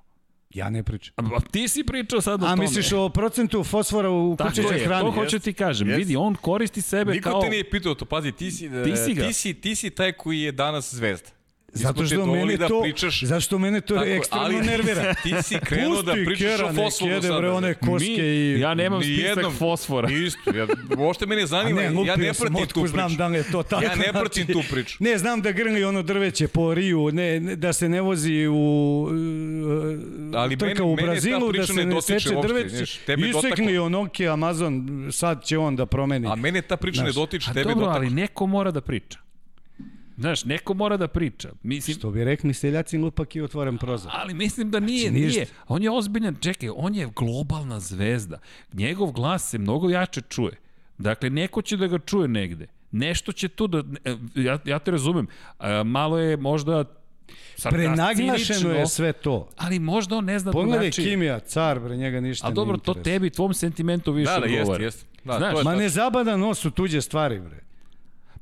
Ja 0.49 0.69
ne 0.69 0.84
pričam. 0.84 1.13
A, 1.17 1.39
ti 1.41 1.67
si 1.67 1.84
pričao 1.84 2.21
sad 2.21 2.43
o 2.43 2.45
A 2.45 2.49
tome. 2.49 2.61
misliš 2.61 2.91
o 2.91 3.09
procentu 3.09 3.63
fosfora 3.63 4.09
u 4.09 4.38
je, 4.71 4.85
hrani? 4.85 5.01
to 5.01 5.11
hoću 5.11 5.39
ti 5.39 5.53
kažem. 5.53 5.88
Jest. 5.88 5.97
Vidi, 5.97 6.15
on 6.15 6.35
koristi 6.35 6.81
sebe 6.81 7.11
Niko 7.11 7.30
kao... 7.30 7.41
te 7.41 7.49
nije 7.49 7.69
pitao 7.69 7.95
to, 7.95 8.05
pazi, 8.05 8.31
ti 8.31 8.51
si, 8.51 8.69
Ti 8.84 8.95
si 8.97 9.13
ga. 9.13 9.27
ti 9.27 9.34
si, 9.34 9.53
ti 9.53 9.75
si 9.75 9.89
taj 9.89 10.11
koji 10.11 10.41
je 10.41 10.51
danas 10.51 10.93
zvezda. 10.93 11.30
Zato 11.74 12.06
što 12.06 12.26
mene 12.26 12.58
da 12.58 12.68
to, 12.68 12.82
pričaš, 12.82 13.24
zašto 13.24 13.58
mene 13.58 13.82
to 13.82 13.94
Tako, 13.95 14.08
ekstremno 14.08 14.45
ali 14.45 14.56
nervira. 14.58 15.14
Ti 15.24 15.34
si 15.44 15.60
krenuo 15.60 16.02
da 16.02 16.12
Pusti 16.12 16.26
pričaš 16.26 16.48
Kera, 16.48 16.66
o 16.66 16.74
fosforu 16.76 17.22
sada. 17.22 17.38
bre, 17.38 17.50
one 17.50 17.74
koske 17.76 18.08
Mi, 18.08 18.16
i... 18.18 18.60
ja 18.60 18.74
nemam 18.74 19.02
spisak 19.02 19.38
Nijednom- 19.38 19.54
fosfora. 19.54 20.10
Isto, 20.12 20.52
ja, 20.52 20.68
uopšte 20.98 21.26
mene 21.26 21.41
A 21.44 21.45
zanima, 21.45 21.80
ne, 21.80 21.86
ja 21.86 21.91
lupio 21.91 22.16
ne 22.18 22.34
pratim 22.34 22.45
tu 22.48 22.52
motku, 22.54 22.88
znam 22.88 23.08
priču. 23.08 23.18
da 23.18 23.28
li 23.28 23.38
je 23.38 23.44
to 23.44 23.64
tako. 23.64 23.84
Ja 23.84 23.95
ne 23.98 24.10
pratim 24.12 24.48
tu 24.48 24.62
priču. 24.72 24.98
Ne, 25.00 25.18
znam 25.18 25.41
da 25.41 25.52
grli 25.52 25.84
ono 25.84 26.02
drveće 26.04 26.48
po 26.48 26.74
Riju, 26.74 27.10
ne, 27.14 27.40
ne, 27.40 27.56
da 27.56 27.74
se 27.74 27.90
ne 27.90 28.02
vozi 28.02 28.48
u 28.48 28.54
uh, 29.04 29.12
Ali 30.36 30.58
trka 30.58 30.74
mene- 30.76 30.82
u 30.84 30.95
Brazilu, 30.98 31.40
da 31.41 31.50
priča 31.50 31.66
se 31.66 31.74
ne 31.76 31.86
dotiče 31.86 32.20
seče 32.20 32.36
drveće. 32.38 32.84
Isekli 32.84 33.32
dotaklo. 33.32 33.84
onoke 33.84 34.28
Amazon, 34.28 34.88
sad 35.12 35.44
će 35.44 35.58
on 35.58 35.76
da 35.76 35.86
promeni. 35.86 36.28
A 36.28 36.36
mene 36.36 36.62
ta 36.62 36.78
priča 36.78 37.04
ne 37.04 37.12
dotiče, 37.12 37.50
A 37.50 37.54
tebe 37.54 37.64
dobro, 37.64 37.76
dotakla. 37.78 37.98
ali 37.98 38.10
neko 38.12 38.45
mora 38.48 38.72
da 38.72 38.82
priča. 38.82 39.20
Znaš, 40.18 40.45
neko 40.45 40.73
mora 40.73 40.98
da 40.98 41.07
priča. 41.07 41.49
Mislim, 41.64 41.98
Što 41.98 42.11
bi 42.11 42.23
rekli 42.23 42.53
seljaci 42.53 42.98
lupak 42.98 43.35
i 43.35 43.41
otvoren 43.41 43.77
prozor. 43.77 44.11
Ali 44.15 44.34
mislim 44.34 44.72
da 44.72 44.80
nije, 44.80 45.10
Znači, 45.10 45.23
nije. 45.26 45.45
On 45.68 45.84
je 45.84 45.91
ozbiljan, 45.91 46.35
čekaj, 46.41 46.69
on 46.76 46.95
je 46.95 47.10
globalna 47.15 47.80
zvezda. 47.80 48.40
Njegov 48.73 49.11
glas 49.11 49.49
se 49.49 49.57
mnogo 49.57 49.90
jače 49.90 50.22
čuje. 50.22 50.57
Dakle, 50.98 51.30
neko 51.30 51.61
će 51.61 51.77
da 51.77 51.88
ga 51.88 51.99
čuje 51.99 52.27
negde. 52.27 52.68
Nešto 52.91 53.31
će 53.31 53.48
tu 53.48 53.68
da... 53.68 53.84
e, 54.06 54.15
Ja, 54.35 54.60
ja 54.65 54.80
te 54.80 54.91
razumem. 54.91 55.27
A, 55.60 55.84
malo 55.84 56.18
je 56.19 56.38
možda 56.38 56.85
Prenaglašeno 57.69 58.69
je 58.69 58.88
sve 58.88 59.14
to. 59.14 59.49
Ali 59.57 59.80
možda 59.80 60.18
on 60.18 60.26
ne 60.26 60.40
zna 60.40 60.52
Pogledaj 60.52 60.80
drugačije. 60.80 61.07
Kimija, 61.10 61.40
car, 61.40 61.80
bre, 61.80 61.98
njega 61.98 62.22
ništa 62.22 62.48
A 62.48 62.49
ne 62.49 62.56
dobro, 62.56 62.77
to 62.77 62.94
tebi, 62.94 63.30
tvom 63.30 63.53
sentimentu 63.53 64.11
više 64.11 64.31
Da, 64.31 64.40
da, 64.40 64.45
jeste, 64.45 64.60
odgovara. 64.61 64.84
jeste. 64.84 65.06
Da, 65.23 65.38
Znaš, 65.38 65.53
to 65.53 65.60
je 65.60 65.64
Ma 65.64 65.76
ne 65.76 65.90
zabada 65.90 66.38
nos 66.38 66.65
u 66.65 66.72
tuđe 66.72 67.02
stvari, 67.02 67.40
bre. 67.40 67.64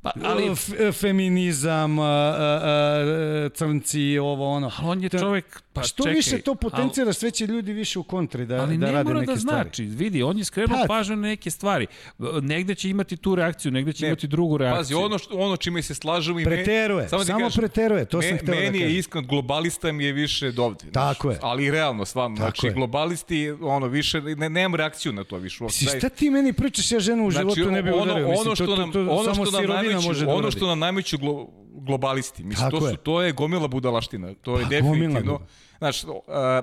Pa, 0.02 0.12
ali, 0.22 0.50
F, 0.50 0.70
feminizam, 0.92 1.98
a, 1.98 2.04
a, 2.04 2.60
a, 2.62 3.48
crnci, 3.48 4.18
ovo 4.18 4.48
ono. 4.48 4.70
ali 4.78 4.88
on 4.88 5.02
je 5.02 5.08
čovek... 5.10 5.62
Pa 5.72 5.80
Pa 5.80 5.82
što 5.82 6.02
čekaj, 6.02 6.14
više 6.14 6.38
to 6.38 6.50
ali- 6.50 6.58
potencira, 6.60 7.12
sve 7.12 7.30
će 7.30 7.46
ljudi 7.46 7.72
više 7.72 7.98
u 7.98 8.04
kontri 8.04 8.46
da, 8.46 8.56
Ali 8.56 8.76
da 8.76 8.86
ne 8.86 8.92
rade 8.92 9.04
mora 9.04 9.20
neke 9.20 9.32
da 9.32 9.38
stvari. 9.38 9.56
znači, 9.58 9.82
vidi, 9.84 10.22
on 10.22 10.38
je 10.38 10.44
skrenuo 10.44 10.78
Pa- 10.78 10.86
pažnju 10.88 11.16
na 11.16 11.22
neke 11.22 11.50
stvari. 11.50 11.86
Negde 12.42 12.74
će 12.74 12.90
imati 12.90 13.16
tu 13.16 13.34
reakciju, 13.34 13.72
negde 13.72 13.92
će 13.92 14.02
Ne, 14.02 14.08
imati 14.08 14.26
drugu 14.26 14.56
reakciju. 14.56 14.78
Pazi, 14.78 14.94
ono, 14.96 15.18
što, 15.18 15.34
ono 15.36 15.56
čime 15.56 15.82
se 15.82 15.94
slažemo 15.94 16.40
i... 16.40 16.44
Preteruje, 16.44 17.04
ti 17.04 17.10
samo 17.10 17.38
kažem, 17.38 17.50
preteruje, 17.56 18.04
to 18.04 18.22
sam 18.22 18.30
me- 18.30 18.36
hteo 18.36 18.46
da 18.46 18.60
Meni 18.60 18.78
je 18.78 18.84
kažem. 18.84 18.98
iskreno, 18.98 19.26
globalista 19.26 19.92
mi 19.92 20.04
je 20.04 20.12
više 20.12 20.50
dovde. 20.50 20.84
Tako 20.86 21.30
je. 21.30 21.38
Ali 21.42 21.70
realno, 21.70 22.04
stvarno. 22.04 22.36
Tako 22.36 22.44
Znači, 22.46 22.66
je. 22.66 22.72
globalisti, 22.72 23.50
ono, 23.52 23.86
više, 23.86 24.20
ne, 24.20 24.50
nemam 24.50 24.74
reakciju 24.74 25.12
na 25.12 25.24
to 25.24 25.36
više. 25.38 25.64
Si, 25.70 25.86
šta 25.88 26.08
ti 26.08 26.30
meni 26.30 26.52
pričaš, 26.52 26.92
ja 26.92 27.00
ženu 27.00 27.26
u 27.26 27.30
životu 27.30 27.70
ne 27.70 27.82
bi 27.82 27.90
ono, 27.90 28.02
udario. 28.02 28.28
ono 28.30 28.54
što 28.54 28.66
to, 28.66 28.76
nam, 28.76 28.90
ono 29.10 29.24
samo 29.24 29.46
što 29.46 29.56
nam 29.56 29.66
nameću, 29.94 30.08
može 30.08 30.26
da 30.26 30.32
ono 30.32 30.50
što 30.50 30.66
nam 30.66 30.78
nameću 30.78 31.18
glo, 31.18 31.48
globalisti. 31.74 32.44
Mislim, 32.44 32.66
Tako 32.66 32.78
to, 32.78 32.86
su, 32.86 32.90
je. 32.90 32.96
to 32.96 33.22
je 33.22 33.32
gomila 33.32 33.68
budalaština. 33.68 34.34
To 34.34 34.58
je 34.58 34.62
Pa, 34.62 34.68
definitivno. 34.70 35.40
Znaš, 35.78 36.04
uh, 36.04 36.10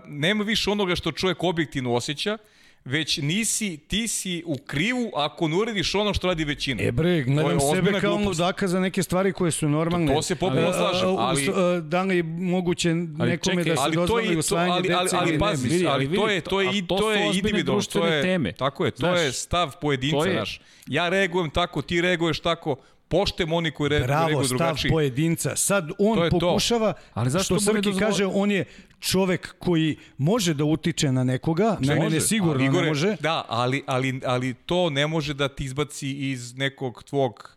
nema 0.05 0.43
više 0.43 0.69
onoga 0.69 0.95
što 0.95 1.11
čovjek 1.11 1.43
objektivno 1.43 1.93
osjeća, 1.93 2.37
već 2.85 3.17
nisi, 3.17 3.77
ti 3.79 4.07
si 4.07 4.43
u 4.45 4.57
krivu 4.57 5.11
ako 5.15 5.47
ne 5.47 5.55
uradiš 5.55 5.95
ono 5.95 6.13
što 6.13 6.27
radi 6.27 6.43
većina. 6.45 6.83
E 6.83 6.91
bre, 6.91 7.23
gledam 7.23 7.59
sebe 7.59 7.91
kao 7.91 8.15
glupost. 8.15 8.39
ludaka 8.39 8.67
za 8.67 8.79
neke 8.79 9.03
stvari 9.03 9.33
koje 9.33 9.51
su 9.51 9.69
normalne. 9.69 10.07
To- 10.07 10.13
to 10.13 10.21
se 10.21 10.33
a, 10.33 10.73
slažem, 10.73 11.09
ali- 11.09 11.49
a, 11.49 11.79
Da 11.79 12.01
li 12.03 12.17
je 12.17 12.23
moguće 12.23 12.93
nekome 12.93 13.37
čekaj, 13.37 13.63
da 13.63 13.75
se 13.75 13.81
ali 13.81 13.95
to 13.95 14.01
dozvoli 14.01 14.25
je 14.25 14.33
to, 14.33 14.39
usvajanje 14.39 14.73
ali, 14.73 14.93
ali, 14.93 15.03
dece 15.03 15.15
ali, 15.17 15.25
ili 15.25 15.33
ne? 15.33 15.39
pazi, 15.39 15.67
vidi, 15.69 15.87
ali 15.87 16.05
ali 16.05 16.15
to 16.15 16.27
je 16.27 16.41
to 16.41 16.61
je 16.61 16.87
to 16.87 16.95
to 16.95 17.11
je 17.11 17.25
individualno, 17.27 17.63
to 17.63 17.71
društvene 17.73 18.15
je 18.15 18.21
teme. 18.21 18.51
tako 18.53 18.85
je, 18.85 18.91
to 18.91 18.97
Znaš, 18.97 19.19
je 19.19 19.31
stav 19.33 19.71
pojedinca 19.81 20.17
to 20.17 20.25
je- 20.25 20.35
naš. 20.35 20.61
Ja 20.87 21.09
reagujem 21.09 21.49
tako, 21.49 21.81
ti 21.81 22.01
reaguješ 22.01 22.39
tako, 22.39 22.75
poštem 23.09 23.53
oni 23.53 23.71
koji 23.71 23.89
re, 23.89 23.99
Bravo, 23.99 24.27
reaguju 24.27 24.45
stav 24.45 24.57
drugačije. 24.57 24.91
pojedinca. 24.91 25.55
Sad 25.55 25.89
on 25.99 26.17
To 26.17 26.23
je 26.23 26.29
to. 26.29 26.39
pokušava, 26.39 26.93
Ali 27.13 27.29
zašto 27.29 27.45
što 27.45 27.53
mu 27.55 27.73
ne 27.73 27.77
Srki 27.77 27.89
dozvoli- 27.89 27.99
kaže, 28.01 28.25
on 28.25 28.51
je 28.51 28.65
čovek 29.01 29.55
koji 29.59 29.97
može 30.17 30.53
da 30.53 30.63
utiče 30.65 31.11
na 31.11 31.23
nekoga, 31.23 31.77
na 31.79 31.93
mene 31.93 32.03
Može, 32.03 32.21
sigurno 32.21 32.63
Igore, 32.63 32.81
ne 32.81 32.87
može. 32.87 33.15
Da, 33.19 33.45
ali, 33.49 33.83
ali, 33.87 34.21
ali 34.25 34.53
to 34.55 34.89
ne 34.89 35.07
može 35.07 35.33
da 35.33 35.47
ti 35.47 35.65
izbaci 35.65 36.09
iz 36.11 36.55
nekog 36.55 37.03
tvog 37.03 37.55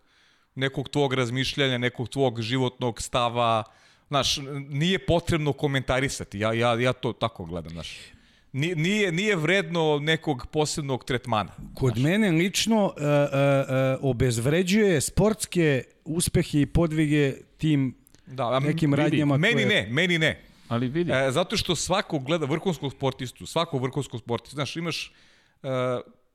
nekog 0.54 0.88
tvog 0.88 1.14
razmišljanja, 1.14 1.78
nekog 1.78 2.08
tvog 2.08 2.42
životnog 2.42 3.02
stava. 3.02 3.62
Znaš, 4.08 4.38
nije 4.68 4.98
potrebno 4.98 5.52
komentarisati. 5.52 6.38
Ja, 6.38 6.52
ja, 6.52 6.74
ja 6.74 6.92
to 6.92 7.12
tako 7.12 7.44
gledam, 7.44 7.70
znaš. 7.70 7.96
Ni- 8.52 8.74
Nije, 8.74 9.12
nije 9.12 9.36
vredno 9.36 9.98
nekog 9.98 10.46
posebnog 10.46 11.04
tretmana. 11.04 11.52
Kod 11.74 11.98
mene 11.98 12.30
lično 12.30 12.84
uh, 12.84 12.92
uh, 12.92 12.96
uh, 12.96 14.10
obezvređuje 14.10 15.00
sportske 15.00 15.84
uspehe 16.04 16.60
i 16.60 16.66
podvige 16.66 17.34
tim 17.56 17.94
Da, 18.26 18.46
a 18.46 18.60
nekim 18.60 18.90
vidi, 18.90 19.02
radnjama 19.02 19.36
Meni 19.36 19.54
koje- 19.54 19.66
ne, 19.66 19.86
meni 19.90 20.18
ne. 20.18 20.40
Ali 20.68 20.88
vidi, 20.88 21.12
E, 21.12 21.30
zato 21.30 21.56
što 21.56 21.76
svako 21.76 22.18
gleda 22.18 22.46
vrhunskog 22.46 22.92
sportistu, 22.92 23.46
svakog 23.46 23.82
vrhunskog 23.82 24.20
sportistu. 24.20 24.54
Znaš, 24.54 24.76
imaš... 24.76 25.12
E, 25.62 25.68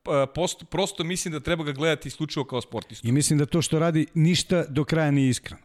p- 0.03 0.33
posto, 0.35 0.65
prosto 0.65 1.03
mislim 1.03 1.31
da 1.31 1.39
treba 1.39 1.63
ga 1.63 1.71
gledati 1.71 2.07
isključivo 2.07 2.45
kao 2.45 2.61
sportistu. 2.61 3.07
I 3.07 3.11
mislim 3.11 3.39
da 3.39 3.45
to 3.45 3.61
što 3.61 3.79
radi 3.79 4.05
ništa 4.13 4.65
do 4.65 4.83
kraja 4.83 5.11
nije 5.11 5.29
iskreno. 5.29 5.61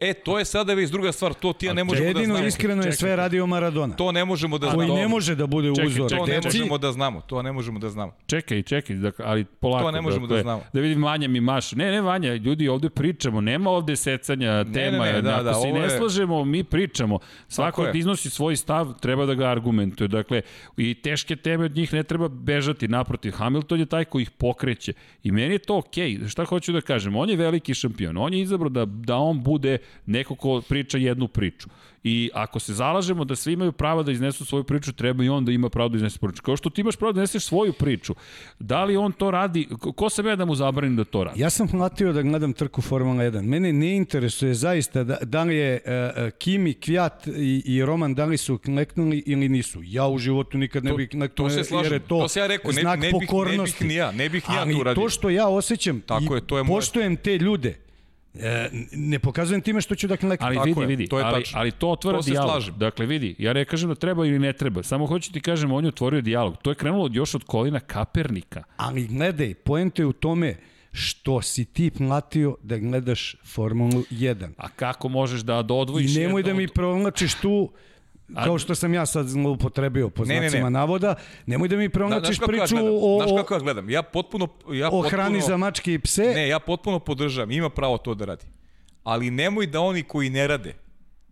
E, 0.00 0.14
to 0.14 0.38
je 0.38 0.44
sada 0.44 0.74
već 0.74 0.90
druga 0.90 1.12
stvar, 1.12 1.34
to 1.34 1.52
ti 1.52 1.66
ja 1.66 1.72
ne 1.72 1.84
možemo 1.84 2.02
da 2.04 2.08
Jedino 2.10 2.34
znamo. 2.34 2.46
iskreno 2.46 2.82
je 2.82 2.92
sve 2.92 3.16
radio 3.16 3.46
Maradona. 3.46 3.96
To 3.96 4.12
ne 4.12 4.24
možemo 4.24 4.58
da 4.58 4.66
koji 4.66 4.86
znamo. 4.86 5.00
ne 5.00 5.08
može 5.08 5.34
da 5.34 5.46
bude 5.46 5.68
Čekaj, 5.68 5.86
uzor. 5.86 6.10
čekaj, 6.10 6.18
To 6.18 6.26
ne 6.26 6.34
deci. 6.34 6.46
možemo 6.48 6.78
da 6.78 6.92
znamo, 6.92 7.20
to 7.20 7.42
ne 7.42 7.52
možemo 7.52 7.78
da 7.78 7.90
znamo. 7.90 8.12
čekaj, 8.26 8.62
čekaj, 8.62 8.96
dakle, 8.96 9.24
ali 9.28 9.44
polako. 9.44 9.84
To 9.84 9.90
ne 9.90 10.00
možemo 10.00 10.26
da 10.26 10.34
dakle, 10.34 10.42
znamo. 10.42 10.62
Da 10.72 10.80
vidim 10.80 11.04
Vanja 11.04 11.28
mi 11.28 11.40
maše. 11.40 11.76
Ne, 11.76 11.90
ne 11.90 12.00
Vanja, 12.00 12.34
ljudi 12.34 12.68
ovde 12.68 12.90
pričamo, 12.90 13.40
nema 13.40 13.70
ovde 13.70 13.96
secanja 13.96 14.64
tema. 14.64 15.04
ne, 15.04 15.12
ne, 15.12 15.22
da, 15.22 15.34
Ako 15.34 15.44
da, 15.44 15.54
se 15.54 15.68
ne 15.68 15.80
je- 15.80 15.90
slažemo, 15.90 16.44
mi 16.44 16.64
pričamo. 16.64 17.18
Svako 17.48 17.84
da 17.84 17.90
iznosi 17.90 18.30
svoj 18.30 18.56
stav, 18.56 18.92
treba 19.00 19.26
da 19.26 19.34
ga 19.34 19.46
argumentuje. 19.46 20.08
Dakle, 20.08 20.42
i 20.76 20.94
teške 20.94 21.36
teme 21.36 21.64
od 21.64 21.76
njih 21.76 21.92
ne 21.92 22.02
treba 22.02 22.28
bežati. 22.28 22.88
Naprotiv, 22.88 23.32
Hamilton 23.32 23.80
je 23.80 23.86
taj 23.86 24.04
koji 24.04 24.22
ih 24.22 24.30
pokreće. 24.30 24.92
I 25.22 25.30
meni 25.32 25.54
je 25.54 25.58
to 25.58 25.78
okej. 25.78 26.10
Okay. 26.10 26.28
Šta 26.28 26.44
hoću 26.44 26.72
da 26.72 26.80
kažem? 26.80 27.16
On 27.16 27.30
je 27.30 27.36
veliki 27.36 27.74
šampion. 27.74 28.16
On 28.16 28.34
je 28.34 28.40
izabrao 28.40 28.68
da, 28.68 28.84
da 28.84 29.16
on 29.16 29.42
bude 29.42 29.78
neko 30.06 30.34
ko 30.34 30.62
priča 30.62 30.98
jednu 30.98 31.28
priču. 31.28 31.68
I 32.04 32.30
ako 32.34 32.58
se 32.58 32.74
zalažemo 32.74 33.24
da 33.24 33.36
svi 33.36 33.52
imaju 33.52 33.72
pravo 33.72 34.02
da 34.02 34.12
iznesu 34.12 34.44
svoju 34.44 34.64
priču, 34.64 34.92
treba 34.92 35.24
i 35.24 35.28
on 35.28 35.44
da 35.44 35.52
ima 35.52 35.68
pravo 35.68 35.88
da 35.88 35.96
iznese 35.96 36.18
priču. 36.18 36.42
Kao 36.42 36.56
što 36.56 36.70
ti 36.70 36.80
imaš 36.80 36.96
pravo 36.96 37.12
da 37.12 37.18
izneseš 37.18 37.44
svoju 37.44 37.72
priču. 37.72 38.14
Da 38.58 38.84
li 38.84 38.96
on 38.96 39.12
to 39.12 39.30
radi? 39.30 39.68
Ko- 39.94 40.10
sam 40.10 40.26
ja 40.26 40.36
da 40.36 40.44
mu 40.44 40.54
zabranim 40.54 40.96
da 40.96 41.04
to 41.04 41.24
radi? 41.24 41.40
Ja 41.40 41.50
sam 41.50 41.68
hvatio 41.68 42.12
da 42.12 42.22
gledam 42.22 42.52
trku 42.52 42.82
Formula 42.82 43.24
1. 43.24 43.42
Mene 43.42 43.72
ne 43.72 43.96
interesuje 43.96 44.54
zaista 44.54 45.04
da, 45.04 45.18
da 45.22 45.42
li 45.42 45.56
je 45.56 45.80
uh, 45.84 46.30
Kimi, 46.30 46.74
Kvjat 46.74 47.26
i, 47.28 47.62
i 47.66 47.84
Roman 47.84 48.14
da 48.14 48.24
li 48.24 48.36
su 48.36 48.58
kleknuli 48.58 49.22
ili 49.26 49.48
nisu. 49.48 49.80
Ja 49.84 50.06
u 50.06 50.18
životu 50.18 50.58
nikad 50.58 50.84
ne 50.84 50.92
bih 50.92 51.08
to 51.08 51.18
kleknuo 51.18 51.50
se 51.50 51.56
jer 51.56 51.66
slažem. 51.66 51.92
je 51.92 51.98
to, 52.00 52.06
To 52.16 52.28
se 52.28 52.40
ja 52.40 52.46
rekao, 52.46 52.72
ne- 52.72 52.80
znak 52.80 53.00
ne 53.00 53.06
bih- 53.08 53.12
ne 53.48 53.64
bih 53.64 53.82
ni 53.82 53.94
ja, 53.94 54.12
ne 54.12 54.28
bih 54.28 54.48
ni 54.48 54.54
ja 54.54 54.60
Ali 54.60 54.74
to 54.74 54.80
uradio. 54.80 55.02
to 55.02 55.08
što 55.08 55.30
ja 55.30 55.48
osjećam 55.48 56.00
Tako 56.00 56.34
i 56.34 56.36
je, 56.36 56.40
to 56.42 56.58
je 56.58 56.62
moje- 56.64 56.76
poštujem 56.76 57.16
te 57.16 57.38
ljude, 57.38 57.74
E, 58.38 58.68
ne 58.92 59.18
pokazujem 59.18 59.60
time 59.60 59.80
što 59.80 59.94
ću 59.94 60.06
da 60.06 60.16
kleknem. 60.16 60.46
Ali 60.48 60.58
vidi, 60.64 60.80
je, 60.80 60.86
vidi, 60.86 61.06
to 61.06 61.18
je 61.18 61.24
ali, 61.24 61.34
tačno. 61.34 61.60
ali 61.60 61.70
to 61.70 61.90
otvara 61.90 62.18
To 62.18 62.24
dijalog. 62.24 62.50
slažem. 62.50 62.74
Dakle, 62.76 63.06
vidi, 63.06 63.34
ja 63.38 63.52
ne 63.52 63.64
kažem 63.64 63.88
da 63.88 63.94
treba 63.96 64.26
ili 64.26 64.38
ne 64.38 64.52
treba, 64.52 64.82
samo 64.82 65.06
hoću 65.06 65.32
ti 65.32 65.40
kažem, 65.40 65.72
on 65.72 65.84
je 65.84 65.88
otvorio 65.88 66.20
dijalog. 66.20 66.56
To 66.56 66.70
je 66.70 66.74
krenulo 66.74 67.04
od- 67.04 67.14
još 67.14 67.34
od 67.34 67.44
kolina 67.44 67.80
Kapernika. 67.80 68.62
Ali 68.76 69.06
gledaj, 69.06 69.54
poenta 69.54 70.02
je 70.02 70.06
u 70.06 70.12
tome 70.12 70.56
što 70.92 71.42
si 71.42 71.64
ti 71.64 71.90
platio 71.90 72.56
da 72.62 72.78
gledaš 72.78 73.36
Formulu 73.44 74.02
1. 74.02 74.48
A 74.56 74.68
kako 74.68 75.08
možeš 75.08 75.40
da, 75.40 75.56
odvojiš 75.70 76.16
I 76.16 76.18
nemoj 76.18 76.42
da 76.42 76.54
mi 76.54 76.68
provlačiš 76.68 77.34
tu 77.34 77.70
kao 78.34 78.58
što 78.58 78.74
sam 78.74 78.94
ja 78.94 79.06
sad 79.06 79.28
zloupotrebio 79.28 80.08
po 80.08 80.24
Ne, 80.24 80.34
ne, 80.34 80.40
ne. 80.40 80.48
znacima 80.50 80.70
navoda, 80.70 81.14
nemoj 81.46 81.68
da 81.68 81.76
mi 81.76 81.88
Da, 81.88 81.92
kako 81.92 82.06
ja 82.08 82.46
priču 82.46 82.74
gledam? 82.74 82.92
o, 82.94 83.22
Znaš 83.22 83.40
kako 83.40 83.54
ja 83.54 83.60
gledam? 83.60 83.90
Ja 83.90 84.02
potpuno... 84.02 84.48
Ja 84.72 84.88
o 84.88 84.90
potpuno, 84.90 85.08
hrani 85.08 85.40
za 85.40 85.56
mačke 85.56 85.94
i 85.94 85.98
pse. 85.98 86.22
Ne, 86.22 86.48
ja 86.48 86.58
potpuno 86.58 86.98
podržavam, 86.98 87.50
ima 87.50 87.70
pravo 87.70 87.98
to 87.98 88.14
da 88.14 88.24
radi. 88.24 88.44
Ali 89.02 89.30
nemoj 89.30 89.66
da 89.66 89.80
oni 89.80 90.02
koji 90.02 90.30
ne 90.30 90.46
rade, 90.46 90.74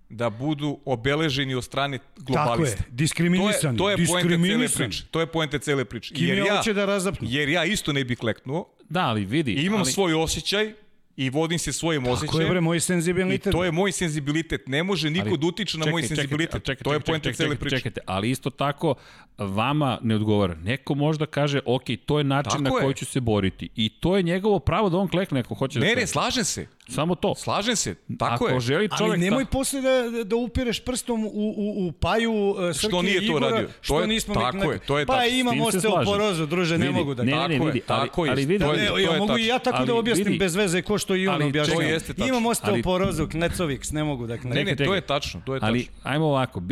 da 0.09 0.31
budu 0.31 0.79
obeleženi 0.85 1.55
od 1.55 1.65
strane 1.65 1.99
globalista. 2.17 2.77
Tako 2.77 2.89
je, 2.89 2.95
diskriminisani, 2.97 3.79
To 3.79 3.91
je, 3.91 3.97
to 3.97 4.01
je 4.01 4.07
poenta 4.07 4.39
cele 4.39 4.69
priče. 4.69 5.05
To 5.11 5.21
je 5.21 5.27
poenta 5.27 5.59
cele 5.59 5.85
priče. 5.85 6.15
Kim 6.15 6.29
je 6.29 6.45
hoće 6.57 6.73
da 6.73 6.85
razapnu? 6.85 7.29
Jer 7.31 7.49
ja 7.49 7.65
isto 7.65 7.93
ne 7.93 8.05
bih 8.05 8.19
kleknuo 8.19 8.67
Da, 8.89 9.01
ali 9.01 9.25
vidi. 9.25 9.53
i 9.53 9.65
imam 9.65 9.81
ali, 9.81 9.93
svoj 9.93 10.15
osjećaj 10.15 10.73
i 11.17 11.31
vodim 11.31 11.59
se 11.59 11.73
svojim 11.73 12.03
Tako 12.03 12.11
je 12.11 12.15
osjećajem. 12.15 12.49
bre, 12.49 12.61
moj 12.61 12.77
I 12.77 12.81
senzibilitet. 12.81 13.53
to 13.53 13.65
je 13.65 13.73
moj 13.73 13.93
senzibilitet. 13.93 14.69
Ne 14.69 14.83
može 14.83 15.11
niko 15.11 15.29
ali- 15.29 15.39
da 15.39 15.47
utiče 15.47 15.79
na 15.79 15.87
moj 15.87 16.03
senzibilitet. 16.03 16.39
čekajte, 16.47 16.59
čekajte, 16.63 16.85
to 16.85 16.93
je 16.93 17.01
poenta 17.01 17.33
cele 17.33 17.57
priče. 17.57 17.77
Čekajte, 17.77 18.01
ali 18.07 18.31
isto 18.31 18.51
tako 18.51 18.95
vama 19.39 19.99
ne 20.03 20.15
odgovara. 20.17 20.55
Neko 20.55 20.95
možda 20.95 21.27
kaže, 21.27 21.61
ok, 21.67 21.83
to 22.07 22.19
je 22.19 22.25
način 22.27 22.51
Tako 22.51 22.63
na 22.65 22.71
je. 22.71 22.83
koji 22.83 22.95
ću 22.95 23.05
se 23.05 23.21
boriti. 23.21 23.69
I 23.77 23.89
to 23.91 24.17
je 24.17 24.23
njegovo 24.23 24.59
pravo 24.59 24.91
da 24.91 24.97
on 24.97 25.09
klekne 25.09 25.41
ako 25.41 25.55
hoće 25.55 25.79
da 25.81 25.87
Ne, 25.87 25.95
ne, 25.95 26.07
slažem 26.07 26.45
se. 26.45 26.67
Samo 26.87 27.15
to. 27.15 27.35
Slažem 27.35 27.77
se. 27.77 27.95
Tako 28.19 28.35
ako 28.35 28.49
je. 28.49 28.61
želi 28.61 28.89
čovjek... 28.89 29.11
Ali 29.11 29.21
nemoj 29.21 29.45
ta- 29.45 29.51
posle 29.51 29.81
da, 29.81 29.91
da 30.25 30.37
upireš 30.37 30.81
prstom 30.81 31.25
u, 31.25 31.29
u, 31.29 31.87
u 31.87 31.93
paju 31.93 32.33
uh, 32.33 32.57
Srke 32.73 32.79
Što 32.81 33.03
nije 33.03 33.19
to 33.19 33.25
Igora, 33.25 33.49
radio. 33.49 33.69
što 33.81 33.95
To 33.95 34.01
je- 34.01 34.07
nismo 34.07 34.35
tako 34.35 34.73
je, 34.73 34.79
to 34.79 34.99
je 34.99 35.07
Pa 35.07 35.13
tačno. 35.15 35.31
S 35.31 35.35
imam 35.35 35.61
osteoporozu, 35.61 36.47
druže, 36.47 36.79
ne 36.79 36.87
Vidi, 36.87 36.99
mogu 36.99 37.15
da... 37.15 37.23
Ne, 37.25 37.33
ne, 37.33 37.49
ne, 37.49 37.59
Tako 37.59 37.67
je, 37.67 37.73
vidi, 37.73 37.83
ali, 37.89 38.01
tako 38.01 38.25
je, 38.25 38.31
ali 38.31 38.45
vidi, 38.45 38.59
to 38.59 38.69
ali- 38.69 38.81
je- 38.81 38.91
Ne, 38.93 39.03
ja 39.05 39.19
mogu 39.19 39.39
i 39.39 39.47
ja 39.47 39.59
tako 39.61 39.77
ali 39.77 39.87
da 39.87 39.95
objasnim 39.95 40.27
vidi- 40.27 40.39
bez 40.39 40.55
veze 40.55 40.83
ko 40.83 40.99
što 40.99 41.17
i 41.17 41.29
on 41.29 41.35
ali 41.35 41.45
objašnjava. 41.45 41.81
to 41.81 41.87
jeste 41.87 42.09
tačno. 42.09 42.27
Imam 42.27 42.37
Ali- 42.39 42.51
osteoporozu, 42.51 43.27
knecoviks, 43.29 43.91
ne 43.91 44.05
mogu 44.05 44.27
da 44.27 44.37
Ne, 44.45 44.65
ne, 44.65 44.77
to 44.77 44.95
je 44.95 45.01
tačno, 45.01 45.41
to 45.41 45.55
je 45.55 45.61
tačno. 45.61 45.69
Ali, 45.69 45.87
ajmo 46.03 46.27
ovako, 46.27 46.63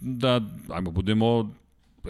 da, 0.00 0.40
ajmo, 0.68 0.90
budemo 0.90 1.50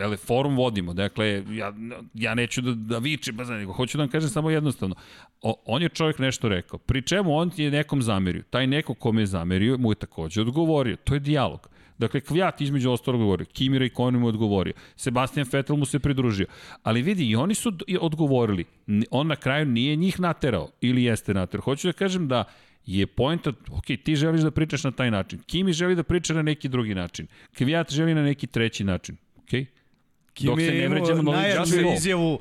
ele, 0.01 0.17
forum 0.17 0.57
vodimo, 0.57 0.95
dakle, 0.95 1.45
ja, 1.51 1.73
ja 2.15 2.35
neću 2.35 2.61
da, 2.61 2.75
da 2.75 2.99
vičem, 2.99 3.37
pa 3.37 3.45
znam, 3.45 3.59
nego 3.59 3.73
hoću 3.73 3.99
da 3.99 4.03
vam 4.03 4.11
kažem 4.11 4.31
samo 4.31 4.51
jednostavno. 4.51 4.95
O, 5.43 5.63
on 5.67 5.83
je 5.83 5.89
čovjek 5.89 6.19
nešto 6.19 6.49
rekao, 6.49 6.79
pri 6.79 7.03
čemu 7.03 7.37
on 7.37 7.51
je 7.57 7.71
nekom 7.71 8.03
zamerio. 8.03 8.43
Taj 8.51 8.67
neko 8.67 8.95
kome 8.95 9.23
je 9.23 9.27
zamerio 9.27 9.79
mu 9.79 9.93
je 9.93 9.95
takođe 9.95 10.41
odgovorio. 10.41 10.97
To 10.97 11.15
je 11.15 11.21
dijalog. 11.21 11.69
Dakle, 11.99 12.21
Kvijat 12.21 12.61
između 12.61 12.91
ostalog 12.91 13.21
odgovorio, 13.21 13.47
Kimi 13.53 13.79
Raikkonen 13.79 14.21
mu 14.21 14.27
je 14.27 14.29
odgovorio, 14.29 14.75
Sebastian 14.97 15.47
Vettel 15.53 15.77
mu 15.77 15.85
se 15.85 15.99
pridružio. 15.99 16.47
Ali 16.83 17.03
vidi, 17.03 17.27
i 17.27 17.37
oni 17.37 17.55
su 17.55 17.73
i 17.87 17.99
odgovorili. 18.01 18.65
On 19.11 19.27
na 19.27 19.37
kraju 19.37 19.67
nije 19.67 19.97
njih 19.97 20.21
naterao, 20.21 20.69
ili 20.81 21.05
jeste 21.05 21.35
naterao. 21.35 21.63
Hoću 21.65 21.89
da 21.89 21.93
kažem 21.93 22.29
da 22.29 22.45
je 22.87 23.07
pojenta, 23.07 23.53
ok, 23.71 23.87
ti 24.05 24.17
želiš 24.17 24.41
da 24.41 24.51
pričaš 24.51 24.85
na 24.85 24.91
taj 24.91 25.11
način, 25.11 25.39
Kimi 25.47 25.73
želi 25.73 25.95
da 25.95 26.03
priča 26.03 26.35
na 26.35 26.43
neki 26.43 26.69
drugi 26.69 26.95
način, 26.95 27.27
Kvijat 27.57 27.93
želi 27.93 28.15
na 28.15 28.23
neki 28.23 28.47
treći 28.47 28.85
način, 28.85 29.17
ok? 29.37 29.67
Kim 30.37 30.47
Dok 30.47 30.61
se 30.61 30.71
ne 30.73 30.89
vređamo 30.89 31.23
na 31.23 31.33
najjaču 31.33 31.75
izjavu 31.97 32.35
uh, 32.35 32.41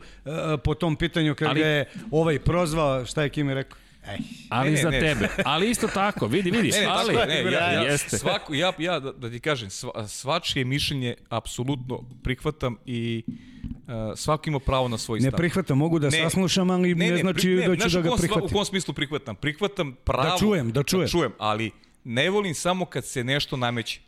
po 0.60 0.74
tom 0.76 0.96
pitanju 0.96 1.36
kad 1.36 1.48
Ali- 1.48 1.60
je 1.62 1.86
ovaj 2.12 2.40
prozvao, 2.40 3.06
šta 3.06 3.24
je 3.24 3.30
Kim 3.30 3.50
je 3.50 3.56
rekao? 3.56 3.78
Ej, 4.06 4.18
Ali 4.50 4.66
Ne, 4.66 4.76
ne, 4.76 4.82
za 4.82 4.90
ne. 4.90 5.00
tebe. 5.00 5.30
Ali 5.46 5.70
isto 5.70 5.88
tako, 5.90 6.28
vidi, 6.28 6.52
vidi. 6.52 6.70
Ne, 6.70 6.80
ne, 6.80 6.86
ali, 6.88 7.14
tako 7.14 7.28
ne, 7.28 7.42
ja, 7.44 7.72
ja, 7.72 7.82
jeste. 7.82 8.18
Svako, 8.18 8.54
ja, 8.54 8.74
ja 8.78 9.00
da, 9.00 9.12
da 9.12 9.30
ti 9.30 9.40
kažem, 9.40 9.70
sva, 9.70 10.08
svačije 10.08 10.66
mišljenje 10.66 11.16
apsolutno 11.30 12.04
prihvatam 12.24 12.78
i 12.86 13.24
uh, 13.64 13.94
svako 14.16 14.44
ima 14.46 14.60
pravo 14.60 14.88
na 14.88 14.98
svoj 14.98 15.20
ne 15.20 15.24
stav. 15.24 15.38
prihvatam, 15.38 15.78
mogu 15.78 16.00
da 16.00 16.10
Ne. 16.10 16.18
saslušam, 16.20 16.70
ali 16.70 16.96
ne, 16.96 17.18
znači 17.18 17.40
pri- 17.42 17.78
da 17.78 17.90
ću 17.90 17.90
da 17.92 18.02
ga 18.02 18.10
kom 18.10 18.12
sva- 18.12 18.16
U 18.16 18.28
prihvatim. 18.28 18.50
kom 18.50 18.66
smislu 18.66 18.94
prihvatam? 18.94 19.36
Prihvatam 19.36 19.96
pravo 19.96 20.24
Da 20.24 20.38
čujem, 20.38 20.72
da 20.72 20.84
čujem. 20.84 21.02
Da 21.02 21.10
čujem, 21.10 21.32
ali 21.38 21.72
ne 22.04 22.30
volim 22.30 22.56
samo 22.56 22.86
kad 22.86 23.06
se 23.06 23.24
nešto 23.24 23.58
nameće. 23.58 24.00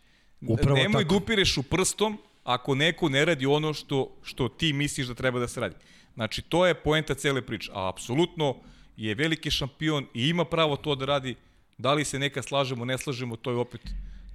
Upravo 0.44 0.76
Nemoj 0.76 1.04
tako. 1.04 1.10
da 1.10 1.18
upireš 1.18 1.58
u 1.58 1.64
prstom 1.64 2.18
ako 2.48 2.76
neko 2.76 3.10
ne 3.10 3.26
radi 3.26 3.46
ono 3.46 3.74
što, 3.74 4.16
što 4.24 4.50
ti 4.50 4.74
misliš 4.74 5.08
da 5.08 5.14
treba 5.14 5.40
da 5.40 5.48
se 5.48 5.60
radi. 5.60 5.76
Znači, 6.16 6.42
to 6.42 6.66
je 6.66 6.74
poenta 6.74 7.16
cele 7.16 7.42
priče. 7.42 7.72
A 7.74 7.90
apsolutno 7.90 8.56
je 8.98 9.16
veliki 9.16 9.52
šampion 9.52 10.06
i 10.14 10.30
ima 10.30 10.46
pravo 10.46 10.76
to 10.76 10.96
da 10.96 11.06
radi. 11.06 11.36
Da 11.78 11.94
li 11.94 12.06
se 12.06 12.20
neka 12.20 12.42
slažemo, 12.42 12.86
ne 12.86 12.98
slažemo, 12.98 13.36
to 13.36 13.52
je 13.52 13.58
opet 13.58 13.82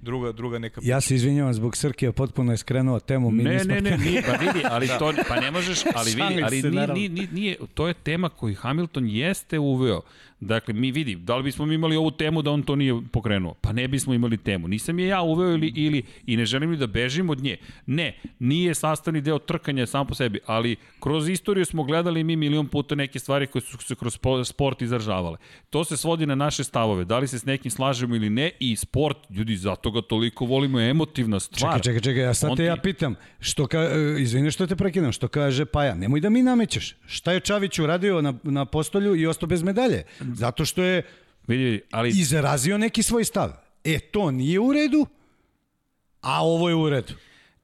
druga, 0.01 0.31
druga 0.31 0.59
neka 0.59 0.81
Ja 0.83 1.01
se 1.01 1.15
izvinjavam 1.15 1.53
zbog 1.53 1.77
Srkija, 1.77 2.11
potpuno 2.11 2.51
je 2.53 2.57
skrenuo 2.57 2.99
temu. 2.99 3.31
Mi 3.31 3.43
Ne, 3.43 3.53
nismo 3.53 3.73
ne, 3.73 3.81
ne, 3.81 3.97
nije, 3.97 4.21
pa 4.21 4.31
vidi, 4.31 4.65
ali 4.69 4.87
to, 4.87 5.13
pa 5.27 5.39
ne 5.39 5.51
možeš, 5.51 5.79
ali 5.95 6.11
vidi, 6.11 6.43
ali 6.43 6.61
nije, 6.61 7.09
nije, 7.09 7.27
nije, 7.31 7.57
to 7.73 7.87
je 7.87 7.93
tema 7.93 8.29
koju 8.29 8.55
Hamilton 8.55 9.07
jeste 9.07 9.59
uveo. 9.59 10.01
Dakle, 10.43 10.73
mi 10.73 10.91
vidi, 10.91 11.15
da 11.15 11.37
li 11.37 11.43
bismo 11.43 11.65
imali 11.65 11.95
ovu 11.95 12.11
temu 12.11 12.41
da 12.41 12.51
on 12.51 12.63
to 12.63 12.75
nije 12.75 12.93
pokrenuo? 13.11 13.53
Pa 13.53 13.71
ne 13.71 13.87
bismo 13.87 14.13
imali 14.13 14.37
temu. 14.37 14.67
Nisam 14.67 14.99
je 14.99 15.07
ja 15.07 15.21
uveo 15.21 15.51
ili, 15.51 15.73
ili 15.75 16.03
i 16.25 16.37
ne 16.37 16.45
želim 16.45 16.71
ni 16.71 16.77
da 16.77 16.87
bežim 16.87 17.29
od 17.29 17.39
nje. 17.39 17.57
Ne, 17.85 18.07
nije 18.39 18.73
sastavni 18.73 19.21
deo 19.21 19.39
trkanja 19.39 19.85
sam 19.85 20.07
po 20.07 20.15
sebi, 20.15 20.39
ali 20.45 20.75
kroz 20.99 21.29
istoriju 21.29 21.65
smo 21.65 21.83
gledali 21.83 22.23
mi 22.23 22.35
milion 22.35 22.67
puta 22.67 22.95
neke 22.95 23.19
stvari 23.19 23.47
koje 23.47 23.61
su 23.61 23.77
se 23.77 23.95
kroz 23.95 24.13
spo- 24.13 24.43
sport 24.43 24.81
izražavale. 24.81 25.37
To 25.69 25.83
se 25.83 25.97
svodi 25.97 26.25
na 26.25 26.35
naše 26.35 26.63
stavove, 26.63 27.05
da 27.05 27.19
li 27.19 27.27
se 27.27 27.39
s 27.39 27.45
nekim 27.45 27.71
slažemo 27.71 28.15
ili 28.15 28.29
ne 28.29 28.51
i 28.59 28.75
sport, 28.75 29.17
ljudi, 29.29 29.55
zato 29.55 29.91
ga 29.91 30.01
toliko 30.01 30.45
volimo, 30.45 30.79
je 30.79 30.89
emotivna 30.89 31.39
stvar. 31.39 31.59
Čekaj, 31.73 31.81
čekaj, 31.83 32.01
čekaj, 32.03 32.27
a 32.27 32.33
sad 32.33 32.51
On 32.51 32.57
te 32.57 32.63
ti- 32.63 32.67
ja 32.67 32.77
pitam, 32.77 33.15
što 33.39 33.67
ka, 33.67 33.79
e, 33.79 34.15
izvini 34.19 34.51
što 34.51 34.67
te 34.67 34.75
prekidam, 34.75 35.11
što 35.11 35.27
kaže 35.27 35.65
Paja, 35.65 35.95
nemoj 35.95 36.19
da 36.19 36.29
mi 36.29 36.43
namećeš. 36.43 36.95
Šta 37.05 37.31
je 37.31 37.39
Čavić 37.39 37.79
uradio 37.79 38.21
na, 38.21 38.33
na 38.43 38.65
postolju 38.65 39.15
i 39.15 39.27
ostao 39.27 39.47
bez 39.47 39.63
medalje? 39.63 40.03
Zato 40.33 40.65
što 40.65 40.83
je 40.83 41.03
Vidi, 41.47 41.81
ali 41.91 42.09
izrazio 42.09 42.77
neki 42.77 43.03
svoj 43.03 43.23
stav. 43.23 43.51
E, 43.83 43.99
to 43.99 44.31
nije 44.31 44.59
u 44.59 44.73
redu, 44.73 45.05
a 46.21 46.45
ovo 46.45 46.69
je 46.69 46.75
u 46.75 46.89
redu. 46.89 47.13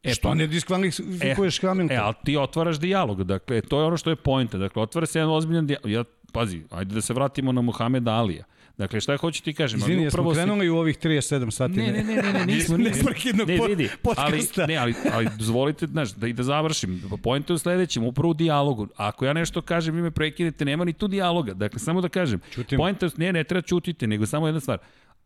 E, 0.03 0.13
što 0.13 0.27
pa- 0.27 0.33
ne 0.35 0.47
diskvalifikuješ 0.47 1.61
Hamilton? 1.61 1.97
E, 1.97 1.99
ali 1.99 2.13
ti 2.25 2.37
otvaraš 2.37 2.79
dijalog, 2.79 3.23
dakle, 3.23 3.61
to 3.61 3.79
je 3.79 3.85
ono 3.85 3.97
što 3.97 4.09
je 4.09 4.15
pojenta. 4.15 4.57
Dakle, 4.57 4.81
otvara 4.81 5.05
se 5.07 5.19
jedan 5.19 5.31
ozbiljan 5.33 5.67
dijalog. 5.67 5.91
Ja, 5.91 6.03
pazi, 6.33 6.61
ajde 6.69 6.95
da 6.95 7.01
se 7.01 7.13
vratimo 7.13 7.51
na 7.51 7.61
Muhameda 7.61 8.11
Alija. 8.11 8.43
Dakle, 8.79 9.01
šta 9.01 9.17
hoću 9.17 9.43
ti 9.43 9.53
kažem? 9.53 9.79
Izvini, 9.79 10.03
jesmo 10.03 10.15
upravo 10.15 10.33
si- 10.33 10.37
krenuli 10.37 10.69
u 10.69 10.77
ovih 10.77 10.97
37 10.97 11.51
sati? 11.51 11.73
Ne, 11.73 11.91
ne, 11.91 12.03
ne, 12.03 12.15
ne, 12.15 12.33
ne, 12.33 12.45
nismo. 12.45 12.77
Ne, 12.77 12.83
ne, 13.47 13.67
vidi, 13.67 13.89
ali, 14.17 14.41
ne, 14.67 14.77
ali, 14.77 14.93
ali 15.13 15.27
dozvolite, 15.37 15.87
znaš, 15.87 16.13
da 16.13 16.27
i 16.27 16.33
da 16.33 16.43
završim. 16.43 17.01
Pojenta 17.23 17.53
je 17.53 17.55
u 17.55 17.57
sledećem, 17.57 18.03
upravo 18.03 18.29
u 18.29 18.33
dijalogu. 18.33 18.87
Ako 18.95 19.25
ja 19.25 19.33
nešto 19.33 19.61
kažem, 19.61 19.95
vi 19.95 20.01
me 20.01 20.11
prekinete, 20.11 20.65
nema 20.65 20.85
ni 20.85 20.93
tu 20.93 21.07
dijaloga. 21.07 21.53
Dakle, 21.53 21.79
samo 21.79 22.01
da 22.01 22.09
kažem. 22.09 22.39
Ćutim. 22.51 22.77
Pojenta 22.77 23.05
je, 23.05 23.11
ne, 23.17 23.33
ne 23.33 23.43
treba 23.43 23.61
čutite, 23.61 24.07
nego 24.07 24.25
samo 24.25 24.47
jedna 24.47 24.59
stvar. 24.59 24.77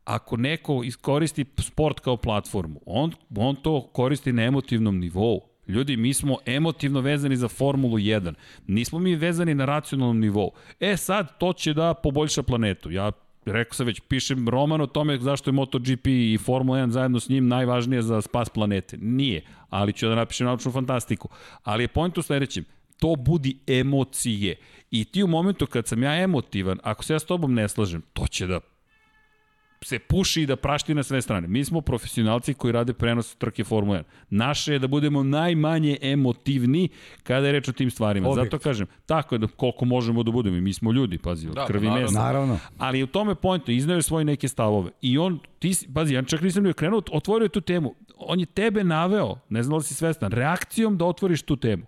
Ako 0.06 0.38
neko 0.38 0.84
iskoristi 0.84 1.46
sport 1.58 2.00
kao 2.00 2.18
platformu, 2.18 2.82
on, 2.86 3.12
on 3.36 3.56
to 3.56 3.90
koristi 3.94 4.34
na 4.34 4.44
emotivnom 4.44 5.00
nivou. 5.00 5.42
Ljudi, 5.68 5.98
mi 5.98 6.14
smo 6.14 6.38
emotivno 6.46 7.02
vezani 7.02 7.36
za 7.36 7.48
Formulu 7.48 7.98
1. 7.98 8.34
Nismo 8.68 9.00
mi 9.00 9.16
vezani 9.16 9.54
na 9.56 9.66
racionalnom 9.66 10.20
nivou. 10.20 10.52
E 10.80 10.98
sad, 10.98 11.38
to 11.38 11.54
će 11.54 11.74
da 11.74 11.94
poboljša 11.94 12.44
planetu. 12.44 12.92
Ja 12.92 13.12
rekao 13.46 13.74
sam 13.74 13.86
već, 13.86 14.00
pišem 14.00 14.50
roman 14.50 14.82
o 14.82 14.88
tome 14.88 15.18
zašto 15.20 15.50
je 15.50 15.54
MotoGP 15.54 16.08
i 16.08 16.38
Formula 16.46 16.80
1 16.80 16.90
zajedno 16.90 17.20
s 17.20 17.30
njim 17.30 17.48
najvažnije 17.48 18.02
za 18.02 18.22
spas 18.22 18.50
planete. 18.50 18.98
Nije, 18.98 19.42
ali 19.70 19.94
ću 19.94 20.08
da 20.08 20.16
napišem 20.16 20.48
naučnu 20.48 20.72
fantastiku. 20.72 21.30
Ali 21.64 21.84
je 21.84 21.88
point 21.88 22.18
u 22.18 22.22
sledećem, 22.22 22.66
to 23.00 23.16
budi 23.16 23.58
emocije. 23.68 24.56
I 24.92 25.06
ti 25.06 25.24
u 25.24 25.28
momentu 25.28 25.68
kad 25.68 25.88
sam 25.88 26.04
ja 26.04 26.16
emotivan, 26.16 26.80
ako 26.84 27.04
se 27.04 27.14
ja 27.14 27.20
s 27.20 27.26
tobom 27.26 27.54
ne 27.54 27.70
slažem, 27.70 28.02
to 28.14 28.28
će 28.28 28.48
da 28.48 28.60
se 29.84 30.00
puši 30.00 30.42
i 30.42 30.46
da 30.46 30.56
prašti 30.56 30.94
na 30.94 31.04
sve 31.04 31.22
strane. 31.22 31.48
Mi 31.48 31.66
smo 31.66 31.82
profesionalci 31.82 32.54
koji 32.54 32.72
rade 32.72 32.94
prenos 32.94 33.36
trke 33.36 33.64
Formula 33.64 33.98
1. 33.98 34.04
Naše 34.30 34.74
je 34.74 34.80
da 34.80 34.88
budemo 34.88 35.24
najmanje 35.24 35.98
emotivni 36.02 36.90
kada 37.24 37.46
je 37.48 37.54
reč 37.54 37.68
o 37.68 37.72
tim 37.72 37.92
stvarima. 37.92 38.30
Objekt. 38.30 38.46
Zato 38.46 38.60
kažem, 38.60 38.88
tako 39.06 39.36
je 39.36 39.40
da 39.40 39.48
koliko 39.48 39.86
možemo 39.86 40.24
da 40.24 40.32
budemo. 40.32 40.62
Mi 40.62 40.74
smo 40.74 40.92
ljudi, 40.92 41.18
pazi, 41.18 41.48
od 41.48 41.56
Da, 41.56 41.66
krvi 41.66 41.88
naravno. 41.88 42.06
mesa. 42.06 42.20
Naravno. 42.20 42.60
Ali 42.78 43.04
u 43.04 43.08
tome 43.08 43.36
pointu, 43.36 43.72
iznao 43.72 43.96
je 43.96 44.02
svoje 44.02 44.26
neke 44.26 44.48
stavove. 44.48 44.92
I 45.02 45.18
on, 45.18 45.40
ti, 45.60 45.72
pazi, 45.94 46.14
ja 46.14 46.24
čak 46.24 46.42
nisam 46.42 46.64
ni 46.64 46.74
krenuo, 46.74 47.02
otvorio 47.12 47.46
je 47.46 47.50
tu 47.50 47.62
temu. 47.62 47.96
On 48.18 48.40
je 48.40 48.46
tebe 48.46 48.84
naveo, 48.84 49.36
ne 49.50 49.64
znam 49.64 49.72
da 49.72 49.78
li 49.78 49.84
si 49.84 49.94
svestan, 49.94 50.32
reakcijom 50.32 50.98
da 50.98 51.06
otvoriš 51.06 51.42
tu 51.42 51.56
temu. 51.56 51.84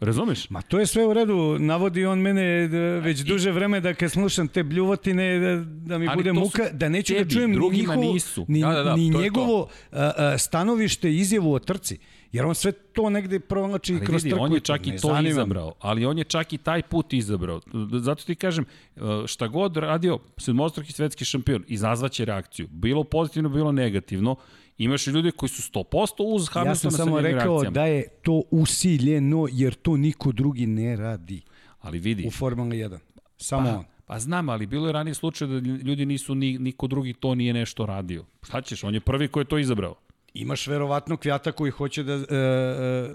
Razumeš? 0.00 0.50
Ma 0.50 0.62
to 0.62 0.78
je 0.80 0.86
sve 0.86 1.06
u 1.06 1.12
redu, 1.12 1.56
navodi 1.58 2.06
on 2.06 2.18
mene 2.18 2.68
da, 2.68 2.78
već 2.78 3.20
duže 3.20 3.50
vreme 3.50 3.80
da 3.80 3.94
kad 3.94 4.10
slušam 4.10 4.48
te 4.48 4.62
bljuvotine 4.62 5.38
da, 5.38 5.64
da 5.64 5.98
mi 5.98 6.08
Ali 6.08 6.16
bude 6.16 6.32
muka, 6.32 6.62
da 6.72 6.88
neću 6.88 7.12
tebi, 7.14 7.24
da 7.24 7.30
čujem 7.30 7.50
ni 7.50 7.70
njihovo, 7.70 8.12
nisu. 8.12 8.44
ni, 8.48 8.60
Da, 8.60 8.68
da, 8.68 8.82
da, 8.82 8.96
ni 8.96 9.10
njegovo 9.10 9.68
a, 9.92 10.12
a, 10.16 10.38
stanovište 10.38 11.14
izjavu 11.14 11.54
o 11.54 11.58
trci. 11.58 11.98
Jer 12.32 12.46
on 12.46 12.54
sve 12.54 12.72
to 12.72 13.10
negde 13.10 13.40
provlači 13.40 13.92
Ali 13.92 14.06
kroz 14.06 14.24
vidi, 14.24 14.30
trku. 14.30 14.44
on 14.44 14.52
je 14.52 14.60
čak 14.60 14.86
i 14.86 14.90
to 14.90 14.98
zanima 14.98 15.22
me. 15.22 15.28
izabrao, 15.28 15.74
ali 15.80 16.06
on 16.06 16.18
je 16.18 16.24
čak 16.24 16.52
i 16.52 16.58
taj 16.58 16.82
put 16.82 17.12
izabrao. 17.12 17.60
Zato 18.00 18.24
ti 18.24 18.34
kažem, 18.34 18.64
e, 18.96 19.00
šta 19.26 19.48
god 19.48 19.76
radio 19.76 20.18
sedmostruki 20.36 20.92
svetski 20.92 21.24
šampion, 21.24 21.64
izazvaće 21.68 22.24
reakciju. 22.24 22.68
Bilo 22.70 23.04
pozitivno, 23.04 23.48
bilo 23.48 23.72
negativno. 23.72 24.36
Imaš 24.80 25.06
i 25.06 25.10
ljude 25.10 25.30
koji 25.30 25.50
su 25.50 25.72
100% 25.72 26.14
uz 26.18 26.48
Hamiltona 26.48 26.70
Ja 26.70 26.74
sam 26.74 26.90
sa 26.90 26.96
samo 26.96 27.20
rekao 27.20 27.62
reakcijama. 27.62 27.74
da 27.74 27.84
je 27.84 28.08
to 28.22 28.42
usiljeno 28.50 29.46
jer 29.52 29.74
to 29.74 29.96
niko 29.96 30.32
drugi 30.32 30.66
ne 30.66 30.96
radi 30.96 31.42
Ali 31.80 31.98
vidi, 31.98 32.26
u 32.26 32.30
Formula 32.30 32.70
1. 32.70 32.98
Samo 33.36 33.70
Pa, 33.70 33.76
on. 33.76 33.84
Pa 34.06 34.18
znam, 34.18 34.48
ali 34.48 34.66
bilo 34.66 34.86
je 34.86 34.92
ranije 34.92 35.14
slučaj 35.14 35.48
da 35.48 35.58
ljudi 35.58 36.06
nisu, 36.06 36.34
ni, 36.34 36.58
niko 36.58 36.86
drugi 36.86 37.12
to 37.12 37.34
nije 37.34 37.52
nešto 37.52 37.86
radio. 37.86 38.24
Šta 38.42 38.62
ćeš, 38.62 38.84
on 38.84 38.94
je 38.94 39.00
prvi 39.00 39.28
ko 39.28 39.40
je 39.40 39.44
to 39.44 39.58
izabrao. 39.58 39.94
Imaš 40.34 40.66
verovatno 40.66 41.16
kvijata 41.16 41.52
koji 41.52 41.70
hoće 41.70 42.02
da 42.02 42.12
e, 42.12 42.18
e, 42.18 43.10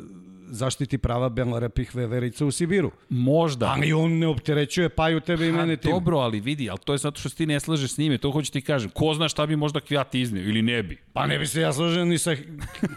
zaštiti 0.56 0.98
prava 0.98 1.30
belorepih 1.30 1.96
veverica 1.96 2.46
u 2.46 2.52
Sibiru. 2.52 2.92
Možda. 3.10 3.66
Ali 3.66 3.94
on 3.94 4.12
ne 4.12 4.28
opterećuje 4.28 4.90
paju 4.90 5.20
tebe 5.20 5.48
i 5.48 5.52
mene 5.52 5.78
tim. 5.78 5.92
Dobro, 5.92 6.18
ali 6.18 6.40
vidi, 6.40 6.70
ali 6.70 6.80
to 6.86 6.94
je 6.94 6.98
zato 6.98 7.20
što 7.20 7.30
ti 7.30 7.46
ne 7.46 7.60
slažeš 7.60 7.92
s 7.92 7.98
njime, 7.98 8.18
to 8.18 8.32
hoću 8.32 8.52
ti 8.52 8.62
kažem. 8.62 8.90
Ko 8.90 9.14
zna 9.14 9.30
šta 9.30 9.46
bi 9.46 9.56
možda 9.56 9.80
kvijat 9.80 10.16
izneo 10.16 10.44
ili 10.44 10.62
ne 10.62 10.84
bi. 10.84 10.98
Pa 11.14 11.28
ne 11.28 11.40
bi 11.40 11.48
se 11.48 11.62
ja 11.62 11.74
složio 11.74 12.06
ni 12.06 12.18
sa 12.18 12.36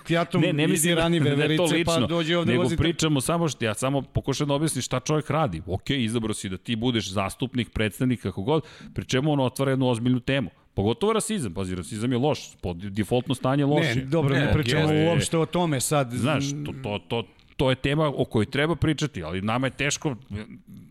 kvijatom 0.07 0.41
ne, 0.47 0.53
ne 0.53 0.65
idi 0.65 0.95
rani 0.95 1.21
da 1.25 1.29
je 1.29 1.35
to 1.35 1.41
veverice 1.41 1.75
lično, 1.75 2.01
pa 2.01 2.07
dođe 2.07 2.37
ovde 2.37 2.53
nego 2.53 2.63
vozite. 2.63 2.83
pričamo 2.83 3.21
samo 3.21 3.49
što 3.49 3.65
ja 3.65 3.75
samo 3.75 4.03
pokušam 4.03 4.49
da 4.49 4.55
objasnim 4.55 4.83
šta 4.83 5.01
čovjek 5.01 5.31
radi. 5.31 5.63
Ok, 5.67 5.91
izabrao 5.91 6.35
si 6.35 6.49
da 6.49 6.57
ti 6.57 6.77
budeš 6.77 7.11
zastupnik, 7.11 7.71
predstavnik, 7.71 8.23
kako 8.23 8.43
god, 8.43 8.65
pri 8.95 9.05
čemu 9.05 9.33
on 9.33 9.41
otvara 9.41 9.71
jednu 9.71 9.89
ozbiljnu 9.89 10.21
temu. 10.21 10.51
Pogotovo 10.79 11.13
rasizam, 11.13 11.55
pazi, 11.55 11.75
rasizam 11.75 12.13
je 12.13 12.19
loš, 12.19 12.41
po 12.63 12.75
defaultno 12.75 13.35
stanje 13.35 13.65
loš 13.65 13.87
Ne, 13.95 13.95
dobro, 13.95 14.35
ne, 14.35 14.45
Ne, 14.45 14.53
pričamo 14.53 14.89
uopšte 15.11 15.39
o 15.39 15.47
tome 15.47 15.81
sad. 15.81 16.13
Znaš, 16.13 16.45
to, 16.67 16.73
to, 16.83 16.99
to, 17.09 17.25
to 17.59 17.71
je 17.71 17.77
tema 17.77 18.07
o 18.09 18.25
kojoj 18.27 18.47
treba 18.47 18.77
pričati, 18.77 19.23
ali 19.23 19.43
nama 19.43 19.67
je 19.67 19.71
teško 19.73 20.17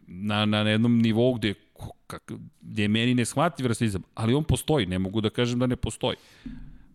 na, 0.08 0.46
na 0.46 0.58
jednom 0.60 1.00
nivou 1.00 1.34
gde, 1.34 1.54
kak, 2.08 2.32
gde 2.62 2.82
je 2.82 2.88
meni 2.90 3.14
neshvatljiv 3.16 3.68
rasizam, 3.68 4.04
ali 4.16 4.34
on 4.34 4.44
postoji, 4.46 4.86
ne 4.88 5.00
mogu 5.00 5.22
da 5.22 5.30
kažem 5.32 5.60
da 5.60 5.68
ne 5.68 5.76
postoji. 5.78 6.18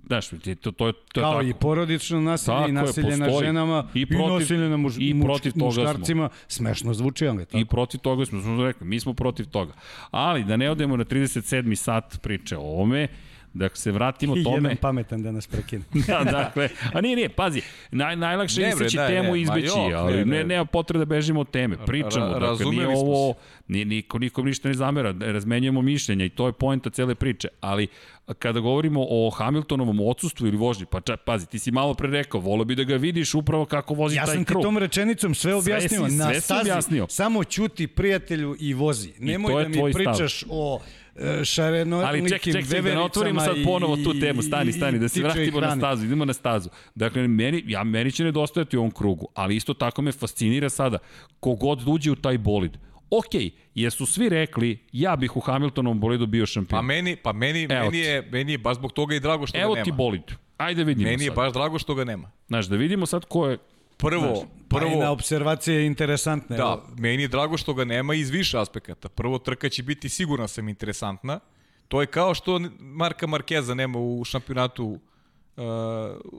Znaš, 0.05 0.29
to, 0.29 0.37
to, 0.57 0.71
to, 0.73 0.87
je- 0.87 0.93
to 0.93 1.21
je 1.21 1.23
Kao 1.23 1.33
tako. 1.33 1.43
i 1.43 1.55
porodično 1.55 2.21
nasilje 2.21 2.47
Tako 2.49 2.65
i 2.65 2.69
je, 2.69 2.73
nasilje 2.75 3.17
na 3.17 3.27
postoji. 3.27 3.47
ženama 3.47 3.89
I 3.95 4.01
i, 4.01 4.07
protiv- 4.07 4.39
nasilje 4.41 4.69
na 4.69 4.77
muž, 4.79 4.97
i 5.01 5.21
protiv 5.23 5.53
toga 5.53 5.73
smo. 5.73 5.83
muškarcima. 5.83 6.29
Smešno 6.49 6.95
zvuči, 6.95 7.27
ali 7.27 7.47
tako. 7.47 7.59
I 7.59 7.65
protiv 7.65 8.01
toga 8.01 8.25
smo, 8.27 8.41
smo 8.43 8.65
rekli, 8.65 8.87
mi 8.87 9.01
smo 9.01 9.15
protiv 9.15 9.47
toga. 9.47 9.73
Ali 10.11 10.45
da 10.45 10.57
ne 10.57 10.71
odemo 10.71 10.97
na 10.97 11.05
37. 11.07 11.75
sat 11.77 12.19
priče 12.23 12.57
o 12.57 12.63
ovome, 12.63 13.09
da 13.55 13.69
se 13.71 13.93
vratimo 13.93 14.37
I 14.39 14.45
tome... 14.45 14.57
jedan 14.59 14.77
pametan 14.77 15.23
da 15.23 15.33
nas 15.33 15.47
prekine. 15.47 15.83
da, 16.09 16.25
dakle, 16.25 16.69
a 16.93 17.01
nije, 17.01 17.17
nije, 17.17 17.29
pazi, 17.29 17.61
naj, 17.91 18.17
najlakše 18.17 18.61
je 18.61 18.69
Ne, 18.69 18.75
bre, 18.75 18.77
isteći 18.77 18.97
daj, 18.97 19.09
temu 19.09 19.23
ne, 19.25 19.29
i 19.33 19.45
ma 19.45 19.59
izbeći, 19.59 19.79
jok, 19.81 19.93
ali 19.95 20.13
ne, 20.15 20.25
ne, 20.25 20.37
ne. 20.37 20.45
nema 20.45 20.65
potrebe 20.65 20.99
da 20.99 21.05
bežimo 21.07 21.41
od 21.41 21.51
teme. 21.51 21.77
Pričamo, 21.79 22.27
Ra- 22.27 22.39
dakle, 22.51 22.67
nije 22.67 22.89
ovo, 22.89 23.35
nije, 23.69 23.85
niko, 23.85 24.19
nikom 24.19 24.47
ništa 24.47 24.69
ne 24.69 24.75
zamera, 24.75 25.15
razmenjujemo 25.23 25.83
mišljenja 25.83 26.25
i 26.25 26.31
to 26.31 26.47
je 26.47 26.53
poenta 26.53 26.91
cele 26.91 27.15
priče, 27.15 27.49
ali 27.61 27.87
kada 28.35 28.61
govorimo 28.61 29.01
o 29.03 29.31
Hamiltonovom 29.31 30.01
odsustvu 30.01 30.47
ili 30.47 30.57
vožnji, 30.57 30.87
pa 30.87 31.01
čak, 31.01 31.21
pazi, 31.21 31.47
ti 31.47 31.59
si 31.59 31.71
malo 31.71 31.95
pre 31.95 32.09
rekao, 32.11 32.41
volio 32.41 32.65
bi 32.65 32.75
da 32.75 32.85
ga 32.85 32.97
vidiš 32.97 33.35
upravo 33.35 33.65
kako 33.65 33.95
vozi 33.95 34.17
Ja 34.17 34.25
taj 34.25 34.35
sam 34.35 34.45
ti 34.45 34.49
krug. 34.49 34.63
tom 34.63 34.79
rečenicom 34.79 35.35
sve 35.35 35.55
objasnio. 35.55 36.09
si- 36.09 36.15
Na 36.15 36.25
sve 36.25 36.35
si 36.35 36.41
stazi 36.41 36.61
objasnio. 36.63 37.07
samo 37.09 37.45
ćuti 37.45 37.87
prijatelju 37.87 38.57
i 38.61 38.75
vozi. 38.75 39.13
Nemoj 39.19 39.53
to 39.53 39.59
je 39.59 39.63
da 39.63 39.69
mi 39.69 39.75
tvoj 39.75 39.93
stav. 39.93 40.05
pričaš 40.05 40.45
o 40.49 40.81
e, 41.17 41.45
šarenolikim 41.45 42.09
Ali 42.11 42.31
ček, 42.31 42.43
ček, 42.43 42.53
ček, 42.55 42.83
da 42.83 42.95
ne 42.95 43.01
otvorimo 43.01 43.41
sad 43.41 43.57
ponovo 43.65 43.97
tu 43.97 44.21
temu, 44.21 44.43
stani, 44.43 44.71
i- 44.71 44.73
stani, 44.73 44.99
da 44.99 45.09
se 45.09 45.23
vratimo 45.23 45.61
na 45.61 45.77
stazu, 45.77 46.05
idemo 46.05 46.25
na 46.25 46.33
stazu. 46.33 46.69
Dakle, 46.95 47.29
meni, 47.29 47.65
ja, 47.67 47.85
meni 47.85 48.13
će 48.13 48.25
nedostajati 48.25 48.77
u 48.77 48.81
ovom 48.81 48.91
krugu, 48.91 49.29
ali 49.35 49.57
isto 49.57 49.75
tako 49.75 50.03
me 50.03 50.13
fascinira 50.13 50.71
sada, 50.71 50.99
kogod 51.41 51.83
uđe 51.87 52.11
u 52.11 52.17
taj 52.17 52.39
bolid. 52.39 52.73
Ok, 53.11 53.35
jesu 53.75 54.07
svi 54.07 54.29
rekli, 54.29 54.79
ja 54.93 55.17
bih 55.17 55.37
u 55.37 55.41
Hamiltonovom 55.41 56.01
bolidu 56.01 56.27
bio 56.27 56.47
šampion. 56.47 56.79
Pa 56.79 56.83
meni, 56.85 57.17
pa 57.17 57.33
meni, 57.33 57.63
Evo 57.63 57.73
meni, 57.81 57.91
ti. 57.93 57.99
je, 57.99 58.23
meni 58.23 58.53
je 58.53 58.59
baš 58.59 58.77
zbog 58.77 58.93
toga 58.93 59.15
i 59.15 59.21
drago 59.21 59.47
što 59.47 59.59
Evo 59.59 59.69
ga 59.69 59.75
nema. 59.75 59.85
ti 59.85 59.93
bolid. 59.93 60.23
Ajde 60.57 60.85
vidimo 60.85 61.11
Meni 61.11 61.25
je 61.25 61.29
sad. 61.29 61.37
baš 61.37 61.53
drago 61.53 61.79
što 61.79 61.95
ga 61.95 62.05
nema. 62.05 62.31
Znaš, 62.47 62.67
da 62.67 62.77
vidimo 62.77 63.07
sad 63.07 63.25
ko 63.25 63.47
je... 63.47 63.59
Prvo, 64.03 64.47
Pa 64.69 64.79
i 64.79 64.85
na 64.85 64.91
prvo, 64.91 65.11
observacije 65.13 65.87
interesantne. 65.87 66.57
da, 66.57 66.63
Evo, 66.63 66.83
meni 66.99 67.23
je 67.23 67.29
drago 67.29 67.57
što 67.57 67.75
ga 67.75 67.85
nema 67.85 68.15
iz 68.15 68.31
više 68.31 68.59
aspekata. 68.59 69.09
Prvo, 69.09 69.39
trka 69.39 69.69
će 69.69 69.83
biti 69.83 70.09
siguran 70.09 70.49
sam 70.49 70.69
interesantna. 70.69 71.41
To 71.89 72.01
je 72.01 72.07
kao 72.07 72.35
što 72.35 72.61
Marka 72.81 73.27
Markeza 73.27 73.75
nema 73.75 73.99
u 73.99 74.25
šampionatu 74.25 74.85
uh, 74.87 75.65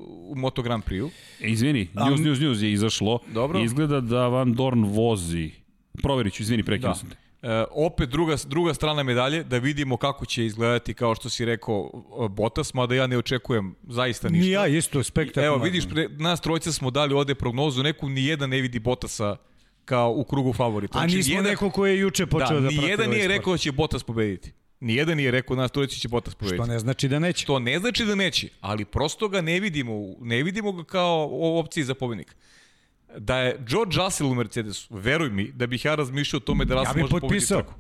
u 0.06 0.34
Moto 0.36 0.62
Grand 0.62 0.84
Prix-u. 0.84 1.10
E, 1.42 1.48
Izvini, 1.48 1.88
news, 1.94 2.20
news, 2.20 2.40
news 2.40 2.62
je 2.62 2.72
izašlo. 2.72 3.20
Dobro. 3.34 3.60
Izgleda 3.60 4.02
da 4.02 4.28
Van 4.28 4.54
Dorn 4.54 4.84
vozi. 4.84 5.52
Proverit 6.02 6.34
ću, 6.34 6.44
izvini, 6.44 6.64
prekinuo 6.64 6.94
Da. 6.94 6.96
sam 7.00 7.10
te. 7.10 7.16
E, 7.44 7.64
opet 7.72 8.10
druga, 8.10 8.36
druga 8.46 8.74
strana 8.74 9.04
medalje, 9.04 9.44
da 9.44 9.58
vidimo 9.58 9.98
kako 9.98 10.26
će 10.26 10.46
izgledati, 10.46 10.94
kao 10.94 11.16
što 11.16 11.30
si 11.30 11.46
rekao, 11.46 11.92
e, 12.26 12.30
Botas, 12.30 12.74
mada 12.74 12.96
ja 12.96 13.08
ne 13.08 13.18
očekujem 13.18 13.76
zaista 13.84 14.30
ništa. 14.30 14.46
Ni 14.46 14.52
ja 14.52 14.68
isto, 14.68 15.04
spektakularno. 15.04 15.56
Evo, 15.56 15.64
vidiš, 15.64 15.90
pre, 15.90 16.08
nas 16.10 16.42
trojica 16.42 16.72
smo 16.72 16.92
dali 16.92 17.14
ovde 17.14 17.36
prognozu, 17.36 17.84
neku 17.84 18.10
nijedan 18.10 18.50
ne 18.50 18.62
vidi 18.62 18.80
Botasa 18.80 19.36
kao 19.86 20.12
u 20.12 20.24
krugu 20.24 20.54
favorita. 20.54 21.00
A 21.00 21.06
nismo 21.06 21.20
nijedan- 21.32 21.44
neko 21.44 21.70
ko 21.70 21.86
je 21.86 22.00
juče 22.00 22.26
počeo 22.26 22.48
da, 22.50 22.54
da, 22.54 22.60
prati 22.62 22.78
nijedan 22.78 23.06
ovaj 23.06 23.18
nije 23.18 23.28
rekao 23.28 23.54
da 23.54 23.58
će 23.58 23.72
Botas 23.72 24.04
pobediti. 24.04 24.52
Nijedan 24.80 25.18
nije 25.18 25.32
rekao 25.32 25.56
nas 25.56 25.72
trojica 25.72 25.96
će 25.96 26.08
Botas 26.08 26.36
pobediti. 26.36 26.58
Što 26.58 26.72
ne 26.74 26.80
znači 26.80 27.08
da 27.08 27.20
neće. 27.20 27.46
To 27.46 27.60
ne 27.60 27.80
znači 27.80 28.06
da 28.06 28.16
neće, 28.16 28.50
ali 28.62 28.86
prosto 28.86 29.28
ga 29.28 29.42
ne 29.42 29.60
vidimo, 29.60 29.94
ne 30.20 30.44
vidimo 30.44 30.72
ga 30.72 30.84
kao 30.84 31.30
opciji 31.60 31.84
za 31.84 31.94
pobednika. 31.94 32.34
Da 33.18 33.38
je 33.38 33.58
George 33.68 33.98
Russell 33.98 34.32
u 34.32 34.36
Mercedesu, 34.36 34.88
veruj 34.96 35.30
mi 35.30 35.52
da 35.52 35.68
bih 35.68 35.86
ja 35.86 35.96
razmišljao 35.96 36.38
o 36.38 36.42
tome 36.42 36.66
da 36.66 36.74
Ja 36.74 36.80
Russell 36.80 36.94
bih 36.96 37.02
može 37.02 37.12
pobediti 37.12 37.28
potpisao. 37.28 37.62
trku. 37.62 37.74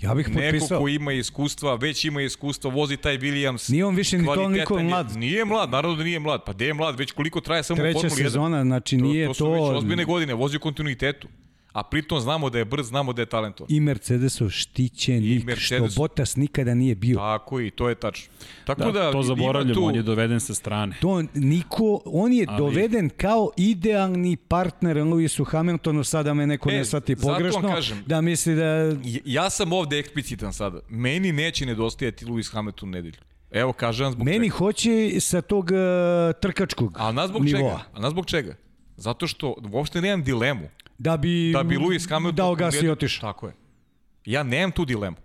Ja 0.00 0.14
bih 0.14 0.28
Neko 0.28 0.40
potpisao. 0.40 0.80
ko 0.80 0.88
ima 0.88 1.12
iskustva, 1.12 1.74
već 1.74 2.04
ima 2.04 2.22
iskustva, 2.22 2.70
vozi 2.70 2.96
taj 2.96 3.18
Williams. 3.18 3.70
Nije 3.70 3.84
on 3.84 3.94
više 3.94 4.18
ni 4.18 4.24
toliko 4.26 4.82
mlad. 4.82 5.16
Nije 5.16 5.44
mlad, 5.44 5.70
naravno 5.70 5.96
da 5.96 6.04
nije 6.04 6.18
mlad. 6.18 6.44
Pa 6.46 6.52
gde 6.52 6.66
je 6.66 6.74
mlad, 6.74 6.98
već 6.98 7.12
koliko 7.12 7.40
traje 7.40 7.62
samo 7.62 7.80
u 7.80 7.82
Treća 7.82 7.98
Formuli 7.98 8.20
1. 8.20 8.22
sezona, 8.24 8.62
znači 8.64 8.96
nije 8.96 9.26
to, 9.26 9.32
to... 9.34 9.38
to 9.38 9.44
su 9.44 9.52
već 9.52 9.76
ozbiljne 9.76 10.04
godine, 10.04 10.34
vozi 10.34 10.56
u 10.56 10.60
kontinuitetu. 10.60 11.28
A 11.72 11.82
pritom 11.82 12.20
znamo 12.20 12.50
da 12.50 12.58
je 12.58 12.64
brz, 12.64 12.86
znamo 12.86 13.12
da 13.12 13.22
je 13.22 13.26
talentovan. 13.26 13.68
I 13.70 13.80
Mercedesov 13.80 14.48
štićenik, 14.50 15.42
I 15.42 15.46
Mercedes- 15.46 15.90
što 15.90 15.96
Bottas 15.96 16.36
nikada 16.36 16.74
nije 16.74 16.94
bio. 16.94 17.16
Tako 17.16 17.60
i 17.60 17.70
to 17.70 17.88
je 17.88 17.94
tačno. 17.94 18.32
Tako 18.64 18.80
Da, 18.82 18.92
da, 18.92 19.12
to 19.12 19.22
zaboravljamo, 19.22 19.74
tu, 19.74 19.84
on 19.84 19.94
je 19.94 20.02
doveden 20.02 20.40
sa 20.40 20.54
strane. 20.54 20.96
To 21.00 21.22
niko, 21.34 22.00
on 22.04 22.32
je 22.32 22.46
Ali- 22.48 22.58
doveden 22.58 23.10
kao 23.10 23.50
idealni 23.56 24.36
partner 24.38 24.96
Lewisu 24.98 25.44
Hamiltonu, 25.44 26.04
sada 26.04 26.34
me 26.34 26.46
neko 26.46 26.70
E, 26.70 26.72
ne 26.72 26.84
shvati 26.84 27.16
pogrešno, 27.16 27.60
kažem. 27.64 28.02
da 28.06 28.20
misli 28.20 28.54
da... 28.54 28.96
Ja 29.24 29.50
sam 29.50 29.72
ovde 29.72 29.98
eksplicitan 29.98 30.52
sada. 30.52 30.80
Meni 30.88 31.32
neće 31.32 31.66
nedostajati 31.66 32.24
Lewis 32.24 32.52
Hamilton 32.52 32.88
u 32.88 32.92
nedelju. 32.92 33.16
Evo, 33.50 33.72
kažem 33.72 34.04
vam 34.04 34.12
zbog 34.12 34.24
Meni 34.24 34.38
čega. 34.40 34.56
hoće 34.56 34.90
sa 35.20 35.40
tog 35.40 35.64
uh, 35.64 35.70
trkačkog 36.42 36.96
A 36.96 37.12
na 37.12 37.26
zbog 37.26 37.44
nivoa. 37.44 37.60
čega? 37.70 37.82
A 37.94 38.00
na 38.00 38.10
zbog 38.10 38.26
čega? 38.26 38.54
Zato 38.96 39.26
što 39.26 39.54
uopšte 39.72 40.00
nemam 40.00 40.22
dilemu 40.22 40.68
Da 41.02 41.16
bi, 41.16 41.50
da 41.52 41.62
bi 41.62 41.76
Lewis 41.76 42.08
Hamilton 42.08 42.36
dao 42.36 42.54
gas 42.54 42.74
i 42.74 42.88
otišao. 42.88 43.20
Tako 43.22 43.46
je. 43.46 43.52
Ja 44.24 44.42
nemam 44.42 44.70
tu 44.70 44.84
dilemu. 44.84 45.16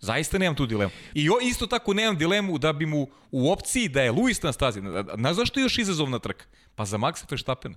Zaista 0.00 0.38
nemam 0.38 0.54
tu 0.56 0.66
dilemu. 0.66 0.90
I 1.14 1.30
o, 1.30 1.34
isto 1.42 1.66
tako 1.66 1.94
nemam 1.94 2.18
dilemu 2.18 2.58
da 2.58 2.72
bi 2.72 2.86
mu 2.86 3.06
u 3.30 3.52
opciji 3.52 3.88
da 3.88 4.02
je 4.02 4.12
Lewis 4.12 4.44
na 4.44 4.52
stazi. 4.52 4.80
Znaš 5.16 5.36
zašto 5.36 5.60
je 5.60 5.64
još 5.64 5.78
izazovna 5.78 6.18
trka? 6.18 6.44
Pa 6.74 6.84
za 6.84 6.98
Maxa 6.98 7.24
Verstappena. 7.30 7.76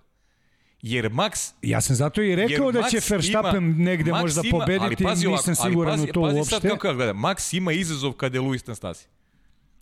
Jer 0.81 1.05
Max 1.05 1.51
Ja 1.61 1.81
sam 1.81 1.95
zato 1.95 2.21
i 2.21 2.35
rekao 2.35 2.71
da 2.71 2.79
Max 2.79 2.89
će 2.91 2.99
Verstappen 3.09 3.63
ima- 3.65 3.83
negde 3.83 4.11
Max 4.11 4.21
možda 4.21 4.41
ima- 4.43 4.57
ali 4.57 4.77
pobediti, 4.77 5.03
pazi 5.03 5.27
ovako, 5.27 5.41
nisam 5.41 5.55
ali 5.59 5.71
siguran 5.71 5.93
pazi, 5.93 6.03
u 6.03 6.13
to 6.13 6.21
pazi 6.21 6.37
uopšte. 6.37 6.49
sad 6.51 6.61
kako 6.63 6.93
gledam. 6.93 7.17
Max 7.17 7.57
ima 7.57 7.71
izazov 7.71 8.13
kada 8.13 8.37
je 8.37 8.41
Luis 8.41 8.67
na 8.67 8.75
stazi. 8.75 9.03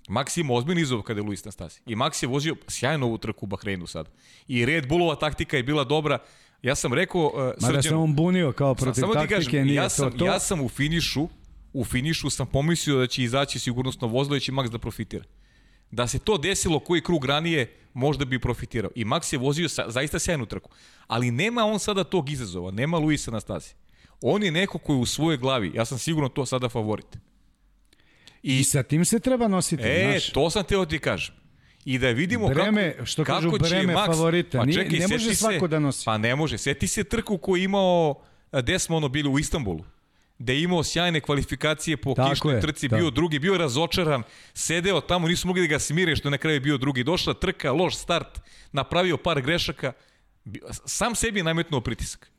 Max 0.08 0.40
ima 0.40 0.54
ozbiljni 0.54 0.82
izazov 0.82 1.02
kada 1.02 1.20
je 1.20 1.24
Luis 1.24 1.46
na 1.46 1.52
stazi. 1.52 1.80
I 1.86 1.96
Max 1.96 2.24
je 2.24 2.28
vozio 2.28 2.56
sjajno 2.68 3.06
ovu 3.06 3.18
trku 3.18 3.46
u 3.46 3.48
Bahreinu 3.48 3.88
sad. 3.88 4.10
I 4.48 4.66
Red 4.66 4.88
Bullova 4.88 5.16
taktika 5.16 5.58
je 5.58 5.64
bila 5.64 5.84
dobra. 5.84 6.20
Ja 6.64 6.76
sam 6.76 6.94
rekao 6.94 7.22
uh, 7.26 7.34
Mada 7.62 7.82
Srđanu, 7.82 8.04
on 8.04 8.16
bunio 8.16 8.52
kao 8.52 8.76
protiv 8.76 9.02
samo 9.02 9.14
ti 9.14 9.20
taktike, 9.20 9.36
kažem, 9.36 9.66
nije 9.66 9.76
ja 9.76 9.90
sam, 9.90 10.12
to 10.12 10.18
to. 10.18 10.26
ja 10.26 10.40
sam 10.40 10.62
u 10.62 10.70
finišu, 10.70 11.28
u 11.74 11.86
finišu 11.86 12.30
sam 12.30 12.48
pomislio 12.48 12.98
da 12.98 13.08
će 13.08 13.24
izaći 13.24 13.60
sigurnosno 13.60 14.08
vozilo 14.08 14.36
i 14.36 14.40
će 14.40 14.52
Max 14.52 14.70
da 14.70 14.80
profitira. 14.80 15.24
Da 15.92 16.08
se 16.08 16.20
to 16.20 16.38
desilo 16.38 16.80
koji 16.80 17.02
krug 17.02 17.26
ranije, 17.26 17.74
možda 17.94 18.26
bi 18.26 18.40
profitirao. 18.40 18.92
I 18.96 19.06
Max 19.06 19.34
je 19.34 19.40
vozio 19.40 19.70
sa, 19.70 19.86
zaista 19.90 20.20
sjajnu 20.20 20.46
trku. 20.46 20.70
Ali 21.08 21.32
nema 21.32 21.66
on 21.66 21.80
sada 21.80 22.04
tog 22.04 22.30
izazova, 22.30 22.72
nema 22.72 22.98
Luisa 22.98 23.32
na 23.32 23.40
stazi. 23.40 23.70
On 24.22 24.44
je 24.44 24.52
neko 24.52 24.78
koji 24.78 25.00
u 25.00 25.06
svojoj 25.06 25.38
glavi, 25.38 25.72
ja 25.76 25.86
sam 25.86 25.98
sigurno 25.98 26.30
to 26.30 26.46
sada 26.46 26.70
favorit. 26.70 27.18
I 28.44 28.64
sa 28.64 28.84
tim 28.84 29.06
se 29.06 29.20
treba 29.20 29.48
nositi, 29.48 29.84
E, 29.84 30.10
znaš. 30.12 30.32
to 30.32 30.50
sam 30.50 30.64
teo 30.64 30.86
ti 30.86 31.00
kažem. 31.00 31.36
I 31.86 31.98
da 31.98 32.10
vidimo 32.10 32.48
Breme, 32.48 32.92
kako, 32.92 33.06
što 33.06 33.24
kako 33.24 33.36
kažu, 33.38 33.52
će 33.60 33.70
breme 33.70 33.94
Max, 33.94 34.06
favorita. 34.08 34.58
Pa 34.60 34.66
čekaj, 34.68 35.00
ne 35.00 35.08
može 35.08 35.36
svako 35.36 35.60
se, 35.60 35.68
da 35.68 35.80
nosi. 35.80 36.06
Pa 36.06 36.18
ne 36.18 36.36
može. 36.36 36.58
Seti 36.58 36.88
se 36.88 37.04
trku 37.04 37.38
koju 37.38 37.56
je 37.56 37.64
imao, 37.64 38.16
gde 38.54 38.80
smo 38.80 38.98
ono 38.98 39.08
bili 39.08 39.30
u 39.30 39.40
Istanbulu 39.40 39.84
gde 40.40 40.54
je 40.54 40.64
imao 40.64 40.84
sjajne 40.84 41.22
kvalifikacije 41.22 41.98
po 41.98 42.14
Tako 42.14 42.30
kišnoj 42.30 42.56
je, 42.56 42.62
trci, 42.62 42.88
da. 42.88 42.98
bio 42.98 43.10
drugi, 43.10 43.40
bio 43.40 43.58
razočaran, 43.58 44.24
sedeo 44.54 45.02
tamo, 45.02 45.28
nisu 45.28 45.48
mogli 45.48 45.62
da 45.62 45.68
ga 45.68 45.80
smire 45.80 46.16
što 46.16 46.28
je 46.28 46.32
na 46.32 46.38
kraju 46.38 46.62
bio 46.62 46.78
drugi. 46.78 47.04
Došla 47.04 47.34
trka, 47.34 47.72
loš 47.72 47.96
start, 47.96 48.40
napravio 48.72 49.18
par 49.18 49.42
grešaka, 49.42 49.94
sam 50.86 51.16
sebi 51.16 51.40
je 51.40 51.44
nametnuo 51.44 51.82
pritisak. 51.82 52.32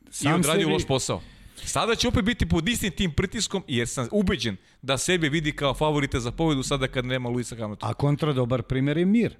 I 0.00 0.12
Sam 0.12 0.34
odradio 0.34 0.62
sebi- 0.62 0.72
loš 0.72 0.86
posao. 0.86 1.22
Sada 1.56 1.94
će 1.94 2.08
opet 2.08 2.24
biti 2.24 2.48
pod 2.48 2.68
istim 2.68 2.90
tim 2.90 3.12
pritiskom 3.12 3.62
jer 3.68 3.88
sam 3.88 4.08
ubeđen 4.12 4.56
da 4.82 4.98
sebe 4.98 5.28
vidi 5.28 5.52
kao 5.52 5.74
favorite 5.74 6.20
za 6.20 6.32
pobedu 6.32 6.62
sada 6.62 6.88
kad 6.88 7.04
nema 7.04 7.28
Luisa 7.28 7.56
Hamiltona. 7.56 7.90
A 7.90 7.94
kontra 7.94 8.32
dobar 8.32 8.62
primjer 8.62 8.96
je 8.98 9.04
mir. 9.06 9.36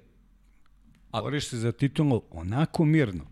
Boriš 1.11 1.47
se 1.47 1.57
za 1.57 1.71
titulu 1.71 2.21
onako 2.31 2.85
mirno. 2.85 3.23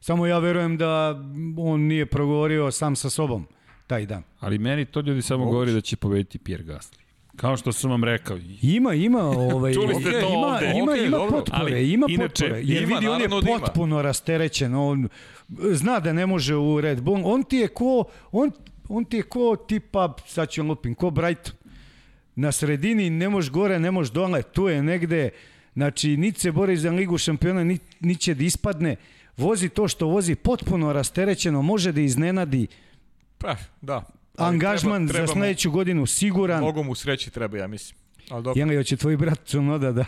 Samo 0.00 0.26
ja 0.26 0.38
verujem 0.38 0.76
da 0.76 1.20
on 1.58 1.80
nije 1.80 2.06
progovorio 2.06 2.70
sam 2.70 2.96
sa 2.96 3.10
sobom. 3.10 3.46
taj 3.86 4.06
dan. 4.06 4.22
Ali 4.40 4.58
meni 4.58 4.84
to 4.84 5.00
ljudi 5.00 5.22
samo 5.22 5.44
govori 5.44 5.72
da 5.72 5.80
će 5.80 5.96
pobediti 5.96 6.38
Pierre 6.38 6.64
Gasly. 6.64 6.96
Kao 7.36 7.56
što 7.56 7.72
sam 7.72 7.90
vam 7.90 8.04
rekao. 8.04 8.38
Ima, 8.62 8.94
ima, 8.94 9.22
ovaj, 9.22 9.74
Čuli 9.74 9.94
ste 9.94 10.10
to 10.10 10.18
ima, 10.18 10.28
ovde. 10.28 10.72
ima, 10.76 10.92
Okej, 10.92 11.06
ima 11.06 11.16
dobro. 11.16 11.30
potpore, 11.38 11.58
Ali, 11.60 11.92
ima 11.92 12.06
inače, 12.08 12.28
potpore. 12.44 12.60
Jer 12.64 12.82
ima, 12.82 12.94
vidi, 12.94 13.08
on 13.08 13.20
je 13.20 13.28
da 13.28 13.36
ima. 13.36 13.58
potpuno 13.58 14.02
rasterećen, 14.02 14.74
on 14.74 15.08
zna 15.48 16.00
da 16.00 16.12
ne 16.12 16.26
može 16.26 16.54
u 16.54 16.80
Red 16.80 17.00
Bull, 17.02 17.22
on 17.24 17.42
ti 17.42 17.56
je 17.56 17.68
ko, 17.68 18.04
on, 18.32 18.50
on 18.88 19.04
ti 19.04 19.16
je 19.16 19.22
ko 19.22 19.56
tipa, 19.56 20.16
sad 20.26 20.48
ću 20.50 20.62
lupim, 20.62 20.94
ko 20.94 21.10
Brighton. 21.10 21.54
Na 22.34 22.52
sredini 22.52 23.10
ne 23.10 23.28
može 23.28 23.50
gore, 23.50 23.78
ne 23.78 23.90
može 23.90 24.12
dole, 24.12 24.42
tu 24.42 24.68
je 24.68 24.82
negde, 24.82 25.30
znači, 25.74 26.16
niti 26.16 26.40
se 26.40 26.52
bori 26.52 26.76
za 26.76 26.90
ligu 26.90 27.18
šampiona, 27.18 27.64
ni, 27.64 27.78
ni 28.00 28.16
će 28.16 28.34
da 28.34 28.44
ispadne, 28.44 28.96
vozi 29.36 29.68
to 29.68 29.88
što 29.88 30.06
vozi 30.06 30.34
potpuno 30.34 30.92
rasterećeno, 30.92 31.62
može 31.62 31.92
da 31.92 32.00
iznenadi 32.00 32.66
Pa, 33.38 33.56
da. 33.80 34.04
Ali 34.36 34.54
angažman 34.54 35.08
treba, 35.08 35.26
za 35.26 35.32
sledeću 35.32 35.70
godinu 35.70 36.06
siguran. 36.06 36.58
Mnogo 36.58 36.82
mu 36.82 36.94
sreći 36.94 37.30
treba, 37.30 37.58
ja 37.58 37.66
mislim. 37.66 37.98
Ali 38.30 38.42
dobro, 38.42 38.60
Jel, 38.60 38.76
hoće 38.76 38.96
tvoj 38.96 39.16
brat 39.16 39.40
Cunoda 39.44 39.92
da... 39.92 40.04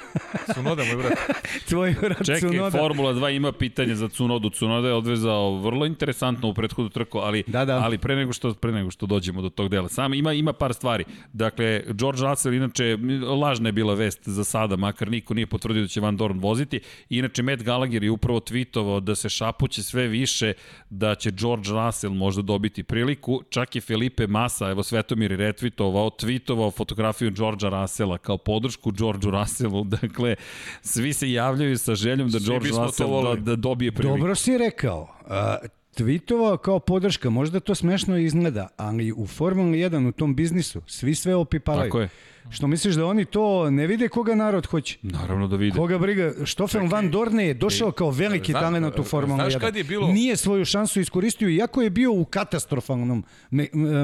su 0.55 0.63
noda, 0.63 0.85
moj 0.85 0.97
brat. 0.97 1.13
tvoj 1.69 1.95
brat 2.01 2.27
Čekaj, 2.27 2.41
Cunoda... 2.41 2.79
Formula 2.79 3.13
2 3.15 3.37
ima 3.37 3.53
pitanje 3.53 3.95
za 3.95 4.09
Cunodu. 4.09 4.51
Cunoda 4.51 4.89
je 4.89 4.95
odvezao 4.95 5.57
vrlo 5.57 5.87
interesantno 5.87 6.49
u 6.49 6.55
prethodu 6.55 6.89
trku, 6.89 7.19
ali, 7.19 7.45
Da, 7.47 7.65
da. 7.65 7.79
ali 7.79 7.99
pre, 7.99 8.17
nego 8.17 8.33
što, 8.33 8.55
pre 8.55 8.73
nego 8.73 8.91
što 8.91 9.07
dođemo 9.07 9.43
do 9.43 9.49
tog 9.49 9.69
dela. 9.69 9.89
Samo 9.89 10.15
ima, 10.15 10.33
ima 10.33 10.53
par 10.53 10.75
stvari. 10.75 11.05
Dakle, 11.33 11.83
George 11.89 12.23
Russell, 12.23 12.55
inače, 12.55 12.99
lažna 13.41 13.69
je 13.69 13.73
bila 13.73 13.95
vest 13.95 14.29
za 14.29 14.45
sada, 14.45 14.77
makar 14.77 15.11
niko 15.11 15.35
nije 15.35 15.47
potvrdio 15.47 15.83
da 15.83 15.89
će 15.89 16.01
Van 16.01 16.17
Dorn 16.17 16.39
voziti. 16.39 16.81
Inače, 17.09 17.43
Matt 17.43 17.63
Gallagher 17.63 18.05
je 18.05 18.11
upravo 18.11 18.41
tweetovao 18.41 19.01
da 19.01 19.15
se 19.15 19.29
šapuće 19.29 19.83
sve 19.83 20.07
više 20.07 20.53
da 20.91 21.15
će 21.15 21.31
George 21.31 21.69
Russell 21.71 22.15
možda 22.15 22.43
dobiti 22.43 22.83
priliku. 22.83 23.43
Čak 23.51 23.77
i 23.77 23.81
Felipe 23.81 24.27
Massa, 24.27 24.71
evo 24.71 24.83
Svetomir 24.83 25.33
je 25.33 25.39
retweetovao, 25.39 26.25
tweetovao 26.25 26.77
fotografiju 26.77 27.31
Georgea 27.31 27.71
Russella 28.09 28.19
kao 28.19 28.39
podršku 28.39 28.91
Georgeu 28.91 29.31
Russellu. 29.31 29.85
Dakle, 30.01 30.37
svi 30.83 31.13
se 31.13 31.33
javljaju 31.33 31.79
sa 31.79 31.95
željom 31.95 32.31
da 32.31 32.41
Svi 32.41 32.47
George 32.47 32.69
Russell 32.69 33.23
da, 33.23 33.35
da 33.35 33.57
dobije 33.57 33.93
priliku. 33.93 34.19
Dobro 34.19 34.35
si 34.35 34.59
rekao. 34.59 35.09
A, 35.29 35.57
tweetovao 35.99 36.57
kao 36.57 36.79
podrška, 36.79 37.31
možda 37.31 37.61
to 37.61 37.75
smešno 37.75 38.19
izgleda, 38.19 38.69
ali 38.77 39.13
u 39.13 39.27
Formuli 39.27 39.79
1 39.79 40.09
u 40.09 40.13
tom 40.13 40.35
biznisu 40.35 40.83
svi 40.87 41.15
sve 41.15 41.35
opipalaju. 41.35 41.85
Tako 41.85 42.01
je. 42.01 42.09
Što 42.51 42.67
misliš 42.67 42.95
da 42.95 43.07
oni 43.07 43.25
to 43.25 43.71
ne 43.71 43.87
vide 43.87 44.09
koga 44.09 44.35
narod 44.35 44.67
hoće? 44.67 44.99
Naravno 45.03 45.49
da 45.49 45.57
vide. 45.57 45.77
Koga 45.77 45.99
briga? 45.99 46.33
Stoffel 46.47 46.87
Van 46.87 47.11
Dorne 47.11 47.47
je 47.47 47.55
došao 47.55 47.93
kao 47.93 48.11
veliki 48.11 48.53
Zna- 48.53 48.61
talent 48.61 48.99
u 48.99 49.03
Formuli 49.03 49.33
1. 49.35 49.43
znaš 49.43 49.57
kad 49.57 49.77
je 49.77 49.85
bilo- 49.85 50.09
Nije 50.09 50.37
svoju 50.37 50.65
šansu 50.65 51.01
iskoristio, 51.01 51.49
iako 51.49 51.83
je 51.83 51.91
bio 51.91 52.13
u 52.13 52.25
katastrofalnom 52.25 53.25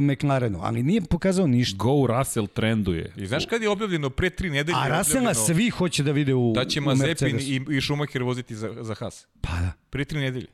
McLarenu, 0.03 0.59
ali 0.63 0.83
nije 0.83 1.01
pokazao 1.03 1.47
ništa. 1.47 1.77
Go 1.77 2.07
Russell 2.09 2.47
trenduje. 2.47 3.13
I 3.17 3.27
znaš 3.27 3.47
kad 3.47 3.63
je 3.63 3.69
objavljeno 3.69 4.11
pre 4.11 4.31
tri 4.31 4.51
nedelje? 4.51 4.77
A 4.77 4.89
Russella 4.89 5.01
objavljeno 5.21 5.35
svi 5.47 5.71
hoće 5.71 6.03
da 6.03 6.13
vide 6.13 6.35
u, 6.35 6.53
Da 6.55 6.65
će 6.65 6.81
u 6.81 6.83
Mazepin 6.83 7.39
i, 7.39 7.61
i 7.71 7.81
Schumacher 7.81 8.23
voziti 8.23 8.57
za, 8.57 8.75
za 8.81 8.95
Haas. 8.95 9.27
Pa 9.41 9.51
da. 9.53 9.73
Pre 9.91 10.05
tri 10.05 10.19
nedelje. 10.19 10.47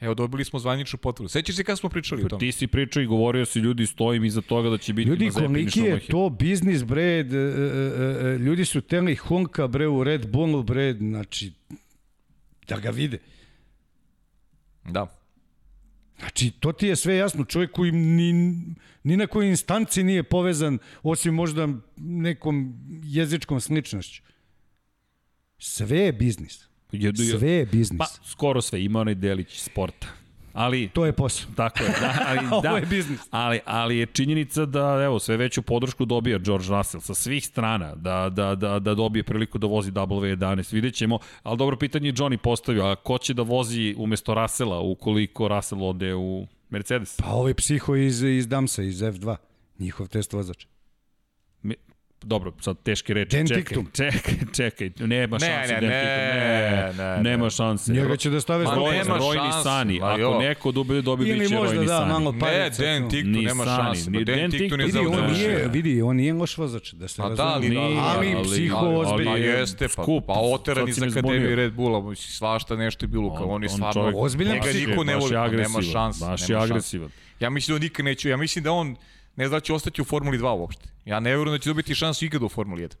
Evo, 0.00 0.14
dobili 0.14 0.44
smo 0.44 0.58
zvaničnu 0.58 0.98
potvrdu. 0.98 1.28
Sećaš 1.28 1.56
se 1.56 1.64
kada 1.64 1.76
smo 1.76 1.88
pričali 1.88 2.24
o 2.24 2.28
tome? 2.28 2.40
Ti 2.40 2.52
si 2.52 2.66
pričao 2.66 3.02
i 3.02 3.06
govorio 3.06 3.46
si 3.46 3.58
ljudi 3.58 3.86
stojim 3.86 4.24
iza 4.24 4.40
toga 4.40 4.68
da 4.68 4.78
će 4.78 4.92
biti 4.92 5.08
Ljudi, 5.08 5.24
Mazepin 5.24 5.44
i 5.44 5.50
koliki 5.50 5.80
je 5.80 6.00
to 6.00 6.30
biznis, 6.30 6.84
bre, 6.84 7.02
e, 7.02 7.20
e, 7.20 7.20
e, 7.20 8.34
e, 8.34 8.38
ljudi 8.38 8.64
su 8.64 8.80
teli 8.80 9.14
Honka, 9.14 9.66
bre, 9.66 9.88
u 9.88 10.04
Red 10.04 10.30
Bullu, 10.30 10.62
bre, 10.62 10.92
znači, 10.92 11.52
da 12.68 12.80
ga 12.80 12.90
vide. 12.90 13.18
Da. 14.84 15.06
Znači, 16.18 16.50
to 16.50 16.72
ti 16.72 16.86
je 16.86 16.96
sve 16.96 17.16
jasno. 17.16 17.44
Čovjek 17.44 17.70
koji 17.70 17.92
ni, 17.92 18.32
ni 19.02 19.16
na 19.16 19.26
kojoj 19.26 19.48
instanci 19.48 20.02
nije 20.02 20.22
povezan, 20.22 20.78
osim 21.02 21.34
možda 21.34 21.68
nekom 21.96 22.74
jezičkom 23.04 23.60
sličnošću. 23.60 24.22
Sve 25.58 25.98
je 25.98 26.12
biznis. 26.12 26.73
Je- 26.94 27.38
Sve 27.38 27.50
je 27.50 27.66
biznis. 27.66 27.98
Pa, 27.98 28.06
skoro 28.24 28.60
sve. 28.60 28.84
Ima 28.84 29.00
onaj 29.00 29.14
delić 29.14 29.58
sporta. 29.58 30.06
Ali, 30.52 30.88
To 30.88 31.06
je 31.06 31.12
posao. 31.12 31.50
tako 31.56 31.82
je. 31.82 31.88
Da, 31.90 32.18
ali, 32.26 32.38
Ovo 32.52 32.60
da, 32.60 32.68
je 32.70 32.86
biznis. 32.86 33.20
Ali, 33.30 33.60
ali 33.64 33.98
je 33.98 34.06
činjenica 34.06 34.66
da, 34.66 35.00
evo, 35.04 35.18
sve 35.18 35.36
veću 35.36 35.62
podršku 35.62 36.04
dobija 36.04 36.38
George 36.38 36.66
Russell 36.68 37.00
sa 37.00 37.14
svih 37.14 37.46
strana, 37.46 37.94
da, 37.94 38.30
da, 38.30 38.54
da, 38.54 38.78
da 38.78 38.94
dobije 38.94 39.22
priliku 39.22 39.58
da 39.58 39.66
vozi 39.66 39.90
W11. 39.92 40.74
Vidjet 40.74 40.94
ćemo, 40.94 41.18
ali 41.42 41.58
dobro 41.58 41.76
pitanje 41.76 42.08
je 42.08 42.12
Johnny 42.12 42.36
postavio, 42.36 42.84
a 42.84 42.96
ko 42.96 43.18
će 43.18 43.34
da 43.34 43.42
vozi 43.42 43.94
umesto 43.98 44.34
Russella 44.34 44.80
ukoliko 44.80 45.48
Russell 45.48 45.84
ode 45.84 46.14
u 46.14 46.46
Mercedes? 46.70 47.16
Pa 47.16 47.28
ovaj 47.28 47.54
psiho 47.54 47.96
iz, 47.96 48.22
iz 48.22 48.48
Damsa, 48.48 48.82
iz 48.82 48.98
F2, 48.98 49.36
njihov 49.78 50.08
test 50.08 50.32
vozač. 50.32 50.66
Dobro, 52.24 52.52
sad 52.60 52.76
teške 52.78 53.14
reči. 53.14 53.36
Den 53.36 53.46
čekaj, 53.48 53.76
čekaj, 53.92 54.34
čekaj, 54.52 54.90
nema 54.98 55.38
Ne, 55.38 55.46
šanse. 55.48 55.74
ne, 55.74 55.80
ne, 55.80 55.88
Tictum, 55.90 56.98
ne, 56.98 57.16
ne. 57.16 57.22
nema 57.22 57.50
šanse. 57.50 57.92
Njega 57.92 58.16
će 58.16 58.30
da 58.30 58.40
stave 58.40 58.64
zbog 58.66 58.88
nema 58.88 59.18
Rojni, 59.18 59.52
Sani. 59.62 60.00
Ako 60.02 60.38
neko 60.38 60.72
dobi, 60.72 61.02
dobi 61.02 61.24
Ili 61.24 61.38
bit 61.38 61.48
će 61.48 61.54
možda 61.54 61.74
Rojni 61.74 61.86
da, 61.86 61.98
Sani. 61.98 62.12
malo 62.12 62.32
Ne, 62.32 62.38
parica. 62.40 62.82
Den 62.82 63.08
Tiktu 63.10 63.28
Ni 63.28 63.42
nema 63.42 63.64
Sani, 63.64 63.76
šanse. 63.78 64.10
ni 64.10 64.18
Ma 64.18 64.24
Den 64.24 64.36
Den 64.36 64.50
Tiktu 64.50 64.62
Tiktu 64.64 64.76
ne 64.76 64.84
Vidi, 64.84 64.98
on 64.98 65.32
nije, 65.32 65.68
vidi, 65.68 66.02
on 66.02 66.16
nije 66.16 66.32
loš 66.34 66.58
vozač, 66.58 66.92
da 66.92 67.08
se 67.08 67.16
Pa 67.16 67.22
razume. 67.22 67.36
da, 67.38 67.44
ali, 67.46 67.68
Nije, 67.68 68.00
ali 68.00 68.36
psiho 68.44 68.76
ozbiljno. 68.78 69.24
Pa 69.24 69.30
ali 69.30 69.40
je 69.40 69.46
jeste, 69.50 69.88
pa, 69.88 70.04
pa 70.26 70.32
oteran 70.34 70.88
iz 70.88 71.02
Akademije. 71.02 71.56
Red 71.56 71.72
Bulla, 71.72 72.00
mislim, 72.00 72.32
svašta 72.32 72.76
nešto 72.76 73.04
je 73.04 73.08
bilo, 73.08 73.34
kao 73.34 73.44
On- 73.44 73.50
on 73.50 73.62
je 73.62 73.68
on 73.70 73.76
stvarno, 73.76 74.28
njega 74.34 74.60
psiho, 74.62 74.90
niko 74.90 75.04
ne 75.04 75.16
voli, 75.16 75.32
je 75.32 75.38
pa 75.40 75.48
nema 75.48 75.82
šanse. 75.82 76.24
Baš 76.24 76.40
je 76.42 76.46
nema 76.48 76.64
agresivan. 76.64 77.10
Ja 77.40 77.50
mislim 77.50 77.72
da 77.72 77.76
on 77.76 77.82
nikad 77.82 78.04
neće, 78.04 78.28
ja 78.28 78.36
mislim 78.36 78.62
da 78.62 78.72
on 78.72 78.96
ne 79.36 79.48
zna 79.48 79.56
da 79.56 79.60
će 79.60 79.74
ostati 79.74 80.02
u 80.02 80.04
Formuli 80.04 80.38
2 80.38 80.52
uopšte. 80.52 80.88
Ja 81.04 81.20
ne 81.20 81.30
verujem 81.30 81.52
da 81.52 81.58
će 81.58 81.70
dobiti 81.70 81.94
šansu 81.94 82.24
ikada 82.24 82.44
u 82.44 82.48
Formuli 82.48 82.82
1. 82.82 82.94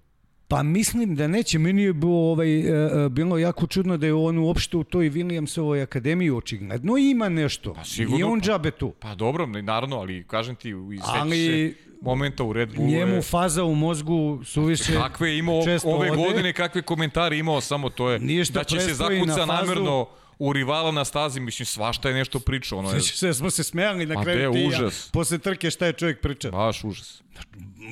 Pa 0.48 0.62
mislim 0.62 1.14
da 1.14 1.28
neće. 1.28 1.58
Meni 1.58 1.82
je 1.82 1.92
bilo, 1.92 2.30
ovaj, 2.30 2.60
e, 2.60 2.72
e, 2.96 3.08
bilo 3.08 3.38
jako 3.38 3.66
čudno 3.66 3.96
da 3.96 4.06
je 4.06 4.14
on 4.14 4.38
uopšte 4.38 4.76
u 4.76 4.84
toj 4.84 5.10
Williamsovoj 5.10 5.82
akademiji 5.82 6.30
očigledno 6.30 6.96
ima 6.96 7.28
nešto. 7.28 7.74
Pa 7.74 7.84
sigurno, 7.84 8.14
Nije 8.14 8.24
on 8.24 8.40
pa- 8.40 8.44
džabe 8.46 8.70
tu. 8.70 8.92
Pa 9.00 9.14
dobro, 9.14 9.46
naravno, 9.46 9.96
ali 9.96 10.24
kažem 10.24 10.54
ti, 10.56 10.74
Ali- 11.04 11.36
se 11.36 11.74
momenta 12.02 12.44
u 12.44 12.52
Red 12.52 12.74
Bullu. 12.74 12.88
Njemu 12.88 13.14
je- 13.14 13.22
faza 13.22 13.64
u 13.64 13.74
mozgu 13.74 14.40
suviše 14.44 14.92
Kakve 14.94 15.28
je 15.28 15.38
imao 15.38 15.54
ove 15.84 16.10
ode. 16.10 16.16
godine, 16.16 16.52
kakve 16.52 16.82
komentare 16.82 17.38
imao, 17.38 17.60
samo 17.60 17.90
to 17.90 18.10
je 18.10 18.18
da 18.50 18.64
će 18.64 18.80
se 18.80 18.86
prestoji 18.86 19.20
na 19.20 19.34
zakuca 19.34 19.46
fazu. 19.58 19.72
U 20.38 20.52
rivala 20.52 20.90
na 20.90 21.04
stazi, 21.04 21.40
mislim, 21.40 21.66
svašta 21.66 22.08
je 22.08 22.14
nešto 22.14 22.40
pričao. 22.40 22.78
Ono 22.78 22.90
je 22.90 23.00
Seća 23.00 23.16
se, 23.16 23.34
smo 23.34 23.50
se 23.50 23.64
smejali 23.64 24.06
na 24.06 24.22
kraju 24.22 24.52
ti 24.52 24.58
ja. 24.58 24.68
užas. 24.68 25.10
Posle 25.12 25.38
trke 25.38 25.70
šta 25.70 25.86
je 25.86 25.92
čovjek 25.92 26.20
pričao. 26.20 26.50
baš 26.50 26.84
užas. 26.84 27.22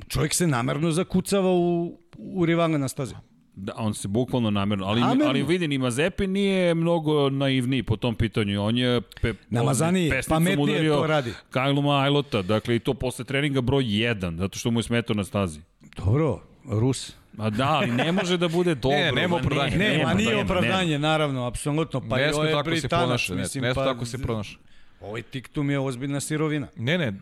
Čovjek 0.09 0.35
se 0.35 0.47
namerno 0.47 0.91
zakucava 0.91 1.53
u, 1.53 1.99
u 2.19 2.47
rivale 2.47 2.79
na 2.79 2.89
stazi. 2.89 3.15
Da, 3.55 3.73
on 3.77 3.95
se 3.95 4.09
bukvalno 4.09 4.51
namerno, 4.51 4.87
ali, 4.87 5.01
Namerno. 5.01 5.25
ali 5.25 5.43
vidi, 5.43 5.69
ni 5.69 5.79
Mazepin 5.79 6.33
nije 6.33 6.75
mnogo 6.75 7.31
naivniji 7.31 7.83
po 7.83 7.97
tom 7.97 8.15
pitanju. 8.15 8.63
On 8.63 8.79
je 8.79 9.01
pe, 9.01 9.35
Namazaniji, 9.51 10.11
pesnicom 10.11 10.45
pametnije 10.45 10.89
to 10.89 11.07
radi. 11.07 11.33
Kajlu 11.51 11.83
Majlota, 11.83 12.43
dakle 12.43 12.77
i 12.77 12.79
to 12.79 12.95
posle 12.95 13.25
treninga 13.25 13.61
broj 13.61 13.85
1, 13.85 14.39
zato 14.39 14.59
što 14.59 14.71
mu 14.71 14.79
je 14.79 14.83
smetao 14.83 15.15
na 15.15 15.25
stazi. 15.25 15.61
Dobro, 15.97 16.41
Rus. 16.65 17.13
A 17.39 17.51
da, 17.51 17.69
ali 17.69 17.91
ne 17.91 18.13
može 18.13 18.37
da 18.37 18.49
bude 18.49 18.75
dobro. 18.75 18.99
Ne, 18.99 19.13
nema 19.13 19.29
ma 19.29 19.37
opravdanja. 19.37 19.77
Ne, 19.77 19.89
nema, 19.89 20.09
ma 20.09 20.15
nije 20.15 20.37
opravdanje, 20.37 20.99
naravno, 20.99 21.47
apsolutno. 21.47 22.03
Pa 22.09 22.17
ne 22.17 22.33
sme 22.33 22.51
tako 22.53 22.77
se 22.77 22.89
ponaša, 22.89 23.35
ne, 23.35 23.41
mislim, 23.41 23.65
ne 23.65 23.73
sme 23.73 23.85
pa 23.85 23.93
tako 23.93 24.05
se 24.05 24.19
ponaša. 24.19 24.59
Ovaj 25.01 25.23
tiktum 25.23 25.71
je 25.71 25.79
ozbiljna 25.79 26.21
sirovina. 26.21 26.69
Ne, 26.77 26.99
ne, 26.99 27.13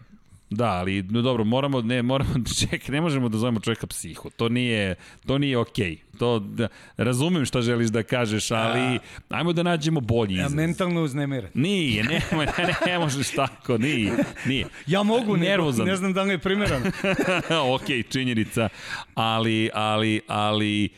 Da, 0.51 0.67
ali 0.67 1.03
no 1.03 1.23
dobro, 1.23 1.45
moramo 1.45 1.81
ne 1.83 2.03
moramo 2.03 2.31
ček, 2.61 2.89
ne 2.89 3.01
možemo 3.01 3.29
da 3.29 3.39
zovemo 3.39 3.61
čovjeka 3.61 3.87
psiho. 3.87 4.31
To 4.31 4.49
nije 4.49 4.95
to 5.27 5.39
nije 5.39 5.59
okej. 5.59 5.97
To 6.19 6.39
da, 6.39 6.69
razumem 6.97 7.45
šta 7.45 7.63
želiš 7.63 7.89
da 7.89 8.03
kažeš, 8.03 8.51
ali 8.51 8.99
ajmo 9.29 9.53
da 9.53 9.63
nađemo 9.63 10.01
bolji 10.01 10.35
Ja, 10.35 10.39
izraz. 10.41 10.55
mentalno 10.55 11.03
uznemiren. 11.03 11.51
Nije, 11.55 12.05
nemoj, 12.05 12.47
ne, 12.59 12.75
ne 12.87 12.99
možeš 12.99 13.31
tako, 13.31 13.79
nije, 13.79 14.13
nije. 14.47 14.67
Ja 14.87 15.03
mogu, 15.03 15.37
nego, 15.37 15.37
Nervozan. 15.37 15.87
ne 15.87 15.97
znam 15.97 16.13
da 16.13 16.23
li 16.23 16.31
je 16.31 16.39
primjeran. 16.39 16.83
ok, 17.75 17.87
činjenica, 18.11 18.69
ali, 19.15 19.71
ali, 19.75 20.21
ali, 20.27 20.89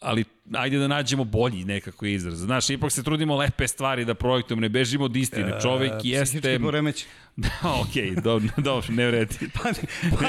ali 0.00 0.24
ajde 0.54 0.78
da 0.78 0.88
nađemo 0.88 1.24
bolji 1.24 1.64
nekako 1.64 2.06
izraz. 2.06 2.38
Znaš, 2.38 2.70
ipak 2.70 2.92
se 2.92 3.02
trudimo 3.02 3.36
lepe 3.36 3.68
stvari 3.68 4.04
da 4.04 4.14
projektujemo, 4.14 4.60
ne 4.60 4.68
bežimo 4.68 5.04
od 5.04 5.16
istine. 5.16 5.58
Čovek 5.62 5.92
jeste... 6.02 6.38
E, 6.38 6.40
Psihički 6.40 6.62
poremeć. 6.62 7.06
Da, 7.36 7.48
ok, 7.80 8.22
dobro, 8.24 8.48
dobro, 8.56 8.86
ne 8.88 9.06
vredi. 9.06 9.34
Pa, 9.54 9.68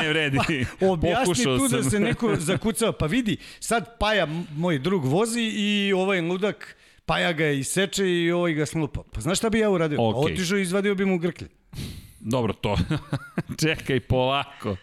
Ne 0.02 0.10
vredi. 0.10 0.38
Objasni 0.82 1.26
Pokušao 1.26 1.58
tu 1.58 1.68
da 1.68 1.82
sam. 1.82 1.92
se 1.92 2.00
neko 2.00 2.36
zakucao. 2.40 2.92
Pa 2.92 3.06
vidi, 3.06 3.38
sad 3.60 3.98
Paja, 4.00 4.28
moj 4.56 4.80
drug, 4.80 5.06
vozi 5.06 5.42
i 5.42 5.94
ovaj 5.96 6.22
ludak, 6.22 6.76
Paja 7.06 7.34
ga 7.34 7.48
iseče 7.48 8.10
i 8.10 8.32
ovaj 8.32 8.54
ga 8.54 8.66
slupa. 8.66 9.04
Pa 9.14 9.22
znaš 9.22 9.38
šta 9.38 9.50
bi 9.50 9.60
ja 9.60 9.70
uradio? 9.70 9.98
Pa 9.98 10.04
Okej. 10.04 10.34
otišao 10.34 10.58
i 10.58 10.62
izvadio 10.62 10.96
bi 10.96 11.06
mu 11.06 11.18
grklje. 11.18 11.48
Dobro, 12.20 12.54
to. 12.54 12.78
Čekaj, 13.62 14.00
polako. 14.00 14.76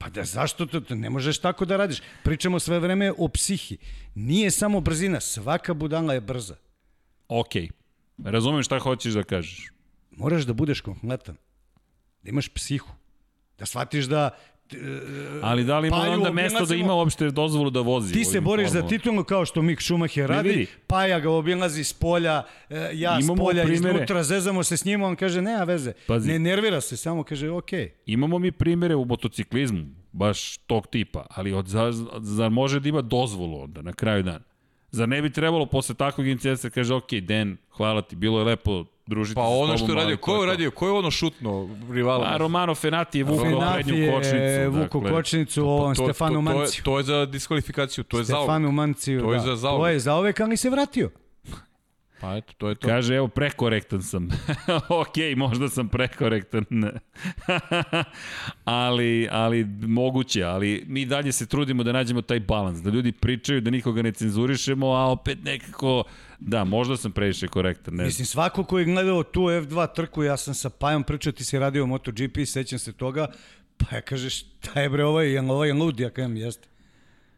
Pa 0.00 0.08
da 0.08 0.24
zašto 0.24 0.66
to, 0.66 0.80
to 0.80 0.94
ne 0.94 1.10
možeš 1.10 1.38
tako 1.38 1.64
da 1.64 1.76
radiš? 1.76 2.00
Pričamo 2.22 2.58
sve 2.58 2.78
vreme 2.78 3.12
o 3.18 3.28
psihi. 3.28 3.76
Nije 4.14 4.50
samo 4.50 4.80
brzina, 4.80 5.20
svaka 5.20 5.74
budala 5.74 6.14
je 6.14 6.20
brza. 6.20 6.56
Ok. 7.28 7.52
Razumem 8.24 8.62
šta 8.62 8.78
hoćeš 8.78 9.12
da 9.14 9.22
kažeš. 9.22 9.68
Moraš 10.10 10.42
da 10.42 10.52
budeš 10.52 10.80
kompletan. 10.80 11.36
Da 12.22 12.30
imaš 12.30 12.48
psihu. 12.48 12.88
Da 13.58 13.66
shvatiš 13.66 14.04
da 14.04 14.30
Ali 15.42 15.64
da 15.64 15.78
li 15.78 15.88
ima 15.88 15.96
onda 15.96 16.32
mesto 16.32 16.64
da 16.64 16.74
ima 16.74 16.94
uopšte 16.94 17.30
dozvolu 17.30 17.70
da 17.70 17.80
vozi? 17.80 18.12
ti 18.14 18.24
se 18.24 18.40
boriš 18.40 18.66
za 18.66 18.72
formulama? 18.72 18.88
titulu 18.98 19.24
kao 19.24 19.44
što 19.44 19.62
Mick 19.62 19.82
Schumacher 19.82 20.28
radi, 20.28 20.48
vidi. 20.48 20.66
Paja 20.86 21.20
ga 21.20 21.30
obilazi 21.30 21.84
s 21.84 21.92
polja, 21.92 22.42
e, 22.70 22.90
ja 22.94 23.20
s 23.20 23.24
Imamo 23.24 23.44
polja 23.44 23.64
primere. 23.64 23.94
iznutra, 23.94 24.22
zezamo 24.22 24.64
se 24.64 24.76
s 24.76 24.84
njima, 24.84 25.06
on 25.06 25.16
kaže 25.16 25.42
nema 25.42 25.64
veze. 25.64 25.92
Pazi. 26.06 26.28
Ne 26.32 26.38
nervira 26.38 26.80
se, 26.80 26.96
samo 26.96 27.22
kaže 27.22 27.50
okej. 27.50 27.92
Imamo 28.06 28.38
mi 28.38 28.52
primere 28.52 28.94
u 28.94 29.04
motociklizmu, 29.04 29.86
baš 30.12 30.56
tog 30.56 30.86
tipa, 30.86 31.26
ali 31.30 31.52
od, 31.52 31.66
za, 31.66 31.92
zar 32.20 32.50
može 32.50 32.80
da 32.80 32.88
ima 32.88 33.00
dozvolu 33.02 33.62
onda 33.62 33.82
na 33.82 33.92
kraju 33.92 34.22
dana? 34.22 34.40
Zar 34.90 35.08
ne 35.08 35.22
bi 35.22 35.30
trebalo 35.30 35.66
posle 35.66 35.94
takvog 35.94 36.26
incidenta 36.26 36.62
da 36.62 36.70
kaže, 36.70 36.94
ok, 36.94 37.10
Den, 37.22 37.56
hvala 37.70 38.02
ti, 38.02 38.16
bilo 38.16 38.38
je 38.38 38.44
lepo 38.44 38.84
družiti 39.10 39.34
Pa 39.34 39.42
ono 39.42 39.78
što 39.78 39.86
je 39.86 39.94
radio, 39.94 40.16
ko 40.16 40.36
je 40.36 40.46
radio, 40.46 40.70
ko 40.70 40.86
je 40.86 40.92
ono 40.92 41.10
šutno 41.10 41.68
rivala? 41.90 42.26
A 42.26 42.36
Romano 42.36 42.74
Fenati 42.74 43.18
je 43.18 43.24
vukao 43.24 43.44
Fenati 43.44 43.74
prednju 43.74 43.94
je 43.96 44.12
kočnicu. 44.12 44.70
vuku 44.72 45.00
dakle. 45.00 45.10
kočnicu 45.12 45.62
ovom 45.62 45.94
to, 45.94 46.04
Stefanu 46.04 46.34
to, 46.34 46.42
to, 46.42 46.50
je, 46.50 46.58
Manciju. 46.58 46.84
to 46.84 46.98
je 46.98 47.04
za 47.04 47.26
diskvalifikaciju, 47.26 48.04
to 48.04 48.18
je 48.18 48.24
za 48.24 48.36
Stefanu 48.36 48.72
Manciju, 48.72 49.20
To 49.20 49.32
je 49.32 49.38
da. 49.38 49.44
za 49.44 49.56
zauvek. 49.56 49.80
To 49.80 49.88
je 49.88 49.98
zauvek, 50.00 50.40
ali 50.40 50.56
se 50.56 50.70
vratio. 50.70 51.10
Pa 52.20 52.36
eto, 52.36 52.52
to 52.58 52.68
je 52.68 52.74
to. 52.74 52.88
Kaže, 52.88 53.14
evo, 53.14 53.28
prekorektan 53.28 54.02
sam. 54.02 54.28
ok, 55.02 55.16
možda 55.36 55.68
sam 55.68 55.88
prekorektan. 55.88 56.64
ali, 58.64 59.28
ali 59.30 59.64
moguće, 59.80 60.42
ali 60.42 60.84
mi 60.88 61.06
dalje 61.06 61.32
se 61.32 61.46
trudimo 61.46 61.82
da 61.82 61.92
nađemo 61.92 62.22
taj 62.22 62.40
balans, 62.40 62.82
da 62.82 62.90
ljudi 62.90 63.12
pričaju, 63.12 63.60
da 63.60 63.70
nikoga 63.70 64.02
ne 64.02 64.12
cenzurišemo, 64.12 64.86
a 64.86 65.10
opet 65.10 65.38
nekako, 65.44 66.04
da, 66.38 66.64
možda 66.64 66.96
sam 66.96 67.12
previše 67.12 67.48
korektan. 67.48 67.94
Ne. 67.94 68.04
Mislim, 68.04 68.26
svako 68.26 68.64
ko 68.64 68.78
je 68.78 68.84
gledao 68.84 69.22
tu 69.22 69.40
F2 69.40 69.94
trku, 69.94 70.22
ja 70.22 70.36
sam 70.36 70.54
sa 70.54 70.70
Pajom 70.70 71.04
pričao, 71.04 71.32
ti 71.32 71.44
si 71.44 71.58
radio 71.58 71.86
MotoGP, 71.86 72.38
sećam 72.46 72.78
se 72.78 72.92
toga, 72.92 73.26
pa 73.76 73.96
ja 73.96 74.00
kaže, 74.00 74.30
šta 74.30 74.80
je 74.80 74.88
bre 74.88 75.04
ovaj, 75.04 75.32
jel 75.32 75.50
ovaj 75.50 75.68
je 75.68 75.74
lud, 75.74 76.00
ja 76.00 76.10
kažem, 76.10 76.36
jeste. 76.36 76.69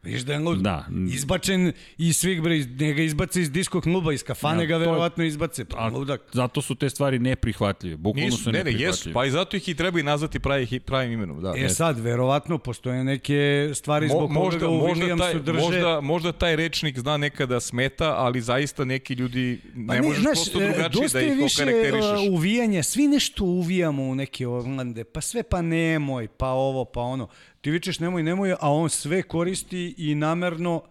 Viš 0.02 0.22
da 0.22 0.32
je 0.32 0.39
lud. 0.40 0.58
Da. 0.58 0.86
Izbačen 1.08 1.72
iz 1.98 2.16
svih, 2.16 2.42
bre, 2.42 2.58
njega 2.70 3.02
izbace 3.02 3.40
iz 3.40 3.50
disko 3.50 3.81
kluba, 3.81 4.12
iz 4.12 4.22
kafane 4.22 4.62
Ja, 4.62 4.66
ga 4.66 4.74
to 4.74 4.74
je- 4.74 4.78
verovatno 4.81 5.24
izbace, 5.24 5.64
pa 5.64 5.76
A, 5.78 5.89
ludak. 5.89 6.20
zato 6.32 6.62
su 6.62 6.74
te 6.74 6.90
stvari 6.90 7.18
neprihvatljive. 7.18 7.97
Bukvalno 7.97 8.24
Nisu, 8.26 8.39
su 8.39 8.52
ne, 8.52 8.64
ne, 8.64 8.72
jesu, 8.72 9.10
pa 9.12 9.26
i 9.26 9.31
zato 9.31 9.56
ih 9.56 9.68
i 9.68 9.74
treba 9.74 10.00
i 10.00 10.05
nazvati 10.05 10.39
pravi, 10.40 10.81
pravim 10.81 11.12
imenom. 11.12 11.42
Da, 11.42 11.55
E 11.56 11.60
ne. 11.60 11.68
sad, 11.70 11.98
verovatno 11.98 12.58
postoje 12.58 13.05
neke 13.05 13.34
stvari 13.74 14.06
Mo- 14.06 14.10
zbog 14.10 14.28
koga 14.28 14.32
možda, 14.34 14.58
ga 14.58 14.68
u 14.68 14.74
možda, 14.78 14.94
taj, 15.06 15.34
Williamsu 15.34 15.42
drže. 15.42 15.60
možda, 15.60 16.00
možda 16.02 16.32
taj 16.32 16.56
rečnik 16.56 16.98
zna 16.98 17.16
nekada 17.16 17.60
smeta, 17.60 18.14
ali 18.14 18.40
zaista 18.40 18.84
neki 18.84 19.14
ljudi 19.14 19.60
ne, 19.74 19.97
Pa 19.97 20.02
možeš 20.02 20.22
prosto 20.24 20.60
e, 20.60 20.64
drugačije 20.64 21.02
dosta 21.02 21.18
da 21.18 21.24
je 21.24 21.28
ih 21.28 21.39
više 21.39 21.62
okarakterišeš. 21.62 22.26
e, 22.26 22.31
uvijanja, 22.31 22.82
svi 22.82 23.08
nešto 23.08 23.44
uvijamo 23.44 24.02
u 24.02 24.14
neke 24.14 24.47
Orlande, 24.48 25.05
pa 25.05 25.20
sve 25.20 25.42
pa 25.42 25.62
nemoj, 25.62 26.28
pa 26.28 26.48
ovo, 26.48 26.84
pa 26.84 27.00
ono. 27.02 27.28
Ti 27.62 27.70
vičeš 27.70 27.99
nemoj, 27.99 28.23
nemoj, 28.23 28.52
a 28.52 28.70
on 28.73 28.91
sve 28.91 29.23
koristi 29.24 29.94
i 29.99 30.15
namerno 30.15 30.82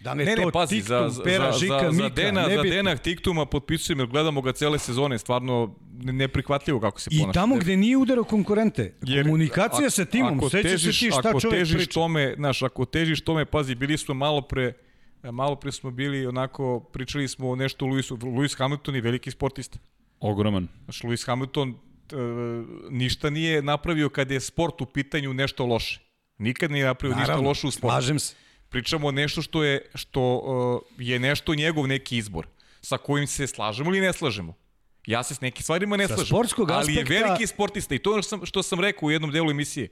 Da 0.00 0.14
Ne, 0.14 0.24
to 0.26 0.40
ne, 0.40 0.52
pazi, 0.52 0.74
tiktum, 0.76 0.88
za, 0.88 1.08
za, 1.10 1.22
pera, 1.22 1.52
za, 1.52 1.58
žika, 1.58 1.78
za, 1.82 1.90
mika, 1.94 2.08
Dena, 2.10 2.44
za. 2.46 2.62
Dena 2.62 2.96
Tiktuma 2.96 3.46
potpisujem 3.46 3.98
jer 3.98 4.08
gledamo 4.08 4.42
ga 4.42 4.52
cele 4.52 4.78
sezone, 4.78 5.18
stvarno 5.18 5.74
ne- 5.94 6.12
neprihvatljivo 6.14 6.80
kako 6.80 7.00
se 7.00 7.10
I 7.12 7.18
ponaša. 7.20 7.32
tamo 7.34 7.56
gde 7.56 7.76
nije 7.76 7.96
udarao 7.96 8.24
konkurente, 8.24 8.94
Jer 9.02 9.24
komunikacija 9.24 9.86
a- 9.86 9.90
sa 9.90 10.04
timom, 10.04 10.38
ako 10.38 10.50
sećaš 10.50 10.70
se 10.72 10.76
težiš- 10.78 11.00
ti 11.00 11.10
šta 11.10 11.28
ako 11.28 11.40
čovjek 11.40 11.60
težiš 11.60 11.76
priča. 11.76 11.92
Tome, 11.92 12.34
znaš, 12.36 12.62
ako 12.62 12.84
težiš 12.84 13.20
tome, 13.20 13.44
pazi, 13.44 13.74
bili 13.74 13.98
smo 13.98 14.14
malo 14.14 14.40
pre, 14.42 14.72
malo 15.22 15.56
pre 15.56 15.72
smo 15.72 15.90
bili 15.90 16.26
onako, 16.26 16.80
pričali 16.82 17.28
smo 17.28 17.50
o 17.50 17.56
nešto 17.56 17.84
o 17.84 17.88
Lewisu, 17.88 18.16
Lewis 18.16 18.58
Hamilton 18.58 18.94
je 18.94 19.00
veliki 19.00 19.30
sportista. 19.30 19.78
Ogroman. 20.20 20.68
Znaš, 20.84 21.02
Lewis 21.02 21.26
Hamilton 21.26 21.74
ništa 22.90 23.30
nije 23.30 23.62
napravio 23.62 24.08
kad 24.08 24.30
je 24.30 24.40
sport 24.40 24.80
u 24.80 24.86
pitanju 24.86 25.34
nešto 25.34 25.66
loše. 25.66 26.00
Nikad 26.38 26.70
nije 26.70 26.84
napravio 26.84 27.16
ništa 27.16 27.26
Naravno, 27.26 27.48
loše 27.48 27.66
u 27.66 27.70
sportu. 27.70 27.92
slažem 27.92 28.18
se. 28.18 28.34
Pričamo 28.68 29.06
o 29.06 29.12
nešto 29.12 29.42
što 29.42 29.64
je, 29.64 29.90
što 29.94 30.36
uh, 30.36 30.80
je 30.98 31.18
nešto 31.18 31.54
njegov 31.54 31.86
neki 31.86 32.16
izbor, 32.16 32.46
sa 32.80 32.98
kojim 32.98 33.26
se 33.26 33.46
slažemo 33.46 33.90
ili 33.90 34.00
ne 34.00 34.12
slažemo. 34.12 34.54
Ja 35.06 35.22
se 35.22 35.34
s 35.34 35.40
nekim 35.40 35.62
stvarima 35.62 35.96
ne 35.96 36.04
Sa 36.04 36.14
slažem. 36.14 36.26
sportskog 36.26 36.70
ali 36.70 36.94
je 36.94 37.02
aspekta- 37.02 37.08
veliki 37.20 37.46
sportista 37.46 37.94
i 37.94 37.98
to 37.98 38.10
je 38.10 38.14
ono 38.14 38.22
što 38.22 38.28
sam, 38.28 38.46
što 38.46 38.62
sam 38.62 38.80
rekao 38.80 39.06
u 39.06 39.10
jednom 39.10 39.30
delu 39.30 39.50
emisije. 39.50 39.88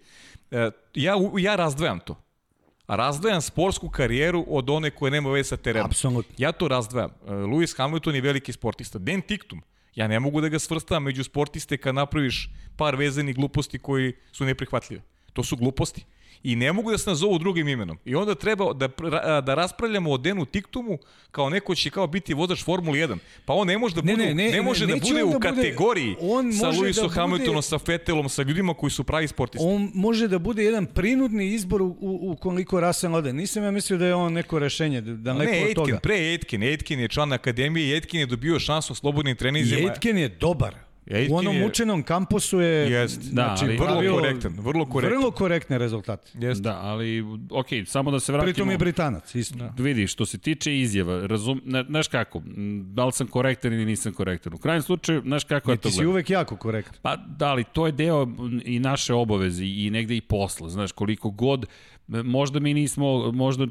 Uh, 0.50 0.58
ja, 0.94 1.14
ja 1.38 1.56
razdvajam 1.56 2.00
to. 2.00 2.22
Razdvajam 2.88 3.42
sportsku 3.42 3.88
karijeru 3.88 4.44
od 4.48 4.70
one 4.70 4.90
koje 4.90 5.10
nema 5.10 5.30
veze 5.30 5.48
sa 5.48 5.56
terenom. 5.56 5.86
Apsolutno. 5.86 6.34
Ja 6.38 6.52
to 6.52 6.68
razdvajam. 6.68 7.10
Lewis 7.26 7.76
Hamilton 7.76 8.14
je 8.14 8.20
veliki 8.20 8.52
sportista. 8.52 8.98
Dan 8.98 9.20
Tiktum, 9.22 9.62
ja 9.94 10.08
ne 10.08 10.20
mogu 10.20 10.40
da 10.40 10.48
ga 10.48 10.58
svrstavam 10.58 11.02
među 11.02 11.24
sportiste 11.24 11.76
kad 11.76 11.94
napraviš 11.94 12.50
par 12.76 12.96
vezanih 12.96 13.36
gluposti 13.36 13.78
koji 13.78 14.12
su 14.32 14.44
neprihvatljive. 14.44 15.02
To 15.32 15.42
su 15.42 15.56
gluposti. 15.56 16.04
I 16.42 16.56
ne 16.56 16.72
mogu 16.72 16.90
da 16.90 16.98
se 16.98 17.10
nazovu 17.10 17.38
drugim 17.38 17.68
imenom. 17.68 17.98
I 18.04 18.14
onda 18.14 18.34
treba 18.34 18.72
da, 18.72 18.88
da 19.40 19.54
raspravljamo 19.54 20.10
o 20.10 20.18
Denu 20.18 20.44
Tiktumu 20.44 20.98
kao 21.30 21.50
neko 21.50 21.74
će 21.74 21.90
kao 21.90 22.06
biti 22.06 22.34
vozač 22.34 22.64
Formule 22.64 22.98
1. 22.98 23.16
Pa 23.44 23.52
on 23.52 23.66
ne 23.66 23.78
može 23.78 23.94
da 23.94 24.02
Ne, 24.02 24.12
bude, 24.12 24.26
ne, 24.26 24.34
ne, 24.34 24.50
ne 24.50 24.62
može 24.62 24.86
ne, 24.86 24.94
da 24.94 25.00
bude 25.00 25.24
u 25.24 25.28
da 25.28 25.32
bude- 25.32 25.48
kategoriji 25.50 26.16
on 26.20 26.52
sa 26.52 26.62
da 26.62 26.72
Lewisom 26.72 27.02
bude- 27.02 27.14
Hamiltonom, 27.14 27.62
sa 27.62 27.78
Vettelom, 27.86 28.28
sa 28.28 28.42
ljudima 28.42 28.74
koji 28.74 28.90
su 28.90 29.04
pravi 29.04 29.28
sportisti. 29.28 29.66
On 29.66 29.90
može 29.94 30.28
da 30.28 30.38
bude 30.38 30.64
jedan 30.64 30.86
prinudni 30.86 31.46
izbor 31.46 31.82
u, 31.82 31.96
u, 32.00 32.36
koliko 32.36 32.80
Russell 32.80 33.14
ode. 33.14 33.32
Nisam 33.32 33.62
ja 33.62 33.70
mislio 33.70 33.98
da 33.98 34.06
je 34.06 34.14
on 34.14 34.32
neko 34.32 34.58
rešenje, 34.58 35.00
da- 35.00 35.12
daleko 35.14 35.52
ne, 35.52 35.58
od 35.58 35.64
Aitken, 35.64 35.74
toga. 35.76 35.98
pre 35.98 36.14
Aitken. 36.16 36.62
Aitken 36.62 37.00
je 37.00 37.08
član 37.08 37.32
akademije 37.32 37.88
i 37.88 37.94
Aitken 37.94 38.20
je 38.20 38.26
dobio 38.26 38.58
šansu 38.60 38.92
u 38.92 38.96
slobodnim 38.96 39.32
I 39.32 39.36
treninzima. 39.36 39.80
Aitken 39.82 40.18
je 40.18 40.28
dobar. 40.30 40.74
U 41.30 41.36
onom 41.36 41.56
je- 41.56 41.66
učenom 41.66 42.02
kampusu 42.02 42.60
je 42.60 42.90
Jest, 42.90 43.20
da, 43.20 43.24
znači, 43.24 43.64
ali- 43.64 43.76
vrlo 43.76 43.86
pravio 43.86 44.14
korektan, 44.14 44.52
vrlo 44.54 44.86
korektan. 44.86 45.12
Vrlo 45.12 45.30
korektne 45.30 45.78
rezultate. 45.78 46.30
Jeste. 46.36 46.62
Da, 46.62 46.78
ali, 46.78 47.20
ok, 47.50 47.66
samo 47.86 48.10
da 48.10 48.20
se 48.20 48.32
vratimo. 48.32 48.46
Pritom 48.46 48.70
je 48.70 48.78
Britanac, 48.78 49.34
isto. 49.34 49.56
Da. 49.56 49.74
Vidi, 49.78 50.06
što 50.06 50.26
se 50.26 50.38
tiče 50.38 50.78
izjava, 50.78 51.26
razum, 51.26 51.60
na, 51.64 51.84
znaš 51.84 52.08
kako, 52.08 52.42
da 52.84 53.04
li 53.04 53.12
sam 53.12 53.26
korektan 53.26 53.72
ili 53.72 53.84
nisam 53.84 54.12
korektan. 54.12 54.54
U 54.54 54.58
krajnjem 54.58 54.82
slučaju, 54.82 55.22
znaš 55.22 55.44
kako 55.44 55.70
ja 55.70 55.76
to 55.76 55.82
Ti 55.82 55.90
si 55.90 55.96
gledam. 55.96 56.10
uvek 56.10 56.30
jako 56.30 56.56
korektan. 56.56 56.94
Pa 57.02 57.16
da, 57.18 57.46
ali 57.46 57.64
to 57.64 57.86
je 57.86 57.92
deo 57.92 58.28
i 58.64 58.78
naše 58.78 59.14
obaveze 59.14 59.64
i 59.66 59.90
negde 59.90 60.16
i 60.16 60.20
posla, 60.20 60.68
znaš, 60.68 60.92
koliko 60.92 61.30
god, 61.30 61.66
možda 62.08 62.60
mi 62.60 62.74
nismo, 62.74 63.00
možda 63.32 63.66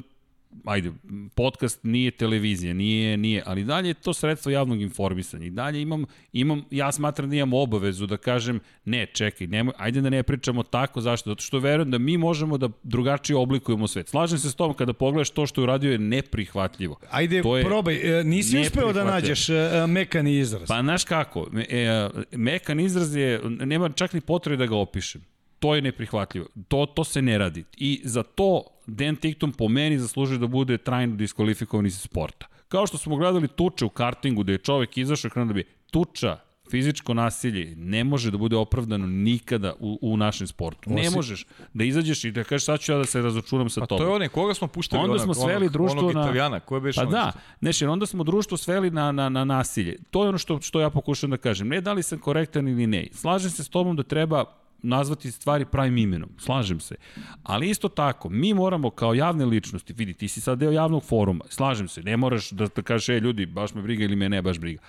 ajde, 0.64 0.92
podcast 1.34 1.80
nije 1.82 2.10
televizija, 2.10 2.74
nije, 2.74 3.16
nije, 3.16 3.42
ali 3.46 3.64
dalje 3.64 3.88
je 3.88 3.94
to 3.94 4.14
sredstvo 4.14 4.52
javnog 4.52 4.80
informisanja 4.80 5.46
i 5.46 5.50
dalje 5.50 5.82
imam, 5.82 6.04
imam, 6.32 6.64
ja 6.70 6.92
smatram 6.92 7.30
da 7.30 7.36
imam 7.36 7.52
obavezu 7.52 8.06
da 8.06 8.16
kažem, 8.16 8.60
ne, 8.84 9.06
čekaj, 9.06 9.46
nemoj, 9.46 9.74
ajde 9.78 10.00
da 10.00 10.10
ne 10.10 10.22
pričamo 10.22 10.62
tako, 10.62 11.00
zašto? 11.00 11.30
Zato 11.30 11.42
što 11.42 11.58
verujem 11.58 11.90
da 11.90 11.98
mi 11.98 12.16
možemo 12.16 12.58
da 12.58 12.68
drugačije 12.82 13.36
oblikujemo 13.36 13.88
svet. 13.88 14.08
Slažem 14.08 14.38
se 14.38 14.50
s 14.50 14.54
tom 14.54 14.74
kada 14.74 14.92
pogledaš 14.92 15.30
to 15.30 15.46
što 15.46 15.60
je 15.60 15.62
uradio 15.62 15.92
je 15.92 15.98
neprihvatljivo. 15.98 16.96
Ajde, 17.10 17.42
To 17.42 17.56
je 17.56 17.64
probaj. 17.64 18.20
E, 18.20 18.24
Nisi 18.24 18.58
uspeo 18.58 18.92
da 18.92 19.04
nađeš 19.04 19.48
e, 19.48 19.86
mekani 19.88 20.38
izraz. 20.38 20.68
Pa 20.68 20.80
znaš 20.82 21.04
kako, 21.04 21.48
me, 21.52 21.66
e, 21.70 22.08
mekan 22.32 22.80
izraz 22.80 23.16
je, 23.16 23.40
nema 23.44 23.88
čak 23.88 24.12
ni 24.12 24.20
potrebe 24.20 24.56
da 24.56 24.66
ga 24.66 24.76
opišem. 24.76 25.22
To 25.58 25.74
je 25.74 25.82
neprihvatljivo. 25.82 26.46
To, 26.68 26.86
to 26.86 27.04
se 27.04 27.22
ne 27.22 27.38
radi. 27.38 27.64
I 27.76 28.00
za 28.04 28.22
to 28.22 28.64
Dan 28.90 29.16
Tickton 29.16 29.52
po 29.52 29.68
meni 29.68 29.98
zaslužuje 29.98 30.38
da 30.38 30.46
bude 30.46 30.78
trajno 30.78 31.16
diskvalifikovan 31.16 31.86
iz 31.86 32.00
sporta. 32.00 32.46
Kao 32.68 32.86
što 32.86 32.98
smo 32.98 33.16
gledali 33.16 33.48
tuče 33.48 33.84
u 33.84 33.88
kartingu, 33.88 34.42
da 34.42 34.52
je 34.52 34.58
čovek 34.58 34.98
izašao 34.98 35.30
krenuo 35.30 35.48
da 35.48 35.54
bi 35.54 35.64
tuča, 35.90 36.36
fizičko 36.70 37.14
nasilje 37.14 37.74
ne 37.76 38.04
može 38.04 38.30
da 38.30 38.38
bude 38.38 38.56
opravdano 38.56 39.06
nikada 39.06 39.72
u, 39.80 39.98
u 40.02 40.16
našem 40.16 40.46
sportu. 40.46 40.90
Ne 40.90 41.00
Osim- 41.00 41.14
možeš 41.14 41.46
da 41.74 41.84
izađeš 41.84 42.24
i 42.24 42.30
da 42.30 42.44
kažeš 42.44 42.64
sad 42.64 42.80
ću 42.80 42.92
ja 42.92 42.98
da 42.98 43.04
se 43.04 43.22
razočuram 43.22 43.70
sa 43.70 43.80
Pa 43.80 43.86
tobom. 43.86 43.98
to 43.98 44.10
je 44.10 44.14
one, 44.14 44.28
koga 44.28 44.54
smo 44.54 44.68
puštali? 44.68 45.02
Onda 45.02 45.12
onog, 45.12 45.24
smo 45.24 45.34
sveli 45.36 45.56
onog, 45.56 45.72
društvo 45.72 45.98
onog 46.00 46.12
na... 46.12 46.20
Italijana, 46.20 46.60
ko 46.60 46.74
je 46.74 46.80
beše 46.80 46.96
Pa 46.96 47.02
ono 47.02 47.10
da, 47.12 47.30
što- 47.30 47.40
znaš, 47.58 47.80
jer 47.82 47.90
onda 47.90 48.06
smo 48.06 48.24
društvo 48.24 48.56
sveli 48.56 48.90
na, 48.90 49.12
na, 49.12 49.28
na 49.28 49.44
nasilje. 49.44 49.96
To 50.10 50.22
je 50.22 50.28
ono 50.28 50.38
što, 50.38 50.60
što 50.60 50.80
ja 50.80 50.90
pokušam 50.90 51.30
da 51.30 51.36
kažem. 51.36 51.68
Ne 51.68 51.80
da 51.80 51.92
li 51.92 52.02
sam 52.02 52.18
korektan 52.18 52.68
ili 52.68 52.86
ne. 52.86 53.08
Slažem 53.12 53.50
se 53.50 53.64
s 53.64 53.68
tobom 53.68 53.96
da 53.96 54.02
treba 54.02 54.44
nazvati 54.82 55.30
stvari 55.30 55.64
pravim 55.64 55.98
imenom. 55.98 56.30
Slažem 56.38 56.80
se. 56.80 56.94
Ali 57.42 57.70
isto 57.70 57.88
tako, 57.88 58.28
mi 58.28 58.54
moramo 58.54 58.90
kao 58.90 59.14
javne 59.14 59.44
ličnosti, 59.44 59.92
vidi, 59.92 60.14
ti 60.14 60.28
si 60.28 60.40
sad 60.40 60.58
deo 60.58 60.70
javnog 60.70 61.04
foruma, 61.04 61.44
slažem 61.48 61.88
se, 61.88 62.02
ne 62.02 62.16
moraš 62.16 62.50
da, 62.50 62.66
da 62.76 62.82
kažeš, 62.82 63.08
e, 63.08 63.20
ljudi, 63.20 63.46
baš 63.46 63.74
me 63.74 63.82
briga 63.82 64.04
ili 64.04 64.16
me 64.16 64.28
ne 64.28 64.42
baš 64.42 64.58
briga. 64.58 64.80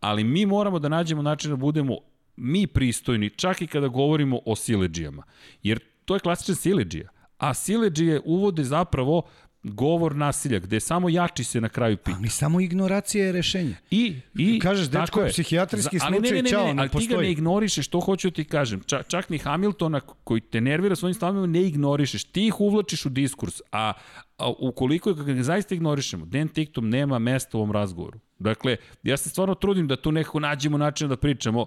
Ali 0.00 0.24
mi 0.24 0.46
moramo 0.46 0.78
da 0.78 0.88
nađemo 0.88 1.22
način 1.22 1.50
da 1.50 1.56
budemo 1.56 1.98
mi 2.36 2.66
pristojni, 2.66 3.30
čak 3.30 3.62
i 3.62 3.66
kada 3.66 3.88
govorimo 3.88 4.40
o 4.46 4.56
sileđijama. 4.56 5.22
Jer 5.62 5.80
to 6.04 6.14
je 6.14 6.20
klasičan 6.20 6.54
sileđija. 6.54 7.08
A 7.38 7.54
sileđije 7.54 8.20
uvode 8.24 8.64
zapravo 8.64 9.22
govor 9.62 10.16
nasilja, 10.16 10.58
gde 10.58 10.80
samo 10.80 11.08
jači 11.08 11.44
se 11.44 11.60
na 11.60 11.68
kraju 11.68 11.96
pita. 11.96 12.16
Ali 12.18 12.28
samo 12.28 12.60
ignoracija 12.60 13.26
je 13.26 13.32
rešenje. 13.32 13.74
I, 13.90 14.16
i 14.34 14.58
Kažeš, 14.58 14.88
dečko, 14.88 15.20
je. 15.20 15.28
psihijatrijski 15.30 15.98
ali 16.02 16.12
ne, 16.12 16.18
slučaj, 16.18 16.36
ne, 16.36 16.42
ne, 16.42 16.50
ćao, 16.50 16.66
ne, 16.66 16.74
ne 16.74 16.82
ali 16.82 16.90
ti 16.90 17.06
ga 17.06 17.16
ne 17.16 17.30
ignorišeš, 17.30 17.88
to 17.88 18.00
hoću 18.00 18.30
da 18.30 18.34
ti 18.34 18.44
kažem. 18.44 18.80
Čak, 18.86 19.08
čak 19.08 19.28
ni 19.28 19.38
Hamiltona 19.38 20.00
koji 20.00 20.40
te 20.40 20.60
nervira 20.60 20.96
svojim 20.96 21.14
stavima 21.14 21.46
ne 21.46 21.62
ignorišeš. 21.62 22.24
Ti 22.24 22.46
ih 22.46 22.60
uvlačiš 22.60 23.06
u 23.06 23.08
diskurs, 23.08 23.60
a, 23.72 23.92
a 24.38 24.52
ukoliko 24.58 25.14
ga 25.14 25.42
zaista 25.42 25.74
ignorišemo, 25.74 26.26
Dan 26.26 26.48
Tiktum 26.48 26.88
nema 26.88 27.18
mesta 27.18 27.58
u 27.58 27.60
ovom 27.60 27.72
razgovoru. 27.72 28.18
Dakle, 28.38 28.76
ja 29.02 29.16
se 29.16 29.30
stvarno 29.30 29.54
trudim 29.54 29.88
da 29.88 29.96
tu 29.96 30.12
nekako 30.12 30.40
nađemo 30.40 30.78
način 30.78 31.08
da 31.08 31.16
pričamo, 31.16 31.66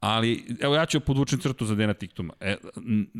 Ali, 0.00 0.56
evo 0.60 0.74
ja 0.74 0.86
ću 0.86 1.00
podvučen 1.00 1.38
crtu 1.38 1.66
za 1.66 1.74
Dena 1.74 1.94
Tiktuma. 1.94 2.34
E, 2.40 2.56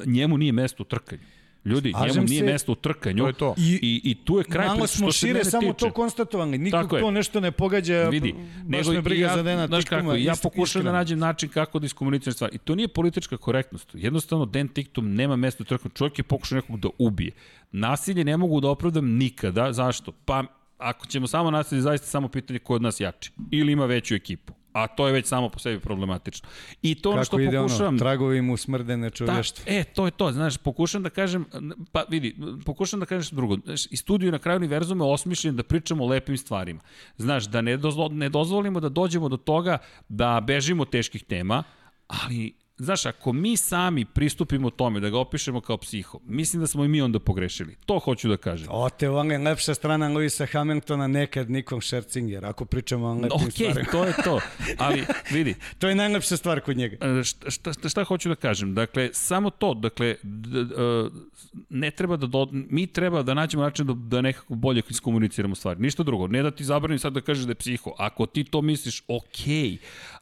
njemu 0.06 0.38
nije 0.38 0.52
mesto 0.52 0.82
u 0.82 0.86
trkanju. 0.86 1.22
Ljudi, 1.68 1.92
Slažem 1.92 2.14
njemu 2.14 2.26
nije 2.28 2.38
se. 2.38 2.44
mesto 2.44 2.72
u 2.72 2.74
trkanju 2.74 3.22
To 3.22 3.26
je 3.26 3.32
to. 3.32 3.54
I, 3.58 3.78
i, 3.82 4.10
i 4.10 4.14
tu 4.14 4.38
je 4.38 4.44
kraj 4.44 4.66
Malo 4.66 4.78
priče, 4.78 4.96
smo 4.96 5.12
šire 5.12 5.44
samo 5.44 5.72
tiče. 5.72 5.86
to 5.86 5.90
konstatovali. 5.92 6.70
Tako 6.70 6.96
je. 6.96 7.02
to 7.02 7.10
nešto 7.10 7.40
ne 7.40 7.50
pogađa. 7.52 8.08
Vidi, 8.08 8.34
nego 8.66 8.92
me 8.92 9.02
briga 9.02 9.26
ja, 9.26 9.36
za 9.36 9.42
Dena 9.42 9.66
znaš 9.66 9.84
Tiktuma. 9.84 10.00
kako, 10.02 10.14
ja 10.14 10.34
pokušam 10.42 10.82
da 10.82 10.92
nađem 10.92 11.18
način 11.18 11.48
kako 11.48 11.78
da 11.78 11.86
iskomuniciram 11.86 12.34
stvari. 12.34 12.54
I 12.54 12.58
to 12.58 12.74
nije 12.74 12.88
politička 12.88 13.36
korektnost. 13.36 13.88
Jednostavno, 13.94 14.46
Den 14.46 14.68
Tiktum 14.68 15.14
nema 15.14 15.36
mesta 15.36 15.62
u 15.62 15.66
trku. 15.66 15.88
Čovjek 15.88 16.18
je 16.18 16.22
pokušao 16.22 16.56
nekog 16.56 16.80
da 16.80 16.88
ubije. 16.98 17.30
Nasilje 17.72 18.24
ne 18.24 18.36
mogu 18.36 18.60
da 18.60 18.68
opravdam 18.68 19.06
nikada. 19.16 19.72
Zašto? 19.72 20.12
Pa, 20.24 20.44
ako 20.78 21.06
ćemo 21.06 21.26
samo 21.26 21.50
nasilje, 21.50 21.80
zaista 21.80 22.06
samo 22.06 22.28
pitanje 22.28 22.58
ko 22.58 22.74
od 22.74 22.82
nas 22.82 23.00
jači. 23.00 23.32
Ili 23.50 23.72
ima 23.72 23.86
veću 23.86 24.14
ekipu. 24.14 24.52
A 24.82 24.86
to 24.86 25.06
je 25.06 25.12
već 25.12 25.26
samo 25.26 25.48
po 25.48 25.58
sebi 25.58 25.80
problematično. 25.80 26.48
I 26.82 26.94
to 26.94 27.10
ono 27.10 27.24
što 27.24 27.36
Kako 27.36 27.40
ide 27.42 27.56
pokušavam... 27.56 27.88
ono, 27.88 27.98
tragovi 27.98 28.42
mu 28.42 28.56
smrdene 28.56 29.06
Da, 29.06 29.10
čovještvo. 29.10 29.64
e, 29.66 29.84
to 29.84 30.04
je 30.04 30.10
to, 30.10 30.32
znaš, 30.32 30.56
pokušam 30.56 31.02
da 31.02 31.10
kažem, 31.10 31.44
pa 31.92 32.04
vidi, 32.08 32.36
pokušam 32.64 33.00
da 33.00 33.06
kažem 33.06 33.22
što 33.22 33.36
drugo. 33.36 33.56
Znaš, 33.64 33.86
i 33.86 33.96
studiju 33.96 34.32
na 34.32 34.38
kraju 34.38 34.56
univerzuma 34.56 35.04
je 35.04 35.12
osmišljen 35.12 35.56
da 35.56 35.62
pričamo 35.62 36.04
o 36.04 36.08
lepim 36.08 36.36
stvarima. 36.36 36.80
Znaš, 37.16 37.44
da 37.44 37.60
ne, 37.60 37.76
dozvo, 37.76 38.08
ne 38.08 38.28
dozvolimo 38.28 38.80
da 38.80 38.88
dođemo 38.88 39.28
do 39.28 39.36
toga 39.36 39.78
da 40.08 40.40
bežimo 40.46 40.84
teških 40.84 41.24
tema, 41.24 41.62
ali 42.06 42.52
Znaš, 42.78 43.06
ako 43.06 43.32
mi 43.32 43.56
sami 43.56 44.04
pristupimo 44.04 44.70
tome 44.70 45.00
da 45.00 45.10
ga 45.10 45.18
opišemo 45.18 45.60
kao 45.60 45.76
psiho, 45.76 46.18
mislim 46.24 46.60
da 46.60 46.66
smo 46.66 46.84
i 46.84 46.88
mi 46.88 47.02
onda 47.02 47.18
pogrešili. 47.18 47.76
To 47.86 47.98
hoću 47.98 48.28
da 48.28 48.36
kažem. 48.36 48.68
O, 48.70 48.90
te 48.90 49.06
je 49.06 49.38
lepša 49.38 49.74
strana 49.74 50.08
Luisa 50.08 50.46
Hamiltona, 50.46 51.06
nekad 51.06 51.50
Nikom 51.50 51.82
Scherzinger, 51.82 52.44
ako 52.44 52.64
pričamo 52.64 53.06
o 53.06 53.14
lepim 53.14 53.30
Ok, 53.32 53.52
stvarima. 53.52 53.90
to 53.92 54.04
je 54.04 54.12
to. 54.24 54.40
Ali, 54.78 55.04
vidi, 55.34 55.54
To 55.78 55.88
je 55.88 55.94
najlepša 55.94 56.36
stvar 56.36 56.60
kod 56.60 56.76
njega. 56.76 56.96
E, 57.06 57.24
šta, 57.24 57.50
šta, 57.50 57.88
šta, 57.88 58.04
hoću 58.04 58.28
da 58.28 58.34
kažem? 58.34 58.74
Dakle, 58.74 59.10
samo 59.12 59.50
to, 59.50 59.74
dakle, 59.74 60.16
d, 60.22 60.64
d, 60.64 60.74
e, 60.74 61.10
ne 61.68 61.90
treba 61.90 62.16
da, 62.16 62.26
do, 62.26 62.48
mi 62.52 62.86
treba 62.86 63.22
da 63.22 63.34
nađemo 63.34 63.62
način 63.62 63.86
da, 63.86 63.92
da 63.96 64.20
nekako 64.20 64.54
bolje 64.54 64.82
iskomuniciramo 64.88 65.54
stvari. 65.54 65.80
Ništa 65.80 66.02
drugo. 66.02 66.26
Ne 66.26 66.42
da 66.42 66.50
ti 66.50 66.64
zabranim 66.64 66.98
sad 66.98 67.12
da 67.12 67.20
kažeš 67.20 67.44
da 67.44 67.50
je 67.50 67.54
psiho. 67.54 67.92
Ako 67.98 68.26
ti 68.26 68.44
to 68.44 68.62
misliš, 68.62 69.02
okej. 69.08 69.78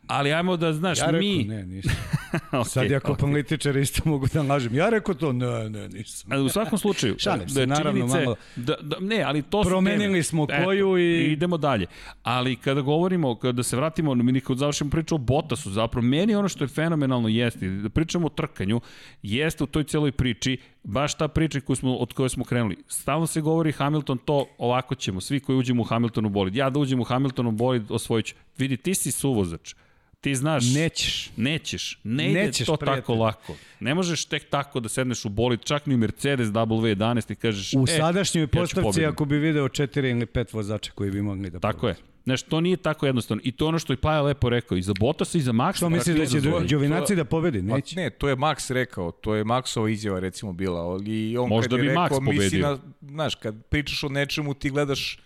Ali 0.07 0.33
ajmo 0.33 0.57
da, 0.57 0.73
znaš, 0.73 0.99
Ja 0.99 1.05
rekao, 1.07 1.20
mi... 1.20 1.44
ne, 1.44 1.67
nisam. 1.67 1.93
okay, 2.52 2.65
Sad 2.65 2.91
ja 2.91 3.01
kao 3.01 3.15
okay. 3.15 3.20
političar 3.20 3.76
isto 3.76 4.02
mogu 4.05 4.26
da 4.26 4.43
lažem. 4.43 4.75
Ja 4.75 4.89
rekao 4.89 5.15
to, 5.15 5.33
ne, 5.33 5.68
ne, 5.70 5.89
nisam. 5.89 6.44
U 6.44 6.49
svakom 6.49 6.78
slučaju, 6.78 7.15
Šalim 7.18 7.49
se, 7.49 7.60
da 7.60 7.67
naravno, 7.67 8.07
malo. 8.07 8.36
Da, 8.57 8.76
da, 8.81 8.97
ne, 9.01 9.23
ali 9.23 9.43
to 9.43 9.65
su 9.65 9.68
Promenili 9.70 10.02
teme. 10.05 10.23
smo 10.23 10.47
koju 10.65 10.99
i- 10.99 11.25
idemo 11.25 11.57
dalje. 11.57 11.86
Ali 12.23 12.57
kada 12.57 12.81
govorimo, 12.81 13.35
kada 13.35 13.62
se 13.62 13.76
vratimo, 13.76 14.15
mi 14.15 14.41
kad 14.41 14.59
završimo 14.59 14.91
priču 14.91 15.15
o 15.15 15.18
Bottasu, 15.18 15.70
zapravo 15.70 16.07
meni 16.07 16.35
ono 16.35 16.49
što 16.49 16.65
je 16.65 16.68
fenomenalno 16.68 17.28
jeste, 17.28 17.68
da 17.68 17.89
pričamo 17.89 18.26
o 18.26 18.31
trkanju, 18.31 18.81
jeste 19.23 19.65
u 19.65 19.67
toj 19.67 19.85
celoj 19.85 20.12
priči, 20.12 20.59
baš 20.85 21.15
ta 21.15 21.28
priča 21.28 21.60
koju 21.60 21.76
smo, 21.76 21.97
od 21.97 22.12
koje 22.12 22.28
smo 22.28 22.44
krenuli. 22.44 22.76
Stalno 22.89 23.26
se 23.26 23.41
govori 23.41 23.73
Hamilton 23.73 24.18
to, 24.18 24.47
ovako 24.59 24.94
ćemo, 24.94 25.20
svi 25.20 25.41
koji 25.41 25.59
uđemo 25.59 25.83
u 25.83 25.86
Hamiltonu 25.86 26.28
bolid. 26.28 26.55
Ja 26.57 26.70
da 26.70 26.78
uđem 26.78 27.01
u 27.01 27.05
Hamiltonu 27.05 27.51
bolid, 27.52 27.91
osvojit 27.91 28.26
ću. 28.26 28.35
Vidi, 28.59 28.76
ti 28.76 28.94
si 28.94 29.10
suvozač. 29.12 29.75
Ti 30.20 30.35
znaš... 30.35 30.75
Nećeš. 30.75 31.31
Nećeš. 31.36 31.99
Ne 32.05 32.31
ide 32.31 32.45
Nećeš, 32.45 32.67
to 32.67 32.77
prijatelj. 32.77 33.01
tako 33.01 33.15
lako. 33.15 33.57
Ne 33.81 33.95
možeš 33.95 34.25
tek 34.25 34.51
tako 34.51 34.81
da 34.81 34.89
sedneš 34.89 35.25
u 35.25 35.28
bolid, 35.28 35.61
čak 35.61 35.86
ni 35.86 35.95
u 35.95 35.99
Mercedes 35.99 36.49
W11 36.49 37.33
i 37.33 37.35
kažeš... 37.35 37.73
U 37.75 37.85
e, 37.89 37.97
sadašnjoj 37.97 38.43
ja 38.43 38.49
postavci, 38.49 39.05
ako 39.05 39.25
bi 39.25 39.39
video 39.39 39.69
četiri 39.69 40.11
ili 40.11 40.27
pet 40.27 40.53
vozača 40.53 40.93
koji 40.95 41.11
bi 41.11 41.23
mogli 41.23 41.51
da 41.51 41.59
Tako 41.59 41.89
je. 41.89 41.95
Znaš, 42.27 42.43
to 42.43 42.61
nije 42.61 42.77
tako 42.77 43.07
jednostavno. 43.07 43.41
I 43.45 43.53
to 43.53 43.65
je 43.65 43.69
ono 43.69 43.78
što 43.78 43.93
je 43.93 43.97
Paja 43.97 44.23
lepo 44.23 44.49
rekao. 44.49 44.78
I 44.78 44.83
za 44.83 44.93
Bottasa 45.01 45.39
i 45.39 45.41
za 45.41 45.53
Maxa. 45.53 45.77
Što 45.77 45.89
misliš 45.89 46.17
da 46.17 46.27
će 46.27 46.41
Đovinaci 46.41 47.17
da 47.17 47.25
pobedi? 47.25 47.62
Neće. 47.62 47.97
ne, 47.97 48.11
to 48.11 48.28
je 48.28 48.36
Max 48.36 48.73
rekao, 48.73 49.11
to 49.11 49.35
je 49.35 49.45
Maxova 49.45 49.93
izjava 49.93 50.20
recimo 50.20 50.53
bila. 50.53 51.01
I 51.07 51.36
on 51.39 51.49
Možda 51.49 51.69
kad 51.69 51.78
je 51.78 51.83
bi 51.83 51.89
rekao, 51.89 52.09
Max 52.09 52.20
misli 52.20 52.36
pobedio. 52.36 52.69
na, 52.69 52.78
znaš, 53.11 53.35
kad 53.35 53.65
pričaš 53.65 54.05
o 54.05 54.09
nečemu 54.09 54.55
ti 54.55 54.70
gledaš 54.70 55.19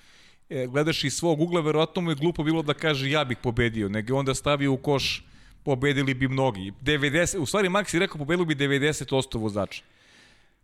gledaš 0.68 1.04
iz 1.04 1.14
svog 1.14 1.40
ugla, 1.40 1.60
verovatno 1.60 2.02
mu 2.02 2.10
je 2.10 2.14
glupo 2.14 2.42
bilo 2.42 2.62
da 2.62 2.74
kaže 2.74 3.10
ja 3.10 3.24
bih 3.24 3.36
pobedio, 3.42 3.88
nego 3.88 4.16
onda 4.16 4.34
stavio 4.34 4.72
u 4.72 4.76
koš 4.76 5.24
pobedili 5.62 6.14
bi 6.14 6.28
mnogi. 6.28 6.72
90, 6.82 7.38
u 7.38 7.46
stvari 7.46 7.68
Max 7.68 7.94
je 7.94 8.00
rekao 8.00 8.18
pobedili 8.18 8.46
bi 8.46 8.54
90% 8.54 9.38
vozača. 9.38 9.82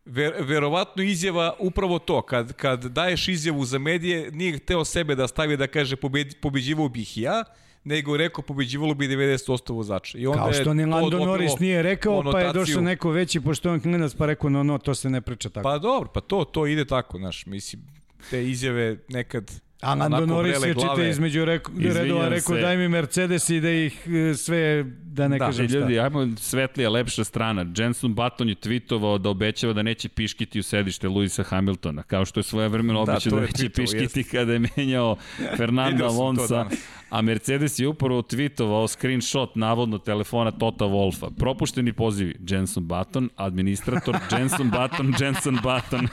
Ver, 0.05 0.34
verovatno 0.40 1.02
izjava 1.02 1.55
upravo 1.58 1.98
to, 1.98 2.23
kad, 2.23 2.52
kad 2.52 2.84
daješ 2.84 3.28
izjavu 3.28 3.65
za 3.65 3.78
medije, 3.78 4.31
nije 4.31 4.58
hteo 4.58 4.84
sebe 4.84 5.15
da 5.15 5.28
stavi 5.28 5.56
da 5.56 5.66
kaže 5.66 5.97
pobed, 5.97 6.34
pobeđivao 6.40 6.89
bih 6.89 7.18
ja, 7.18 7.44
nego 7.84 8.15
je 8.15 8.18
rekao 8.18 8.44
pobeđivalo 8.44 8.94
bi 8.94 9.08
90% 9.08 9.74
vozača. 9.74 10.18
I 10.18 10.26
onda 10.26 10.39
Kao 10.42 10.52
što 10.52 10.74
ni 10.74 10.84
Lando 10.86 11.18
Norris 11.18 11.58
nije 11.58 11.82
rekao, 11.82 12.12
pa 12.12 12.18
je 12.18 12.47
konotaciju- 12.47 12.52
došao 12.52 12.82
neko 12.82 13.10
veći, 13.10 13.40
pošto 13.40 13.73
on 13.73 13.81
klinac, 13.81 14.15
pa 14.15 14.26
rekao, 14.26 14.50
no, 14.50 14.62
no, 14.62 14.78
to 14.78 14.94
se 14.94 15.10
ne 15.10 15.20
priča 15.20 15.48
tako. 15.48 15.62
Pa 15.62 15.78
dobro, 15.78 16.08
pa 16.15 16.20
to, 16.20 16.44
to 16.44 16.66
ide 16.66 16.84
tako, 16.84 17.18
znaš, 17.18 17.47
mislim, 17.47 17.82
te 18.31 18.48
izjave 18.48 18.97
nekad 19.08 19.66
A 19.81 19.95
Lando 19.95 20.27
Norris 20.27 20.65
je 20.65 20.75
čita 20.75 20.87
glave. 20.87 21.11
između 21.11 21.45
reko, 21.45 21.73
redova 21.95 22.29
rekao 22.29 22.57
daj 22.57 22.77
mi 22.77 22.89
Mercedes 22.89 23.51
i 23.51 23.61
da 23.61 23.71
ih 23.71 24.07
e, 24.31 24.35
sve, 24.35 24.85
da 25.03 25.29
ne 25.29 25.39
Da, 25.39 25.47
kažem 25.47 25.69
šta. 25.69 25.79
ljudi, 25.79 26.01
ajmo 26.01 26.29
svetlija, 26.39 26.91
lepša 26.91 27.25
strana. 27.25 27.67
Jenson 27.77 28.15
Button 28.15 28.49
je 28.49 28.55
tweetovao 28.55 29.19
da 29.19 29.29
obećava 29.31 29.73
da 29.73 29.83
neće 29.83 30.09
piškiti 30.09 30.61
u 30.61 30.63
sedište 30.63 31.09
Luisa 31.09 31.43
Hamiltona, 31.43 32.03
kao 32.03 32.25
što 32.25 32.41
je 32.41 32.45
svoje 32.45 32.69
vremeno 32.69 33.05
Da, 33.05 33.13
obećao 33.13 33.31
da, 33.31 33.37
je 33.37 33.43
neće 33.43 33.69
piškiti 33.69 34.25
kada 34.25 34.53
je 34.53 34.61
menjao 34.77 35.17
Fernanda 35.57 36.09
danas. 36.49 36.75
A 37.11 37.23
Mercedes 37.23 37.79
je 37.79 37.89
upravo 37.89 38.23
tweetovao 38.23 38.89
screenshot 38.89 39.57
navodno 39.57 39.99
telefona 39.99 40.51
Tota 40.51 40.85
Wolfa. 40.85 41.31
Propušteni 41.39 41.93
pozivi 41.93 42.35
Jenson 42.49 42.87
Button, 42.87 43.31
administrator 43.37 44.17
Jenson 44.33 44.71
Button, 44.71 45.15
Jenson 45.21 45.59
Button. 45.63 46.09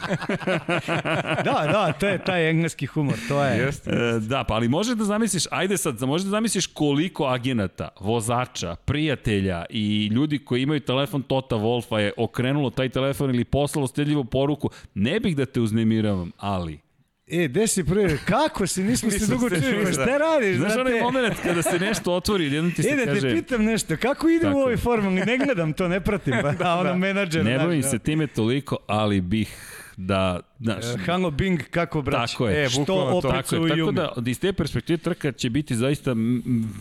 Da, 1.43 1.67
da, 1.71 1.93
to 1.99 2.07
je 2.07 2.23
taj 2.23 2.49
engleski 2.49 2.85
humor, 2.85 3.15
to 3.27 3.43
je. 3.43 3.52
Jeste. 3.53 3.89
E, 3.89 4.19
da, 4.19 4.43
pa 4.43 4.53
ali 4.53 4.67
možeš 4.67 4.95
da 4.95 5.03
zamisliš, 5.03 5.43
ajde 5.51 5.77
sad, 5.77 6.01
možeš 6.01 6.25
da 6.25 6.29
zamisliš 6.29 6.67
koliko 6.67 7.25
agenata, 7.25 7.89
vozača, 7.99 8.75
prijatelja 8.75 9.65
i 9.69 10.07
ljudi 10.07 10.39
koji 10.39 10.61
imaju 10.61 10.79
telefon 10.79 11.23
Tota 11.23 11.55
Wolfa 11.55 11.97
je 11.97 12.13
okrenulo 12.17 12.69
taj 12.69 12.89
telefon 12.89 13.29
ili 13.29 13.43
poslalo 13.43 13.87
stedljivu 13.87 14.25
poruku. 14.25 14.69
Ne 14.93 15.19
bih 15.19 15.35
da 15.35 15.45
te 15.45 15.61
uznemiravam, 15.61 16.31
ali... 16.37 16.79
E, 17.27 17.47
gde 17.47 17.67
si 17.67 17.83
prvi? 17.83 18.17
Kako 18.25 18.67
si? 18.67 18.83
Nismo 18.83 19.11
se 19.11 19.27
dugo 19.27 19.49
se 19.49 19.61
čuli. 19.61 19.83
Pa 19.83 19.83
da. 19.83 19.91
šta 19.91 20.17
radiš, 20.17 20.57
Znaš 20.57 20.75
onaj 20.77 21.01
moment 21.01 21.35
kada 21.43 21.61
se 21.61 21.79
nešto 21.79 22.13
otvori, 22.13 22.45
jednom 22.45 22.73
ti 22.73 22.83
se 22.83 22.89
E, 22.89 22.95
da 22.95 23.05
kaže... 23.05 23.21
te 23.21 23.35
pitam 23.35 23.63
nešto, 23.63 23.97
kako 23.97 24.29
ide 24.29 24.45
Tako 24.45 24.57
u 24.57 24.61
ovoj 24.61 24.77
formuli? 24.77 25.21
Ne 25.25 25.37
gledam 25.37 25.73
to, 25.73 25.87
ne 25.87 26.01
pratim. 26.01 26.33
Pa, 26.41 26.51
da, 26.63 26.75
ono 26.75 26.95
menadžer. 26.97 27.45
Ne 27.45 27.57
bavim 27.57 27.81
da. 27.81 27.87
se 27.87 27.99
time 27.99 28.27
toliko, 28.27 28.77
ali 28.87 29.21
bih 29.21 29.72
da, 29.97 30.39
znaš, 30.59 30.85
E, 30.85 30.97
Halo 30.97 31.31
Bing, 31.31 31.59
kako 31.61 32.01
brać? 32.01 32.31
Tako 32.31 32.47
je. 32.47 32.65
E, 32.65 32.69
Što 32.69 32.95
opet 32.95 33.31
Tako 33.31 33.55
je, 33.57 33.85
tako 33.95 34.21
da 34.21 34.29
iz 34.29 34.39
te 34.39 34.53
perspektive 34.53 34.97
trka 34.97 35.31
će 35.31 35.49
biti 35.49 35.75
zaista 35.75 36.15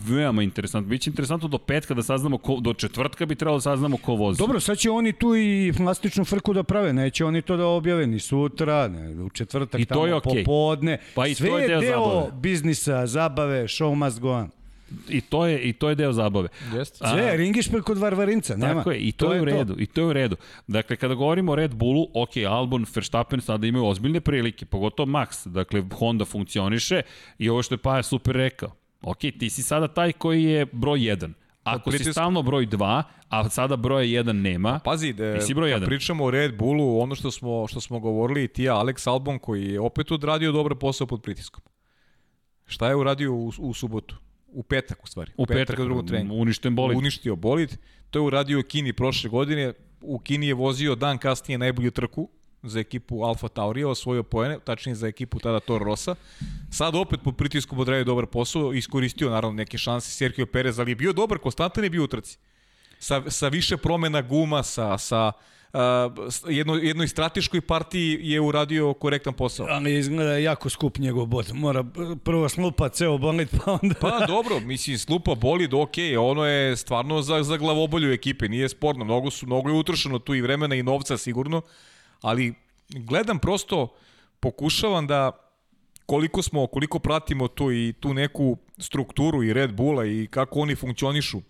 veoma 0.03 0.43
interesantno. 0.43 0.89
Biće 0.89 1.09
interesantno 1.09 1.47
do 1.47 1.57
petka 1.57 1.93
da 1.93 2.03
saznamo 2.03 2.37
ko, 2.37 2.57
do 2.61 2.73
četvrtka 2.73 3.25
bi 3.25 3.35
trebalo 3.35 3.57
da 3.57 3.61
saznamo 3.61 3.97
ko 3.97 4.13
vozi. 4.13 4.37
Dobro, 4.37 4.59
sad 4.59 4.77
će 4.77 4.89
oni 4.91 5.13
tu 5.13 5.35
i 5.35 5.73
plastičnu 5.77 6.25
frku 6.25 6.53
da 6.53 6.63
prave, 6.63 6.93
neće 6.93 7.25
oni 7.25 7.41
to 7.41 7.57
da 7.57 7.65
objave 7.65 8.07
ni 8.07 8.19
sutra, 8.19 8.87
ne, 8.87 9.23
u 9.23 9.29
četvrtak, 9.29 9.81
I 9.81 9.85
to 9.85 9.93
tamo 9.93 10.05
je 10.05 10.15
okej. 10.15 10.43
popodne. 10.43 10.97
Pa 11.15 11.27
i 11.27 11.35
Sve 11.35 11.49
to 11.49 11.57
je 11.59 11.67
deo 11.67 11.81
zabave. 11.81 12.31
biznisa, 12.33 13.07
zabave, 13.07 13.63
show 13.63 13.95
must 13.95 14.19
go 14.19 14.31
on. 14.31 14.49
I 15.09 15.21
to 15.21 15.45
je 15.45 15.59
i 15.59 15.73
to 15.73 15.89
je 15.89 15.95
deo 15.95 16.13
zabave. 16.13 16.47
Jeste. 16.73 16.97
Sve, 16.97 17.37
ringiš 17.37 17.67
kod 17.83 17.97
Varvarinca, 17.97 18.55
nema. 18.55 18.73
Tako 18.73 18.91
je, 18.91 18.99
i 18.99 19.11
to, 19.11 19.33
je 19.33 19.41
u 19.41 19.45
redu, 19.45 19.75
i 19.79 19.85
to 19.85 20.01
je 20.01 20.07
u 20.07 20.13
redu. 20.13 20.35
Dakle, 20.67 20.95
kada 20.95 21.13
govorimo 21.13 21.51
o 21.51 21.55
Red 21.55 21.75
Bullu, 21.75 22.07
ok, 22.13 22.29
Albon, 22.49 22.85
Verstappen 22.95 23.41
sada 23.41 23.67
imaju 23.67 23.85
ozbiljne 23.85 24.21
prilike, 24.21 24.65
pogotovo 24.65 25.11
Max, 25.11 25.47
dakle, 25.47 25.83
Honda 25.93 26.25
funkcioniše 26.25 27.01
i 27.37 27.49
ovo 27.49 27.63
što 27.63 27.73
je 27.73 27.77
Paja 27.77 28.03
super 28.03 28.35
rekao. 28.35 28.71
Ok, 29.01 29.19
ti 29.19 29.49
si 29.49 29.63
sada 29.63 29.87
taj 29.87 30.11
koji 30.11 30.43
je 30.43 30.65
broj 30.65 30.99
1. 30.99 31.33
Ako 31.63 31.91
si 31.91 31.97
pritisku. 31.97 32.11
stalno 32.11 32.41
broj 32.41 32.67
2, 32.67 33.03
a 33.29 33.49
sada 33.49 33.75
broja 33.75 34.23
1 34.23 34.31
nema, 34.31 34.79
Pazi, 34.79 35.13
da, 35.13 35.39
Ti 35.39 35.41
si 35.41 35.53
broj 35.53 35.69
kad 35.69 35.75
jedan. 35.75 35.87
pričamo 35.87 36.25
o 36.25 36.31
Red 36.31 36.57
Bullu, 36.57 36.99
ono 36.99 37.15
što 37.15 37.31
smo, 37.31 37.67
što 37.67 37.81
smo 37.81 37.99
govorili 37.99 38.43
i 38.43 38.47
ti, 38.47 38.63
ja, 38.63 38.73
Alex 38.73 39.09
Albon, 39.09 39.39
koji 39.39 39.67
je 39.67 39.79
opet 39.79 40.11
odradio 40.11 40.51
dobar 40.51 40.75
posao 40.75 41.07
pod 41.07 41.21
pritiskom. 41.21 41.63
Šta 42.65 42.87
je 42.89 42.95
uradio 42.95 43.33
u, 43.33 43.51
u 43.59 43.73
subotu? 43.73 44.15
U 44.53 44.63
petak, 44.63 45.03
u 45.03 45.07
stvari. 45.07 45.31
u 45.37 45.45
petak, 45.45 45.77
na 45.77 45.85
drugom 45.85 46.07
treningu. 46.07 46.35
uništen 46.35 46.75
bolid. 46.75 46.97
Uništio 46.97 47.35
bolid. 47.35 47.77
To 48.09 48.19
je 48.19 48.23
uradio 48.23 48.59
u 48.59 48.63
Kini 48.63 48.93
prošle 48.93 49.29
godine. 49.29 49.73
U 50.01 50.19
Kini 50.19 50.47
je 50.47 50.53
vozio 50.53 50.95
dan 50.95 51.17
kasnije 51.17 51.57
najbolju 51.57 51.91
trku 51.91 52.29
za 52.63 52.79
ekipu 52.79 53.23
Alfa 53.23 53.47
Taurija, 53.47 53.87
osvojio 53.87 54.23
poene, 54.23 54.59
tačnije 54.59 54.95
za 54.95 55.07
ekipu 55.07 55.39
tada 55.39 55.59
Toro 55.59 55.85
Rosa. 55.85 56.15
Sad 56.71 56.95
opet 56.95 57.19
pod 57.23 57.35
pritiskom 57.35 57.79
odradio 57.79 58.03
dobar 58.03 58.25
posao, 58.25 58.73
iskoristio 58.73 59.29
naravno 59.29 59.55
neke 59.55 59.77
šanse 59.77 60.11
Sergio 60.11 60.45
Perez, 60.45 60.79
ali 60.79 60.91
je 60.91 60.95
bio 60.95 61.13
dobar, 61.13 61.37
konstantan 61.37 61.83
je 61.83 61.89
bio 61.89 62.03
u 62.03 62.07
trci. 62.07 62.37
Sa, 62.99 63.23
sa 63.27 63.47
više 63.47 63.77
promena 63.77 64.21
guma, 64.21 64.63
sa, 64.63 64.97
sa 64.97 65.17
a, 65.17 65.31
jedno, 66.49 66.75
jednoj 66.75 67.07
strateškoj 67.07 67.61
partiji 67.61 68.17
je 68.21 68.41
uradio 68.41 68.93
korektan 68.93 69.33
posao. 69.33 69.67
Ali 69.69 69.97
izgleda 69.97 70.37
jako 70.37 70.69
skup 70.69 70.97
njegov 70.97 71.25
bod. 71.25 71.53
Mora 71.53 71.83
prvo 72.23 72.49
slupa 72.49 72.89
ceo 72.89 73.17
bolid, 73.17 73.49
pa 73.49 73.77
onda... 73.81 73.95
Pa 74.01 74.25
dobro, 74.27 74.59
mislim, 74.59 74.97
slupa 74.97 75.35
bolid, 75.35 75.73
ok, 75.73 75.93
ono 76.19 76.45
je 76.45 76.77
stvarno 76.77 77.21
za, 77.21 77.43
za 77.43 77.57
glavobolju 77.57 78.11
ekipe, 78.11 78.49
nije 78.49 78.69
sporno, 78.69 79.05
mnogo, 79.05 79.31
su, 79.31 79.45
mnogo 79.45 79.69
je 79.69 79.75
utrošeno 79.75 80.19
tu 80.19 80.35
i 80.35 80.41
vremena 80.41 80.75
i 80.75 80.83
novca 80.83 81.17
sigurno, 81.17 81.61
ali 82.21 82.53
gledam 82.89 83.39
prosto, 83.39 83.87
pokušavam 84.39 85.07
da 85.07 85.31
koliko 86.05 86.41
smo, 86.41 86.67
koliko 86.67 86.99
pratimo 86.99 87.47
to 87.47 87.71
i 87.71 87.93
tu 87.99 88.13
neku 88.13 88.57
strukturu 88.77 89.43
i 89.43 89.53
Red 89.53 89.73
Bulla 89.73 90.05
i 90.05 90.27
kako 90.31 90.59
oni 90.59 90.75
funkcionišu. 90.75 91.41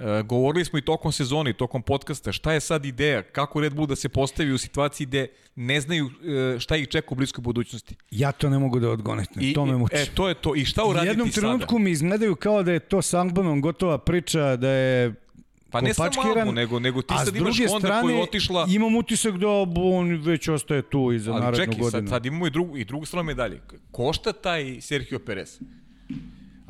E, 0.00 0.22
govorili 0.22 0.64
smo 0.64 0.78
i 0.78 0.82
tokom 0.82 1.12
sezoni, 1.12 1.52
tokom 1.52 1.82
podcasta, 1.82 2.32
šta 2.32 2.52
je 2.52 2.60
sad 2.60 2.84
ideja, 2.84 3.22
kako 3.22 3.60
Red 3.60 3.74
Bull 3.74 3.86
da 3.86 3.96
se 3.96 4.08
postavi 4.08 4.52
u 4.52 4.58
situaciji 4.58 5.06
gde 5.06 5.26
ne 5.56 5.80
znaju 5.80 6.10
e, 6.54 6.58
šta 6.58 6.76
ih 6.76 6.88
čeka 6.88 7.08
u 7.10 7.14
bliskoj 7.14 7.42
budućnosti. 7.42 7.96
Ja 8.10 8.32
to 8.32 8.50
ne 8.50 8.58
mogu 8.58 8.80
da 8.80 8.90
odgonetnem, 8.90 9.44
I, 9.44 9.54
to 9.54 9.66
me 9.66 9.76
muči. 9.76 9.96
E, 9.96 10.06
to 10.14 10.28
je 10.28 10.34
to. 10.34 10.54
I 10.54 10.64
šta 10.64 10.84
U 10.84 10.90
uraditi 10.90 11.10
jednom 11.10 11.28
sada? 11.28 11.40
trenutku 11.46 11.78
mi 11.78 11.90
izgledaju 11.90 12.36
kao 12.36 12.62
da 12.62 12.72
je 12.72 12.80
to 12.80 13.02
s 13.02 13.14
Albanom 13.14 13.60
gotova 13.60 13.98
priča, 13.98 14.56
da 14.56 14.68
je 14.68 15.14
Pa 15.70 15.80
ne 15.80 15.94
samo 15.94 16.10
Albu, 16.36 16.52
nego, 16.52 16.78
nego 16.78 17.02
ti 17.02 17.14
sad 17.24 17.36
imaš 17.36 17.58
Honda 17.58 17.78
strane, 17.78 18.02
koja 18.02 18.16
je 18.16 18.22
otišla... 18.22 18.66
imam 18.68 18.96
utisak 18.96 19.36
da 19.36 19.48
on 19.76 20.22
već 20.22 20.48
ostaje 20.48 20.82
tu 20.82 21.12
i 21.12 21.18
za 21.18 21.32
Ali 21.32 21.40
narednu 21.40 21.64
čekaj, 21.64 21.80
godinu. 21.80 21.90
sad, 21.90 22.08
sad 22.08 22.26
imamo 22.26 22.46
i 22.46 22.50
drugu, 22.50 22.76
i 22.76 22.84
drugu 22.84 23.06
stranu 23.06 23.24
medalje. 23.24 23.60
Košta 23.90 24.32
taj 24.32 24.80
Sergio 24.80 25.18
Perez. 25.18 25.60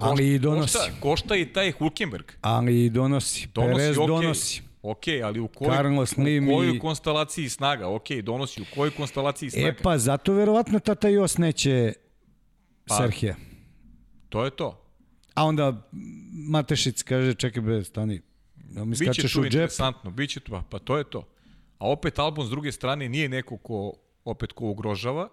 Ali 0.01 0.35
i 0.35 0.39
donosi. 0.39 0.79
Košta, 0.79 1.01
košta 1.01 1.37
i 1.37 1.47
taj 1.47 1.73
Hulkenberg. 1.73 2.25
Ali 2.41 2.85
i 2.85 2.91
donosi. 2.91 3.49
Donosi, 3.49 3.75
Perez 3.75 3.99
okej. 3.99 4.07
donosi. 4.07 4.63
Ok, 4.83 5.03
ali 5.25 5.41
u 5.41 5.49
kojoj, 5.49 5.99
u 5.99 6.07
kojoj 6.47 6.77
i- 6.77 6.79
konstelaciji 6.79 7.49
snaga? 7.49 7.89
Ok, 7.89 8.11
donosi 8.23 8.63
u 8.63 8.75
kojoj 8.75 8.91
konstelaciji 8.91 9.51
snaga? 9.51 9.69
E 9.69 9.75
pa 9.75 9.99
zato 9.99 10.33
verovatno 10.33 10.79
Tata 10.79 11.09
Jos 11.09 11.39
neće 11.39 11.93
Pa. 12.85 12.95
Serhija. 12.95 13.35
To 14.29 14.45
je 14.45 14.51
to. 14.51 14.85
A 15.35 15.45
onda 15.45 15.89
Matešić 16.49 17.03
kaže, 17.03 17.35
čekaj 17.35 17.63
be, 17.63 17.85
stani, 17.85 18.21
da 18.57 18.85
mi 18.85 18.91
Biće 18.91 19.05
skačeš 19.05 19.33
tu 19.33 19.41
u 19.41 19.45
interesantno, 19.45 20.11
biće 20.11 20.41
tu, 20.41 20.53
pa, 20.53 20.63
pa 20.71 20.79
to 20.79 20.99
je 20.99 21.05
to. 21.05 21.29
A 21.79 21.91
opet 21.91 22.19
Albon 22.19 22.47
s 22.47 22.51
druge 22.51 22.73
strane 22.73 23.09
nije 23.09 23.29
neko 23.29 23.57
ko 23.57 23.93
opet 24.25 24.53
ko 24.53 24.65
ugrožava. 24.67 25.29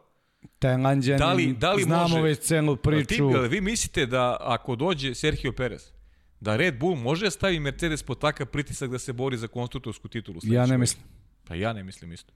Tajlanđanin, 0.60 1.20
Da 1.20 1.34
li, 1.34 1.54
da 1.54 1.74
li 1.74 1.84
znamo 1.84 2.08
može, 2.08 2.22
već 2.22 2.52
Jel 2.52 2.76
priču. 2.76 3.32
Ti, 3.32 3.48
vi 3.50 3.62
mislite 3.62 4.06
da 4.06 4.38
ako 4.40 4.76
dođe 4.76 5.16
Sergio 5.16 5.52
Perez, 5.52 5.92
da 6.40 6.56
Red 6.56 6.80
Bull 6.80 6.96
može 6.96 7.32
stavi 7.32 7.60
Mercedes 7.60 8.04
pod 8.04 8.20
takav 8.20 8.48
pritisak 8.48 8.90
da 8.90 9.00
se 9.00 9.14
bori 9.14 9.38
za 9.38 9.48
konstruktorsku 9.48 10.08
titulu? 10.08 10.40
Ja 10.44 10.66
ne 10.66 10.78
mislim. 10.78 11.04
Pa 11.48 11.56
ja 11.56 11.74
ne 11.74 11.84
mislim 11.84 12.12
isto. 12.12 12.34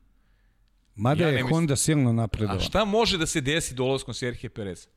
Mada 0.96 1.24
Ja 1.24 1.30
je 1.30 1.34
mislim. 1.36 1.54
Honda 1.54 1.76
silno 1.76 2.10
A 2.10 2.14
napredovala. 2.14 2.60
šta 2.60 2.86
može 2.86 3.18
da 3.18 3.26
se 3.26 3.42
desi 3.42 3.74
dolaskom 3.74 4.14
Sergio 4.14 4.50
Perez? 4.50 4.88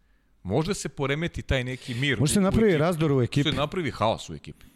Možda 0.42 0.74
se 0.74 0.88
poremeti 0.88 1.42
taj 1.42 1.64
neki 1.64 1.94
mir. 1.94 2.20
Može 2.20 2.32
se 2.32 2.38
u 2.38 2.42
napravi 2.42 2.76
razdor 2.76 3.12
u 3.12 3.22
ekipi. 3.22 3.50
Se 3.50 3.56
napravi 3.56 3.90
haos 3.90 4.30
u 4.30 4.34
ekipi. 4.34 4.66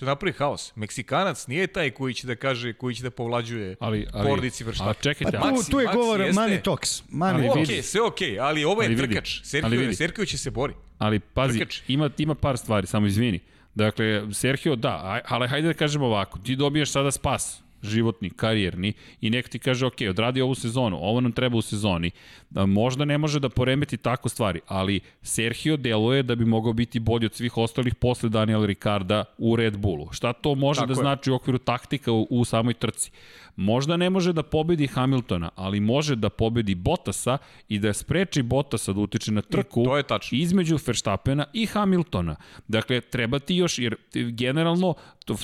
Se 0.00 0.06
napravi 0.06 0.32
haos. 0.38 0.72
Meksikanac 0.76 1.46
nije 1.46 1.66
taj 1.66 1.90
koji 1.90 2.14
će 2.14 2.26
da 2.26 2.34
kaže, 2.34 2.72
koji 2.72 2.94
će 2.94 3.02
da 3.02 3.10
povlađuje 3.10 3.76
Ali, 3.80 4.06
ali, 4.12 4.28
porodici 4.28 4.64
a 4.80 4.94
čekajte, 4.94 5.38
Pa 5.38 5.48
tu, 5.50 5.70
tu 5.70 5.80
je 5.80 5.88
govor 5.94 6.20
jeste- 6.20 6.40
money 6.40 6.62
talks. 6.62 7.02
Money 7.04 7.34
Ali 7.34 7.46
talks. 7.46 7.60
vidi. 7.60 7.78
Ok, 7.78 7.84
sve 7.84 8.00
ok, 8.00 8.16
ali 8.40 8.64
ovo 8.64 8.82
je 8.82 8.86
Ali 8.86 8.96
trkač. 8.96 9.40
Sergio. 9.44 9.92
Sergio 9.92 10.26
će 10.26 10.38
se 10.38 10.50
bori. 10.50 10.74
Ali 10.98 11.18
pazi, 11.20 11.58
Trkač. 11.58 11.80
ima, 11.88 12.10
ima 12.18 12.34
par 12.34 12.58
stvari, 12.58 12.86
samo 12.86 13.06
izvini. 13.06 13.40
Dakle, 13.74 14.22
Sergio, 14.32 14.76
da, 14.76 15.22
ali 15.26 15.48
hajde 15.48 15.68
da 15.68 15.74
kažemo 15.74 16.06
ovako, 16.06 16.38
ti 16.38 16.56
dobijaš 16.56 16.90
sada 16.90 17.10
spas, 17.10 17.62
životni, 17.82 18.30
karijerni, 18.30 18.92
i 19.20 19.30
nek 19.30 19.48
ti 19.48 19.58
kaže, 19.58 19.86
ok, 19.86 19.94
odradi 20.10 20.40
ovu 20.40 20.54
sezonu, 20.54 20.98
ovo 21.00 21.20
nam 21.20 21.32
treba 21.32 21.56
u 21.56 21.62
sezoni, 21.62 22.10
da 22.50 22.66
možda 22.66 23.04
ne 23.04 23.18
može 23.18 23.40
da 23.40 23.48
poremeti 23.48 23.96
tako 23.96 24.28
stvari, 24.28 24.60
ali 24.66 25.00
Sergio 25.22 25.76
deluje 25.76 26.22
da 26.22 26.34
bi 26.34 26.44
mogao 26.44 26.72
biti 26.72 27.00
bolji 27.00 27.26
od 27.26 27.34
svih 27.34 27.56
ostalih 27.56 27.94
posle 27.94 28.28
Daniela 28.28 28.66
Ricarda 28.66 29.24
u 29.38 29.56
Red 29.56 29.78
Bullu. 29.78 30.08
Šta 30.12 30.32
to 30.32 30.54
može 30.54 30.80
Tako 30.80 30.86
da 30.86 30.92
je. 30.92 31.02
znači 31.02 31.30
u 31.30 31.34
okviru 31.34 31.58
taktika 31.58 32.12
u, 32.12 32.26
u 32.30 32.44
samoj 32.44 32.74
trci? 32.74 33.10
Možda 33.56 33.96
ne 33.96 34.10
može 34.10 34.32
da 34.32 34.42
pobedi 34.42 34.86
Hamiltona, 34.86 35.50
ali 35.56 35.80
može 35.80 36.16
da 36.16 36.28
pobedi 36.28 36.74
Bottasa 36.74 37.38
i 37.68 37.78
da 37.78 37.92
spreči 37.92 38.42
Bottasa 38.42 38.92
da 38.92 39.00
utiče 39.00 39.32
na 39.32 39.42
trku 39.42 39.84
to 39.84 39.96
je 39.96 40.02
tačno. 40.02 40.38
između 40.38 40.78
Verstappena 40.86 41.44
i 41.52 41.66
Hamiltona. 41.66 42.36
Dakle, 42.68 43.00
treba 43.00 43.38
ti 43.38 43.56
još, 43.56 43.78
jer 43.78 43.96
generalno 44.14 44.94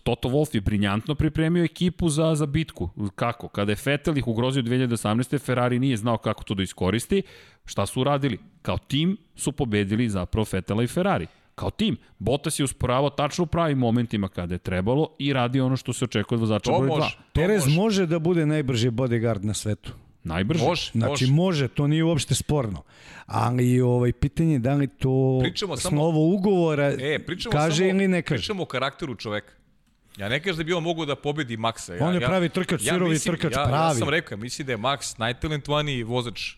Toto 0.05 0.29
Wolff 0.29 0.55
je 0.55 0.61
briljantno 0.61 1.15
pripremio 1.15 1.65
ekipu 1.65 2.09
za, 2.09 2.26
za 2.35 2.47
bitku. 2.47 2.89
Kako? 3.15 3.49
Kada 3.49 3.73
je 3.73 3.77
Vettel 3.85 4.19
ih 4.19 4.29
ugrozio 4.29 4.63
2018. 4.63 5.39
Ferrari 5.39 5.79
nije 5.79 5.97
znao 5.97 6.19
kako 6.19 6.45
to 6.45 6.55
da 6.55 6.63
iskoristi. 6.63 7.23
Šta 7.65 7.87
su 7.87 8.01
uradili? 8.01 8.39
Kao 8.63 8.79
tim 8.79 9.17
su 9.35 9.53
pobedili 9.53 10.09
zapravo 10.09 10.47
Vettela 10.53 10.83
i 10.83 10.87
Ferrari. 10.87 11.27
Kao 11.55 11.71
tim. 11.71 11.97
Bottas 12.19 12.59
je 12.59 12.65
usporavao 12.65 13.11
tačno 13.11 13.45
u 13.45 13.49
pravim 13.49 13.79
momentima 13.79 14.29
kada 14.29 14.55
je 14.55 14.59
trebalo 14.59 15.09
i 15.19 15.33
radi 15.33 15.61
ono 15.61 15.77
što 15.77 15.93
se 15.93 16.05
očekuje 16.05 16.37
od 16.37 16.41
vozača 16.41 16.71
broj 16.71 16.81
2. 16.81 16.89
može. 16.91 17.11
To 17.17 17.23
Perez 17.35 17.65
može. 17.65 17.77
može 17.77 18.07
da 18.07 18.19
bude 18.19 18.47
najbrži 18.47 18.91
bodyguard 18.91 19.45
na 19.45 19.55
svetu. 19.55 19.93
Najbrže. 20.25 20.65
Može, 20.65 20.91
Znači 20.91 21.11
može. 21.25 21.27
može, 21.29 21.69
to 21.69 21.87
nije 21.87 22.05
uopšte 22.05 22.35
sporno. 22.35 22.83
Ali 23.27 23.81
ovaj 23.81 24.13
pitanje 24.13 24.53
je 24.53 24.59
da 24.59 24.75
li 24.75 24.87
to 24.89 25.39
Pričamo 25.43 25.77
samo- 25.77 25.97
slovo 25.97 26.27
ugovora 26.27 26.87
E, 26.91 27.19
pričamo 27.19 27.53
kaže 27.53 27.77
samo, 27.77 27.89
ili 27.91 28.09
ne 28.09 28.23
kaže. 28.23 28.39
Pričamo 28.39 28.63
o 28.63 28.67
karakteru 28.67 29.15
čoveka. 29.15 29.53
Ja 30.17 30.29
ne 30.29 30.43
kažem 30.43 30.57
da 30.57 30.65
bi 30.65 30.73
on 30.73 30.83
mogao 30.83 31.05
da 31.05 31.17
pobedi 31.17 31.57
Maxa. 31.57 31.95
Ja, 31.95 32.07
On 32.07 32.15
je 32.15 32.21
ja, 32.21 32.29
pravi 32.29 32.49
trkač, 32.49 32.81
sirovi 32.83 33.11
mislim- 33.11 33.35
trkač, 33.35 33.53
ja, 33.53 33.61
Ja 33.61 33.67
pravi. 33.67 33.99
sam 33.99 34.09
rekao, 34.09 34.39
mislim 34.39 34.67
da 34.67 34.73
je 34.73 34.79
Max 34.79 35.19
najtalentovaniji 35.19 36.03
vozač 36.03 36.53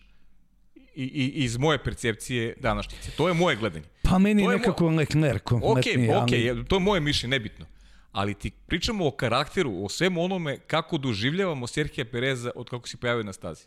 i, 0.95 1.03
i, 1.03 1.31
iz 1.35 1.57
moje 1.57 1.77
percepcije 1.77 2.55
današnjice. 2.59 3.11
To 3.11 3.27
je 3.27 3.33
moje 3.33 3.55
gledanje. 3.55 3.85
Pa 4.03 4.17
meni 4.17 4.43
To 4.43 4.51
nekako 4.51 4.87
Leclerc 4.87 5.41
Ok, 5.41 5.43
kompletniji. 5.43 6.09
ok, 6.09 6.15
ali... 6.49 6.65
to 6.67 6.75
je 6.75 6.79
moje 6.79 7.01
mišljenje, 7.01 7.31
nebitno. 7.31 7.65
Ali 8.11 8.33
ti 8.33 8.51
pričamo 8.67 9.07
o 9.07 9.11
karakteru, 9.11 9.85
o 9.85 9.89
svemu 9.89 10.23
onome 10.23 10.57
kako 10.57 10.97
doživljavamo 10.97 11.67
Serhija 11.67 12.05
Pereza 12.05 12.51
od 12.55 12.69
kako 12.69 12.87
se 12.87 12.97
pojavio 12.97 13.23
na 13.23 13.33
stazi. 13.33 13.63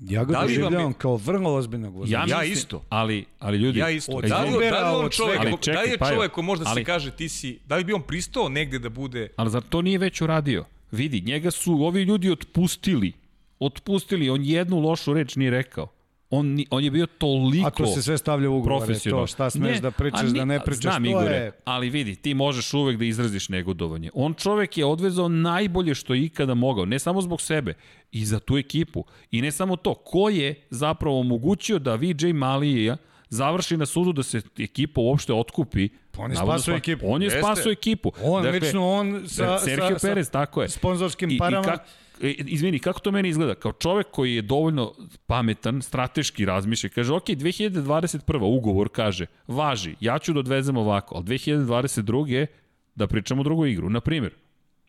Ja 0.00 0.24
ga 0.24 0.32
Da 0.32 0.40
li 0.40 0.44
vam 0.44 0.46
doživljavam 0.62 0.90
je- 0.90 0.98
kao 0.98 1.16
vrlo 1.16 1.54
ozbiljnog 1.54 1.94
vozača. 1.94 2.18
Ja 2.18 2.24
mislim- 2.24 2.52
isto. 2.52 2.82
Ali, 2.88 3.24
ali 3.38 3.58
ljudi... 3.58 3.78
Ja 3.78 3.90
isto. 3.90 4.12
Od 4.12 4.24
Da 4.24 4.40
li, 4.40 4.50
da 4.50 4.90
li 4.90 4.96
on 4.96 5.10
da 5.18 5.40
Ali 5.40 5.56
čekaj, 5.60 5.84
li 5.84 5.90
je 5.90 5.98
Pajo, 5.98 6.14
čovek 6.14 6.32
ko 6.32 6.42
može 6.42 6.62
da 6.62 6.70
ali- 6.70 6.80
se 6.80 6.84
kaže 6.84 7.10
ti 7.10 7.28
si, 7.28 7.58
da 7.66 7.76
li 7.76 7.84
bi 7.84 7.92
on 7.92 8.02
pristao 8.02 8.48
negde 8.48 8.78
da 8.78 8.88
bude 8.88 9.28
Ali 9.36 9.50
zar 9.50 9.62
to 9.62 9.82
nije 9.82 9.98
već 9.98 10.20
uradio? 10.20 10.64
Vidi, 10.90 11.20
njega 11.20 11.50
su 11.50 11.72
ovi 11.74 12.02
ljudi 12.02 12.30
otpustili. 12.30 13.12
Otpustili, 13.60 14.30
on 14.30 14.44
jednu 14.44 14.78
lošu 14.78 15.14
reč 15.14 15.36
nije 15.36 15.50
rekao. 15.50 15.88
On, 16.30 16.58
on 16.70 16.84
je 16.84 16.90
bio 16.90 17.06
toliko 17.08 17.66
A 17.66 17.70
to 17.70 17.86
se 17.86 18.02
sve 18.02 18.18
stavlja 18.18 18.50
u 18.50 18.56
ugovore, 18.58 18.98
to 19.00 19.26
šta 19.26 19.50
smeš 19.50 19.74
Ne, 19.74 19.80
da 19.80 19.90
pričaš, 19.90 20.22
ni- 20.22 20.38
da 20.38 20.44
ne 20.44 20.60
pričaš, 20.60 20.82
znam, 20.82 21.04
to 21.04 21.10
Igore, 21.10 21.34
je... 21.34 21.52
ali 21.64 21.90
vidi, 21.90 22.16
ti 22.16 22.34
možeš 22.34 22.74
uvek 22.74 22.98
da 22.98 23.04
izraziš 23.04 23.48
negodovanje. 23.48 24.10
On 24.14 24.34
čovek 24.34 24.78
je 24.78 24.84
odvezao 24.84 25.28
najbolje 25.28 25.94
što 25.94 26.14
je 26.14 26.22
ikada 26.22 26.54
mogao, 26.54 26.84
ne 26.84 26.98
samo 26.98 27.20
zbog 27.20 27.40
sebe, 27.40 27.74
i 28.12 28.24
za 28.24 28.38
tu 28.40 28.56
ekipu. 28.56 29.04
I 29.30 29.42
ne 29.42 29.52
samo 29.52 29.76
to, 29.76 29.94
ko 29.94 30.28
je 30.28 30.54
zapravo 30.70 31.20
omogućio 31.20 31.78
da 31.78 31.94
VJ 31.94 32.32
Malija 32.34 32.96
završi 33.28 33.76
na 33.76 33.86
sudu 33.86 34.12
da 34.12 34.22
se 34.22 34.40
ekipa 34.58 35.00
uopšte 35.00 35.32
otkupi. 35.32 35.88
Pa 36.10 36.22
on 36.22 36.30
je 36.30 36.34
Navodno 36.34 36.52
spasao 36.52 36.72
spa- 36.72 36.78
ekipu. 36.78 37.06
On 37.08 37.22
je 37.22 37.30
spasao 37.30 37.72
ekipu. 37.72 38.12
On, 38.22 38.46
lično 38.46 38.88
on 38.88 39.22
sa, 39.26 39.58
Sergio 39.58 39.98
sa, 39.98 40.08
Perez, 40.08 40.30
tako 40.30 40.62
je. 40.62 40.68
sponzorskim 40.68 41.30
I, 41.30 41.38
parama. 41.38 41.62
I 41.62 41.66
kak, 41.66 41.80
e, 41.80 42.05
izvini, 42.20 42.78
kako 42.78 43.00
to 43.00 43.10
meni 43.10 43.28
izgleda? 43.28 43.54
Kao 43.54 43.72
čovek 43.72 44.06
koji 44.10 44.34
je 44.34 44.42
dovoljno 44.42 44.94
pametan, 45.26 45.82
strateški 45.82 46.44
razmišlja, 46.44 46.90
kaže, 46.90 47.12
ok, 47.12 47.24
2021. 47.24 48.56
ugovor 48.58 48.88
kaže, 48.92 49.26
važi, 49.46 49.94
ja 50.00 50.18
ću 50.18 50.32
da 50.32 50.40
odvezem 50.40 50.76
ovako, 50.76 51.14
ali 51.14 51.24
2022. 51.24 52.46
da 52.94 53.06
pričamo 53.06 53.42
drugu 53.42 53.66
igru. 53.66 53.90
Na 53.90 54.00
primjer, 54.00 54.34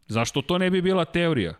zašto 0.07 0.41
to 0.41 0.57
ne 0.57 0.69
bi 0.69 0.81
bila 0.81 1.05
teorija? 1.05 1.53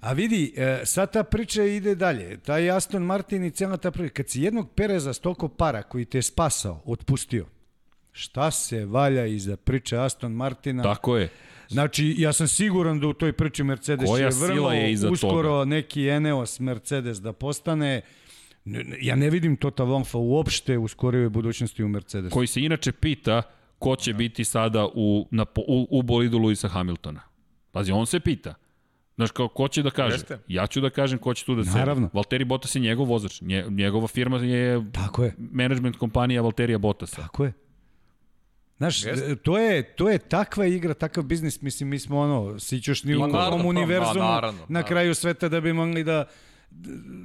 A 0.00 0.12
vidi, 0.12 0.54
e, 0.56 0.80
sad 0.84 1.12
ta 1.12 1.22
priča 1.24 1.62
ide 1.62 1.94
dalje. 1.94 2.36
Taj 2.36 2.70
Aston 2.70 3.02
Martin 3.02 3.44
i 3.44 3.50
cijela 3.50 3.76
ta 3.76 3.90
priča. 3.90 4.14
Kad 4.14 4.28
si 4.28 4.42
jednog 4.42 4.70
Pereza 4.74 5.12
s 5.12 5.18
toliko 5.18 5.48
para 5.48 5.82
koji 5.82 6.04
te 6.04 6.18
je 6.18 6.22
spasao, 6.22 6.82
otpustio, 6.84 7.46
šta 8.12 8.50
se 8.50 8.84
valja 8.84 9.26
iza 9.26 9.56
priče 9.56 9.98
Aston 9.98 10.32
Martina? 10.32 10.82
Tako 10.82 11.16
je. 11.16 11.28
Znači, 11.68 12.14
ja 12.18 12.32
sam 12.32 12.48
siguran 12.48 13.00
da 13.00 13.06
u 13.06 13.12
toj 13.12 13.32
priči 13.32 13.64
Mercedes 13.64 14.10
Koja 14.10 14.26
je 14.26 14.32
vrlo 14.40 14.72
je 14.72 14.92
iza 14.92 15.10
uskoro 15.10 15.48
toga? 15.50 15.64
neki 15.64 16.08
Eneos 16.08 16.60
Mercedes 16.60 17.18
da 17.18 17.32
postane. 17.32 18.00
Ne- 18.64 18.84
ne- 18.84 18.98
Ja 19.00 19.16
ne 19.16 19.30
vidim 19.30 19.56
Tota 19.56 19.82
Wolffa 19.84 20.16
uopšte 20.18 20.78
u 20.78 20.88
skorijoj 20.88 21.28
budućnosti 21.28 21.84
u 21.84 21.88
Mercedesu. 21.88 22.34
Koji 22.34 22.46
se 22.46 22.60
inače 22.62 22.92
pita 22.92 23.42
ko 23.78 23.96
će 23.96 24.14
biti 24.14 24.44
sada 24.44 24.86
u, 24.94 25.28
na, 25.30 25.46
u, 25.56 25.86
u 25.90 26.02
bolidu 26.02 26.38
Luisa 26.38 26.68
Hamiltona. 26.68 27.20
Pazi, 27.72 27.92
on 27.92 28.06
se 28.06 28.20
pita. 28.20 28.54
Znaš, 29.16 29.30
kao, 29.30 29.48
ko 29.48 29.68
će 29.68 29.82
da 29.82 29.90
kaže? 29.90 30.14
Jeste. 30.14 30.38
Ja 30.48 30.66
ću 30.66 30.80
da 30.80 30.90
kažem 30.90 31.18
ko 31.18 31.34
će 31.34 31.44
tu 31.44 31.54
da 31.54 31.64
sedi. 31.64 31.76
Naravno. 31.78 32.10
Valtteri 32.12 32.44
Bottas 32.44 32.74
je 32.74 32.80
njegov 32.80 33.06
vozač. 33.06 33.40
Nje, 33.40 33.64
njegova 33.70 34.06
firma 34.06 34.36
je 34.38 34.92
Tako 34.92 35.24
je, 35.24 35.34
management 35.38 35.96
kompanija 35.96 36.42
Valterija 36.42 36.78
Bottasa. 36.78 37.16
tako 37.16 37.44
je. 37.44 37.52
Znaš, 38.78 39.04
Jeste. 39.04 39.36
to 39.36 39.58
je, 39.58 39.82
to 39.82 40.08
je 40.10 40.18
takva 40.18 40.66
igra, 40.66 40.94
takav 40.94 41.24
biznis, 41.24 41.60
mislim, 41.60 41.88
mi 41.88 41.98
smo 41.98 42.18
ono, 42.18 42.58
sićušni 42.58 43.16
u 43.16 43.18
Ma 43.18 43.26
naravno, 43.26 43.48
ovom 43.48 43.62
pa, 43.62 43.68
univerzumu 43.68 44.24
ma, 44.24 44.30
naravno, 44.30 44.60
na 44.68 44.82
kraju 44.82 45.14
sveta 45.14 45.48
da 45.48 45.60
bi 45.60 45.72
mogli 45.72 46.04
da 46.04 46.24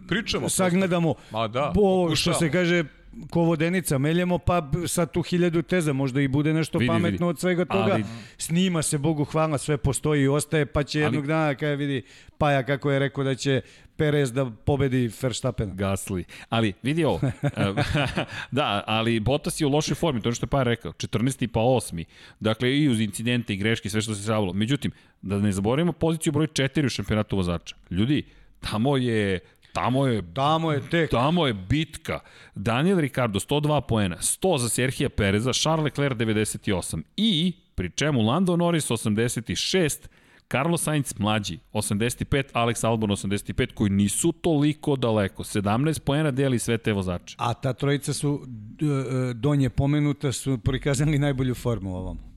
Pričamo. 0.07 0.49
sagledamo 0.49 1.13
Ma 1.31 1.47
da, 1.47 1.71
bo, 1.75 2.15
što 2.15 2.33
se 2.33 2.51
kaže 2.51 2.83
ko 3.29 3.41
vodenica 3.41 3.97
meljemo, 3.97 4.37
pa 4.37 4.61
sad 4.87 5.11
tu 5.11 5.21
hiljadu 5.21 5.61
teza, 5.61 5.93
možda 5.93 6.21
i 6.21 6.27
bude 6.27 6.53
nešto 6.53 6.77
Vidi, 6.77 6.87
pametno 6.87 7.11
vidi. 7.17 7.29
od 7.29 7.39
svega 7.39 7.65
toga. 7.65 7.93
Ali- 7.93 8.03
Snima 8.37 8.81
se, 8.81 8.97
Bogu 8.97 9.25
hvala, 9.25 9.57
sve 9.57 9.77
postoji 9.77 10.23
i 10.23 10.27
ostaje, 10.27 10.65
pa 10.65 10.83
će 10.83 10.99
Ali- 10.99 11.05
jednog 11.05 11.27
dana, 11.27 11.55
kada 11.55 11.73
vidi 11.73 12.01
Paja 12.37 12.63
kako 12.63 12.91
je 12.91 12.99
rekao 12.99 13.23
da 13.23 13.35
će 13.35 13.61
Perez 13.95 14.31
da 14.33 14.51
pobedi 14.65 15.11
Verstappena. 15.21 15.73
Gasli. 15.73 16.23
Ali, 16.49 16.73
vidi 16.83 17.03
ovo. 17.05 17.19
da, 18.51 18.83
ali 18.87 19.19
Bottas 19.19 19.61
je 19.61 19.67
u 19.67 19.69
lošoj 19.69 19.95
formi, 19.95 20.21
to 20.21 20.29
je 20.29 20.35
što 20.35 20.43
je 20.43 20.49
pa 20.49 20.63
rekao. 20.63 20.91
14. 20.93 21.47
pa 21.47 21.59
8. 21.59 22.03
Dakle, 22.39 22.77
i 22.77 22.89
uz 22.89 22.99
incidente 22.99 23.53
i 23.53 23.57
greške, 23.57 23.89
sve 23.89 24.01
što 24.01 24.15
se 24.15 24.23
savalo. 24.23 24.53
Međutim, 24.53 24.91
da 25.21 25.39
ne 25.39 25.51
zaboravimo 25.51 25.91
poziciju 25.91 26.33
broj 26.33 26.47
4 26.47 26.85
u 26.85 26.89
šampionatu 26.89 27.35
vozača. 27.35 27.75
Ljudi, 27.89 28.23
tamo 28.61 28.97
je 28.97 29.39
Tamo 29.73 30.07
je 30.07 30.21
Tamo 30.33 30.71
je 30.71 30.89
tek. 30.89 31.11
Tamo 31.11 31.47
je 31.47 31.53
bitka. 31.53 32.19
Daniel 32.55 32.99
Ricardo 32.99 33.39
102 33.39 33.81
poena, 33.87 34.17
100 34.17 34.57
za 34.57 34.69
Serhija 34.69 35.09
Pereza, 35.09 35.53
Charles 35.53 35.83
Leclerc 35.83 36.17
98 36.17 37.03
i 37.17 37.53
pri 37.75 37.89
čemu 37.89 38.21
Lando 38.21 38.55
Norris 38.55 38.89
86, 38.89 40.07
Carlos 40.51 40.83
Sainz 40.83 41.13
mlađi 41.19 41.59
85, 41.73 42.43
Alex 42.53 42.87
Albon 42.87 43.09
85 43.09 43.73
koji 43.73 43.89
nisu 43.89 44.31
toliko 44.31 44.95
daleko. 44.95 45.43
17 45.43 45.99
poena 45.99 46.31
deli 46.31 46.59
sve 46.59 46.77
te 46.77 46.93
vozače. 46.93 47.35
A 47.39 47.53
ta 47.53 47.73
trojica 47.73 48.13
su 48.13 48.41
e, 48.41 49.33
donje 49.33 49.69
pomenuta 49.69 50.31
su 50.31 50.57
prikazali 50.57 51.19
najbolju 51.19 51.55
formu 51.55 51.95
ovom. 51.95 52.30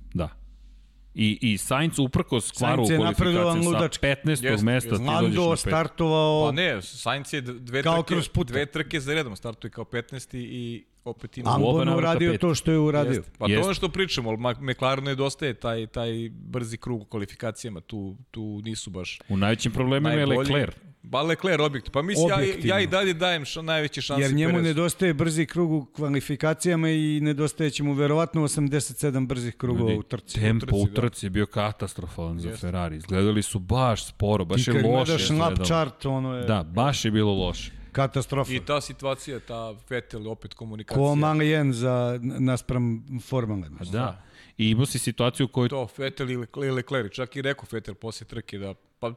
I, 1.15 1.39
i 1.41 1.59
Sainz 1.59 1.99
uprkos 1.99 2.51
kvaru 2.51 2.83
u 2.83 2.87
Sainz 2.87 2.91
je 2.91 2.97
kvalifikaciji 2.97 3.63
sa 3.63 3.69
ludački. 3.69 4.07
15. 4.07 4.29
Jeste, 4.29 4.65
mesta 4.65 4.89
jeste. 4.89 5.05
ti 5.05 5.37
dođeš 5.37 5.51
na 5.51 5.57
startovao 5.57 6.47
Pa 6.47 6.53
ne, 6.53 6.83
Sainz 6.83 7.33
je 7.33 7.41
dve 7.41 7.83
Kao 7.83 8.03
trke, 8.03 8.45
dve 8.45 8.67
trke 8.67 9.01
za 9.01 9.15
redom, 9.15 9.37
startuje 9.37 9.71
kao 9.71 9.85
15. 9.85 10.37
i 10.37 10.85
opet 11.05 11.39
ima... 11.39 11.59
navrata 11.59 11.97
uradio 11.97 12.33
pet. 12.33 12.41
to 12.41 12.55
što 12.55 12.71
je 12.71 12.79
uradio. 12.79 13.13
Jeste. 13.13 13.31
Pa 13.39 13.47
to 13.47 13.51
je 13.51 13.55
Jeste. 13.55 13.65
ono 13.65 13.75
što 13.75 13.89
pričamo, 13.89 14.31
ali 14.31 14.57
McLarenu 14.61 15.07
nedostaje 15.07 15.55
taj, 15.55 15.87
taj 15.87 16.31
brzi 16.33 16.77
krug 16.77 17.03
u 17.03 17.05
kvalifikacijama, 17.05 17.81
tu, 17.81 18.17
tu 18.31 18.61
nisu 18.65 18.91
baš 18.91 19.19
U 19.29 19.37
najvećim 19.37 19.73
problemima 19.73 20.11
je 20.11 20.17
najbolji. 20.17 20.39
Leclerc. 20.39 20.77
Ba 21.05 21.23
Leclerc 21.23 21.61
objekt. 21.61 21.91
Pa 21.91 22.03
mislim, 22.03 22.29
ja, 22.31 22.37
ja 22.67 22.81
i 22.81 22.87
dalje 22.87 23.15
dajem 23.15 23.45
ša, 23.45 23.63
najveće 23.63 24.01
šanse 24.01 24.23
Jer 24.23 24.33
njemu 24.33 24.51
Perezu. 24.51 24.65
nedostaje 24.65 25.15
brzi 25.15 25.47
krug 25.47 25.73
u 25.73 25.87
kvalifikacijama 25.87 26.91
i 26.91 27.21
nedostaje 27.21 27.71
će 27.71 27.83
mu 27.83 27.93
verovatno 27.93 28.43
87 28.43 29.27
brzih 29.27 29.55
krugova 29.55 29.85
Ljudi, 29.85 29.99
u 29.99 30.03
trci. 30.05 30.35
Tempo 30.35 30.67
trci, 30.67 30.77
u 30.77 30.87
da. 30.87 30.95
trci 30.95 31.27
je 31.27 31.31
bio 31.31 31.47
katastrofalan 31.47 32.39
za 32.39 32.49
Jeste. 32.49 32.61
Ferrari. 32.61 32.97
Izgledali 32.97 33.43
su 33.43 33.59
baš 33.59 34.07
sporo, 34.07 34.45
baš 34.45 34.65
Ti 34.65 34.71
je 34.71 34.75
kad 34.75 34.85
loše. 34.85 35.05
gledaš 35.05 35.31
lap 35.31 35.53
izgledalo. 35.53 35.65
chart, 35.65 36.07
ono 36.07 36.35
je 36.35 36.45
Da, 36.45 36.63
baš 36.65 37.05
je 37.05 37.11
bilo 37.11 37.35
loše. 37.37 37.73
katastrofa. 37.93 38.53
I 38.53 38.61
ta 38.61 38.81
situacija, 38.81 39.41
ta 39.41 39.75
Vettel 39.91 40.29
opet 40.29 40.55
komunikacija. 40.55 40.99
Ko 40.99 41.15
mali 41.15 41.49
jen 41.49 41.73
za, 41.73 42.19
naspram 42.21 43.05
Formule. 43.23 43.69
Da. 43.83 44.23
I 44.59 44.71
imao 44.71 44.87
si 44.87 44.99
situaciju 44.99 45.45
u 45.45 45.49
kojoj 45.49 45.69
To 45.69 45.89
Vettel 45.99 46.31
i 46.31 46.37
Le- 46.37 46.71
Leclerc, 46.73 47.13
čak 47.13 47.37
i 47.37 47.43
rekao 47.43 47.65
Vettel 47.73 47.95
posle 47.95 48.27
trke 48.27 48.59
da 48.59 48.75
pa 49.05 49.15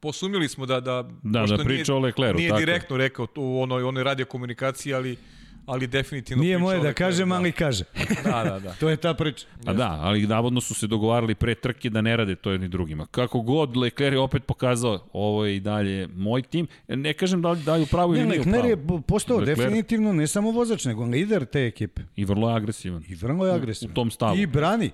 posumili 0.00 0.48
smo 0.48 0.66
da 0.66 0.80
da 0.80 1.02
Da, 1.22 1.46
da 1.46 1.58
priča 1.58 1.92
nije, 1.92 1.96
o 1.96 1.98
Leclercu, 1.98 2.36
Nije 2.36 2.48
tako 2.48 2.60
direktno 2.60 2.96
rekao 2.96 3.26
to 3.26 3.40
u 3.40 3.60
onoj 3.60 3.82
onoj 3.82 4.04
radio 4.04 4.26
komunikaciji, 4.26 4.94
ali 4.94 5.16
ali 5.66 5.86
definitivno 5.86 6.42
Nije 6.42 6.58
moje 6.58 6.80
da 6.80 6.92
kažem, 6.92 7.32
ali 7.32 7.52
kaže. 7.52 7.84
Da, 8.24 8.44
da, 8.44 8.58
da. 8.58 8.72
to 8.72 8.88
je 8.88 8.96
ta 8.96 9.14
priča. 9.14 9.46
A 9.66 9.72
da, 9.72 9.98
ali 10.00 10.26
navodno 10.26 10.60
su 10.60 10.74
se 10.74 10.86
dogovarali 10.86 11.34
pre 11.34 11.54
trke 11.54 11.90
da 11.90 12.00
ne 12.00 12.16
rade 12.16 12.34
to 12.34 12.50
jedni 12.50 12.68
drugima. 12.68 13.06
Kako 13.06 13.40
god, 13.40 13.76
Leclerc 13.76 14.14
je 14.14 14.20
opet 14.20 14.44
pokazao, 14.44 15.08
ovo 15.12 15.44
je 15.44 15.56
i 15.56 15.60
dalje 15.60 16.08
moj 16.08 16.42
tim. 16.42 16.66
Ne 16.88 17.12
kažem 17.12 17.42
da 17.42 17.50
li 17.50 17.62
da 17.62 17.76
li 17.76 17.82
u 17.82 17.86
pravu 17.86 18.14
ili 18.14 18.20
Ne, 18.20 18.28
nije 18.28 18.40
u 18.40 18.44
Leclerc 18.44 18.76
pravu. 18.76 18.96
je 18.96 19.02
postao 19.02 19.36
Leclerc- 19.38 19.46
definitivno 19.46 20.12
ne 20.12 20.26
samo 20.26 20.50
vozač, 20.50 20.84
nego 20.84 21.04
lider 21.04 21.44
te 21.44 21.66
ekipe. 21.66 22.02
I 22.16 22.24
vrlo 22.24 22.50
je 22.50 22.56
agresivan. 22.56 23.04
I 23.08 23.14
vrlo 23.14 23.46
je 23.46 23.52
agresivan. 23.54 23.92
u 23.92 23.94
tom 23.94 24.10
stavu. 24.10 24.36
I 24.36 24.46
brani. 24.46 24.90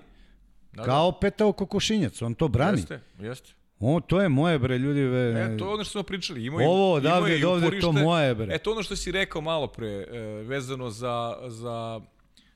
Da, 0.73 0.83
Kao 0.83 1.13
petao 1.13 1.53
kokošinjac, 1.53 2.23
on 2.23 2.35
to 2.35 2.49
brani. 2.49 2.79
Jeste, 2.79 3.01
jeste. 3.21 3.53
O, 3.81 4.01
to 4.01 4.21
je 4.21 4.29
moje 4.29 4.59
bre, 4.59 4.79
ljudi. 4.79 5.01
Ve, 5.01 5.19
E, 5.19 5.57
to 5.59 5.65
je 5.65 5.75
ono 5.75 5.85
što 5.85 5.93
smo 5.93 6.03
pričali. 6.03 6.45
Ima 6.45 6.57
Ovo 6.57 6.93
odavde 6.95 7.39
do 7.39 7.51
ovde, 7.51 7.81
to 7.81 7.93
moje, 7.93 8.35
bre. 8.35 8.55
E, 8.55 8.59
to 8.59 8.73
ono 8.73 8.83
što 8.83 8.97
si 8.97 9.13
rekao 9.13 9.41
malo 9.43 9.67
pre, 9.67 9.89
e, 9.89 10.19
vezano 10.43 10.91
za, 10.91 11.39
za 11.47 12.01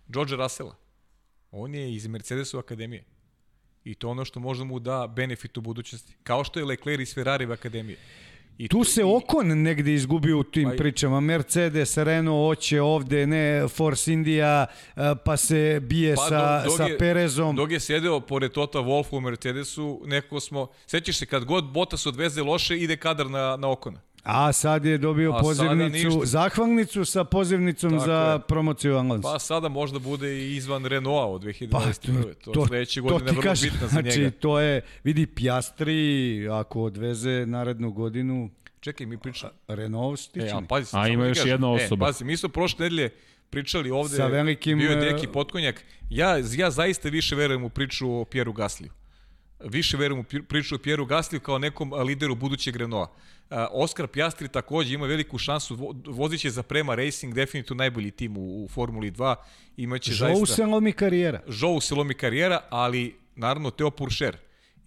George 0.09 0.37
Russella. 0.37 0.75
On 1.51 1.75
je 1.75 1.95
iz 1.95 2.07
Mercedesove 2.07 2.61
akademije. 2.61 3.05
I 3.85 3.95
to 3.95 4.07
je 4.07 4.11
ono 4.11 4.25
što 4.25 4.41
možda 4.41 4.65
mu 4.65 4.79
da 4.79 5.13
benefit 5.17 5.57
u 5.57 5.61
budućnosti. 5.61 6.17
Kao 6.23 6.45
što 6.45 6.59
je 6.59 6.65
Leclerc 6.65 7.01
iz 7.03 7.15
Ferrari 7.15 7.53
akademije. 7.53 7.99
I 8.61 8.69
Tu 8.69 8.85
se 8.85 9.01
i- 9.01 9.05
Okon 9.07 9.63
negde 9.63 9.95
izgubio 9.95 10.39
u 10.39 10.45
tim 10.45 10.69
Pa 10.71 10.77
pričama. 10.77 11.21
Mercedes, 11.21 11.97
Renault, 11.97 12.53
oće 12.53 12.81
ovde, 12.81 13.27
ne, 13.27 13.69
Force 13.69 14.13
India, 14.13 14.67
a, 14.97 15.15
pa 15.15 15.37
se 15.37 15.81
bije 15.83 16.15
Pa 16.17 16.23
sa, 16.23 16.65
dok 16.65 16.77
sa 16.77 16.85
je- 16.85 16.99
Perezom. 16.99 17.57
Dok 17.57 17.71
je 17.71 17.81
sedeo 17.81 18.21
pored 18.21 18.53
Tota 18.53 18.79
Wolfa 18.79 19.17
u 19.17 19.21
Mercedesu, 19.21 20.03
nekako 20.05 20.41
smo... 20.41 20.67
Sećaš 20.87 21.17
se, 21.17 21.27
kad 21.27 21.45
god 21.45 21.65
Bottas 21.65 22.07
odveze 22.07 22.43
loše, 22.43 22.77
ide 22.77 22.97
kadar 22.97 23.27
na, 23.29 23.57
na 23.57 23.71
Okona. 23.71 24.01
A 24.23 24.53
sad 24.53 24.85
je 24.85 24.99
dobio 24.99 25.33
A 25.33 25.41
pozivnicu, 25.41 26.07
ništa. 26.07 26.25
zahvalnicu 26.25 27.05
sa 27.05 27.25
pozivnicom 27.25 27.91
Tako 27.91 28.05
za 28.05 28.15
je. 28.33 28.41
promociju 28.41 28.97
Alonso. 28.97 29.23
Pa 29.25 29.39
sada 29.39 29.69
možda 29.69 29.99
bude 29.99 30.39
i 30.39 30.57
izvan 30.57 30.85
Renaulta 30.85 31.27
od 31.27 31.43
2021. 31.43 32.35
to, 32.35 32.51
to, 32.53 32.67
sledeće 32.67 33.03
Pa, 33.03 33.09
to 33.09 33.13
godine 33.13 33.29
je 33.29 33.33
vrlo 33.33 33.43
kažem. 33.43 33.71
bitno 33.71 33.87
za 33.87 33.93
znači, 33.93 34.19
njega. 34.19 34.31
to 34.33 34.61
je, 34.61 34.81
vidi, 35.05 35.27
Piastri, 35.27 35.93
ako 36.51 36.83
odveze 36.83 37.47
narednu 37.47 37.93
godinu, 37.93 38.51
Čekaj, 38.81 39.07
mi 39.07 39.19
pričamo. 39.19 39.53
Renault 39.69 40.15
E, 40.15 40.23
stični. 40.23 40.51
a 40.51 40.61
pazi, 40.61 40.91
A 40.93 41.09
ima 41.09 41.23
ti 41.25 41.29
još 41.29 41.39
kažem. 41.39 41.51
jedna 41.51 41.71
osoba. 41.71 42.07
E, 42.07 42.09
pazi, 42.09 42.25
mi 42.25 42.37
smo 42.37 42.49
prošle 42.49 42.79
nedelje 42.81 43.11
pričali 43.51 43.91
ovde, 43.91 44.17
Sa 44.17 44.27
velikim, 44.27 44.79
bio 44.79 44.91
je 44.91 44.97
e, 44.99 45.13
Deki 45.13 45.27
Potkonjak. 45.27 45.85
Ja, 46.11 46.29
ja 46.51 46.71
zaista 46.71 47.09
više 47.09 47.37
verujem 47.37 47.65
u 47.65 47.69
priču 47.69 48.13
o 48.13 48.25
Pieru 48.25 48.53
Gasliju. 48.53 48.91
Više 49.63 49.97
verujem 49.97 50.21
u 50.21 50.45
priču 50.45 50.75
o 50.75 50.79
Pieru 50.79 51.05
Gasliju 51.05 51.41
kao 51.41 51.59
nekom 51.59 51.93
lideru 51.95 52.35
budućeg 52.35 52.77
Renaulta. 52.77 53.13
A, 53.51 53.67
Oskar 53.73 54.07
Pjastri 54.07 54.49
takođe 54.49 54.95
ima 54.95 55.07
veliku 55.07 55.39
šansu, 55.39 55.75
vo- 55.75 55.95
vozit 56.07 56.41
će 56.41 56.51
za 56.51 56.63
Prema 56.63 56.95
Racing, 56.95 57.35
definitivno 57.35 57.79
najbolji 57.79 58.11
tim 58.11 58.37
u, 58.37 58.65
u 58.65 58.69
Formuli 58.69 59.11
2. 59.11 59.35
Imaće 59.77 60.13
Žou 60.13 60.27
zaista... 60.29 60.55
se 60.55 60.67
lomi 60.67 60.93
karijera. 60.93 61.41
Žou 61.49 61.81
se 61.81 61.95
lomi 61.95 62.15
karijera, 62.15 62.61
ali 62.71 63.15
naravno 63.37 63.71
Teo 63.71 63.91
Puršer. 63.91 64.37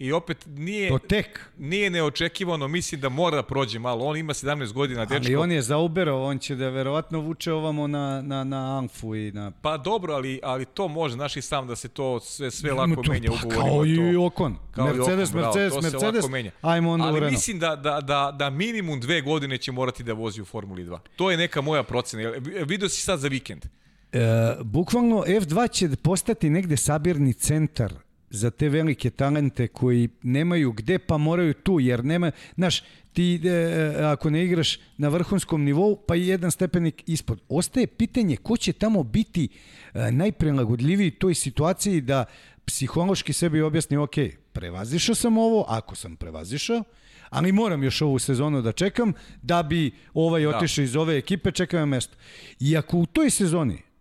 I 0.04 0.12
opet 0.12 0.38
nije, 0.48 0.90
To 0.90 0.98
tek. 1.00 1.40
nije 1.58 1.90
neočekivano, 1.90 2.68
mislim 2.68 3.02
da 3.02 3.10
mora 3.10 3.36
da 3.36 3.44
prođe 3.44 3.80
malo. 3.80 4.06
On 4.06 4.18
ima 4.18 4.34
17 4.34 4.74
godina, 4.74 5.06
dečko. 5.06 5.26
Ali 5.26 5.36
on 5.36 5.52
je 5.52 5.62
zauberao, 5.62 6.24
on 6.24 6.40
će 6.40 6.56
da 6.56 6.70
verovatno 6.70 7.20
vuče 7.20 7.54
ovamo 7.54 7.88
na, 7.88 8.22
na, 8.22 8.44
na 8.44 8.78
Anfu 8.78 9.16
i 9.16 9.32
na... 9.32 9.52
Pa 9.62 9.78
dobro, 9.78 10.14
ali, 10.14 10.40
ali 10.44 10.66
to 10.66 10.88
može, 10.88 11.14
znaš 11.14 11.38
i 11.38 11.42
sam 11.42 11.68
da 11.68 11.76
se 11.76 11.88
to 11.88 12.20
sve, 12.20 12.52
sve 12.52 12.74
lako 12.74 13.02
to, 13.04 13.12
menja 13.12 13.32
u 13.32 13.36
pa, 13.42 13.48
ugovorima. 13.48 14.02
Kao 14.02 14.12
i 14.12 14.16
Okon. 14.16 14.56
kao 14.72 14.88
i 14.88 14.94
Mercedes, 14.94 15.30
Ocon, 15.30 15.42
bravo, 15.42 15.56
Mercedes, 15.56 15.74
se 15.74 15.92
Mercedes, 15.92 16.30
menja. 16.30 16.52
ajmo 16.62 16.92
onda 16.92 17.06
u 17.06 17.08
Ali 17.08 17.20
Renault. 17.20 17.32
mislim 17.32 17.60
da, 17.60 17.76
da, 17.76 18.02
da, 18.02 18.36
da 18.40 18.50
minimum 18.50 19.00
dve 19.00 19.22
godine 19.22 19.58
će 19.58 19.72
morati 19.72 20.04
da 20.04 20.14
vozi 20.14 20.42
u 20.42 20.46
Formuli 20.46 20.86
2. 20.86 20.98
To 21.16 21.32
je 21.32 21.38
neka 21.38 21.62
moja 21.62 21.84
procena. 21.84 22.24
Jel, 22.24 22.34
Video 22.66 22.90
si 22.90 23.02
sad 23.02 23.20
za 23.20 23.28
vikend. 23.28 23.66
E, 24.12 24.20
bukvalno 24.64 25.24
F2 25.28 25.72
će 25.72 25.90
postati 25.96 26.50
negde 26.50 26.78
sabirni 26.78 27.34
centar 27.34 27.94
za 28.34 28.50
te 28.52 28.70
velike 28.70 29.10
talente 29.10 29.68
koji 29.68 30.10
nemaju 30.24 30.72
gde 30.72 31.00
pa 31.00 31.18
moraju 31.18 31.54
tu 31.54 31.80
jer 31.80 32.06
nema, 32.06 32.32
znaš, 32.56 32.84
ti 33.14 33.42
e, 33.46 34.04
ako 34.04 34.30
ne 34.30 34.46
igraš 34.46 34.80
na 34.98 35.08
vrhunskom 35.08 35.64
nivou 35.64 35.96
pa 36.08 36.16
i 36.16 36.28
jedan 36.28 36.52
stepenik 36.52 37.04
ispod. 37.08 37.42
Ostaje 37.50 37.88
pitanje 37.88 38.38
ko 38.38 38.58
će 38.58 38.74
tamo 38.74 39.04
biti 39.04 39.50
e, 39.94 40.12
najprilagodljiviji 40.12 41.12
toj 41.12 41.34
situaciji 41.34 42.02
da 42.02 42.26
psihološki 42.66 43.34
sebi 43.34 43.62
objasni, 43.62 43.98
ok, 43.98 44.16
prevazišao 44.54 45.16
sam 45.16 45.38
ovo, 45.38 45.66
ako 45.68 45.96
sam 45.96 46.16
prevazišao, 46.16 46.84
ali 47.30 47.52
moram 47.52 47.84
još 47.84 48.02
ovu 48.02 48.20
sezonu 48.20 48.62
da 48.62 48.72
čekam 48.72 49.14
da 49.42 49.64
bi 49.64 49.92
ovaj 50.14 50.48
otišao 50.48 50.84
iz 50.84 50.96
ove 50.96 51.18
ekipe, 51.18 51.52
čekam 51.52 51.90
mesto. 51.90 52.18
I 52.60 52.78
ako 52.78 52.98
u 52.98 53.06
toj 53.06 53.30
sezoni 53.30 53.93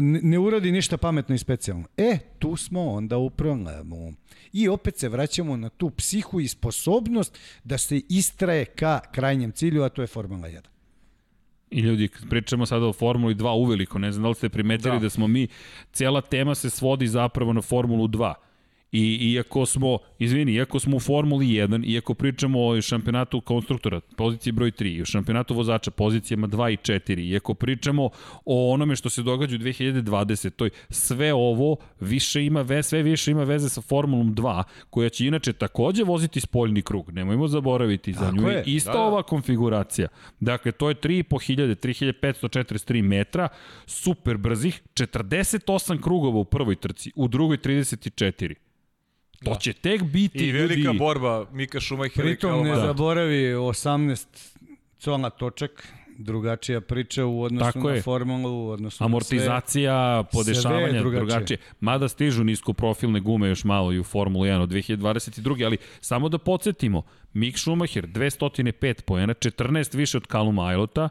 ne 0.00 0.38
uradi 0.38 0.72
ništa 0.72 0.96
pametno 0.96 1.34
i 1.34 1.38
specijalno. 1.38 1.84
E, 1.96 2.18
tu 2.38 2.56
smo 2.56 2.90
onda 2.90 3.16
u 3.18 3.30
problemu. 3.30 4.12
I 4.52 4.68
opet 4.68 4.98
se 4.98 5.08
vraćamo 5.08 5.56
na 5.56 5.68
tu 5.68 5.90
psihu 5.90 6.40
i 6.40 6.48
sposobnost 6.48 7.38
da 7.64 7.78
se 7.78 8.00
istraje 8.08 8.64
ka 8.64 9.00
krajnjem 9.12 9.52
cilju, 9.52 9.82
a 9.82 9.88
to 9.88 10.02
je 10.02 10.06
Formula 10.06 10.48
1. 10.48 10.60
I 11.70 11.80
ljudi, 11.80 12.08
pričamo 12.30 12.66
sada 12.66 12.86
o 12.86 12.92
Formuli 12.92 13.34
2 13.34 13.50
uveliko, 13.50 13.98
ne 13.98 14.12
znam 14.12 14.22
da 14.22 14.28
li 14.28 14.34
ste 14.34 14.48
primetili 14.48 14.90
da, 14.90 14.98
Da. 14.98 15.02
da 15.02 15.10
smo 15.10 15.26
mi, 15.26 15.48
cijela 15.92 16.20
tema 16.20 16.54
se 16.54 16.70
svodi 16.70 17.08
zapravo 17.08 17.52
na 17.52 17.62
Formulu 17.62 18.08
2. 18.08 18.34
I 18.92 19.32
iako 19.32 19.66
smo, 19.66 19.98
izvini, 20.18 20.52
iako 20.52 20.80
smo 20.80 20.96
u 20.96 21.00
Formuli 21.00 21.46
1, 21.46 21.84
iako 21.86 22.14
pričamo 22.14 22.66
o 22.66 22.80
šampionatu 22.80 23.40
konstruktora, 23.40 24.00
pozicije 24.00 24.52
broj 24.52 24.70
3, 24.70 24.96
i 24.96 25.02
o 25.02 25.04
šampionatu 25.04 25.54
vozača, 25.54 25.90
pozicijama 25.90 26.48
2 26.48 26.72
i 26.72 26.76
4, 26.76 27.30
iako 27.30 27.54
pričamo 27.54 28.10
o 28.44 28.72
onome 28.72 28.96
što 28.96 29.10
se 29.10 29.22
događa 29.22 29.56
u 29.56 29.58
2020, 29.58 30.50
toj 30.50 30.70
sve 30.90 31.32
ovo 31.32 31.76
više 32.00 32.44
ima 32.44 32.62
ve, 32.62 32.82
sve 32.82 33.02
više 33.02 33.30
ima 33.30 33.44
veze 33.44 33.68
sa 33.68 33.80
Formulom 33.80 34.34
2, 34.34 34.62
koja 34.90 35.08
će 35.08 35.26
inače 35.26 35.52
takođe 35.52 36.04
voziti 36.04 36.40
spoljni 36.40 36.82
krug. 36.82 37.12
Nemojmo 37.12 37.48
zaboraviti, 37.48 38.12
za 38.12 38.20
Tako 38.20 38.36
nju 38.36 38.48
je 38.48 38.54
je. 38.54 38.62
ista 38.66 38.92
Da, 38.92 38.98
da. 38.98 39.04
ova 39.04 39.22
konfiguracija. 39.22 40.08
Dakle, 40.40 40.72
to 40.72 40.88
je 40.88 40.94
3500, 40.94 41.74
3543 41.74 43.02
metra, 43.02 43.48
super 43.86 44.36
brzih, 44.36 44.82
48 44.94 46.00
krugova 46.02 46.38
u 46.38 46.44
prvoj 46.44 46.76
trci, 46.76 47.12
u 47.16 47.28
drugoj 47.28 47.56
34. 47.56 48.54
To 49.44 49.50
Da. 49.50 49.56
će 49.56 49.72
tek 49.72 50.02
biti 50.02 50.38
I 50.38 50.52
velika 50.52 50.80
ljudi. 50.82 50.98
borba 50.98 51.46
Mika 51.52 51.80
Šumahira 51.80 52.22
i 52.22 52.26
Pritom 52.26 52.62
ne 52.62 52.76
zaboravi 52.76 53.36
18 53.46 54.26
cona 54.98 55.30
točak, 55.30 55.86
drugačija 56.18 56.80
priča 56.80 57.24
u 57.24 57.42
odnosu 57.42 57.72
Tako 57.72 57.88
na 57.88 57.94
je. 57.94 58.02
formulu, 58.02 58.66
u 58.66 58.70
odnosu 58.70 59.02
na 59.02 59.06
Amortizacija, 59.06 60.24
podešavanja, 60.24 60.80
sve 60.80 60.88
je 60.88 61.00
drugačije. 61.00 61.26
drugačije. 61.26 61.58
Mada 61.80 62.08
stižu 62.08 62.44
niskoprofilne 62.44 63.20
gume 63.20 63.48
još 63.48 63.64
malo 63.64 63.92
i 63.92 63.98
u 63.98 64.04
Formulu 64.04 64.44
1 64.44 64.58
od 64.58 64.68
2022. 64.68 65.64
Ali 65.64 65.76
samo 66.00 66.28
da 66.28 66.38
podsjetimo, 66.38 67.02
Mick 67.34 67.58
Schumacher 67.58 68.06
205 68.06 69.02
poena, 69.02 69.34
14 69.34 69.96
više 69.96 70.16
od 70.16 70.26
Caluma 70.26 70.66
Ailota, 70.66 71.08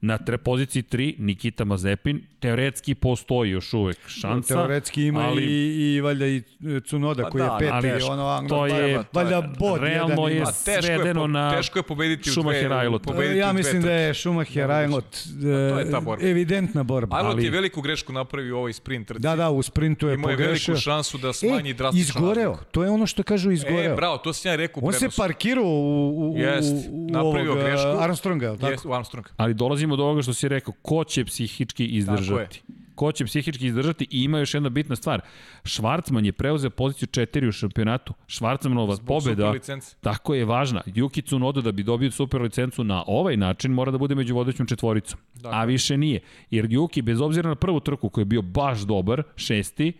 na 0.00 0.18
tre 0.18 0.38
poziciji 0.38 0.82
3 0.82 1.14
Nikita 1.18 1.64
Mazepin, 1.64 2.20
teoretski 2.40 2.94
postoji 2.94 3.50
još 3.50 3.72
uvek 3.72 3.98
šansa. 4.08 4.54
Teoretski 4.54 5.04
ima 5.04 5.20
ali, 5.20 5.42
i, 5.44 5.94
i 5.94 6.00
valjda 6.00 6.26
i 6.26 6.42
Cunoda 6.80 7.22
Pa 7.22 7.30
koji 7.30 7.40
da, 7.40 7.52
je 7.54 7.58
peti, 7.60 7.90
ali 7.90 8.02
ono, 8.02 8.26
anglo, 8.28 8.48
to 8.50 8.66
je- 8.66 8.72
valjda- 8.88 9.04
valjda 9.12 9.52
bod 9.58 9.80
realno 9.80 10.12
jedan 10.12 10.24
je 10.26 10.36
ima. 10.36 10.48
A 10.48 10.52
teško 10.54 10.70
je, 10.70 10.96
svedeno 10.96 11.20
po, 11.20 11.26
na 11.26 11.50
teško 11.52 11.78
je 11.78 11.82
pobediti 11.82 12.30
u 12.30 12.32
Schumacher 12.32 12.70
pobediti 13.04 13.38
Ja 13.38 13.52
mislim 13.52 13.82
da 13.82 13.92
je 13.92 14.14
Schumacher 14.14 14.70
Ailot 14.70 15.16
to 15.42 15.78
je 15.78 15.90
ta 15.90 16.00
borba. 16.00 16.24
evidentna 16.24 16.82
borba. 16.82 17.16
Ailot 17.16 17.32
ali- 17.32 17.44
je 17.44 17.50
veliku 17.50 17.80
grešku 17.82 18.12
napravio 18.12 18.54
u 18.54 18.58
ovoj 18.58 18.72
sprint 18.72 19.08
trci. 19.08 19.20
Da, 19.20 19.36
da, 19.36 19.50
u 19.50 19.62
sprintu 19.62 20.08
je 20.08 20.14
Imao 20.14 20.30
je 20.30 20.36
pogrešio. 20.36 20.72
veliku 20.72 20.82
šansu 20.82 21.18
da 21.18 21.32
smanji 21.32 21.70
e, 21.70 21.74
drastično 21.74 22.00
izgoreo. 22.00 22.50
razliku. 22.50 22.64
To 22.64 22.84
je 22.84 22.90
ono 22.90 23.06
što 23.06 23.22
kažu 23.22 23.50
izgoreo. 23.50 23.92
E, 23.92 23.96
bravo, 23.96 24.18
to 24.18 24.32
sam 24.32 24.50
ja 24.50 24.56
rekao 24.56 24.82
On 24.82 24.92
se 24.92 24.98
prenosu. 24.98 25.16
Parkirao 25.62 25.68
u, 25.68 26.32
u, 26.32 26.38
Jest, 26.38 26.88
u, 26.90 26.94
u 26.94 27.06
napravio 27.10 27.52
ovog, 27.52 27.64
grešku. 27.64 27.88
uh, 27.88 28.02
Armstronga, 28.02 28.46
je 28.46 28.52
li 28.52 28.58
tako? 28.58 28.70
Jest, 28.72 28.86
u 28.86 28.92
Armstrong. 28.92 29.26
Ali 29.36 29.54
dolazimo 29.54 29.96
do 29.96 30.04
ovoga 30.04 30.22
što 30.22 30.34
si 30.34 30.48
rekao, 30.48 30.74
ko 30.82 31.04
će 31.04 31.24
psihički 31.24 31.86
izdržati? 31.86 32.62
Ko 32.94 33.12
će 33.12 33.24
psihički 33.24 33.66
izdržati 33.66 34.06
i 34.10 34.22
ima 34.24 34.38
još 34.38 34.54
jedna 34.54 34.68
bitna 34.68 34.96
stvar. 34.96 35.20
Švarcman 35.64 36.26
je 36.26 36.32
preuzeo 36.32 36.70
poziciju 36.70 37.08
4 37.08 37.48
u 37.48 37.52
šampionatu. 37.52 38.14
Švarcmanova 38.26 38.94
Zbog 38.94 39.06
pobeda, 39.06 39.54
tako 40.00 40.34
je 40.34 40.44
važna. 40.44 40.82
Yuki 40.86 41.24
Tsunoda 41.24 41.60
da 41.60 41.72
bi 41.72 41.82
dobio 41.82 42.10
super 42.10 42.42
licencu 42.42 42.84
na 42.84 43.04
ovaj 43.06 43.36
način 43.36 43.72
mora 43.72 43.90
da 43.90 43.98
bude 43.98 44.14
među 44.14 44.34
vodećom 44.34 44.66
četvoricom. 44.66 45.18
Dakle. 45.34 45.58
A 45.58 45.64
više 45.64 45.96
nije. 45.96 46.20
Jer 46.50 46.66
Yuki, 46.68 47.02
bez 47.02 47.20
obzira 47.20 47.48
na 47.48 47.54
prvu 47.54 47.80
trku 47.80 48.08
koji 48.08 48.22
je 48.22 48.26
bio 48.26 48.42
baš 48.42 48.80
dobar, 48.80 49.22
šesti, 49.36 49.92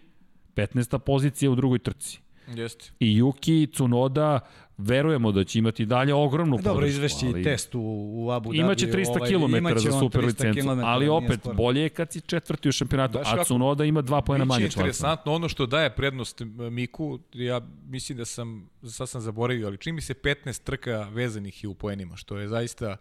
15. 0.57 0.99
pozicija 0.99 1.51
u 1.51 1.55
drugoj 1.55 1.79
trci. 1.79 2.21
Jeste. 2.49 2.91
I 3.01 3.23
Yuki 3.23 3.73
Tsunoda 3.73 4.41
verujemo 4.79 5.33
da 5.33 5.45
će 5.45 5.59
imati 5.59 5.87
dalje 5.87 6.15
ogromnu 6.15 6.57
podršku. 6.57 6.69
Dobro, 6.75 6.87
izvešći 6.87 7.27
ali- 7.27 7.43
test 7.43 7.75
u, 7.75 7.81
u 8.15 8.31
Abu 8.31 8.53
Dhabi. 8.53 8.59
Imaće 8.59 8.87
300 8.87 9.09
ovaj, 9.09 9.31
km 9.31 9.57
imaće 9.57 9.91
za 9.91 9.99
super 9.99 10.21
300 10.21 10.27
licencu, 10.27 10.69
ali 10.85 11.09
opet 11.09 11.41
bolje 11.55 11.83
je 11.83 11.89
kad 11.89 12.13
si 12.13 12.21
četvrti 12.21 12.69
u 12.69 12.73
šampionatu, 12.73 13.19
Znaš 13.23 13.41
a? 13.41 13.45
Tsunoda 13.45 13.85
ima 13.85 14.03
dva 14.03 14.23
pojena 14.23 14.45
manje 14.45 14.61
članstva. 14.61 14.83
interesantno 14.83 15.33
ono 15.33 15.49
što 15.49 15.67
daje 15.67 15.95
prednost 15.95 16.41
Miku, 16.71 17.19
ja 17.33 17.61
mislim 17.87 18.19
da 18.19 18.25
sam, 18.25 18.71
sad 18.83 19.09
sam 19.09 19.21
zaboravio, 19.21 19.67
ali 19.67 19.79
čini 19.79 19.93
mi 19.95 20.01
se 20.01 20.15
15 20.15 20.63
trka 20.63 21.09
vezanih 21.13 21.65
i 21.65 21.67
u 21.67 21.75
poenima, 21.75 22.17
što 22.17 22.39
je 22.39 22.49
zaista 22.49 22.97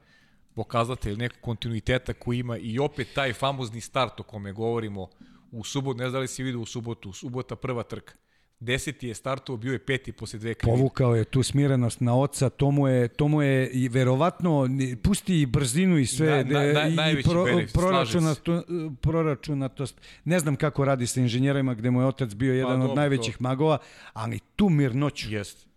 pokazatelj 0.54 1.18
nekog 1.18 1.38
kontinuiteta 1.42 2.14
koji 2.14 2.40
ima 2.40 2.58
i 2.58 2.80
opet 2.80 3.08
taj 3.16 3.34
famozni 3.34 3.82
start 3.82 4.20
o 4.20 4.24
kome 4.24 4.52
govorimo 4.52 5.08
u 5.52 5.64
subotu, 5.64 5.98
ne 5.98 6.04
znam 6.04 6.14
da 6.14 6.20
li 6.20 6.28
si 6.28 6.44
vidio 6.44 6.62
u 6.62 6.66
subotu, 6.66 7.14
subota 7.14 7.56
prva 7.56 7.84
trka. 7.84 8.14
Deseti 8.62 9.08
je 9.08 9.14
startovao, 9.14 9.58
bio 9.58 9.74
je 9.74 9.80
peti 9.80 10.12
posle 10.12 10.40
dve 10.40 10.54
krivine. 10.54 10.78
Povukao 10.78 11.16
je 11.16 11.24
tu 11.24 11.44
smirenost 11.44 12.02
na 12.02 12.16
oca, 12.16 12.50
to 12.50 12.72
mu 12.72 12.88
je, 12.88 13.08
to 13.08 13.28
mu 13.28 13.42
je 13.42 13.70
i 13.70 13.90
verovatno, 13.90 14.68
pusti 15.04 15.42
i 15.42 15.46
brzinu 15.46 15.98
i 15.98 16.06
sve, 16.06 16.44
Na- 16.44 16.60
na- 16.60 16.74
na- 16.74 16.88
i 16.88 16.94
najveći 16.94 17.30
benefit, 17.46 17.74
proračunato, 17.74 18.64
proračunatost. 19.02 19.96
Ne 20.26 20.40
znam 20.40 20.56
kako 20.56 20.86
radi 20.86 21.08
sa 21.08 21.20
inženjerima 21.20 21.74
gde 21.74 21.92
mu 21.92 22.02
je 22.02 22.08
otac 22.08 22.34
bio 22.34 22.54
jedan 22.54 22.74
dobro, 22.74 22.90
od 22.90 22.96
najvećih 22.96 23.42
magova, 23.42 23.78
ali 24.14 24.40
tu 24.56 24.70
mirnoću, 24.70 25.32
Jest. 25.32 25.68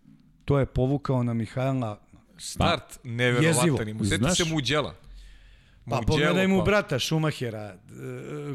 to 0.45 0.59
je 0.59 0.65
povukao 0.65 1.23
na 1.23 1.33
Mihajla. 1.33 1.99
Start 2.37 2.83
Pa, 2.93 3.09
neverovatan. 3.09 3.93
Mu 3.93 4.05
seti 4.05 4.17
Znaš- 4.17 4.37
se 4.37 4.45
Muđela. 4.45 4.95
Pa 5.89 6.01
pogledaj 6.07 6.47
mu 6.47 6.57
pa- 6.57 6.63
brata 6.63 6.99
Šumahera, 6.99 7.59
e, 7.59 7.77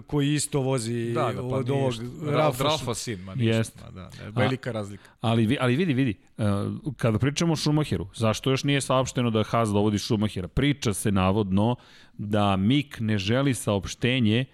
koji 0.07 0.34
isto 0.34 0.60
vozi 0.60 1.12
Da, 1.12 1.20
da, 1.23 1.33
pa 1.34 1.42
od 1.42 1.68
nije 1.68 1.81
ovog 1.81 1.92
ništa. 1.92 2.31
Ralfa. 2.31 2.65
Ralfa 2.65 2.94
sin, 2.94 3.20
ma 3.20 3.34
ništa. 3.34 3.57
Jest. 3.57 3.81
Ma 3.84 3.91
da, 3.91 4.10
da, 4.31 4.41
velika 4.41 4.73
razlika. 4.73 5.10
Ali, 5.20 5.47
vi- 5.47 5.57
ali 5.60 5.76
vidi, 5.76 5.94
vidi, 5.94 6.15
uh, 6.39 6.44
kada 6.97 7.18
pričamo 7.18 7.52
o 7.52 7.57
Schumacheru, 7.57 8.09
zašto 8.15 8.50
još 8.50 8.65
nije 8.65 8.81
saopšteno 8.81 9.31
da 9.31 9.42
Haas 9.42 9.68
dovodi 9.68 9.99
Schumachera? 9.99 10.49
Priča 10.49 10.92
se 10.94 11.12
navodno 11.12 11.76
da 12.12 12.57
Mik 12.57 12.97
ne 13.00 13.18
želi 13.18 13.55
saopštenje 13.55 14.44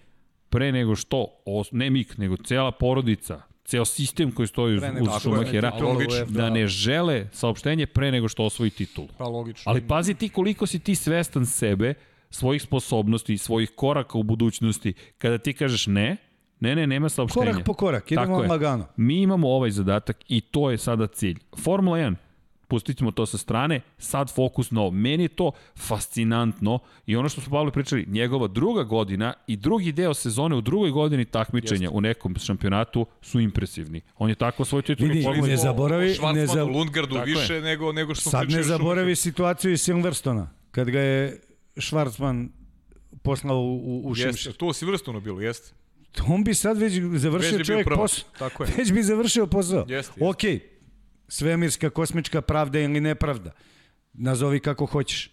pre 0.49 0.73
nego 0.73 0.97
što, 0.97 1.27
ne 1.73 1.91
Mik, 1.91 2.19
nego 2.19 2.37
cela 2.37 2.71
porodica, 2.73 3.43
ceo 3.65 3.85
sistem 3.85 4.33
koji 4.33 4.49
stoji 4.49 4.77
uz, 4.77 4.83
uz 5.01 5.09
titulu 5.15 5.35
logično, 5.83 6.15
UEFA. 6.15 6.33
da 6.33 6.51
ne 6.51 6.67
žele 6.67 7.29
saopštenje 7.33 7.87
pre 7.87 8.11
nego 8.13 8.29
što 8.29 8.45
osvoji 8.45 8.71
titulu. 8.71 9.09
Pa 9.19 9.25
logično. 9.25 9.71
Ali 9.71 9.81
pazi 9.81 10.15
ti 10.15 10.29
koliko 10.29 10.67
si 10.67 10.79
ti 10.79 10.95
svestan 10.95 11.47
sebe, 11.47 11.95
svojih 12.31 12.63
sposobnosti, 12.63 13.39
svojih 13.39 13.71
koraka 13.71 14.19
u 14.19 14.23
budućnosti, 14.23 14.93
kada 15.19 15.39
ti 15.39 15.53
kažeš 15.53 15.87
ne, 15.87 16.17
ne, 16.61 16.75
ne, 16.77 16.87
nema 16.87 17.09
saopštenja. 17.09 17.47
Korak 17.47 17.65
po 17.65 17.75
korak, 17.75 18.13
idemo 18.13 18.27
Tako 18.27 18.43
je. 18.43 18.49
lagano. 18.49 18.87
Mi 18.97 19.23
imamo 19.23 19.49
ovaj 19.49 19.71
zadatak 19.71 20.17
i 20.29 20.41
to 20.41 20.71
je 20.71 20.79
sada 20.79 21.07
cilj. 21.07 21.39
Formula 21.57 21.99
1, 21.99 22.15
pustit 22.69 22.99
ćemo 22.99 23.11
to 23.11 23.27
sa 23.27 23.39
strane, 23.39 23.81
sad 23.99 24.35
fokus 24.35 24.71
na 24.71 24.81
ovo. 24.81 24.91
Meni 24.91 25.25
je 25.25 25.29
to 25.29 25.53
fascinantno 25.79 26.79
i 27.07 27.17
ono 27.17 27.29
što 27.29 27.41
smo 27.41 27.51
Pavle 27.53 27.71
pričali, 27.73 28.05
njegova 28.09 28.49
druga 28.49 28.83
godina 28.85 29.35
i 29.47 29.57
drugi 29.57 29.93
deo 29.93 30.15
sezone 30.15 30.57
u 30.57 30.61
drugoj 30.61 30.91
godini 30.91 31.25
takmičenja 31.25 31.83
Jeste. 31.83 31.89
u 31.89 32.01
nekom 32.01 32.35
šampionatu 32.37 33.07
su 33.23 33.41
impresivni. 33.41 34.01
On 34.17 34.29
je 34.29 34.35
tako 34.35 34.65
svoj 34.65 34.83
titul 34.83 35.07
Vidi, 35.07 35.23
Formula 35.23 35.47
ne 35.47 35.53
1. 35.53 35.57
zaboravi- 35.59 36.19
O 36.23 36.33
ne 36.33 36.41
Schwarzmanu, 36.41 36.47
za- 36.47 36.65
Lundgardu 36.65 37.15
Tako 37.15 37.29
je. 37.29 37.35
više 37.35 37.61
nego, 37.61 37.93
nego 37.93 38.15
što 38.15 38.31
Sad 38.31 38.51
ne 38.51 38.63
zaboravi 38.63 39.17
situaciju 39.17 39.73
iz 39.73 39.83
Silverstona, 39.83 40.51
kad 40.71 40.91
ga 40.91 41.01
je 41.01 41.41
Schwarzman 41.77 42.49
poslao 43.23 43.57
u, 43.57 43.77
u, 43.77 44.11
u 44.11 44.17
Jeste, 44.17 44.53
to 44.53 44.73
si 44.73 44.87
vrstuno 44.87 45.21
bilo, 45.21 45.41
jeste. 45.41 45.73
On 46.29 46.45
bi 46.45 46.55
sad 46.55 46.79
već 46.79 46.93
završio 47.15 47.59
Već 47.59 47.67
čovjek 47.67 47.89
posao. 47.95 48.29
tako 48.39 48.65
je. 48.65 48.71
Već 48.79 48.93
bi 48.93 49.03
završio 49.03 49.47
posao. 49.47 49.79
Jeste, 49.89 49.95
jeste. 49.95 50.25
Ok, 50.25 50.63
svemirska, 51.29 51.91
kosmička 51.91 52.41
pravda 52.41 52.81
ili 52.81 53.01
nepravda. 53.01 53.51
Nazovi 54.13 54.61
kako 54.61 54.87
hoćeš. 54.87 55.33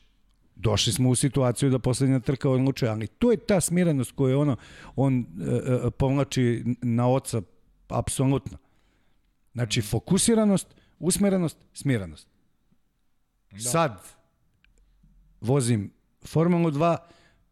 Došli 0.55 0.93
smo 0.93 1.09
u 1.09 1.15
situaciju 1.15 1.69
da 1.69 1.79
poslednja 1.79 2.19
trka 2.19 2.49
odlučuje, 2.49 2.89
ali 2.89 3.07
to 3.07 3.31
je 3.31 3.37
ta 3.37 3.61
smirenost 3.61 4.11
koju 4.11 4.39
ono, 4.39 4.55
on 4.95 5.19
e, 5.19 5.25
e, 5.87 5.91
povlači 5.91 6.63
na 6.81 7.09
oca 7.09 7.41
apsolutno. 7.87 8.57
Znači, 9.53 9.81
fokusiranost, 9.81 10.67
usmerenost, 10.99 11.57
smirenost. 11.73 12.27
Da. 13.51 13.59
Sad 13.59 14.03
vozim 15.41 15.92
Formulu 16.25 16.71
2, 16.71 16.97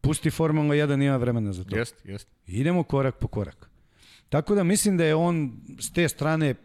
pusti 0.02 0.32
Formulu 0.32 0.74
1, 0.74 0.96
nema 0.96 1.18
vremena 1.18 1.54
za 1.54 1.64
to. 1.64 1.78
Jeste, 1.78 2.12
jeste. 2.12 2.32
Idemo 2.48 2.84
korak 2.84 3.16
po 3.20 3.28
korak. 3.28 3.70
Tako 4.30 4.56
da 4.56 4.64
mislim 4.64 4.98
da 4.98 5.06
je 5.06 5.16
on 5.16 5.52
s 5.80 5.92
te 5.94 6.10
strane 6.10 6.56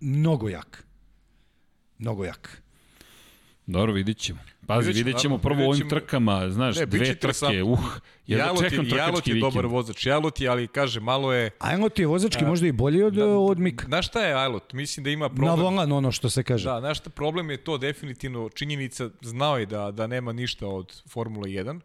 mnogo 0.00 0.48
jak. 0.48 0.84
Mnogo 1.98 2.24
jak. 2.24 2.62
Dobro, 3.66 3.92
vidit 3.92 4.18
ćemo. 4.18 4.40
Pazi, 4.66 4.92
Vidjet 4.92 5.18
ćemo, 5.18 5.38
prvo 5.38 5.64
u 5.64 5.68
ovim 5.68 5.78
ćemo. 5.78 5.90
trkama, 5.90 6.50
znaš, 6.50 6.76
Ne, 6.76 6.86
dve 6.86 7.14
trke, 7.14 7.62
uh, 7.62 7.78
ja 8.26 8.38
da 8.38 8.44
Jalot 8.44 8.62
je, 8.62 8.70
čekam 8.70 8.86
Jalot 8.98 9.26
je 9.26 9.40
dobar 9.40 9.66
vozač. 9.66 10.06
Jalot 10.06 10.40
je, 10.40 10.48
ali 10.48 10.68
kaže, 10.68 11.00
malo 11.00 11.32
je... 11.32 11.50
Ajlot 11.58 11.98
je 11.98 12.06
vozački 12.06 12.44
možda 12.44 12.66
i 12.66 12.72
bolji 12.72 13.02
od, 13.02 13.18
od 13.18 13.58
Mika. 13.58 13.86
Znaš 13.86 14.06
šta 14.06 14.22
je 14.24 14.30
Jalot? 14.30 14.72
Mislim 14.72 15.04
da 15.04 15.10
ima 15.10 15.28
Na 15.28 15.34
problem. 15.34 15.60
volan 15.60 15.92
ono 15.92 16.12
što 16.12 16.30
se 16.30 16.42
kaže. 16.42 16.64
Da, 16.68 16.80
znaš 16.80 16.98
šta, 16.98 17.10
problem 17.10 17.50
je 17.50 17.56
to 17.56 17.78
definitivno 17.78 18.48
činjenica, 18.48 19.10
znao 19.20 19.58
je 19.58 19.66
da, 19.66 19.90
da 19.90 20.06
nema 20.06 20.32
ništa 20.32 20.66
od 20.66 21.02
Formule 21.08 21.48
1 21.48 21.80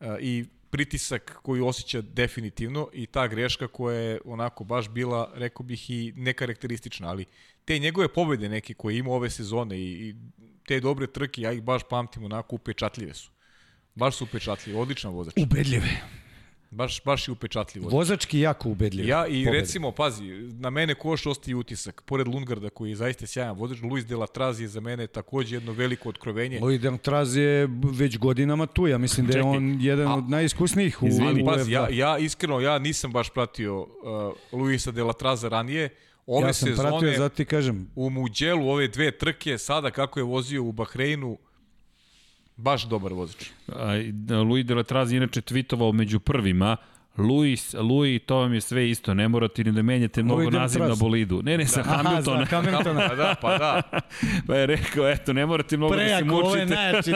uh, 0.00 0.06
i 0.20 0.44
pritisak 0.70 1.38
koji 1.42 1.60
osjeća 1.60 2.00
definitivno 2.00 2.88
i 2.92 3.06
ta 3.06 3.26
greška 3.26 3.68
koja 3.68 3.98
je 3.98 4.20
onako 4.24 4.64
baš 4.64 4.88
bila, 4.88 5.30
rekao 5.34 5.64
bih, 5.64 5.90
i 5.90 6.12
nekarakteristična, 6.16 7.08
ali 7.08 7.24
te 7.64 7.78
njegove 7.78 8.08
pobede 8.08 8.48
neke 8.48 8.74
koje 8.74 8.98
ima 8.98 9.10
ove 9.10 9.30
sezone 9.30 9.78
i, 9.78 10.08
i 10.08 10.14
te 10.66 10.80
dobre 10.80 11.06
trke, 11.06 11.40
ja 11.42 11.52
ih 11.52 11.62
baš 11.62 11.82
pamtim 11.90 12.24
onako 12.24 12.54
upečatljive 12.56 13.14
su. 13.14 13.30
Baš 13.94 14.16
su 14.16 14.24
upečatljive, 14.24 14.78
odličan 14.78 15.12
vozač. 15.12 15.34
Ubedljive. 15.36 15.88
Baš, 16.70 17.04
baš 17.04 17.28
je 17.28 17.32
upečatljivo. 17.32 17.88
Vozački 17.90 18.40
jako 18.40 18.68
ubedljiv. 18.68 19.08
Ja 19.08 19.26
i 19.26 19.44
pobeda. 19.44 19.60
recimo, 19.60 19.90
pazi, 19.92 20.24
na 20.60 20.70
mene 20.70 20.94
koš 20.94 21.26
ostaje 21.26 21.54
utisak, 21.56 22.02
pored 22.06 22.28
Lundgarda 22.28 22.70
koji 22.70 22.90
je 22.90 22.96
zaista 22.96 23.26
sjajan 23.26 23.56
vozač, 23.56 23.78
Luis 23.82 24.06
de 24.06 24.16
la 24.16 24.26
Traz 24.26 24.60
je 24.60 24.68
za 24.68 24.80
mene 24.80 25.06
takođe 25.06 25.56
jedno 25.56 25.72
veliko 25.72 26.08
otkrovenje. 26.08 26.60
Luis 26.60 26.80
Deltraz 26.80 27.36
je 27.36 27.68
već 27.92 28.18
godinama 28.18 28.66
tu, 28.66 28.86
ja 28.86 28.98
mislim 28.98 29.26
da 29.26 29.36
je 29.38 29.42
on 29.44 29.78
jedan 29.80 30.06
a- 30.08 30.14
od 30.16 30.30
najiskusnijih 30.30 31.02
u, 31.02 31.06
Ali 31.22 31.42
u 31.42 31.46
pazi, 31.46 31.72
ja, 31.72 31.86
F2. 31.90 31.94
ja 31.94 32.18
iskreno, 32.18 32.60
ja 32.60 32.78
nisam 32.78 33.12
baš 33.12 33.30
pratio 33.30 33.80
uh, 33.82 33.88
Luisa 34.60 34.90
de 34.90 35.02
la 35.02 35.12
Traza 35.12 35.48
ranije. 35.48 35.88
Ove 36.26 36.46
ja 36.46 36.52
sam 36.52 36.68
sezone 36.68 36.88
pratio, 36.88 37.18
zato 37.18 37.34
ti 37.34 37.44
kažem, 37.44 37.90
u 37.94 38.10
Muđelu, 38.10 38.68
ove 38.68 38.88
dve 38.88 39.10
trke, 39.10 39.58
sada 39.58 39.90
kako 39.90 40.20
je 40.20 40.24
vozio 40.24 40.62
u 40.62 40.72
Bahreinu, 40.72 41.38
baš 42.56 42.88
dobar 42.88 43.12
vozač. 43.12 43.50
A, 43.68 44.02
da, 44.12 44.42
Louis 44.42 44.66
de 44.66 44.74
la 44.74 44.82
Traz 44.82 45.12
je 45.12 45.16
inače 45.16 45.40
tweetovao 45.40 45.92
među 45.92 46.20
prvima, 46.20 46.76
Luis, 47.14 47.74
Louis, 47.74 48.20
to 48.20 48.36
vam 48.36 48.54
je 48.54 48.60
sve 48.62 48.90
isto, 48.90 49.14
ne 49.14 49.28
morate 49.28 49.64
ni 49.64 49.72
da 49.72 49.82
menjate 49.82 50.22
mnogo 50.22 50.40
Louis 50.40 50.54
la 50.54 50.60
naziv 50.60 50.82
na 50.82 50.94
bolidu. 50.94 51.42
Ne, 51.42 51.58
ne, 51.58 51.66
sa 51.66 51.80
aha, 51.80 51.96
Hamiltona. 51.96 52.38
za 52.40 52.50
Hamiltona. 52.56 53.08
Pa 53.08 53.14
da, 53.14 53.34
pa 53.34 53.58
da. 53.58 53.82
Pa 54.46 54.54
je 54.54 54.66
rekao, 54.66 55.08
eto, 55.08 55.32
ne 55.32 55.46
morate 55.46 55.76
mnogo 55.76 55.94
da 55.94 56.00
se 56.00 56.04
Prejako, 56.04 56.24
mučite. 56.26 56.46
ovo 56.46 56.56
je 56.56 56.66
najjači 56.66 57.10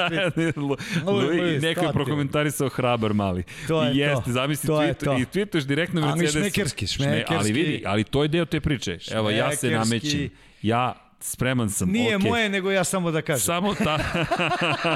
neko 1.61 1.81
je 1.81 1.93
prokomentarisao 1.93 2.69
hrabar 2.69 3.15
mali. 3.15 3.43
To 3.69 3.83
je 3.83 3.95
I 3.95 3.99
jeste, 3.99 4.25
to. 4.25 4.33
zamisli, 4.33 4.67
To 4.67 4.83
je 4.83 4.89
tweet, 4.91 5.05
to. 5.05 5.19
i 5.19 5.25
tweetuješ 5.25 5.63
direktno 5.63 6.01
Ali 6.03 6.09
Mercedesu. 6.11 6.39
šmekerski, 6.41 6.87
Šme- 6.87 7.05
Ali 7.07 7.15
šmekerski. 7.19 7.53
vidi, 7.55 7.83
ali 7.87 8.05
to 8.05 8.23
je 8.23 8.29
deo 8.29 8.45
te 8.45 8.61
priče. 8.61 8.99
Evo, 9.11 9.31
ja 9.31 9.51
se 9.51 9.57
Šmekerski. 9.59 9.71
namećem. 9.91 10.31
Ja 10.63 10.95
spreman 11.21 11.71
sam. 11.71 11.91
Nije 11.91 12.17
okej. 12.17 12.31
moje, 12.31 12.49
nego 12.49 12.71
ja 12.71 12.85
samo 12.85 13.11
da 13.11 13.23
kažem. 13.23 13.41
Samo 13.41 13.75
ta... 13.75 13.99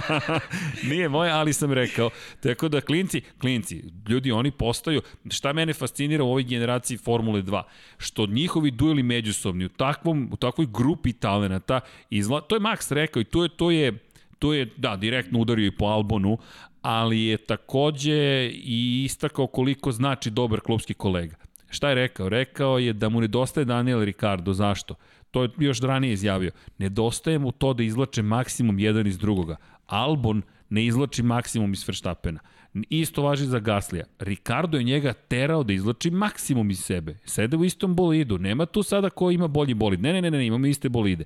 Nije 0.90 1.08
moje, 1.08 1.30
ali 1.30 1.52
sam 1.52 1.72
rekao. 1.72 2.10
Tako 2.40 2.68
da, 2.68 2.80
klinci, 2.80 3.20
klinci, 3.40 3.84
ljudi, 4.08 4.32
oni 4.32 4.50
postaju... 4.50 5.02
Šta 5.30 5.52
mene 5.52 5.72
fascinira 5.72 6.24
u 6.24 6.28
ovoj 6.28 6.42
generaciji 6.42 6.98
Formule 6.98 7.42
2? 7.42 7.62
Što 7.98 8.26
njihovi 8.26 8.70
dueli 8.70 9.02
međusobni 9.02 9.64
u, 9.64 9.68
takvom, 9.68 10.28
u 10.32 10.36
takvoj 10.36 10.66
grupi 10.72 11.12
talenata, 11.12 11.80
izla... 12.10 12.40
to 12.40 12.56
je 12.56 12.60
Max 12.60 12.94
rekao 12.94 13.20
i 13.20 13.24
to 13.24 13.42
je, 13.42 13.48
to 13.48 13.70
je, 13.70 13.98
to 14.38 14.54
je, 14.54 14.68
da, 14.76 14.96
direktno 14.96 15.38
udario 15.38 15.66
i 15.66 15.76
po 15.76 15.84
Albonu, 15.84 16.38
ali 16.82 17.22
je 17.22 17.36
takođe 17.36 18.50
i 18.52 19.02
istakao 19.04 19.46
koliko 19.46 19.92
znači 19.92 20.30
dobar 20.30 20.60
klubski 20.60 20.94
kolega. 20.94 21.36
Šta 21.70 21.88
je 21.88 21.94
rekao? 21.94 22.28
Rekao 22.28 22.78
je 22.78 22.92
da 22.92 23.08
mu 23.08 23.20
nedostaje 23.20 23.64
Daniel 23.64 24.04
Ricardo. 24.04 24.52
Zašto? 24.52 24.94
To 25.30 25.42
je 25.42 25.50
još 25.58 25.80
ranije 25.80 26.12
izjavio. 26.12 26.50
Nedostaje 26.78 27.38
mu 27.38 27.52
to 27.52 27.74
da 27.74 27.82
izlače 27.82 28.22
maksimum 28.22 28.78
jedan 28.78 29.06
iz 29.06 29.18
drugoga. 29.18 29.56
Albon 29.86 30.42
ne 30.68 30.84
izlači 30.84 31.22
maksimum 31.22 31.72
iz 31.72 31.88
Verstappena. 31.88 32.40
Isto 32.74 33.22
važi 33.22 33.46
za 33.46 33.58
Gaslija. 33.58 34.04
Ricardo 34.18 34.78
je 34.78 34.84
njega 34.84 35.12
terao 35.12 35.62
da 35.62 35.72
izlači 35.72 36.10
maksimum 36.10 36.70
iz 36.70 36.80
sebe. 36.80 37.18
Sede 37.24 37.56
u 37.56 37.64
istom 37.64 37.94
bolidu. 37.94 38.38
Nema 38.38 38.66
tu 38.66 38.82
sada 38.82 39.10
ko 39.10 39.30
ima 39.30 39.48
bolji 39.48 39.74
bolid. 39.74 40.00
Ne, 40.00 40.12
ne, 40.12 40.22
ne, 40.22 40.30
ne, 40.30 40.46
imamo 40.46 40.66
iste 40.66 40.88
bolide. 40.88 41.24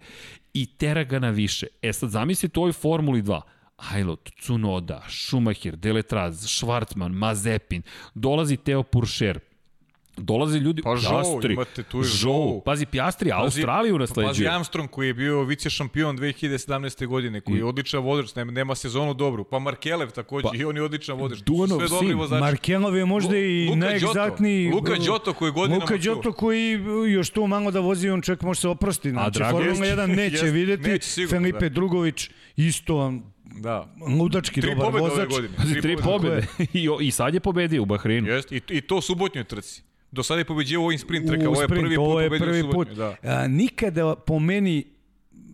I 0.54 0.66
tera 0.66 1.04
ga 1.04 1.18
na 1.18 1.30
više. 1.30 1.66
E 1.82 1.92
sad 1.92 2.10
zamislite 2.10 2.60
u 2.60 2.62
ovoj 2.62 2.72
Formuli 2.72 3.22
2. 3.22 3.40
Ajlot, 3.76 4.30
Tsunoda, 4.40 5.02
Schumacher, 5.08 5.76
Deletraz, 5.76 6.46
Schwarzman, 6.46 7.12
Mazepin, 7.12 7.82
dolazi 8.14 8.56
Teo 8.56 8.82
Puršer, 8.82 9.40
Dolaze 10.16 10.58
ljudi, 10.58 10.82
Pa 10.82 10.96
Zhou, 10.96 11.10
Piastri, 11.12 11.52
imate 11.52 11.82
tu. 11.82 12.02
Zhou. 12.02 12.60
Pazi, 12.60 12.86
Piastri, 12.86 13.32
Australiju 13.32 13.94
Pazi 13.94 14.00
nasleđuje. 14.00 14.50
Armstrong 14.50 14.90
koji 14.90 15.06
je 15.06 15.14
bio 15.14 15.42
vice 15.42 15.70
šampion 15.70 16.18
2017. 16.18 17.06
godine, 17.06 17.40
koji 17.40 17.56
je 17.56 17.64
odličan 17.64 18.02
vozač, 18.02 18.34
nema, 18.34 18.52
nema 18.52 18.74
sezonu 18.74 19.14
dobru. 19.14 19.44
Pa 19.44 19.58
Markelev 19.58 20.10
takođe, 20.10 20.42
Pa, 20.44 20.56
i 20.56 20.64
on 20.64 20.76
je 20.76 20.82
odličan 20.82 21.18
vozač. 21.18 21.38
Duanov 21.38 21.78
Sve 21.78 21.88
dobri 21.88 22.08
sin, 22.08 22.18
vozači. 22.18 22.40
Markelov 22.40 22.96
je 22.96 23.04
možda 23.04 23.36
i 23.36 23.64
Lu- 23.64 23.74
Luka 23.74 23.78
najegzaktniji... 23.78 24.70
Luka 24.70 24.94
Đoto 24.96 25.32
koji 25.32 25.52
godinama 25.52 25.82
Luka. 25.82 25.96
Đoto 25.98 26.32
koji 26.32 26.80
još 27.08 27.30
tu 27.30 27.46
malo 27.46 27.70
da 27.70 27.80
vozi, 27.80 28.08
on 28.08 28.22
čak 28.22 28.42
može 28.42 28.60
se 28.60 28.68
oprosti. 28.68 29.10
Znači, 29.10 29.38
Drago 29.38 29.58
Formula 29.58 29.86
jest, 29.86 29.98
1 30.00 30.06
neće 30.06 30.34
jest, 30.36 30.54
videti. 30.54 30.82
neće 30.82 31.08
sigurno, 31.08 31.38
Felipe 31.38 31.68
da. 31.68 31.74
Drugović 31.74 32.30
isto 32.56 33.12
Da. 33.56 33.94
ludački 34.10 34.60
Tri 34.60 34.70
dobar 34.70 34.84
pobjede 34.84 35.04
ove 35.04 35.14
vozač. 35.14 35.28
godine. 35.28 35.54
Pazi, 35.56 35.80
tri 35.80 35.96
pobjede. 35.96 36.46
I, 36.72 36.88
I 37.00 37.10
sad 37.10 37.34
je 37.34 37.40
pobedio 37.40 37.82
u 37.82 37.86
Bahreinu. 37.86 38.28
Jeste, 38.28 38.56
i, 38.56 38.60
i 38.68 38.80
to 38.80 39.00
subotnjoj 39.00 39.44
trci. 39.44 39.82
Do 40.14 40.22
sada 40.22 40.38
je 40.40 40.44
pobeđio 40.44 40.80
u 40.80 40.84
ovim 40.84 40.98
sprint 40.98 41.26
trka, 41.26 41.48
ovo 41.48 41.62
je 41.62 41.68
prvi 41.68 41.96
put 41.96 41.98
ovo 41.98 42.20
je 42.20 42.30
prvi 42.30 42.62
u 42.62 42.70
put. 42.70 42.88
Da. 42.88 43.16
A, 43.22 43.46
nikada 43.48 44.14
po 44.14 44.38
meni, 44.38 44.84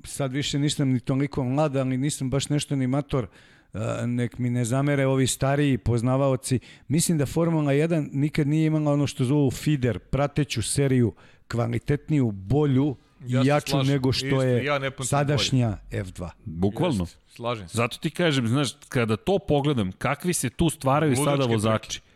sad 0.04 0.32
više 0.32 0.58
nisam 0.58 0.88
ni 0.88 1.00
toliko 1.00 1.44
mlad, 1.44 1.76
ali 1.76 1.96
nisam 1.96 2.30
baš 2.30 2.48
nešto 2.48 2.76
ni 2.76 2.86
mator, 2.86 3.26
a, 3.72 4.06
nek 4.06 4.38
mi 4.38 4.50
ne 4.50 4.64
zamere 4.64 5.06
ovi 5.06 5.26
stariji 5.26 5.78
poznavaoci. 5.78 6.60
Mislim 6.88 7.18
da 7.18 7.26
Formula 7.26 7.72
1 7.72 8.08
nikad 8.12 8.46
nije 8.46 8.66
imala 8.66 8.92
ono 8.92 9.06
što 9.06 9.24
zovu 9.24 9.50
feeder, 9.50 9.98
prateću 9.98 10.62
seriju, 10.62 11.14
kvalitetniju, 11.48 12.30
bolju 12.30 12.96
i 13.26 13.32
Ja 13.32 13.42
jaču 13.44 13.70
slažem. 13.70 13.92
nego 13.92 14.12
što 14.12 14.26
Isto, 14.26 14.42
je 14.42 14.64
ja 14.64 14.80
sadašnja 15.04 15.76
F2. 15.90 16.28
Bukvalno. 16.44 17.06
Slažem 17.28 17.68
se. 17.68 17.76
Zato 17.76 17.98
ti 17.98 18.10
kažem, 18.10 18.48
znaš, 18.48 18.68
kada 18.88 19.16
to 19.16 19.38
pogledam, 19.38 19.92
kakvi 19.92 20.32
se 20.32 20.50
tu 20.50 20.70
stvaraju 20.70 21.14
Ludačke 21.18 21.58
sada 21.60 21.78
trke. 21.78 22.09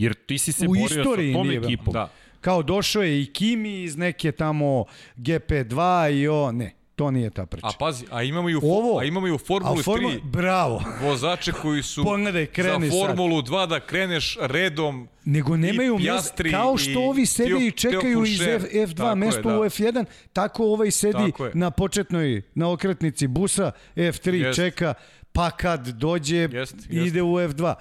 Jer 0.00 0.14
ti 0.14 0.38
si 0.38 0.52
se 0.52 0.66
U 0.66 0.68
borio 0.68 0.88
sa 0.88 1.02
tom 1.32 1.50
ekipom. 1.50 1.92
Da. 1.92 2.10
Kao 2.40 2.62
došao 2.62 3.02
je 3.02 3.22
i 3.22 3.26
Kimi 3.26 3.82
iz 3.82 3.96
neke 3.96 4.32
tamo 4.32 4.84
GP2 5.16 6.10
i 6.12 6.28
o, 6.28 6.52
ne, 6.52 6.74
to 6.96 7.10
nije 7.10 7.30
ta 7.30 7.46
priča. 7.46 7.66
A 7.66 7.70
pazi, 7.78 8.04
a 8.10 8.22
imamo 8.22 8.50
i 8.50 8.54
u, 8.54 8.60
Ovo, 8.62 8.98
a 8.98 9.04
imamo 9.04 9.26
i 9.26 9.32
u 9.32 9.38
Formuli 9.38 9.82
Formula, 9.82 10.12
3 10.12 10.20
bravo. 10.24 10.82
vozače 11.02 11.52
koji 11.52 11.82
su 11.82 12.04
Pogledaj, 12.10 12.46
kreni 12.46 12.86
za 12.86 12.92
sad. 12.92 13.06
Formulu 13.06 13.42
2 13.42 13.66
da 13.66 13.80
kreneš 13.80 14.36
redom 14.40 15.08
Nego 15.24 15.56
nemaju 15.56 15.96
Piastri 15.98 16.50
kao 16.50 16.76
što 16.76 17.00
ovi 17.00 17.26
sede 17.26 17.66
i 17.66 17.70
čekaju 17.70 18.24
iz. 18.24 18.40
F, 18.40 18.62
F2 18.72 18.96
Tako 18.96 19.08
je, 19.08 19.14
mesto 19.14 19.42
da. 19.42 19.60
u 19.60 19.64
F1, 19.64 20.04
tako 20.32 20.64
ovaj 20.64 20.90
sedi 20.90 21.12
Tako 21.12 21.46
je. 21.46 21.52
na 21.54 21.70
početnoj, 21.70 22.42
na 22.54 22.70
okretnici 22.70 23.26
busa, 23.26 23.72
F3 23.96 24.32
Jest. 24.32 24.56
čeka, 24.56 24.94
pa 25.32 25.50
kad 25.50 25.88
dođe, 25.88 26.36
Jest, 26.36 26.52
jest. 26.52 27.06
ide 27.06 27.22
u 27.22 27.34
F2. 27.34 27.74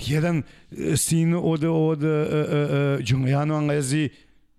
Jedan 0.00 0.42
e, 0.72 0.96
sin 0.96 1.34
od, 1.34 1.64
od 1.64 2.02
uh, 2.02 2.10
uh, 2.10 3.00
Giuliano 3.00 3.54
Alesi, 3.54 4.08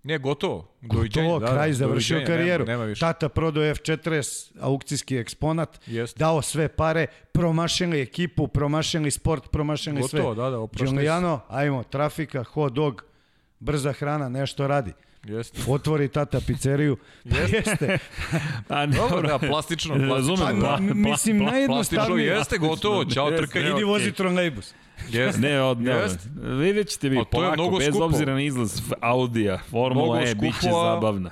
Ne, 0.04 0.18
gotovo. 0.18 0.68
to, 1.14 1.38
da, 1.38 1.46
kraj 1.46 1.68
da, 1.68 1.74
završio 1.74 2.14
doviđenja, 2.16 2.26
karijeru. 2.26 2.64
Nema, 2.64 2.72
nema 2.72 2.84
više. 2.84 3.00
Tata 3.00 3.28
prodao 3.28 3.62
F40, 3.64 4.50
aukcijski 4.60 5.16
eksponat, 5.16 5.80
Jest. 5.86 6.18
dao 6.18 6.42
sve 6.42 6.68
pare, 6.68 7.06
promašili 7.32 8.00
ekipu, 8.00 8.48
promašili 8.48 9.10
sport, 9.10 9.50
promašili 9.50 10.02
sve. 10.02 10.20
Gotovo, 10.20 10.34
da, 10.34 10.50
da, 10.50 10.78
se. 10.78 10.84
Giuliano, 10.84 11.40
ajmo, 11.48 11.82
trafika, 11.82 12.44
hot 12.44 12.72
dog, 12.72 13.04
brza 13.60 13.92
hrana, 13.92 14.28
nešto 14.28 14.66
radi. 14.66 14.92
Jeste. 15.24 15.60
Otvori 15.68 16.08
tata 16.08 16.40
pizzeriju. 16.40 16.96
Pa 17.30 17.36
Jeste. 17.36 17.56
jeste. 17.62 17.98
A, 18.68 18.86
Dobro, 18.86 19.22
da, 19.22 19.38
plastično, 19.38 19.94
plastično. 20.08 20.14
Razumem, 20.36 20.60
Pa, 20.60 20.76
mislim, 20.80 21.38
pla- 21.38 21.50
najjednostavnije- 21.50 21.66
Plastično 21.66 22.16
jeste, 22.16 22.58
gotovo, 22.58 23.04
čao 23.04 23.28
Jeste, 23.28 23.46
trka, 23.46 23.60
idi 23.60 23.84
vozi 23.84 24.12
trolejbus. 24.12 24.74
Jeste. 25.10 25.40
Ne, 25.40 25.62
od, 25.62 25.80
ne, 25.80 25.90
Jest. 25.92 26.18
vidjet 26.58 26.88
ćete 26.88 27.08
vi 27.08 27.16
A 27.16 27.20
to 27.20 27.26
je 27.26 27.30
polako, 27.32 27.54
mnogo 27.54 27.78
bez 27.78 27.88
skupo. 27.88 28.04
obzira 28.04 28.34
na 28.34 28.40
izlaz 28.42 28.80
Audija, 29.00 29.58
Formula 29.60 30.06
Mnogo 30.06 30.20
E, 30.20 30.34
bit 30.34 30.54
će 30.54 30.68
zabavna. 30.68 31.30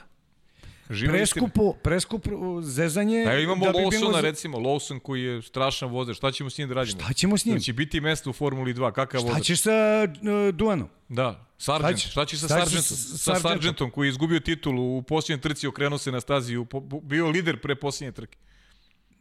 Preskupo, 0.89 1.73
preskupo 1.75 2.31
zezanje. 2.63 3.19
A 3.19 3.33
evo 3.33 3.43
imamo 3.43 3.65
da 3.67 3.73
bi 3.73 3.79
Lawsona, 3.79 4.13
za- 4.13 4.21
recimo, 4.21 4.59
Lawson 4.59 5.01
koji 5.01 5.23
je 5.23 5.43
strašan 5.43 5.89
vozač. 5.89 6.17
Šta 6.17 6.33
ćemo 6.33 6.51
s 6.51 6.59
njim 6.59 6.69
da 6.69 6.75
radimo? 6.75 7.01
Šta 7.01 7.13
ćemo 7.13 7.39
s 7.39 7.45
njim? 7.45 7.55
Da 7.55 7.61
će 7.61 7.73
biti 7.73 8.01
mesto 8.01 8.31
u 8.31 8.33
Formuli 8.33 8.75
2, 8.75 8.93
kakav 8.93 9.21
Šta 9.21 9.29
vozač? 9.29 9.45
ćeš 9.45 9.61
sa 9.61 9.71
uh, 10.05 10.55
Duanom? 10.55 10.89
Da, 11.09 11.47
Sargent. 11.59 11.99
Šta 11.99 11.99
će- 11.99 12.09
Šta 12.09 12.25
će 12.27 12.39
sa 12.39 12.47
šta 12.47 12.55
Sargentom? 12.57 12.83
sa- 12.83 13.19
Sa 13.19 13.35
Sargentom? 13.37 13.91
Koji 13.91 14.07
je 14.07 14.11
izgubio 14.11 14.41
titulu 14.41 14.99
u 14.99 15.03
posljednjoj 15.03 15.41
trci, 15.41 15.67
okrenuo 15.67 15.99
se 15.99 16.13
na 16.13 16.21
stazi, 16.21 16.57
u 16.57 16.67
bio 17.03 17.29
lider 17.29 17.61
pre 17.61 17.75
posljednje 17.75 18.13
trke. 18.13 18.39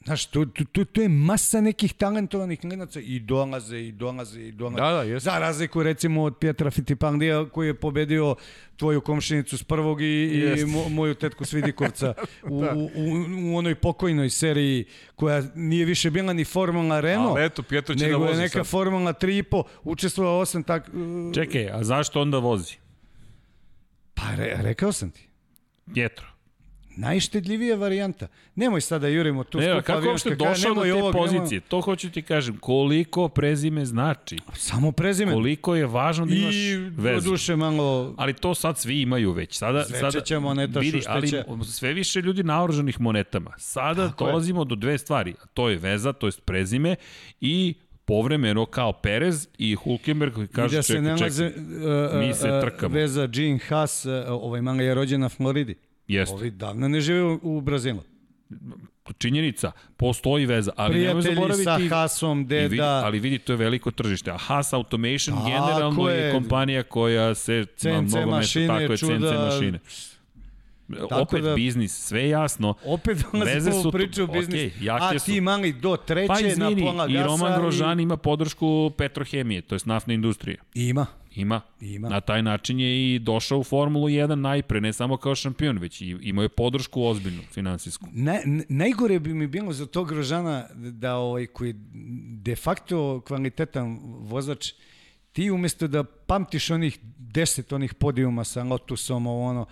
Znaš, 0.06 0.26
tu, 0.26 0.46
tu, 0.46 0.66
tu, 0.66 0.86
tu 0.86 1.02
je 1.02 1.10
masa 1.10 1.62
nekih 1.62 1.94
talentovanih 1.94 2.60
klinaca 2.60 3.00
i 3.00 3.20
dolaze, 3.20 3.80
i 3.80 3.92
dolaze, 3.92 4.42
i 4.42 4.52
dolaze. 4.52 4.82
Da, 4.82 4.92
da, 4.92 5.04
jeste. 5.04 5.30
Za 5.30 5.40
razliku 5.40 5.84
recimo 5.84 6.24
od 6.24 6.38
Pietra 6.38 6.72
Fittipaldija 6.72 7.50
koji 7.50 7.68
je 7.68 7.74
pobedio 7.74 8.36
tvoju 8.78 9.02
komšinicu 9.02 9.58
s 9.58 9.64
prvog 9.64 10.02
i, 10.02 10.06
i 10.06 10.66
mo, 10.66 10.90
moju 10.90 11.16
tetku 11.16 11.46
Svidikovca 11.46 12.14
u, 12.50 12.56
u, 12.56 12.64
u, 12.96 13.54
u 13.54 13.58
onoj 13.58 13.76
pokojnoj 13.76 14.30
seriji 14.30 14.86
koja 15.16 15.44
nije 15.56 15.86
više 15.86 16.12
bila 16.12 16.34
ni 16.34 16.46
Formula 16.46 17.00
Renault, 17.00 17.38
Ali 17.38 17.46
eto, 17.46 17.64
Pietro 17.64 17.96
će 17.96 18.06
da 18.06 18.12
nego 18.12 18.24
je 18.24 18.28
vozi 18.28 18.42
neka 18.42 18.60
sad. 18.60 18.68
Formula 18.68 19.14
3,5, 19.14 19.64
učestvovao 19.84 20.40
osam 20.40 20.64
tak... 20.64 20.90
uh, 20.94 21.34
Čekaj, 21.34 21.70
a 21.72 21.84
zašto 21.84 22.22
onda 22.22 22.38
vozi? 22.38 22.76
Pa 24.14 24.36
re, 24.36 24.58
rekao 24.62 24.92
sam 24.92 25.12
ti. 25.12 25.28
Jetro. 25.96 26.28
Najštedljivija 27.00 27.76
varijanta. 27.76 28.28
Nemoj 28.56 28.82
sada 28.82 29.08
jurimo 29.08 29.44
tu 29.44 29.58
Ne, 29.58 29.66
skupa 29.66 29.82
kako 29.82 30.08
uopšte 30.08 30.36
kraja, 30.36 30.50
došao 30.50 30.74
do 30.74 30.84
nemoj 30.84 30.88
te 30.90 31.04
ovog, 31.04 31.16
nemoj- 31.16 31.28
pozicije? 31.38 31.62
To 31.62 31.82
hoću 31.82 32.10
ti 32.10 32.22
kažem. 32.22 32.58
Koliko 32.58 33.30
prezime 33.30 33.86
znači? 33.86 34.38
Samo 34.54 34.92
prezime. 34.92 35.32
Koliko 35.32 35.76
je 35.76 35.86
važno 35.86 36.26
da 36.26 36.36
imaš 36.36 36.56
I 36.56 36.76
vezu? 36.98 37.30
duše 37.30 37.56
malo 37.56 38.14
Ali 38.18 38.34
to 38.34 38.56
sad 38.56 38.78
svi 38.78 39.02
imaju 39.02 39.32
već. 39.32 39.58
Sada, 39.58 39.84
sada, 39.84 40.40
moneta, 40.40 40.80
vidi, 40.80 41.02
ali 41.08 41.28
šušteća. 41.28 41.64
sve 41.64 41.94
više 41.94 42.22
ljudi 42.22 42.44
naoružanih 42.44 43.02
monetama. 43.02 43.52
Sada 43.58 44.08
Tako 44.08 44.24
je. 44.24 44.28
dolazimo 44.28 44.66
do 44.66 44.76
dve 44.76 44.98
stvari. 44.98 45.34
To 45.54 45.70
je 45.70 45.78
veza, 45.78 46.14
to 46.14 46.28
je 46.28 46.32
prezime 46.46 46.96
i 47.42 47.74
povremeno 48.06 48.66
kao 48.66 48.94
Perez 48.94 49.48
i 49.58 49.76
Hulkenberg 49.76 50.34
koji 50.34 50.46
I 50.46 50.48
kaže 50.48 50.76
da 50.76 50.82
se 50.84 50.94
čekaj, 50.94 51.04
nalaze, 51.04 51.50
čekaj, 51.50 51.64
uh, 51.64 52.20
mi 52.20 52.34
se 52.34 52.52
uh, 52.52 52.62
trkamo. 52.62 52.96
Veza 52.96 53.28
Gene 53.28 53.60
Haas, 53.70 54.06
uh, 54.06 54.12
ovaj 54.28 54.62
manga 54.62 54.84
je 54.84 54.94
rođen 54.96 55.22
na 55.22 55.30
Floridi. 55.30 55.76
Jeste. 56.10 56.36
Ovi 56.36 56.52
davno 56.52 56.88
ne 56.88 57.02
žive 57.02 57.24
u, 57.24 57.40
u 57.44 57.62
Brazilu. 57.62 58.02
činjenica, 59.18 59.72
postoji 59.98 60.46
veza, 60.46 60.72
ali 60.76 60.96
nemoj 60.98 61.22
Prijatelji 61.22 61.36
zaboraviti... 61.36 61.64
sa 61.88 61.96
Haasom, 61.96 62.40
I 62.40 62.44
vidi, 62.44 62.70
deda, 62.70 63.02
ali 63.06 63.20
vidi, 63.20 63.38
to 63.40 63.54
je 63.54 63.58
veliko 63.58 63.92
tržište. 63.92 64.32
A 64.32 64.38
Haas 64.38 64.74
Automation 64.74 65.38
Tako 65.38 65.46
generalno 65.46 66.10
je 66.10 66.18
je. 66.18 66.32
kompanija 66.32 66.84
koja 66.84 67.36
se 67.36 67.66
na 67.84 68.02
mnogo 68.02 68.26
mašine, 68.28 68.68
mesta, 68.68 68.80
tako 68.80 68.92
je, 68.94 68.98
čuda. 68.98 69.32
CNC 69.32 69.40
mašine. 69.46 69.80
Tako 71.00 71.22
Opet 71.22 71.44
da- 71.44 71.56
biznis, 71.56 71.94
sve 71.98 72.30
jasno. 72.30 72.74
opet 72.86 73.18
Veze 73.46 73.72
su 73.74 73.92
priču 73.92 74.22
o 74.22 74.26
okej, 74.26 74.72
jake 74.82 75.04
A 75.06 75.20
su. 75.20 75.26
ti 75.26 75.42
mali 75.42 75.74
do 75.74 75.98
treće 75.98 76.28
Pa 76.28 76.40
izvini, 76.40 76.76
na 76.76 76.82
pola 76.84 77.08
gasa. 77.08 77.20
i 77.20 77.24
Roman 77.24 77.62
Grožan 77.62 78.00
ima 78.00 78.18
podršku 78.18 78.92
Petrohemije, 78.92 79.62
to 79.62 79.76
je 79.76 79.80
naftne 79.86 80.14
industrije. 80.14 80.58
Ima. 80.74 81.06
Ima. 81.36 81.62
Ima. 81.82 82.10
Na 82.10 82.22
taj 82.22 82.44
način 82.44 82.80
je 82.80 83.16
i 83.16 83.20
došao 83.20 83.60
u 83.60 83.64
Formulu 83.64 84.08
1 84.08 84.36
najpre, 84.36 84.82
ne 84.82 84.94
samo 84.94 85.18
kao 85.18 85.36
šampion, 85.36 85.78
već 85.78 86.02
i 86.02 86.18
imao 86.22 86.44
je 86.44 86.50
podršku 86.50 87.04
ozbiljnu, 87.04 87.42
finansijsku. 87.52 88.08
Ne, 88.14 88.42
n- 88.46 88.64
najgore 88.70 89.20
bi 89.20 89.34
mi 89.34 89.48
bilo 89.48 89.74
za 89.74 89.86
tog 89.86 90.10
Grožana 90.10 90.66
da 90.76 91.16
ovaj 91.16 91.48
koji 91.48 91.70
je 91.70 91.76
de 92.42 92.56
facto 92.56 93.22
kvalitetan 93.22 94.00
vozač 94.04 94.74
ti 95.32 95.52
umesto 95.52 95.88
da 95.88 96.04
pamtiš 96.04 96.70
onih 96.70 97.00
deset 97.18 97.74
onih 97.74 97.94
podijuma 97.94 98.44
sa 98.44 98.64
Lotusom 98.64 99.28
ovo 99.28 99.46
ono 99.46 99.66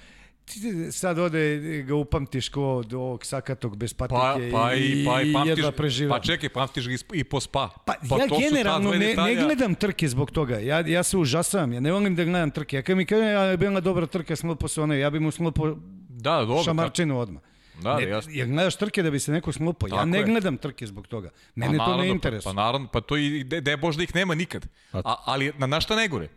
ti 0.48 0.59
sad 0.92 1.19
ode 1.19 1.42
ga 1.84 1.95
upamtiš 1.95 2.50
ko 2.50 2.84
do 2.85 3.00
ovog 3.00 3.26
sakatog 3.26 3.77
bez 3.77 3.93
patike 3.93 4.17
Pa, 4.17 4.34
pa 4.53 4.74
i, 4.74 5.06
pa 5.06 5.22
i 5.22 5.34
pamtiš, 5.34 5.50
jedva 5.50 5.72
preživa. 5.72 6.16
pa 6.16 6.22
čekaj, 6.22 6.50
pamtiš 6.50 6.88
ga 6.88 6.95
i 7.14 7.24
po 7.24 7.40
spa. 7.40 7.69
Pa, 7.85 7.93
ja 7.93 8.00
to 8.00 8.17
su 8.19 8.30
ta 8.30 8.40
generalno 8.40 8.92
ne, 8.92 9.16
ne 9.16 9.35
gledam 9.35 9.76
trke 9.76 10.08
zbog 10.08 10.32
toga. 10.32 10.59
Ja, 10.59 10.80
ja 10.80 11.03
se 11.03 11.17
užasavam. 11.17 11.74
Ja 11.74 11.80
ne 11.80 11.92
volim 11.92 12.16
da 12.16 12.24
gledam 12.24 12.51
trke. 12.51 12.76
Ja 12.76 12.82
kad 12.82 12.98
mi 12.98 13.06
kaže 13.06 13.24
ja 13.24 13.43
je 13.43 13.58
bila 13.58 13.80
dobra 13.80 14.06
trka, 14.08 14.35
smlupo 14.35 14.67
se 14.67 14.82
onaj, 14.82 15.00
ja 15.00 15.09
bi 15.09 15.19
mu 15.19 15.32
smlupo 15.32 15.76
Da, 16.09 16.40
dobro. 16.40 16.64
šamarčinu 16.64 17.19
odmah. 17.19 17.42
Da, 17.76 17.84
da, 17.84 17.98
ne, 17.98 18.03
jasno. 18.03 18.32
jer 18.35 18.48
gledaš 18.48 18.76
trke 18.76 19.03
da 19.03 19.11
bi 19.11 19.19
se 19.19 19.32
neko 19.32 19.51
smlupo. 19.51 19.88
Ja 19.88 20.06
ne 20.06 20.17
je. 20.17 20.24
gledam 20.24 20.58
trke 20.58 20.88
zbog 20.88 21.08
toga. 21.08 21.30
Mene 21.56 21.67
to 21.69 21.72
ne 21.74 21.77
naravno, 21.80 22.03
interesuje. 22.06 22.43
Pa, 22.43 22.50
pa 22.50 22.61
naravno, 22.61 22.88
pa 22.88 23.01
to 23.01 23.17
i 23.17 23.43
de, 23.43 23.61
de 23.61 23.77
Bož 23.77 23.95
da 23.95 24.03
ih 24.03 24.16
nema 24.16 24.35
nikad. 24.35 24.67
A, 24.93 25.16
ali 25.26 25.51
na, 25.58 25.67
na 25.67 25.82
šta 25.82 25.95
najgore? 25.95 26.27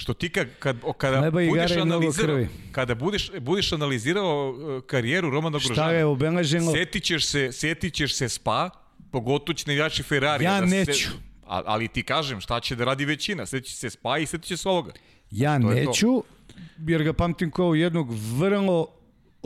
Što 0.00 0.14
ti 0.14 0.28
kad, 0.28 0.48
kad, 0.58 0.76
kada 0.98 1.30
budeš 1.30 1.76
analizirao, 1.76 2.44
kada 2.72 2.94
budeš, 2.94 3.30
budeš 3.40 3.72
analizirao 3.72 4.50
uh, 4.50 4.82
karijeru 4.86 5.30
Romana 5.30 5.58
Šta 5.58 5.68
Grožana, 5.68 5.90
je 5.90 6.04
obeleženo? 6.04 6.72
setit 6.72 7.04
ćeš 7.04 7.26
se, 7.26 7.52
setit 7.52 7.94
ćeš 7.94 8.14
se 8.14 8.28
spa, 8.28 8.70
pogotovo 9.10 9.54
će 9.54 9.64
navijači 9.66 10.02
Ferrari. 10.02 10.44
Ja 10.44 10.60
da 10.60 10.68
se, 10.68 10.76
neću. 10.76 11.08
a, 11.46 11.62
ali 11.66 11.88
ti 11.88 12.02
kažem, 12.02 12.40
šta 12.40 12.60
će 12.60 12.76
da 12.76 12.84
radi 12.84 13.04
većina? 13.04 13.46
Setit 13.46 13.70
će 13.70 13.76
se 13.76 13.90
spa 13.90 14.18
i 14.18 14.26
setit 14.26 14.46
će 14.46 14.56
se 14.56 14.68
ovoga. 14.68 14.92
Ja 15.30 15.60
To 15.60 15.72
je 15.72 15.86
neću, 15.86 16.22
jer 16.86 17.02
ga 17.02 17.12
pamtim 17.12 17.50
kao 17.50 17.74
jednog 17.74 18.08
vrlo 18.38 18.86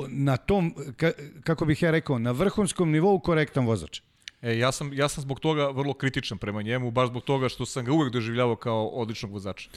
na 0.09 0.37
tom, 0.37 0.75
ka, 0.97 1.13
kako 1.45 1.65
bih 1.65 1.83
ja 1.83 1.91
rekao, 1.91 2.19
na 2.19 2.31
vrhunskom 2.31 2.91
nivou 2.91 3.21
korektan 3.21 3.67
vozač. 3.67 4.01
E, 4.43 4.59
ja, 4.59 4.73
sam, 4.73 4.93
ja 4.93 5.09
sam 5.09 5.23
zbog 5.23 5.41
toga 5.41 5.69
vrlo 5.71 5.95
kritičan 5.95 6.39
prema 6.39 6.63
njemu, 6.63 6.91
baš 6.91 7.09
zbog 7.09 7.25
toga 7.25 7.49
što 7.49 7.67
sam 7.67 7.85
ga 7.85 7.93
uvek 7.93 8.13
doživljavao 8.13 8.57
kao 8.57 8.87
odličnog 8.87 9.33
vozača. 9.33 9.71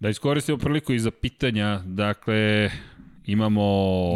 Da 0.00 0.08
iskoristimo 0.08 0.58
priliku 0.58 0.92
i 0.92 0.98
za 0.98 1.10
pitanja, 1.12 1.80
dakle, 1.80 2.70
imamo 3.26 3.62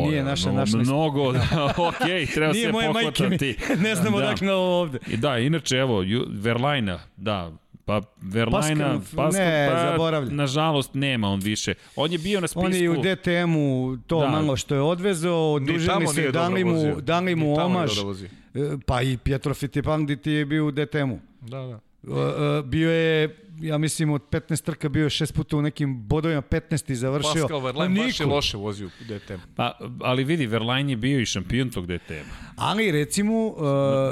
Nije 0.00 0.24
naša, 0.24 0.48
no, 0.48 0.54
naša. 0.54 0.76
mnogo, 0.76 1.32
da, 1.32 1.40
ok, 1.78 1.94
treba 2.34 2.52
Nije 2.52 2.66
se 2.66 2.72
moje 2.72 2.88
majke, 2.88 3.08
mi, 3.22 3.38
pohvatati. 3.38 3.56
ne 3.82 3.94
znamo 3.94 4.20
da. 4.20 4.26
dakle 4.26 4.52
ovo 4.52 4.80
ovde. 4.80 4.98
I 5.08 5.16
da, 5.16 5.38
inače, 5.38 5.76
evo, 5.76 6.02
Ju- 6.02 6.26
Verlajna, 6.30 7.00
da, 7.16 7.52
pa 7.84 8.00
Verlajna, 8.22 9.00
Pascal, 9.16 9.30
ne, 9.34 9.68
pa, 9.72 9.80
zaboravlja. 9.82 10.30
nažalost, 10.32 10.94
nema 10.94 11.28
on 11.28 11.40
više. 11.40 11.74
On 11.96 12.12
je 12.12 12.18
bio 12.18 12.40
na 12.40 12.46
spisku... 12.46 12.60
On 12.60 12.72
je 12.74 12.90
u 12.90 12.96
DTM-u 12.96 13.96
to 13.98 14.20
Da. 14.20 14.28
malo 14.28 14.56
što 14.56 14.74
je 14.74 14.80
odvezao, 14.80 15.52
odužili 15.52 16.06
se, 16.06 16.30
dali 16.30 16.64
mu, 16.64 17.00
dali 17.00 17.34
mu 17.34 17.54
omaž. 17.56 17.98
vozio. 17.98 18.28
E, 18.54 18.58
Pa 18.86 19.02
i 19.02 19.16
Pietro 19.16 19.54
Fittipaldi 19.54 20.16
ti 20.16 20.30
je 20.30 20.44
bio 20.44 20.66
u 20.66 20.70
DTM-u. 20.70 21.18
Da, 21.40 21.58
da. 21.58 21.80
E, 22.04 22.20
e, 22.58 22.62
Bio 22.62 22.90
je, 22.90 23.36
ja 23.62 23.78
mislim, 23.78 24.10
od 24.10 24.22
15 24.30 24.64
trka 24.64 24.88
bio 24.88 25.04
je 25.04 25.10
šest 25.10 25.34
puta 25.34 25.56
u 25.56 25.62
nekim 25.62 26.02
bodovima, 26.02 26.42
15 26.42 26.92
i 26.92 26.94
završio. 26.94 27.42
Pascal 27.42 27.60
Verlaine 27.60 28.00
Pa 28.00 28.06
baš 28.06 28.20
je 28.20 28.26
loše 28.26 28.56
vozio 28.56 28.86
u 28.86 29.04
DTM. 29.04 29.40
Pa, 29.56 29.78
ali 30.00 30.24
vidi, 30.24 30.46
Verlaine 30.46 30.92
je 30.92 30.96
bio 30.96 31.20
i 31.20 31.26
šampion 31.26 31.70
tog 31.70 31.86
DTM-a. 31.86 32.52
Ali 32.56 32.90
recimo, 32.90 33.46
uh, 33.46 33.56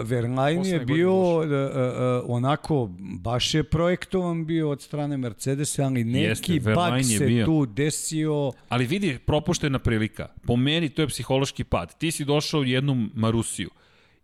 Verlaine 0.02 0.68
je 0.68 0.80
bio 0.80 1.12
godine 1.12 1.64
uh, 1.64 1.70
uh, 1.70 2.36
onako, 2.36 2.90
baš 2.98 3.54
je 3.54 3.62
projektovan 3.62 4.46
bio 4.46 4.70
od 4.70 4.82
strane 4.82 5.16
Mercedesa, 5.16 5.84
ali 5.84 6.04
neki 6.04 6.52
Jeste, 6.52 6.60
bug 6.60 7.04
se 7.18 7.26
bio. 7.26 7.46
tu 7.46 7.66
desio. 7.66 8.52
Ali 8.68 8.86
vidi, 8.86 9.18
propuštena 9.26 9.78
prilika. 9.78 10.28
Po 10.46 10.56
meni 10.56 10.88
to 10.88 11.02
je 11.02 11.08
psihološki 11.08 11.64
pad. 11.64 11.98
Ti 11.98 12.10
si 12.10 12.24
došao 12.24 12.60
u 12.60 12.64
jednu 12.64 13.08
Marusiju 13.14 13.70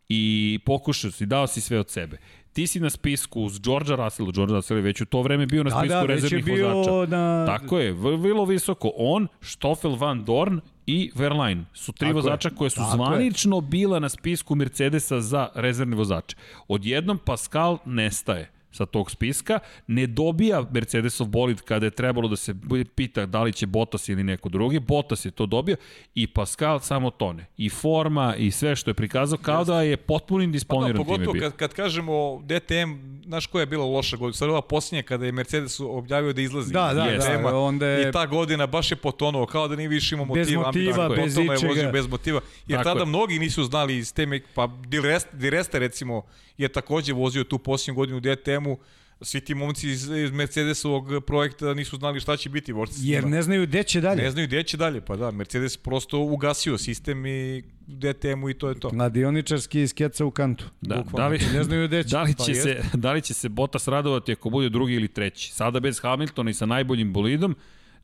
i 0.09 0.59
pokušao 0.65 1.11
si, 1.11 1.27
dao 1.27 1.47
si 1.47 1.61
sve 1.61 1.79
od 1.79 1.91
sebe. 1.91 2.19
Ti 2.55 2.67
si 2.67 2.81
na 2.81 2.91
spisku 2.91 3.41
uz 3.41 3.61
Georgea 3.61 3.97
Russella, 3.97 4.31
George 4.33 4.55
Russell 4.55 4.79
je 4.79 4.83
već 4.83 5.01
u 5.01 5.07
to 5.07 5.23
vreme 5.23 5.47
bio 5.47 5.63
na 5.63 5.71
Da, 5.71 5.77
spisku 5.77 5.89
da, 5.91 6.01
je 6.01 6.07
rezervnih 6.07 6.45
bio 6.45 6.69
vozača. 6.69 7.11
na... 7.11 7.47
Tako 7.49 7.79
je, 7.79 7.93
vrlo 7.93 8.45
visoko. 8.45 8.93
On, 8.97 9.29
Stoffel 9.41 9.95
Van 9.95 10.25
Dorn 10.25 10.61
i 10.87 11.11
Verlaine 11.15 11.65
su 11.75 11.93
tri 11.93 11.99
Tako 11.99 12.09
je. 12.09 12.15
vozača 12.15 12.51
koje 12.51 12.71
su 12.71 12.77
Tako 12.77 12.91
je. 12.91 12.95
zvanično 12.97 13.61
bila 13.61 13.99
na 13.99 14.09
spisku 14.09 14.55
Mercedesa 14.55 15.21
za 15.21 15.49
rezervne 15.55 15.97
vozače. 15.97 16.37
Odjednom 16.69 17.19
Pascal 17.19 17.79
nestaje 17.85 18.51
sa 18.75 18.87
tog 18.87 19.11
spiska, 19.11 19.59
ne 19.87 20.07
dobija 20.07 20.67
Mercedesov 20.73 21.27
bolid 21.27 21.61
kada 21.61 21.87
je 21.87 21.91
trebalo 21.91 22.29
da 22.29 22.37
se 22.37 22.55
pita 22.95 23.27
da 23.27 23.43
li 23.43 23.53
će 23.53 23.67
Bottas 23.67 24.09
ili 24.09 24.25
neko 24.25 24.49
drugi, 24.49 24.79
Bottas 24.79 25.25
je 25.25 25.31
to 25.31 25.47
dobio 25.47 25.77
i 26.15 26.27
Pascal 26.27 26.81
samo 26.81 27.11
tone. 27.11 27.47
I 27.57 27.69
forma 27.69 28.35
i 28.37 28.51
sve 28.51 28.77
što 28.77 28.91
je 28.91 28.95
prikazao 28.95 29.39
kao 29.39 29.65
da 29.65 29.83
je 29.83 29.97
potpuno 29.97 30.39
Pa 30.39 30.41
da, 30.41 30.45
indisponiran 30.45 30.93
time 30.93 31.05
pogotovo 31.05 31.33
bio. 31.33 31.41
kad, 31.43 31.57
kad 31.57 31.75
kažemo 31.75 32.43
DTM, 32.43 32.91
znaš 33.25 33.47
koja 33.47 33.63
je 33.63 33.67
bila 33.67 33.85
loša 33.85 34.17
godina? 34.17 34.33
Sad 34.35 34.49
ova 34.49 34.63
posljednja 34.63 35.03
kada 35.03 35.27
je 35.27 35.33
Mercedes 35.33 35.81
objavio 35.81 36.33
da 36.33 36.41
izlazi 36.43 36.73
Da, 36.73 36.93
da, 36.95 37.05
Jeste. 37.05 37.31
DTM-a 37.33 37.51
da, 37.51 37.59
onda 37.59 37.87
je... 37.87 38.09
I 38.09 38.13
ta 38.13 38.27
godina 38.27 38.67
baš 38.67 38.91
je 38.91 38.97
potonuo, 38.97 39.47
kao 39.47 39.69
da 39.69 39.77
nije 39.77 39.89
više 39.89 40.15
imao 40.15 40.27
Bez 40.27 40.49
motiva. 40.49 40.67
motiva, 40.67 41.05
ambiciju. 41.05 41.25
bez 41.25 41.37
je 41.39 41.45
ičega. 41.45 41.69
vozio 41.69 41.93
bez 41.93 42.07
motiva. 42.07 42.41
Jer 42.67 42.79
Tako 42.79 42.89
tada 42.89 43.01
je. 43.01 43.07
mnogi 43.07 43.39
nisu 43.39 43.65
znali 43.65 43.97
iz 43.97 44.15
teme, 44.15 44.41
pa 44.55 44.67
Di 44.67 45.01
Resta, 45.01 45.37
Di 45.37 45.51
Resta 45.51 45.79
recimo 45.79 46.23
je 46.59 46.69
takođe 46.69 47.13
vozio 47.13 47.45
tu 47.45 47.59
posljednju 47.59 47.95
godinu 47.95 48.17
u 48.17 48.21
DTM-u, 48.65 48.79
svi 49.21 49.41
ti 49.41 49.55
momci 49.55 49.91
iz, 49.91 50.09
iz 50.11 50.31
Mercedesovog 50.31 51.25
projekta 51.27 51.75
nisu 51.75 51.97
znali 51.97 52.21
šta 52.21 52.37
će 52.37 52.51
biti 52.51 52.73
vorci. 52.73 53.01
Jer 53.03 53.27
ne 53.27 53.43
znaju 53.43 53.67
gde 53.67 53.83
će 53.83 54.01
dalje. 54.01 54.23
ne 54.23 54.31
znaju 54.31 54.47
gde 54.47 54.63
će 54.63 54.77
dalje, 54.77 55.01
pa 55.01 55.17
da, 55.17 55.31
Mercedes 55.31 55.77
prosto 55.77 56.19
ugasio 56.19 56.79
sistem 56.79 57.27
i 57.27 57.63
DTM-u 57.87 58.51
i 58.51 58.55
to 58.55 58.69
je 58.69 58.81
to. 58.81 58.91
Gladioničarski 58.91 59.81
iz 59.81 59.95
keca 59.95 60.25
u 60.25 60.31
kantu. 60.31 60.65
Da, 60.81 60.97
Bukvalno. 60.97 61.19
da 61.19 61.29
li, 61.29 61.53
Ne 61.55 61.65
znaju 61.65 61.89
gde 61.89 62.03
će. 62.03 62.09
Da 62.09 62.23
li, 62.23 62.35
Pa 62.39 62.45
će 62.45 62.55
se, 62.55 62.83
da 62.95 63.13
li 63.13 63.23
će 63.23 63.35
se 63.35 63.49
Bottas 63.49 63.89
radovati 63.89 64.33
ako 64.33 64.51
bude 64.51 64.69
drugi 64.69 64.95
ili 64.95 65.09
treći? 65.09 65.53
Sada 65.53 65.81
bez 65.81 66.01
Hamiltona 66.01 66.51
i 66.51 66.55
sa 66.55 66.67
najboljim 66.67 67.13
bolidom, 67.13 67.57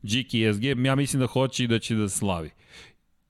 Giki 0.03 0.53
SG, 0.53 0.63
ja 0.63 0.95
mislim 0.95 1.19
da 1.19 1.27
hoće 1.27 1.63
i 1.63 1.67
da 1.67 1.79
će 1.79 1.95
da 1.95 2.09
slavi. 2.09 2.49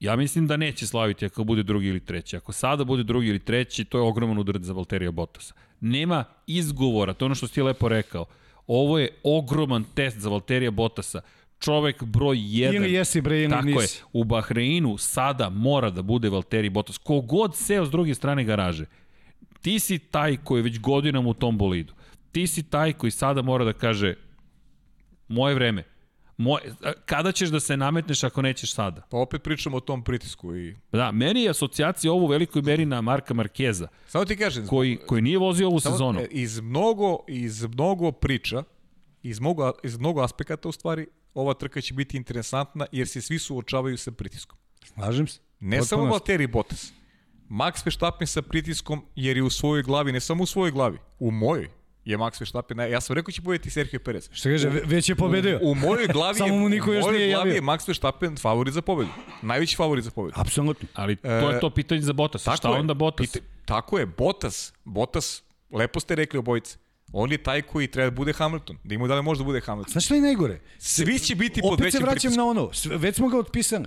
Ja 0.00 0.16
mislim 0.16 0.46
da 0.46 0.56
neće 0.56 0.86
slaviti 0.86 1.26
ako 1.26 1.44
bude 1.44 1.62
drugi 1.62 1.86
ili 1.88 2.00
treći. 2.00 2.36
Ako 2.36 2.52
sada 2.52 2.84
bude 2.84 3.02
drugi 3.02 3.28
ili 3.28 3.38
treći, 3.38 3.84
to 3.84 3.98
je 3.98 4.02
ogroman 4.02 4.38
udarac 4.38 4.62
za 4.62 4.72
Valterija 4.72 5.10
Bottasa. 5.10 5.54
Nema 5.84 6.24
izgovora, 6.46 7.14
to 7.14 7.24
je 7.24 7.26
ono 7.26 7.34
što 7.34 7.46
si 7.46 7.54
ti 7.54 7.62
lepo 7.62 7.88
rekao. 7.88 8.24
Ovo 8.66 8.98
je 8.98 9.08
ogroman 9.22 9.84
test 9.94 10.18
za 10.18 10.28
Valterija 10.28 10.70
Bottasa. 10.70 11.20
Čovek 11.60 12.04
broj 12.04 12.36
1. 12.36 12.76
Ili 12.76 12.92
jesi 12.92 13.20
bre, 13.20 13.42
ili 13.42 13.50
Tako 13.50 13.68
je. 13.68 13.74
nisi. 13.74 14.02
U 14.12 14.24
Bahreinu 14.24 14.98
sada 14.98 15.48
mora 15.48 15.90
da 15.90 16.02
bude 16.02 16.28
Valtteri 16.28 16.70
Bottas. 16.70 16.98
Kogod 16.98 17.56
seo 17.56 17.86
s 17.86 17.90
druge 17.90 18.14
strane 18.14 18.44
garaže, 18.44 18.84
ti 19.60 19.78
si 19.78 19.98
taj 19.98 20.36
koji 20.44 20.58
je 20.58 20.62
već 20.62 20.80
godinama 20.80 21.28
u 21.28 21.34
tom 21.34 21.58
bolidu. 21.58 21.94
Ti 22.32 22.46
si 22.46 22.62
taj 22.62 22.92
koji 22.92 23.10
sada 23.10 23.42
mora 23.42 23.64
da 23.64 23.72
kaže 23.72 24.14
moje 25.28 25.54
vreme. 25.54 25.84
Moj, 26.36 26.60
kada 27.04 27.32
ćeš 27.32 27.48
da 27.48 27.60
se 27.60 27.76
nametneš 27.76 28.24
ako 28.24 28.42
nećeš 28.42 28.74
sada? 28.74 29.02
Pa 29.10 29.16
opet 29.16 29.42
pričamo 29.42 29.76
o 29.76 29.80
tom 29.80 30.04
pritisku 30.04 30.56
i... 30.56 30.76
Da, 30.92 31.12
meni 31.12 31.42
je 31.42 31.50
asocijacija 31.50 32.12
ovo 32.12 32.24
u 32.24 32.28
velikoj 32.28 32.62
meri 32.62 32.84
na 32.84 33.00
Marka 33.00 33.34
Markeza, 33.34 33.88
Samo 34.08 34.24
ti 34.24 34.36
kažem, 34.36 34.66
koji, 34.66 34.96
koji 35.06 35.22
nije 35.22 35.38
vozio 35.38 35.68
ovu 35.68 35.80
samo, 35.80 35.94
sezonu. 35.94 36.20
e, 36.20 36.26
iz 36.30 36.60
mnogo, 36.60 37.18
iz 37.28 37.64
mnogo 37.64 38.12
priča, 38.12 38.62
iz 39.22 39.40
mnogo, 39.40 39.72
iz 39.84 39.98
mnogo 39.98 40.20
aspekata 40.20 40.68
u 40.68 40.72
stvari, 40.72 41.06
ova 41.34 41.54
trka 41.54 41.80
će 41.80 41.94
biti 41.94 42.16
interesantna 42.16 42.86
jer 42.92 43.08
se 43.08 43.20
svi 43.20 43.38
suočavaju 43.38 43.98
sa 43.98 44.12
pritiskom. 44.12 44.58
Slažem 44.84 45.26
se. 45.26 45.40
Ne 45.60 45.78
Potpuno 45.78 46.02
samo. 46.02 46.10
Valtteri 46.10 46.46
Bottas. 46.46 46.92
Max 47.50 47.86
Verstappen 47.86 48.26
sa 48.26 48.42
pritiskom 48.42 49.04
jer 49.16 49.36
je 49.36 49.42
u 49.42 49.50
svojoj 49.50 49.82
glavi, 49.82 50.12
ne 50.12 50.20
samo 50.20 50.42
u 50.42 50.46
svojoj 50.46 50.70
glavi, 50.70 50.98
u 51.18 51.30
mojoj 51.30 51.68
je 52.04 52.18
Max 52.18 52.40
Verstappen, 52.40 52.78
ja 52.80 53.00
sam 53.00 53.14
rekao 53.14 53.32
će 53.32 53.42
pobediti 53.42 53.70
Sergio 53.70 54.00
Perez. 54.00 54.28
Šta 54.32 54.48
kaže, 54.48 54.68
ve- 54.68 54.82
već 54.86 55.08
je 55.08 55.14
pobedio. 55.16 55.58
U, 55.62 55.70
u 55.70 55.74
mojoj 55.74 56.06
glavi 56.08 56.38
Samo 56.38 56.56
mu 56.56 56.68
niko 56.68 56.92
je, 56.92 56.96
još 56.96 57.02
u 57.02 57.06
mojoj 57.06 57.18
nije 57.18 57.28
glavi 57.28 57.40
javio. 57.42 57.54
je 57.54 57.62
Max 57.62 57.88
Verstappen 57.88 58.36
favorit 58.36 58.74
za 58.74 58.82
pobedu. 58.82 59.10
Najveći 59.42 59.76
favorit 59.76 60.04
za 60.04 60.10
pobedu. 60.10 60.34
Apsolutno. 60.36 60.88
Ali 60.94 61.16
to 61.16 61.28
je 61.50 61.60
to 61.60 61.70
pitanje 61.70 62.00
za 62.00 62.12
Bottasa. 62.12 62.56
Šta 62.56 62.68
je. 62.68 62.74
onda 62.74 62.94
Bottas? 62.94 63.26
Pita- 63.28 63.40
tako 63.64 63.98
je, 63.98 64.06
Bottas, 64.08 64.72
Bottas, 64.84 65.42
lepo 65.70 66.00
ste 66.00 66.14
rekli 66.14 66.38
obojice, 66.38 66.76
On 67.12 67.32
je 67.32 67.38
taj 67.38 67.62
koji 67.62 67.86
treba 67.86 68.10
da 68.10 68.16
bude 68.16 68.32
Hamilton. 68.32 68.76
Da 68.84 68.94
ima 68.94 69.06
da 69.06 69.14
li 69.14 69.22
može 69.22 69.38
da 69.38 69.44
bude 69.44 69.60
Hamilton. 69.60 69.92
Znaš 69.92 70.10
je 70.10 70.20
najgore? 70.20 70.60
Svi 70.78 71.18
će 71.18 71.34
biti 71.34 71.60
pod 71.60 71.72
Opet 71.72 71.78
se 71.82 71.86
većim 71.86 72.00
vraćam 72.00 72.12
pritiskom. 72.14 72.36
na 72.36 72.50
ono, 72.52 72.72
sve- 72.72 72.96
već 72.96 73.16
smo 73.16 73.28
ga 73.28 73.38
otpisali. 73.38 73.86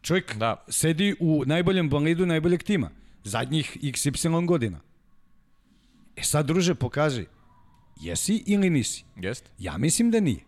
Čovjek 0.00 0.34
Da. 0.34 0.64
sedi 0.68 1.14
u 1.20 1.42
najboljem 1.46 1.88
bolidu 1.88 2.26
najboljeg 2.26 2.62
tima. 2.62 2.90
Zadnjih 3.24 3.76
XY 3.82 4.46
godina. 4.46 4.80
E 6.16 6.22
sad, 6.22 6.46
druže, 6.46 6.74
pokaži. 6.74 7.26
Jesi 7.96 8.42
ili 8.46 8.70
nisi? 8.70 9.04
Jeste. 9.16 9.50
Ja 9.58 9.78
mislim 9.78 10.10
da 10.10 10.20
nije. 10.20 10.40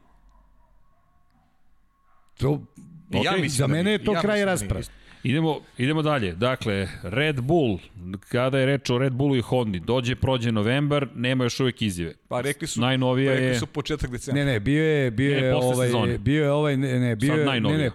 To, 2.34 2.62
I 3.10 3.16
ja 3.22 3.32
mislim 3.32 3.48
za 3.48 3.66
da 3.66 3.72
mene 3.72 3.82
nije. 3.84 3.94
je 3.94 4.04
to 4.04 4.12
Ja 4.12 4.20
kraj 4.20 4.38
da 4.38 4.44
rasprave. 4.44 4.80
nije. 4.80 5.03
Idemo, 5.24 5.60
idemo 5.78 6.02
dalje. 6.02 6.32
Dakle, 6.34 6.88
Red 7.02 7.40
Bull, 7.40 7.78
kada 8.22 8.58
je 8.58 8.66
reč 8.66 8.90
o 8.90 8.98
Red 8.98 9.12
Bullu 9.12 9.36
i 9.36 9.40
Hondi, 9.40 9.80
dođe, 9.80 10.14
prođe 10.16 10.52
novembar, 10.52 11.08
nema 11.14 11.44
još 11.44 11.60
uvek 11.60 11.82
izjave. 11.82 12.14
Pa 12.28 12.40
rekli 12.40 12.66
su, 12.68 12.80
Najnovija 12.80 13.32
rekli 13.32 13.46
je- 13.46 13.54
su 13.54 13.66
početak 13.66 14.10
decembra. 14.10 14.44
Ne, 14.44 14.52
ne, 14.52 14.60
bio 14.60 14.84
je, 14.84 15.10
bio 15.10 15.30
Ne, 15.30 15.36
je 15.38 15.52
posle 15.52 15.68
ovaj, 15.68 15.86
sezone. 15.88 16.18
bio 16.18 16.44
je 16.44 16.50
ovaj, 16.52 16.76
ne, 16.76 17.00
ne, 17.00 17.16
bio 17.16 17.28
Sad 17.28 17.38
je, 17.38 17.44
ne, 17.44 17.46
najnovije. 17.46 17.78
ne, 17.78 17.90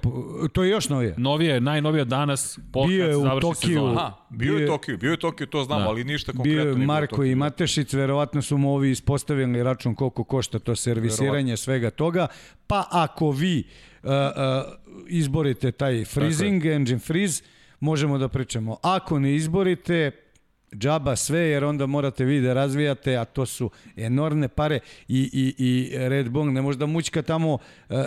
to 0.54 0.64
je 0.64 0.70
još 0.70 0.90
novije. 0.90 1.14
Novija 1.18 1.54
je, 1.54 1.62
najnovija 1.62 2.04
danas, 2.06 2.60
po 2.74 2.86
Bio 2.86 3.06
je 3.06 3.18
u 3.18 3.22
završi 3.22 3.42
Tokiju. 3.42 3.86
Aha, 3.88 4.14
bio 4.30 4.38
Bio 4.42 4.54
je 4.54 4.62
je- 4.62 4.68
Tokio, 4.68 4.98
bio 4.98 5.12
je 5.12 5.18
Tokio, 5.18 5.48
to 5.48 5.64
znamo, 5.64 5.82
Da. 5.82 5.88
ali 5.88 6.04
ništa 6.04 6.32
konkretno. 6.32 6.64
Bio 6.64 6.72
je 6.72 6.86
Marko 6.86 7.24
i 7.24 7.36
Matešić, 7.36 7.94
verovatno 7.94 8.42
su 8.42 8.58
mu 8.58 8.74
ovi 8.74 8.92
ispostavili 8.92 9.64
račun 9.64 9.96
koliko 9.96 10.24
košta 10.24 10.60
to 10.60 10.76
servisiranje 10.76 11.58
svega 11.58 11.90
toga, 11.92 12.28
pa 12.68 12.88
ako 12.92 13.32
vi 13.32 13.64
uh, 14.04 14.12
izborite 15.08 15.72
taj 15.72 16.06
freezing, 16.06 16.66
engine 16.66 17.00
freeze, 17.00 17.44
možemo 17.80 18.18
da 18.18 18.28
pričamo. 18.28 18.78
Ako 18.82 19.20
ne 19.20 19.36
izborite, 19.36 20.12
džaba 20.76 21.16
sve, 21.16 21.40
jer 21.40 21.64
onda 21.64 21.86
morate 21.86 22.26
vi 22.26 22.42
da 22.42 22.54
razvijate, 22.54 23.18
a 23.18 23.26
to 23.26 23.46
su 23.46 23.70
enormne 23.98 24.48
pare 24.48 24.80
i, 25.08 25.30
i, 25.34 25.66
i 25.66 25.98
Red 25.98 26.30
Bull 26.30 26.54
ne 26.54 26.62
može 26.62 26.78
da 26.78 26.86
mućka 26.86 27.22
tamo 27.22 27.54
uh, 27.54 27.60
uh, 27.90 28.00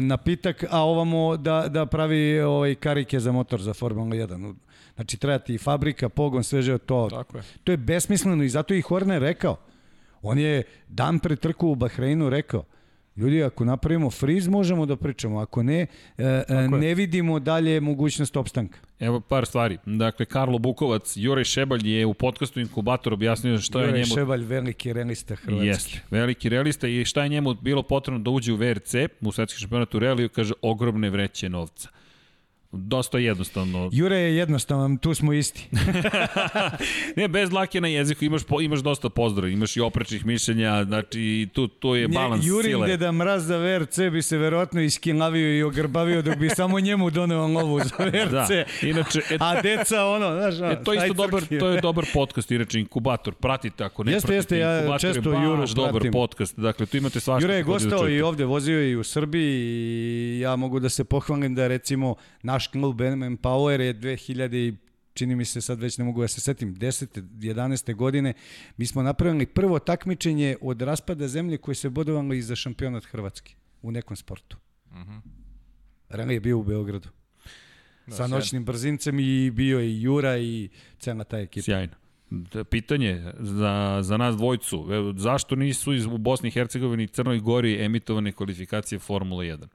napitak, 0.00 0.64
a 0.70 0.80
ovamo 0.80 1.36
da, 1.36 1.68
da 1.68 1.86
pravi 1.86 2.40
ovaj, 2.40 2.74
karike 2.74 3.20
za 3.20 3.32
motor 3.32 3.60
za 3.60 3.74
Formula 3.74 4.10
1. 4.10 4.54
Znači, 4.94 5.16
treba 5.16 5.38
ti 5.38 5.54
i 5.54 5.58
fabrika, 5.58 6.08
pogon, 6.08 6.44
sveže 6.44 6.78
to. 6.78 7.08
Tako 7.10 7.36
je. 7.36 7.42
To 7.64 7.72
je 7.72 7.76
besmisleno 7.76 8.44
i 8.44 8.48
zato 8.48 8.74
i 8.74 8.80
Horner 8.80 9.22
rekao. 9.22 9.56
On 10.22 10.38
je 10.38 10.62
dan 10.88 11.18
pre 11.18 11.36
trku 11.36 11.68
u 11.68 11.74
Bahreinu 11.74 12.30
rekao, 12.30 12.64
ljudi, 13.16 13.42
ako 13.42 13.64
napravimo 13.64 14.10
friz, 14.10 14.48
možemo 14.48 14.86
da 14.86 14.96
pričamo. 14.96 15.38
Ako 15.38 15.62
ne, 15.62 15.86
e, 16.18 16.24
e, 16.48 16.68
ne 16.68 16.94
vidimo 16.94 17.38
dalje 17.38 17.80
mogućnost 17.80 18.36
opstanka. 18.36 18.78
Evo 19.00 19.20
par 19.20 19.46
stvari. 19.46 19.78
Dakle, 19.86 20.26
Karlo 20.26 20.58
Bukovac, 20.58 21.12
Jure 21.16 21.44
Šebalj 21.44 21.88
je 21.88 22.06
u 22.06 22.14
podcastu 22.14 22.60
Inkubator 22.60 23.12
objasnio 23.12 23.58
šta 23.58 23.80
je 23.80 23.86
Jure 23.86 23.98
njemu... 23.98 24.14
Ševalj, 24.14 24.44
veliki 24.44 24.92
relista 24.92 25.36
Hrvatski. 25.36 25.66
Jeste, 25.66 26.00
veliki 26.10 26.48
realista 26.48 26.88
i 26.88 27.04
šta 27.04 27.22
je 27.22 27.28
njemu 27.28 27.54
bilo 27.54 27.82
potrebno 27.82 28.20
da 28.20 28.30
uđe 28.30 28.52
u 28.52 28.56
VRC, 28.56 28.94
u 29.20 29.32
svetski 29.32 29.60
šampionat 29.60 29.94
u 29.94 29.98
realiju, 29.98 30.28
kaže 30.28 30.54
ogromne 30.62 31.10
vreće 31.10 31.48
novca. 31.48 31.88
Dosta 32.72 33.18
jednostavno. 33.18 33.88
Jure 33.92 34.16
je 34.16 34.36
jednostavan, 34.36 34.98
tu 34.98 35.14
smo 35.14 35.32
isti. 35.32 35.68
Ne, 37.16 37.28
bez 37.28 37.50
dlake 37.50 37.80
na 37.80 37.88
jeziku 37.88 38.24
imaš, 38.24 38.44
po, 38.44 38.60
imaš 38.60 38.80
dosta 38.80 39.08
pozdrava, 39.08 39.48
imaš 39.48 39.76
i 39.76 39.80
oprečnih 39.80 40.26
mišljenja, 40.26 40.84
znači 40.84 41.48
tu, 41.52 41.68
tu 41.68 41.94
je 41.94 42.08
balans 42.08 42.46
Jurin 42.46 42.70
sile. 42.70 42.86
Deda 42.86 43.12
Mraz 43.12 43.46
za 43.46 43.56
VRC 43.56 43.98
bi 44.12 44.22
se 44.22 44.38
verovatno 44.38 44.80
iskinlavio 44.80 45.58
i 45.58 45.62
ogrbavio 45.62 46.22
dok 46.22 46.36
bi 46.36 46.48
samo 46.48 46.80
njemu 46.80 47.10
doneo 47.10 47.46
lovu 47.46 47.80
za 47.80 48.04
VRC. 48.04 48.30
Da, 48.30 48.64
inače, 48.82 49.18
et, 49.30 49.40
A 49.40 49.62
deca 49.62 50.04
ono, 50.04 50.50
znaš, 50.50 50.72
E, 50.72 50.84
to 50.84 50.92
je 50.92 50.96
isto 50.96 51.14
dobar, 51.14 51.42
to 51.60 51.68
je 51.68 51.80
dobar 51.80 52.04
podcast, 52.14 52.50
inače 52.50 52.80
Inkubator, 52.80 53.34
pratite 53.34 53.84
ako 53.84 54.04
ne 54.04 54.12
Jeste, 54.12 54.26
pratite 54.26 54.36
jeste, 54.36 54.58
ja 54.58 54.78
Inkubator 54.78 55.08
je 55.08 55.14
često 55.14 55.30
baš 55.30 55.44
Juru 55.44 55.66
dobar 55.74 56.10
podcast, 56.12 56.58
dakle 56.58 56.86
tu 56.86 56.96
imate 56.96 57.20
svašta. 57.20 57.44
Jure 57.44 57.54
je 57.54 57.62
da 57.62 57.66
gostao 57.66 57.98
i 57.98 58.10
čujete. 58.10 58.24
ovde, 58.24 58.44
vozio 58.44 58.90
i 58.90 58.96
u 58.96 59.04
Srbiji 59.04 59.60
i 59.60 60.40
ja 60.40 60.56
mogu 60.56 60.80
da 60.80 60.88
se 60.88 61.04
pohvalim 61.04 61.54
da 61.54 61.68
recimo 61.68 62.14
naš 62.42 62.59
klub 62.68 63.00
MM 63.00 63.36
Power 63.38 63.80
je 63.80 63.94
2000 63.94 64.54
i 64.56 64.76
čini 65.14 65.36
mi 65.36 65.44
se 65.44 65.60
sad 65.60 65.80
već 65.80 65.98
ne 65.98 66.04
mogu 66.04 66.20
da 66.20 66.28
se 66.28 66.40
setim, 66.40 66.76
10. 66.76 67.22
11. 67.38 67.94
godine, 67.94 68.32
mi 68.76 68.86
smo 68.86 69.02
napravili 69.02 69.46
prvo 69.46 69.78
takmičenje 69.78 70.56
od 70.60 70.82
raspada 70.82 71.28
zemlje 71.28 71.58
koje 71.58 71.74
se 71.74 71.90
bodovalo 71.90 72.34
i 72.34 72.42
za 72.42 72.56
šampionat 72.56 73.04
Hrvatske 73.04 73.54
u 73.82 73.90
nekom 73.90 74.16
sportu. 74.16 74.56
Uh 74.90 74.96
Mhm. 74.96 75.10
-huh. 76.10 76.30
Je 76.30 76.40
bio 76.40 76.58
u 76.58 76.62
Beogradu. 76.64 77.08
Da, 78.06 78.12
sa 78.12 78.16
sjajno. 78.16 78.36
noćnim 78.36 78.64
brzincem 78.64 79.20
i 79.20 79.50
bio 79.50 79.78
je 79.78 79.90
i 79.90 80.02
Jura 80.02 80.38
i 80.38 80.68
cela 80.98 81.24
ta 81.24 81.38
ekipa. 81.38 81.64
Sjajno. 81.64 81.92
Da, 82.30 82.64
Pitanje 82.64 83.32
za, 83.38 83.98
za 84.02 84.16
nas 84.16 84.36
dvojcu, 84.36 84.88
evo, 84.92 85.12
zašto 85.16 85.56
nisu 85.56 85.92
iz, 85.92 86.06
u 86.06 86.18
Bosni 86.18 86.48
i 86.48 86.52
Hercegovini 86.52 87.04
i 87.04 87.08
Crnoj 87.08 87.38
Gori 87.38 87.84
emitovane 87.84 88.32
kvalifikacije 88.32 88.98
Formula 88.98 89.44
1? 89.44 89.66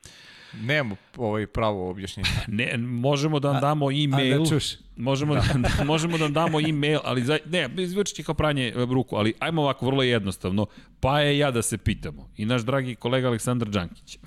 Nemamo 0.61 0.95
ovaj 1.17 1.47
pravo 1.47 1.89
objašnjenje. 1.89 2.29
Ne, 2.47 2.77
možemo 2.77 3.39
da 3.39 3.51
vam 3.51 3.61
damo 3.61 3.91
e-mail. 3.91 4.35
a 4.35 4.43
da 4.43 4.49
čuš. 4.49 4.65
Možemo 4.95 5.35
da, 5.35 5.41
da, 5.55 5.83
možemo 5.93 6.17
da 6.17 6.23
vam 6.23 6.33
damo 6.33 6.59
e-mail, 6.59 6.99
ali 7.03 7.23
za, 7.23 7.37
ne, 7.45 7.69
zvuči 7.87 8.23
kao 8.23 8.35
pranje 8.35 8.73
ruku, 8.75 9.15
ali 9.15 9.33
ajmo 9.39 9.61
ovako 9.61 9.85
vrlo 9.85 10.03
jednostavno. 10.03 10.65
Pa 10.99 11.19
je 11.19 11.37
ja 11.37 11.51
da 11.51 11.61
se 11.61 11.77
pitamo. 11.77 12.29
I 12.37 12.45
naš 12.45 12.61
dragi 12.61 12.95
kolega 12.95 13.27
Aleksandar 13.27 13.69
Đankić. 13.69 14.17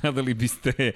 Kada 0.00 0.20
li 0.20 0.34
biste 0.34 0.92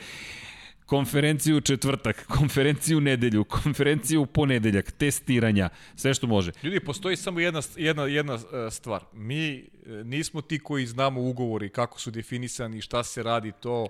konferenciju 0.92 1.56
u 1.56 1.60
četvrtak, 1.60 2.26
konferenciju 2.26 2.98
u 2.98 3.00
nedelju, 3.00 3.44
konferenciju 3.44 4.22
u 4.22 4.26
ponedeljak, 4.26 4.92
testiranja, 4.92 5.68
sve 5.96 6.14
što 6.14 6.26
može. 6.26 6.52
Ljudi, 6.62 6.80
postoji 6.80 7.16
samo 7.16 7.40
jedna, 7.40 7.60
jedna, 7.76 8.02
jedna 8.02 8.34
e, 8.34 8.70
stvar. 8.70 9.04
Mi 9.12 9.54
e, 9.56 9.64
nismo 10.04 10.40
ti 10.40 10.58
koji 10.58 10.86
znamo 10.86 11.20
ugovori, 11.20 11.68
kako 11.68 12.00
su 12.00 12.10
definisani, 12.10 12.80
šta 12.80 13.04
se 13.04 13.22
radi, 13.22 13.52
to... 13.60 13.86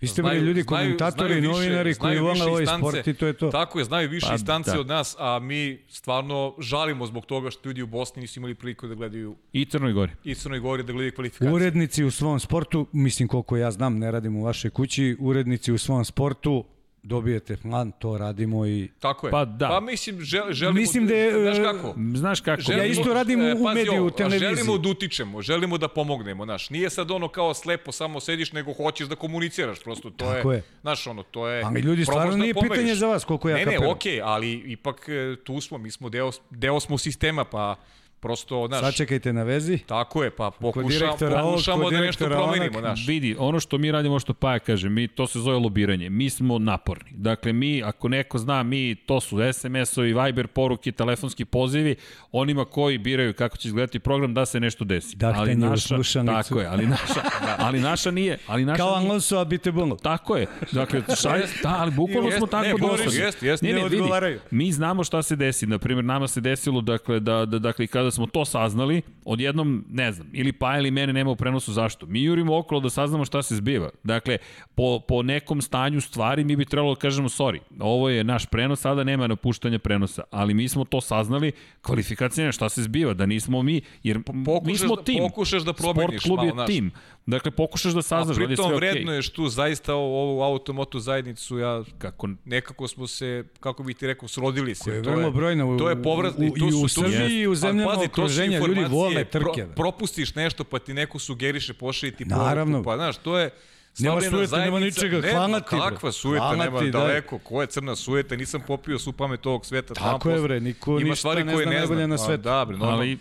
Vi 0.00 0.08
ste 0.08 0.22
bili 0.22 0.38
ljudi 0.38 0.64
komentatori, 0.64 1.40
novinari 1.40 1.94
koji 1.94 2.18
vole 2.18 2.44
ovaj 2.44 2.66
sport 2.66 3.06
i 3.06 3.14
to 3.14 3.26
je 3.26 3.32
to. 3.32 3.50
Tako 3.50 3.78
je, 3.78 3.84
znaju 3.84 4.08
više 4.08 4.26
pa, 4.26 4.32
instance 4.32 4.70
da. 4.70 4.80
od 4.80 4.86
nas, 4.86 5.16
a 5.18 5.38
mi 5.38 5.78
stvarno 5.88 6.54
žalimo 6.58 7.06
zbog 7.06 7.26
toga 7.26 7.50
što 7.50 7.68
ljudi 7.68 7.82
u 7.82 7.86
Bosni 7.86 8.22
nisu 8.22 8.40
imali 8.40 8.54
priliku 8.54 8.86
da 8.86 8.94
gledaju 8.94 9.36
I 9.52 9.64
Crnoj 9.64 9.92
Gori. 9.92 10.12
i 10.24 10.34
Crnoj 10.34 10.60
Gori 10.60 10.82
da 10.82 10.92
gledaju 10.92 11.12
kvalifikacije. 11.12 11.52
Urednici 11.52 12.04
u 12.04 12.10
svom 12.10 12.40
sportu, 12.40 12.86
mislim 12.92 13.28
koliko 13.28 13.56
ja 13.56 13.70
znam, 13.70 13.98
ne 13.98 14.10
radim 14.10 14.36
u 14.36 14.44
vašoj 14.44 14.70
kući, 14.70 15.16
urednici 15.20 15.72
u 15.72 15.78
svom 15.78 16.04
sportu, 16.04 16.64
dobijete 17.06 17.56
plan, 17.56 17.92
to 17.92 18.18
radimo 18.18 18.66
i... 18.66 18.88
Tako 19.00 19.26
je. 19.26 19.30
Pa 19.30 19.44
da. 19.44 19.68
Pa 19.68 19.80
mislim, 19.82 20.20
žel, 20.20 20.42
želimo... 20.50 20.76
Mislim 20.76 21.06
da 21.06 21.14
je, 21.14 21.32
Znaš 21.42 21.58
e, 21.58 21.62
kako? 21.64 21.94
Znaš 22.14 22.40
kako? 22.40 22.60
Želimo, 22.62 22.82
Ja 22.82 22.88
isto 22.88 23.14
radim 23.14 23.40
u- 23.40 23.44
e, 23.44 23.54
u 23.54 23.64
pazi 23.64 23.74
mediju, 23.76 23.92
ovo, 23.94 24.06
u 24.06 24.10
televiziji. 24.10 24.48
Želimo 24.48 24.78
da 24.78 24.88
utičemo, 24.88 25.42
želimo 25.42 25.78
da 25.78 25.88
pomognemo, 25.88 26.44
znaš. 26.44 26.70
Nije 26.70 26.90
sad 26.90 27.10
ono 27.10 27.28
kao 27.28 27.54
slepo 27.54 27.92
samo 27.92 28.20
sediš, 28.20 28.52
nego 28.52 28.72
hoćeš 28.74 29.08
da 29.08 29.14
komuniciraš, 29.16 29.80
prosto 29.80 30.10
to 30.10 30.24
Tako 30.26 30.52
je, 30.52 30.56
je. 30.56 30.62
znaš, 30.82 31.06
ono, 31.06 31.22
to 31.22 31.48
je... 31.48 31.62
Ali 31.62 31.80
ljudi, 31.80 32.04
stvarno 32.04 32.30
da 32.30 32.36
nije 32.36 32.54
pomeriš. 32.54 32.72
pitanje 32.72 32.94
za 32.94 33.06
vas, 33.06 33.24
koliko 33.24 33.48
ja 33.48 33.56
Ne, 33.56 33.60
ne, 33.60 33.64
kapiram. 33.66 33.90
okej, 33.90 34.20
ali 34.22 34.52
ipak 34.52 35.08
e, 35.08 35.36
tu 35.36 35.60
smo, 35.60 35.78
mi 35.78 35.90
smo 35.90 36.08
deo, 36.08 36.30
deo 36.50 36.80
smo 36.80 36.98
sistema, 36.98 37.44
pa 37.44 37.76
prosto, 38.20 38.66
znaš, 38.66 38.80
Sačekajte 38.80 39.32
na 39.32 39.42
vezi. 39.42 39.78
tako 39.78 40.24
je, 40.24 40.30
pa 40.30 40.50
pokušamo, 40.50 41.16
ovog, 41.20 41.50
pokušamo 41.50 41.84
kod 41.84 41.92
da 41.92 42.00
nešto 42.00 42.26
promenimo, 42.26 42.80
znaš. 42.80 43.06
Vidi, 43.06 43.36
ono 43.38 43.60
što 43.60 43.78
mi 43.78 43.92
radimo, 43.92 44.18
što 44.18 44.34
Paja 44.34 44.58
kaže, 44.58 44.88
mi, 44.88 45.08
to 45.08 45.26
se 45.26 45.38
zove 45.38 45.58
lobiranje. 45.58 46.10
Mi 46.10 46.30
smo 46.30 46.58
naporni. 46.58 47.10
Dakle, 47.10 47.52
mi, 47.52 47.82
ako 47.82 48.08
neko 48.08 48.38
zna, 48.38 48.62
mi, 48.62 48.94
to 48.94 49.20
su 49.20 49.36
SMS-ovi, 49.36 50.24
Viber 50.24 50.46
poruke, 50.46 50.92
telefonski 50.92 51.44
pozivi, 51.44 51.96
onima 52.32 52.64
koji 52.64 52.98
biraju 52.98 53.34
kako 53.34 53.56
će 53.56 53.68
izgledati 53.68 53.98
program 53.98 54.34
da 54.34 54.46
se 54.46 54.60
nešto 54.60 54.84
desi. 54.84 55.16
Dahtanje 55.16 55.50
ali 55.50 55.54
naša, 55.56 55.94
slušalicu. 55.94 56.32
tako 56.32 56.60
je, 56.60 56.66
ali 56.66 56.86
naša, 56.86 57.20
ali 57.66 57.80
naša 57.80 58.10
nije, 58.10 58.38
ali 58.46 58.64
naša 58.64 58.76
Kao 58.76 58.88
Alonso, 58.88 59.38
a 59.38 59.44
bite 59.44 59.72
bungo. 59.72 59.96
Tako 59.96 60.36
je. 60.36 60.46
Dakle, 60.72 61.02
šalj, 61.22 61.42
da, 61.62 61.76
ali 61.78 61.90
bukvalno 61.90 62.30
smo 62.30 62.46
tako 62.46 62.66
ne, 62.66 62.74
dosadni. 62.80 63.18
jeste, 63.18 63.46
jeste. 63.46 63.66
Ne, 63.66 63.72
Ne 63.72 63.82
ne, 63.82 63.88
vidi, 63.88 64.38
mi 64.50 64.72
znamo 64.72 65.04
šta 65.04 65.22
se 65.22 65.36
desi. 65.36 65.66
Na 65.66 65.78
primjer, 65.78 66.04
nama 66.04 66.28
se 66.28 66.40
desilo, 66.40 66.80
dakle, 66.80 67.20
da, 67.20 67.46
da, 67.46 67.58
dakle, 67.58 67.86
kada 68.06 68.12
smo 68.12 68.26
to 68.26 68.44
saznali, 68.46 69.02
odjednom, 69.24 69.84
ne 69.90 70.12
znam, 70.12 70.28
ili 70.32 70.52
pa 70.52 70.78
ili 70.78 70.90
mene 70.90 71.12
nema 71.12 71.30
u 71.30 71.36
prenosu 71.36 71.72
zašto. 71.72 72.06
Mi 72.06 72.22
jurimo 72.22 72.58
okolo 72.58 72.80
da 72.80 72.90
saznamo 72.90 73.24
šta 73.24 73.42
se 73.42 73.56
zbiva. 73.56 73.90
Dakle, 74.04 74.38
po, 74.74 75.00
po 75.00 75.22
nekom 75.22 75.62
stanju 75.62 76.00
stvari 76.00 76.44
mi 76.44 76.56
bi 76.56 76.64
trebalo 76.64 76.94
da 76.94 77.00
kažemo, 77.00 77.28
sorry, 77.28 77.58
ovo 77.80 78.08
je 78.08 78.24
naš 78.24 78.46
prenos, 78.46 78.80
sada 78.80 79.04
nema 79.04 79.26
napuštanja 79.26 79.78
prenosa, 79.78 80.22
ali 80.30 80.54
mi 80.54 80.68
smo 80.68 80.84
to 80.84 81.00
saznali, 81.00 81.52
kvalifikacija 81.80 82.52
šta 82.52 82.68
se 82.68 82.82
zbiva, 82.82 83.14
da 83.14 83.26
nismo 83.26 83.62
mi, 83.62 83.80
jer 84.02 84.18
mi 84.18 84.44
Pokušaš 84.44 84.78
smo 84.78 84.96
da- 84.96 85.02
tim. 85.02 85.18
pokušaš 85.20 85.62
da 85.62 85.72
promeniš 85.72 86.06
Sport 86.10 86.22
klub 86.22 86.36
malo, 86.36 86.46
je 86.46 86.52
znaš. 86.52 86.66
tim. 86.68 86.90
Dakle, 87.26 87.50
pokušaš 87.52 87.92
da 87.92 87.98
A 87.98 88.02
saznaš 88.02 88.36
da 88.36 88.42
je 88.42 88.46
sve 88.46 88.56
pritom 88.56 88.66
okej. 88.68 88.76
vredno 88.80 89.12
je 89.12 89.22
što 89.22 89.48
zaista 89.48 89.94
ovu 89.94 90.42
automotu 90.42 91.00
zajednicu, 91.00 91.58
ja 91.58 91.82
Kako 91.98 92.28
nekako 92.44 92.88
smo 92.88 93.06
se, 93.06 93.44
kako 93.60 93.82
bih 93.82 93.96
ti 93.96 94.06
rekao, 94.06 94.28
srodili 94.28 94.74
se. 94.74 94.84
Koja 94.84 94.94
je 94.94 95.02
to 95.02 95.10
vrlo 95.10 95.30
brojna 95.30 95.66
u- 95.66 95.78
to 95.78 95.88
je 95.88 96.02
povratni. 96.02 96.48
u- 96.48 96.54
tu 96.54 96.66
i 96.66 96.70
su, 96.70 96.78
u 96.78 96.82
tu 96.82 96.88
su- 96.88 97.00
Srbiji 97.00 97.38
i 97.38 97.46
u 97.46 97.54
zemljama 97.56 97.90
pazi, 97.96 98.08
to 98.08 98.28
su 98.28 98.42
ljudi 98.68 98.84
vole 98.84 99.24
trke, 99.24 99.44
Pro, 99.64 99.74
propustiš 99.76 100.34
nešto 100.34 100.64
pa 100.64 100.78
ti 100.78 100.94
neko 100.94 101.18
sugeriše, 101.18 101.74
pošalje 101.74 102.12
ti 102.12 102.24
poruku. 102.24 102.44
Naravno. 102.44 102.82
Pa 102.82 102.96
znaš, 102.96 103.16
to 103.16 103.38
je 103.38 103.50
Nema 103.98 104.20
sujete, 104.20 104.56
nema 104.56 104.80
ničega, 104.80 105.20
Ne, 105.20 105.30
hvala 105.30 105.60
ti. 105.60 105.66
Kakva 105.70 106.12
sujeta, 106.12 106.44
Hvala 106.44 106.64
nema 106.64 106.80
ti, 106.80 106.90
daleko. 106.90 107.38
Ko 107.38 107.60
je 107.60 107.66
crna 107.66 107.96
sujeta, 107.96 108.36
nisam 108.36 108.60
popio 108.66 108.98
svu 108.98 109.12
pamet 109.12 109.46
ovog 109.46 109.66
sveta. 109.66 109.94
Tako 109.94 110.30
je, 110.30 110.42
bre, 110.42 110.60
niko 110.60 110.90
Ima 110.90 111.00
ništa 111.00 111.16
stvari 111.16 111.44
ne 111.44 111.52
koje 111.52 111.64
zna 111.64 111.72
ne 111.72 111.78
najbolje 111.78 111.98
znam. 111.98 112.10
na 112.10 112.18
svetu. 112.18 112.42
Da, 112.42 112.64
bre, 112.64 112.76
normalno. 112.76 112.96
ali 112.96 113.18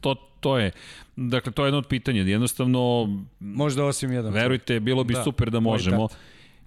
to 0.00 0.14
to 0.40 0.58
je, 0.58 0.70
dakle, 1.16 1.52
to 1.52 1.64
je 1.64 1.66
jedno 1.66 1.78
od 1.78 1.86
pitanja. 1.86 2.22
Jednostavno, 2.22 3.08
Možda 3.40 3.84
osim 3.84 4.12
jedan. 4.12 4.32
verujte, 4.32 4.80
bilo 4.80 5.04
bi 5.04 5.14
Da, 5.14 5.24
super 5.24 5.50
da 5.50 5.60
možemo. 5.60 6.08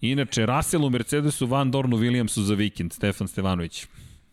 Inače, 0.02 0.46
Russell 0.46 0.86
u 0.86 0.90
Mercedesu, 0.90 1.48
Van 1.48 1.72
Dornu, 1.72 1.98
Williamsu 1.98 2.42
za 2.42 2.54
vikend, 2.54 2.94
Stefan 2.94 3.28
Stevanović. 3.28 3.88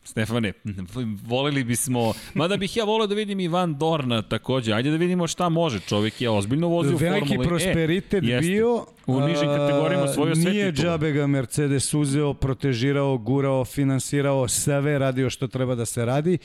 Stefane, 0.08 0.52
voleli 1.32 1.64
bismo, 1.64 2.12
mada 2.34 2.56
bih 2.56 2.76
ja 2.76 2.84
voleo 2.84 3.06
da 3.06 3.14
vidim 3.14 3.40
i 3.40 3.48
Van 3.48 3.78
Dorna 3.78 4.22
takođe, 4.22 4.72
ajde 4.72 4.90
da 4.90 4.96
vidimo 4.96 5.26
šta 5.26 5.48
može, 5.48 5.80
čovjek 5.80 6.20
je 6.20 6.30
ozbiljno 6.30 6.68
vozio 6.68 6.94
u 6.94 6.96
Veliki 6.96 7.28
Formuli 7.28 7.48
prosperitet 7.48 8.24
e, 8.24 8.38
bio. 8.40 8.86
U 9.06 9.20
nižim 9.20 9.46
kategorijama 9.46 10.04
osvojio 10.04 10.34
sve 10.34 10.50
Nije 10.50 10.72
džabe 10.72 11.12
ga 11.12 11.26
Mercedes 11.26 11.94
uzeo, 11.94 12.34
protežirao, 12.34 13.18
gurao, 13.18 13.64
finansirao, 13.64 14.48
sve 14.48 14.98
radio 14.98 15.30
što 15.30 15.46
treba 15.46 15.74
da 15.74 15.86
se 15.86 16.04
radi. 16.04 16.38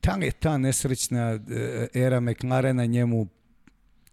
Tam 0.00 0.22
je 0.22 0.30
ta 0.30 0.58
nesrećna 0.58 1.20
e, 1.20 1.40
era 1.94 2.20
McLarena 2.20 2.86
njemu 2.86 3.26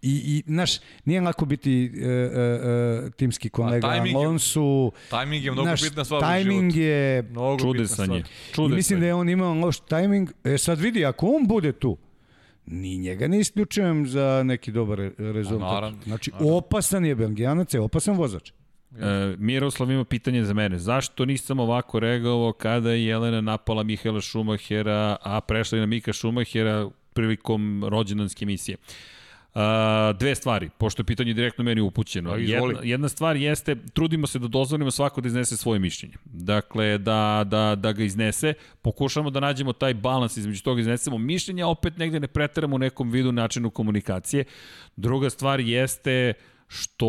I, 0.01 0.11
i 0.27 0.43
znaš, 0.47 0.71
nije 1.05 1.21
lako 1.21 1.45
biti 1.45 1.91
e, 1.95 2.05
e, 2.05 2.09
e, 3.07 3.09
timski 3.11 3.49
kolega 3.49 3.87
tajming 3.87 4.07
je- 4.11 4.15
Alonso. 4.17 4.91
Tajming 5.09 5.43
je 5.45 5.51
mnogo 5.51 5.65
Znaš, 5.67 5.81
bitna 5.81 6.05
stvar 6.05 6.41
životu. 6.41 6.77
je... 6.77 7.21
Mnogo 7.21 7.55
bitna 7.55 7.67
Čudesan 7.67 8.11
je. 8.11 8.19
I 8.19 8.23
Čudesan 8.53 8.75
mislim 8.75 8.99
da 8.99 9.05
je 9.05 9.13
on 9.13 9.29
imao 9.29 9.53
loš 9.55 9.79
tajming. 9.79 10.29
E 10.43 10.57
sad 10.57 10.79
vidi, 10.79 11.05
ako 11.05 11.27
on 11.27 11.47
bude 11.47 11.71
tu, 11.71 11.97
ni 12.65 12.97
njega 12.97 13.27
ne 13.27 13.39
isključujem 13.39 14.07
za 14.07 14.43
neki 14.45 14.71
dobar 14.71 14.97
re- 14.97 15.11
rezultat. 15.17 15.73
naravno, 15.73 15.97
znači, 16.03 16.31
opasan 16.39 17.05
je 17.05 17.15
Belgijanac, 17.15 17.73
je 17.73 17.79
opasan 17.79 18.15
vozač. 18.15 18.51
E, 18.51 18.55
Miroslav 19.37 19.91
ima 19.91 20.05
pitanje 20.05 20.43
za 20.43 20.53
mene. 20.53 20.79
Zašto 20.79 21.25
nisam 21.25 21.59
ovako 21.59 21.99
reagovao 21.99 22.53
kada 22.53 22.91
je 22.91 23.05
Jelena 23.05 23.41
napala 23.41 23.83
Mihaela 23.83 24.21
Šumahera, 24.21 25.17
a 25.21 25.41
prešla 25.41 25.75
je 25.75 25.79
na 25.79 25.85
Mika 25.85 26.13
Šumahera 26.13 26.89
prilikom 27.13 27.83
rođendanske 27.87 28.43
emisije? 28.43 28.77
A, 29.53 30.13
dve 30.19 30.35
stvari, 30.35 30.69
pošto 30.77 31.01
je 31.01 31.05
pitanje 31.05 31.33
direktno 31.33 31.63
meni 31.63 31.81
upućeno. 31.81 32.29
Pa. 32.29 32.37
Jedna, 32.37 32.79
jedna 32.83 33.09
stvar 33.09 33.35
jeste, 33.35 33.75
trudimo 33.93 34.27
se 34.27 34.39
da 34.39 34.47
dozvolimo 34.47 34.91
svako 34.91 35.21
da 35.21 35.27
iznese 35.27 35.57
svoje 35.57 35.79
mišljenje. 35.79 36.15
Dakle, 36.25 36.97
da, 36.97 37.43
da, 37.47 37.75
da 37.75 37.91
ga 37.91 38.03
iznese, 38.03 38.53
pokušamo 38.81 39.29
da 39.29 39.39
nađemo 39.39 39.73
taj 39.73 39.93
balans 39.93 40.37
između 40.37 40.63
toga 40.63 40.81
iznesemo 40.81 41.17
mišljenja, 41.17 41.67
opet 41.67 41.97
negde 41.97 42.19
ne 42.19 42.27
preteramo 42.27 42.75
u 42.75 42.79
nekom 42.79 43.11
vidu 43.11 43.31
načinu 43.31 43.69
komunikacije. 43.69 44.43
Druga 44.95 45.29
stvar 45.29 45.59
jeste 45.59 46.33
što 46.67 47.07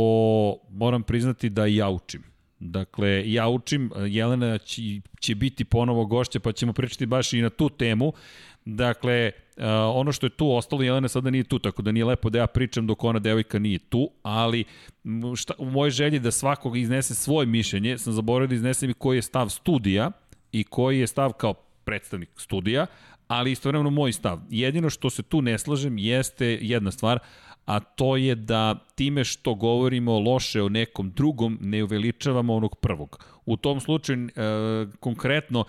moram 0.70 1.02
priznati 1.02 1.48
da 1.50 1.66
i 1.66 1.76
ja 1.76 1.88
učim. 1.88 2.22
Dakle, 2.58 3.32
ja 3.32 3.48
učim, 3.48 3.90
Jelena 4.06 4.58
će, 4.58 4.82
će 5.20 5.34
biti 5.34 5.64
ponovo 5.64 6.06
gošća, 6.06 6.40
pa 6.40 6.52
ćemo 6.52 6.72
pričati 6.72 7.06
baš 7.06 7.32
i 7.32 7.40
na 7.40 7.50
tu 7.50 7.68
temu. 7.68 8.12
Dakle, 8.64 9.30
uh, 9.56 9.64
ono 9.94 10.12
što 10.12 10.26
je 10.26 10.30
tu 10.30 10.52
ostalo, 10.52 10.82
Jelena 10.82 11.08
sada 11.08 11.30
nije 11.30 11.44
tu, 11.44 11.58
tako 11.58 11.82
da 11.82 11.92
nije 11.92 12.04
lepo 12.04 12.30
da 12.30 12.38
ja 12.38 12.46
pričam 12.46 12.86
dok 12.86 13.04
ona 13.04 13.18
devojka 13.18 13.58
nije 13.58 13.78
tu, 13.78 14.10
ali 14.22 14.64
šta, 15.36 15.54
u 15.58 15.70
mojoj 15.70 15.90
želji 15.90 16.18
da 16.18 16.30
svakog 16.30 16.76
iznese 16.76 17.14
svoje 17.14 17.46
mišljenje, 17.46 17.98
sam 17.98 18.12
zaboravio 18.12 18.48
da 18.48 18.54
iznesem 18.54 18.90
i 18.90 18.94
koji 18.94 19.18
je 19.18 19.22
stav 19.22 19.48
studija 19.48 20.10
i 20.52 20.64
koji 20.64 21.00
je 21.00 21.06
stav 21.06 21.32
kao 21.32 21.54
predstavnik 21.84 22.30
studija, 22.36 22.86
ali 23.28 23.52
istovremeno 23.52 23.90
moj 23.90 24.12
stav. 24.12 24.40
Jedino 24.50 24.90
što 24.90 25.10
se 25.10 25.22
tu 25.22 25.42
ne 25.42 25.58
slažem 25.58 25.98
jeste 25.98 26.58
jedna 26.60 26.90
stvar, 26.90 27.18
a 27.66 27.80
to 27.80 28.16
je 28.16 28.34
da 28.34 28.74
time 28.94 29.24
što 29.24 29.54
govorimo 29.54 30.18
loše 30.18 30.62
o 30.62 30.68
nekom 30.68 31.10
drugom 31.10 31.58
ne 31.60 31.84
uveličavamo 31.84 32.54
onog 32.54 32.76
prvog. 32.76 33.24
U 33.46 33.56
tom 33.56 33.80
slučaju, 33.80 34.28
e, 34.28 34.30
konkretno, 35.00 35.64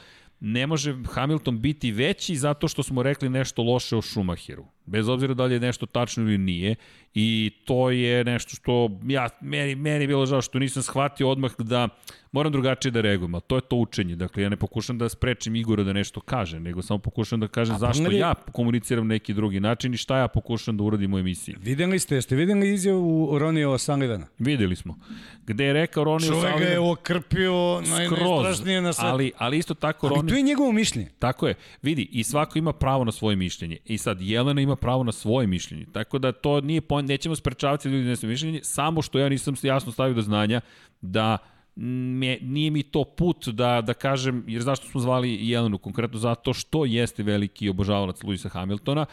ne 0.45 0.67
može 0.67 0.95
Hamilton 1.13 1.61
biti 1.61 1.91
veći 1.91 2.35
zato 2.35 2.67
što 2.67 2.83
smo 2.83 3.03
rekli 3.03 3.29
nešto 3.29 3.63
loše 3.63 3.95
o 3.95 4.01
Schumacheru. 4.01 4.65
Bez 4.85 5.07
obzira 5.09 5.33
da 5.33 5.45
li 5.45 5.53
je 5.53 5.59
nešto 5.59 5.85
tačno 5.85 6.23
ili 6.23 6.37
nije. 6.37 6.75
I 7.15 7.51
to 7.65 7.89
je 7.89 8.23
nešto 8.23 8.55
što 8.55 8.89
ja, 9.07 9.29
meni, 9.41 9.75
meni 9.75 10.03
je 10.03 10.07
bilo 10.07 10.25
žao 10.25 10.41
što 10.41 10.59
nisam 10.59 10.83
shvatio 10.83 11.29
odmah 11.29 11.51
da 11.57 11.89
moram 12.31 12.51
drugačije 12.51 12.91
da 12.91 13.01
reagujem, 13.01 13.35
a 13.35 13.39
to 13.39 13.55
je 13.55 13.61
to 13.61 13.75
učenje. 13.75 14.15
Dakle, 14.15 14.43
ja 14.43 14.49
ne 14.49 14.55
pokušam 14.57 14.97
da 14.97 15.09
sprečim 15.09 15.55
Igora 15.55 15.83
da 15.83 15.93
nešto 15.93 16.19
kaže, 16.21 16.59
nego 16.59 16.81
samo 16.81 16.97
pokušam 16.97 17.39
da 17.39 17.47
kažem 17.47 17.75
A 17.75 17.79
zašto 17.79 18.03
pogledaj- 18.03 18.19
ja 18.19 18.33
komuniciram 18.51 19.07
neki 19.07 19.33
drugi 19.33 19.59
način 19.59 19.93
i 19.93 19.97
šta 19.97 20.17
ja 20.17 20.27
pokušam 20.27 20.77
da 20.77 20.83
uradim 20.83 21.13
u 21.13 21.19
emisiji. 21.19 21.55
Videli 21.61 21.99
ste, 21.99 22.15
jeste 22.15 22.35
videli 22.35 22.73
izjavu 22.73 23.39
Ronija 23.39 23.67
O'Sullivana? 23.67 24.25
Videli 24.39 24.75
smo. 24.75 24.99
Gde 25.45 25.65
je 25.65 25.73
rekao 25.73 26.03
Ronnie 26.03 26.27
Čovek 26.29 26.59
ga 26.59 26.65
je 26.65 26.79
okrpio 26.79 27.81
naj, 27.81 28.07
najstrašnije 28.07 28.81
na 28.81 28.93
svetu. 28.93 29.07
ali, 29.07 29.31
ali 29.37 29.57
isto 29.57 29.73
tako 29.73 30.07
Ali 30.07 30.15
Ronnie... 30.15 30.29
to 30.29 30.35
je 30.37 30.41
njegovo 30.41 30.71
mišljenje. 30.71 31.09
Tako 31.19 31.47
je. 31.47 31.55
Vidi, 31.81 32.09
i 32.11 32.23
svako 32.23 32.57
ima 32.59 32.73
pravo 32.73 33.03
na 33.03 33.11
svoje 33.11 33.35
mišljenje. 33.35 33.77
I 33.85 33.97
sad, 33.97 34.21
Jelena 34.21 34.61
ima 34.61 34.72
pravo 34.75 35.03
na 35.03 35.11
svoje 35.11 35.47
mišljenje. 35.47 35.85
Tako 35.91 36.19
da 36.19 36.31
to 36.31 36.61
nije 36.61 36.81
point, 36.81 37.09
nećemo 37.09 37.35
sprečavati 37.35 37.89
da 37.89 37.95
ljudi 37.95 38.09
ne 38.09 38.27
mišljenje, 38.29 38.59
samo 38.63 39.01
što 39.01 39.19
ja 39.19 39.29
nisam 39.29 39.55
jasno 39.61 39.91
stavio 39.91 40.13
do 40.13 40.21
znanja 40.21 40.61
da 41.01 41.37
me, 41.75 42.37
nije 42.41 42.71
mi 42.71 42.83
to 42.83 43.03
put 43.03 43.47
da, 43.47 43.81
da 43.81 43.93
kažem, 43.93 44.43
jer 44.47 44.61
zašto 44.61 44.87
smo 44.87 45.01
zvali 45.01 45.49
Jelenu 45.49 45.77
konkretno? 45.77 46.19
Zato 46.19 46.53
što 46.53 46.85
jeste 46.85 47.23
veliki 47.23 47.69
obožavalac 47.69 48.23
Luisa 48.23 48.49
Hamiltona, 48.49 49.05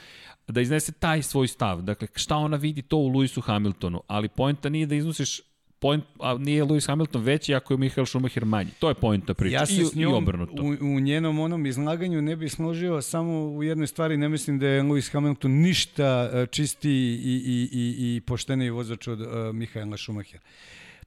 da 0.48 0.60
iznese 0.60 0.92
taj 0.92 1.22
svoj 1.22 1.48
stav. 1.48 1.82
Dakle, 1.82 2.08
šta 2.14 2.36
ona 2.36 2.56
vidi 2.56 2.82
to 2.82 2.96
u 2.96 3.08
Luisu 3.08 3.40
Hamiltonu, 3.40 4.02
ali 4.06 4.28
poenta 4.28 4.68
nije 4.68 4.86
da 4.86 4.94
iznosiš 4.94 5.40
point, 5.80 6.04
a 6.20 6.38
nije 6.38 6.64
Lewis 6.64 6.86
Hamilton 6.86 7.22
veći 7.22 7.54
ako 7.54 7.74
je 7.74 7.78
Michael 7.78 8.06
Schumacher 8.06 8.44
manji. 8.44 8.70
To 8.78 8.88
je 8.88 8.94
poenta 8.94 9.34
priče. 9.34 9.54
Ja 9.54 9.66
se 9.66 9.82
I, 9.82 9.84
s 9.84 9.94
i 9.94 9.98
njom 9.98 10.14
obrnuto. 10.14 10.62
u, 10.62 10.66
u 10.80 11.00
njenom 11.00 11.38
onom 11.38 11.66
izlaganju 11.66 12.22
ne 12.22 12.36
bi 12.36 12.48
složio 12.48 13.02
samo 13.02 13.46
u 13.46 13.62
jednoj 13.62 13.86
stvari, 13.86 14.16
ne 14.16 14.28
mislim 14.28 14.58
da 14.58 14.66
je 14.66 14.82
Lewis 14.82 15.12
Hamilton 15.12 15.50
ništa 15.50 16.30
e, 16.32 16.46
čistiji 16.46 17.14
i, 17.14 17.42
i, 17.46 17.68
i, 17.72 18.16
i 18.16 18.20
pošteniji 18.20 18.70
vozač 18.70 19.08
od 19.08 19.20
uh, 19.20 19.26
Mihaela 19.52 19.96
Schumachera. 19.96 20.42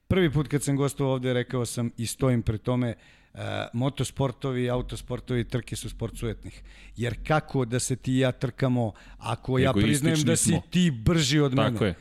Prvi 0.07 0.31
put 0.31 0.47
kad 0.47 0.63
sam 0.63 0.75
gostovao 0.75 1.13
ovde 1.13 1.33
rekao 1.33 1.65
sam 1.65 1.91
i 1.97 2.05
stojim 2.05 2.41
pri 2.41 2.57
tome 2.57 2.95
Uh, 3.33 3.39
motosportovi, 3.73 4.69
autosportovi, 4.69 5.43
trke 5.43 5.75
su 5.75 5.89
sport 5.89 6.17
sujetnih. 6.17 6.63
Jer 6.95 7.15
kako 7.27 7.65
da 7.65 7.79
se 7.79 7.95
ti 7.95 8.13
i 8.13 8.19
ja 8.19 8.31
trkamo 8.31 8.91
ako 9.17 9.59
ja 9.59 9.73
priznajem 9.73 10.21
da 10.21 10.35
si 10.35 10.49
smo. 10.49 10.61
ti 10.69 10.91
brži 10.91 11.39
od 11.39 11.55
mene? 11.55 11.71
Tako 11.71 11.85
je. 11.85 11.95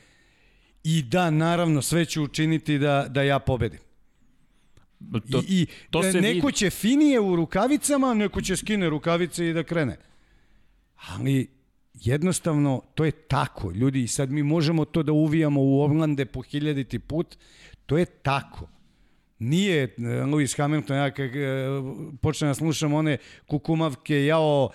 I 0.85 1.03
da, 1.03 1.31
naravno, 1.31 1.83
sve 1.83 2.05
ću 2.05 2.23
učiniti 2.23 2.79
da, 2.79 3.07
da 3.09 3.23
ja 3.23 3.39
pobedim. 3.39 3.81
To, 5.31 5.39
I, 5.39 5.63
i 5.63 5.67
to 5.91 6.05
e, 6.05 6.13
se 6.13 6.21
neko 6.21 6.47
vidi. 6.47 6.59
će 6.59 6.71
finije 6.71 7.21
u 7.21 7.37
rukavicama, 7.37 8.15
neko 8.15 8.41
će 8.41 8.57
skine 8.57 8.91
rukavice 8.91 9.49
i 9.49 9.53
da 9.53 9.63
krene. 9.63 9.97
Ali 11.09 11.49
jednostavno 11.95 12.83
to 12.95 13.05
je 13.05 13.11
tako. 13.11 13.71
Ljudi, 13.71 14.07
sad 14.07 14.31
mi 14.31 14.43
možemo 14.43 14.85
to 14.85 15.03
da 15.03 15.13
uvijamo 15.13 15.61
u 15.61 15.83
Orlande 15.83 16.25
po 16.25 16.43
hiljaditi 16.43 16.99
put. 16.99 17.37
To 17.87 17.99
je 17.99 18.05
tako. 18.05 18.69
Nije 19.39 19.83
e, 19.83 19.89
Lewis 20.01 20.57
Hamilton, 20.57 20.97
ja 20.97 21.11
kak 21.11 21.35
e, 21.35 21.67
počnem 22.23 22.51
da 22.51 22.55
slušam 22.55 22.95
one 22.95 23.17
kukumavke, 23.47 24.25
jao, 24.25 24.71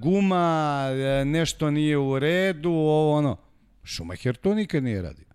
guma, 0.00 0.86
nešto 1.24 1.70
nije 1.70 1.98
u 1.98 2.18
redu, 2.18 2.70
ovo 2.70 3.12
ono. 3.12 3.36
Schumacher 3.84 4.36
to 4.36 4.54
nikad 4.54 4.84
nije 4.84 5.02
radio. 5.02 5.25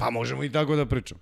Pa 0.00 0.10
možemo 0.10 0.44
i 0.44 0.50
tako 0.50 0.76
da 0.76 0.86
pričamo. 0.86 1.20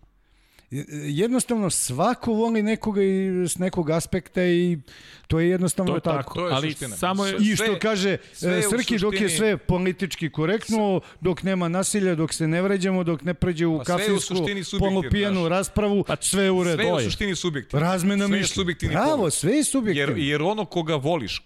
Jednostavno 1.04 1.70
svako 1.70 2.32
voli 2.32 2.62
nekoga 2.62 3.02
i 3.02 3.08
s 3.46 3.58
nekog 3.58 3.90
aspekta 3.90 4.44
i 4.44 4.78
to 5.26 5.40
je 5.40 5.48
jednostavno 5.48 5.92
To 5.92 5.96
je 5.96 6.00
tako. 6.00 6.16
tako, 6.18 6.34
To 6.34 6.46
je 6.46 6.52
ali 6.54 6.70
suština. 6.70 6.96
samo 6.96 7.26
je... 7.26 7.36
I 7.40 7.56
što 7.56 7.64
Sve- 7.64 7.78
kaže 7.78 8.16
sve 8.32 8.54
e, 8.54 8.58
u 8.58 8.70
Srki, 8.70 8.98
dok 8.98 9.20
je 9.20 9.28
sve 9.28 9.56
politički 9.56 10.30
korektno, 10.30 11.00
dok 11.20 11.42
nema 11.42 11.68
nasilja, 11.68 12.14
dok 12.14 12.32
se 12.32 12.48
ne 12.48 12.62
vređamo, 12.62 13.04
dok 13.04 13.22
ne 13.22 13.34
pređe 13.34 13.66
u 13.66 13.78
Pa 13.78 13.84
sve 13.84 13.94
kafinsku 13.94 14.34
znaš. 14.34 15.48
raspravu, 15.48 16.04
sve 16.20 16.44
je 16.44 16.50
u 16.50 16.64
redu. 16.64 16.76
Sve 16.76 16.86
je 16.86 16.94
u 16.94 17.00
suštini 17.00 17.36
subjektivno. 17.36 17.86
Razmena 17.86 18.26
Sve 18.26 18.44
subjektivni 18.44 18.94
Bravo, 18.94 19.30
sve 19.30 19.52
je 19.52 19.64
subjektivno. 19.64 20.12
Jer, 20.12 20.18
jer 20.20 20.42
ono 20.42 20.64
koga 20.64 20.94
voliš, 20.94 21.38
e, 21.38 21.40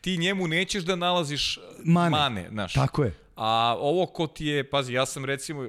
ti 0.00 0.18
njemu 0.18 0.48
nećeš 0.48 0.84
da 0.84 0.96
nalaziš 0.96 1.58
Mane. 1.84 2.10
mane 2.10 2.48
znaš. 2.50 2.72
Tako 2.72 3.04
je. 3.04 3.14
A 3.36 3.76
ovo 3.78 4.06
ko 4.06 4.26
ti 4.26 4.46
je, 4.46 4.64
pazi, 4.64 4.92
ja 4.92 5.06
sam 5.06 5.24
recimo, 5.24 5.68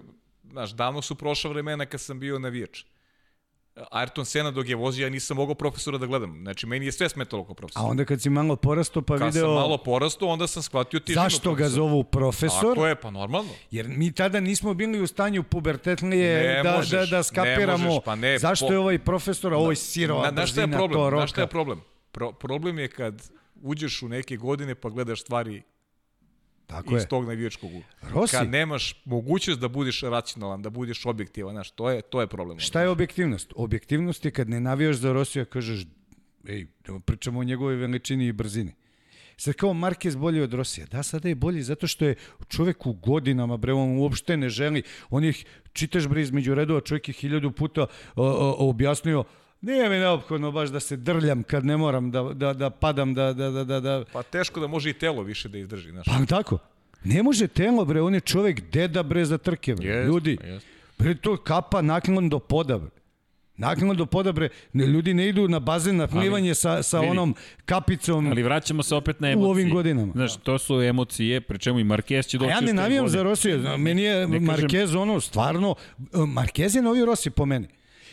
znaš, 0.54 0.72
davno 0.72 1.02
su 1.02 1.16
prošla 1.16 1.50
vremena 1.50 1.86
kad 1.86 2.02
sam 2.02 2.20
bio 2.20 2.40
navijač. 2.40 2.84
Ayrton 3.76 4.26
Senna 4.26 4.52
dok 4.52 4.70
je 4.70 4.76
vozio, 4.76 5.04
ja 5.04 5.10
nisam 5.10 5.38
mogao 5.38 5.56
profesora 5.56 5.98
da 5.98 6.06
gledam. 6.06 6.40
Znači, 6.42 6.68
meni 6.68 6.86
je 6.86 6.92
sve 6.92 7.10
smetalo 7.10 7.46
kao 7.46 7.56
profesor. 7.56 7.82
A 7.82 7.86
onda 7.86 8.06
kad 8.06 8.22
si 8.22 8.30
malo 8.30 8.56
porasto 8.56 9.02
pa 9.02 9.18
Kad 9.18 9.34
video 9.34 9.48
sam 9.48 9.54
malo 9.54 9.78
porastao, 9.78 10.28
onda 10.28 10.48
sam 10.48 10.64
shvatio 10.64 11.00
tižinu 11.00 11.24
zašto 11.24 11.54
ga 11.54 11.70
zovu 11.70 12.04
profesor, 12.04 12.76
Tako 12.76 12.88
je, 12.88 12.96
pa 12.96 13.12
normalno. 13.12 13.50
Jer 13.72 13.88
mi 13.88 14.12
tada 14.12 14.40
nismo 14.40 14.74
bili 14.74 15.02
u 15.02 15.08
stanju 15.08 15.44
pubertetnije 15.44 16.54
Ne 16.56 16.64
da, 16.64 16.76
možeš, 16.76 16.92
da, 16.92 17.06
da 17.06 17.18
ne 17.18 17.24
skapiramo 17.24 17.86
možeš, 17.88 18.04
pa 18.06 18.16
ne, 18.16 18.40
zašto 18.40 18.68
po- 18.68 18.74
je 18.74 18.80
ovaj 18.80 19.00
profesor, 19.00 19.54
a 19.54 19.58
ovo 19.58 19.70
je 19.72 19.76
sirova 19.76 20.24
Na, 20.24 20.32
znaš 20.32 20.52
šta 20.52 20.62
je 20.62 20.68
brzina, 20.68 20.78
problem? 20.78 21.00
to 21.00 21.10
roka. 21.10 21.22
Znaš 21.22 21.32
šta 21.32 21.42
je 21.42 21.48
problem? 21.48 21.82
Pro, 22.12 22.32
problem 22.32 22.80
je 22.80 22.88
kad 22.88 23.30
uđeš 23.62 24.02
u 24.02 24.10
neke 24.10 24.38
godine 24.38 24.76
pa 24.76 24.90
gledaš 24.90 25.22
stvari 25.22 25.64
Tako 26.74 26.96
iz 26.96 27.02
je. 27.02 27.08
tog 27.08 27.26
navijačkog 27.26 27.70
ugla. 27.70 27.84
Rossi, 28.02 28.36
Kad 28.36 28.50
nemaš 28.50 29.02
mogućnost 29.06 29.60
da 29.60 29.68
budeš 29.68 30.02
racionalan, 30.02 30.62
da 30.62 30.70
budeš 30.70 31.06
objektivan, 31.06 31.54
znaš, 31.54 31.72
to 31.72 31.90
je, 31.90 32.02
to 32.02 32.22
je 32.22 32.28
problem. 32.28 32.60
šta 32.60 32.82
je 32.82 32.90
objektivnost? 32.90 33.54
Objektivnost 33.56 34.26
je 34.26 34.32
kad 34.32 34.50
ne 34.50 34.60
navijaš 34.60 34.96
za 34.96 35.14
Rosija, 35.14 35.46
kažeš, 35.46 35.86
ej, 36.48 36.66
da 36.88 37.00
pričamo 37.00 37.40
o 37.40 37.44
njegovoj 37.44 37.76
veličini 37.76 38.28
i 38.28 38.32
brzini. 38.32 38.74
Sad 39.38 39.54
kao 39.54 39.74
Marquez 39.74 40.18
bolji 40.18 40.42
od 40.42 40.54
Rosija. 40.54 40.88
Da, 40.92 41.04
sada 41.04 41.30
je 41.30 41.36
bolji 41.36 41.62
zato 41.64 41.88
što 41.88 42.06
je 42.06 42.16
čovek 42.48 42.86
u 42.86 42.94
godinama, 42.94 43.58
bre, 43.58 43.74
on 43.74 43.98
uopšte 43.98 44.38
ne 44.38 44.50
želi. 44.50 44.84
On 45.10 45.24
je, 45.24 45.34
čitaš 45.74 46.08
bre 46.08 46.22
između 46.22 46.56
redova, 46.56 46.82
čovjek 46.82 47.08
je 47.08 47.14
hiljadu 47.14 47.52
puta 47.52 47.82
o, 47.82 47.88
o, 48.16 48.70
objasnio 48.70 49.24
Nije 49.64 49.90
mi 49.90 49.96
neophodno 49.96 50.52
baš 50.52 50.70
da 50.70 50.80
se 50.80 50.98
drljam 50.98 51.44
kad 51.44 51.66
ne 51.66 51.78
moram 51.78 52.12
da, 52.12 52.24
da, 52.24 52.54
da 52.54 52.70
padam, 52.70 53.14
da, 53.14 53.34
da, 53.34 53.50
da, 53.50 53.64
da, 53.64 53.80
da... 53.80 54.04
Pa 54.14 54.24
teško 54.24 54.60
da 54.60 54.68
može 54.68 54.90
i 54.90 54.94
telo 54.94 55.24
više 55.24 55.50
da 55.50 55.58
izdrži, 55.58 55.92
znaš. 55.92 56.06
Pa 56.06 56.26
tako. 56.26 56.58
Ne 57.04 57.24
može 57.24 57.48
telo, 57.48 57.86
bre, 57.86 58.02
on 58.02 58.14
je 58.14 58.20
čovek 58.20 58.62
deda, 58.72 59.04
bre, 59.04 59.26
za 59.26 59.38
trke, 59.38 59.76
bre. 59.76 59.88
Jest, 59.88 60.08
Ljudi, 60.08 60.38
pa 60.42 60.48
jest. 60.48 60.66
bre, 61.00 61.16
to 61.16 61.38
kapa 61.38 61.82
naklon 61.82 62.30
do 62.30 62.40
poda, 62.40 62.78
bre. 62.78 62.90
Naklon 63.58 63.98
do 63.98 64.06
poda, 64.06 64.32
bre. 64.32 64.50
Ne, 64.74 64.86
ljudi 64.86 65.14
ne 65.14 65.30
idu 65.30 65.48
na 65.48 65.60
bazen 65.60 65.98
na 65.98 66.08
plivanje 66.08 66.56
sa, 66.56 66.84
sa 66.84 67.00
vidi. 67.00 67.12
onom 67.12 67.36
kapicom. 67.66 68.28
Ali 68.28 68.44
vraćamo 68.44 68.84
se 68.84 68.96
opet 68.96 69.20
na 69.20 69.30
emocije. 69.30 69.52
ovim 69.52 69.70
godinama. 69.74 70.12
Znaš, 70.16 70.38
to 70.38 70.60
su 70.60 70.82
emocije, 70.82 71.42
pri 71.42 71.60
čemu 71.60 71.80
i 71.80 71.84
Marquez 71.84 72.28
će 72.28 72.38
A 72.38 72.40
doći 72.40 72.52
ja 72.52 72.60
u 72.62 72.66
ne 72.66 72.74
navijam 72.74 73.10
za 73.10 73.24
Rosiju. 73.24 73.78
Meni 73.78 74.02
je 74.02 74.28
Ne 74.28 74.40
Marquez 74.40 74.98
ono, 74.98 75.20
stvarno, 75.20 75.76
Marquez 76.12 76.76
je 76.76 76.82
novi 76.82 77.06
Rossi 77.06 77.30
po 77.30 77.46
meni. 77.46 77.68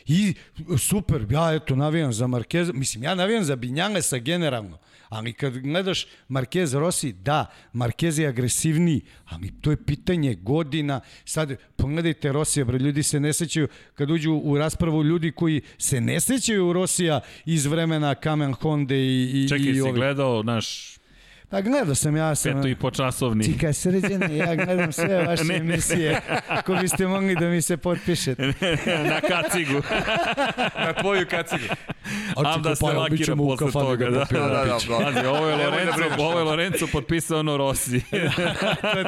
I 0.06 0.34
super, 0.78 1.26
ja 1.30 1.54
eto 1.54 1.76
navijam 1.76 2.12
za 2.12 2.26
Marquez, 2.26 2.72
mislim 2.74 3.02
ja 3.04 3.14
navijam 3.14 3.44
za 3.44 3.56
Binjalesa 3.56 4.18
generalno, 4.18 4.78
ali 5.08 5.32
kad 5.32 5.58
gledaš 5.58 6.06
Marquez 6.28 6.78
Rossi, 6.78 7.12
da, 7.12 7.46
Marquez 7.74 8.20
je 8.20 8.28
agresivniji, 8.28 9.00
ali 9.24 9.52
to 9.60 9.70
je 9.70 9.84
pitanje 9.84 10.34
godina. 10.34 11.00
Sad, 11.24 11.56
pogledajte 11.76 12.32
Rosija, 12.32 12.64
bre, 12.64 12.78
ljudi 12.78 13.02
se 13.02 13.20
ne 13.20 13.32
sećaju, 13.32 13.68
kad 13.94 14.10
uđu 14.10 14.32
u 14.32 14.58
raspravu 14.58 15.04
ljudi 15.04 15.32
koji 15.32 15.60
se 15.78 16.00
ne 16.00 16.20
sećaju 16.20 16.72
Rosija 16.72 17.20
iz 17.44 17.66
vremena 17.66 18.14
Kamen 18.14 18.52
Honda 18.52 18.94
i, 18.94 19.30
i, 19.34 19.48
Čekaj, 19.48 19.70
i 19.70 19.74
si 19.74 19.80
ovih. 19.80 19.94
gledao 19.94 20.42
naš 20.42 20.99
Pa 21.50 21.60
gledao 21.60 21.94
sam 21.94 22.16
ja 22.16 22.34
sam... 22.34 22.52
peto 22.52 22.68
i 22.68 22.74
po 22.74 22.90
časovni. 22.90 23.44
Čika 23.44 23.72
srđane, 23.72 24.36
ja 24.36 24.54
gledam 24.54 24.92
sve 24.92 25.16
vaše 25.26 25.44
Ne, 25.44 25.60
ne. 25.60 25.74
emisije. 25.74 26.20
Ako 26.48 26.74
biste 26.74 27.06
mogli 27.06 27.36
da 27.36 27.46
mi 27.48 27.62
se 27.62 27.76
potpišete. 27.76 28.42
na 29.10 29.20
kacigu. 29.20 29.82
Na 30.86 30.92
tvoju 30.92 31.26
kacigu. 31.30 31.64
A 32.36 32.58
da 32.58 32.76
se 32.76 32.84
lakira 32.84 33.36
posle 33.36 33.72
toga. 33.72 34.10
Da, 34.10 34.24
da, 34.30 34.40
da, 34.40 34.64
da. 34.64 34.78
Pazi, 35.04 35.26
ovo 35.26 35.48
je 35.48 35.56
da 35.56 35.64
Lorenzo, 35.64 36.04
ovo 36.18 36.38
je 36.38 36.44
Lorenzo 36.44 36.86
potpisao 36.92 37.38
ono 37.38 37.56
Rossi. 37.56 38.02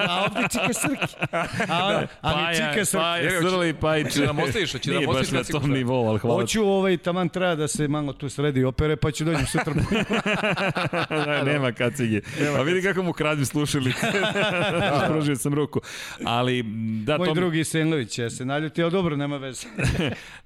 A 0.09 0.25
ovdje 0.25 0.43
čika 0.53 0.73
srki. 0.73 1.15
A, 1.69 2.03
ali 2.21 2.57
čika 2.57 2.85
srki. 2.85 3.03
Paja, 3.03 3.37
Evo, 3.37 3.51
Srli, 3.51 3.75
Pajić. 3.75 4.07
Hoće 4.07 4.21
da 4.21 4.27
nam 4.27 4.39
ostaviš, 4.39 4.73
hoće 4.73 4.91
da 4.91 4.95
nam 4.95 4.99
Nije 4.99 5.07
baš 5.07 5.23
ostaviš 5.23 5.49
na 5.49 5.61
tom 5.61 5.71
nivou, 5.71 6.09
ali 6.09 6.19
hvala. 6.19 6.41
Hoću 6.41 6.65
ovaj, 6.65 6.97
taman 6.97 7.29
treba 7.29 7.55
da 7.55 7.69
se 7.69 7.89
malo 7.89 8.13
tu 8.13 8.29
sredi 8.29 8.65
opere, 8.65 8.97
pa 8.97 9.11
ću 9.11 9.25
dođem 9.25 9.47
sutra. 9.47 9.75
da, 11.11 11.43
nema 11.45 11.73
kacige. 11.73 12.21
A 12.53 12.63
vidi 12.63 12.83
kako 12.83 13.03
mu 13.03 13.13
kradim 13.13 13.47
slušalice. 13.47 14.07
Pružio 15.09 15.37
sam 15.37 15.55
ruku. 15.55 15.81
Ali, 16.25 16.63
da, 17.05 17.19
Moj 17.19 17.27
to... 17.27 17.35
drugi 17.35 17.65
Senlović 17.65 18.11
će 18.11 18.31
se 18.31 18.45
naljuti, 18.45 18.83
ali 18.83 18.93
dobro, 18.93 19.17
nema 19.17 19.37
veze. 19.37 19.67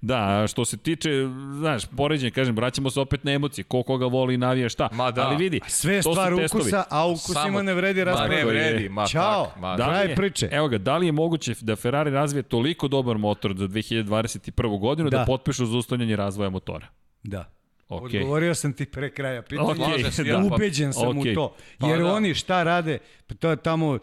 Da, 0.01 0.45
što 0.49 0.65
se 0.65 0.77
tiče, 0.77 1.11
znaš, 1.53 1.83
poređenje, 1.87 2.31
kažem, 2.31 2.57
vraćamo 2.57 2.91
se 2.91 3.01
opet 3.01 3.25
na 3.25 3.33
emocije, 3.33 3.65
ko 3.65 3.83
koga 3.83 4.07
voli 4.07 4.35
i 4.35 4.39
navija 4.39 4.69
šta. 4.69 4.89
Ma 4.93 5.11
da. 5.11 5.23
Ali 5.23 5.37
vidi, 5.37 5.61
Sve 5.67 5.95
je 5.95 6.03
stvar 6.03 6.37
testovi. 6.37 6.61
ukusa, 6.61 6.85
a 6.91 7.07
ukusima 7.07 7.35
Samo- 7.37 7.63
ne 7.63 7.75
vredi 7.75 8.01
Ma 8.01 8.05
ne 8.05 8.11
rasprava. 8.13 8.45
vredi, 8.45 8.89
ma 8.89 9.07
Ćao. 9.07 9.45
tak, 9.45 9.57
ma 9.57 9.77
Da 9.77 9.85
je- 9.93 10.15
priče. 10.17 10.49
Evo 10.53 10.69
ga, 10.69 10.79
da 10.79 10.97
li 10.97 11.07
je 11.07 11.13
moguće 11.13 11.55
da 11.61 11.77
Ferrari 11.77 12.11
razvije 12.11 12.43
toliko 12.43 12.89
dobar 12.89 13.19
motor 13.19 13.55
za 13.55 13.67
2021. 13.67 14.43
godinu 14.79 15.11
da, 15.11 15.19
Da. 15.19 15.25
potpišu 15.25 15.67
zaustavljanje 15.67 16.17
razvoja 16.17 16.51
motora? 16.51 16.87
Da. 17.23 17.56
Ok. 17.89 18.03
Odgovorio 18.05 18.55
sam 18.55 18.73
ti 18.73 18.87
pre 18.87 19.11
kraja 19.11 19.43
pitanja. 19.43 19.63
Ok, 19.65 19.77
Slažem 19.77 20.13
se, 20.13 20.25
da. 20.25 20.31
ja, 20.31 20.39
pa- 20.41 20.55
Ubeđen 20.55 20.93
sam 20.93 21.09
Ok. 21.09 21.17
u 21.17 21.35
to. 21.35 21.57
Pa 21.79 21.89
Jer 21.89 21.99
da. 21.99 22.07
oni 22.07 22.35
šta 22.35 22.63
rade, 22.63 22.99
pa 23.27 23.35
to 23.35 23.51
je 23.51 23.57
tamo 23.57 23.99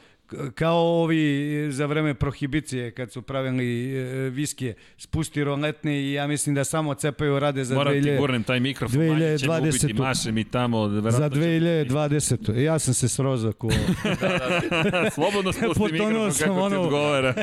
kao 0.56 0.78
ovi 0.78 1.42
za 1.72 1.86
vreme 1.86 2.14
prohibicije 2.14 2.92
kad 2.92 3.12
su 3.12 3.22
pravili 3.22 3.64
e, 3.92 4.04
viskije, 4.30 4.76
spusti 4.98 5.44
roletne 5.44 6.02
i 6.02 6.14
ja 6.14 6.28
mislim 6.28 6.56
da 6.56 6.64
samo 6.64 6.94
cepaju 6.94 7.40
rade 7.40 7.64
za 7.64 7.76
Moram 7.76 7.94
ti 7.94 8.00
2000 8.02 8.18
gurnem 8.18 8.44
taj 8.44 8.60
mikrofon, 8.60 9.00
manje 9.00 9.38
će 9.38 9.48
me 9.48 9.54
2020. 9.54 9.70
ubiti, 9.70 9.94
maše 9.94 10.32
mi 10.32 10.44
tamo. 10.44 10.90
za 10.90 11.00
verovatno 11.00 11.30
će- 11.32 11.48
2020. 11.50 12.56
Ja 12.56 12.80
sam 12.80 12.94
se 12.94 13.10
srozao 13.10 13.52
ko... 13.54 13.70
Slobodno 15.16 15.54
spusti 15.54 15.84
mikrofon 15.84 16.32
sam 16.32 16.48
kako 16.48 16.60
ti 16.60 16.66
ono- 16.66 16.82
odgovara. 16.82 17.34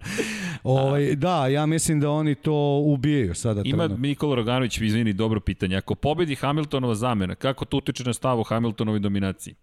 ovaj, 0.64 1.14
da, 1.14 1.46
ja 1.46 1.66
mislim 1.66 2.00
da 2.00 2.10
oni 2.10 2.34
to 2.34 2.52
ubijaju 2.78 3.34
sada. 3.34 3.62
Ima 3.64 3.76
trenutno. 3.78 4.02
Nikola 4.02 4.34
Roganović, 4.34 4.80
izvini, 4.80 5.12
dobro 5.12 5.40
pitanje. 5.40 5.76
Ako 5.76 5.94
pobedi 5.94 6.34
Hamiltonova 6.34 6.94
zamena, 6.94 7.34
kako 7.34 7.64
to 7.64 7.76
utiče 7.76 8.04
na 8.04 8.12
stavu 8.12 8.42
Hamiltonovoj 8.42 9.00
dominaciji? 9.00 9.54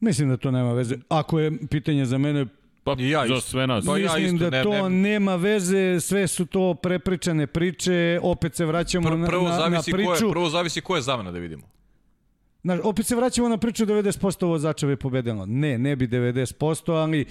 Mislim 0.00 0.28
da 0.28 0.36
to 0.36 0.50
nema 0.50 0.72
veze. 0.72 0.96
Ako 1.10 1.38
je 1.40 1.52
pitanje 1.60 2.04
za 2.04 2.18
mene, 2.18 2.46
Pa, 2.84 2.96
I 2.98 3.08
ja 3.08 3.20
za 3.20 3.34
isto. 3.34 3.40
sve 3.42 3.66
nas. 3.66 3.84
Pa 3.86 3.92
ja 3.92 4.02
mislim 4.06 4.24
isto, 4.26 4.38
da 4.40 4.56
ne- 4.58 4.62
to 4.62 4.88
ne- 4.88 4.96
nema 5.10 5.36
veze, 5.36 6.00
sve 6.00 6.26
su 6.26 6.46
to 6.46 6.74
prepričane 6.74 7.46
priče, 7.46 7.94
opet 8.22 8.54
se 8.54 8.64
vraćamo 8.66 9.08
Pr, 9.08 9.16
na, 9.16 9.26
prvo, 9.26 9.42
na, 9.42 9.50
na 9.50 9.56
zavisi 9.58 9.90
ko 9.90 9.96
priču. 9.96 10.26
je, 10.26 10.30
prvo 10.30 10.48
zavisi 10.48 10.80
ko 10.80 10.96
je 10.96 11.02
zamena 11.02 11.30
da 11.30 11.38
vidimo. 11.38 11.62
Znaš, 12.62 12.80
opet 12.82 13.06
se 13.06 13.16
vraćamo 13.16 13.48
na 13.48 13.58
priču 13.58 13.86
90% 13.86 14.46
vozača 14.46 14.86
bi 14.86 14.96
pobedilo. 14.96 15.46
Ne, 15.46 15.78
ne 15.78 15.96
bi 15.96 16.08
90%, 16.08 16.92
ali 16.92 17.24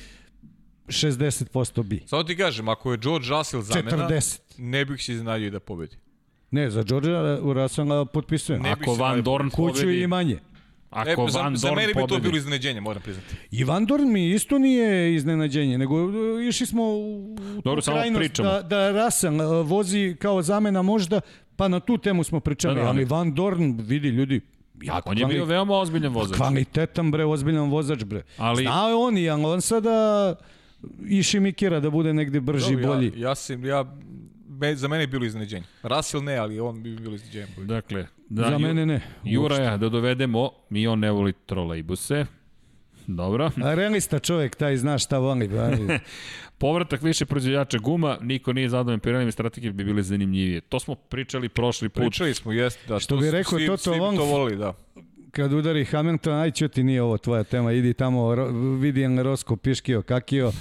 60% 0.88 1.84
bi. 1.84 2.00
Samo 2.00 2.24
ti 2.24 2.38
kažem, 2.38 2.70
ako 2.70 2.92
je 2.92 2.98
George 2.98 3.28
Russell 3.30 3.62
zamena, 3.64 4.08
40. 4.08 4.40
ne 4.58 4.86
bih 4.86 5.04
se 5.04 5.14
iznenadio 5.14 5.48
i 5.48 5.52
da 5.52 5.60
pobedi. 5.60 5.96
Ne, 6.52 6.70
za 6.70 6.84
Georgea 6.84 7.22
Russella 7.46 8.06
potpisujem. 8.06 8.62
Ne 8.62 8.70
Ako 8.72 8.92
Van 8.92 8.98
najbolje- 9.00 9.22
Dorn 9.24 9.50
Kuću 9.50 9.74
pobedi, 9.74 10.02
i 10.02 10.08
manje. 10.08 10.40
Ako 10.90 11.22
e, 11.22 11.30
za, 11.30 11.40
Van 11.40 11.56
za 11.56 11.68
Dorn 11.68 11.76
mene 11.76 11.88
bi 11.88 11.94
to 11.94 12.00
pobedi, 12.00 12.22
bilo 12.22 12.38
iznenađenje, 12.38 12.82
moram 12.82 13.02
priznati. 13.02 13.36
I 13.52 13.64
Van 13.64 13.86
Dorn 13.86 14.12
mi 14.12 14.30
isto 14.30 14.58
nije 14.58 15.16
iznenađenje, 15.16 15.78
nego 15.78 16.06
uh, 16.06 16.14
išli 16.44 16.66
smo 16.66 16.84
u 16.86 17.36
Dobro, 17.64 17.82
samo 17.82 17.98
krajnost 17.98 18.20
pričamo. 18.20 18.50
da, 18.50 18.62
da 18.62 19.06
Russell 19.06 19.36
uh, 19.36 19.68
vozi 19.68 20.16
kao 20.20 20.42
zamena 20.42 20.82
možda, 20.82 21.22
pa 21.56 21.68
na 21.68 21.80
tu 21.80 21.98
temu 21.98 22.24
smo 22.24 22.40
pričali, 22.40 22.76
Da, 22.76 22.82
da, 22.82 22.88
ali- 22.88 22.98
ali 22.98 23.06
Van 23.06 23.34
Dorn, 23.34 23.76
vidi 23.80 24.08
ljudi, 24.10 24.42
jako 24.76 25.10
On 25.10 25.18
je 25.18 25.26
bio 25.26 25.46
veoma 25.46 25.74
ozbiljan 25.76 26.14
vozač. 26.14 26.38
kvalitetan 26.38 27.12
bre, 27.12 27.26
ozbiljan 27.26 27.70
vozač 27.70 28.04
bre. 28.04 28.24
Ali- 28.38 28.64
Znao 28.64 28.90
je 28.90 28.96
on 28.96 29.18
i 29.18 29.30
Alonso 29.30 29.80
da 29.80 30.36
iši 31.02 31.40
Mikira 31.40 31.80
da 31.80 31.90
bude 31.90 32.14
negde 32.14 32.40
brži, 32.40 32.72
Dobro, 32.72 32.88
bolji. 32.88 33.12
Ja, 33.16 33.30
ja 33.30 33.36
sam, 33.36 33.66
ja, 33.66 33.86
me, 34.50 34.76
za 34.76 34.88
mene 34.88 35.04
je 35.04 35.08
bilo 35.08 35.26
iznenađenje. 35.26 35.66
Russell 35.84 36.24
ne, 36.24 36.38
ali 36.38 36.60
on 36.60 36.84
bi 36.84 36.96
bilo 36.96 37.16
iznenađenje. 37.16 37.48
Dakle, 37.58 38.08
da, 38.30 38.50
Za 38.50 38.58
mene 38.58 38.86
ne. 38.86 39.02
Juraja 39.24 39.78
da 39.78 39.90
dovedemo, 39.90 40.52
mi 40.70 40.88
on 40.88 41.00
ne 41.00 41.12
voli 41.12 41.34
trolejbuse. 41.46 42.26
Dobro. 43.08 43.52
A 43.64 43.74
realista 43.74 44.20
čovjek, 44.20 44.56
taj 44.56 44.78
zna 44.78 44.98
šta 44.98 45.18
voli. 45.18 45.50
Povratak 46.58 47.02
više 47.02 47.26
proizvođača 47.26 47.78
guma, 47.78 48.18
niko 48.22 48.54
nije 48.54 48.70
zadovoljan 48.70 49.00
Pirelli 49.00 49.32
strategije 49.32 49.74
bi 49.74 49.84
bile 49.84 50.04
zanimljivije. 50.04 50.62
To 50.62 50.80
smo 50.80 50.96
pričali 50.96 51.50
prošli 51.50 51.90
put. 51.90 52.02
Pričali 52.02 52.34
smo, 52.34 52.52
jest, 52.52 52.80
da. 52.88 53.00
Što 53.00 53.16
to 53.16 53.22
bi 53.22 53.32
rekao 53.32 53.60
svi, 53.60 53.68
Toto 53.68 53.92
Wolff, 53.92 54.18
to 54.18 54.26
volili, 54.26 54.58
da. 54.58 54.74
Kad 55.40 55.54
udari 55.54 55.86
Hamilton, 55.86 56.34
aj 56.34 56.52
ti 56.52 56.84
nije 56.84 57.02
ovo 57.02 57.18
tvoja 57.18 57.44
tema, 57.44 57.72
idi 57.72 57.94
tamo, 57.94 58.36
ro, 58.36 58.48
vidi 58.80 59.08
Rosko 59.24 59.56
piškio, 59.56 60.02
kakio, 60.02 60.52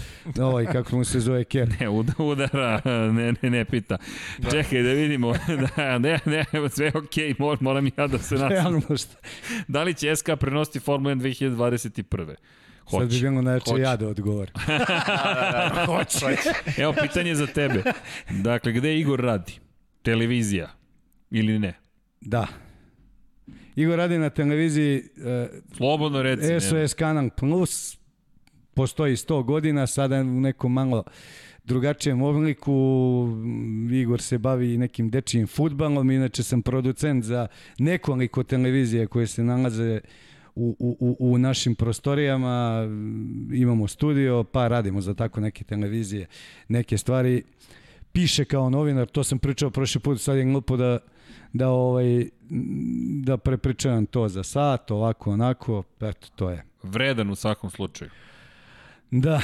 ovaj, 0.41 0.67
kako 0.67 0.97
mu 0.97 1.05
se 1.05 1.21
zove, 1.21 1.45
Ker. 1.45 1.69
Ne, 1.81 1.89
uda, 1.89 2.13
udara, 2.19 2.81
ne, 2.85 3.35
ne, 3.43 3.51
ne 3.51 3.65
pita. 3.65 3.97
Da. 4.39 4.51
Čekaj 4.51 4.83
da 4.83 4.93
vidimo. 4.93 5.33
da, 5.77 5.99
ne, 5.99 6.19
ne, 6.25 6.45
sve 6.71 6.87
je 6.87 6.93
okej, 6.95 7.35
okay, 7.35 7.57
moram 7.61 7.87
i 7.87 7.93
ja 7.97 8.07
da 8.07 8.19
se 8.19 8.35
nasim. 8.35 9.07
Da 9.69 9.83
li 9.83 9.95
će 9.95 10.17
SK 10.17 10.31
prenositi 10.41 10.81
Formula 10.81 11.15
1 11.15 11.21
2021. 11.21 12.35
Sad 12.91 13.01
bi 13.01 13.07
Hoće. 13.07 13.21
bilo 13.21 13.59
Hoće. 13.69 13.83
ja 13.83 13.97
da 14.01 14.09
odgovorim. 14.09 14.55
Hoće. 15.87 16.27
Evo, 16.77 16.95
pitanje 17.03 17.35
za 17.35 17.47
tebe. 17.47 17.83
Dakle, 18.31 18.73
gde 18.73 18.99
Igor 18.99 19.21
radi? 19.21 19.53
Televizija 20.03 20.71
ili 21.31 21.59
ne? 21.59 21.75
Da. 22.21 22.47
Igor 23.79 23.97
radi 23.97 24.19
na 24.19 24.31
televiziji 24.31 25.03
uh, 25.17 25.23
Slobodno 25.77 26.23
reci. 26.23 26.61
SOS 26.61 26.95
Kanal 26.95 27.31
Plus, 27.31 27.99
postoji 28.75 29.17
100 29.17 29.45
godina, 29.45 29.87
sada 29.87 30.17
u 30.17 30.41
nekom 30.41 30.73
malo 30.73 31.05
drugačijem 31.65 32.23
obliku. 32.23 32.73
Igor 33.93 34.21
se 34.21 34.39
bavi 34.39 34.79
nekim 34.79 35.11
dečijim 35.11 35.47
futbalom, 35.47 36.11
inače 36.11 36.43
sam 36.43 36.63
producent 36.63 37.25
za 37.25 37.47
nekoliko 37.79 38.43
televizije 38.43 39.07
koje 39.07 39.27
se 39.27 39.45
nalaze 39.45 40.01
u, 40.55 40.77
u- 41.01 41.17
u 41.21 41.39
našim 41.39 41.75
prostorijama. 41.75 42.87
Imamo 43.53 43.89
studio, 43.89 44.45
pa 44.45 44.69
radimo 44.69 45.01
za 45.01 45.15
tako 45.15 45.41
neke 45.41 45.65
televizije, 45.65 46.27
neke 46.69 46.99
stvari. 46.99 47.43
Piše 48.13 48.45
kao 48.45 48.71
novinar, 48.71 49.07
to 49.07 49.25
sam 49.25 49.39
pričao 49.39 49.71
prošli 49.71 50.01
put, 50.01 50.21
sad 50.21 50.37
je 50.37 50.45
glupo 50.45 50.77
da 50.77 50.99
da 51.53 51.69
ovaj 51.69 52.29
da 53.23 53.37
prepričavam 53.37 54.07
to 54.07 54.29
za 54.29 54.43
sat, 54.43 54.91
ovako 54.91 55.31
onako, 55.31 55.83
eto 56.01 56.29
to 56.37 56.51
je. 56.51 56.65
Vredan 56.83 57.31
u 57.31 57.35
svakom 57.35 57.71
slučaju. 57.71 58.11
Da, 59.11 59.41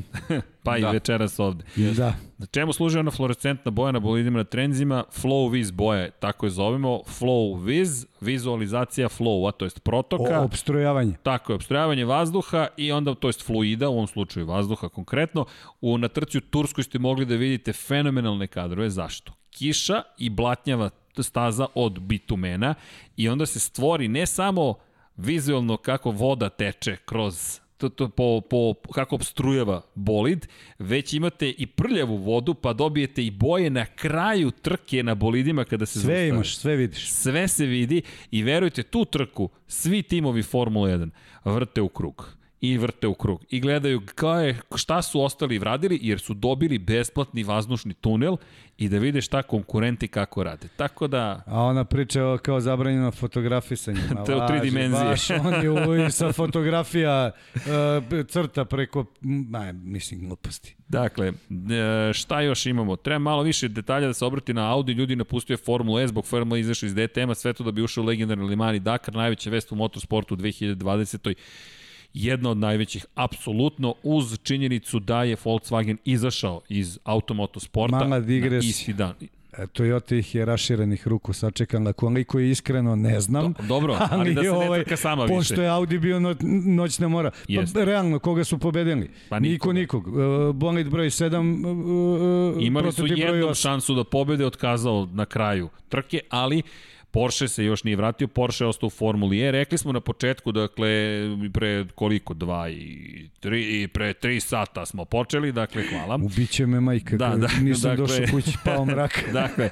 pa 0.64 0.76
i 0.76 0.80
Da. 0.80 0.90
večeras 0.90 1.38
ovde. 1.38 1.64
da. 1.96 2.14
Na 2.38 2.46
čemu 2.46 2.72
služi 2.72 2.98
ona 2.98 3.10
fluorescentna 3.10 3.70
boja 3.70 3.92
na 3.92 4.00
bolidima 4.00 4.38
na 4.38 4.44
trenzima? 4.44 5.04
Flow 5.22 5.52
Viz 5.52 5.70
boje, 5.70 6.10
tako 6.10 6.46
je 6.46 6.50
zovemo. 6.50 7.00
Flow 7.06 7.64
Viz, 7.64 8.06
vizualizacija 8.20 9.08
flowa, 9.08 9.52
to 9.52 9.64
jest 9.64 9.80
protoka. 9.80 10.40
O, 10.40 10.44
obstrojavanje. 10.44 11.12
Tako 11.22 11.52
je, 11.52 11.54
obstrojavanje 11.54 12.04
vazduha 12.04 12.66
i 12.76 12.92
onda, 12.92 13.14
to 13.14 13.28
jest 13.28 13.46
fluida, 13.46 13.88
u 13.88 13.92
ovom 13.92 14.06
slučaju 14.06 14.46
vazduha 14.46 14.88
konkretno, 14.88 15.46
u, 15.80 15.98
na 15.98 16.08
trci 16.08 16.38
u 16.38 16.40
Turskoj 16.40 16.84
ste 16.84 16.98
mogli 16.98 17.24
da 17.24 17.34
vidite 17.34 17.72
fenomenalne 17.72 18.46
kadrove. 18.46 18.90
Zašto? 18.90 19.32
Kiša 19.50 20.02
i 20.18 20.30
blatnjava 20.30 20.90
staza 21.18 21.66
od 21.74 22.00
bitumena 22.00 22.74
i 23.16 23.28
onda 23.28 23.46
se 23.46 23.60
stvori 23.60 24.08
ne 24.08 24.26
samo 24.26 24.74
vizualno 25.16 25.76
kako 25.76 26.10
voda 26.10 26.48
teče 26.48 26.96
kroz 27.04 27.60
to, 27.76 27.88
to, 27.88 28.08
po, 28.08 28.40
po, 28.50 28.74
kako 28.94 29.14
obstrujeva 29.14 29.82
bolid, 29.94 30.46
već 30.78 31.12
imate 31.12 31.50
i 31.50 31.66
prljavu 31.66 32.16
vodu, 32.16 32.54
pa 32.54 32.72
dobijete 32.72 33.24
i 33.24 33.30
boje 33.30 33.70
na 33.70 33.86
kraju 33.86 34.50
trke 34.50 35.02
na 35.02 35.14
bolidima 35.14 35.64
kada 35.64 35.86
se 35.86 36.00
Sve 36.00 36.28
imaš, 36.28 36.56
sve 36.56 36.76
vidiš. 36.76 37.10
Sve 37.12 37.48
se 37.48 37.66
vidi 37.66 38.02
i 38.30 38.42
verujte, 38.42 38.82
tu 38.82 39.04
trku 39.04 39.50
svi 39.66 40.02
timovi 40.02 40.42
Formula 40.42 40.88
1 40.88 41.10
vrte 41.44 41.80
u 41.80 41.88
krug 41.88 42.41
i 42.62 42.78
vrte 42.78 43.06
u 43.06 43.14
krug 43.14 43.44
i 43.50 43.60
gledaju 43.60 44.00
kao 44.14 44.40
je, 44.40 44.60
šta 44.76 45.02
su 45.02 45.22
ostali 45.22 45.58
radili 45.58 45.98
jer 46.02 46.20
su 46.20 46.34
dobili 46.34 46.78
besplatni 46.78 47.42
vazdušni 47.42 47.94
tunel 47.94 48.36
i 48.78 48.88
da 48.88 48.98
vide 48.98 49.20
šta 49.20 49.42
konkurenti 49.42 50.08
kako 50.08 50.42
rade. 50.42 50.68
Tako 50.76 51.06
da 51.06 51.42
A 51.46 51.60
ona 51.62 51.84
priča 51.84 52.26
o 52.26 52.38
kao 52.38 52.60
zabranjeno 52.60 53.10
fotografisanje. 53.10 54.00
To 54.26 54.32
je 54.32 54.44
u 54.44 54.46
tri 54.46 54.60
dimenzije. 54.60 55.04
Baš, 55.04 55.30
on 55.30 55.62
je 55.62 55.70
u, 55.70 56.06
i 56.06 56.10
sa 56.10 56.32
fotografija 56.32 57.30
uh, 57.54 57.62
crta 58.28 58.64
preko, 58.64 59.04
ma, 59.20 59.72
mislim, 59.72 60.20
gluposti. 60.20 60.76
Dakle, 60.88 61.28
e, 61.28 62.12
šta 62.12 62.40
još 62.40 62.66
imamo? 62.66 62.96
Treba 62.96 63.18
malo 63.18 63.42
više 63.42 63.68
detalja 63.68 64.06
da 64.06 64.14
se 64.14 64.24
obrati 64.24 64.54
na 64.54 64.72
Audi, 64.72 64.92
ljudi 64.92 65.16
napustio 65.16 65.56
Formulu 65.56 65.98
E, 65.98 66.06
zbog 66.06 66.26
Formula 66.26 66.58
E 66.58 66.60
izašao 66.60 66.86
iz 66.86 66.94
DTM-a, 66.94 67.34
sve 67.34 67.52
to 67.52 67.64
da 67.64 67.70
bi 67.70 67.82
ušao 67.82 68.04
u 68.04 68.06
legendarni 68.06 68.44
Limani 68.44 68.80
Dakar, 68.80 69.14
najveća 69.14 69.50
vest 69.50 69.72
u 69.72 69.74
motorsportu 69.74 70.34
u 70.34 70.36
2020 70.36 71.34
jedna 72.14 72.50
od 72.50 72.56
najvećih, 72.56 73.06
apsolutno, 73.14 73.94
uz 74.02 74.38
činjenicu 74.42 74.98
da 74.98 75.22
je 75.22 75.36
Volkswagen 75.36 75.96
izašao 76.04 76.60
iz 76.68 76.98
automotosporta 77.04 77.96
Mala 77.96 78.18
na 78.18 78.58
isti 78.58 78.92
dan. 78.92 79.14
E, 79.58 79.66
Toyota 79.66 80.18
ih 80.18 80.34
je 80.34 80.44
raširenih 80.44 81.08
ruku 81.08 81.32
sačekala, 81.32 81.92
koliko 81.92 82.38
je 82.38 82.50
iskreno 82.50 82.96
ne 82.96 83.20
znam. 83.20 83.52
Do- 83.52 83.62
dobro, 83.68 83.98
ali 84.10 84.34
da 84.34 84.42
se 84.42 84.50
ne 84.50 84.84
trka 84.84 84.96
sama 84.96 85.24
više. 85.24 85.34
Pošto 85.34 85.62
je 85.62 85.68
Audi 85.68 85.98
bio 85.98 86.20
no, 86.20 86.36
noćna 86.66 87.08
mora. 87.08 87.30
Pa 87.74 87.84
realno, 87.84 88.18
koga 88.18 88.44
su 88.44 88.58
pobedili? 88.58 89.10
Pa 89.28 89.38
Niko, 89.38 89.72
nikoga. 89.72 90.08
nikog. 90.08 90.48
Uh, 90.48 90.54
Bolid 90.54 90.88
broj 90.88 91.06
7, 91.06 92.56
uh, 92.56 92.62
Imali 92.62 92.92
su 92.92 92.96
prototiv 92.96 93.24
broj 93.24 93.36
jednom 93.36 93.50
8. 93.50 93.62
šansu 93.62 93.94
da 93.94 94.04
pobede, 94.04 94.46
otkazao 94.46 95.08
na 95.12 95.24
kraju 95.24 95.68
trke, 95.88 96.20
ali 96.30 96.62
Porsche 97.12 97.48
se 97.48 97.64
još 97.64 97.84
nije 97.84 97.96
vratio, 97.96 98.28
Porsche 98.28 98.64
je 98.64 98.68
ostao 98.68 98.86
u 98.86 98.90
Formuli 98.90 99.40
E. 99.40 99.50
Rekli 99.52 99.78
smo 99.78 99.92
na 99.92 100.00
početku, 100.00 100.52
dakle, 100.52 100.88
pre 101.52 101.86
koliko, 101.86 102.34
dva 102.34 102.70
i 102.70 102.98
tri, 103.40 103.82
i 103.82 103.88
pre 103.88 104.12
tri 104.14 104.40
sata 104.40 104.86
smo 104.86 105.04
počeli, 105.04 105.52
dakle, 105.52 105.82
hvala. 105.84 106.14
Ubiće 106.16 106.66
me 106.66 106.80
majka, 106.80 107.16
Da, 107.16 107.28
da, 107.28 107.48
nisam 107.60 107.90
dakle- 107.90 107.96
došao 107.98 108.26
kući, 108.30 108.56
pao 108.64 108.84
mrak. 108.84 109.24
dakle, 109.32 109.70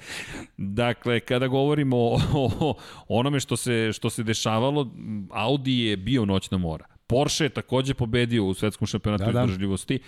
dakle, 0.57 1.21
kada 1.21 1.47
govorimo 1.47 1.97
o, 1.99 2.19
o 2.33 2.75
onome 3.11 3.41
što 3.41 3.57
se, 3.57 3.91
što 3.93 4.11
se 4.11 4.23
dešavalo, 4.23 4.91
Audi 5.31 5.79
je 5.79 5.97
bio 5.97 6.25
noćna 6.25 6.59
mora. 6.59 6.85
Porsche 7.07 7.45
je 7.45 7.49
takođe 7.51 7.95
pobedio 7.95 8.45
u 8.45 8.55
svetskom 8.55 8.87
šampionatu 8.87 9.25
Da, 9.25 9.33
da. 9.33 9.41
izdržljivosti. 9.41 9.99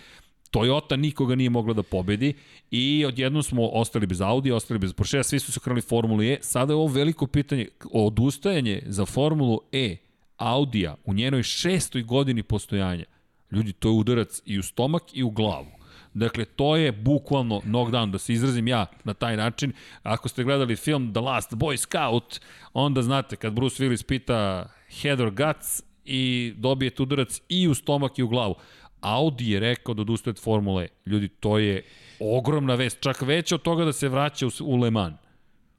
Toyota 0.53 0.97
nikoga 0.97 1.35
nije 1.35 1.51
mogla 1.51 1.75
da 1.75 1.83
pobedi 1.83 2.35
i 2.71 3.05
odjednom 3.07 3.43
smo 3.43 3.69
ostali 3.69 4.07
bez 4.07 4.21
Audi, 4.21 4.53
ostali 4.53 4.79
bez 4.79 4.93
Porsche, 4.93 5.23
svi 5.23 5.39
su 5.39 5.53
se 5.53 5.61
krenuli 5.61 5.83
Formuli 5.83 6.33
E. 6.33 6.39
Sada 6.41 6.73
je 6.73 6.77
ovo 6.77 6.87
veliko 6.87 7.27
pitanje, 7.27 7.69
odustajanje 7.93 8.83
za 8.87 9.07
Formulu 9.07 9.61
E 9.73 9.97
Audija 10.37 10.97
u 11.05 11.15
njenoj 11.15 11.43
šestoj 11.43 12.03
godini 12.03 12.43
postojanja. 12.43 13.05
Ljudi, 13.51 13.73
to 13.73 13.89
je 13.89 13.93
udarac 13.93 14.43
i 14.47 14.59
u 14.59 14.63
stomak 14.63 15.03
i 15.13 15.23
u 15.23 15.31
glavu. 15.31 15.67
Dakle, 16.15 16.45
to 16.45 16.77
je 16.77 16.93
bukvalno 16.93 17.61
knockdown, 17.61 18.11
da 18.11 18.19
se 18.19 18.33
izrazim 18.33 18.69
ja 18.69 18.87
na 19.05 19.15
taj 19.15 19.37
način. 19.37 19.73
Ako 20.03 20.29
ste 20.29 20.45
gledali 20.45 20.77
film 20.77 21.13
The 21.13 21.21
Last 21.21 21.53
Boy 21.53 21.77
Scout, 21.77 22.41
onda 22.73 23.03
znate 23.03 23.37
kad 23.37 23.53
Bruce 23.53 23.85
Willis 23.85 24.07
pita 24.07 24.69
head 25.03 25.21
or 25.21 25.31
guts 25.31 25.83
i 26.05 26.53
dobijete 26.57 27.03
udarac 27.03 27.41
i 27.49 27.69
u 27.69 27.75
stomak 27.75 28.19
i 28.19 28.23
u 28.23 28.29
glavu. 28.29 28.55
Audi 29.03 29.51
je 29.51 29.61
rekao 29.61 29.95
da 29.95 30.03
odustaje 30.03 30.31
od 30.33 30.41
Formule. 30.41 30.85
E. 30.85 30.89
Ljudi, 31.07 31.29
to 31.29 31.59
je 31.59 31.83
ogromna 32.21 32.75
vest, 32.75 33.01
čak 33.01 33.23
veća 33.23 33.55
od 33.55 33.63
toga 33.63 33.85
da 33.85 33.93
se 33.93 34.09
vraća 34.09 34.47
u, 34.47 34.51
u 34.63 34.77
Le 34.77 34.91
Mans. 34.91 35.15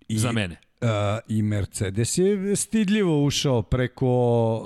I, 0.07 0.17
za 0.17 0.31
mene. 0.31 0.57
Uh, 0.81 0.89
I 1.27 1.41
Mercedes 1.41 2.17
je 2.17 2.55
stidljivo 2.55 3.23
ušao 3.23 3.61
preko 3.61 4.07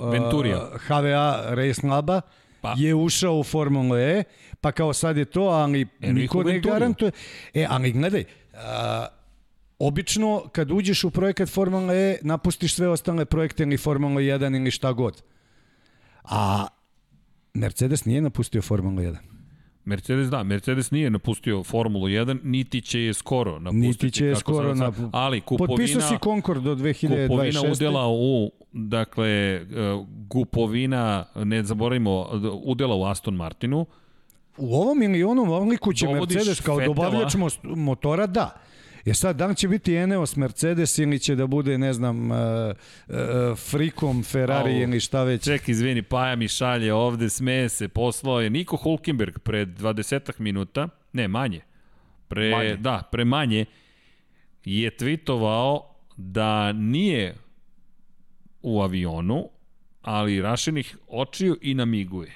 uh, 0.00 0.12
Venturija. 0.12 0.70
HVA 0.86 1.44
Race 1.48 1.86
Laba, 1.86 2.20
Pa. 2.60 2.74
je 2.78 2.94
ušao 2.94 3.38
u 3.38 3.44
Formulu 3.44 3.96
E, 3.96 4.24
pa 4.60 4.72
kao 4.72 4.92
sad 4.92 5.16
je 5.16 5.24
to, 5.24 5.42
ali 5.42 5.86
Enrico 6.00 6.38
niko 6.38 6.50
ne 6.50 6.58
garantuje. 6.60 7.10
E, 7.54 7.66
ali 7.70 7.92
gledaj, 7.92 8.24
uh, 8.52 8.58
obično 9.78 10.48
kad 10.52 10.70
uđeš 10.70 11.04
u 11.04 11.10
projekat 11.10 11.48
Formula 11.48 11.94
E, 11.94 12.18
napustiš 12.22 12.74
sve 12.74 12.88
ostale 12.88 13.24
projekte 13.24 13.62
ili 13.62 13.76
Formula 13.76 14.20
1 14.20 14.56
ili 14.56 14.70
šta 14.70 14.92
god. 14.92 15.22
A 16.24 16.66
Mercedes 17.58 18.04
nije 18.04 18.20
napustio 18.20 18.62
Formulu 18.62 18.96
1. 18.98 19.16
Mercedes 19.84 20.28
da, 20.28 20.42
Mercedes 20.42 20.90
nije 20.90 21.10
napustio 21.10 21.64
Formulu 21.64 22.06
1, 22.06 22.38
niti 22.44 22.80
će 22.80 23.00
je 23.00 23.14
skoro 23.14 23.58
napustiti. 23.58 23.86
Niti 24.06 24.10
će 24.10 24.26
je 24.26 24.36
skoro 24.36 24.74
napu- 24.74 25.08
Ali 25.12 25.40
kupovina, 25.40 25.68
Potpisao 25.68 26.00
si 26.02 26.14
Concord 26.24 26.62
do 26.62 26.74
2026. 26.74 27.28
kupovina 27.28 27.62
udela 27.72 28.08
u, 28.08 28.50
dakle, 28.72 29.28
e, 29.28 29.62
kupovina, 30.28 31.24
ne 31.36 31.62
zaboravimo, 31.62 32.26
udela 32.64 32.94
u 32.94 33.04
Aston 33.04 33.34
Martinu, 33.34 33.86
U 34.56 34.74
ovom 34.74 35.02
ili 35.02 35.22
onom 35.24 35.50
obliku 35.50 35.92
će 35.92 36.06
Mercedes 36.08 36.60
kao 36.60 36.76
Vettela. 36.76 36.94
dobavljač 36.94 37.34
motora, 37.64 38.26
da. 38.26 38.60
Je 39.08 39.14
sad, 39.14 39.36
da 39.36 39.46
li 39.46 39.54
će 39.56 39.68
biti 39.68 39.94
Eneos 39.94 40.36
Mercedes 40.36 40.98
ili 40.98 41.18
će 41.18 41.34
da 41.34 41.46
bude, 41.46 41.78
ne 41.78 41.92
znam, 41.92 42.30
uh, 42.30 42.36
uh, 42.36 43.16
frikom 43.56 44.22
Ferrari 44.22 44.74
Au. 44.74 44.80
ili 44.82 45.00
šta 45.00 45.22
već. 45.22 45.44
Ček, 45.44 45.68
izvini, 45.68 46.02
Paja 46.02 46.36
mi 46.36 46.48
šalje 46.48 46.92
ovde, 46.94 47.28
smeje 47.28 47.68
se, 47.68 47.88
poslao 47.88 48.40
je 48.40 48.50
Niko 48.50 48.76
Hulkenberg 48.76 49.38
pre 49.38 49.66
20 49.66 50.40
minuta, 50.40 50.88
ne, 51.12 51.28
manje, 51.28 51.60
pre, 52.28 52.50
Manje. 52.50 52.76
da, 52.76 53.08
pre 53.12 53.24
manje, 53.24 53.64
je 54.64 54.90
tweetovao 54.90 55.80
da 56.16 56.72
nije 56.72 57.34
u 58.62 58.82
avionu, 58.82 59.48
ali 60.02 60.42
rašenih 60.42 60.96
očiju 61.08 61.58
i 61.62 61.74
namiguje. 61.74 62.32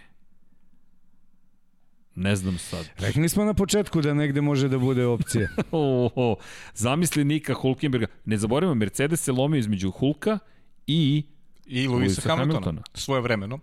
Ne 2.15 2.37
znam 2.37 2.59
sad. 2.59 2.89
Rekli 2.99 3.29
smo 3.29 3.45
na 3.45 3.55
početku 3.55 4.01
da 4.01 4.15
negde 4.15 4.41
može 4.41 4.69
da 4.69 4.79
bude 4.79 5.07
opcija. 5.07 5.49
Oho, 5.73 6.37
zamisli 6.75 7.25
Nika 7.25 7.55
Hulkenberga. 7.55 8.07
Ne 8.25 8.37
zaboravimo, 8.37 8.75
Mercedes 8.75 9.21
se 9.21 9.33
lomio 9.33 9.59
između 9.59 9.91
Hulka 9.91 10.39
i 10.87 11.23
I 11.67 11.89
Luisa 11.89 12.21
Hamiltona, 12.23 12.53
Hamiltona. 12.55 12.83
svoje 12.95 13.23
vremeno. 13.23 13.59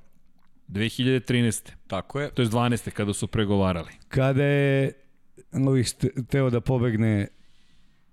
2013. 0.70 1.72
Tako 1.88 2.20
je. 2.20 2.30
To 2.30 2.42
je 2.42 2.48
12. 2.48 2.90
kada 2.90 3.14
su 3.14 3.28
pregovarali. 3.28 3.90
Kada 4.08 4.44
je 4.44 4.92
Luis 5.56 5.94
te- 5.94 6.10
teo 6.24 6.50
da 6.50 6.62
pobegne 6.62 7.28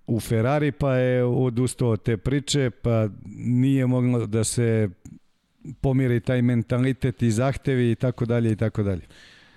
u 0.06 0.20
Ferrari, 0.20 0.72
pa 0.72 0.94
je 0.94 1.24
odustao 1.24 1.88
od 1.88 2.02
te 2.02 2.16
priče, 2.16 2.70
pa 2.72 3.08
nije 3.36 3.86
moglo 3.86 4.26
da 4.26 4.44
se 4.44 4.88
pomiri 5.80 6.20
taj 6.20 6.42
mentalitet 6.42 7.22
i 7.22 7.30
zahtevi 7.30 7.90
i 7.90 7.94
tako 7.94 8.24
dalje 8.24 8.52
i 8.52 8.56
tako 8.56 8.82
dalje. 8.82 9.02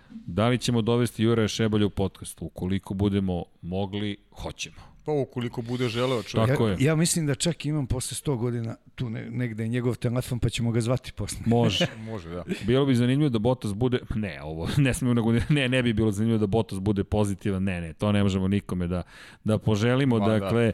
Da 0.10 0.48
li 0.48 0.58
ćemo 0.58 0.82
dovesti 0.82 1.24
Juraja 1.24 1.48
Šebalja 1.48 1.86
u 1.86 1.90
podcast? 1.90 2.42
Ukoliko 2.42 2.94
budemo 2.94 3.44
mogli, 3.62 4.18
hoćemo. 4.32 4.90
Pa 5.06 5.12
ukoliko 5.12 5.62
bude 5.62 5.90
želeo 5.90 6.24
čovjek. 6.24 6.50
Tako 6.50 6.68
ja, 6.68 6.72
je. 6.72 6.78
ja 6.80 6.96
mislim 6.96 7.26
da 7.26 7.36
čak 7.36 7.66
imam 7.66 7.88
posle 7.88 8.16
100 8.16 8.38
godina 8.38 8.76
tu 8.96 9.10
ne, 9.10 9.30
negde 9.32 9.68
njegov 9.68 9.96
telefon, 9.96 10.40
pa 10.40 10.50
ćemo 10.50 10.72
ga 10.72 10.82
zvati 10.82 11.12
posle. 11.14 11.40
Može. 11.46 11.86
Može, 12.10 12.30
da. 12.30 12.44
Bilo 12.68 12.86
bi 12.86 12.96
zanimljivo 12.96 13.30
da 13.30 13.40
Bottas 13.40 13.74
bude, 13.74 14.00
ne, 14.16 14.42
ovo, 14.44 14.68
ne 14.78 14.94
smemo 14.94 15.14
nego, 15.14 15.34
ne, 15.50 15.70
ne 15.70 15.84
bi 15.84 15.94
bilo 15.94 16.12
zanimljivo 16.12 16.40
da 16.40 16.48
Bottas 16.48 16.80
bude 16.80 17.04
pozitivan, 17.04 17.64
ne, 17.64 17.82
ne, 17.82 17.94
to 17.94 18.12
ne 18.12 18.24
možemo 18.24 18.48
nikome 18.48 18.88
da, 18.88 19.04
da 19.44 19.58
poželimo, 19.58 20.18
Ma, 20.20 20.28
da. 20.28 20.40
dakle, 20.40 20.66
da, 20.66 20.72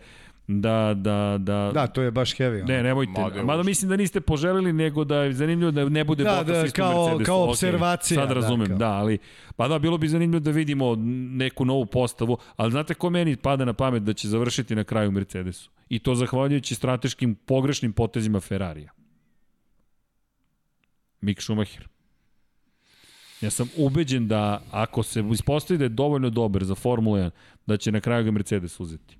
da, 0.47 0.93
da, 1.37 1.37
Da, 1.73 1.87
to 1.87 2.01
je 2.01 2.11
baš 2.11 2.31
heavy. 2.31 2.67
Ne, 2.67 2.83
nemojte. 2.83 3.11
Mada 3.13 3.43
Mada, 3.43 3.63
mislim 3.63 3.89
da 3.89 3.95
niste 3.95 4.21
poželili, 4.21 4.73
nego 4.73 5.03
da 5.03 5.17
je 5.17 5.33
zanimljivo 5.33 5.71
da 5.71 5.89
ne 5.89 6.03
bude 6.03 6.23
Da, 6.23 6.29
Bottas 6.31 6.47
da, 6.49 6.65
isto 6.65 6.75
kao- 6.75 7.03
Mercedesu. 7.03 7.25
kao 7.25 7.43
observacija, 7.43 8.15
Sad 8.15 8.27
da, 8.27 8.33
razumem, 8.35 8.67
kao. 8.67 8.77
da, 8.77 8.89
ali 8.89 9.17
pa 9.55 9.67
da, 9.67 9.79
bilo 9.79 9.97
bi 9.97 10.07
zanimljivo 10.07 10.39
da 10.39 10.51
vidimo 10.51 10.95
neku 11.31 11.65
novu 11.65 11.85
postavu, 11.85 12.37
ali 12.55 12.71
znate 12.71 12.93
ko 12.93 13.09
meni 13.09 13.35
pada 13.35 13.65
na 13.65 13.73
pamet 13.73 14.03
da 14.03 14.13
će 14.13 14.27
završiti 14.27 14.75
na 14.75 14.83
kraju 14.83 15.11
Mercedesu? 15.11 15.69
I 15.89 15.99
to 15.99 16.15
zahvaljujući 16.15 16.75
strateškim 16.75 17.35
pogrešnim 17.35 17.93
potezima 17.93 18.39
Ferrarija. 18.39 18.91
Mick 21.21 21.41
Schumacher. 21.41 21.87
Ja 23.41 23.49
sam 23.49 23.69
ubeđen 23.77 24.27
da 24.27 24.61
ako 24.71 25.03
se 25.03 25.23
ispostavi 25.33 25.77
da 25.77 25.85
je 25.85 25.89
dovoljno 25.89 26.29
dobar 26.29 26.63
za 26.63 26.75
Formula 26.75 27.19
1, 27.19 27.29
da 27.65 27.77
će 27.77 27.91
na 27.91 27.99
kraju 27.99 28.23
ga 28.23 28.31
Mercedes 28.31 28.79
uzeti. 28.79 29.17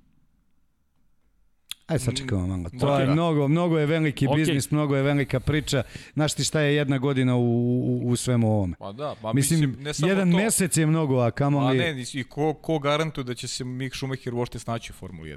Aj 1.86 1.98
sad 1.98 2.16
čekamo 2.16 2.46
malo. 2.48 2.70
To 2.70 2.98
je 2.98 3.06
mnogo, 3.06 3.48
mnogo 3.48 3.78
je 3.78 3.86
veliki 3.86 4.26
Ok. 4.26 4.36
biznis, 4.36 4.70
mnogo 4.70 4.96
je 4.96 5.02
velika 5.02 5.40
priča. 5.40 5.82
Znaš 6.14 6.34
ti 6.34 6.44
šta 6.44 6.60
je 6.60 6.74
jedna 6.74 6.98
godina 6.98 7.36
u, 7.36 7.40
u, 7.40 8.02
u 8.04 8.16
svemu 8.16 8.48
ovome? 8.48 8.74
Pa 8.78 8.92
da, 8.92 9.14
pa 9.22 9.32
Mislim, 9.32 9.60
mislim, 9.60 9.84
ne 9.84 9.94
samo 9.94 10.08
jedan 10.08 10.30
to. 10.30 10.36
mesec 10.36 10.76
je 10.76 10.86
mnogo, 10.86 11.16
a 11.16 11.26
A 11.26 11.30
kamoli... 11.30 11.78
ne, 11.78 12.04
i 12.12 12.24
ko, 12.24 12.54
ko 12.54 12.78
garantuje 12.78 13.24
da 13.24 13.34
će 13.34 13.48
se 13.48 13.64
Mick 13.64 13.96
Schumacher 13.96 14.34
uopšte 14.34 14.58
snaći 14.58 14.92
u 14.92 14.94
Formuli 14.94 15.30
1? 15.30 15.36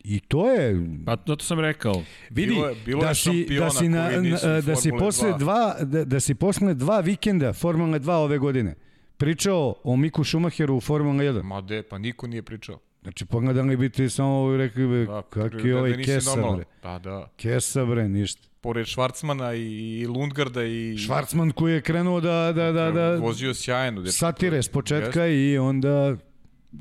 I 0.00 0.20
to 0.20 0.50
je... 0.50 0.86
Pa 1.06 1.16
zato 1.18 1.44
sam 1.44 1.60
rekao, 1.60 1.94
Vidi, 2.30 2.52
Bilo 2.52 2.68
je- 2.68 2.74
bilo 2.76 3.00
da, 3.02 3.14
si, 3.14 3.46
da 3.50 3.70
si, 3.70 3.88
na, 3.88 4.10
na- 4.10 4.60
da 4.60 4.76
si 4.76 4.90
posle 4.92 5.30
2. 5.30 5.38
dva, 5.38 5.76
da, 5.80 6.04
da 6.04 6.20
si 6.20 6.34
posle 6.34 6.74
dva 6.74 7.00
vikenda 7.00 7.52
Formule 7.52 8.00
2 8.00 8.10
ove 8.12 8.38
godine 8.38 8.74
pričao 9.16 9.74
o 9.84 9.96
Miku 9.96 10.24
Schumacheru 10.24 10.76
u 10.76 10.80
Formula 10.80 11.14
1. 11.16 11.42
Ma 11.42 11.60
de, 11.60 11.82
pa 11.82 11.98
niko 11.98 12.26
nije 12.26 12.42
pričao. 12.42 12.78
Znači, 13.04 13.26
pogledali 13.26 13.76
bi 13.76 13.90
ti 13.90 14.10
samo 14.10 14.54
i 14.54 14.58
rekli 14.58 14.86
bi, 14.88 15.06
Da, 15.06 15.22
kakvi 15.22 15.70
da- 15.70 15.78
ovaj 15.78 15.90
da 15.90 15.96
nisi 15.96 16.10
kesa, 16.10 16.30
normalan. 16.30 16.56
bre. 16.56 16.64
Pa 16.80 16.98
da. 16.98 17.28
Kesa, 17.36 17.84
bre, 17.84 18.08
ništa. 18.08 18.48
Pored 18.60 18.86
Švarcmana 18.86 19.54
i, 19.54 20.06
Lundgarda 20.06 20.64
i... 20.64 20.98
Švarcman 20.98 21.50
koji 21.50 21.72
je 21.72 21.80
krenuo 21.80 22.20
da, 22.20 22.52
da, 22.52 22.72
da, 22.72 22.90
da 22.90 23.14
Vozio 23.16 23.54
sjajno. 23.54 24.00
dečko. 24.02 24.12
satire 24.12 24.62
s 24.62 24.68
početka 24.68 25.26
i 25.26 25.58
onda 25.58 26.16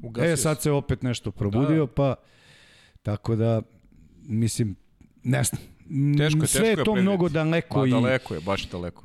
Ugasio 0.04 0.32
E, 0.32 0.38
sad 0.38 0.62
se 0.62 0.72
opet 0.72 1.04
nešto 1.04 1.32
probudio, 1.32 1.88
pa 1.88 2.16
tako 3.02 3.36
da, 3.36 3.62
mislim, 4.22 4.76
ne 5.24 5.44
znam. 5.44 5.62
Teško 6.18 6.40
je, 6.42 6.48
sve 6.48 6.62
teško 6.62 6.66
je 6.66 6.72
je 6.72 6.84
to 6.86 6.96
mnogo 6.96 7.30
daleko 7.30 7.76
Pa 7.76 7.88
i 7.88 7.92
daleko 7.92 8.34
je, 8.34 8.40
baš 8.40 8.70
daleko. 8.70 9.04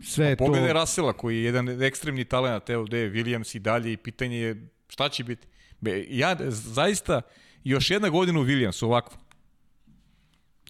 sve 0.00 0.26
je 0.26 0.36
to... 0.36 0.44
Pogledaj 0.44 0.72
Rasela 0.72 1.12
koji 1.12 1.36
je 1.36 1.44
jedan 1.44 1.82
ekstremni 1.82 2.24
talent, 2.24 2.70
evo 2.70 2.84
gde 2.84 2.98
je 2.98 3.10
Williams 3.10 3.56
i 3.56 3.60
dalje 3.60 3.92
i 3.92 3.96
pitanje 3.96 4.36
je 4.36 4.68
šta 4.88 5.08
će 5.08 5.24
biti. 5.24 5.46
Be, 5.80 6.04
ja 6.10 6.36
zaista 6.48 7.20
još 7.64 7.90
jedna 7.90 8.08
godina 8.08 8.40
u 8.40 8.44
Williamsu 8.44 8.84
ovako. 8.84 9.16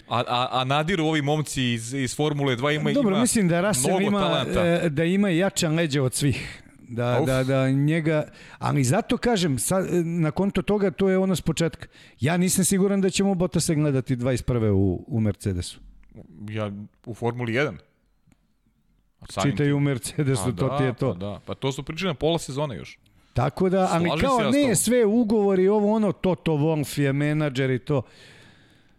A, 0.08 0.22
a, 0.28 0.48
a 0.52 0.64
nadiru 0.64 1.04
ovi 1.04 1.22
momci 1.22 1.62
iz, 1.62 1.94
iz 1.94 2.16
Formule 2.16 2.56
2 2.56 2.76
ima, 2.76 2.92
Dobro, 2.92 3.10
ima 3.10 3.20
mislim 3.20 3.48
da 3.48 3.60
Russell 3.60 4.02
ima, 4.02 4.20
talenta. 4.20 4.64
e, 4.66 4.88
da 4.88 5.04
ima 5.04 5.28
jača 5.28 5.68
leđa 5.68 6.02
od 6.02 6.14
svih. 6.14 6.62
Da, 6.88 7.18
Uf. 7.20 7.26
da, 7.26 7.44
da 7.44 7.70
njega, 7.70 8.28
ali 8.58 8.84
zato 8.84 9.16
kažem, 9.16 9.58
sad, 9.58 9.86
e, 9.94 10.02
na 10.04 10.30
konto 10.30 10.62
toga 10.62 10.90
to 10.90 11.08
je 11.08 11.18
ono 11.18 11.36
s 11.36 11.40
početka. 11.40 11.86
Ja 12.20 12.36
nisam 12.36 12.64
siguran 12.64 13.00
da 13.00 13.10
ćemo 13.10 13.34
Bottasa 13.34 13.74
gledati 13.74 14.16
21. 14.16 14.70
u, 14.70 15.04
u 15.06 15.20
Mercedesu. 15.20 15.80
Ja, 16.50 16.70
u 17.06 17.14
Formuli 17.14 17.52
1. 17.52 17.76
A 19.20 19.26
samim 19.32 19.50
Čitaj 19.52 19.72
u 19.72 19.80
Mercedesu, 19.80 20.42
Pa 20.44 20.52
to 20.56 20.68
da, 20.68 20.78
ti 20.78 20.84
je 20.84 20.94
to. 20.94 21.12
Pa, 21.12 21.18
da. 21.18 21.40
pa 21.46 21.54
to 21.54 21.72
su 21.72 21.82
pričali 21.82 22.10
na 22.10 22.14
pola 22.14 22.38
sezone 22.38 22.76
još. 22.76 22.98
Tako 23.36 23.68
da, 23.68 23.88
ali 23.92 24.08
Slažem 24.08 24.28
kao 24.28 24.40
ja 24.40 24.50
ne 24.50 24.62
tobom. 24.62 24.76
sve 24.76 25.04
ugovori, 25.04 25.68
ovo 25.68 25.92
ono, 25.92 26.12
Toto 26.12 26.52
Wolff 26.52 27.00
je 27.00 27.12
menadžer 27.12 27.70
i 27.70 27.78
to. 27.78 28.02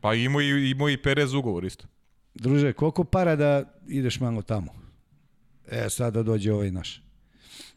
Pa 0.02 0.14
imao 0.14 0.42
i, 0.42 0.70
imao 0.72 0.90
i 0.90 0.98
Perez 0.98 1.34
ugovor 1.34 1.66
isto. 1.66 1.86
Druže, 2.36 2.74
koliko 2.74 3.04
para 3.04 3.36
da 3.36 3.64
ideš 3.88 4.20
malo 4.20 4.42
tamo? 4.42 4.74
E, 5.68 5.90
sada 5.90 6.24
dođe 6.24 6.54
ovaj 6.54 6.72
naš. 6.72 7.04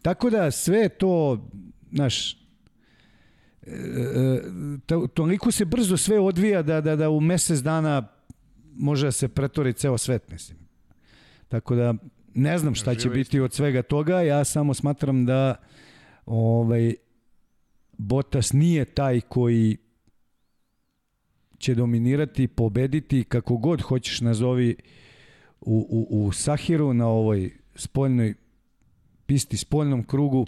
Tako 0.03 0.31
da 0.31 0.51
sve 0.51 0.89
to, 0.89 1.49
znaš, 1.93 2.33
e, 2.33 2.37
e, 3.67 4.43
to, 4.87 5.07
toliko 5.15 5.51
se 5.51 5.65
brzo 5.65 5.97
sve 5.97 6.19
odvija 6.19 6.63
da, 6.63 6.81
da, 6.81 6.97
da 6.97 7.11
u 7.11 7.21
mesec 7.21 7.59
dana 7.59 8.09
može 8.75 9.07
da 9.07 9.13
se 9.13 9.29
pretvori 9.29 9.73
ceo 9.73 9.99
svet, 9.99 10.31
mislim. 10.31 10.59
Tako 11.49 11.75
da 11.75 11.95
ne 12.35 12.59
znam 12.59 12.75
šta 12.75 12.95
će 12.95 13.09
biti 13.09 13.41
od 13.41 13.53
svega 13.53 13.83
toga, 13.83 14.21
ja 14.21 14.45
samo 14.45 14.75
smatram 14.75 15.27
da 15.27 15.55
ovaj 16.31 16.94
Botas 17.99 18.52
nije 18.52 18.84
taj 18.84 19.20
koji 19.20 19.76
će 21.59 21.75
dominirati, 21.75 22.49
pobediti 22.49 23.25
kako 23.25 23.57
god 23.57 23.83
hoćeš 23.83 24.20
nazovi 24.20 24.76
u, 25.60 26.07
u, 26.10 26.26
u 26.26 26.33
Sahiru 26.33 26.94
na 26.94 27.09
ovoj 27.09 27.50
spoljnoj 27.75 28.34
pisti, 29.26 29.57
spoljnom 29.57 30.05
krugu. 30.05 30.47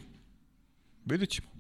Vidjet 1.05 1.31
ćemo. 1.31 1.52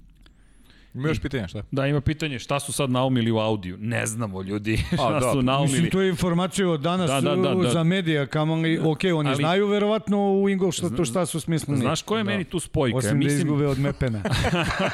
Ima 0.94 1.08
još 1.08 1.20
pitanja, 1.20 1.48
šta? 1.48 1.62
da 1.70 1.86
ima 1.86 2.00
pitanje 2.00 2.38
šta 2.38 2.60
su 2.60 2.72
sad 2.72 2.90
naumili 2.90 3.30
u 3.30 3.38
audiju. 3.38 3.76
Ne 3.78 4.06
znamo 4.06 4.42
ljudi 4.42 4.76
šta 4.94 5.10
da, 5.12 5.32
su 5.32 5.42
naumili. 5.42 5.72
Mislim, 5.72 5.90
to 5.90 6.00
je 6.00 6.08
informacija 6.08 6.68
od 6.68 6.80
danas 6.80 7.06
Da, 7.06 7.20
da, 7.20 7.36
da, 7.36 7.54
da. 7.54 7.70
za 7.70 7.82
medija, 7.84 8.26
kamali, 8.26 8.78
ok, 8.80 8.98
oni 9.14 9.28
Ali- 9.28 9.36
znaju 9.36 9.66
verovatno 9.66 10.32
u 10.32 10.48
Ingolštatu 10.48 11.04
šta 11.04 11.26
su 11.26 11.40
smislili. 11.40 11.78
Znaš 11.78 12.02
ko 12.02 12.18
je 12.18 12.24
meni 12.24 12.44
tu 12.44 12.60
spojka? 12.60 12.96
Osim 12.96 13.08
ja 13.08 13.12
da 13.12 13.18
mislim, 13.18 13.38
izgube 13.38 13.66
od 13.66 13.78
Mepena. 13.78 14.22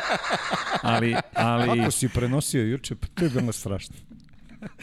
ali, 0.82 1.14
ali 1.34 1.78
Kako 1.78 1.90
si 1.90 2.08
prenosio 2.08 2.62
juče, 2.62 2.94
pa 2.94 3.06
to 3.08 3.24
je 3.24 3.30
bilo 3.30 3.52
strašno. 3.52 3.94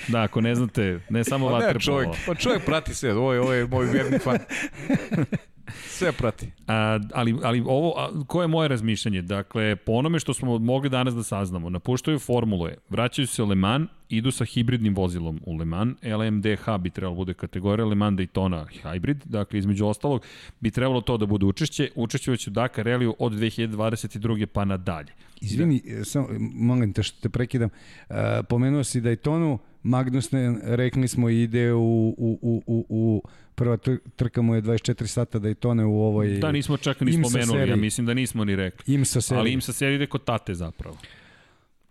da, 0.08 0.22
ako 0.22 0.42
ne 0.42 0.56
znate, 0.56 1.00
ne 1.10 1.24
samo 1.24 1.45
Pa 1.45 1.52
ne, 1.52 1.58
vaterpolo. 1.58 1.80
čovjek, 1.82 2.10
pa 2.27 2.35
čovjek 2.35 2.66
prati 2.66 2.94
sve, 2.94 3.14
ovo 3.14 3.34
je, 3.34 3.40
ovo 3.42 3.53
je 3.53 3.68
moj 3.68 3.85
vjerni 3.85 4.19
fan. 4.19 4.38
Sve 5.88 6.12
prati. 6.12 6.52
A, 6.68 7.00
ali, 7.14 7.36
ali 7.44 7.64
ovo, 7.68 7.94
a, 7.98 8.24
koje 8.28 8.44
je 8.44 8.48
moje 8.48 8.68
razmišljanje? 8.68 9.22
Dakle, 9.22 9.76
po 9.76 9.92
onome 9.92 10.20
što 10.20 10.34
smo 10.34 10.60
mogli 10.60 10.90
danas 10.90 11.16
da 11.16 11.24
saznamo, 11.24 11.70
napuštaju 11.70 12.20
formule, 12.20 12.76
vraćaju 12.90 13.28
se 13.28 13.44
u 13.44 13.45
Le 13.45 13.56
Mans, 13.56 13.90
idu 14.10 14.32
sa 14.32 14.45
hibridnim 14.45 14.95
vozilom 14.95 15.42
u 15.45 15.56
Le 15.56 15.66
Mans, 15.66 15.98
LMDH 16.04 16.78
bi 16.80 16.90
trebalo 16.90 17.16
bude 17.16 17.34
kategorija, 17.34 17.86
Le 17.86 17.95
Mans 17.95 18.20
Daytona 18.20 18.66
hybrid, 18.84 19.18
dakle, 19.26 19.60
između 19.60 19.86
ostalog, 19.86 20.26
bi 20.60 20.72
trebalo 20.72 21.02
to 21.02 21.18
da 21.18 21.26
bude 21.26 21.45
učešće, 21.45 21.90
učešćujući 21.95 22.50
u 22.50 22.54
Dakar 22.54 22.86
Rallyu 22.86 23.14
od 23.20 23.34
2022. 23.34 24.45
pa 24.45 24.66
nadalje. 24.66 25.12
Izvini, 25.42 25.82
da. 25.98 26.06
samo, 26.06 26.28
molim 26.40 26.94
te 26.94 27.04
što 27.04 27.22
te 27.22 27.30
prekidam. 27.30 27.70
Uh, 28.10 28.16
pomenuo 28.50 28.84
si 28.84 29.02
Daytonu, 29.02 29.58
Magnussen, 29.84 30.60
rekli 30.64 31.08
smo, 31.08 31.30
ide 31.30 31.74
u, 31.74 32.16
u, 32.18 32.40
u, 32.42 32.64
u, 32.66 32.86
u 32.90 33.22
prva 33.56 33.77
tr- 33.77 33.98
trka 34.16 34.42
mu 34.42 34.56
je 34.56 34.61
24 34.61 35.08
sata 35.08 35.40
Daytone 35.40 35.85
u 35.85 36.01
ovoj 36.01 36.27
Da, 36.30 36.51
nismo 36.51 36.77
čak 36.77 37.01
ni 37.01 37.14
IMSA 37.14 37.30
spomenuli, 37.30 37.59
ja 37.59 37.66
seriji. 37.66 37.82
mislim 37.82 38.08
da 38.08 38.14
nismo 38.14 38.45
ni 38.45 38.56
rekli. 38.56 38.93
IMSA 38.93 39.22
seriji. 39.22 39.40
Ali 39.40 39.51
im 39.51 39.61
sa 39.61 39.74
serija 39.74 39.95
ide 39.95 40.06
kod 40.06 40.24
tate 40.24 40.53
zapravo. 40.53 40.98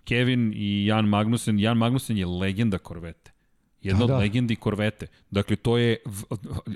Kevin 0.04 0.52
i 0.56 0.86
Jan 0.86 1.08
Magnussen, 1.08 1.58
Jan 1.58 1.76
Magnussen 1.78 2.16
je 2.18 2.26
legenda 2.26 2.78
korvete. 2.78 3.30
Jedna 3.84 3.98
Da, 3.98 4.04
od 4.04 4.10
da. 4.10 4.18
legendi 4.18 4.56
korvete. 4.56 5.06
Dakle, 5.30 5.56
to 5.56 5.78
je, 5.78 5.96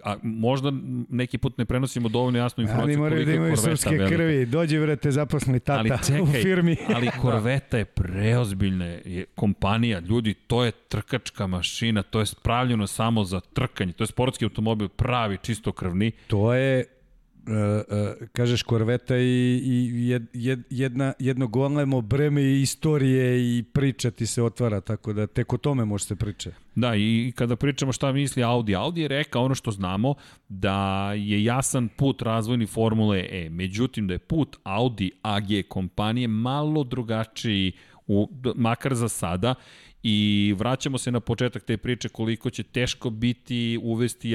a 0.05 0.17
možda 0.23 0.73
neki 1.11 1.39
put 1.39 1.59
ne 1.59 1.65
prenosimo 1.65 2.09
dovoljno 2.09 2.39
jasnu 2.39 2.55
Ali 2.59 2.65
informaciju 2.65 2.99
moraju 2.99 3.17
koliko 3.17 3.31
da 3.31 3.37
imaju 3.37 3.57
srpske 3.57 3.91
velika. 3.91 4.09
krvi. 4.09 4.47
Dođi, 4.47 4.78
vrete, 4.78 5.11
zaposli 5.11 5.61
tata 5.61 5.78
Ali 5.78 5.91
čekaj, 5.99 6.20
u 6.23 6.27
firmi. 6.27 6.77
ali 6.95 7.09
korveta 7.23 7.78
je 7.78 7.85
preozbiljna 7.85 8.85
je 8.85 9.25
kompanija. 9.27 9.99
Ljudi, 10.01 10.35
to 10.35 10.65
je 10.65 10.70
trkačka 10.73 11.47
mašina, 11.47 12.03
to 12.03 12.20
je 12.20 12.27
spravljeno 12.27 12.87
samo 12.87 13.25
za 13.25 13.41
trkanje. 13.43 13.93
To 13.93 14.03
je 14.03 14.09
sportski 14.09 14.45
automobil, 14.45 14.89
pravi, 14.89 15.39
čistokrvni. 15.39 16.12
To 16.27 16.55
je 16.55 16.85
kažeš 18.33 18.62
korveta 18.62 19.17
i, 19.17 19.60
i 19.65 20.09
jed, 20.09 20.23
jed, 20.33 20.60
jedna, 20.70 21.12
jedno 21.18 21.47
golemo 21.47 22.01
breme 22.01 22.60
istorije 22.60 23.59
i 23.59 23.62
priča 23.62 24.10
ti 24.10 24.27
se 24.27 24.43
otvara, 24.43 24.81
tako 24.81 25.12
da 25.12 25.27
tek 25.27 25.52
o 25.52 25.57
tome 25.57 25.85
može 25.85 26.05
se 26.05 26.17
priča. 26.17 26.51
Da, 26.75 26.97
i 26.97 27.33
kada 27.36 27.57
pričamo 27.57 27.93
šta 27.93 28.12
misli 28.12 28.43
Audi, 28.43 28.75
Audi 28.75 29.01
je 29.01 29.09
rekao 29.09 29.44
ono 29.44 29.55
što 29.55 29.70
znamo, 29.70 30.15
da 30.49 31.12
je 31.12 31.44
jasan 31.44 31.89
put 31.89 32.23
razvojni 32.23 32.67
Formule 32.67 33.28
E. 33.31 33.51
Međutim, 33.51 34.07
da 34.07 34.15
je 34.15 34.18
put 34.18 34.57
Audi 34.62 35.10
AG 35.23 35.49
kompanije 35.68 36.28
malo 36.28 36.85
drugačiji, 36.85 37.73
u, 38.09 38.28
makar 38.55 38.94
za 38.94 39.09
sada, 39.09 39.55
i 40.02 40.18
vraćamo 40.59 40.99
se 40.99 41.10
na 41.10 41.20
početak 41.20 41.62
te 41.62 41.77
priče 41.77 42.09
koliko 42.09 42.51
će 42.51 42.62
teško 42.62 43.10
biti 43.10 43.78
uvesti 43.83 44.33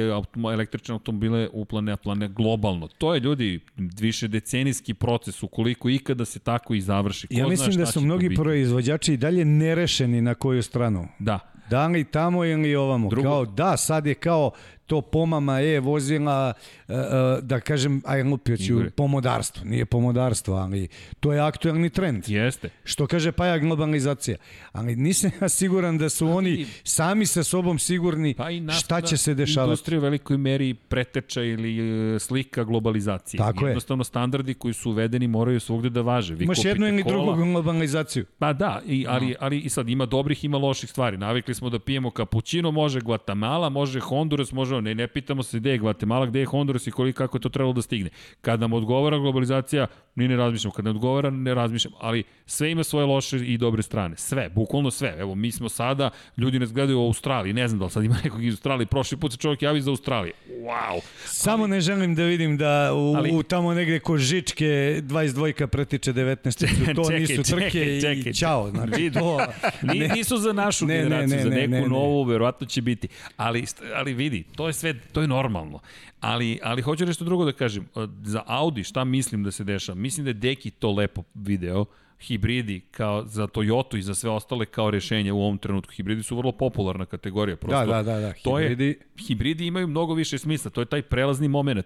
električne 0.54 0.94
automobile 0.94 1.50
u 1.54 1.66
plane, 1.66 1.98
plane 1.98 2.28
globalno. 2.28 2.88
To 2.88 3.14
je, 3.14 3.20
ljudi, 3.20 3.60
više 3.78 4.28
decenijski 4.28 4.94
proces, 4.94 5.44
ukoliko 5.44 5.90
ikada 5.90 6.26
se 6.26 6.40
tako 6.40 6.74
i 6.74 6.82
završi. 6.82 7.28
Ko 7.28 7.34
Ja 7.34 7.48
mislim 7.48 7.76
da 7.76 7.86
su 7.86 8.02
mnogi 8.02 8.36
proizvođači 8.36 9.14
i 9.14 9.18
dalje 9.18 9.46
nerešeni 9.46 10.22
na 10.22 10.36
koju 10.36 10.64
stranu. 10.64 11.08
Da, 11.20 11.40
Da 11.70 11.88
li 11.88 12.04
tamo 12.04 12.46
ili 12.46 12.76
ovamo. 12.76 13.10
Drugo- 13.10 13.24
Kao, 13.24 13.46
da, 13.46 13.78
sad 13.78 14.06
je 14.06 14.14
kao 14.16 14.52
to 14.86 15.02
pomama 15.02 15.62
e 15.62 15.80
vozila, 15.80 16.54
e, 16.88 16.94
e, 16.94 16.98
da 17.42 17.60
kažem, 17.60 18.02
aj 18.06 18.24
lupio 18.24 18.58
ću, 18.58 18.82
pomodarstvo. 18.96 19.66
Nije 19.66 19.86
pomodarstvo, 19.86 20.56
ali 20.56 20.88
to 21.20 21.34
je 21.34 21.40
aktuelni 21.40 21.90
trend. 21.90 22.24
jeste. 22.28 22.70
Što 22.84 23.08
kaže 23.08 23.32
Paja 23.32 23.58
globalizacija. 23.58 24.38
Ali 24.72 24.96
nisam 24.96 25.32
ja 25.42 25.50
siguran 25.50 25.98
da 25.98 26.10
su 26.10 26.28
oni 26.28 26.66
sami 26.84 27.26
sa 27.26 27.44
sobom 27.44 27.80
sigurni 27.80 28.34
Pa 28.34 28.50
šta 28.80 29.02
će 29.02 29.18
se 29.18 29.34
dešavati. 29.34 29.70
Industrija 29.70 30.00
u 30.00 30.02
velikoj 30.02 30.38
meri 30.38 30.74
preteča 30.74 31.44
ili 31.44 31.80
e, 32.16 32.20
slika 32.20 32.64
globalizacije. 32.64 33.38
Tako 33.38 33.66
je. 33.66 33.70
Jednostavno 33.70 34.04
standardi 34.04 34.54
koji 34.54 34.74
su 34.74 34.90
uvedeni 34.90 35.28
moraju 35.28 35.60
svugde 35.60 35.90
da 35.90 36.02
važe. 36.02 36.36
Vi 36.36 36.44
Imaš 36.44 36.66
jednu 36.66 36.88
ili 36.88 37.04
drugu 37.04 37.36
globalizaciju. 37.36 38.26
Pa 38.40 38.54
da, 38.54 38.82
i, 38.86 39.06
ali, 39.10 39.36
ali 39.40 39.60
i 39.60 39.70
sad 39.70 39.90
ima 39.90 40.06
dobrih, 40.06 40.44
ima 40.44 40.58
loših 40.58 40.90
stvari. 40.90 41.18
Navikli 41.18 41.54
smo 41.54 41.70
da 41.70 41.80
pijemo 41.80 42.12
kapućino, 42.12 42.72
može 42.72 43.02
Guatemala, 43.02 43.70
može 43.70 44.00
Honduras, 44.00 44.52
može 44.52 44.73
država, 44.74 44.82
ne, 44.82 44.96
ne 44.96 45.08
pitamo 45.08 45.44
se 45.44 45.60
gde 45.60 45.72
je 45.72 45.78
Guatemala, 45.78 46.26
gde 46.26 46.40
je 46.40 46.46
Honduras 46.46 46.88
i 46.88 46.92
koliko 46.92 47.18
kako 47.18 47.38
je 47.38 47.42
to 47.42 47.50
trebalo 47.50 47.74
da 47.74 47.82
stigne. 47.82 48.10
Kada 48.42 48.62
nam 48.62 48.74
odgovara 48.74 49.18
globalizacija, 49.18 49.88
ni 50.16 50.28
ne 50.28 50.36
razmišljamo. 50.36 50.74
Kada 50.74 50.86
ne 50.86 50.96
odgovara, 50.96 51.30
ne 51.30 51.54
razmišljamo. 51.54 51.98
Ali 52.02 52.24
sve 52.46 52.72
ima 52.72 52.84
svoje 52.84 53.06
loše 53.06 53.38
i 53.38 53.58
dobre 53.58 53.84
strane. 53.84 54.18
Sve, 54.18 54.50
bukvalno 54.50 54.92
sve. 54.92 55.16
Evo, 55.20 55.36
mi 55.36 55.52
smo 55.52 55.70
sada, 55.70 56.10
ljudi 56.38 56.60
nas 56.60 56.74
gledaju 56.74 57.00
u 57.00 57.06
Australiji, 57.06 57.54
ne 57.54 57.68
znam 57.68 57.80
da 57.80 57.86
li 57.86 57.92
sad 57.92 58.04
ima 58.04 58.18
nekog 58.24 58.44
iz 58.44 58.54
Australije, 58.54 58.86
prošli 58.86 59.18
put 59.18 59.32
se 59.32 59.38
čovjek 59.38 59.62
javi 59.62 59.82
za 59.82 59.90
Australije. 59.90 60.34
Wow! 60.50 61.02
Samo 61.26 61.68
ne 61.68 61.82
želim 61.82 62.16
da 62.16 62.24
vidim 62.24 62.58
da 62.58 62.94
u, 62.94 63.16
Ali- 63.16 63.32
u 63.32 63.44
tamo 63.44 63.74
negde 63.74 64.00
ko 64.00 64.18
žičke 64.18 64.66
22 65.04 65.68
pretiče 65.68 66.14
19. 66.14 66.64
To 66.96 67.04
Čekaj, 67.04 67.20
nisu 67.20 67.44
trke 67.44 67.70
čekaj, 67.70 67.98
i 67.98 68.02
čekaj, 68.02 68.34
ćao. 68.34 68.70
Znači, 68.70 69.02
Vidi. 69.02 69.20
to, 69.20 69.40
ne. 69.82 70.08
nisu 70.08 70.38
za 70.38 70.54
našu 70.54 70.86
Ne, 70.86 70.98
ne, 70.98 71.04
generaciju, 71.04 71.38
ne, 71.38 71.44
za 71.44 71.50
ne, 71.50 71.56
neku 71.56 71.72
ne, 71.72 71.82
ne. 71.82 71.88
novu, 71.88 72.24
verovatno 72.24 72.68
će 72.68 72.82
biti. 72.82 73.08
Ali, 73.38 73.66
ali 73.96 74.14
vidi, 74.14 74.44
to 74.56 74.63
je 74.68 74.74
sve, 74.74 75.00
to 75.00 75.22
je 75.22 75.28
normalno. 75.28 75.80
Ali, 76.20 76.60
ali 76.64 76.82
hoću 76.82 77.06
nešto 77.06 77.26
drugo 77.26 77.46
da 77.46 77.52
kažem. 77.52 77.88
Za 78.24 78.44
Audi 78.46 78.84
šta 78.84 79.04
mislim 79.04 79.44
da 79.44 79.52
se 79.52 79.64
dešava? 79.64 79.96
Mislim 79.96 80.24
da 80.24 80.30
je 80.30 80.34
Deki 80.34 80.72
to 80.72 80.92
lepo 80.92 81.24
video 81.34 81.86
hibridi 82.24 82.80
kao 82.82 83.26
za 83.26 83.48
Toyota 83.48 83.98
i 83.98 84.02
za 84.02 84.16
sve 84.16 84.30
ostale 84.30 84.66
kao 84.66 84.92
rešenje 84.92 85.32
u 85.32 85.40
ovom 85.40 85.58
trenutku. 85.58 85.94
Hibridi 85.94 86.24
su 86.24 86.38
vrlo 86.38 86.52
popularna 86.52 87.06
kategorija. 87.06 87.56
Prosto, 87.58 87.80
Da, 87.80 87.94
da, 87.94 88.04
da, 88.04 88.20
da. 88.20 88.34
To 88.34 88.60
je, 88.60 88.70
Hibridi. 88.70 89.00
hibridi 89.20 89.66
imaju 89.66 89.88
mnogo 89.88 90.14
više 90.14 90.38
smisla, 90.38 90.72
to 90.72 90.82
je 90.82 90.86
taj 90.86 91.02
prelazni 91.02 91.48
moment. 91.48 91.86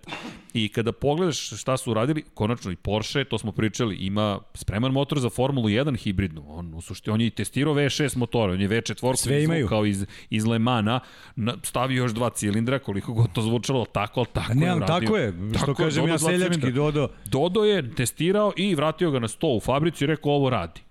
I 0.53 0.69
kada 0.69 0.91
pogledaš 0.91 1.49
šta 1.51 1.77
su 1.77 1.91
uradili, 1.91 2.23
konačno 2.33 2.71
i 2.71 2.75
Porsche, 2.75 3.23
to 3.23 3.37
smo 3.37 3.51
pričali, 3.51 3.95
ima 3.95 4.39
spreman 4.53 4.91
motor 4.91 5.19
za 5.19 5.29
Formulu 5.29 5.69
1 5.69 5.97
hibridnu. 5.97 6.43
On, 6.47 6.73
u 6.73 6.81
suštini, 6.81 7.13
on 7.13 7.21
je 7.21 7.27
i 7.27 7.31
testirao 7.31 7.73
V6 7.73 8.17
motore, 8.17 8.53
on 8.53 8.61
je 8.61 8.69
V4 8.69 9.15
Sve 9.15 9.43
imaju. 9.43 9.67
kao 9.67 9.85
iz, 9.85 10.05
iz 10.29 10.45
Le 10.45 10.59
Mana, 10.59 10.99
na, 11.35 11.55
stavio 11.63 11.97
još 11.97 12.11
dva 12.11 12.29
cilindra, 12.29 12.79
koliko 12.79 13.13
god 13.13 13.31
to 13.33 13.41
zvučalo, 13.41 13.85
tako, 13.85 14.19
ali 14.19 14.27
tako 14.33 14.51
je 14.51 14.55
Ne, 14.57 14.75
uradio. 14.75 14.87
tako 14.99 15.17
je. 15.17 15.33
Što 15.49 15.59
Tako 15.59 15.71
je, 15.73 15.75
kažem 15.77 16.07
ja 16.07 16.17
seljački. 16.19 16.71
Dodo. 16.71 17.07
Dodo 17.25 17.63
je 17.63 17.95
testirao 17.95 18.53
i 18.57 18.75
vratio 18.75 19.11
ga 19.11 19.19
na 19.19 19.27
sto 19.27 19.47
u 19.47 19.59
fabrici 19.59 20.03
i 20.03 20.07
rekao 20.07 20.26
ovo 20.31 20.49
radi. 20.49 20.81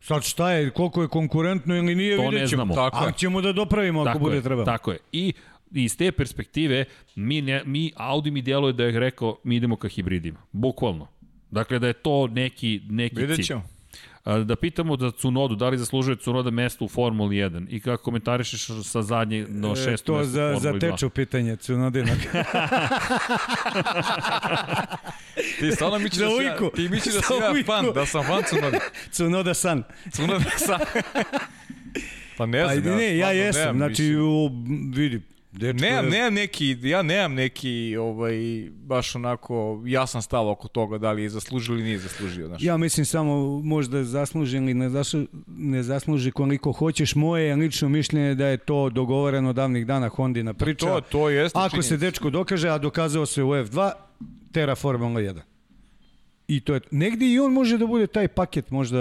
Sad 0.00 0.22
šta 0.22 0.50
je, 0.50 0.70
koliko 0.70 1.02
je 1.02 1.08
konkurentno 1.08 1.76
ili 1.76 1.94
nije, 1.94 2.16
To 2.16 2.28
vidjet 2.28 2.50
ćemo. 2.50 2.74
Tako 2.74 3.04
je. 3.04 3.08
A 3.08 3.12
ćemo 3.12 3.40
da 3.40 3.52
dopravimo 3.52 4.00
ako 4.00 4.06
Tako 4.06 4.18
bude 4.18 4.36
je, 4.36 4.42
treba. 4.42 4.64
Tako 4.64 4.92
je. 4.92 4.98
I 5.12 5.32
iz 5.70 5.96
te 5.96 6.12
perspektive, 6.12 6.84
mi, 7.14 7.42
ne, 7.42 7.62
mi 7.66 7.92
Audi 7.96 8.30
mi 8.30 8.42
djeluje 8.42 8.72
da 8.72 8.84
je 8.84 9.00
rekao, 9.00 9.36
mi 9.44 9.56
idemo 9.56 9.76
ka 9.76 9.88
hibridima. 9.88 10.38
Bukvalno. 10.52 11.06
Dakle, 11.50 11.78
da 11.78 11.86
je 11.86 11.92
to 11.92 12.26
neki, 12.26 12.80
neki 12.90 13.16
Vidjet 13.16 13.36
cilj. 13.36 13.44
ćemo. 13.44 13.60
A, 13.60 13.79
Da 14.24 14.56
pitamo 14.56 14.96
za 14.96 15.10
Cunodu, 15.10 15.54
da 15.56 15.68
li 15.68 15.78
zaslužuje 15.78 16.16
Cunoda 16.16 16.50
mesto 16.50 16.84
u 16.84 16.88
Formuli 16.88 17.36
1 17.36 17.66
i 17.68 17.80
kako 17.80 18.02
komentarišeš 18.02 18.66
sa 18.82 19.02
zadnje 19.02 19.44
do 19.44 19.72
E, 19.72 19.76
šesto 19.76 20.06
to 20.06 20.18
mesto 20.18 20.22
u 20.22 20.24
za, 20.24 20.54
za 20.54 20.60
Formuli 20.60 20.80
2? 20.80 20.92
teču 20.92 21.10
pitanje, 21.10 21.56
Cunodina. 21.56 22.12
Ti 25.60 25.72
stvarno 25.72 25.98
Za 25.98 26.24
da 26.24 26.30
sam 26.30 26.44
ja, 26.44 26.70
ti 26.70 26.88
misliš 26.88 27.14
da 27.14 27.20
Za 27.20 27.26
sam 27.28 27.36
ja 27.56 27.64
fan, 27.64 27.86
da 27.94 28.06
sam 28.06 28.24
fan 28.24 28.42
Cunoda. 28.50 28.78
Cunoda 29.12 29.54
san. 29.54 29.82
Cunoda 30.12 30.50
sam. 30.56 30.78
pa 32.38 32.46
ne 32.46 32.64
Pa, 32.64 32.74
znam, 32.74 32.96
ne, 32.96 33.04
ja 33.08 33.26
stvarno 33.26 33.32
jesam. 33.32 33.62
nemam 33.62 33.76
Znači, 33.76 34.16
u, 34.16 34.50
vidi, 34.94 35.20
dečko 35.52 35.80
Nemam, 35.80 36.04
je- 36.04 36.10
nemam 36.10 36.34
neki, 36.34 36.76
ja 36.82 37.02
nemam 37.02 37.34
neki, 37.34 37.70
ovaj, 37.96 38.34
baš 38.72 39.14
onako 39.14 39.82
jasan 39.86 40.22
stav 40.22 40.48
oko 40.48 40.68
toga 40.68 40.98
da 40.98 41.12
li 41.12 41.22
je 41.22 41.28
zaslužio 41.30 41.72
ili 41.72 41.82
nije 41.82 41.98
zaslužio. 41.98 42.46
Znaš. 42.46 42.62
Ja 42.62 42.76
mislim 42.76 43.06
samo 43.06 43.34
možda 43.60 44.04
zasluži 44.04 44.56
ili 44.56 44.74
ne, 44.74 44.88
zaslu, 44.88 45.20
ne 45.48 45.82
zasluži 45.82 46.30
koliko 46.30 46.72
hoćeš. 46.72 47.14
Moje 47.14 47.46
je 47.46 47.56
lično 47.56 47.88
mišljenje 47.88 48.34
da 48.34 48.46
je 48.46 48.56
to 48.56 48.90
dogovoreno 48.90 49.52
davnih 49.52 49.86
dana 49.86 50.08
Hondina 50.08 50.54
priča. 50.54 50.86
to, 50.86 51.00
to 51.02 51.28
jeste 51.28 51.58
Ako 51.58 51.68
se 51.72 51.88
činjenica. 51.88 52.06
dečko 52.06 52.30
dokaže, 52.30 52.68
a 52.68 52.78
dokazao 52.78 53.26
se 53.26 53.42
u 53.42 53.48
F2, 53.48 53.90
tera 54.52 54.74
Formula 54.74 55.20
1. 55.20 55.40
I 56.48 56.60
to 56.60 56.74
je, 56.74 56.80
negdje 56.90 57.32
i 57.32 57.38
on 57.38 57.52
može 57.52 57.78
da 57.78 57.86
bude 57.86 58.06
taj 58.06 58.28
paket 58.28 58.70
možda 58.70 58.98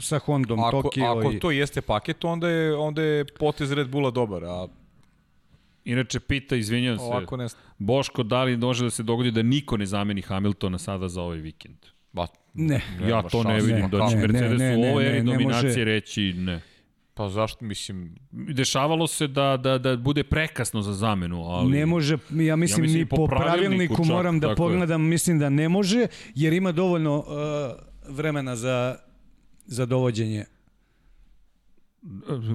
sa 0.00 0.18
Hondom, 0.18 0.60
Ako, 0.60 0.82
Tokio 0.82 1.04
ako 1.06 1.32
i... 1.32 1.38
to 1.38 1.50
jeste 1.50 1.80
paket, 1.80 2.24
onda 2.24 2.48
je, 2.48 2.74
onda 2.76 3.02
je 3.02 3.24
potez 3.26 3.72
Red 3.72 3.88
Bulla 3.88 4.10
dobar, 4.10 4.44
a 4.44 4.66
Inače, 5.84 6.20
pita, 6.20 6.56
izvinjam 6.56 6.98
se, 6.98 7.04
ovako 7.04 7.36
ne... 7.36 7.46
Boško, 7.78 8.22
da 8.22 8.44
li 8.44 8.56
može 8.56 8.84
da 8.84 8.90
se 8.90 9.02
dogodi 9.02 9.30
da 9.30 9.42
niko 9.42 9.76
ne 9.76 9.86
zameni 9.86 10.22
Hamiltona 10.22 10.78
sada 10.78 11.08
za 11.08 11.22
ovaj 11.22 11.38
vikend? 11.38 11.76
Ba, 12.12 12.26
Ne. 12.54 12.80
ja 13.08 13.22
to 13.22 13.42
ne 13.42 13.60
vidim, 13.60 13.76
Ne, 13.76 13.88
da 13.88 14.06
će 14.10 14.16
ne, 14.16 14.26
Mercedes 14.28 14.58
ne, 14.58 14.76
u 14.76 14.80
ne, 14.80 14.90
ovoj 14.90 15.04
ne, 15.04 15.10
eri 15.10 15.22
ne 15.22 15.32
dominacije 15.32 15.68
može. 15.68 15.84
reći 15.84 16.32
ne. 16.36 16.60
pa 17.14 17.28
zašto, 17.28 17.64
mislim, 17.64 18.14
Dešavalo 18.30 19.06
se 19.06 19.26
da, 19.26 19.56
da, 19.56 19.78
da 19.78 19.96
bude 19.96 20.24
prekasno 20.24 20.82
za 20.82 20.92
zamenu, 20.92 21.42
ali... 21.44 21.70
Ne 21.70 21.86
može, 21.86 22.18
ja 22.30 22.56
mislim, 22.56 22.82
mislim 22.82 23.00
ni 23.00 23.06
po 23.06 23.26
pravilniku 23.26 23.58
pravilniku 23.58 23.96
čak, 23.96 24.06
moram 24.06 24.40
da 24.40 24.48
tako 24.48 24.62
je. 24.62 24.68
pogledam, 24.68 25.02
mislim 25.02 25.38
da 25.38 25.48
ne 25.50 25.68
može, 25.68 26.06
jer 26.34 26.52
ima 26.52 26.72
dovoljno 26.72 27.18
uh, 27.18 27.26
vremena 28.16 28.56
za, 28.56 28.96
za 29.66 29.86
dovođenje. 29.86 30.44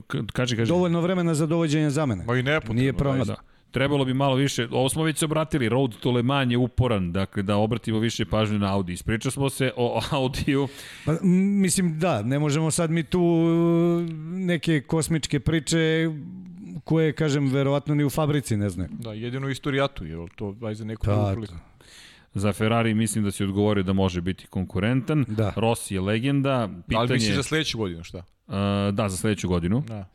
K- 0.07 0.17
Kaži, 0.33 0.55
kaži. 0.55 0.69
Dovoljno 0.69 1.01
vremena 1.01 1.33
za 1.33 1.45
dovođenje 1.45 1.89
zamene. 1.89 2.25
ma 2.25 2.35
i 2.35 2.43
nepotrebno. 2.43 2.81
Nije 2.81 2.93
problem. 2.93 3.27
Da. 3.27 3.35
Trebalo 3.71 4.05
bi 4.05 4.13
malo 4.13 4.35
više, 4.35 4.67
ovo 4.71 4.89
smo 4.89 5.03
već 5.03 5.17
se 5.17 5.25
obratili, 5.25 5.69
Road 5.69 5.95
to 5.99 6.11
Le 6.11 6.23
Mans 6.23 6.51
je 6.51 6.57
uporan, 6.57 7.11
dakle 7.11 7.43
da 7.43 7.55
obratimo 7.57 7.99
više 7.99 8.25
pažnje 8.25 8.59
na 8.59 8.73
Audi. 8.73 8.93
Ispričao 8.93 9.31
smo 9.31 9.49
se 9.49 9.71
o 9.77 10.01
Audiju, 10.11 10.67
Pa, 11.05 11.15
mislim, 11.61 11.99
da, 11.99 12.21
ne 12.21 12.39
možemo 12.39 12.71
sad 12.71 12.91
mi 12.91 13.03
tu 13.03 13.21
uh, 13.21 14.09
neke 14.33 14.81
kosmičke 14.81 15.39
priče 15.39 16.09
koje, 16.83 17.13
kažem, 17.13 17.47
verovatno 17.51 17.95
ni 17.95 18.03
u 18.03 18.09
fabrici 18.09 18.57
ne 18.57 18.69
znaju. 18.69 18.89
Da, 18.91 19.13
jedino 19.13 19.49
istorijatu, 19.49 20.05
jer 20.05 20.19
to 20.35 20.55
aj 20.63 20.75
za 20.75 20.85
neku 20.85 21.05
drugu 21.05 21.31
priliku. 21.31 21.53
Za 22.33 22.53
Ferrari 22.53 22.93
mislim 22.93 23.23
da 23.23 23.31
si 23.31 23.43
odgovorio 23.43 23.83
da 23.83 23.93
može 23.93 24.21
biti 24.21 24.47
konkurentan. 24.47 25.25
Da. 25.27 25.53
Rossi 25.55 25.93
je 25.93 26.01
legenda, 26.01 26.69
pitanje... 26.87 26.99
Ali 26.99 27.13
misliš 27.13 27.35
za 27.35 27.43
sledeću 27.43 27.77
godinu, 27.77 28.03
šta? 28.03 28.17
Uh, 28.17 28.53
da, 28.93 29.09
za 29.09 29.17
sledeću 29.17 29.47
godinu. 29.47 29.83
Da. 29.87 30.05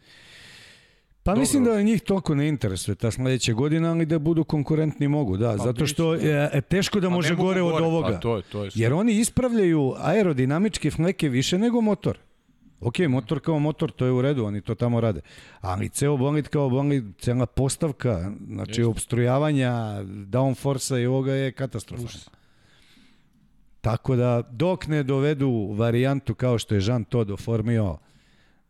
Pa 1.23 1.33
Dobro. 1.33 1.41
mislim 1.41 1.65
da 1.65 1.83
njih 1.83 2.03
toliko 2.03 2.35
ne 2.35 2.49
interesuje 2.49 2.95
ta 2.95 3.11
sledeća 3.11 3.53
godina, 3.53 3.91
ali 3.91 4.07
da 4.07 4.19
budu 4.19 4.45
konkurentni 4.45 5.09
mogu, 5.09 5.37
da. 5.37 5.55
Pa 5.57 5.65
zato 5.65 5.87
što 5.87 6.13
biće, 6.13 6.27
je 6.27 6.51
e, 6.53 6.61
teško 6.61 7.01
da 7.01 7.09
Pa 7.09 7.15
može 7.15 7.35
gore 7.35 7.63
od 7.63 7.83
ovoga. 7.83 8.09
Pa 8.09 8.21
to 8.21 8.37
je, 8.37 8.43
to 8.43 8.65
je. 8.65 8.71
Jer 8.75 8.93
oni 8.93 9.13
ispravljaju 9.13 9.95
aerodinamičke 9.99 10.91
fleke 10.91 11.29
više 11.29 11.59
nego 11.59 11.81
motor. 11.81 12.19
Ok, 12.81 12.99
motor 12.99 13.41
kao 13.41 13.59
motor, 13.59 13.91
to 13.91 14.07
je 14.07 14.13
u 14.13 14.23
redu, 14.23 14.45
oni 14.45 14.61
to 14.61 14.75
tamo 14.75 15.01
rade. 15.01 15.21
Ali 15.61 15.89
ceo 15.89 16.17
bolid 16.17 16.49
kao 16.49 16.69
bolid, 16.69 17.05
cela 17.19 17.47
postavka, 17.47 18.33
znači 18.47 18.71
Jeste. 18.71 18.85
obstrujavanja, 18.85 19.73
downforce 20.05 21.03
i 21.03 21.07
ovoga 21.07 21.33
je 21.33 21.53
katastrofalno. 21.53 22.11
Tako 23.81 24.17
da, 24.17 24.43
dok 24.51 24.87
ne 24.87 25.03
dovedu 25.03 25.75
varijantu 25.77 26.35
kao 26.35 26.59
što 26.59 26.75
je 26.75 26.81
Jean 26.85 27.05
Todt 27.05 27.31
oformio, 27.31 27.99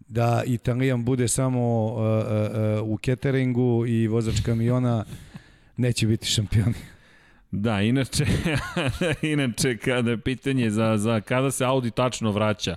da 0.09 0.43
Italijan 0.47 1.05
bude 1.05 1.29
samo 1.29 1.85
uh, 1.85 1.93
uh, 1.93 2.83
uh, 2.83 2.89
u 2.89 2.99
cateringu 2.99 3.87
i 3.87 4.07
vozač 4.07 4.41
kamiona, 4.41 5.05
neće 5.77 6.07
biti 6.07 6.27
šampioni. 6.27 6.75
Da, 7.51 7.83
inače, 7.83 8.27
inače 9.33 9.77
kada 9.77 10.11
je 10.11 10.21
pitanje 10.21 10.71
za, 10.71 10.97
za 10.99 11.21
kada 11.21 11.51
se 11.51 11.65
Audi 11.65 11.91
tačno 11.91 12.33
vraća 12.33 12.77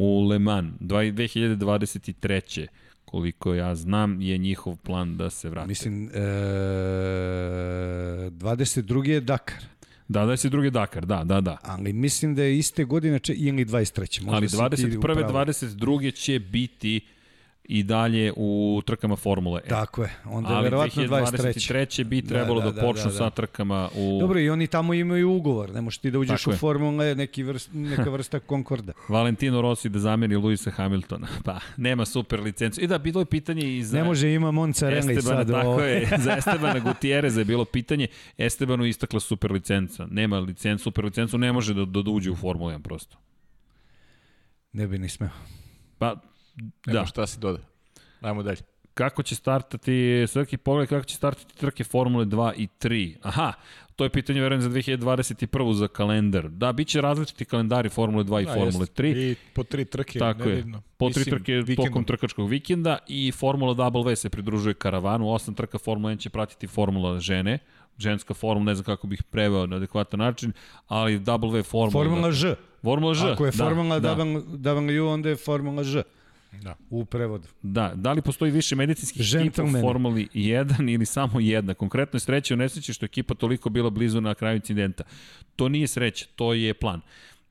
u 0.00 0.28
Le 0.28 0.38
Mans, 0.38 0.72
dva- 0.80 1.02
2023. 1.02 2.66
koliko 3.04 3.54
ja 3.54 3.74
znam, 3.74 4.20
je 4.20 4.38
njihov 4.38 4.76
plan 4.76 5.16
da 5.16 5.30
se 5.30 5.48
vrati. 5.48 5.68
Mislim, 5.68 6.04
e, 6.04 6.20
22. 8.30 9.08
je 9.08 9.20
Dakar, 9.20 9.62
Da, 10.08 10.26
da 10.26 10.36
se 10.36 10.48
drugi 10.48 10.70
Dakar, 10.70 11.06
da, 11.06 11.24
da, 11.24 11.40
da. 11.40 11.56
ali 11.62 11.92
mislim 11.92 12.34
da 12.34 12.42
je 12.42 12.58
iste 12.58 12.84
godine 12.84 13.18
če, 13.18 13.34
ili 13.34 13.64
23. 13.64 14.22
Možda 14.22 14.36
Ali 14.36 14.48
si 14.48 14.56
ti 14.56 14.62
u 14.88 15.00
21. 15.00 15.00
pravu. 15.00 15.46
22. 15.46 16.14
će 16.14 16.38
biti 16.40 17.00
i 17.70 17.82
dalje 17.82 18.32
u 18.36 18.82
trkama 18.86 19.16
Formule 19.16 19.60
E. 19.64 19.68
Tako 19.68 20.02
je, 20.02 20.10
onda 20.24 20.48
je 20.48 20.54
Ali 20.56 20.64
verovatno 20.64 21.02
23. 21.02 21.70
2023. 21.72 22.04
bi 22.04 22.22
trebalo 22.22 22.60
da, 22.60 22.66
da, 22.66 22.72
da, 22.72 22.80
da, 22.80 22.86
počnu 22.86 23.04
da, 23.04 23.10
da. 23.10 23.16
sa 23.16 23.30
trkama 23.30 23.88
u... 23.96 24.18
Dobro, 24.20 24.40
i 24.40 24.50
oni 24.50 24.66
tamo 24.66 24.94
imaju 24.94 25.30
ugovor, 25.30 25.74
ne 25.74 25.80
možeš 25.80 25.98
ti 25.98 26.10
da 26.10 26.18
uđeš 26.18 26.42
Tako 26.42 26.54
u. 26.54 26.58
Formule, 26.58 27.14
neki 27.14 27.42
vrst, 27.42 27.70
neka 27.96 28.10
vrsta 28.10 28.40
Concorda. 28.48 28.92
Valentino 29.08 29.60
Rossi 29.60 29.88
da 29.88 29.98
zameni 29.98 30.36
Luisa 30.36 30.70
Hamiltona. 30.70 31.26
Pa, 31.44 31.60
nema 31.76 32.04
super 32.04 32.40
licencu. 32.40 32.80
I 32.80 32.86
da, 32.86 32.98
bilo 32.98 33.20
je 33.20 33.24
pitanje 33.24 33.76
i 33.78 33.84
za... 33.84 33.98
Ne 33.98 34.04
može 34.04 34.34
ima 34.34 34.50
Moncarelli 34.50 35.14
Estebana, 35.14 35.44
sad. 35.44 35.50
tako 35.50 35.80
je, 35.80 36.08
za 36.24 36.32
Estebana 36.32 36.78
Gutierreza 36.78 37.40
je 37.40 37.44
bilo 37.44 37.64
pitanje, 37.64 38.06
Estebanu 38.38 38.84
istakla 38.84 39.20
super 39.20 39.52
licenca, 39.52 40.06
nema 40.10 40.38
licencu, 40.38 40.82
super 40.82 41.04
licencu, 41.04 41.38
ne 41.38 41.52
može 41.52 41.74
da, 41.74 41.84
da, 41.84 42.02
da 42.02 42.10
uđe 42.10 42.30
u 42.30 42.36
Formulu 42.36 42.70
1 42.70 42.82
prosto. 42.82 43.16
Ne 44.72 44.86
bi 44.86 44.98
ni 44.98 45.08
smeo. 45.08 45.30
Pa, 45.98 46.16
Nema 46.86 47.00
da, 47.00 47.06
šta 47.06 47.26
si 47.26 47.40
doda. 47.40 47.58
Ajmo 48.20 48.42
dalje. 48.42 48.58
kako 48.94 49.22
će 49.22 49.34
startati, 49.34 50.24
Srki, 50.28 50.56
pogledaj 50.56 50.86
kako 50.86 51.04
će 51.06 51.16
startati 51.16 51.56
trke 51.56 51.84
Formule 51.84 52.24
2 52.24 52.52
i 52.56 52.68
3. 52.80 53.16
Aha, 53.22 53.52
to 53.96 54.04
je 54.04 54.10
pitanje 54.10 54.40
verujem 54.40 54.62
za 54.62 54.68
2021. 54.70 55.72
za 55.72 55.88
kalendar. 55.88 56.48
Da, 56.48 56.72
bit 56.72 56.88
će 56.88 57.00
različiti 57.00 57.44
kalendari 57.44 57.88
Formule 57.88 58.24
2 58.24 58.42
i 58.42 58.44
Da, 58.44 58.52
Formule 58.52 58.82
jeste. 58.82 59.02
3. 59.02 59.30
I 59.30 59.34
po 59.54 59.62
tri 59.62 59.84
trke 59.84 60.18
Tako 60.18 60.42
je. 60.42 60.48
nedeljno. 60.48 60.82
Po 60.96 61.10
tri 61.10 61.20
Mislim, 61.20 61.34
trke 61.38 61.52
vikendom. 61.52 61.86
tokom 61.86 62.04
trkačkog 62.04 62.48
vikenda 62.48 62.98
i 63.08 63.32
Formula 63.32 63.74
W 63.74 64.14
se 64.14 64.30
pridružuje 64.30 64.74
karavanu. 64.74 65.32
Osam 65.32 65.54
trka 65.54 65.78
Formula 65.78 66.12
1 66.12 66.18
će 66.18 66.30
pratiti 66.30 66.66
Formula 66.66 67.20
žene 67.20 67.58
ženska 67.98 68.34
formula, 68.34 68.64
ne 68.64 68.74
znam 68.74 68.84
kako 68.84 69.06
bih 69.06 69.22
preveo 69.22 69.66
na 69.66 69.76
adekvatan 69.76 70.20
način, 70.20 70.52
ali 70.88 71.18
W 71.18 71.62
formula. 71.62 71.90
Formula 72.04 72.32
Ž. 72.32 72.54
Formula 72.82 73.14
Ž. 73.14 73.32
Ako 73.32 73.44
je 73.46 73.50
da, 73.50 73.64
formula 73.64 73.98
da, 73.98 74.16
W, 74.16 75.08
onda 75.08 75.28
je 75.28 75.36
formula 75.36 75.84
Ž. 75.84 76.02
Da. 76.52 76.76
U 76.90 77.04
prevodu. 77.04 77.48
Da, 77.62 77.92
da 77.94 78.12
li 78.12 78.22
postoji 78.22 78.50
više 78.50 78.76
medicinskih 78.76 79.26
ekipa 79.34 79.62
u. 79.62 79.80
Formuli 79.80 80.28
1 80.34 80.94
ili 80.94 81.06
samo 81.06 81.40
jedna? 81.40 81.74
Konkretno 81.74 82.16
je 82.16 82.20
sreća 82.20 82.54
u 82.54 82.56
nesreći 82.56 82.92
što 82.92 83.04
je 83.04 83.06
ekipa 83.06 83.34
toliko 83.34 83.70
bila 83.70 83.90
blizu 83.90 84.20
na 84.20 84.34
kraju 84.34 84.56
incidenta. 84.56 85.04
To 85.56 85.68
nije 85.68 85.86
sreća, 85.86 86.26
to 86.36 86.54
je 86.54 86.74
plan. 86.74 87.00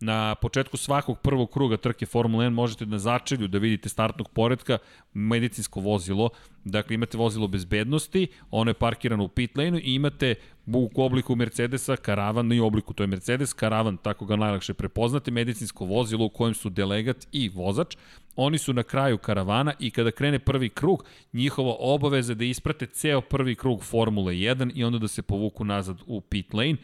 Na 0.01 0.35
početku 0.35 0.77
svakog 0.77 1.19
prvog 1.19 1.51
kruga 1.51 1.77
trke 1.77 2.05
Formula 2.05 2.43
1 2.43 2.49
možete 2.49 2.85
na 2.85 2.99
začelju 2.99 3.47
da 3.47 3.57
vidite 3.57 3.89
startnog 3.89 4.29
poredka 4.29 4.77
medicinsko 5.13 5.79
vozilo. 5.79 6.29
Dakle, 6.63 6.93
imate 6.93 7.17
vozilo 7.17 7.47
bezbednosti, 7.47 8.27
ono 8.51 8.69
je 8.69 8.73
parkirano 8.73 9.23
u 9.23 9.27
pit 9.27 9.57
lane 9.57 9.79
i 9.79 9.93
imate 9.93 10.35
u 10.67 10.89
obliku 10.95 11.35
Mercedesa 11.35 11.95
karavan 11.95 12.53
i 12.53 12.59
obliku, 12.59 12.93
to 12.93 13.03
je 13.03 13.07
Mercedes, 13.07 13.53
karavan, 13.53 13.97
tako 13.97 14.25
ga 14.25 14.35
najlakše 14.35 14.73
prepoznate, 14.73 15.31
medicinsko 15.31 15.85
vozilo 15.85 16.25
u 16.25 16.29
kojem 16.29 16.53
su 16.53 16.69
delegat 16.69 17.27
i 17.31 17.49
vozač. 17.49 17.95
Oni 18.35 18.57
su 18.57 18.73
na 18.73 18.83
kraju 18.83 19.17
karavana 19.17 19.73
i 19.79 19.91
kada 19.91 20.11
krene 20.11 20.39
prvi 20.39 20.69
krug, 20.69 21.03
njihova 21.33 21.75
obaveza 21.79 22.31
je 22.31 22.35
da 22.35 22.45
isprate 22.45 22.85
ceo 22.85 23.21
prvi 23.21 23.55
krug 23.55 23.83
Formule 23.83 24.33
1 24.33 24.71
i 24.75 24.83
onda 24.83 24.97
da 24.99 25.07
se 25.07 25.21
povuku 25.21 25.65
nazad 25.65 25.97
u 26.07 26.21
pit 26.21 26.53
lane. 26.53 26.75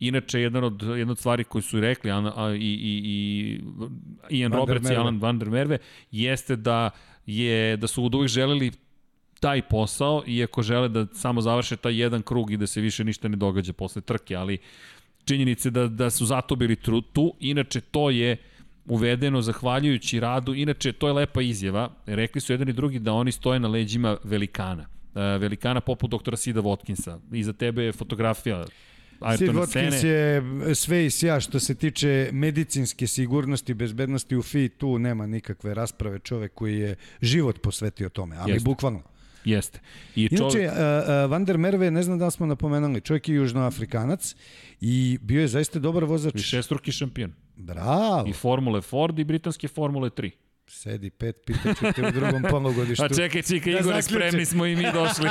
Inače, 0.00 0.40
jedan 0.40 0.64
od, 0.64 0.82
jedna 0.82 1.12
od 1.12 1.18
stvari 1.18 1.44
koji 1.44 1.62
su 1.62 1.80
rekli 1.80 2.10
a, 2.10 2.32
a, 2.36 2.54
i, 2.54 2.58
i, 2.58 3.00
i 3.04 4.38
Ian 4.38 4.52
Van 4.52 4.60
Roberts 4.60 4.90
i. 4.90 4.94
Alan 4.94 5.18
Van 5.18 5.38
der 5.38 5.50
Merve 5.50 5.78
jeste 6.10 6.56
da 6.56 6.90
je 7.26 7.76
da 7.76 7.86
su 7.86 8.04
od 8.04 8.14
uvijek 8.14 8.28
želeli 8.28 8.70
taj 9.40 9.62
posao, 9.62 10.22
iako 10.26 10.62
žele 10.62 10.88
da 10.88 11.06
samo 11.12 11.40
završe 11.40 11.76
taj 11.76 12.00
jedan 12.00 12.22
krug 12.22 12.50
i 12.50 12.56
da 12.56 12.66
se 12.66 12.80
više 12.80 13.04
ništa 13.04 13.28
ne 13.28 13.36
događa 13.36 13.72
posle 13.72 14.02
trke, 14.02 14.36
ali 14.36 14.58
činjenice 15.24 15.70
da, 15.70 15.88
da 15.88 16.10
su 16.10 16.26
zato 16.26 16.56
bili 16.56 16.76
tru, 16.76 17.00
tu, 17.00 17.34
inače 17.40 17.80
to 17.80 18.10
je 18.10 18.36
uvedeno 18.86 19.42
zahvaljujući 19.42 20.20
radu, 20.20 20.54
inače 20.54 20.92
to 20.92 21.06
je 21.06 21.12
lepa 21.12 21.42
izjava, 21.42 21.90
rekli 22.06 22.40
su 22.40 22.52
jedan 22.52 22.68
i 22.68 22.72
drugi 22.72 22.98
da 22.98 23.12
oni 23.12 23.32
stoje 23.32 23.60
na 23.60 23.68
leđima 23.68 24.16
velikana, 24.24 24.86
E, 25.14 25.38
velikana 25.38 25.80
poput 25.80 26.10
doktora 26.10 26.36
Sida 26.36 26.60
Watkinsa, 26.60 27.18
iza 27.32 27.52
tebe 27.52 27.82
je 27.82 27.92
fotografija 27.92 28.64
Sid 29.38 29.48
Watkins 29.48 30.04
je 30.04 30.42
sve 30.74 31.06
i 31.06 31.10
sja 31.10 31.40
što 31.40 31.60
se 31.60 31.74
tiče 31.74 32.30
medicinske 32.32 33.06
sigurnosti, 33.06 33.74
bezbednosti 33.74 34.36
u 34.36 34.42
FI, 34.42 34.68
tu 34.68 34.98
nema 34.98 35.26
nikakve 35.26 35.74
rasprave 35.74 36.18
čovek 36.18 36.54
koji 36.54 36.78
je 36.78 36.96
život 37.20 37.62
posvetio 37.62 38.08
tome, 38.08 38.36
ali 38.36 38.52
Jeste. 38.52 38.64
bukvalno. 38.64 39.02
Jeste. 39.44 39.80
I 40.16 40.28
čovjek, 40.36 40.54
Inače, 40.54 40.80
uh, 40.80 41.24
uh, 41.24 41.30
Van 41.30 41.44
der 41.44 41.58
Merve, 41.58 41.90
ne 41.90 42.02
znam 42.02 42.18
da 42.18 42.30
smo 42.30 42.46
napomenuli, 42.46 43.00
čovjek 43.00 43.28
je 43.28 43.34
južnoafrikanac 43.34 44.34
i 44.80 45.18
bio 45.22 45.40
je 45.40 45.48
zaista 45.48 45.78
dobar 45.78 46.04
vozač. 46.04 46.34
i 46.34 46.38
šestruki 46.42 46.92
šampion. 46.92 47.32
Bravo, 47.56 48.28
I 48.28 48.32
Formule 48.32 48.80
Ford 48.80 49.18
i 49.18 49.24
britanske 49.24 49.68
Formule 49.68 50.10
3. 50.10 50.30
sedi 50.72 51.10
pet, 51.10 51.36
pitaću 51.46 51.84
te 51.92 52.02
u 52.02 52.12
drugom 52.12 52.42
polugodištu. 52.44 53.04
A 53.04 53.08
čekaj, 53.10 53.42
čekaj, 53.42 53.72
Da 53.72 53.78
Igore, 53.78 53.82
zaključim. 53.92 54.02
spremni 54.20 54.46
smo 54.46 54.66
i 54.66 54.76
mi 54.76 54.84
došli. 54.84 55.28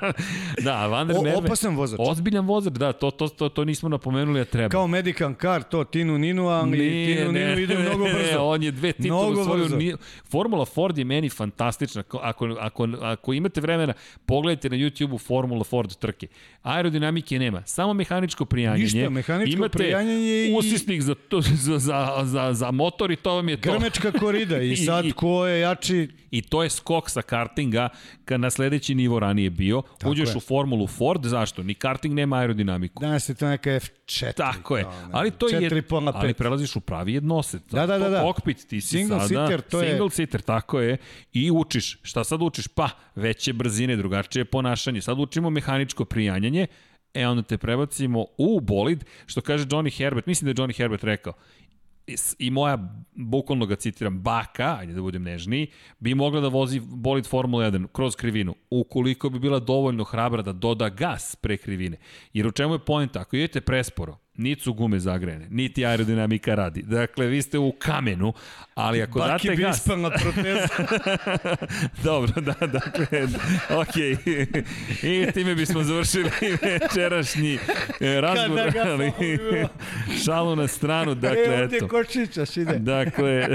da, 0.58 0.86
Van 0.86 1.06
der 1.06 1.16
O, 1.16 1.22
Merwe. 1.22 1.36
opasan 1.36 1.76
vozač. 1.76 1.98
Ozbiljan 2.00 2.46
vozač, 2.46 2.72
da, 2.72 2.92
to, 2.92 3.10
to, 3.12 3.28
to, 3.28 3.48
to 3.48 3.64
nismo 3.64 3.88
napomenuli, 3.88 4.40
a 4.40 4.44
treba. 4.44 4.68
Kao 4.68 4.86
Medican 4.86 5.34
Car, 5.36 5.62
to 5.62 5.84
Tinu 5.84 6.18
Ninu, 6.18 6.48
ali 6.48 6.78
Tinu 7.08 7.32
Ninu 7.32 7.58
ide 7.58 7.78
mnogo 7.78 8.04
Ne, 8.04 8.12
brzo. 8.14 8.38
on 8.40 8.62
je 8.62 8.70
dve 8.72 8.92
titule 8.92 9.10
Mnogo 9.22 9.40
osvojio. 9.40 9.64
brzo. 9.64 9.76
Ni- 9.76 9.94
Formula 10.24 10.64
Ford 10.66 10.98
je 10.98 11.04
meni 11.04 11.28
fantastična. 11.28 12.02
Ko- 12.04 12.20
Ako, 12.22 12.56
ako, 12.60 12.88
ako 13.02 13.32
imate 13.32 13.60
vremena, 13.60 13.92
pogledajte 14.26 14.70
na 14.70 14.76
YouTube-u 14.76 15.18
Formula 15.18 15.64
Ford 15.64 15.94
trke. 15.94 16.26
Aerodinamike 16.62 17.38
nema, 17.38 17.62
samo 17.64 17.94
mehaničko 17.94 18.44
prijanjanje. 18.44 18.82
Ništa, 18.84 19.10
mehaničko 19.10 19.52
imate 19.54 19.78
prijanjanje 19.78 20.46
i- 20.46 20.54
usisnik 20.54 21.02
za, 21.02 21.14
to, 21.16 21.40
za, 21.40 21.78
za, 21.88 22.20
za, 22.22 22.52
za 22.52 22.70
motor 22.70 23.10
i 23.10 23.16
to 23.16 23.34
vam 23.34 23.48
je 23.48 23.56
to. 23.56 23.72
Grmečka 23.72 24.12
korida 24.12 24.61
i 24.62 24.76
sad 24.76 25.04
I- 25.04 25.12
ko 25.12 25.46
je 25.46 25.60
jači, 25.60 26.08
I 26.30 26.42
to 26.42 26.62
je 26.62 26.70
skok 26.70 27.10
sa 27.10 27.22
kartinga 27.22 27.88
kad 28.24 28.40
na 28.40 28.50
sledeći 28.50 28.94
nivo 28.94 29.18
ranije 29.18 29.50
bio. 29.50 29.82
Tako 29.98 30.10
Uđeš 30.10 30.28
je. 30.28 30.36
u 30.36 30.40
Formulu 30.40 30.86
Ford, 30.86 31.24
zašto? 31.24 31.62
Ni 31.62 31.74
karting 31.74 32.14
nema 32.14 32.36
aerodinamiku. 32.36 33.00
danas 33.00 33.28
je 33.28 33.34
to 33.34 33.48
neka 33.48 33.70
F4. 33.70 34.32
Tako 34.34 34.76
je. 34.76 34.84
Ali 35.12 35.30
to 35.30 35.48
je 35.48 35.82
ali 36.14 36.34
prelaziš 36.34 36.76
u 36.76 36.80
pravi 36.80 37.12
jednoset. 37.14 37.62
Da, 37.70 37.86
da, 37.86 37.98
da, 37.98 38.08
da. 38.08 38.20
Kokpit 38.22 38.56
ti 38.58 38.80
si 38.80 38.88
Single 38.88 39.18
sada. 39.18 39.28
seater, 39.28 39.60
to 39.60 39.82
je- 39.82 39.88
single 39.90 40.10
seater, 40.10 40.40
tako 40.42 40.80
je. 40.80 40.96
I 41.32 41.50
učiš. 41.50 41.98
Šta 42.02 42.24
sad 42.24 42.42
učiš? 42.42 42.68
Pa, 42.68 42.88
veće 43.14 43.52
brzine, 43.52 43.96
drugačije 43.96 44.44
ponašanje. 44.44 45.00
Sad 45.00 45.18
učimo 45.18 45.50
mehaničko 45.50 46.04
prijanjanje. 46.04 46.66
E, 47.14 47.26
onda 47.26 47.42
te 47.42 47.58
prebacimo 47.58 48.26
u 48.38 48.60
bolid, 48.60 49.04
što 49.26 49.40
kaže 49.40 49.64
Johnny 49.66 49.98
Herbert. 49.98 50.26
Mislim 50.26 50.46
da 50.46 50.62
je 50.62 50.66
Johnny 50.66 50.76
Herbert 50.76 51.04
rekao 51.04 51.32
i 52.38 52.50
moja, 52.50 52.78
bukvalno 53.14 53.66
ga 53.66 53.76
citiram, 53.76 54.22
baka, 54.22 54.76
ajde 54.80 54.92
da 54.92 55.02
budem 55.02 55.22
nežniji, 55.22 55.66
bi 55.98 56.14
mogla 56.14 56.40
da 56.40 56.48
vozi 56.48 56.80
bolid 56.80 57.26
Formula 57.26 57.70
1 57.70 57.86
kroz 57.92 58.16
krivinu, 58.16 58.54
ukoliko 58.70 59.30
bi 59.30 59.38
bila 59.38 59.58
dovoljno 59.58 60.04
hrabra 60.04 60.42
da 60.42 60.52
doda 60.52 60.88
gas 60.88 61.36
pre 61.36 61.56
krivine. 61.56 61.96
Jer 62.32 62.46
u 62.46 62.52
čemu 62.52 62.74
je 62.74 62.84
point? 62.84 63.16
Ako 63.16 63.36
idete 63.36 63.60
presporo, 63.60 64.16
niti 64.34 64.62
su 64.62 64.74
gume 64.74 64.98
zagrejene, 64.98 65.46
niti 65.50 65.86
aerodinamika 65.86 66.54
radi. 66.54 66.82
Dakle, 66.82 67.26
vi 67.26 67.42
ste 67.42 67.58
u 67.58 67.72
kamenu, 67.72 68.32
ali 68.74 69.02
ako 69.02 69.18
Baki 69.18 69.48
date 69.48 69.56
bi 69.56 69.62
gas... 69.62 69.76
ispala 69.76 70.10
proteza. 70.10 70.68
Dobro, 72.04 72.40
da, 72.40 72.66
dakle, 72.66 73.28
okej. 73.70 74.16
I 75.02 75.32
time 75.32 75.54
bismo 75.54 75.82
završili 75.82 76.30
večerašnji 76.62 77.58
e, 78.00 78.20
razgovor, 78.20 78.72
Kada 78.72 78.84
ga 78.84 78.90
ali 78.90 79.12
šalu 80.24 80.56
na 80.56 80.68
stranu, 80.68 81.14
dakle, 81.14 81.44
e, 81.44 81.62
ovdje 81.62 81.76
eto. 81.76 81.88
kočića 81.88 82.44
ide. 82.56 82.78
Dakle, 82.78 83.48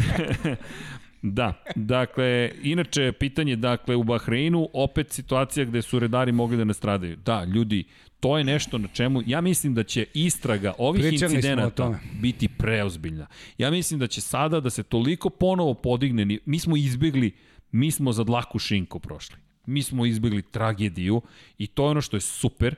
da, 1.35 1.63
dakle, 1.75 2.51
inače, 2.63 3.11
pitanje, 3.11 3.55
dakle, 3.55 3.95
u 3.95 4.03
Bahreinu, 4.03 4.69
opet 4.73 5.11
situacija 5.11 5.65
gde 5.65 5.81
su 5.81 5.99
redari 5.99 6.31
mogli 6.31 6.57
da 6.57 6.63
nastradaju. 6.63 7.15
Da, 7.15 7.43
ljudi, 7.43 7.83
to 8.19 8.37
je 8.37 8.43
nešto 8.43 8.77
na 8.77 8.87
čemu, 8.87 9.21
ja 9.25 9.41
mislim 9.41 9.73
da 9.73 9.83
će 9.83 10.05
istraga 10.13 10.73
ovih 10.77 11.01
Pričali 11.01 11.35
incidenata 11.35 11.99
biti 12.21 12.47
preozbiljna. 12.47 13.27
Ja 13.57 13.71
mislim 13.71 13.99
da 13.99 14.07
će 14.07 14.21
sada 14.21 14.59
da 14.59 14.69
se 14.69 14.83
toliko 14.83 15.29
ponovo 15.29 15.73
podigne, 15.73 16.39
mi 16.45 16.59
smo 16.59 16.77
izbjegli, 16.77 17.31
mi 17.71 17.91
smo 17.91 18.11
za 18.11 18.23
dlaku 18.23 18.59
šinku 18.59 18.99
prošli. 18.99 19.35
Mi 19.65 19.83
smo 19.83 20.05
izbjegli 20.05 20.41
tragediju 20.41 21.21
i 21.57 21.67
to 21.67 21.85
je 21.85 21.89
ono 21.89 22.01
što 22.01 22.17
je 22.17 22.21
super, 22.21 22.75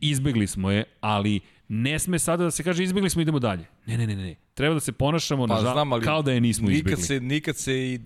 izbjegli 0.00 0.46
smo 0.46 0.70
je, 0.70 0.84
ali 1.00 1.40
ne 1.74 1.98
sme 1.98 2.18
sada 2.18 2.44
da 2.44 2.50
se 2.50 2.62
kaže 2.62 2.84
izbjegli 2.84 3.10
smo 3.10 3.22
idemo 3.22 3.38
dalje. 3.38 3.64
Ne, 3.86 3.98
ne, 3.98 4.06
ne, 4.06 4.16
ne. 4.16 4.34
Treba 4.54 4.74
da 4.74 4.80
se 4.80 4.92
ponašamo 4.92 5.46
Pa 5.46 5.54
nažal, 5.54 5.72
znam, 5.72 5.92
ali 5.92 6.04
kao 6.04 6.22
da 6.22 6.32
je 6.32 6.40
nismo 6.40 6.68
nikad 6.68 6.78
izbjegli. 6.78 7.02
se, 7.02 7.20
nikad 7.20 7.56
se 7.56 7.78
i 7.78 8.00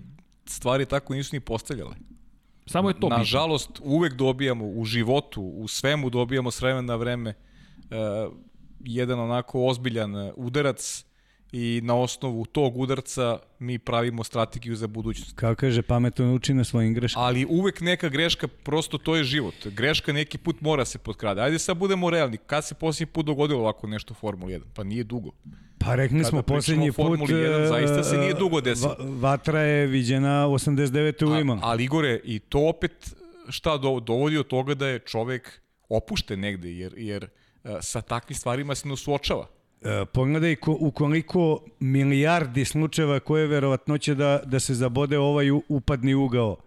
stvari 0.45 0.85
tako 0.85 1.13
nisu 1.13 1.35
ni 1.35 1.39
postavljale. 1.39 1.95
Samo 2.65 2.89
je 2.89 2.99
to. 2.99 3.09
Nažalost, 3.09 3.69
uvek 3.83 4.13
dobijamo 4.13 4.65
u 4.65 4.85
životu, 4.85 5.41
u 5.41 5.67
svemu 5.67 6.09
dobijamo 6.09 6.51
s 6.51 6.61
vremena 6.61 6.81
na 6.81 6.95
vreme 6.95 7.33
uh, 7.33 8.33
jedan 8.79 9.19
onako 9.19 9.65
ozbiljan 9.65 10.15
uh, 10.15 10.33
udarac 10.35 11.05
i 11.51 11.81
na 11.83 11.95
osnovu 11.95 12.45
tog 12.45 12.77
udarca 12.77 13.39
mi 13.59 13.79
pravimo 13.79 14.23
strategiju 14.23 14.75
za 14.75 14.87
budućnost. 14.87 15.35
Kao 15.35 15.55
kaže, 15.55 15.81
pametno 15.81 16.33
uči 16.33 16.53
na 16.53 16.63
svojim 16.63 16.93
greškama. 16.93 17.25
Ali 17.25 17.45
uvek 17.45 17.81
neka 17.81 18.09
greška, 18.09 18.47
prosto 18.47 18.97
to 18.97 19.15
je 19.15 19.23
život. 19.23 19.53
Greška 19.65 20.13
neki 20.13 20.37
put 20.37 20.61
mora 20.61 20.85
se 20.85 20.97
potkrada. 20.97 21.41
Ajde 21.41 21.59
sad 21.59 21.77
budemo 21.77 22.09
realni. 22.09 22.37
Kad 22.37 22.65
se 22.65 22.75
posljednji 22.75 23.05
put 23.07 23.25
dogodilo 23.25 23.59
ovako 23.59 23.87
nešto 23.87 24.13
u 24.13 24.15
Formuli 24.15 24.53
1? 24.53 24.61
Pa 24.73 24.83
nije 24.83 25.03
dugo. 25.03 25.31
Pa 25.79 25.95
rekli 25.95 26.17
Kada 26.17 26.29
smo 26.29 26.41
posljednji 26.41 26.87
put... 26.87 26.95
Formuli 26.97 27.33
1, 27.33 27.63
e, 27.63 27.67
zaista 27.67 28.03
se 28.03 28.17
nije 28.17 28.33
dugo 28.33 28.61
desilo. 28.61 28.95
va- 28.99 29.05
Vatra 29.21 29.59
je 29.59 29.87
viđena 29.87 30.47
89. 30.47 31.25
u 31.25 31.31
A, 31.31 31.39
Imanu. 31.39 31.61
ali 31.63 31.83
Igore, 31.83 32.19
i 32.23 32.39
to 32.39 32.59
opet 32.61 33.15
šta 33.49 33.77
do, 33.77 33.99
dovodi 33.99 34.37
od 34.37 34.47
toga 34.47 34.73
da 34.73 34.87
je 34.87 34.99
čovek 34.99 35.61
opušten 35.89 36.39
negde, 36.39 36.71
jer, 36.71 36.93
jer 36.97 37.23
uh, 37.63 37.71
sa 37.81 38.01
takvim 38.01 38.35
stvarima 38.35 38.75
se 38.75 38.87
ne 38.87 38.97
suočava. 38.97 39.47
E, 39.79 40.05
pogledaj 40.05 40.55
ko, 40.55 40.77
u 40.79 40.91
koliko 40.91 41.41
milijardi 41.79 42.65
slučajeva 42.65 43.19
koje 43.19 43.41
je 43.41 43.47
verovatnoće 43.47 44.15
da, 44.15 44.41
da 44.45 44.59
se 44.59 44.73
zabode 44.73 45.17
ovaj 45.17 45.51
u- 45.51 45.63
upadni 45.69 46.13
ugao 46.13 46.57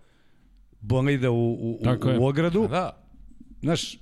bolida 0.80 1.30
u, 1.30 1.34
u, 1.52 1.72
u, 1.72 1.84
Tako 1.84 2.08
je. 2.08 2.18
u 2.18 2.26
ogradu. 2.26 2.68
Da, 2.68 2.96
Znaš, 3.60 3.94
e, 3.94 3.98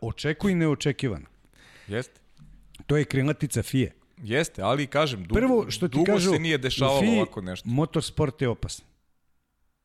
očekuj 0.00 0.54
neočekivano. 0.54 1.26
jeste. 1.88 2.20
To 2.86 2.96
je 2.96 3.04
krilatica 3.04 3.62
FIE. 3.62 3.90
Jeste, 4.18 4.62
ali 4.62 4.86
kažem, 4.86 5.22
dugo, 5.22 5.34
Prvo 5.34 5.70
što 5.70 5.88
ti 5.88 5.92
dugo 5.92 6.04
kažu, 6.06 6.30
se 6.30 6.38
nije 6.38 6.58
dešavalo 6.58 6.98
u 6.98 7.02
FII 7.02 7.16
ovako 7.16 7.40
nešto. 7.40 7.68
motorsport 7.68 8.42
je 8.42 8.48
opasan. 8.48 8.86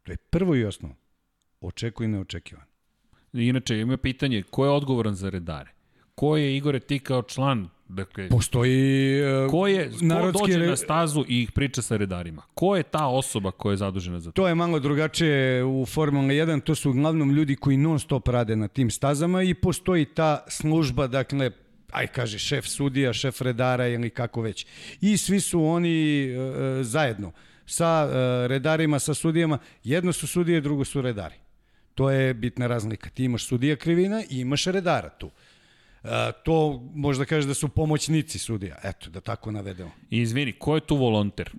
To 0.04 0.12
je 0.12 0.18
prvo 0.20 0.56
i 0.56 0.64
osnovno. 0.66 0.96
očekuj 1.62 2.08
neočekivan. 2.08 2.64
Inače, 3.34 3.80
ima 3.80 3.98
pitanje, 3.98 4.44
ko 4.44 4.66
je 4.66 4.72
odgovoran 4.72 5.16
za 5.16 5.30
redare? 5.30 5.72
Ko 6.16 6.38
je, 6.38 6.58
Igore, 6.58 6.80
ti 6.80 7.00
kao 7.00 7.22
član 7.24 7.70
Dakle, 7.90 8.30
Postoji 8.30 9.20
e, 9.20 9.48
ko 9.50 9.68
je, 9.68 9.90
ko 9.90 9.98
narodski 10.02 10.52
dođe 10.52 10.68
na 10.68 10.76
stazu 10.76 11.26
i 11.28 11.48
priča 11.56 11.82
sa 11.82 11.98
redarima? 11.98 12.42
Ko 12.54 12.76
je 12.76 12.84
ta 12.84 13.08
osoba 13.08 13.52
koja 13.52 13.74
je 13.74 13.78
zadužena 13.78 14.20
za 14.20 14.32
to? 14.32 14.42
To 14.42 14.48
je 14.48 14.56
malo 14.56 14.80
drugačije 14.80 15.64
u 15.64 15.86
Formula 15.86 16.28
1, 16.28 16.64
to 16.64 16.76
su 16.76 16.90
uglavnom 16.90 17.32
ljudi 17.32 17.56
koji 17.56 17.78
non 17.78 18.00
stop 18.00 18.28
rade 18.28 18.56
na 18.56 18.68
tim 18.68 18.92
stazama 18.92 19.44
i 19.44 19.54
postoji 19.54 20.06
ta 20.06 20.46
služba, 20.48 21.08
dakle, 21.08 21.52
aj 21.92 22.08
kaže 22.08 22.40
šef 22.40 22.68
sudija, 22.68 23.14
šef 23.14 23.42
redara 23.42 23.88
ili 23.88 24.10
kako 24.10 24.42
već. 24.42 24.66
I 25.02 25.18
svi 25.18 25.40
su 25.40 25.64
oni 25.64 26.24
e, 26.24 26.34
e, 26.34 26.84
zajedno 26.84 27.32
sa 27.66 28.10
e, 28.12 28.48
redarima, 28.48 29.00
sa 29.00 29.14
sudijama. 29.14 29.58
Jedno 29.84 30.14
su 30.14 30.28
sudije, 30.28 30.62
drugo 30.62 30.86
su 30.86 31.02
redari. 31.02 31.36
To 31.96 32.10
je 32.10 32.34
bitna 32.34 32.68
razlika. 32.68 33.10
Ti 33.10 33.24
imaš 33.24 33.46
sudija 33.46 33.76
krivina 33.76 34.24
i 34.30 34.40
imaš 34.40 34.66
redara 34.66 35.10
tu. 35.10 35.28
E, 35.28 35.49
to 36.44 36.90
možda 36.96 37.26
kažeš 37.26 37.46
da 37.46 37.54
su 37.54 37.70
pomoćnici 37.70 38.40
sudija. 38.40 38.76
Eto, 38.84 39.10
da 39.10 39.22
tako 39.22 39.52
navedemo. 39.52 39.92
I 40.10 40.22
izvini, 40.22 40.52
ko 40.52 40.76
je 40.76 40.82
tu 40.82 40.96
volonter? 40.96 41.52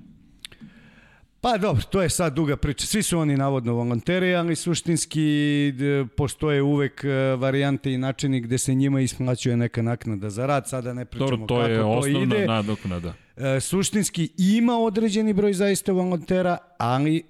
Pa 1.40 1.58
dobro, 1.58 1.82
to 1.82 2.02
je 2.02 2.08
sad 2.08 2.34
duga 2.34 2.56
priča. 2.56 2.86
Svi 2.86 3.02
su 3.02 3.18
oni 3.18 3.36
navodno 3.36 3.74
volonteri, 3.74 4.34
ali 4.34 4.56
suštinski 4.56 5.72
postoje 6.16 6.62
uvek 6.62 7.04
e, 7.04 7.08
varijante 7.36 7.92
i 7.92 7.98
načini 7.98 8.40
gde 8.40 8.58
se 8.58 8.74
njima 8.74 9.00
isplaćuje 9.00 9.56
neka 9.56 9.82
naknada 9.82 10.30
za 10.30 10.46
rad. 10.46 10.68
Sada 10.68 10.92
ne 10.92 11.04
pričamo 11.04 11.30
Dobro, 11.30 11.46
to 11.46 11.56
kako 11.56 11.68
je 11.68 11.78
to 11.78 11.88
osnovna 11.90 12.36
ide. 12.36 12.46
nadoknada. 12.46 13.14
E, 13.36 13.60
suštinski 13.60 14.28
ima 14.38 14.78
određeni 14.78 15.32
broj 15.32 15.52
zaista 15.52 15.92
volontera, 15.92 16.58
ali 16.78 17.22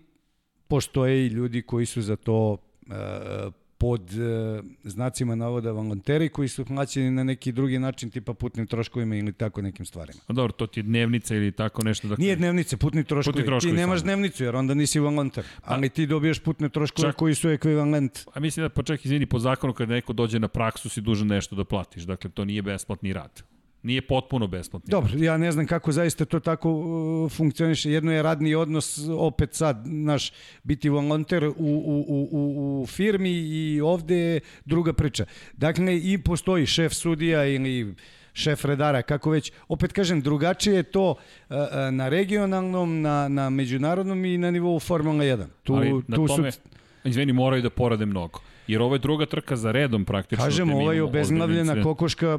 postoje 0.69 1.27
i 1.27 1.29
ljudi 1.29 1.63
koji 1.63 1.87
su 1.87 2.03
za 2.03 2.17
to 2.17 2.57
e, 2.91 3.51
pod 3.81 4.11
e, 4.13 4.61
znacima 4.85 5.35
navoda 5.35 5.73
volonteri 5.73 6.29
koji 6.29 6.49
su 6.49 6.65
plaćeni 6.65 7.11
na 7.11 7.25
neki 7.25 7.53
drugi 7.53 7.79
način 7.79 8.11
tipa 8.11 8.35
putnim 8.35 8.67
troškovima 8.67 9.17
ili 9.17 9.33
tako 9.33 9.63
nekim 9.63 9.87
stvarima. 9.87 10.21
A 10.27 10.33
dobro, 10.33 10.53
to 10.53 10.67
ti 10.67 10.81
je 10.81 10.85
dnevnica 10.85 11.35
ili 11.35 11.53
tako 11.53 11.83
nešto. 11.85 12.09
Dakle, 12.09 12.23
Nije 12.23 12.37
dnevnice, 12.37 12.77
putni 12.77 13.05
troškovi. 13.05 13.33
Putni 13.33 13.47
troškovi 13.47 13.73
ti 13.73 13.77
nemaš 13.77 13.99
samo. 13.99 14.05
dnevnicu 14.07 14.45
jer 14.45 14.57
onda 14.57 14.75
nisi 14.75 14.99
volonter. 14.99 15.45
Ali 15.65 15.89
ti 15.89 16.07
dobijaš 16.07 16.39
putne 16.39 16.69
troškove 16.69 17.09
Čak- 17.09 17.17
koji 17.17 17.35
su 17.35 17.49
ekvivalent. 17.49 18.19
A 18.35 18.41
mislim 18.41 18.65
da, 18.65 18.69
pa 18.69 18.83
čak 18.83 19.05
izvini, 19.05 19.27
po 19.27 19.39
zakonu 19.39 19.73
kad 19.73 19.89
neko 19.89 20.13
dođe 20.13 20.39
na 20.39 20.49
praksu 20.49 20.89
si 20.89 21.01
dužan 21.01 21.27
nešto 21.29 21.57
da 21.57 21.65
platiš. 21.65 22.03
Dakle, 22.03 22.31
to 22.31 22.45
nije 22.45 22.63
besplatni 22.63 23.13
rad. 23.13 23.43
Nije 23.83 24.03
potpuno 24.03 24.47
besplatni 24.47 24.91
Dobro, 24.91 25.11
ja 25.17 25.37
ne 25.37 25.53
znam 25.53 25.67
kako 25.67 25.93
zaista 25.93 26.25
to 26.25 26.41
tako 26.41 26.73
uh, 26.73 27.33
funkcioniše. 27.33 27.93
Jedno 27.93 28.13
je 28.13 28.23
radni 28.23 28.55
odnos, 28.55 28.99
opet 29.19 29.55
sad, 29.55 29.83
naš, 29.87 30.33
biti 30.63 30.89
volonter 30.89 31.45
u, 31.45 31.55
u, 31.57 32.05
u, 32.09 32.83
u, 32.83 32.87
firmi 32.87 33.31
i 33.31 33.81
ovde 33.81 34.17
je 34.17 34.41
druga 34.65 34.93
priča. 34.93 35.25
Dakle, 35.53 35.97
i 35.97 36.19
postoji 36.19 36.67
šef 36.67 36.93
sudija 36.93 37.47
ili 37.47 37.95
šef 38.33 38.65
redara, 38.65 39.03
kako 39.03 39.31
već. 39.31 39.53
Opet 39.69 39.93
kažem, 39.93 40.21
drugačije 40.21 40.77
je 40.77 40.83
to 40.83 41.11
uh, 41.11 41.57
uh, 41.57 41.57
na 41.91 42.09
regionalnom, 42.09 43.01
na, 43.01 43.29
na 43.29 43.51
međunarodnom 43.51 44.25
i 44.25 44.39
na 44.39 44.51
nivou 44.51 44.81
Formula 44.81 45.25
1. 45.25 45.47
Tu, 45.63 45.75
Ali 45.75 45.93
na 46.09 46.17
tu 46.17 46.27
tome, 46.27 46.53
su 46.53 46.61
izvini, 47.05 47.33
moraju 47.33 47.63
da 47.63 47.71
porade 47.71 48.07
mnogo. 48.07 48.41
Jer 48.67 48.83
ovo 48.83 48.95
je 48.95 48.99
druga 48.99 49.27
trka 49.27 49.57
za 49.57 49.73
redom 49.73 50.05
praktično. 50.05 50.45
Kažem, 50.45 50.69
imamo 50.69 50.85
ozbiljne 50.85 51.03
obezglavljena 51.03 51.61
incidente. 51.61 51.83
kokoška 51.83 52.39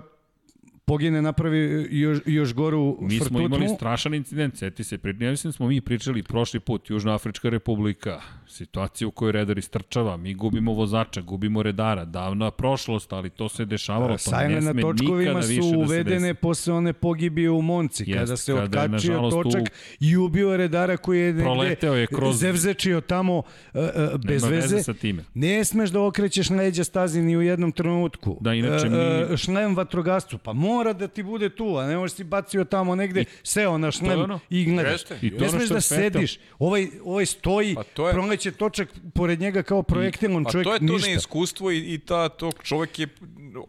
pogine, 0.91 1.21
napravi 1.21 1.87
još, 1.91 2.19
još 2.25 2.53
goru 2.53 2.97
Mi 3.01 3.17
smo 3.17 3.25
frtutnu. 3.25 3.45
imali 3.45 3.67
strašan 3.75 4.13
incident, 4.13 4.57
seti 4.57 4.83
se, 4.83 4.97
pri, 4.97 5.15
ja 5.19 5.29
mislim 5.31 5.51
da 5.51 5.55
smo 5.55 5.67
mi 5.67 5.81
pričali 5.81 6.23
prošli 6.23 6.59
put, 6.59 6.89
Južnoafrička 6.89 7.49
republika, 7.49 8.21
situacija 8.51 9.07
u 9.07 9.11
kojoj 9.11 9.31
redar 9.31 9.57
istrčava, 9.57 10.17
mi 10.17 10.33
gubimo 10.33 10.73
vozača, 10.73 11.21
gubimo 11.21 11.63
redara, 11.63 12.05
davna 12.05 12.51
prošlost, 12.51 12.81
ali 13.13 13.29
to 13.31 13.49
se 13.49 13.65
dešavalo, 13.65 14.07
to 14.07 14.11
ne 14.11 14.17
Sajme 14.17 14.55
na 14.55 14.71
sme 14.71 14.81
točkovima 14.81 15.17
nikada 15.19 15.39
više 15.39 15.61
su 15.61 15.67
da 15.67 15.71
se 15.71 15.77
uvedene 15.77 16.27
desi. 16.27 16.33
posle 16.35 16.73
one 16.73 16.93
pogibije 16.93 17.49
u 17.51 17.61
Monci, 17.61 18.03
Jest, 18.03 18.19
kada 18.19 18.37
se 18.37 18.51
kada 18.53 18.61
je, 18.61 18.65
otkačio 18.65 18.89
nažalost, 19.11 19.37
točak 19.43 19.61
u- 19.61 19.65
i 20.01 20.17
ubio 20.17 20.57
redara 20.57 20.97
koji 20.97 21.19
je 21.19 21.25
negde 21.27 21.43
Proleteo 21.43 21.93
je 21.95 22.07
kroz- 22.07 22.33
zevzečio 22.33 23.01
tamo 23.01 23.37
uh, 23.37 23.43
uh, 23.73 23.81
bez 24.17 24.43
Nema 24.43 24.55
veze. 24.55 24.67
veze 24.67 24.83
sa 24.83 24.93
time. 24.93 25.23
Ne 25.35 25.65
smeš 25.65 25.89
da 25.89 26.01
okrećeš 26.01 26.49
leđa 26.51 26.83
stazi 26.83 27.21
ni 27.21 27.37
u 27.37 27.41
jednom 27.41 27.71
trenutku. 27.71 28.37
Da, 28.41 28.53
inače 28.53 28.87
Uh, 28.87 28.93
mi- 28.93 28.97
uh, 29.23 29.37
šlem 29.37 29.75
vatrogascu, 29.75 30.37
pa 30.37 30.53
mora 30.53 30.93
da 30.93 31.07
ti 31.07 31.23
bude 31.23 31.49
tu, 31.51 31.77
a 31.77 31.87
ne 31.87 31.97
možeš 31.97 32.11
si 32.11 32.23
bacio 32.25 32.63
tamo 32.65 32.95
negde, 32.95 33.23
seo 33.43 33.77
na 33.77 33.91
šlem 33.91 34.21
ono- 34.21 34.39
i 34.49 34.65
gledaš. 34.65 35.01
I 35.21 35.29
to 35.31 35.43
Ne 35.43 35.49
smeš 35.49 35.69
da 35.69 35.81
sediš. 35.81 36.39
Ovaj, 36.59 36.87
ovaj 37.03 37.25
stoji, 37.25 37.75
Pa 37.75 37.83
to 37.85 38.07
je- 38.07 38.13
proleće 38.41 38.51
točak 38.51 38.89
pored 39.13 39.39
njega 39.39 39.63
kao 39.63 39.83
projektil, 39.83 40.35
on 40.35 40.43
Pa 40.43 40.51
čovjek 40.51 40.65
to 40.65 40.73
je 40.73 40.79
to 40.79 40.85
ništa. 40.85 41.09
neiskustvo 41.09 41.71
i, 41.71 41.93
i 41.93 41.97
ta, 41.97 42.29
to 42.29 42.51
čovjek 42.63 42.99
je 42.99 43.07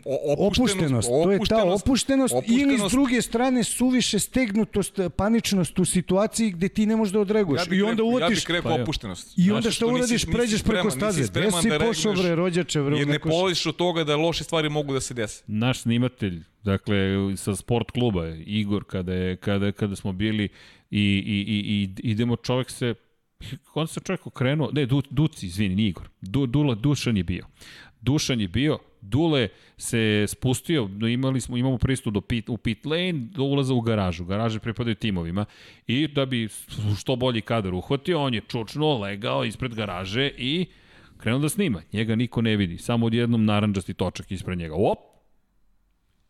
o, 0.04 0.46
Opuštenost, 0.46 1.08
to 1.08 1.32
je 1.32 1.38
ta 1.48 1.64
opuštenost, 1.64 2.34
ili 2.48 2.78
s 2.78 2.90
druge 2.90 3.22
strane 3.22 3.64
suviše 3.64 4.18
stegnutost, 4.18 5.00
paničnost 5.16 5.78
u 5.78 5.84
situaciji 5.84 6.50
gde 6.50 6.68
ti 6.68 6.86
ne 6.86 6.96
možeš 6.96 7.12
da 7.12 7.20
odreaguješ. 7.20 7.60
ja 7.60 7.66
bih 7.66 7.78
I 7.78 7.82
onda 7.82 8.02
uvatiš, 8.02 8.22
Ja 8.22 8.28
bih 8.28 8.50
rekao 8.50 8.70
Pa 8.70 8.76
ja. 8.76 8.82
opuštenost. 8.82 9.34
i 9.36 9.50
onda 9.50 9.60
Znači, 9.62 9.76
šta 9.76 9.86
uradiš, 9.86 10.24
pređeš 10.26 10.62
preko 10.62 10.90
staze. 10.90 11.22
Gde 11.22 11.50
si 11.52 11.68
da 11.68 11.78
pošao 11.78 12.12
bre, 12.12 12.34
rođače, 12.34 12.82
bre, 12.82 12.96
Jer 12.96 13.08
ne 13.08 13.18
polaziš 13.18 13.66
od 13.66 13.76
toga 13.76 14.04
da 14.04 14.16
loše 14.16 14.44
stvari 14.44 14.68
mogu 14.68 14.92
da 14.92 15.00
se 15.00 15.14
dese. 15.14 15.44
naš 15.46 15.80
snimatelj, 15.80 16.42
dakle, 16.64 16.96
sa 17.36 17.56
sport 17.56 17.90
kluba, 17.90 18.28
Igor, 18.36 18.84
kada, 18.84 19.12
je, 19.14 19.36
kada, 19.36 19.72
kada 19.72 19.96
smo 19.96 20.12
bili 20.12 20.44
i, 20.90 21.00
i, 21.26 21.44
i, 21.48 21.58
i 21.68 22.10
idemo, 22.10 22.36
čovjek 22.36 22.70
se, 22.70 22.94
on 23.74 23.86
se 23.86 24.00
čovjek 24.00 24.26
okrenuo, 24.26 24.70
ne, 24.72 24.86
du, 24.86 25.02
Duci, 25.10 25.46
izvini, 25.46 25.74
nije 25.74 25.88
Igor, 25.88 26.08
du, 26.20 26.46
Dula, 26.46 26.74
Dušan 26.74 27.16
je 27.16 27.24
bio. 27.24 27.46
Dušan 28.00 28.40
je 28.40 28.48
bio, 28.48 28.78
Dule 29.00 29.48
se 29.76 30.24
spustio, 30.28 30.88
imali 31.10 31.40
smo, 31.40 31.56
imamo 31.56 31.78
pristup 31.78 32.14
do 32.14 32.20
pit, 32.20 32.48
u 32.48 32.56
pit 32.56 32.86
lane, 32.86 33.12
do 33.12 33.42
ulaza 33.42 33.74
u 33.74 33.80
garažu. 33.80 34.24
Garaže 34.24 34.60
pripadaju 34.60 34.94
timovima. 34.94 35.44
I 35.86 36.08
da 36.08 36.26
bi 36.26 36.48
što 36.98 37.16
bolji 37.16 37.40
kadar 37.40 37.74
uhvatio, 37.74 38.22
on 38.22 38.34
je 38.34 38.40
čučno 38.48 38.98
legao 38.98 39.44
ispred 39.44 39.74
garaže 39.74 40.30
i 40.38 40.66
krenuo 41.18 41.40
da 41.40 41.48
snima. 41.48 41.82
Njega 41.92 42.16
niko 42.16 42.42
ne 42.42 42.56
vidi, 42.56 42.78
samo 42.78 43.06
odjednom 43.06 43.44
naranđasti 43.44 43.94
točak 43.94 44.30
ispred 44.30 44.58
njega. 44.58 44.74
Op, 44.74 44.98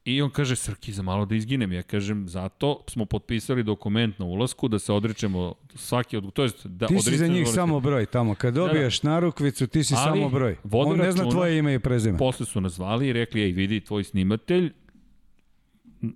I 0.04 0.22
on 0.22 0.30
kaže, 0.30 0.56
Srki, 0.56 0.92
za 0.92 1.02
malo 1.02 1.24
da 1.24 1.34
izginem. 1.34 1.72
Ja 1.72 1.82
kažem, 1.82 2.28
zato 2.28 2.84
smo 2.88 3.04
potpisali 3.04 3.62
dokument 3.62 4.18
na 4.18 4.24
ulasku 4.24 4.68
da 4.68 4.78
se 4.78 4.92
odričemo 4.92 5.54
svaki 5.74 6.16
od... 6.16 6.32
To 6.32 6.42
jest, 6.42 6.66
da 6.66 6.86
Ti 6.86 6.98
si 6.98 7.16
za 7.16 7.26
njih 7.26 7.40
vrste. 7.40 7.54
samo 7.54 7.80
broj 7.80 8.06
tamo. 8.06 8.34
Kad 8.34 8.54
dobiješ 8.54 9.02
narukvicu, 9.02 9.66
ti 9.66 9.84
si 9.84 9.94
Ali, 9.96 10.20
samo 10.20 10.28
broj. 10.28 10.56
On 10.72 10.98
ne 10.98 11.12
zna 11.12 11.30
tvoje 11.30 11.58
ime 11.58 11.74
i 11.74 11.78
prezime. 11.78 12.18
Posle 12.18 12.46
su 12.46 12.60
nas 12.60 12.72
zvali 12.72 13.08
i 13.08 13.12
rekli, 13.12 13.42
ej, 13.42 13.52
vidi, 13.52 13.80
tvoj 13.80 14.04
snimatelj, 14.04 14.72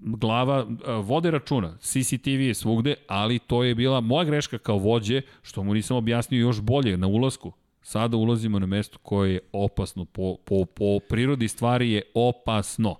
glava, 0.01 0.67
vode 1.03 1.31
računa, 1.31 1.77
CCTV 1.81 2.41
je 2.41 2.55
svugde, 2.55 2.95
ali 3.07 3.39
to 3.39 3.65
je 3.65 3.75
bila 3.75 4.01
moja 4.01 4.25
greška 4.25 4.59
kao 4.59 4.79
vođe, 4.79 5.23
što 5.43 5.63
mu 5.63 5.75
nisam 5.75 5.97
objasnio 5.97 6.41
još 6.41 6.61
bolje 6.61 6.97
na 6.97 7.07
ulasku. 7.07 7.53
Sada 7.83 8.17
ulazimo 8.17 8.59
na 8.59 8.67
mesto 8.67 8.99
koje 8.99 9.33
je 9.33 9.41
opasno, 9.53 10.05
po, 10.05 10.37
po, 10.45 10.65
po 10.65 10.99
prirodi 11.09 11.49
stvari 11.49 11.91
je 11.93 12.03
opasno. 12.15 12.97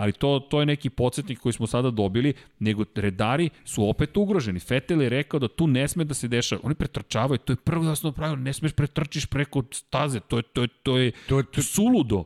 Ali 0.00 0.12
to, 0.12 0.40
to 0.40 0.60
je 0.60 0.66
neki 0.66 0.90
podsjetnik 0.90 1.38
koji 1.38 1.52
smo 1.52 1.66
sada 1.66 1.90
dobili, 1.90 2.32
nego 2.58 2.84
redari 2.94 3.50
su 3.64 3.88
opet 3.88 4.16
ugroženi. 4.16 4.60
Fetel 4.60 5.02
je 5.02 5.08
rekao 5.08 5.40
da 5.40 5.48
tu 5.48 5.66
ne 5.66 5.88
sme 5.88 6.04
da 6.04 6.14
se 6.14 6.28
dešava. 6.28 6.60
Oni 6.64 6.74
pretrčavaju, 6.74 7.38
to 7.38 7.52
je 7.52 7.56
prvo 7.56 7.84
jasno 7.84 8.12
pravilo, 8.12 8.36
ne 8.38 8.52
smeš 8.52 8.72
pretrčiš 8.72 9.26
preko 9.26 9.62
staze, 9.72 10.20
to 10.20 10.36
je, 10.36 10.42
to 10.44 10.62
je, 10.62 10.68
to 10.82 10.98
je, 10.98 11.12
To 11.28 11.38
je- 11.38 11.44
to- 11.44 11.62
suludo. 11.62 12.24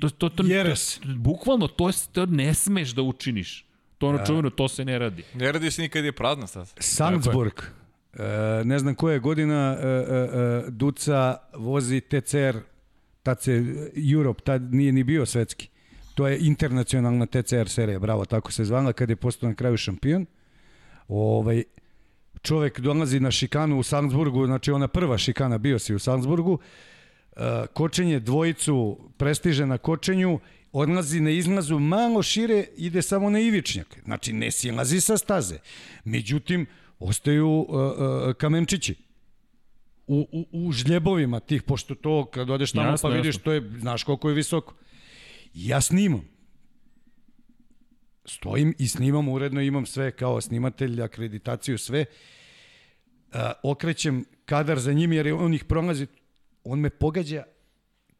To, 0.00 0.10
to, 0.10 0.28
to, 0.28 0.42
Jeres. 0.44 0.98
to, 0.98 1.08
bukvalno, 1.16 1.66
to, 1.68 1.88
je- 1.88 2.06
to 2.12 2.26
ne 2.26 2.54
smeš 2.54 2.90
da 2.90 3.02
učiniš. 3.02 3.64
To 3.98 4.06
je 4.06 4.10
ono 4.10 4.26
čuveno, 4.26 4.50
to 4.50 4.68
se 4.68 4.84
ne 4.84 4.98
radi. 4.98 5.24
Ne 5.34 5.52
radi 5.52 5.70
se 5.70 5.82
nikad 5.82 6.04
je 6.04 6.12
prazna 6.12 6.46
staza. 6.46 6.74
Salzburg. 6.78 7.52
E, 8.12 8.22
ne 8.64 8.78
znam 8.78 8.94
koja 8.94 9.12
je 9.12 9.18
godina 9.20 9.76
e, 9.76 9.86
e, 9.86 10.70
Duca 10.70 11.36
vozi 11.54 12.00
TCR 12.00 12.56
tad 13.22 13.42
se 13.42 13.64
Europe, 14.12 14.42
tad 14.42 14.74
nije 14.74 14.92
ni 14.92 15.04
bio 15.04 15.26
svetski. 15.26 15.68
To 16.18 16.26
je 16.26 16.38
internacionalna 16.40 17.26
TCR 17.26 17.68
serija, 17.68 17.98
bravo, 17.98 18.24
tako 18.24 18.52
se 18.52 18.64
zvala, 18.64 18.92
kad 18.92 19.10
je 19.10 19.16
postao 19.16 19.48
na 19.48 19.54
kraju 19.54 19.76
šampion. 19.76 20.26
Ovaj, 21.08 21.62
čovek 22.42 22.80
dolazi 22.80 23.20
na 23.20 23.30
šikanu 23.30 23.78
u 23.78 23.82
Salzburgu, 23.82 24.46
znači 24.46 24.70
ona 24.70 24.88
prva 24.88 25.18
šikana, 25.18 25.58
bio 25.58 25.78
si 25.78 25.94
u 25.94 25.98
Salzburgu, 25.98 26.58
e, 27.36 27.66
kočenje 27.72 28.20
dvojicu 28.20 28.98
prestiže 29.16 29.66
na 29.66 29.78
kočenju, 29.78 30.40
odlazi 30.72 31.20
na 31.20 31.30
izlazu 31.30 31.78
malo 31.78 32.22
šire, 32.22 32.64
ide 32.76 33.02
samo 33.02 33.30
na 33.30 33.40
ivičnjak. 33.40 33.98
Znači, 34.04 34.32
ne 34.32 34.50
silazi 34.50 35.00
sa 35.00 35.16
staze. 35.16 35.58
Međutim, 36.04 36.66
ostaju 36.98 37.48
uh, 37.48 37.66
uh, 37.68 38.34
kamenčići 38.34 38.94
u, 40.06 40.26
u, 40.32 40.46
u 40.52 40.72
žljebovima 40.72 41.40
tih, 41.40 41.62
pošto 41.62 41.94
to 41.94 42.24
kad 42.24 42.50
odeš 42.50 42.72
tamo 42.72 42.90
Jasno, 42.90 43.08
pa 43.08 43.14
vidiš, 43.14 43.34
jasno. 43.34 43.44
to 43.44 43.52
je, 43.52 43.70
znaš 43.78 44.02
koliko 44.02 44.28
je 44.28 44.34
visoko. 44.34 44.74
Ja 45.66 45.80
snimam. 45.80 46.24
Stojim 48.24 48.74
i 48.78 48.88
snimam 48.88 49.28
uredno, 49.28 49.60
imam 49.60 49.86
sve 49.86 50.10
kao 50.10 50.40
snimatelj, 50.40 51.02
akreditaciju, 51.02 51.78
sve. 51.78 52.04
Uh, 53.32 53.40
okrećem 53.62 54.24
kadar 54.44 54.78
za 54.78 54.92
njim 54.92 55.12
jer 55.12 55.26
je 55.26 55.34
on 55.34 55.54
ih 55.54 55.64
prolazi, 55.64 56.06
on 56.64 56.80
me 56.80 56.90
pogađa 56.90 57.44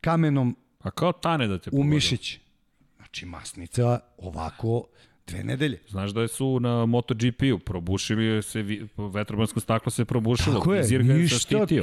kamenom 0.00 0.56
A 0.80 0.90
kao 0.90 1.12
tane 1.12 1.46
da 1.46 1.58
te 1.58 1.70
u 1.72 1.84
mišić. 1.84 2.38
Znači, 2.96 3.26
masnica 3.26 4.00
ovako 4.18 4.86
dve 5.26 5.44
nedelje. 5.44 5.80
Znaš 5.88 6.10
da 6.10 6.28
su 6.28 6.60
na 6.60 6.86
MotoGP-u, 6.86 7.58
probušili 7.58 8.42
se, 8.42 8.64
vetrobansko 9.14 9.60
staklo 9.60 9.90
se 9.90 10.04
probušilo, 10.04 10.58
Tako 10.58 10.74
je, 10.74 10.98
ništa 10.98 11.66
tu. 11.66 11.74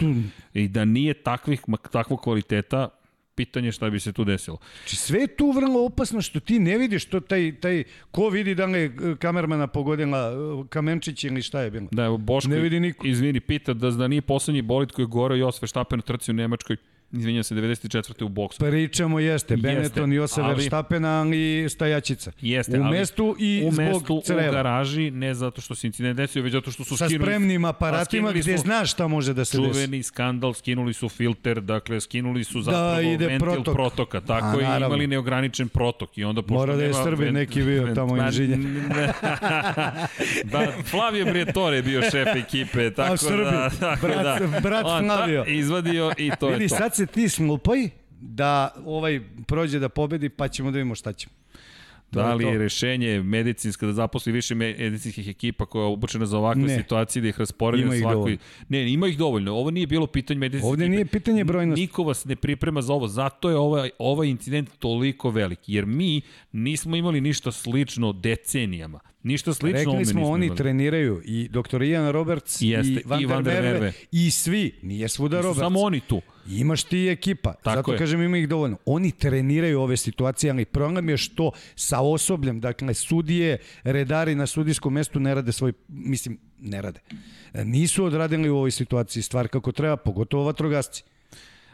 I 0.54 0.68
da 0.68 0.86
nije 0.86 1.14
takvih, 1.14 1.62
takvog 1.92 2.22
kvaliteta, 2.22 2.90
pitanje 3.36 3.68
je 3.68 3.72
šta 3.72 3.90
bi 3.90 4.00
se 4.00 4.14
tu 4.14 4.24
desilo. 4.24 4.58
Znači, 4.80 4.96
sve 4.96 5.20
je 5.20 5.28
tu 5.28 5.52
vrlo 5.52 5.86
opasno 5.86 6.22
što 6.22 6.40
ti 6.40 6.60
ne 6.60 6.78
vidiš 6.78 7.06
to 7.06 7.20
taj, 7.20 7.56
taj 7.60 7.84
ko 8.12 8.30
vidi 8.30 8.56
da 8.56 8.66
li 8.66 8.80
je 8.80 8.86
e, 8.86 9.16
kamermana 9.20 9.68
pogodila 9.68 10.32
e, 10.32 10.68
kamenčić 10.70 11.24
ili 11.24 11.42
šta 11.42 11.62
je 11.62 11.72
bilo. 11.72 11.88
Da, 11.92 12.18
Boško, 12.18 12.50
Ne 12.50 12.60
vidi 12.60 12.80
niko. 12.80 13.08
izvini, 13.08 13.40
pita 13.40 13.74
da, 13.74 13.92
da 13.92 14.08
nije 14.08 14.22
poslednji 14.22 14.62
bolid 14.62 14.92
koji 14.92 15.04
je 15.04 15.08
goreo 15.08 15.36
Jos 15.36 15.62
Verstappen 15.62 16.00
u 16.00 16.02
trci 16.02 16.32
u 16.32 16.34
Nemačkoj, 16.34 16.78
izvinjam 17.16 17.44
se, 17.44 17.56
94. 17.56 18.24
u 18.24 18.30
boksu. 18.30 18.60
Pričamo 18.60 19.20
jeste, 19.20 19.58
Benetton 19.58 20.14
i 20.14 20.16
Jose 20.16 20.42
ali- 20.42 20.56
Verstappen, 20.56 21.06
ali 21.06 21.36
stajačica. 21.70 22.32
Jeste, 22.42 22.80
u 22.80 22.84
ali 22.84 22.92
mestu 22.92 23.36
i 23.40 23.64
u 23.64 23.72
zbog 23.72 23.86
mestu, 23.86 24.16
u 24.16 24.22
creva. 24.22 24.52
garaži, 24.54 25.12
ne 25.12 25.34
zato 25.34 25.62
što 25.62 25.76
se 25.76 25.88
incident 25.88 26.18
desio, 26.18 26.44
već 26.44 26.54
zato 26.54 26.72
što 26.72 26.84
su 26.84 26.98
Sa 26.98 27.06
skinuli... 27.06 27.26
spremnim 27.26 27.66
a 27.66 27.70
aparatima 27.70 28.32
gde 28.32 28.44
su 28.44 28.58
znaš 28.58 28.92
šta 28.92 29.08
može 29.08 29.34
da 29.34 29.46
se 29.46 29.58
desi. 29.58 29.72
Čuveni 29.74 30.04
skandal, 30.04 30.54
skinuli 30.54 30.94
su 30.94 31.10
filter, 31.10 31.62
dakle, 31.62 32.02
skinuli 32.02 32.44
su 32.44 32.62
zapravo 32.62 33.00
ide 33.02 33.28
ventil 33.28 33.46
protok. 33.48 33.74
protoka, 33.74 34.22
tako 34.22 34.46
A, 34.50 34.62
naravno. 34.62 34.86
imali 34.88 35.08
neograničen 35.08 35.68
protok 35.68 36.18
i 36.18 36.24
onda 36.24 36.42
pošto 36.42 36.56
Mora 36.56 36.76
da 36.76 36.84
je 36.84 36.94
Srbin 36.96 37.26
ven- 37.26 37.34
neki 37.34 37.64
bio 37.64 37.96
tamo 37.96 38.18
inženjer. 38.18 38.60
da, 40.46 40.68
Flavio 40.84 41.26
Briatore 41.26 41.76
je 41.76 41.84
bio 41.84 42.02
šef 42.04 42.28
ekipe, 42.28 42.92
tako 42.92 43.18
Srbin, 43.18 43.44
da... 43.44 43.70
Tako 43.80 44.08
brat- 44.08 44.40
da 44.42 44.60
brat 44.60 44.86
Flavio. 45.02 45.46
izvadio 45.46 46.12
i 46.18 46.32
to 46.40 46.48
Vidi, 46.48 46.64
je 46.64 46.70
to. 46.70 46.76
sad 46.76 46.96
se 46.96 47.05
ti 47.06 47.30
smlupaj 47.30 47.90
da 48.22 48.76
ovaj 48.86 49.22
prođe 49.48 49.80
da 49.80 49.90
pobedi, 49.90 50.30
pa 50.30 50.48
ćemo 50.48 50.72
da 50.72 50.78
vidimo 50.78 50.96
šta 50.96 51.14
ćemo. 51.14 51.34
To 52.12 52.20
Da 52.20 52.34
li 52.34 52.44
je 52.46 52.58
rešenje 52.58 53.22
medicinska 53.24 53.86
da 53.86 53.94
zaposli 53.94 54.32
više 54.32 54.56
medicinskih 54.56 55.28
ekipa 55.28 55.66
koja 55.66 55.82
je 55.82 55.88
obučena 55.88 56.26
za 56.26 56.38
ovakve 56.38 56.64
Ne. 56.64 56.78
situacije 56.78 57.22
da 57.22 57.28
ih 57.28 57.40
rasporede 57.40 57.84
Ima 57.84 57.96
ih 57.96 58.02
svakoj... 58.02 58.38
Ne, 58.70 58.92
ima 58.94 59.08
ih 59.08 59.18
dovoljno. 59.18 59.54
Ovo 59.54 59.72
nije 59.72 59.88
bilo 59.88 60.08
pitanje 60.08 60.40
medicinske 60.40 60.68
Ovde 60.68 60.90
nije 60.90 61.06
pitanje 61.06 61.44
brojnosti. 61.44 61.82
Niko 61.82 62.04
vas 62.04 62.26
ne 62.26 62.36
priprema 62.36 62.82
za 62.82 62.94
ovo, 62.94 63.08
zato 63.08 63.50
je 63.50 63.56
ovaj, 63.58 63.90
ovaj 64.00 64.28
incident 64.28 64.70
toliko 64.80 65.30
velik, 65.30 65.60
jer 65.68 65.86
mi 65.86 66.22
nismo 66.52 66.96
imali 66.96 67.22
ništa 67.22 67.52
slično 67.52 68.14
decenijama. 68.14 69.00
Ništa 69.24 69.54
slično 69.54 69.80
ovome 69.82 70.00
Rekli 70.00 70.06
smo, 70.06 70.20
nismo 70.20 70.34
oni 70.34 70.46
imali. 70.46 70.58
treniraju 70.58 71.22
i 71.26 71.50
dr. 71.50 71.82
Ian 71.82 72.12
Roberts 72.12 72.62
Jeste, 72.62 72.94
i 72.94 73.02
Van, 73.06 73.22
i 73.22 73.26
Van 73.26 73.44
der 73.44 73.64
Merwe. 73.64 73.92
i 74.12 74.32
svi, 74.32 74.72
nije 74.82 75.08
svuda 75.10 75.38
Roberts. 75.42 75.60
Samo 75.60 75.80
oni 75.80 76.00
tu. 76.00 76.22
Imaš 76.50 76.84
ti 76.84 77.08
ekipa, 77.08 77.54
Tako 77.54 77.76
zato 77.76 77.92
je. 77.92 77.98
kažem 77.98 78.22
ima 78.22 78.38
ih 78.38 78.50
dovoljno. 78.50 78.78
Oni 78.86 79.12
treniraju 79.12 79.82
ove 79.82 79.98
situacije, 79.98 80.52
ali 80.52 80.66
problem 80.66 81.10
je 81.10 81.18
što 81.18 81.52
sa 81.76 82.00
osobljem, 82.00 82.60
dakle 82.60 82.94
sudije, 82.94 83.58
redari 83.84 84.36
na 84.36 84.48
sudijskom 84.48 84.94
mestu 84.94 85.20
ne 85.20 85.36
rade 85.36 85.52
svoj, 85.52 85.74
mislim, 85.88 86.38
ne 86.60 86.82
rade. 86.82 87.00
E, 87.54 87.66
Nisu 87.66 88.06
odradili 88.06 88.50
u 88.50 88.58
ovoj 88.58 88.72
situaciji 88.72 89.24
stvar 89.24 89.48
kako 89.48 89.72
treba, 89.72 89.98
pogotovo 89.98 90.44
vatrogasci. 90.44 91.04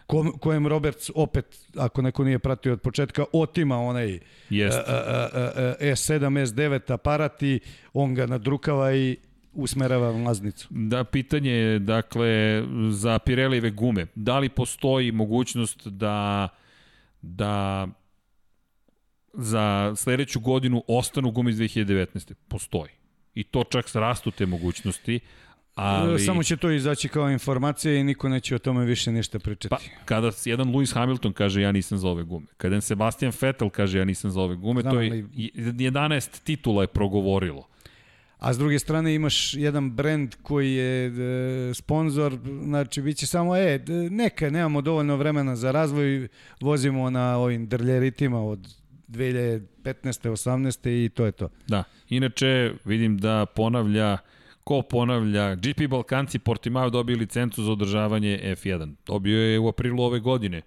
Ko, 0.08 0.32
kojem 0.40 0.68
Roberts 0.68 1.10
opet, 1.16 1.60
ako 1.76 2.02
neko 2.02 2.24
nije 2.24 2.40
pratio 2.40 2.74
od 2.74 2.82
početka, 2.82 3.26
otima 3.34 3.78
onaj 3.78 4.20
Jeste. 4.50 4.82
e, 4.88 4.94
e, 4.94 5.76
e, 5.82 5.90
e, 5.90 5.92
S7, 5.92 6.20
S9 6.46 6.94
aparat 6.94 7.44
i 7.44 7.60
on 7.94 8.14
ga 8.16 8.26
nadrukava 8.26 8.94
i 8.96 9.18
usmerava 9.54 10.12
mlaznicu. 10.12 10.68
Da, 10.70 11.04
pitanje 11.04 11.52
je, 11.52 11.80
dakle, 11.80 12.64
za 12.92 13.20
Pirelijeve 13.20 13.72
gume. 13.72 14.08
Da 14.16 14.40
li 14.40 14.50
postoji 14.50 15.12
mogućnost 15.12 15.88
da, 15.88 16.50
da 17.22 17.88
za 19.34 19.94
sledeću 19.96 20.40
godinu 20.40 20.84
ostanu 20.88 21.32
gume 21.32 21.52
iz 21.52 21.58
2019. 21.58 22.34
Postoji. 22.48 22.92
I 23.36 23.44
to 23.44 23.64
čak 23.64 23.86
rastu 23.94 24.32
te 24.32 24.46
mogućnosti, 24.46 25.20
ali... 25.76 26.20
Samo 26.20 26.44
će 26.44 26.58
to 26.58 26.72
izaći 26.72 27.10
kao 27.10 27.32
informacija 27.32 27.96
i 27.96 28.04
niko 28.04 28.30
neće 28.30 28.56
o 28.56 28.60
tome 28.60 28.86
više 28.86 29.12
ništa 29.12 29.40
pričati. 29.40 29.70
Pa, 29.70 29.78
kada 30.06 30.32
jedan 30.46 30.68
Lewis 30.68 30.94
Hamilton 30.94 31.34
kaže 31.34 31.62
ja 31.62 31.72
nisam 31.72 31.98
za 31.98 32.08
ove 32.08 32.24
gume, 32.24 32.46
kada 32.58 32.76
jedan 32.76 32.82
Sebastian 32.82 33.32
Vettel 33.42 33.70
kaže 33.70 34.00
ja 34.00 34.06
nisam 34.06 34.32
za 34.32 34.42
ove 34.42 34.56
gume, 34.56 34.82
Znam, 34.82 34.94
to 34.94 35.02
je 35.02 35.10
ali- 35.12 35.52
11 35.56 36.44
titula 36.44 36.84
je 36.84 36.88
progovorilo. 36.88 37.68
A 38.42 38.54
s 38.54 38.58
druge 38.58 38.80
strane 38.80 39.16
imaš 39.16 39.54
jedan 39.54 39.92
brend 39.92 40.36
koji 40.42 40.74
je 40.74 41.06
e, 41.06 41.74
sponsor, 41.74 42.38
znači 42.64 43.02
bit 43.02 43.18
će 43.18 43.28
samo, 43.28 43.58
e, 43.58 43.80
neka, 44.10 44.50
nemamo 44.50 44.82
dovoljno 44.82 45.16
vremena 45.16 45.56
za 45.56 45.72
razvoj, 45.72 46.28
vozimo 46.62 47.10
na 47.10 47.38
ovim 47.38 47.68
drljeritima 47.68 48.42
od 48.44 48.68
2015. 49.08 49.62
18. 49.84 51.06
i 51.06 51.10
to 51.10 51.26
je 51.26 51.32
to. 51.32 51.50
Da. 51.68 51.84
Inače, 52.10 52.74
vidim 52.86 53.18
da 53.18 53.46
ponavlja 53.46 54.18
ko 54.64 54.82
ponavlja, 54.82 55.56
GP 55.56 55.88
Balkanci 55.90 56.40
Portimao 56.40 56.90
dobio 56.90 57.18
licencu 57.18 57.64
za 57.64 57.72
održavanje 57.72 58.40
F1. 58.44 58.94
Dobio 59.06 59.40
je 59.40 59.60
u 59.60 59.68
aprilu 59.68 60.04
ove 60.04 60.20
godine 60.20 60.62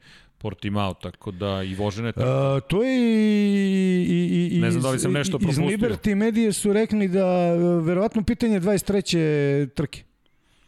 Portimao, 0.44 0.94
tako 0.94 1.30
da 1.30 1.62
i 1.62 1.74
vožene 1.74 2.08
E, 2.08 2.12
to 2.60 2.82
je 2.82 2.96
i, 2.96 4.04
i, 4.04 4.48
i, 4.48 4.60
Ne 4.60 4.70
znam 4.70 4.82
da 4.82 4.90
li 4.90 4.98
sam 4.98 5.10
iz- 5.10 5.14
nešto 5.14 5.36
Iz 5.36 5.40
propustio. 5.40 5.64
Liberty 5.68 6.14
medije 6.14 6.52
su 6.52 6.72
rekli 6.72 7.08
da 7.08 7.20
e, 7.20 7.56
verovatno 7.82 8.22
pitanje 8.22 8.60
23. 8.60 9.68
trke. 9.68 10.02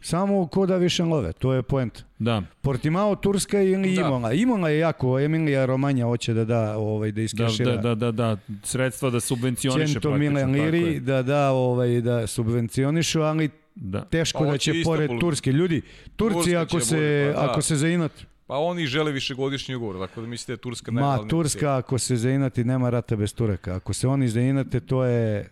Samo 0.01 0.47
ko 0.47 0.65
da 0.65 0.77
više 0.77 1.03
love, 1.03 1.33
to 1.33 1.53
je 1.53 1.63
poenta. 1.63 2.01
Da, 2.19 2.43
Portimao, 2.61 3.15
Turska 3.15 3.61
ili 3.61 3.95
Da. 3.95 4.01
Imola. 4.01 4.33
Imola 4.33 4.69
je 4.69 4.79
jako, 4.79 5.19
Emilija 5.19 5.65
Romanja 5.65 6.05
hoće 6.05 6.33
da 6.33 6.45
da, 6.45 6.77
ovaj, 6.77 7.11
da 7.11 7.15
da, 7.15 7.21
iskešira. 7.21 7.71
da, 7.71 7.81
da, 7.85 7.95
da, 7.95 8.11
da, 8.11 8.37
sredstva 8.63 9.09
da 9.09 9.19
subvencioniše 9.19 9.93
Cento 9.93 10.09
tako 10.09 10.15
liri 10.47 10.99
da 10.99 11.21
da 11.21 11.51
ovaj 11.51 12.01
da 12.01 12.27
subvencionišu, 12.27 13.21
ali 13.21 13.49
Da. 13.75 14.01
teško 14.01 14.43
da 14.43 14.49
hoće 14.51 14.73
će 14.73 14.81
pored. 14.83 15.09
Turske 15.19 15.51
ljudi 15.51 15.81
Turci 16.15 16.33
Turska 16.35 16.61
ako 16.61 16.79
će 16.79 16.85
se 16.85 16.95
bude, 16.95 17.31
pa 17.35 17.41
da. 17.41 17.51
ako 17.51 17.61
se 17.61 17.75
zainat 17.75 18.11
Pa 18.47 18.57
oni 18.57 18.85
žele 18.87 19.11
višegodišnji 19.11 19.75
ugovor, 19.75 20.07
tako 20.07 20.21
da 20.21 20.27
mislite 20.27 20.51
da 20.51 20.53
je 20.53 20.57
Turska 20.57 20.91
ma 20.91 21.01
najglavnija 21.01 21.29
Turska 21.29 21.77
ako 21.77 21.97
se 21.97 22.15
zainati 22.15 22.63
nema 22.63 22.89
rata 22.89 23.15
bez 23.15 23.33
Turaka. 23.33 23.75
Ako 23.75 23.93
se 23.93 24.07
oni 24.07 24.27
zainate 24.27 24.79
to 24.79 25.03
je 25.03 25.49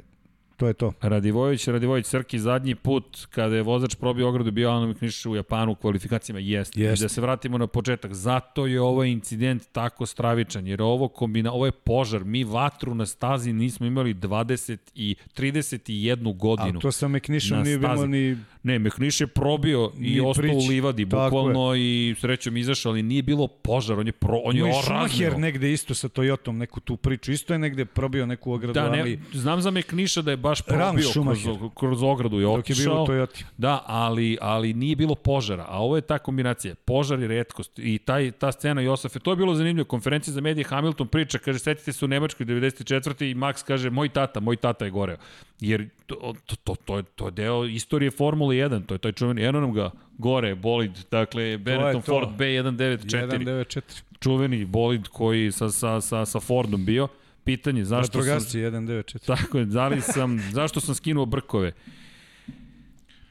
to 0.57 0.67
je 0.67 0.73
to. 0.73 0.93
Radivojević, 1.01 1.67
Radivojević 1.67 2.05
Srki 2.05 2.39
zadnji 2.39 2.75
put 2.75 3.27
kada 3.31 3.55
je 3.55 3.63
vozač 3.63 3.95
probio 3.95 4.29
ogradu 4.29 4.51
bio 4.51 4.69
Alan 4.69 4.93
Kniš 4.93 5.25
u 5.25 5.35
Japanu 5.35 5.71
u 5.71 5.75
kvalifikacijama 5.75 6.39
jeste. 6.39 6.81
I 6.81 6.83
da 6.83 7.09
se 7.09 7.21
vratimo 7.21 7.57
na 7.57 7.67
početak. 7.67 8.13
Zato 8.13 8.65
je 8.65 8.81
ovaj 8.81 9.09
incident 9.09 9.63
tako 9.71 10.05
stravičan 10.05 10.67
jer 10.67 10.81
ovo 10.81 11.07
kombina 11.07 11.51
ovo 11.51 11.65
je 11.65 11.71
požar. 11.71 12.23
Mi 12.23 12.43
vatru 12.43 12.95
na 12.95 13.05
stazi 13.05 13.53
nismo 13.53 13.85
imali 13.85 14.13
20 14.13 14.77
i 14.95 15.15
31 15.37 16.37
godinu. 16.37 16.79
A 16.79 16.81
to 16.81 16.91
sa 16.91 17.07
Meknišom 17.07 17.63
nije 17.63 17.77
bilo 17.77 18.07
ni 18.07 18.37
Ne, 18.65 18.79
Mekniš 18.79 19.21
je 19.21 19.27
probio 19.27 19.91
i 19.99 20.21
ostao 20.21 20.31
u 20.31 20.33
priči. 20.33 20.69
livadi, 20.69 21.05
bukvalno 21.05 21.75
i 21.75 22.15
srećom 22.19 22.57
izašao, 22.57 22.91
ali 22.91 23.03
nije 23.03 23.21
bilo 23.23 23.47
požar, 23.47 23.99
on 23.99 24.07
je, 24.07 24.11
pro, 24.11 24.37
on 24.43 24.55
je 24.55 24.59
i 24.59 24.63
oraznio. 24.63 24.83
Schumacher 24.83 25.39
negde 25.39 25.71
isto 25.73 25.95
sa 25.95 26.09
Toyotom 26.09 26.51
neku 26.51 26.79
tu 26.79 26.97
priču. 26.97 27.31
Isto 27.31 27.53
je 27.53 27.59
negde 27.59 27.85
probio 27.85 28.25
neku 28.25 28.53
ogradu, 28.53 28.73
Da, 28.73 28.89
ne, 28.89 29.01
ali 29.01 29.19
znam 29.33 29.61
za 29.61 29.71
Mekniša 29.71 30.21
da 30.21 30.31
je 30.31 30.37
baš 30.37 30.61
probio 30.61 31.09
kroz, 31.13 31.39
kroz 31.75 32.03
ogradu 32.03 32.39
i 32.39 32.43
dok 32.43 32.69
je 32.69 32.75
bilo 32.75 33.01
otišao. 33.01 33.03
u 33.03 33.07
Toyoti. 33.07 33.43
Da, 33.57 33.83
ali, 33.85 34.37
ali 34.41 34.73
nije 34.73 34.95
bilo 34.95 35.15
požara, 35.15 35.65
a 35.69 35.79
ovo 35.79 35.95
je 35.95 36.01
ta 36.01 36.17
kombinacija. 36.17 36.75
Požar 36.75 37.19
je 37.19 37.27
redkost 37.27 37.79
i 37.79 37.97
taj, 37.97 38.31
ta 38.31 38.51
scena 38.51 38.81
Josefe, 38.81 39.19
to 39.19 39.31
je 39.31 39.35
bilo 39.35 39.55
zanimljivo. 39.55 39.85
Konferencija 39.85 40.33
za 40.33 40.41
medije 40.41 40.63
Hamilton 40.65 41.07
priča, 41.07 41.37
kaže, 41.37 41.59
setite 41.59 41.93
se 41.93 42.05
u 42.05 42.07
Nemačkoj 42.07 42.45
94. 42.45 43.31
i 43.31 43.35
Max 43.35 43.63
kaže, 43.67 43.89
moj 43.89 44.09
tata, 44.09 44.39
moj 44.39 44.55
tata 44.55 44.85
je 44.85 44.91
goreo. 44.91 45.17
Jer 45.59 45.89
to, 46.05 46.33
to, 46.45 46.55
to, 46.55 46.75
to, 46.75 46.97
je, 46.97 47.03
to 47.03 47.25
je 47.25 47.31
deo 47.31 47.65
istorije 47.65 48.11
Formule 48.11 48.54
1, 48.55 48.85
to 48.85 48.95
je 48.95 48.97
taj 48.97 49.11
čuveni, 49.11 49.43
eno 49.43 49.61
nam 49.61 49.73
ga 49.73 49.91
gore, 50.17 50.55
bolid, 50.55 50.91
dakle, 51.11 51.57
Benetton 51.57 52.01
to. 52.01 52.11
Ford 52.11 52.29
B194, 52.37 53.27
194. 53.27 53.81
čuveni 54.19 54.65
bolid 54.65 55.07
koji 55.07 55.51
sa, 55.51 55.69
sa, 55.69 56.01
sa, 56.01 56.25
sa 56.25 56.39
Fordom 56.39 56.85
bio. 56.85 57.07
Pitanje, 57.43 57.85
zašto 57.85 58.11
sam... 58.11 58.21
Vatrogasci 58.21 58.59
194. 58.59 59.25
Tako 59.25 59.57
je, 59.57 59.65
da 59.65 59.87
li 59.87 60.01
sam, 60.01 60.39
zašto 60.57 60.79
sam 60.79 60.95
skinuo 60.95 61.25
brkove? 61.25 61.71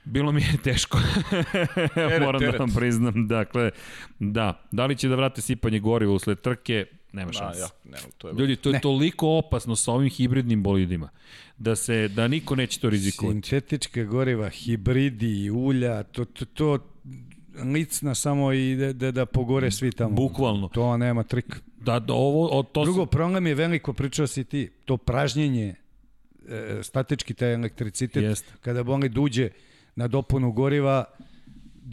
Bilo 0.04 0.32
mi 0.32 0.40
je 0.40 0.56
teško. 0.64 0.98
Moram 2.20 2.40
teret. 2.40 2.52
da 2.52 2.58
vam 2.58 2.74
priznam. 2.74 3.28
Dakle, 3.28 3.70
da. 4.18 4.60
Da 4.70 4.86
li 4.86 4.96
će 4.96 5.08
da 5.08 5.16
vrate 5.16 5.40
sipanje 5.40 5.80
goriva 5.80 6.12
usled 6.12 6.40
trke? 6.40 6.86
Nema 7.14 7.30
A, 7.30 7.32
šanse. 7.32 7.60
ja, 7.60 7.68
ne, 7.84 7.98
to 8.18 8.28
je 8.28 8.34
Ljudi, 8.34 8.56
to 8.56 8.68
je 8.68 8.72
Ne. 8.72 8.80
toliko 8.80 9.28
opasno 9.28 9.76
sa 9.76 9.92
ovim 9.92 10.10
hibridnim 10.10 10.62
bolidima 10.62 11.08
da 11.58 11.76
se 11.76 12.08
da 12.08 12.28
niko 12.28 12.56
neće 12.56 12.80
to 12.80 12.90
rizikovati. 12.90 13.34
Sintetička 13.34 14.04
goriva, 14.04 14.48
hibridi, 14.48 15.50
ulja, 15.50 16.02
to, 16.02 16.24
to, 16.24 16.44
to 16.44 16.78
licna 17.64 18.14
samo 18.14 18.52
i 18.52 18.76
da, 18.76 18.92
da, 18.92 19.10
da 19.10 19.26
pogore 19.26 19.70
svi 19.70 19.92
tamo. 19.92 20.14
Bukvalno. 20.14 20.68
To 20.68 20.96
nema 20.96 21.22
trik. 21.22 21.56
Da, 21.76 21.98
da 21.98 22.12
ovo, 22.14 22.58
o, 22.58 22.62
to 22.62 22.84
Drugo, 22.84 23.06
problem 23.06 23.46
je 23.46 23.54
veliko, 23.54 23.92
pričao 23.92 24.26
si 24.26 24.44
ti, 24.44 24.70
to 24.84 24.96
pražnjenje, 24.96 25.74
e, 26.48 26.78
statički 26.82 27.34
taj 27.34 27.54
elektricitet, 27.54 28.22
Jeste. 28.22 28.52
kada 28.60 28.82
bolid 28.82 29.18
uđe 29.18 29.50
na 29.96 30.08
dopunu 30.08 30.52
goriva, 30.52 31.04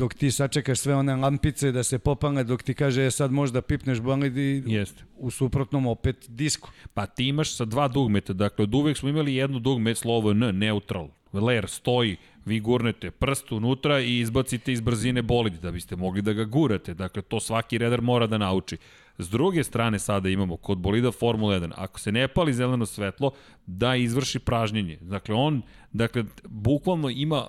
dok 0.01 0.13
ti 0.13 0.31
sačekaš 0.31 0.79
sve 0.79 0.95
one 0.95 1.15
lampice 1.15 1.71
da 1.71 1.83
se 1.83 1.99
popalne, 1.99 2.43
dok 2.43 2.63
ti 2.63 2.73
kaže 2.73 3.05
e, 3.05 3.11
sad 3.11 3.31
možda 3.31 3.61
pipneš 3.61 3.99
bolid 4.01 4.37
i 4.37 4.63
Jeste. 4.65 5.03
u 5.17 5.31
suprotnom 5.31 5.85
opet 5.87 6.25
disko. 6.27 6.71
Pa 6.93 7.05
ti 7.05 7.27
imaš 7.27 7.55
sa 7.55 7.65
dva 7.65 7.87
dugmeta, 7.87 8.33
dakle 8.33 8.63
od 8.63 8.75
uvek 8.75 8.97
smo 8.97 9.09
imali 9.09 9.35
jedno 9.35 9.59
dugme 9.59 9.95
slovo 9.95 10.31
N, 10.31 10.57
neutral. 10.57 11.09
Ler 11.33 11.67
stoji, 11.69 12.17
vi 12.45 12.59
gurnete 12.59 13.11
prst 13.11 13.51
unutra 13.51 13.99
i 13.99 14.19
izbacite 14.19 14.73
iz 14.73 14.81
brzine 14.81 15.21
bolid 15.21 15.61
da 15.61 15.71
biste 15.71 15.95
mogli 15.95 16.21
da 16.21 16.33
ga 16.33 16.43
gurate. 16.43 16.93
Dakle, 16.93 17.21
to 17.21 17.39
svaki 17.39 17.77
redar 17.77 18.01
mora 18.01 18.27
da 18.27 18.37
nauči. 18.37 18.77
S 19.17 19.29
druge 19.29 19.63
strane 19.63 19.99
sada 19.99 20.29
imamo 20.29 20.57
kod 20.57 20.77
bolida 20.77 21.11
Formula 21.11 21.59
1, 21.59 21.71
ako 21.75 21.99
se 21.99 22.11
ne 22.11 22.27
pali 22.27 22.53
zeleno 22.53 22.85
svetlo, 22.85 23.31
da 23.65 23.95
izvrši 23.95 24.39
pražnjenje. 24.39 24.97
Dakle, 25.01 25.35
on, 25.35 25.61
dakle, 25.91 26.25
bukvalno 26.43 27.09
ima 27.09 27.47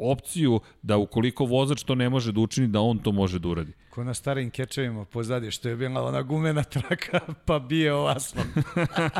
opciju 0.00 0.60
da 0.82 0.96
ukoliko 0.96 1.44
vozač 1.44 1.82
to 1.82 1.94
ne 1.94 2.08
može 2.08 2.32
da 2.32 2.40
učini, 2.40 2.68
da 2.68 2.80
on 2.80 2.98
to 2.98 3.12
može 3.12 3.38
da 3.38 3.48
uradi. 3.48 3.72
Ko 3.90 4.04
na 4.04 4.14
starim 4.14 4.50
kečevima 4.50 5.04
pozadje, 5.04 5.50
što 5.50 5.68
je 5.68 5.76
bila 5.76 6.02
ona 6.02 6.22
gumena 6.22 6.62
traka, 6.62 7.20
pa 7.46 7.58
bije 7.58 7.94
o 7.94 8.06
asfalt. 8.06 8.46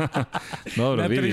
Dobro, 0.77 1.03
Na 1.03 1.07
vidi, 1.07 1.33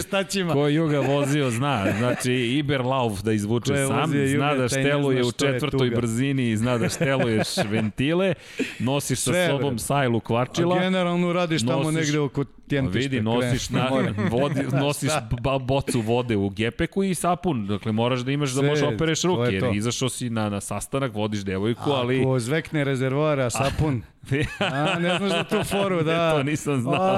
ko 0.53 0.67
je 0.67 0.75
Juga 0.75 0.99
vozio 0.99 1.49
zna, 1.49 1.85
znači 1.97 2.33
Iberlauf 2.33 3.21
da 3.21 3.31
izvuče 3.33 3.73
sam, 3.77 4.09
zna 4.09 4.23
Juga, 4.23 4.53
da 4.53 4.67
šteluje 4.67 5.23
zna 5.23 5.29
u 5.29 5.31
četvrtoj 5.31 5.89
brzini 5.89 6.49
i 6.49 6.57
zna 6.57 6.77
da 6.77 6.89
šteluješ 6.89 7.47
ventile, 7.71 8.33
nosiš 8.79 9.19
sa 9.19 9.47
sobom 9.49 9.79
sajlu 9.79 10.17
A 10.17 10.21
kvarčila, 10.21 10.79
generalno 10.79 11.33
radiš 11.33 11.65
tamo 11.65 11.83
Nosiš- 11.83 11.95
negde 11.95 12.19
oko 12.19 12.45
tjentišta. 12.67 12.99
vidi, 12.99 13.21
nosiš, 13.21 13.69
na, 13.69 13.89
vodi, 14.31 14.63
nosiš 14.83 15.11
ba, 15.41 15.59
bocu 15.59 16.01
vode 16.01 16.35
u 16.35 16.49
gepeku 16.49 17.03
i 17.03 17.15
sapun, 17.15 17.67
dakle 17.67 17.91
moraš 17.91 18.19
da 18.19 18.31
imaš 18.31 18.51
da 18.51 18.61
možeš 18.61 18.87
opereš 18.93 19.21
to 19.21 19.27
je 19.27 19.35
ruke, 19.35 19.55
jer 19.55 19.75
izašao 19.75 20.09
si 20.09 20.29
na, 20.29 20.49
na 20.49 20.61
sastanak, 20.61 21.13
vodiš 21.13 21.39
devojku, 21.39 21.91
ali... 21.91 22.21
Ako 22.21 22.39
zvekne 22.39 22.83
rezervoara, 22.83 23.49
sapun. 23.49 24.01
A, 24.59 24.99
ne 24.99 25.17
znaš 25.17 25.31
za 25.31 25.43
tu 25.43 25.63
foru, 25.63 26.03
da. 26.03 26.31
to 26.31 26.43
nisam 26.43 26.81
znao. 26.81 27.15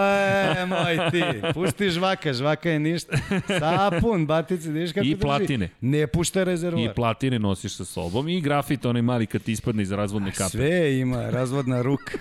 E, 0.58 0.66
moj 0.66 1.10
ti, 1.11 1.24
pusti 1.53 1.90
žvaka, 1.90 2.34
žvaka 2.34 2.69
je 2.69 2.80
ništa. 2.80 3.18
Sapun, 3.60 4.26
batice, 4.26 4.72
vidiš 4.72 4.92
kako 4.94 5.06
I 5.06 5.10
drži. 5.10 5.22
platine. 5.22 5.69
Ne 5.82 6.08
pušta 6.08 6.42
I 6.42 6.45
rezervoar. 6.45 6.94
platine 6.94 7.40
nosiš 7.40 7.76
sa 7.76 7.86
sobom 7.86 8.30
i 8.30 8.42
grafit 8.42 8.86
onaj 8.86 9.02
mali 9.02 9.26
kad 9.26 9.42
ti 9.42 9.52
ispadne 9.52 9.84
iz 9.84 9.92
razvodne 9.92 10.32
kape. 10.32 10.50
Sve 10.50 11.00
ima, 11.00 11.30
razvodna 11.30 11.82
ruka. 11.82 12.18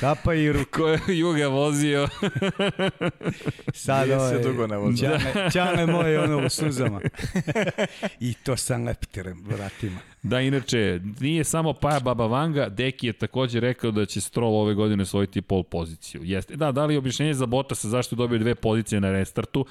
Kapa 0.00 0.34
i 0.34 0.52
ruka. 0.52 0.70
Ko 0.76 0.88
je 0.88 1.18
Juga 1.18 1.48
vozio? 1.48 2.08
Sad 3.74 4.08
Nije 4.08 4.18
se 4.18 4.24
ovaj, 4.24 4.42
dugo 4.42 4.66
ne 4.66 4.76
vozi. 4.76 4.98
Ćale, 4.98 5.50
ćale 5.52 5.86
moj 5.86 6.16
ono 6.16 6.46
u 6.46 6.48
suzama. 6.48 7.00
I 8.20 8.34
to 8.34 8.56
sa 8.56 8.76
leptirem, 8.76 9.44
vratima. 9.46 9.98
Da, 10.22 10.40
inače, 10.40 11.00
nije 11.20 11.44
samo 11.44 11.72
Paja 11.72 12.00
Baba 12.00 12.26
Vanga, 12.26 12.68
Deki 12.68 13.06
je 13.06 13.12
takođe 13.12 13.60
rekao 13.60 13.90
da 13.90 14.06
će 14.06 14.20
Stroll 14.20 14.56
ove 14.56 14.74
godine 14.74 15.02
osvojiti 15.02 15.42
pol 15.42 15.62
poziciju. 15.62 16.20
Jeste. 16.24 16.56
Da, 16.56 16.72
da 16.72 16.86
li 16.86 16.94
je 16.94 16.98
objašnjenje 16.98 17.34
za 17.34 17.46
Bottasa 17.46 17.88
zašto 17.88 18.14
je 18.14 18.16
dobio 18.16 18.38
dve 18.38 18.54
pozicije 18.54 19.00
na 19.00 19.12
restartu? 19.12 19.66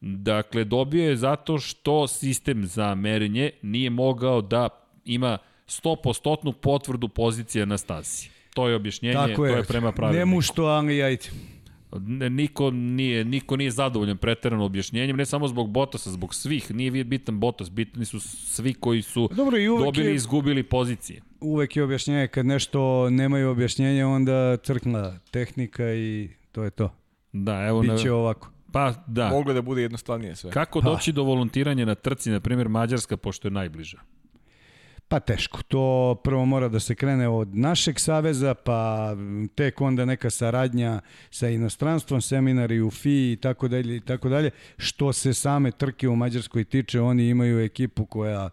Dakle, 0.00 0.64
dobio 0.64 1.08
je 1.08 1.16
zato 1.16 1.58
što 1.58 2.06
sistem 2.06 2.66
za 2.66 2.94
merenje 2.94 3.50
nije 3.62 3.90
mogao 3.90 4.40
da 4.40 4.68
ima 5.04 5.38
100% 5.66 6.52
potvrdu 6.52 7.08
pozicije 7.08 7.66
na 7.66 7.78
stazi. 7.78 8.33
To 8.54 8.68
je 8.68 8.76
objašnjenje, 8.76 9.14
Tako 9.14 9.46
je. 9.46 9.52
to 9.52 9.58
je 9.58 9.64
prema 9.64 9.92
pravilniku. 9.92 10.18
Nemu 10.18 10.40
što, 10.40 10.64
ali 10.64 11.02
ajde. 11.02 11.24
Ne, 11.98 12.30
niko 12.30 12.70
nije, 12.70 13.24
niko 13.24 13.56
nije 13.56 13.70
zadovoljan 13.70 14.16
preterano 14.16 14.64
objašnjenjem, 14.64 15.16
ne 15.16 15.26
samo 15.26 15.48
zbog 15.48 15.70
Bottasa, 15.70 16.10
zbog 16.10 16.34
svih. 16.34 16.74
Nije 16.74 17.04
bitan 17.04 17.40
Bottas, 17.40 17.70
bitni 17.70 18.04
su 18.04 18.20
svi 18.20 18.74
koji 18.74 19.02
su 19.02 19.28
Dobro, 19.32 19.58
i 19.58 19.66
dobili 19.66 20.12
i 20.12 20.14
izgubili 20.14 20.62
pozicije. 20.62 21.20
Uvek 21.40 21.76
je 21.76 21.84
objašnjenje, 21.84 22.28
kad 22.28 22.46
nešto 22.46 23.10
nemaju 23.10 23.50
objašnjenje, 23.50 24.04
onda 24.04 24.56
crkna 24.56 25.18
tehnika 25.30 25.94
i 25.94 26.30
to 26.52 26.64
je 26.64 26.70
to. 26.70 26.94
Da, 27.32 27.66
evo 27.66 27.82
na, 27.82 27.94
Biće 27.94 28.12
ovako. 28.12 28.50
pa 28.72 28.94
da. 29.06 29.28
Moglo 29.28 29.52
da 29.52 29.62
bude 29.62 29.82
jednostavnije 29.82 30.36
sve. 30.36 30.50
Kako 30.50 30.80
doći 30.80 31.12
do 31.12 31.22
volontiranja 31.22 31.84
na 31.84 31.94
trci, 31.94 32.30
na 32.30 32.40
primjer 32.40 32.68
Mađarska, 32.68 33.16
pošto 33.16 33.48
je 33.48 33.52
najbliža? 33.52 33.98
Pa 35.14 35.20
teško. 35.20 35.62
To 35.62 36.14
prvo 36.24 36.44
mora 36.44 36.68
da 36.68 36.80
se 36.80 36.94
krene 36.94 37.28
od 37.28 37.56
našeg 37.56 38.00
saveza, 38.00 38.54
pa 38.54 39.10
tek 39.54 39.80
onda 39.80 40.04
neka 40.04 40.30
saradnja 40.30 41.00
sa 41.30 41.48
inostranstvom, 41.48 42.20
seminari 42.20 42.80
u 42.80 42.90
FI 42.90 43.32
i 43.32 43.36
tako 43.36 43.68
dalje 43.68 43.96
i 43.96 44.00
tako 44.00 44.28
dalje. 44.28 44.50
Što 44.76 45.12
se 45.12 45.34
same 45.34 45.70
trke 45.70 46.08
u 46.08 46.16
Mađarskoj 46.16 46.64
tiče, 46.64 47.00
oni 47.00 47.28
imaju 47.28 47.60
ekipu 47.60 48.06
koja 48.06 48.50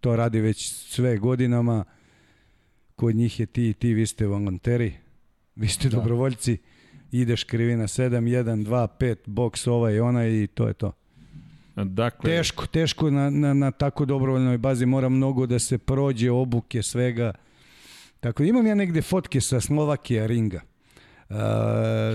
to 0.00 0.16
radi 0.16 0.40
već 0.40 0.72
sve 0.72 1.16
godinama. 1.16 1.84
Kod 2.96 3.16
njih 3.16 3.40
je 3.40 3.46
ti 3.46 3.68
i 3.68 3.74
ti, 3.74 3.94
vi 3.94 4.06
ste 4.06 4.26
volonteri, 4.26 4.92
vi 5.56 5.68
ste 5.68 5.88
da. 5.88 5.96
dobrovoljci. 5.96 6.58
Ideš 7.12 7.44
krivina 7.44 7.84
7, 7.84 8.08
1, 8.10 8.64
2, 8.66 8.88
5, 9.00 9.16
boks 9.26 9.66
ovaj 9.66 9.94
i 9.94 10.00
onaj 10.00 10.42
i 10.42 10.46
to 10.46 10.68
je 10.68 10.74
to. 10.74 10.92
Dakle, 11.76 12.30
Teško, 12.30 12.66
teško 12.66 13.10
na, 13.10 13.30
na, 13.30 13.54
na 13.54 13.70
tako 13.70 14.04
dobrovoljnoj 14.04 14.58
bazi 14.58 14.86
mora 14.86 15.08
mnogo 15.08 15.46
da 15.46 15.58
se 15.58 15.78
prođe 15.78 16.30
obuke 16.30 16.82
svega. 16.82 17.32
Tako 18.20 18.42
imam 18.42 18.66
ja 18.66 18.74
negde 18.74 19.02
fotke 19.02 19.40
sa 19.40 19.60
Slovakija 19.60 20.26
ringa. 20.26 20.60
E, 21.30 21.34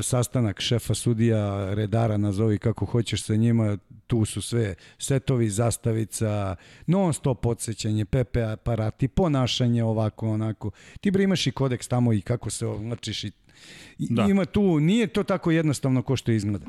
sastanak 0.04 0.60
šefa 0.62 0.94
sudija, 0.94 1.74
redara, 1.74 2.18
nazovi 2.18 2.58
kako 2.58 2.86
hoćeš 2.86 3.24
sa 3.24 3.36
njima, 3.36 3.78
tu 4.08 4.26
su 4.26 4.42
sve 4.42 4.76
setovi, 4.98 5.50
zastavica, 5.50 6.56
non 6.88 7.14
stop 7.14 7.42
podsjećanje, 7.42 8.06
PP 8.06 8.38
aparati, 8.54 9.08
ponašanje 9.08 9.84
ovako, 9.84 10.30
onako. 10.30 10.72
Ti 11.02 11.12
bre 11.12 11.24
imaš 11.24 11.48
i 11.48 11.52
kodeks 11.52 11.88
tamo 11.88 12.14
i 12.14 12.22
kako 12.22 12.50
se 12.50 12.66
oblačiš 12.66 13.24
i, 13.24 13.32
i 13.98 14.08
Da. 14.10 14.24
ima 14.24 14.46
tu, 14.46 14.80
nije 14.80 15.08
to 15.08 15.24
tako 15.24 15.52
jednostavno 15.52 16.02
ko 16.02 16.16
što 16.16 16.32
izgleda. 16.32 16.66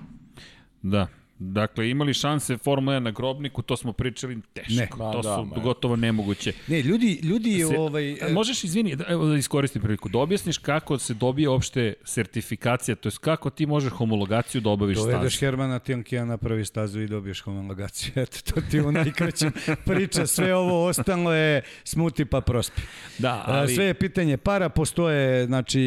da. 0.82 1.06
Dakle, 1.38 1.90
imali 1.90 2.14
šanse 2.14 2.56
Formula 2.56 2.96
1 2.96 3.00
na 3.00 3.10
grobniku, 3.10 3.62
to 3.62 3.76
smo 3.76 3.92
pričali 3.92 4.38
teško. 4.52 4.74
Ne. 4.74 4.88
To 5.12 5.20
da, 5.22 5.36
su 5.36 5.44
ma. 5.44 5.56
gotovo 5.62 5.96
nemoguće. 5.96 6.52
Ne, 6.66 6.82
ljudi, 6.82 7.20
ljudi 7.22 7.64
Se, 7.70 7.78
ovaj... 7.78 8.12
e, 8.12 8.32
možeš, 8.32 8.64
izvini, 8.64 8.96
da, 8.96 9.04
evo 9.08 9.26
da 9.26 9.36
iskoristim 9.36 9.82
priliku, 9.82 10.08
da 10.08 10.18
objasniš 10.18 10.58
kako 10.58 10.98
se 10.98 11.14
dobije 11.14 11.48
opšte 11.48 11.94
sertifikacija, 12.04 12.94
to 12.94 13.08
je 13.08 13.12
kako 13.20 13.50
ti 13.50 13.66
možeš 13.66 13.92
homologaciju 13.92 14.60
da 14.60 14.70
obaviš 14.70 14.98
Dovedeš 14.98 15.32
stazu. 15.32 15.46
Hermana 15.46 15.78
Tinkija 15.78 16.24
napravi 16.24 16.64
stazu 16.64 17.00
i 17.00 17.06
dobiješ 17.06 17.40
homologaciju. 17.40 18.12
Eto, 18.22 18.38
to 18.54 18.60
ti 18.70 18.80
u 18.80 18.92
najkraćem 18.92 19.52
priča. 19.86 20.26
Sve 20.26 20.54
ovo 20.54 20.86
ostalo 20.86 21.32
je 21.32 21.62
smuti 21.84 22.24
pa 22.24 22.40
prospi. 22.40 22.82
Da, 23.18 23.44
Ali... 23.46 23.58
ali... 23.58 23.74
Sve 23.74 23.84
je 23.84 23.94
pitanje 23.94 24.36
para, 24.36 24.68
postoje 24.68 25.46
znači, 25.46 25.82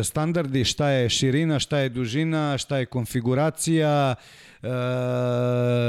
e, 0.00 0.04
standardi, 0.04 0.64
šta 0.64 0.88
je 0.88 1.08
širina, 1.08 1.58
šta 1.58 1.78
je 1.78 1.88
dužina, 1.88 2.58
šta 2.58 2.78
je 2.78 2.86
konfiguracija, 2.86 4.14
e, 4.14 4.48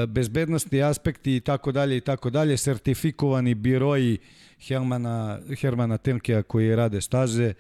bezbednostni 0.08 0.84
aspekti 0.84 1.36
i 1.36 1.40
tako 1.40 1.72
dalje 1.72 1.98
i 1.98 2.02
tako 2.02 2.30
dalje, 2.30 2.58
sertifikovani 2.58 3.56
biroji 3.56 4.18
Hermana, 4.60 5.40
Hermana 5.62 5.98
Tinkija 5.98 6.44
koji 6.44 6.76
rade 6.76 7.02
staze. 7.02 7.54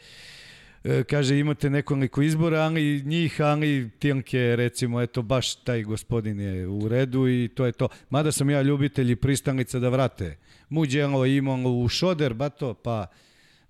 E, 0.84 1.04
kaže 1.04 1.40
imate 1.40 1.70
nekoliko 1.70 2.22
izbora, 2.22 2.60
ali 2.60 3.02
njih, 3.06 3.42
ali 3.42 3.90
Tilke 4.00 4.56
recimo, 4.56 5.02
eto 5.02 5.22
baš 5.22 5.56
taj 5.56 5.84
gospodin 5.84 6.40
je 6.40 6.68
u 6.68 6.88
redu 6.88 7.28
i 7.28 7.50
to 7.56 7.66
je 7.66 7.72
to. 7.72 7.88
Mada 8.10 8.32
sam 8.32 8.50
ja 8.50 8.62
ljubitelj 8.62 9.12
i 9.12 9.16
pristalica 9.16 9.80
da 9.80 9.90
vrate. 9.90 10.38
Muđelo 10.70 11.26
imalo 11.26 11.72
u 11.72 11.88
Šoder, 11.88 12.34
bato, 12.34 12.74
pa 12.74 13.08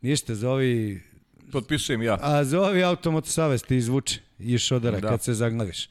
ništa, 0.01 0.35
zovi, 0.35 1.01
Potpisujem 1.51 2.01
ja. 2.01 2.17
a 2.21 2.43
zovi 2.43 2.83
Automoto 2.83 3.29
Savez 3.29 3.63
ti 3.63 3.75
izvuče 3.75 4.19
iz 4.39 4.61
Šodera 4.61 4.99
Da. 4.99 5.09
kad 5.09 5.23
se 5.23 5.33
zagnaviš. 5.33 5.89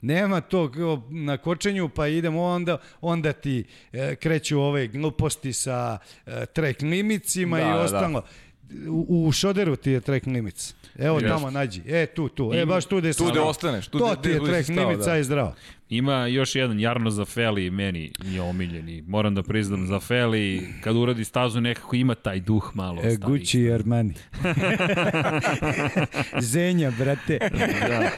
Nema 0.00 0.40
to 0.40 0.70
kao 0.70 1.02
na 1.10 1.36
kočenju, 1.36 1.88
pa 1.88 2.06
idemo 2.06 2.42
onda, 2.42 2.78
onda 3.00 3.32
ti 3.32 3.64
e, 3.92 4.14
kreću 4.16 4.60
ove 4.60 4.86
gluposti 4.86 5.52
sa 5.52 5.98
e, 6.26 6.46
track 6.46 6.82
limicima 6.82 7.56
Da, 7.56 7.62
i 7.62 7.68
da. 7.68 7.80
ostalo. 7.80 8.22
U, 8.88 9.26
u 9.26 9.32
Šoderu 9.32 9.76
ti 9.76 9.90
je 9.90 10.00
track 10.00 10.26
limits. 10.26 10.74
Evo 10.98 11.16
Jeste. 11.16 11.28
tamo 11.28 11.50
nađi. 11.50 11.82
E, 11.86 12.06
tu, 12.06 12.28
tu. 12.28 12.50
E, 12.54 12.66
baš 12.66 12.84
tu 12.84 12.98
gde 12.98 13.12
si 13.12 13.18
Tu 13.18 13.24
gde 13.26 13.40
ostaneš, 13.40 13.88
tu 13.88 13.98
To 13.98 14.16
ti 14.16 14.28
je 14.28 14.62
stao, 14.64 14.76
limits, 14.78 15.04
da. 15.04 15.12
aj 15.12 15.22
zdravo. 15.22 15.54
Ima 15.88 16.26
još 16.26 16.54
jedan, 16.54 16.80
Jarno 16.80 17.10
Zafeli, 17.10 17.70
meni 17.70 18.12
je 18.24 18.42
omiljeni. 18.42 19.02
Moram 19.06 19.34
da 19.34 19.42
priznam, 19.42 19.86
Zafeli, 19.86 20.68
kad 20.80 20.96
uradi 20.96 21.24
stazu, 21.24 21.60
nekako 21.60 21.96
ima 21.96 22.14
taj 22.14 22.40
duh 22.40 22.70
malo. 22.74 23.02
E. 23.04 23.16
Gucci 23.16 23.60
i 23.60 23.72
Armani. 23.72 24.14
Zenja, 26.40 26.92
brate. 26.98 27.38
Da. 27.88 28.10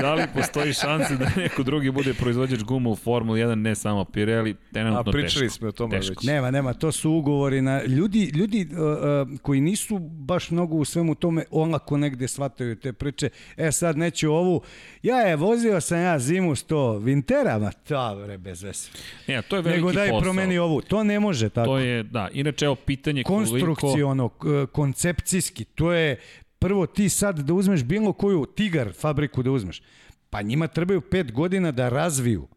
da 0.00 0.14
li 0.14 0.22
postoji 0.34 0.72
šanse 0.72 1.16
da 1.16 1.30
neko 1.36 1.62
drugi 1.62 1.90
bude 1.90 2.14
proizvođač 2.14 2.62
guma 2.62 2.90
u 2.90 2.96
Formuli 2.96 3.40
1, 3.40 3.54
ne 3.54 3.74
samo 3.74 4.04
Pirelli, 4.04 4.54
trenutno 4.72 5.00
A 5.00 5.04
pričali 5.12 5.46
teško. 5.46 5.58
smo 5.58 5.68
o 5.68 5.72
tome 5.72 5.96
Teško. 5.96 6.10
već. 6.10 6.22
Nema, 6.22 6.50
nema, 6.50 6.72
to 6.72 6.92
su 6.92 7.10
ugovori 7.10 7.60
na 7.62 7.82
ljudi 7.84 8.24
ljudi 8.34 8.68
uh, 8.72 8.78
uh, 8.78 9.40
koji 9.40 9.60
nisu 9.60 9.98
baš 9.98 10.50
mnogo 10.50 10.76
u 10.76 10.84
svemu 10.84 11.14
tome 11.14 11.44
olako 11.50 11.96
negde 11.96 12.28
shvataju 12.28 12.76
te 12.76 12.92
priče. 12.92 13.28
E 13.56 13.72
sad 13.72 13.98
neću 13.98 14.32
ovu. 14.32 14.62
Ja 15.02 15.16
je 15.16 15.36
vozio 15.36 15.80
sam 15.80 15.98
ja 16.00 16.18
zimu 16.18 16.56
umesto 16.64 16.98
Vintera, 16.98 17.58
ma 17.58 17.70
to 17.72 17.94
bre, 18.16 18.38
bez 18.38 18.62
veze. 18.62 18.88
Ne, 19.28 19.42
to 19.42 19.56
je 19.56 19.62
veliki 19.62 19.78
Nego 19.78 19.92
daj 19.92 20.08
posao. 20.08 20.20
promeni 20.20 20.58
ovu. 20.58 20.80
To 20.82 21.04
ne 21.04 21.20
može 21.20 21.48
tako. 21.48 21.66
To 21.66 21.78
je, 21.78 22.02
da, 22.02 22.28
inače, 22.32 22.64
evo, 22.64 22.74
pitanje 22.76 23.22
koliko... 23.22 23.50
Konstrukciono, 23.50 24.28
k- 24.28 24.44
koncepcijski, 24.72 25.64
to 25.64 25.92
je 25.92 26.16
prvo 26.58 26.86
ti 26.86 27.08
sad 27.08 27.38
da 27.38 27.54
uzmeš 27.54 27.82
bilo 27.82 28.12
koju 28.12 28.46
tigar 28.46 28.92
fabriku 28.92 29.42
da 29.42 29.50
uzmeš, 29.50 29.82
pa 30.30 30.42
njima 30.42 30.66
trebaju 30.66 31.00
pet 31.00 31.32
godina 31.32 31.72
da 31.72 31.88
razviju 31.88 32.48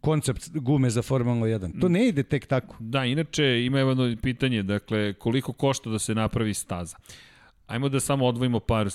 koncept 0.00 0.48
gume 0.50 0.90
za 0.90 1.02
Formula 1.02 1.46
1. 1.48 1.80
To 1.80 1.88
ne 1.88 2.08
ide 2.08 2.22
tek 2.22 2.46
tako. 2.46 2.76
Da, 2.78 3.04
inače, 3.04 3.64
ima 3.64 3.78
jedno 3.78 4.16
pitanje, 4.22 4.62
dakle, 4.62 5.12
koliko 5.12 5.52
košta 5.52 5.90
da 5.90 5.98
se 5.98 6.14
napravi 6.14 6.54
staza? 6.54 6.96
Ajmo 7.66 7.88
da 7.88 8.00
samo 8.00 8.26
odvojimo 8.26 8.60
par 8.60 8.90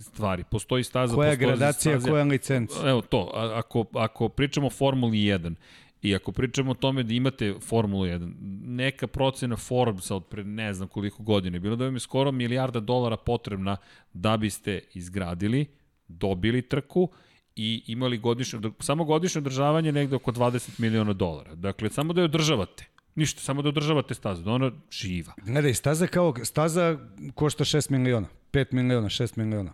stvari. 0.00 0.44
Postoji 0.44 0.84
staza, 0.84 1.14
Koja 1.14 1.30
postoji 1.30 1.46
gradacija, 1.48 1.92
staza- 1.92 2.10
koja 2.10 2.24
licenca? 2.24 2.88
Evo 2.88 3.00
to, 3.00 3.30
a- 3.34 3.52
ako, 3.56 3.84
ako 3.94 4.28
pričamo 4.28 4.66
o 4.66 4.70
Formuli 4.70 5.18
1 5.18 5.54
i 6.02 6.14
ako 6.14 6.32
pričamo 6.32 6.70
o 6.70 6.74
tome 6.74 7.02
da 7.02 7.14
imate 7.14 7.54
Formulu 7.60 8.04
1, 8.04 8.32
neka 8.66 9.06
procena 9.06 9.56
Forbesa 9.56 10.16
od 10.16 10.24
pre 10.24 10.44
ne 10.44 10.74
znam 10.74 10.88
koliko 10.88 11.22
godine, 11.22 11.60
bilo 11.60 11.76
da 11.76 11.84
vam 11.84 11.94
je 11.94 12.00
skoro 12.00 12.32
milijarda 12.32 12.80
dolara 12.80 13.16
potrebna 13.16 13.76
da 14.12 14.36
biste 14.36 14.80
izgradili, 14.94 15.66
dobili 16.08 16.62
trku 16.62 17.08
i 17.56 17.82
imali 17.86 18.18
godišnje, 18.18 18.60
samo 18.80 19.04
godišnje 19.04 19.38
održavanje 19.38 19.92
negde 19.92 20.16
oko 20.16 20.32
20 20.32 20.78
miliona 20.78 21.12
dolara. 21.12 21.54
Dakle, 21.54 21.90
samo 21.90 22.12
da 22.12 22.20
je 22.20 22.24
održavate. 22.24 22.84
Ništa, 23.14 23.40
samo 23.40 23.62
da 23.62 23.68
održavate 23.68 24.14
stazu, 24.14 24.42
da 24.42 24.50
ona 24.50 24.72
živa. 24.90 25.32
Gledaj, 25.46 25.74
staza 25.74 26.06
kao, 26.06 26.34
staza 26.44 26.98
košta 27.34 27.64
6 27.64 27.90
miliona, 27.90 28.26
5 28.52 28.72
miliona, 28.72 29.08
6 29.08 29.38
miliona. 29.38 29.72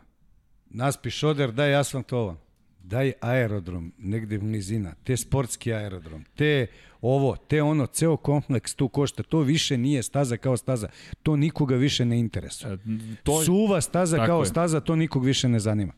Naspi 0.71 1.11
šoder, 1.11 1.53
daj 1.53 1.75
asfaltovan. 1.75 2.37
Daj 2.83 3.13
aerodrom, 3.21 3.93
negde 3.99 4.39
u 4.39 4.43
nizina, 4.43 4.95
te 5.05 5.17
sportski 5.17 5.73
aerodrom, 5.73 6.25
te 6.35 6.67
ovo, 7.01 7.37
te 7.37 7.63
ono, 7.63 7.87
ceo 7.87 8.17
kompleks 8.17 8.75
tu 8.75 8.89
košta, 8.89 9.23
to 9.23 9.41
više 9.41 9.79
nije 9.79 10.03
staza 10.03 10.37
kao 10.37 10.57
staza, 10.57 10.89
to 11.23 11.37
nikoga 11.37 11.77
više 11.77 12.05
ne 12.05 12.19
interesuje. 12.21 12.75
E, 12.75 12.79
To, 13.23 13.45
Suva 13.45 13.81
staza 13.81 14.17
Tako 14.17 14.27
kao 14.27 14.41
je. 14.41 14.47
staza, 14.47 14.81
to 14.81 14.97
nikog 14.97 15.25
više 15.25 15.49
ne 15.49 15.59
zanima. 15.61 15.93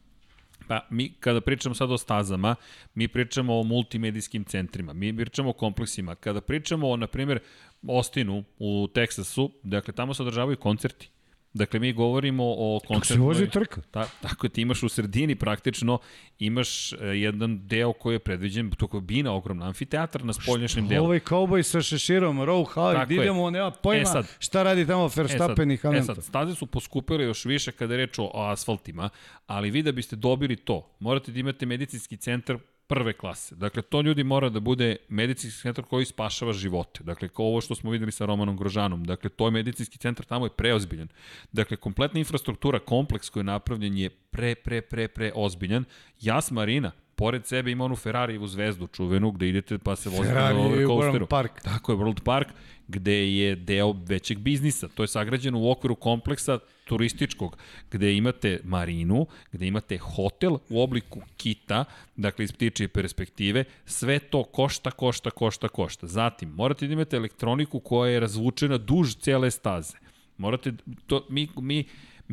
Pa 0.68 0.86
mi 0.90 1.12
kada 1.20 1.40
pričamo 1.40 1.74
sad 1.74 1.90
o 1.90 1.98
stazama, 1.98 2.54
mi 2.94 3.08
pričamo 3.08 3.60
o 3.60 3.62
multimedijskim 3.62 4.44
centrima, 4.44 4.92
mi 4.92 5.16
pričamo 5.16 5.50
o 5.50 5.52
kompleksima. 5.52 6.14
Kada 6.14 6.40
pričamo 6.40 6.90
o, 6.90 6.96
na 6.96 7.06
primjer, 7.06 7.40
Ostinu 7.88 8.44
u 8.58 8.88
Teksasu, 8.94 9.50
dakle 9.62 9.94
tamo 9.94 10.14
se 10.14 10.22
održavaju 10.22 10.56
koncerti. 10.56 11.11
Dakle, 11.54 11.80
mi 11.80 11.92
govorimo 11.92 12.44
o 12.46 12.80
koncertu. 12.88 13.14
se 13.14 13.20
vozi 13.20 13.50
trka. 13.50 13.80
Ta, 13.90 14.06
tako 14.22 14.46
je, 14.46 14.50
ti 14.50 14.62
imaš 14.62 14.82
u 14.82 14.88
sredini 14.88 15.34
praktično, 15.34 15.98
imaš 16.38 16.92
e, 16.92 16.96
jedan 17.00 17.66
deo 17.66 17.92
koji 17.92 18.14
je 18.14 18.18
predviđen, 18.18 18.70
to 18.70 18.88
je 18.92 19.00
bina 19.00 19.32
ogromna, 19.32 19.66
amfiteatar 19.66 20.24
na 20.24 20.32
spoljnjašnjem 20.32 20.88
delu. 20.88 21.04
Ovaj 21.04 21.20
kauboj 21.20 21.62
sa 21.62 21.80
šeširom, 21.80 22.38
Row 22.38 22.64
je. 23.10 23.22
idemo, 23.22 23.50
nema 23.50 23.70
pojma 23.70 24.02
E 24.02 24.04
sad. 24.04 24.26
šta 24.38 24.62
radi 24.62 24.86
tamo 24.86 25.10
Verstappen 25.16 25.70
i 25.70 25.74
e 25.74 25.76
Hamilton. 25.76 26.14
sad, 26.14 26.24
staze 26.24 26.54
su 26.54 26.66
poskupile 26.66 27.24
još 27.24 27.44
više 27.44 27.72
kada 27.72 27.94
je 27.94 27.98
reč 27.98 28.18
o 28.18 28.30
asfaltima, 28.34 29.10
ali 29.46 29.70
vi 29.70 29.82
da 29.82 29.92
biste 29.92 30.16
dobili 30.16 30.56
to, 30.56 30.90
morate 31.00 31.32
da 31.32 31.40
imate 31.40 31.66
medicinski 31.66 32.16
centar 32.16 32.58
prve 32.86 33.12
klase. 33.12 33.54
Dakle, 33.54 33.82
to 33.82 34.00
ljudi 34.00 34.24
mora 34.24 34.48
da 34.48 34.60
bude 34.60 34.96
medicinski 35.08 35.62
centar 35.62 35.84
koji 35.84 36.04
spašava 36.04 36.52
živote. 36.52 37.04
Dakle, 37.04 37.28
kao 37.28 37.46
ovo 37.46 37.60
što 37.60 37.74
smo 37.74 37.90
videli 37.90 38.12
sa 38.12 38.26
Romanom 38.26 38.56
Grožanom. 38.56 39.04
Dakle, 39.04 39.30
to 39.30 39.46
je 39.46 39.50
medicinski 39.50 39.98
centar, 39.98 40.26
tamo 40.26 40.46
je 40.46 40.50
preozbiljan. 40.50 41.08
Dakle, 41.52 41.76
kompletna 41.76 42.18
infrastruktura, 42.18 42.78
kompleks 42.78 43.30
koji 43.30 43.40
je 43.40 43.44
napravljen 43.44 43.96
je 43.98 44.10
pre, 44.10 44.54
pre, 44.54 44.82
pre, 44.82 45.08
pre 45.08 45.32
ozbiljan. 45.34 45.84
Jas 46.20 46.50
Marina, 46.50 46.92
pored 47.16 47.46
sebe 47.46 47.70
ima 47.70 47.84
onu 47.84 47.96
Ferrarijevu 47.96 48.46
zvezdu 48.46 48.86
čuvenu 48.86 49.30
gde 49.30 49.48
idete 49.48 49.78
pa 49.78 49.96
se 49.96 50.08
vozite 50.08 50.28
na 50.28 50.34
Ferrari 50.34 50.56
roller 50.56 50.86
coasteru. 50.86 51.24
World 51.24 51.28
Park. 51.28 51.62
Tako 51.62 51.92
je, 51.92 51.98
World 51.98 52.20
Park, 52.20 52.48
gde 52.88 53.32
je 53.32 53.56
deo 53.56 53.94
većeg 54.06 54.38
biznisa. 54.38 54.88
To 54.88 55.02
je 55.02 55.08
sagrađeno 55.08 55.58
u 55.60 55.70
okviru 55.70 55.94
kompleksa 55.94 56.58
turističkog, 56.84 57.56
gde 57.90 58.14
imate 58.16 58.60
marinu, 58.64 59.26
gde 59.52 59.66
imate 59.66 59.98
hotel 59.98 60.58
u 60.68 60.82
obliku 60.82 61.20
kita, 61.36 61.84
dakle 62.16 62.44
iz 62.44 62.52
ptičije 62.52 62.88
perspektive, 62.88 63.64
sve 63.86 64.18
to 64.18 64.44
košta, 64.44 64.90
košta, 64.90 65.30
košta, 65.30 65.68
košta. 65.68 66.06
Zatim, 66.06 66.48
morate 66.48 66.86
da 66.86 66.92
imate 66.92 67.16
elektroniku 67.16 67.80
koja 67.80 68.12
je 68.12 68.20
razvučena 68.20 68.78
duž 68.78 69.14
cele 69.14 69.50
staze. 69.50 69.96
Morate, 70.38 70.72
to, 71.06 71.26
mi, 71.28 71.48
mi, 71.56 71.84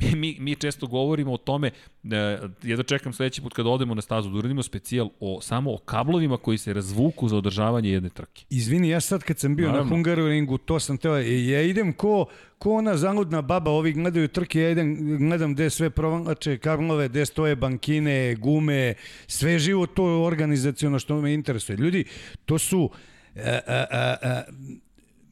mi, 0.02 0.16
mi, 0.16 0.38
mi 0.40 0.56
često 0.56 0.88
govorimo 0.88 1.34
o 1.34 1.38
tome, 1.38 1.72
e, 2.04 2.40
jedno 2.64 2.84
čekam 2.84 3.14
sledeći 3.14 3.42
put 3.42 3.54
kada 3.54 3.70
odemo 3.70 3.96
na 3.96 4.02
stazu, 4.02 4.30
da 4.30 4.38
uradimo 4.38 4.64
specijal 4.64 5.10
o, 5.20 5.42
samo 5.42 5.74
o 5.74 5.78
kablovima 5.78 6.38
koji 6.38 6.58
se 6.58 6.74
razvuku 6.74 7.28
za 7.28 7.38
održavanje 7.38 7.90
jedne 7.90 8.10
trke. 8.10 8.46
Izvini, 8.50 8.90
ja 8.90 9.02
sad 9.02 9.24
kad 9.24 9.40
sam 9.40 9.56
bio 9.56 9.68
Naravno. 9.68 9.90
na 9.90 9.96
Hungaroringu, 9.96 10.58
to 10.58 10.80
sam 10.80 10.98
teo, 10.98 11.18
e, 11.18 11.46
ja 11.46 11.62
idem 11.62 11.94
ko, 11.94 12.26
ko 12.58 12.74
ona 12.74 12.98
zanudna 12.98 13.42
baba, 13.42 13.72
ovi 13.72 13.94
gledaju 13.94 14.28
trke, 14.28 14.62
ja 14.62 14.70
idem, 14.70 15.18
gledam 15.18 15.54
gde 15.54 15.70
sve 15.70 15.90
provlače 15.90 16.58
kablove, 16.58 17.08
gde 17.10 17.26
stoje 17.26 17.56
bankine, 17.56 18.36
gume, 18.36 18.94
sve 19.28 19.60
živo 19.60 19.86
to 19.86 20.24
organizacijono 20.24 21.00
što 21.00 21.22
me 21.22 21.34
interesuje. 21.34 21.78
Ljudi, 21.78 22.06
to 22.46 22.58
su 22.58 22.90
e, 23.36 23.42
e, 23.42 23.86
e, 23.92 24.16
e, 24.22 24.44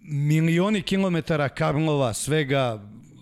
milioni 0.01 0.81
kilometara 0.81 1.49
kablova, 1.49 2.13
svega 2.13 2.79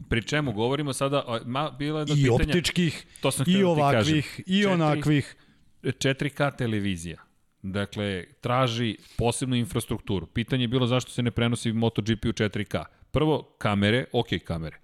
Pri 0.10 0.24
čemu 0.24 0.54
govorimo 0.54 0.94
sada, 0.94 1.40
ma, 1.46 1.72
bilo 1.72 2.00
je 2.00 2.06
jedno 2.08 2.16
i 2.16 2.24
pitanje, 2.24 2.52
optičkih, 2.52 3.06
to 3.22 3.32
sam 3.32 3.46
i 3.48 3.60
da 3.60 3.68
ovakvih, 3.68 4.26
kažem. 4.26 4.44
i 4.48 4.66
onakvih. 4.66 5.36
4K 5.84 6.58
televizija. 6.58 7.18
Dakle, 7.62 8.26
traži 8.42 8.98
posebnu 9.18 9.56
infrastrukturu. 9.56 10.26
Pitanje 10.26 10.64
je 10.64 10.68
bilo 10.68 10.88
zašto 10.88 11.12
se 11.12 11.24
ne 11.24 11.32
prenosi 11.32 11.74
MotoGP 11.74 12.26
u 12.26 12.34
4K. 12.34 12.84
Prvo, 13.12 13.56
kamere, 13.58 14.06
ok 14.14 14.28
kamere, 14.44 14.78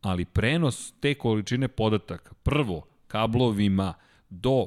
ali 0.00 0.24
prenos 0.24 0.92
te 1.00 1.14
količine 1.14 1.68
podataka, 1.68 2.34
prvo, 2.42 2.86
kablovima 3.06 3.94
do 4.30 4.66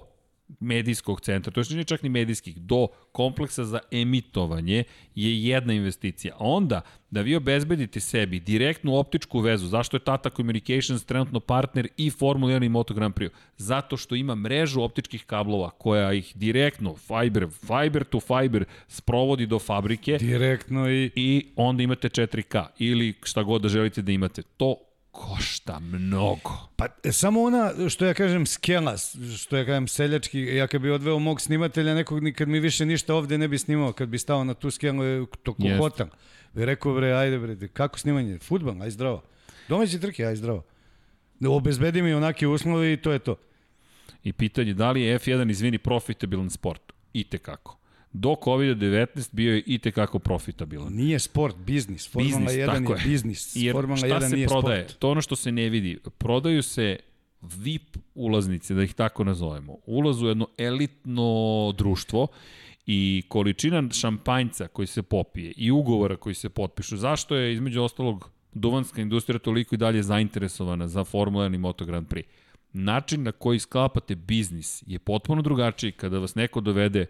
medijskog 0.59 1.22
centra, 1.22 1.51
to 1.51 1.59
je 1.59 1.83
čak 1.83 2.03
ni 2.03 2.09
medijskih, 2.09 2.57
do 2.57 2.88
kompleksa 3.11 3.65
za 3.65 3.80
emitovanje 3.91 4.83
je 5.15 5.43
jedna 5.43 5.74
investicija. 5.74 6.35
Onda, 6.40 6.82
da 7.11 7.22
vi 7.22 7.35
obezbedite 7.35 7.99
sebi 7.99 8.40
direktnu 8.40 8.95
optičku 8.95 9.40
vezu, 9.40 9.67
zašto 9.67 9.98
je 9.98 10.03
Tata 10.03 10.30
Communications 10.30 11.06
trenutno 11.06 11.40
partner 11.40 11.88
i 11.98 12.09
Formula 12.09 12.53
1 12.53 12.65
i 12.65 12.69
Moto 12.69 12.93
Grand 12.93 13.15
Prix? 13.15 13.30
Zato 13.57 13.98
što 13.98 14.15
ima 14.15 14.35
mrežu 14.35 14.82
optičkih 14.82 15.25
kablova 15.25 15.69
koja 15.69 16.14
ih 16.14 16.32
direktno, 16.35 16.95
fiber, 16.95 17.48
fiber 17.49 18.03
to 18.03 18.19
fiber, 18.19 18.65
sprovodi 18.88 19.45
do 19.45 19.59
fabrike 19.59 20.17
Direktno 20.17 20.90
i... 20.90 21.11
i 21.15 21.45
onda 21.56 21.83
imate 21.83 22.09
4K 22.09 22.65
ili 22.80 23.14
šta 23.24 23.43
god 23.43 23.61
da 23.61 23.69
želite 23.69 24.01
da 24.01 24.11
imate. 24.11 24.41
To 24.41 24.85
košta 25.16 25.80
mnogo. 25.80 26.52
Pa 26.76 26.88
e, 27.03 27.11
samo 27.11 27.44
ona, 27.44 27.90
što 27.90 28.06
ja 28.06 28.14
kažem, 28.14 28.45
skela, 28.45 28.98
što 29.38 29.58
ja 29.58 29.66
kažem 29.66 29.88
seljački, 29.88 30.40
ja 30.40 30.68
kad 30.68 30.82
bi 30.82 30.92
odveo 30.92 31.19
mog 31.19 31.42
snimatelja 31.42 31.95
nekog, 31.95 32.24
nikad 32.24 32.48
mi 32.48 32.60
više 32.60 32.85
ništa 32.85 33.16
ovde 33.16 33.38
ne 33.38 33.48
bi 33.48 33.58
snimao, 33.58 33.94
kad 33.94 34.10
bi 34.10 34.19
stao 34.19 34.44
na 34.44 34.53
tu 34.53 34.72
skelu, 34.72 35.03
e, 35.03 35.26
to 35.44 35.53
ko 35.53 35.64
Jeste. 35.64 35.77
hotel. 35.77 36.08
Bi 36.53 36.66
rekao, 36.66 36.94
bre, 36.94 37.14
ajde 37.14 37.40
bre, 37.40 37.68
kako 37.68 38.00
snimanje? 38.00 38.40
Futbol, 38.40 38.82
aj 38.82 38.90
zdravo. 38.90 39.24
Domaći 39.69 40.00
trke, 40.00 40.26
aj 40.26 40.35
zdravo. 40.35 40.64
Da 41.40 41.50
obezbedi 41.50 42.02
mi 42.02 42.14
onake 42.14 42.48
uslovi 42.48 42.94
i 42.94 42.98
to 42.98 43.11
je 43.11 43.19
to. 43.19 43.35
I 44.24 44.34
pitanje 44.34 44.74
da 44.74 44.92
li 44.92 45.02
je 45.02 45.19
F1, 45.19 45.52
izvini, 45.52 45.77
profitabilan 45.77 46.50
sport? 46.50 46.94
Ite 47.14 47.38
kako. 47.38 47.77
Do 48.18 48.30
COVID-19 48.30 49.30
bio 49.32 49.53
je 49.53 49.64
i 49.66 49.77
tekako 49.77 50.19
profitabilan. 50.19 50.94
Nije 50.94 51.19
sport, 51.19 51.56
biznis. 51.58 52.11
Formula 52.11 52.40
Biznis, 52.40 52.52
1 52.52 52.66
tako 52.66 52.94
je 52.94 53.00
je. 53.00 53.10
biznis. 53.10 53.56
Jer 53.66 53.74
Formula 53.74 53.98
šta 53.98 54.08
1 54.08 54.30
se 54.30 54.35
nije 54.35 54.48
prodaje? 54.48 54.84
sport. 54.84 55.00
To 55.00 55.10
ono 55.10 55.22
što 55.22 55.35
se 55.35 55.52
ne 55.52 55.69
vidi. 55.69 55.98
Prodaju 56.18 56.64
se 56.64 56.98
VIP 57.42 57.98
ulaznice, 58.16 58.74
da 58.74 58.84
ih 58.84 58.94
tako 58.94 59.24
nazovemo. 59.24 59.77
Ulaz 59.85 60.22
u 60.24 60.27
jedno 60.27 60.48
elitno 60.58 61.74
društvo 61.77 62.27
i 62.85 63.24
količina 63.27 63.84
šampanjca 63.92 64.68
koji 64.68 64.88
se 64.88 65.02
popije 65.02 65.53
i 65.58 65.72
ugovora 65.72 66.16
koji 66.16 66.35
se 66.35 66.50
potpišu. 66.50 66.98
Zašto 66.98 67.35
je 67.35 67.53
između 67.53 67.82
ostalog 67.82 68.30
duvanska 68.53 69.02
industrija 69.02 69.40
toliko 69.40 69.76
i 69.76 69.77
dalje 69.77 70.03
zainteresovana 70.03 70.88
za 70.88 71.03
Formula 71.03 71.45
1 71.45 71.56
i 71.56 71.58
Moto 71.58 71.85
Grand 71.85 72.08
Prix? 72.08 72.24
Način 72.74 73.24
na 73.24 73.32
koji 73.32 73.60
sklapate 73.60 74.16
biznis 74.16 74.84
je 74.88 75.00
potpuno 75.00 75.42
drugačiji 75.42 75.92
kada 75.92 76.19
vas 76.19 76.35
neko 76.35 76.61
dovede 76.61 77.06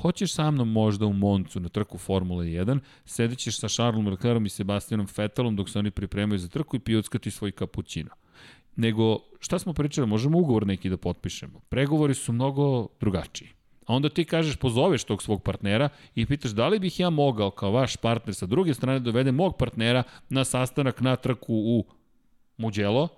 Hoćeš 0.00 0.32
sa 0.34 0.50
mnom 0.50 0.72
možda 0.72 1.06
u 1.06 1.12
Moncu 1.12 1.60
na 1.60 1.68
trku 1.68 1.98
Formule 1.98 2.44
1, 2.46 2.78
sedećeš 3.04 3.58
sa 3.60 3.68
Charlesom 3.68 4.06
Leclercom 4.08 4.46
i 4.46 4.48
Sebastianom 4.48 5.06
Vettelom 5.16 5.56
dok 5.56 5.70
se 5.70 5.78
oni 5.78 5.90
pripremaju 5.90 6.38
za 6.38 6.48
trku 6.48 6.76
i 6.76 6.80
pijuckati 6.80 7.30
svoj 7.30 7.52
kapućino. 7.52 8.10
Nego, 8.76 9.18
šta 9.40 9.58
smo 9.58 9.72
pričali, 9.72 10.06
možemo 10.06 10.38
ugovor 10.38 10.66
neki 10.66 10.90
da 10.90 10.96
potpišemo. 10.96 11.60
Pregovori 11.68 12.14
su 12.14 12.32
mnogo 12.32 12.88
drugačiji. 13.00 13.48
A 13.86 13.94
onda 13.94 14.08
ti 14.08 14.24
kažeš, 14.24 14.56
pozoveš 14.56 15.04
tog 15.04 15.22
svog 15.22 15.42
partnera 15.42 15.88
i 16.14 16.26
pitaš 16.26 16.50
da 16.50 16.68
li 16.68 16.78
bih 16.78 17.00
ja 17.00 17.10
mogao 17.10 17.50
kao 17.50 17.70
vaš 17.70 17.96
partner 17.96 18.34
sa 18.34 18.46
druge 18.46 18.74
strane 18.74 19.00
dovede 19.00 19.32
mog 19.32 19.56
partnera 19.56 20.02
na 20.28 20.44
sastanak 20.44 21.00
na 21.00 21.16
trku 21.16 21.54
u 21.54 21.84
Mugello, 22.56 23.08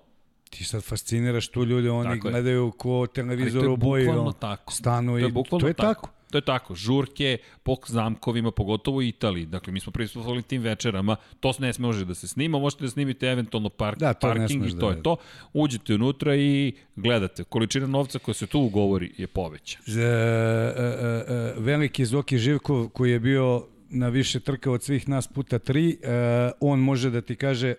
Ti 0.49 0.63
sad 0.63 0.83
fasciniraš 0.83 1.47
tu 1.47 1.63
ljude, 1.65 1.91
oni 1.91 2.09
Tako 2.09 2.29
gledaju 2.29 2.71
ko 2.71 3.07
to 3.07 3.13
televizor 3.13 3.69
u 3.69 3.77
boji. 3.77 4.07
tako. 4.39 4.73
Stanu 4.73 5.11
To 5.11 5.17
i 5.17 5.21
je 5.21 5.29
bukvalno 5.29 5.61
to 5.61 5.67
je 5.67 5.73
tako. 5.73 5.93
tako. 5.93 6.18
To 6.31 6.37
je 6.37 6.41
tako, 6.41 6.75
žurke 6.75 7.37
po 7.63 7.75
zamkovima, 7.87 8.51
pogotovo 8.51 8.97
u 8.97 9.01
Italiji. 9.01 9.45
Dakle, 9.45 9.73
mi 9.73 9.79
smo 9.79 9.91
prisustvovali 9.91 10.41
tim 10.41 10.61
večerama, 10.61 11.15
to 11.39 11.53
ne 11.59 11.71
može 11.79 12.05
da 12.05 12.13
se 12.13 12.27
snima, 12.27 12.59
možete 12.59 12.83
da 12.83 12.89
snimite 12.89 13.27
eventualno 13.27 13.69
park, 13.69 13.99
Da, 13.99 14.13
to 14.13 14.27
parking 14.27 14.65
i 14.67 14.79
to 14.79 14.89
da- 14.89 14.95
je 14.95 15.03
to. 15.03 15.15
Uđete 15.53 15.93
unutra 15.95 16.35
i 16.35 16.73
gledate. 16.95 17.43
Količina 17.43 17.87
novca 17.87 18.19
koja 18.19 18.35
se 18.35 18.47
tu 18.47 18.59
ugovori 18.59 19.11
je 19.17 19.27
poveća. 19.27 19.79
E, 19.87 19.91
e, 19.91 20.03
e, 20.03 21.53
veliki 21.57 22.05
Zoki 22.05 22.37
Živkov 22.37 22.89
koji 22.89 23.11
je 23.11 23.19
bio 23.19 23.67
na 23.89 24.09
više 24.09 24.39
trka 24.39 24.71
od 24.71 24.83
svih 24.83 25.09
nas 25.09 25.27
puta 25.27 25.59
tri, 25.59 25.97
e, 26.01 26.51
on 26.59 26.79
može 26.79 27.09
da 27.09 27.21
ti 27.21 27.35
kaže 27.35 27.73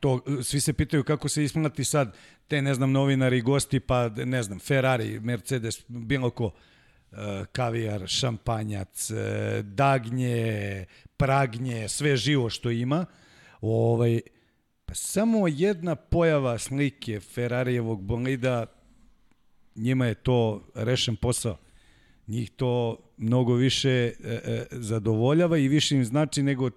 to, 0.00 0.20
svi 0.42 0.60
se 0.60 0.72
pitaju 0.72 1.04
kako 1.04 1.28
se 1.28 1.44
isplati 1.44 1.84
sad 1.84 2.16
te, 2.48 2.62
ne 2.62 2.74
znam, 2.74 2.92
novinari, 2.92 3.40
gosti, 3.40 3.80
pa, 3.80 4.08
ne 4.08 4.42
znam, 4.42 4.58
Ferrari, 4.58 5.20
Mercedes, 5.20 5.84
bilo 5.88 6.30
ko, 6.30 6.46
e, 6.46 6.75
kavijar, 7.52 8.02
šampanjac, 8.06 9.10
e, 9.10 9.62
dagnje, 9.62 10.84
pragnje, 11.16 11.88
sve 11.88 12.16
živo 12.16 12.50
što 12.50 12.70
ima, 12.70 13.06
ovaj, 13.60 14.20
pa 14.86 14.94
samo 14.94 15.48
jedna 15.48 15.94
pojava 15.94 16.58
slike 16.58 17.20
Ferrarijevog 17.20 18.02
bolida 18.02 18.66
njima 19.74 20.06
je 20.06 20.14
to 20.14 20.68
rešen 20.74 21.16
posao. 21.16 21.56
Njih 22.26 22.50
to 22.50 22.98
mnogo 23.16 23.54
više 23.54 23.90
e, 23.90 24.12
e, 24.24 24.66
zadovoljava 24.70 25.58
i 25.58 25.68
više 25.68 25.96
im 25.96 26.04
znači 26.04 26.42
nego 26.42 26.70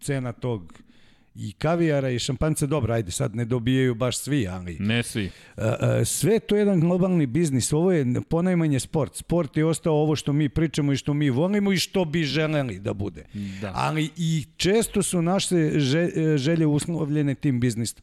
cena 0.00 0.32
tog 0.32 0.82
i 1.34 1.52
kavijara 1.52 2.10
i 2.10 2.18
šampanca, 2.18 2.66
dobro, 2.66 2.94
ajde, 2.94 3.10
sad 3.10 3.36
ne 3.36 3.44
dobijaju 3.44 3.94
baš 3.94 4.18
svi, 4.18 4.48
ali 4.48 4.76
Ne 4.80 5.02
svi. 5.02 5.30
e, 5.56 5.62
e, 5.92 6.04
sve 6.04 6.32
je 6.32 6.40
to 6.40 6.56
jedan 6.56 6.80
globalni 6.80 7.26
biznis, 7.26 7.72
ovo 7.72 7.92
je 7.92 8.06
ponajmanje 8.22 8.80
sport. 8.80 9.16
Sport 9.16 9.56
je 9.56 9.64
ostao 9.64 9.94
ovo 9.94 10.16
što 10.16 10.32
mi 10.32 10.48
pričamo 10.48 10.92
i 10.92 10.96
što 10.96 11.14
mi 11.14 11.30
volimo 11.30 11.72
i 11.72 11.76
što 11.76 12.04
bi 12.04 12.22
želeli 12.22 12.78
da 12.78 12.92
bude. 12.94 13.24
Da. 13.60 13.72
Ali 13.74 14.10
i 14.16 14.44
često 14.56 15.02
su 15.02 15.22
naše 15.22 15.46
že- 15.70 16.10
želje 16.36 16.66
uslovljene 16.66 17.34
tim 17.34 17.60
biznisom. 17.60 18.02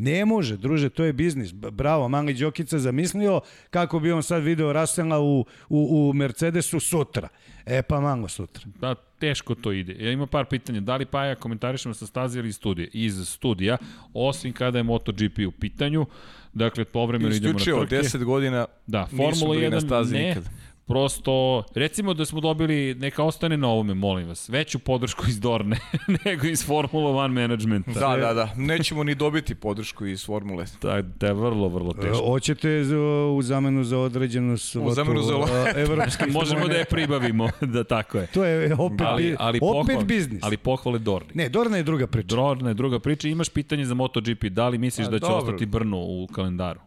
Ne 0.00 0.24
može, 0.24 0.56
druže, 0.56 0.88
to 0.88 1.04
je 1.04 1.12
biznis. 1.12 1.52
Bravo, 1.52 2.08
mali 2.08 2.34
Đokica 2.34 2.78
zamislio 2.78 3.40
kako 3.70 4.00
bi 4.00 4.12
on 4.12 4.22
sad 4.22 4.42
video 4.42 4.72
Rasela 4.72 5.20
u, 5.20 5.44
u, 5.68 6.08
u 6.08 6.12
Mercedesu 6.12 6.80
sutra. 6.80 7.28
E 7.66 7.82
pa 7.82 8.00
malo 8.00 8.28
sutra. 8.28 8.64
Da, 8.80 8.94
teško 8.94 9.54
to 9.54 9.72
ide. 9.72 10.04
Ja 10.04 10.12
imam 10.12 10.28
par 10.28 10.44
pitanja. 10.44 10.80
Da 10.80 10.96
li 10.96 11.06
Paja 11.06 11.34
komentarišemo 11.34 11.94
sa 11.94 12.06
staze 12.06 12.38
ili 12.38 12.48
iz 12.48 12.56
studija? 12.56 12.88
Iz 12.92 13.28
studija, 13.28 13.76
osim 14.14 14.52
kada 14.52 14.78
je 14.78 14.82
MotoGP 14.82 15.38
u 15.48 15.50
pitanju. 15.50 16.06
Dakle, 16.52 16.84
povremeno 16.84 17.34
idemo 17.34 17.52
na 17.52 17.56
Isključivo 17.56 17.86
trke. 17.86 17.96
10 17.96 18.24
godina 18.24 18.66
Da, 18.86 19.00
nisu 19.12 19.16
Formula 19.16 19.54
bili 19.54 19.66
1 19.66 19.70
na 19.70 19.80
stazi 19.80 20.14
ne, 20.14 20.28
nikad. 20.28 20.44
Prosto, 20.90 21.62
recimo 21.74 22.14
da 22.14 22.24
smo 22.24 22.40
dobili, 22.40 22.94
neka 22.94 23.24
ostane 23.24 23.56
na 23.56 23.68
ovome, 23.68 23.94
molim 23.94 24.28
vas, 24.28 24.48
veću 24.48 24.78
podršku 24.78 25.24
iz 25.28 25.40
Dorne 25.40 25.76
nego 26.24 26.46
iz 26.46 26.66
Formula 26.66 27.10
1 27.18 27.28
managementa. 27.30 27.92
Da, 27.92 28.16
da, 28.16 28.34
da. 28.34 28.48
Nećemo 28.56 29.04
ni 29.04 29.14
dobiti 29.14 29.54
podršku 29.54 30.06
iz 30.06 30.26
Formule. 30.26 30.64
Da, 30.82 31.02
da 31.02 31.26
je 31.26 31.34
vrlo, 31.34 31.68
vrlo 31.68 31.94
E, 31.98 32.00
teško. 32.00 32.24
Hoćete 32.24 32.82
u 33.30 33.42
zamenu 33.42 33.84
za 33.84 33.98
određenu 33.98 34.58
svotu 34.58 34.94
zamenu 34.94 35.22
za- 35.22 35.34
e, 35.76 35.80
evropskih 35.82 36.32
Možemo 36.32 36.68
da 36.68 36.74
je 36.74 36.84
pribavimo, 36.84 37.48
da 37.60 37.84
tako 37.84 38.18
je. 38.18 38.26
To 38.26 38.44
je 38.44 38.74
opet, 38.74 39.06
Ali, 39.06 39.36
ali, 39.38 39.58
opet 39.58 39.86
pohvale, 39.86 40.04
biznis. 40.04 40.42
ali 40.42 40.56
pohvale 40.56 40.98
Dorne. 40.98 41.28
Ne, 41.34 41.48
Dorna 41.48 41.76
je 41.76 41.82
druga 41.82 42.06
priča. 42.06 42.26
Dorna 42.26 42.68
je 42.68 42.74
druga 42.74 42.98
priča. 42.98 43.28
Imaš 43.28 43.48
pitanje 43.48 43.84
za 43.84 43.94
MotoGP. 43.94 44.44
Da 44.44 44.68
li 44.68 44.78
misliš 44.78 45.06
A, 45.06 45.10
da 45.10 45.18
će 45.18 45.20
dobro. 45.20 45.36
ostati 45.36 45.66
Brno 45.66 45.98
u 45.98 46.26
kalendaru? 46.26 46.80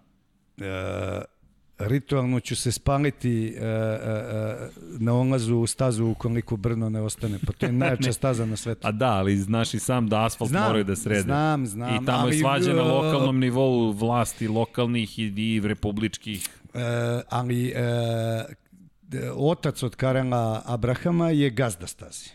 E, 0.57 0.63
ritualno 1.79 2.39
ću 2.39 2.55
se 2.55 2.71
spaliti 2.71 3.47
e, 3.47 3.59
e, 3.59 4.55
na 4.99 5.13
olazu 5.13 5.55
u 5.55 5.67
stazu 5.67 6.05
ukoliko 6.05 6.57
Brno 6.57 6.89
ne 6.89 7.01
ostane. 7.01 7.39
Pa 7.45 7.51
to 7.53 7.65
je 7.65 7.71
najjača 7.81 8.13
staza 8.13 8.45
na 8.45 8.55
svetu. 8.55 8.87
A 8.87 8.91
da, 8.91 9.11
ali 9.11 9.37
znaš 9.37 9.73
i 9.73 9.79
sam 9.79 10.07
da 10.09 10.25
asfalt 10.25 10.49
Znam, 10.49 10.63
moraju 10.63 10.83
da 10.83 10.95
srede. 10.95 11.21
znam, 11.21 11.67
znam, 11.67 11.95
I 11.95 12.05
tamo 12.05 12.19
ali, 12.19 12.35
je 12.35 12.39
svađa 12.39 12.73
na 12.73 12.83
lokalnom 12.83 13.39
nivou 13.39 13.91
vlasti, 13.91 14.47
lokalnih 14.47 15.19
i, 15.19 15.23
i 15.23 15.61
republičkih. 15.63 16.49
E, 16.73 16.79
ali 17.29 17.73
d- 19.01 19.31
otac 19.31 19.83
od 19.83 19.95
Karela 19.95 20.61
Abrahama 20.65 21.29
je 21.29 21.49
gazda 21.49 21.87
stazi. 21.87 22.29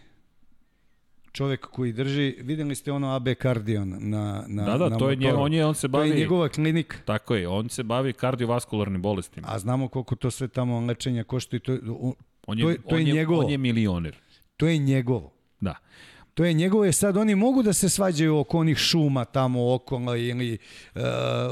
Čovek 1.38 1.60
koji 1.62 1.92
drži, 1.92 2.36
videli 2.40 2.74
ste 2.74 2.92
ono 2.92 3.08
AB 3.08 3.28
Cardion 3.36 3.96
na, 4.00 4.44
na 4.48 4.64
Da, 4.64 4.78
da, 4.78 4.88
na 4.88 4.98
to 4.98 5.10
je 5.10 5.16
nje, 5.16 5.26
motoru. 5.26 5.42
on 5.42 5.52
je, 5.52 5.66
on 5.66 5.74
se 5.74 5.80
To 5.82 6.02
je 6.02 6.08
bavi... 6.08 6.20
njegova 6.20 6.48
klinika. 6.48 6.96
Tako 7.04 7.34
je, 7.34 7.48
on 7.48 7.68
se 7.68 7.82
bavi 7.84 8.12
kardiovaskularnim 8.12 9.02
bolestima. 9.02 9.46
A 9.50 9.58
znamo 9.58 9.88
koliko 9.88 10.16
to 10.16 10.30
sve 10.30 10.48
tamo 10.48 10.80
lečenja 10.80 11.24
košta 11.24 11.56
i 11.56 11.60
to, 11.60 11.72
on- 12.00 12.12
On 12.46 12.58
to 12.58 12.70
je- 12.70 12.78
to 12.78 12.90
je 12.90 13.00
on 13.02 13.06
je, 13.06 13.12
njegovo. 13.14 13.40
On 13.40 13.50
je 13.50 13.58
milioner. 13.58 14.16
to 14.56 14.66
je 14.66 14.78
njegovo. 14.78 15.30
Da. 15.60 15.74
To 16.34 16.44
je 16.44 16.52
njegovo, 16.52 16.84
je 16.84 16.92
sad 16.92 17.16
oni 17.16 17.34
mogu 17.34 17.62
da 17.62 17.72
se 17.72 17.88
svađaju 17.88 18.36
oko 18.36 18.58
onih 18.58 18.78
šuma 18.78 19.24
tamo 19.24 19.74
okolo 19.74 20.16
ili 20.16 20.58
uh, 20.94 21.00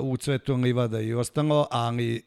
u 0.02 0.16
cvetu 0.16 0.54
livada 0.54 1.00
i 1.00 1.14
ostalo, 1.14 1.66
ali 1.70 2.22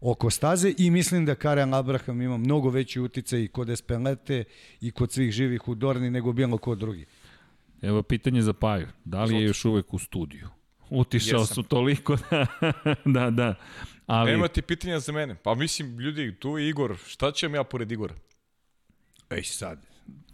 oko 0.00 0.30
staze 0.30 0.74
i 0.78 0.90
mislim 0.90 1.26
da 1.26 1.34
Karel 1.34 1.74
Abraham 1.74 2.22
ima 2.22 2.36
mnogo 2.36 2.70
veći 2.70 3.00
uticaj 3.00 3.42
i 3.42 3.48
kod 3.48 3.70
Espelete 3.70 4.44
i 4.80 4.90
kod 4.90 5.12
svih 5.12 5.32
živih 5.32 5.68
u 5.68 5.74
Dorni 5.74 6.10
nego 6.10 6.32
bilo 6.32 6.58
ko 6.58 6.74
drugi. 6.74 7.06
Evo 7.82 8.02
pitanje 8.02 8.42
za 8.42 8.52
Paju. 8.52 8.86
Da 9.04 9.24
li 9.24 9.34
je 9.34 9.42
još 9.42 9.64
uvek 9.64 9.94
u 9.94 9.98
studiju? 9.98 10.48
Utišao 10.90 11.40
Jesam. 11.40 11.54
su 11.54 11.62
toliko 11.62 12.16
da, 12.30 12.46
da, 13.20 13.30
da. 13.30 13.54
Ali, 14.06 14.30
Nema 14.30 14.48
ti 14.48 14.62
pitanja 14.62 15.00
za 15.00 15.12
mene. 15.12 15.34
Pa 15.34 15.54
mislim, 15.54 15.98
ljudi, 15.98 16.36
tu 16.40 16.58
je 16.58 16.68
Igor. 16.68 16.96
Šta 17.06 17.32
ćem 17.32 17.54
ja 17.54 17.64
pored 17.64 17.92
Igora? 17.92 18.14
Ej 19.30 19.42
sad. 19.42 19.87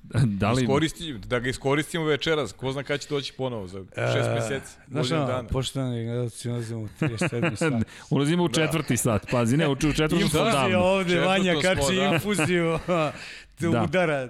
da 0.40 0.52
li... 0.52 0.62
Iskoristi, 0.62 1.12
da 1.14 1.38
ga 1.38 1.48
iskoristimo 1.48 2.04
večeras. 2.04 2.52
Ko 2.52 2.72
zna 2.72 2.82
kada 2.82 2.98
će 2.98 3.08
doći 3.08 3.32
ponovo 3.32 3.66
za 3.66 3.84
šest 4.12 4.28
meseci. 4.34 4.76
Znaš, 4.88 5.08
godinu 5.08 5.26
dana. 5.26 5.48
poštovani 5.48 6.04
gledalci, 6.04 6.50
ulazimo 6.50 6.80
u 6.80 6.88
37. 7.00 7.56
sat. 7.56 7.72
Ulazimo 8.10 8.44
u 8.44 8.48
četvrti 8.48 8.96
sat, 8.96 9.26
pazi, 9.30 9.56
ne, 9.56 9.68
u 9.68 9.76
četvrti 9.76 10.08
smo 10.08 10.22
Infuzija 10.22 10.52
davno. 10.52 10.78
ovde, 10.78 11.10
Četvrto 11.10 11.28
Vanja 11.28 11.54
kači 11.54 11.96
da. 11.96 12.04
infuziju, 12.04 12.78
te 13.58 13.68
Da. 13.68 13.82
udara. 13.82 14.28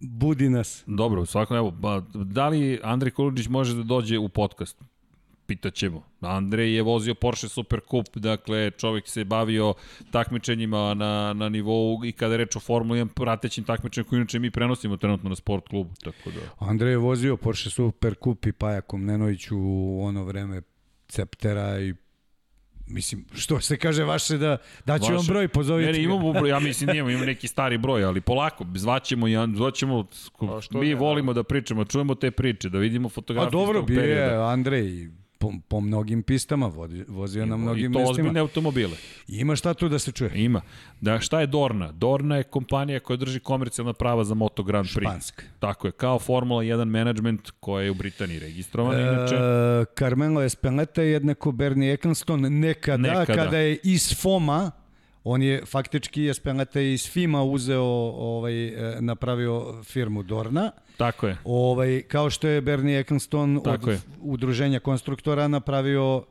Budi 0.00 0.48
nas. 0.48 0.82
Dobro, 0.86 1.26
svako, 1.26 1.56
evo, 1.56 1.70
ba, 1.70 2.02
da 2.14 2.48
li 2.48 2.80
Andrej 2.82 3.10
Kuluđić 3.10 3.48
može 3.48 3.74
da 3.74 3.82
dođe 3.82 4.18
u 4.18 4.28
podcast? 4.28 4.76
Pitaćemo. 5.46 6.02
Andrej 6.20 6.74
je 6.74 6.82
vozio 6.82 7.14
Porsche 7.14 7.48
Super 7.48 7.80
Cup, 7.80 8.16
dakle 8.16 8.70
čovjek 8.70 9.08
se 9.08 9.24
bavio 9.24 9.74
takmičenjima 10.10 10.94
na, 10.94 11.32
na 11.32 11.48
nivou 11.48 12.04
i 12.04 12.12
kada 12.12 12.34
je 12.34 12.38
reč 12.38 12.56
o 12.56 12.60
Formuli 12.60 13.00
1 13.00 13.08
pratećim 13.08 13.64
takmičenjima 13.64 14.08
koje 14.08 14.16
inače 14.16 14.38
mi 14.38 14.50
prenosimo 14.50 14.96
trenutno 14.96 15.28
na 15.28 15.36
sport 15.36 15.68
klubu, 15.68 15.90
tako 16.04 16.30
da... 16.30 16.66
Andrej 16.66 16.90
je 16.90 16.96
vozio 16.96 17.36
Porsche 17.36 17.70
Super 17.70 18.14
Cup 18.24 18.46
i 18.46 18.52
Paja 18.52 18.80
Komnenović 18.80 19.48
u 19.50 19.98
ono 20.02 20.24
vreme 20.24 20.62
Ceptera 21.08 21.80
i 21.80 21.94
mislim, 22.86 23.24
što 23.32 23.60
se 23.60 23.76
kaže 23.76 24.04
vaše 24.04 24.38
da 24.38 24.56
daću 24.86 25.04
vam 25.04 25.16
Vaše- 25.16 25.32
broj, 25.32 25.48
pozovite 25.48 25.92
Ne, 25.92 26.02
imamo, 26.02 26.32
broj, 26.32 26.50
ja 26.50 26.60
mislim 26.60 26.90
nije, 26.90 27.00
imamo 27.00 27.24
neki 27.24 27.48
stari 27.48 27.78
broj, 27.78 28.04
ali 28.04 28.20
polako, 28.20 28.66
zvaćemo, 28.74 29.28
ja, 29.28 29.48
zvaćemo, 29.54 30.06
mi 30.72 30.88
ne, 30.88 30.94
volimo 30.94 31.32
da 31.32 31.42
pričamo, 31.42 31.84
čujemo 31.84 32.14
te 32.14 32.30
priče, 32.30 32.68
da 32.68 32.78
vidimo 32.78 33.08
fotografije 33.08 33.48
A 33.48 33.50
dobro, 33.50 33.78
tog 33.78 33.88
bio 33.88 34.00
perioda. 34.00 34.20
je 34.22 34.52
Andrej 34.52 35.08
po, 35.42 35.52
po 35.68 35.80
mnogim 35.80 36.22
pistama, 36.22 36.66
vozi, 36.66 37.04
vozio 37.08 37.46
na 37.46 37.56
mnogim 37.56 37.90
I 37.90 37.94
to 37.94 37.98
mestima. 37.98 38.10
ozbiljne 38.10 38.40
automobile. 38.40 38.96
Ima 39.28 39.56
šta 39.56 39.74
tu 39.74 39.88
da 39.88 39.98
se 39.98 40.12
čuje? 40.12 40.30
Ima. 40.34 40.60
Da, 41.00 41.20
šta 41.20 41.40
je 41.40 41.46
Dorna? 41.46 41.92
Dorna 41.92 42.36
je 42.36 42.42
kompanija 42.42 43.00
koja 43.00 43.16
drži 43.16 43.40
komercijalna 43.40 43.92
prava 43.92 44.24
za 44.24 44.34
Moto 44.34 44.62
Grand 44.62 44.86
Prix. 44.86 45.00
Špansk. 45.02 45.42
Tako 45.58 45.88
je, 45.88 45.92
kao 45.92 46.18
Formula 46.18 46.62
1 46.62 46.84
management 46.84 47.50
koja 47.60 47.84
je 47.84 47.90
u 47.90 47.94
Britaniji 47.94 48.38
registrovana, 48.38 49.00
inače. 49.00 49.34
E, 49.34 49.84
Carmelo 49.98 50.42
Espeleta 50.42 51.02
je 51.02 51.10
jednako 51.10 51.52
Bernie 51.52 51.92
Eccleston 51.92 52.40
nekada, 52.40 53.02
Nekada. 53.18 53.34
kada 53.34 53.58
je 53.58 53.78
iz 53.84 54.14
FOMA 54.20 54.70
On 55.24 55.42
je 55.42 55.62
faktički 55.66 56.28
Espeleta 56.28 56.80
je 56.80 56.94
iz 56.94 57.10
FIMA 57.10 57.42
uzeo, 57.42 57.84
ovaj, 58.14 58.66
e, 58.66 59.00
napravio 59.00 59.82
firmu 59.84 60.22
Dorna. 60.22 60.70
Tako 60.96 61.26
je. 61.26 61.36
Ovaj, 61.44 62.02
kao 62.02 62.30
što 62.30 62.48
je 62.48 62.60
Bernie 62.60 63.00
Eccleston 63.00 63.60
Tako 63.64 63.90
od 63.90 63.92
je. 63.92 64.00
udruženja 64.20 64.80
konstruktora 64.80 65.48
napravio 65.48 66.24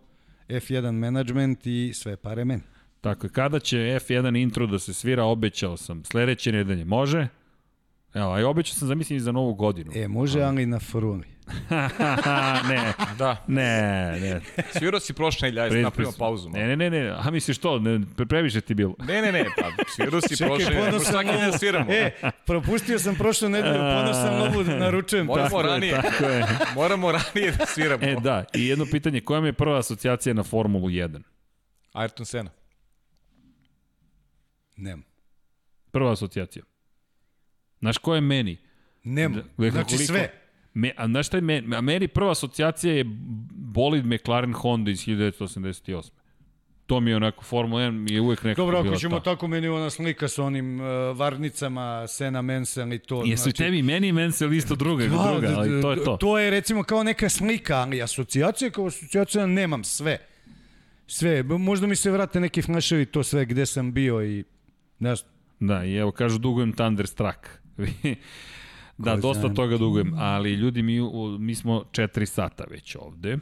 F1 0.50 0.92
management 0.92 1.68
i 1.68 1.92
sve 1.94 2.18
pare 2.18 2.46
meni. 2.46 2.62
Tako 3.02 3.26
je. 3.28 3.32
Kada 3.32 3.60
će 3.60 3.78
F1 3.78 4.42
intro 4.42 4.68
da 4.68 4.80
se 4.80 4.94
svira, 4.94 5.24
obećao 5.24 5.78
sam. 5.78 6.04
Sledeće 6.06 6.52
nedelje. 6.52 6.86
Može? 6.86 7.28
Evo, 8.14 8.34
a 8.34 8.50
obećao 8.50 8.76
sam, 8.76 8.88
zamislim, 8.88 9.18
i 9.18 9.20
za 9.20 9.32
novu 9.32 9.54
godinu. 9.54 9.92
E, 9.96 10.08
može, 10.08 10.42
ali 10.42 10.66
na 10.66 10.80
fruli. 10.80 11.28
ne, 12.70 12.94
Da. 13.18 13.44
ne, 13.48 13.82
ne. 14.14 14.42
Svirao 14.72 15.00
si 15.00 15.14
prošle 15.14 15.48
nedelje, 15.48 15.64
ajde, 15.64 15.82
napravimo 15.82 16.12
pre- 16.12 16.18
pauzu. 16.20 16.50
malo. 16.50 16.60
Ne, 16.60 16.68
ne, 16.68 16.90
ne, 16.90 17.00
ne. 17.00 17.10
A 17.18 17.32
misliš 17.32 17.58
to? 17.58 17.80
Ne, 17.80 18.00
pre- 18.00 18.26
previše 18.26 18.62
ti 18.62 18.74
bilo. 18.74 18.96
Ne, 19.00 19.22
ne, 19.22 19.32
ne, 19.32 19.46
pa 19.58 19.84
svirao 19.88 20.22
si 20.22 20.36
prošle 20.38 20.66
nedelje, 20.66 20.82
možda 20.84 21.00
svaki 21.02 21.30
dan 21.30 21.54
sviramo. 21.54 21.92
E, 21.92 22.12
propustio 22.46 23.00
sam 23.00 23.16
prošlu 23.16 23.50
nedelju, 23.50 23.74
ponosan 23.74 24.34
ovu 24.42 24.64
naručujem. 24.64 25.26
Moramo 25.26 25.50
Tako 25.50 25.62
je, 25.62 25.68
ranije. 25.68 26.02
Tako 26.02 26.24
je. 26.26 26.44
Moramo 26.76 27.12
ranije 27.12 27.52
da 27.52 27.66
sviramo. 27.66 28.04
E, 28.04 28.16
da. 28.16 28.46
I 28.54 28.68
jedno 28.68 28.86
pitanje, 28.86 29.22
koja 29.22 29.42
mi 29.42 29.48
je 29.48 29.54
prva 29.54 29.80
asocijacija 29.80 30.34
na 30.34 30.44
Formulu 30.44 30.88
1? 30.88 31.22
Ayrton 31.94 32.26
Senna. 32.26 32.52
Nemam. 34.76 35.04
Prva 35.92 36.12
asocijacija. 36.14 36.64
Znaš 37.80 37.98
ko 37.98 38.16
je 38.16 38.22
meni? 38.22 38.58
Nemam. 39.04 39.42
Da, 39.58 39.70
Znači 39.72 39.86
koliko- 39.88 40.04
sve. 40.06 40.41
Me, 40.74 40.92
a 40.98 41.08
znaš 41.08 41.28
šta 41.28 41.38
je 41.38 41.42
meni? 41.42 41.76
A 41.76 41.82
meni 41.82 42.08
prva 42.08 42.32
asocijacija 42.32 42.94
je 42.94 43.04
bolid 43.56 44.06
McLaren 44.06 44.54
Honda 44.54 44.92
iz 44.92 45.06
1988. 45.06 46.12
To 46.86 47.00
mi 47.00 47.12
je 47.12 47.16
onako, 47.16 47.44
Formula 47.44 47.82
1 47.82 47.92
mi 47.92 48.14
je 48.14 48.22
uvek 48.22 48.44
nekako 48.44 48.62
Dobro, 48.62 48.80
ako 48.80 48.96
ćemo 48.96 49.20
ta. 49.20 49.24
tako, 49.24 49.48
meni 49.48 49.68
ona 49.68 49.90
slika 49.90 50.28
sa 50.28 50.44
onim 50.44 50.80
uh, 50.80 50.88
varnicama, 51.18 52.08
Sena 52.08 52.42
Mensel 52.42 52.94
i 52.94 53.00
to. 53.00 53.24
Jesu 53.26 53.44
znači, 53.44 53.58
tebi 53.58 53.82
meni 53.82 54.08
i 54.08 54.12
Mansell 54.12 54.54
isto 54.54 54.76
druga, 54.76 55.04
Da, 55.04 55.10
druga, 55.10 55.54
ali 55.58 55.82
to 55.82 55.92
je 55.92 56.04
to. 56.04 56.18
To 56.18 56.40
je 56.40 56.50
recimo 56.50 56.84
kao 56.84 57.04
neka 57.04 57.30
slika, 57.30 57.76
ali 57.76 58.02
asocijacija 58.02 58.72
kao 58.72 58.86
asocijacija 58.86 59.46
nemam 59.46 59.84
sve. 59.84 60.18
Sve. 61.08 61.44
Možda 61.44 61.88
mi 61.88 61.96
se 61.96 62.12
vrate 62.12 62.40
neki 62.40 62.62
flaševi 62.62 63.06
to 63.06 63.24
sve 63.24 63.46
gde 63.46 63.66
sam 63.66 63.94
bio 63.94 64.26
i 64.26 64.44
ne 65.00 65.16
znam. 65.16 65.32
Da, 65.60 65.86
i 65.86 65.96
evo 65.96 66.12
kažu 66.12 66.38
dugujem 66.38 66.74
Thunderstruck. 66.74 67.48
da, 69.02 69.16
dosta 69.18 69.42
zna. 69.42 69.54
toga 69.54 69.78
dugujem, 69.78 70.14
ali 70.16 70.54
ljudi, 70.54 70.82
mi, 70.82 71.02
u- 71.02 71.38
mi 71.40 71.56
smo 71.56 71.84
4 71.92 72.26
sata 72.26 72.64
već 72.66 72.96
ovde. 72.98 73.38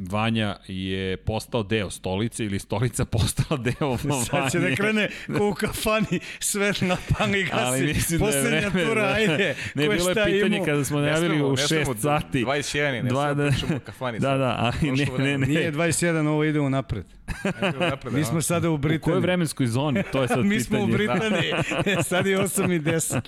Vanja 0.00 0.56
je 0.68 1.16
postao 1.16 1.62
deo 1.62 1.90
stolice 1.90 2.44
ili 2.44 2.58
stolica 2.58 3.04
postala 3.14 3.60
deo 3.60 3.90
Vanje. 3.94 4.24
Sad 4.24 4.52
će 4.52 4.58
da 4.60 4.74
krene 4.76 5.08
ko 5.38 5.48
u 5.48 5.54
kafani 5.54 6.06
sve 6.40 6.72
na 6.80 6.96
pani 7.08 7.46
Ali 7.52 7.80
gasi. 7.80 7.84
mislim 7.86 8.20
da 8.20 8.26
je 8.26 8.32
Poslednja 8.32 8.68
vreme, 8.68 8.84
tura, 8.84 9.02
da. 9.02 9.08
ajde. 9.08 9.36
Ne, 9.74 9.86
Ko 9.86 9.92
bilo 9.92 10.08
je 10.10 10.14
pitanje 10.26 10.46
imao? 10.48 10.64
kada 10.64 10.84
smo 10.84 10.98
Ne 10.98 11.02
najavili 11.02 11.42
u 11.42 11.48
ne 11.48 11.54
6 11.54 11.66
smemo, 11.66 11.94
sati. 11.96 12.44
21 12.44 12.76
je, 12.78 13.02
ne 13.02 13.08
Dva, 13.08 13.22
smemo 13.24 13.42
da. 13.42 13.50
pričamo 13.50 13.76
o 13.76 13.80
kafani. 13.80 14.18
Da, 14.18 14.36
da, 14.36 14.56
ali 14.58 14.92
ne, 14.92 15.06
ne, 15.20 15.38
ne. 15.38 15.46
Nije 15.46 15.72
21, 15.72 16.28
ovo 16.28 16.44
ide. 16.44 16.58
Ajde, 16.58 16.70
napred, 16.70 17.04
Mi 18.12 18.20
a? 18.20 18.24
smo 18.24 18.42
sada 18.42 18.70
u 18.70 18.74
U 18.74 18.78
kojoj 18.78 18.88
Britaniji. 18.88 19.20
vremenskoj 19.20 19.66
zoni? 19.66 20.02
To 20.12 20.22
je 20.22 20.28
sad 20.28 20.44
Mi 20.46 20.60
smo 20.60 20.78
u 20.78 20.86
pitanje. 20.86 20.98
Britaniji. 20.98 21.52
Sad 22.02 22.26
je 22.26 22.38
8 22.38 22.76
i 22.76 22.80
10. 22.80 23.20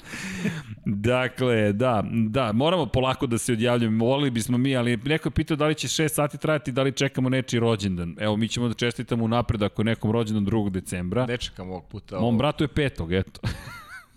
Dakle, 0.85 1.73
da, 1.73 2.05
da, 2.13 2.53
moramo 2.53 2.87
polako 2.87 3.27
da 3.27 3.39
se 3.39 3.53
odjavljamo, 3.53 4.05
volili 4.05 4.31
bismo 4.31 4.59
mi, 4.59 4.77
ali 4.77 4.97
neko 4.97 5.29
je 5.29 5.33
pitao 5.33 5.57
da 5.57 5.67
li 5.67 5.75
će 5.75 5.89
6 5.89 6.09
sati 6.09 6.39
trajati, 6.39 6.73
da 6.73 6.83
li 6.83 6.93
čekamo 6.93 7.29
nečiji 7.29 7.61
rođendan. 7.61 8.17
Evo, 8.21 8.37
mi 8.37 8.49
ćemo 8.49 8.69
da 8.69 8.75
čestitamo 8.75 9.25
unapred 9.25 9.63
ako 9.63 9.83
je 9.83 9.87
nekom 9.87 10.11
rođendan 10.11 10.47
2. 10.47 10.71
decembra. 10.71 11.27
Ne 11.27 11.37
čekam 11.37 11.71
ovog 11.71 11.85
puta. 11.89 12.21
Mom 12.21 12.39
bratu 12.39 12.65
je 12.65 12.69
petog, 12.69 13.13
eto. 13.13 13.41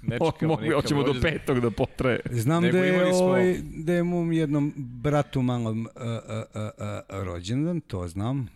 Ne 0.07 0.17
čekamo 0.31 0.47
Mogu, 0.53 0.61
nikam 0.61 0.81
hoćemo 0.81 1.03
do 1.03 1.15
petog 1.21 1.59
da 1.59 1.71
potraje. 1.71 2.19
Znam 2.31 2.63
Nego 2.63 2.77
da 2.77 2.83
je, 2.85 3.13
smo- 3.13 3.23
ovaj, 3.23 3.55
da 3.75 3.93
je 3.93 4.03
mom 4.03 4.31
jednom 4.31 4.73
bratu 4.77 5.41
malom 5.41 5.87
a, 5.95 6.19
a, 6.27 6.43
a, 6.53 7.01
a, 7.09 7.23
rođendan, 7.23 7.81
to 7.81 8.07
znam. 8.07 8.47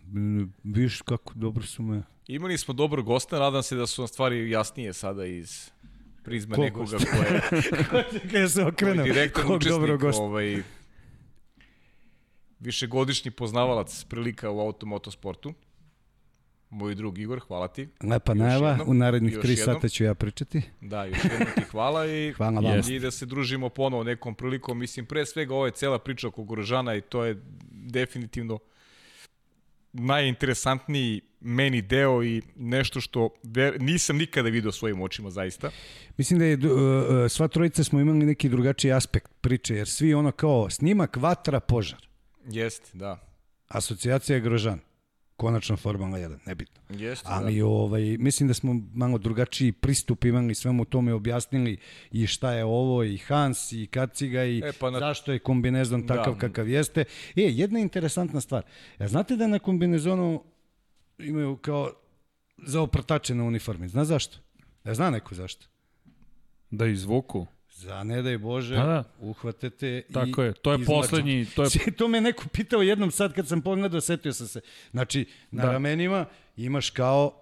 Viš 0.64 1.02
kako 1.02 1.34
dobro 1.36 1.64
su 1.64 1.84
me... 1.84 2.04
Imali 2.28 2.58
smo 2.58 2.74
dobro 2.74 3.04
gosta, 3.04 3.40
nadam 3.40 3.64
se 3.64 3.76
da 3.76 3.88
su 3.88 4.02
nam 4.02 4.08
stvari 4.08 4.50
jasnije 4.50 4.94
sada 4.94 5.26
iz 5.26 5.70
prizme 6.24 6.56
Kog 6.56 6.64
nekoga 6.64 6.98
ko 7.12 7.24
je, 7.34 7.42
Kada 8.32 8.50
se 8.50 8.64
okrenem, 8.64 9.06
direktan 9.06 9.46
kog 9.48 9.64
dobro 9.64 9.98
gosta. 9.98 10.24
ovaj, 10.24 10.64
višegodišnji 12.60 13.32
poznavalac 13.32 14.04
prilika 14.04 14.50
u 14.50 14.60
automotosportu. 14.60 15.54
Moj 16.70 16.96
drug 16.96 17.18
Igor, 17.20 17.40
hvala 17.40 17.68
ti. 17.68 17.88
Lepa 18.04 18.34
najava, 18.34 18.70
jednom, 18.70 18.90
u 18.90 18.94
narednih 18.94 19.38
tri 19.42 19.52
jednom. 19.52 19.76
sata 19.76 19.90
ću 19.90 20.04
ja 20.04 20.14
pričati. 20.14 20.62
Da, 20.82 21.06
još 21.06 21.18
jednom 21.24 21.48
ti 21.56 21.62
hvala 21.72 22.08
i, 22.08 22.34
Hvala 22.38 22.62
vama. 22.62 22.84
i 22.90 23.00
da 23.00 23.12
se 23.12 23.26
družimo 23.26 23.70
ponovo 23.70 24.04
nekom 24.04 24.36
prilikom. 24.36 24.80
Mislim, 24.80 25.06
pre 25.06 25.26
svega 25.26 25.54
ovo 25.54 25.66
je 25.66 25.72
cela 25.72 26.00
priča 26.00 26.28
oko 26.28 26.44
Grožana 26.44 26.96
i 26.96 27.02
to 27.02 27.26
je 27.26 27.42
definitivno 27.72 28.60
najinteresantniji 29.94 31.22
meni 31.40 31.82
deo 31.82 32.24
i 32.24 32.42
nešto 32.56 33.02
što 33.02 33.30
ver, 33.44 33.82
nisam 33.82 34.18
nikada 34.18 34.50
video 34.50 34.72
svojim 34.72 35.02
očima 35.02 35.30
zaista. 35.30 35.70
Mislim 36.18 36.40
da 36.40 36.46
je, 36.46 36.56
uh, 36.58 36.64
uh, 36.64 37.30
sva 37.30 37.48
trojica 37.48 37.84
smo 37.84 38.00
imali 38.00 38.26
neki 38.26 38.50
drugačiji 38.50 38.92
aspekt 38.92 39.32
priče, 39.42 39.76
jer 39.76 39.88
svi 39.88 40.14
ono 40.14 40.32
kao 40.32 40.70
snimak, 40.70 41.16
vatra, 41.16 41.60
požar. 41.60 42.08
Jeste, 42.46 42.98
da. 42.98 43.20
Asocijacija 43.68 44.36
je 44.36 44.42
Grožan. 44.42 44.80
Konačno 45.38 45.78
Formula 45.78 46.18
1, 46.20 46.38
nebitno. 46.46 46.82
Jeste, 46.92 47.28
Ali 47.32 47.62
ovaj, 47.62 48.18
mislim 48.18 48.48
da 48.48 48.54
smo 48.54 48.82
malo 48.94 49.18
drugačiji 49.18 49.72
pristup 49.72 50.26
imali 50.26 50.56
svemu 50.56 50.86
tome 50.86 51.14
objasnili 51.14 51.78
i 52.12 52.28
šta 52.28 52.52
je 52.52 52.66
ovo 52.66 53.04
i 53.04 53.18
Hans 53.18 53.72
i 53.72 53.88
Kaciga 53.88 54.44
i 54.44 54.60
E, 54.60 54.72
pa 54.72 54.90
na- 54.92 55.00
zašto 55.00 55.32
je 55.32 55.40
kombinezon 55.40 56.08
takav 56.08 56.34
Da. 56.34 56.40
kakav 56.40 56.68
jeste. 56.70 57.02
E, 57.02 57.06
jedna 57.42 57.80
interesantna 57.80 58.42
stvar. 58.42 58.64
Ja, 59.00 59.08
znate 59.08 59.36
da 59.36 59.48
na 59.48 59.60
kombinezonu 59.60 60.44
imaju 61.20 61.58
kao 61.58 61.92
za 62.58 62.82
oprtače 62.82 63.36
na 63.36 63.44
uniformi. 63.44 63.88
Zna 63.88 64.06
zašto? 64.06 64.38
Ja 64.84 64.94
zna 64.94 65.10
neko 65.10 65.36
zašto? 65.36 65.66
Da 66.70 66.86
izvuku. 66.86 67.46
Za 67.78 68.04
ne 68.04 68.22
daj 68.22 68.38
Bože, 68.40 68.76
Pa 68.76 68.84
da. 68.84 69.04
uhvatete 69.20 69.88
i 70.00 70.14
Tako 70.14 70.44
je, 70.44 70.54
to 70.54 70.72
je 70.72 70.76
izmlačate. 70.76 71.02
poslednji, 71.02 71.46
to 71.48 71.64
je 71.64 71.70
to 71.98 72.08
me 72.08 72.22
neko 72.22 72.48
pitao 72.48 72.82
jednom 72.82 73.12
sad 73.12 73.34
kad 73.34 73.48
sam 73.48 73.62
pogledao, 73.62 74.02
setio 74.02 74.34
sam 74.34 74.48
se. 74.48 74.62
Znači, 74.92 75.26
na 75.52 75.64
Da. 75.64 75.72
ramenima 75.72 76.26
imaš 76.58 76.90
kao, 76.90 77.34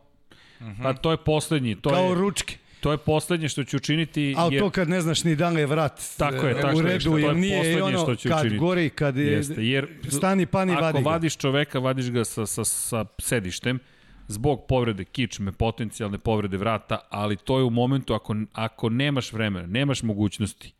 Pa 0.84 0.94
to 0.94 1.12
je 1.12 1.18
poslednji, 1.20 1.76
to 1.76 1.90
kao 1.90 2.04
je 2.04 2.16
ručke. 2.16 2.56
to 2.80 2.92
je 2.92 2.98
poslednje 3.00 3.50
što 3.50 3.64
ću 3.64 3.78
učiniti 3.78 4.36
A 4.38 4.48
jer 4.52 4.62
to 4.62 4.70
kad 4.70 4.90
ne 4.90 5.02
znaš 5.02 5.24
ni 5.24 5.36
da 5.36 5.50
li 5.50 5.60
je 5.60 5.66
vrat 5.66 6.02
Tako 6.18 6.48
je, 6.48 6.52
e, 6.52 6.62
tako 6.62 6.78
u 6.78 6.82
redu, 6.82 7.00
što- 7.00 7.10
to 7.12 7.18
je 7.18 7.24
jer 7.24 7.36
nije 7.36 7.56
i 7.56 7.60
poslednje 7.60 7.82
ono 7.84 7.98
što 8.00 8.16
ću 8.16 8.30
kad 8.30 8.40
učiniti. 8.40 8.58
gori, 8.58 8.90
kad 8.90 9.18
je, 9.18 9.26
Jeste, 9.26 9.56
jer 9.60 9.88
stani 10.10 10.46
pani 10.46 10.74
ako 10.74 10.82
vadi 10.84 11.00
ga. 11.00 11.10
vadiš 11.10 11.38
čoveka, 11.38 11.80
vadiš 11.80 12.10
ga 12.10 12.26
sa, 12.26 12.46
sa, 12.46 12.64
sa 12.66 13.06
sedištem, 13.20 13.80
zbog 14.28 14.66
povrede 14.68 15.06
kičme, 15.06 15.52
potencijalne 15.52 16.18
povrede 16.18 16.58
vrata, 16.58 17.00
ali 17.10 17.36
to 17.38 17.58
je 17.58 17.64
u 17.64 17.70
momentu 17.70 18.14
ako, 18.14 18.36
ako 18.54 18.90
nemaš 18.90 19.34
vremena, 19.34 19.68
nemaš 19.68 20.04
mogućnosti, 20.04 20.74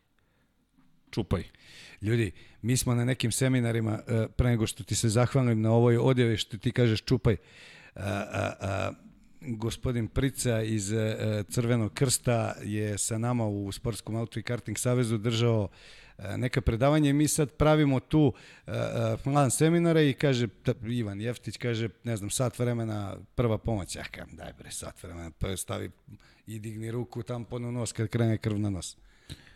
čupaj. 1.10 1.44
Ljudi, 2.02 2.32
mi 2.62 2.76
smo 2.76 2.94
na 2.94 3.04
nekim 3.04 3.32
seminarima, 3.32 3.98
e, 4.06 4.26
pre 4.36 4.50
nego 4.50 4.66
što 4.66 4.84
ti 4.84 4.94
se 4.94 5.08
zahvalim 5.08 5.60
na 5.60 5.72
ovoj 5.72 5.96
odjavi 5.96 6.36
što 6.36 6.58
ti 6.58 6.72
kažeš 6.72 7.02
čupaj, 7.02 7.36
a, 7.94 8.00
a, 8.02 8.52
a, 8.60 8.92
gospodin 9.40 10.08
Prica 10.08 10.62
iz 10.62 10.92
e, 10.92 11.16
Crvenog 11.48 11.94
krsta 11.94 12.54
je 12.62 12.98
sa 12.98 13.18
nama 13.18 13.46
u 13.46 13.72
Sportskom 13.72 14.16
auto 14.16 14.38
i 14.38 14.42
karting 14.42 14.78
savezu 14.78 15.18
držao 15.18 15.68
neka 16.36 16.60
predavanja 16.60 17.10
i 17.10 17.12
mi 17.12 17.28
sad 17.28 17.50
pravimo 17.50 18.00
tu 18.00 18.32
e, 18.66 18.70
e, 18.70 19.16
plan 19.24 19.50
seminara 19.50 20.02
i 20.02 20.12
kaže 20.12 20.48
Ivan 20.88 21.20
Jeftić 21.20 21.56
kaže 21.56 21.88
ne 22.04 22.16
znam 22.16 22.30
sat 22.30 22.58
vremena 22.58 23.16
prva 23.34 23.58
pomoć. 23.58 23.96
Ja 23.96 24.04
kažem 24.04 24.36
daj 24.36 24.52
bre 24.58 24.70
sat 24.70 25.02
vremena 25.02 25.30
pa 25.38 25.56
stavi 25.56 25.90
i 26.46 26.58
digni 26.58 26.90
ruku 26.90 27.22
tam 27.22 27.44
podno 27.44 27.70
nos 27.70 27.92
kad 27.92 28.08
krene 28.08 28.38
krv 28.38 28.58
na 28.58 28.70
nos. 28.70 28.96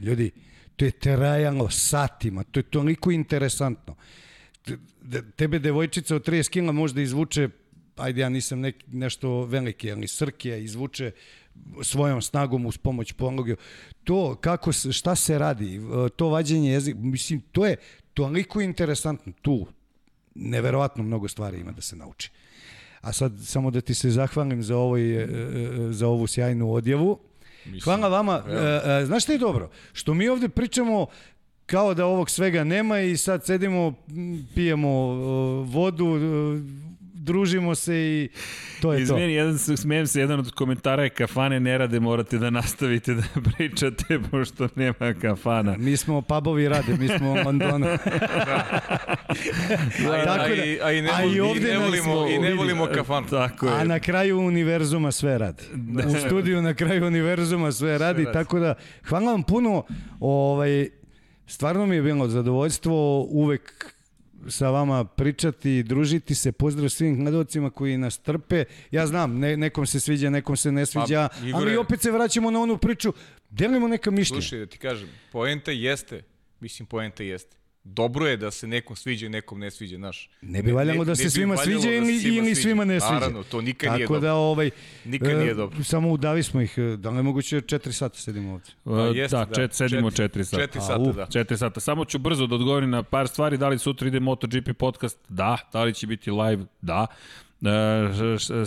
Ljudi 0.00 0.30
to 0.76 0.84
je 0.84 0.90
trajalo 0.90 1.70
satima 1.70 2.44
to 2.44 2.60
je 2.60 2.64
toliko 2.64 3.10
interesantno. 3.10 3.97
Tebe 5.36 5.58
devojčica 5.58 6.16
od 6.16 6.26
30 6.26 6.50
kila 6.50 6.72
možda 6.72 7.00
izvuče 7.00 7.48
ajde 8.00 8.20
ja 8.20 8.28
nisam 8.28 8.60
nek, 8.60 8.84
nešto 8.86 9.44
veliki, 9.44 9.92
ali 9.92 10.08
Srkija 10.08 10.56
izvuče 10.56 11.10
svojom 11.82 12.22
snagom 12.22 12.66
uz 12.66 12.78
pomoć 12.78 13.12
pologe. 13.12 13.56
To 14.05 14.34
kako 14.40 14.72
se, 14.72 14.92
šta 14.92 15.14
se 15.14 15.39
radi, 15.39 15.76
e, 15.76 16.08
to 16.16 16.28
vađenje 16.28 16.72
jezika, 16.72 16.98
mislim, 16.98 17.40
to 17.40 17.66
je 17.66 17.76
toliko 18.14 18.60
interesantno 18.60 19.32
tu. 19.42 19.66
Neverovatno 20.34 21.02
mnogo 21.02 21.28
stvari 21.28 21.60
ima 21.60 21.72
da 21.72 21.80
se 21.80 21.97
nauči. 21.97 22.30
A 23.00 23.12
sad 23.12 23.32
samo 23.44 23.70
da 23.70 23.80
ti 23.80 23.94
se 23.94 24.10
zahvalim 24.10 24.62
za, 24.62 24.76
ovoj, 24.76 25.16
e, 25.16 25.22
e, 25.22 25.28
za 25.92 26.08
ovu 26.08 26.26
sjajnu 26.26 26.72
odjavu. 26.72 27.18
Hvala 27.84 28.08
vama. 28.08 28.42
E, 28.48 28.90
e, 29.02 29.06
znaš 29.06 29.22
šta 29.22 29.32
je 29.32 29.39
dobro? 29.39 29.70
Što 29.92 30.14
mi 30.14 30.28
ovde 30.28 30.48
pričamo 30.48 31.06
kao 31.66 31.94
da 31.94 32.06
ovog 32.06 32.30
svega 32.30 32.64
nema 32.64 33.00
i 33.00 33.16
sad 33.16 33.44
sedimo, 33.44 33.94
pijemo 34.55 34.90
vodu, 35.62 36.06
družimo 37.31 37.75
se 37.75 37.94
i 37.97 38.28
to 38.81 38.92
je 38.92 38.99
to. 38.99 39.02
Izmeni, 39.05 39.33
jedan, 39.33 39.59
se- 39.59 39.76
smijem 39.76 40.07
se, 40.07 40.20
jedan 40.20 40.41
od 40.41 40.50
komentara 40.52 41.02
je 41.02 41.10
kafane 41.10 41.60
ne 41.60 41.78
rade, 41.78 42.00
morate 42.00 42.39
da 42.39 42.50
nastavite 42.50 43.15
da 43.15 43.23
pričate, 43.49 44.05
pošto 44.31 44.68
nema 44.75 45.15
kafana. 45.15 45.76
Mi 45.78 45.97
smo 45.97 46.23
pubovi 46.23 46.68
rade, 46.68 46.97
mi 46.97 47.09
smo 47.09 47.34
Londona. 47.47 47.86
A, 47.89 47.99
Tako 50.25 50.42
a, 50.42 50.49
da- 50.49 50.55
i, 50.57 50.81
a 50.81 50.92
i 50.92 51.02
ne, 51.02 51.10
a 51.10 51.23
i 51.23 51.26
voli- 51.26 51.36
i 51.36 51.41
ovde 51.41 51.68
ne 51.68 51.78
volimo, 51.78 52.02
smo 52.05 52.26
i 52.28 52.39
ne 52.41 52.55
volimo 52.55 52.86
kafan. 52.89 53.25
Tako 53.26 53.68
A 53.68 53.78
je. 53.78 53.84
na 53.84 53.99
kraju 54.00 54.39
univerzuma 54.41 55.12
sve 55.12 55.39
radi. 55.39 55.62
U 56.07 56.18
studiju 56.18 56.62
na 56.62 56.75
kraju 56.75 57.07
univerzuma 57.07 57.73
sve 57.73 57.99
radi, 57.99 58.25
radi. 58.25 58.34
tako 58.34 58.59
da 58.59 58.75
hvala 59.05 59.33
vam 59.33 59.42
puno. 59.42 59.84
Ovaj, 60.20 60.89
stvarno 61.47 61.86
mi 61.86 61.97
je 61.97 62.02
bilo 62.02 62.28
zadovoljstvo 62.28 62.94
uvek 63.23 63.94
sa 64.49 64.70
vama 64.70 65.05
pričati, 65.05 65.83
družiti 65.83 66.35
se, 66.35 66.52
pozdrav 66.52 66.89
svim 66.89 67.17
gledalcima 67.17 67.70
koji 67.70 67.99
nas 67.99 68.19
trpe. 68.19 68.65
Ja 68.91 69.07
znam, 69.07 69.39
ne, 69.39 69.57
nekom 69.57 69.86
se 69.86 70.01
sviđa, 70.01 70.31
nekom 70.31 70.57
se 70.57 70.73
ne 70.73 70.86
sviđa, 70.86 71.28
Pa, 71.31 71.47
Igore- 71.47 71.55
ali 71.55 71.77
opet 71.77 72.01
se 72.01 72.10
vraćamo 72.10 72.51
na 72.51 72.60
onu 72.60 72.78
priču, 72.78 73.12
delimo 73.51 73.89
neka 73.89 74.10
mišljenja. 74.10 74.41
Slušaj, 74.41 74.59
da 74.59 74.67
ti 74.67 74.78
kažem, 74.78 75.09
poenta 75.33 75.70
jeste, 75.70 76.23
mislim 76.60 76.86
poenta 76.86 77.23
jeste. 77.23 77.57
Dobro 77.84 78.26
je 78.26 78.36
da 78.36 78.50
se 78.50 78.67
nekom 78.67 78.97
sviđa 78.97 79.26
i 79.26 79.28
nekom 79.28 79.59
ne 79.59 79.70
sviđa, 79.70 79.97
znaš. 79.97 80.31
Ne 80.42 80.62
bi 80.62 80.73
valjalo 80.73 81.05
da 81.05 81.17
se 81.17 81.31
svima 81.31 81.57
sviđa 81.57 81.89
da 81.89 81.94
ili, 81.94 82.18
svima 82.20 82.36
ili 82.36 82.55
svima 82.55 82.84
ne 82.84 83.00
sviđa. 83.00 83.15
Naravno, 83.15 83.42
to 83.42 83.60
nikad 83.60 83.86
Tako 83.86 83.97
nije 83.97 84.07
dobro. 84.07 84.20
da, 84.20 84.34
ovaj, 84.34 84.70
Nikad 85.05 85.28
e, 85.31 85.34
nije 85.34 85.55
dobro. 85.55 85.84
Samo 85.84 86.10
udavi 86.10 86.42
smo 86.42 86.60
ih, 86.60 86.75
e, 86.78 86.97
da 86.97 87.10
li 87.10 87.17
je 87.17 87.23
moguće 87.23 87.57
4 87.57 87.92
sata 87.92 88.18
sedimo 88.18 88.52
ovde? 88.52 88.67
Uh, 88.84 89.17
jeste, 89.17 89.36
da, 89.36 89.44
da. 89.44 89.55
čet, 89.55 89.75
sedimo 89.75 90.10
Četiri- 90.10 90.41
4 90.41 90.44
sata. 90.44 90.62
četiri 90.62 90.78
A, 90.78 90.83
sata, 90.83 91.00
u, 91.00 91.12
da. 91.12 91.26
4 91.26 91.57
sata. 91.57 91.81
Samo 91.81 92.05
ću 92.05 92.18
brzo 92.18 92.47
da 92.47 92.55
odgovorim 92.55 92.91
na 92.91 93.02
par 93.02 93.28
stvari. 93.28 93.57
Da 93.57 93.68
li 93.68 93.78
sutra 93.78 94.09
ide 94.09 94.20
MotoGP 94.20 94.73
podcast? 94.78 95.18
Da. 95.28 95.59
Da 95.73 95.84
li 95.84 95.94
će 95.94 96.07
biti 96.07 96.31
live? 96.31 96.65
Da. 96.81 97.07
E, 97.62 97.66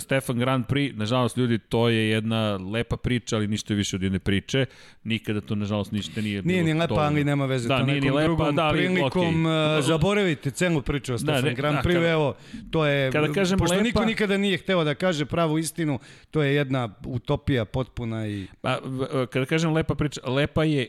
Stefan 0.00 0.38
Grand 0.38 0.66
Prix, 0.66 0.96
nažalost 0.96 1.36
ljudi, 1.36 1.58
to 1.58 1.88
je 1.88 2.08
jedna 2.08 2.56
lepa 2.56 2.96
priča, 2.96 3.36
ali 3.36 3.46
ništa 3.46 3.74
više 3.74 3.96
od 3.96 4.02
jedne 4.02 4.18
priče. 4.18 4.66
Nikada 5.04 5.40
to, 5.40 5.54
nažalost, 5.54 5.92
ništa 5.92 6.20
nije 6.20 6.42
bilo 6.42 6.52
Nije 6.52 6.64
ni 6.64 6.72
lepa, 6.74 6.86
dovoljno. 6.86 7.06
ali 7.06 7.24
nema 7.24 7.46
veze. 7.46 7.68
Da, 7.68 7.78
to 7.78 7.86
nije 7.86 8.00
ni 8.00 8.10
lepa, 8.10 8.24
drugom 8.24 8.56
da, 8.56 8.64
ali 8.64 8.78
prilikom 8.78 9.46
okej. 9.46 9.78
e, 9.78 9.82
zaboravite 9.82 10.50
celu 10.50 10.82
priču 10.82 11.14
o 11.14 11.18
Stefan 11.18 11.44
ne, 11.44 11.54
Grand 11.54 11.76
da, 11.76 11.82
Prix, 11.82 11.94
kada- 11.94 12.08
evo, 12.08 12.34
to 12.70 12.86
je, 12.86 13.12
kada 13.12 13.32
kažem 13.32 13.58
pošto 13.58 13.74
lepa- 13.74 13.82
niko 13.82 14.04
nikada 14.04 14.36
nije 14.36 14.58
hteo 14.58 14.84
da 14.84 14.94
kaže 14.94 15.24
pravu 15.26 15.58
istinu, 15.58 15.98
to 16.30 16.42
je 16.42 16.54
jedna 16.54 16.88
utopija 17.04 17.64
potpuna 17.64 18.26
i... 18.26 18.46
Pa, 18.60 18.78
v- 18.84 19.26
kada 19.26 19.46
kažem 19.46 19.72
lepa 19.72 19.94
priča, 19.94 20.20
lepa 20.24 20.64
je 20.64 20.88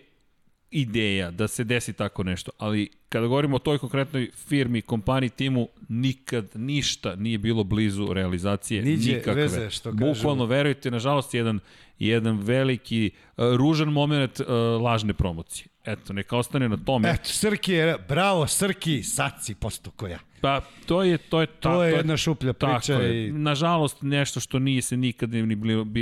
ideja 0.76 1.32
da 1.32 1.48
se 1.48 1.64
desi 1.64 1.94
tako 1.94 2.24
nešto, 2.24 2.52
ali 2.58 2.90
kada 3.10 3.28
govorimo 3.28 3.56
o 3.56 3.60
toj 3.60 3.78
konkretnoj 3.78 4.30
firmi, 4.48 4.82
kompaniji, 4.82 5.30
timu, 5.30 5.68
nikad 5.90 6.46
ništa 6.56 7.16
nije 7.16 7.38
bilo 7.38 7.64
blizu 7.64 8.14
realizacije. 8.14 8.82
Niđe 8.82 9.14
nikakve. 9.14 9.42
veze, 9.42 9.70
što 9.70 9.92
kažu. 9.92 10.06
Bukvalno, 10.06 10.46
verujte, 10.46 10.92
nažalost, 10.92 11.34
jedan, 11.34 11.60
jedan 12.00 12.40
veliki, 12.40 13.12
uh, 13.38 13.56
ružan 13.56 13.88
moment 13.88 14.40
uh, 14.40 14.48
lažne 14.82 15.14
promocije. 15.14 15.68
Eto, 15.86 16.14
neka 16.14 16.38
ostane 16.38 16.70
na 16.70 16.78
tome. 16.78 17.10
Eto, 17.10 17.30
Srki 17.30 17.74
je, 17.74 17.98
bravo 18.08 18.48
Srki, 18.48 19.04
sad 19.04 19.34
si 19.42 19.56
posto 19.56 19.92
koja. 19.92 20.20
Pa, 20.42 20.62
to 20.86 21.04
je, 21.04 21.18
to 21.20 21.42
je, 21.42 21.48
ta, 21.48 21.54
To 21.64 21.84
je 21.84 21.94
jedna 21.94 22.18
šuplja 22.18 22.54
Tako 22.54 22.78
priča 22.78 22.94
je. 22.94 23.28
i- 23.28 23.32
Nažalost, 23.32 23.98
nešto 24.02 24.40
što 24.40 24.60
nije 24.60 24.82
se 24.82 24.98
nikad 24.98 25.30
ni 25.30 25.56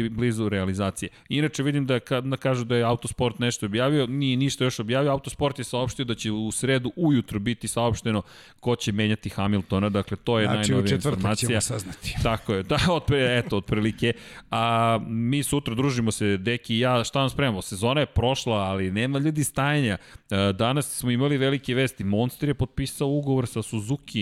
blizu 0.09 0.49
realizacije. 0.49 1.09
Inače, 1.29 1.63
vidim 1.63 1.85
da 1.85 1.99
kad 1.99 2.23
da 2.23 2.37
kažu 2.37 2.65
da 2.65 2.75
je 2.75 2.83
Autosport 2.83 3.39
nešto 3.39 3.65
objavio, 3.65 4.07
nije 4.07 4.37
ništa 4.37 4.63
još 4.63 4.79
objavio. 4.79 5.11
Autosport 5.11 5.59
je 5.59 5.65
saopštio 5.65 6.05
da 6.05 6.15
će 6.15 6.31
u 6.31 6.51
sredu 6.51 6.91
ujutro 6.95 7.39
biti 7.39 7.67
saopšteno 7.67 8.21
ko 8.59 8.75
će 8.75 8.91
menjati 8.91 9.29
Hamiltona. 9.29 9.89
Dakle, 9.89 10.17
to 10.17 10.39
je 10.39 10.45
Znači, 10.45 10.71
najnovija 10.71 10.95
informacija. 10.95 11.49
ćemo 11.49 11.61
saznati. 11.61 12.15
Tako 12.23 12.53
je, 12.53 12.63
da, 12.63 12.77
otpre, 12.91 13.17
eto, 13.37 13.57
otprilike. 13.57 14.13
A 14.51 14.63
mi 15.03 15.43
sutra 15.43 15.75
družimo 15.75 16.11
se, 16.11 16.37
Deki 16.37 16.75
i 16.75 16.79
ja, 16.79 17.03
šta 17.03 17.19
vam 17.19 17.29
spremamo? 17.29 17.61
Sezona 17.61 17.99
je 17.99 18.05
prošla, 18.05 18.55
ali 18.55 18.91
nema 18.91 19.19
ljudi 19.19 19.43
stajanja. 19.43 19.97
E, 20.31 20.53
Danas 20.53 20.89
smo 20.89 21.11
imali 21.11 21.37
velike 21.37 21.75
vesti. 21.75 22.03
Monster 22.03 22.49
je 22.49 22.53
potpisao 22.53 23.07
ugovor 23.07 23.47
sa 23.47 23.61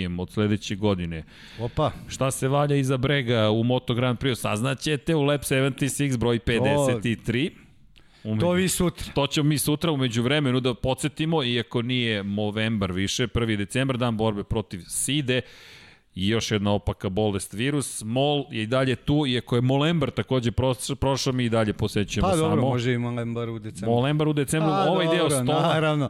Suzukijem 0.01 0.19
od 0.19 0.31
sledeće 0.31 0.75
godine. 0.75 1.23
Opa, 1.59 1.91
Šta 2.07 2.31
se 2.31 2.47
valja 2.47 2.75
iza 2.75 2.97
brega 2.97 3.49
u 3.49 3.63
Moto 3.63 3.93
Grand 3.93 4.19
Prix? 4.19 4.35
Saznaćete 4.35 5.15
u 5.15 5.23
Lab 5.23 5.41
76 5.41 6.17
broj 6.17 6.39
53. 6.39 7.49
Ume... 8.23 8.39
to 8.39 8.51
vi 8.51 8.69
sutra. 8.69 9.13
To 9.13 9.27
ćemo 9.27 9.49
mi 9.49 9.57
sutra 9.57 9.91
umeđu 9.91 10.23
vremenu 10.23 10.59
da 10.59 10.73
podsjetimo, 10.73 11.43
iako 11.43 11.81
nije 11.81 12.23
Movembar 12.23 12.91
više, 12.91 13.27
1. 13.27 13.57
decembar, 13.57 13.97
dan 13.97 14.17
borbe 14.17 14.43
protiv 14.43 14.81
SIDE, 14.87 15.41
i 16.15 16.27
još 16.27 16.51
jedna 16.51 16.71
opaka 16.73 17.09
bolest 17.09 17.53
virus. 17.53 18.03
Mol 18.05 18.45
je 18.51 18.63
i 18.63 18.67
dalje 18.67 18.95
tu, 18.95 19.27
iako 19.27 19.55
je 19.55 19.61
Molembar 19.61 20.11
takođe 20.11 20.51
prošao, 20.51 20.95
prošao 20.95 21.33
mi 21.33 21.45
i 21.45 21.49
dalje 21.49 21.73
posećujemo 21.73 22.27
Pa 22.27 22.35
samo. 22.35 22.49
dobro, 22.49 22.61
može 22.61 22.93
i 22.93 22.97
Molembar 22.97 23.49
u 23.49 23.59
decembru. 23.59 23.91
Molembar 23.95 24.27
u 24.27 24.33
decembru, 24.33 24.71
A, 24.71 24.85
ovaj 24.89 25.05
deo 25.07 25.29
dobro, 25.29 25.43
stola. 25.43 25.73
Naravno. 25.73 26.09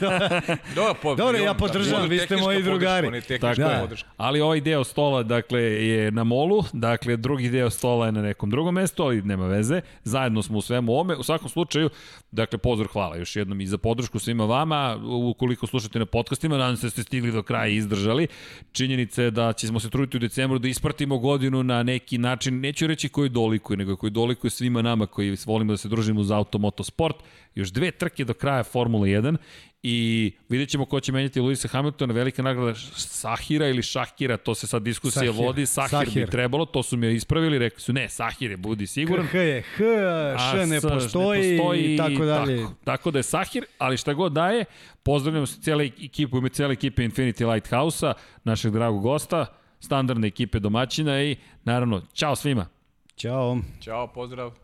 Dobro, 0.74 0.94
po, 1.02 1.14
Dobro, 1.14 1.38
i 1.38 1.42
ja 1.42 1.50
on, 1.50 1.56
podržavam, 1.56 2.02
je 2.02 2.08
vi 2.08 2.18
ste 2.18 2.36
moji 2.36 2.56
podrška, 2.56 2.70
drugari. 2.70 3.06
Je 3.06 3.20
Tako 3.20 3.26
tehnička 3.28 3.72
je. 3.72 3.80
podrška. 3.80 4.08
Ali 4.16 4.40
ovaj 4.40 4.60
deo 4.60 4.84
stola, 4.84 5.22
dakle, 5.22 5.62
je 5.62 6.10
na 6.10 6.24
molu, 6.24 6.64
dakle, 6.72 7.16
drugi 7.16 7.48
deo 7.48 7.70
stola 7.70 8.06
je 8.06 8.12
na 8.12 8.22
nekom 8.22 8.50
drugom 8.50 8.74
mestu, 8.74 9.02
ali 9.02 9.22
nema 9.22 9.46
veze. 9.46 9.80
Zajedno 10.04 10.42
smo 10.42 10.58
u 10.58 10.62
svemu 10.62 11.00
ome. 11.00 11.16
U 11.16 11.22
svakom 11.22 11.48
slučaju, 11.48 11.90
dakle, 12.30 12.58
pozor, 12.58 12.86
hvala 12.86 13.16
još 13.16 13.36
jednom 13.36 13.60
i 13.60 13.66
za 13.66 13.78
podršku 13.78 14.18
svima 14.18 14.44
vama. 14.44 14.98
Ukoliko 15.30 15.66
slušate 15.66 15.98
na 15.98 16.06
podcastima, 16.06 16.56
nadam 16.56 16.76
se 16.76 16.86
da 16.86 16.90
ste 16.90 17.02
stigli 17.02 17.32
do 17.32 17.42
kraja 17.42 17.66
i 17.68 17.76
izdržali. 17.76 18.26
Činjenica 18.72 19.21
je 19.22 19.30
da 19.30 19.52
ćemo 19.52 19.80
se 19.80 19.90
truditi 19.90 20.16
u 20.16 20.20
decembru 20.20 20.58
da 20.58 20.68
ispratimo 20.68 21.18
godinu 21.18 21.62
na 21.62 21.82
neki 21.82 22.18
način, 22.18 22.60
neću 22.60 22.86
reći 22.86 23.08
koji 23.08 23.28
dolikuje, 23.28 23.76
nego 23.76 23.96
koji 23.96 24.10
dolikuje 24.10 24.50
svima 24.50 24.82
nama 24.82 25.06
koji 25.06 25.36
volimo 25.46 25.72
da 25.72 25.76
se 25.76 25.88
družimo 25.88 26.20
uz 26.20 26.30
automotosport. 26.30 27.16
Još 27.54 27.68
dve 27.68 27.90
trke 27.90 28.24
do 28.24 28.34
kraja 28.34 28.62
Formula 28.62 29.06
1 29.06 29.36
i 29.82 30.32
vidjet 30.48 30.68
ćemo 30.68 30.84
ko 30.84 31.00
će 31.00 31.12
menjati 31.12 31.40
Luisa 31.40 31.68
Hamiltona, 31.68 32.14
velika 32.14 32.42
nagrada 32.42 32.74
Sahira 32.96 33.68
ili 33.68 33.82
Šakira, 33.82 34.36
to 34.36 34.54
se 34.54 34.66
sad 34.66 34.82
diskusija 34.82 35.32
Sahir. 35.32 35.44
vodi, 35.44 35.66
Sahir, 35.66 35.90
Sahir. 35.90 36.24
bi 36.24 36.30
trebalo, 36.30 36.64
to 36.66 36.82
su 36.82 36.96
mi 36.96 37.12
ispravili, 37.12 37.58
rekli 37.58 37.80
su 37.80 37.92
ne, 37.92 38.08
Sahir 38.08 38.50
je, 38.50 38.56
budi 38.56 38.86
siguran. 38.86 39.26
H 39.26 39.38
je 39.38 39.62
H, 39.62 39.84
Š 40.38 40.66
ne 40.66 40.80
S 40.80 40.82
postoji, 40.82 41.94
i 41.94 41.96
tako 41.96 42.24
dalje. 42.24 42.62
Tako, 42.62 42.74
tako 42.84 43.10
da 43.10 43.18
je 43.18 43.22
Sahir, 43.22 43.64
ali 43.78 43.96
šta 43.96 44.12
god 44.12 44.32
daje, 44.32 44.64
pozdravljamo 45.02 45.46
se 45.46 45.60
cijela 45.60 45.82
ekipa, 45.82 46.38
ime 46.38 46.48
cijele 46.48 46.72
ekipe 46.72 47.02
Infinity 47.02 47.52
Lighthouse-a, 47.52 48.14
našeg 48.44 48.72
dragog 48.72 49.02
gosta, 49.02 49.46
standardne 49.80 50.28
ekipe 50.28 50.58
domaćina 50.58 51.22
i 51.22 51.36
naravno, 51.64 52.02
čao 52.12 52.36
svima. 52.36 52.66
Ćao. 53.16 53.58
Ćao, 53.80 54.06
pozdrav. 54.06 54.61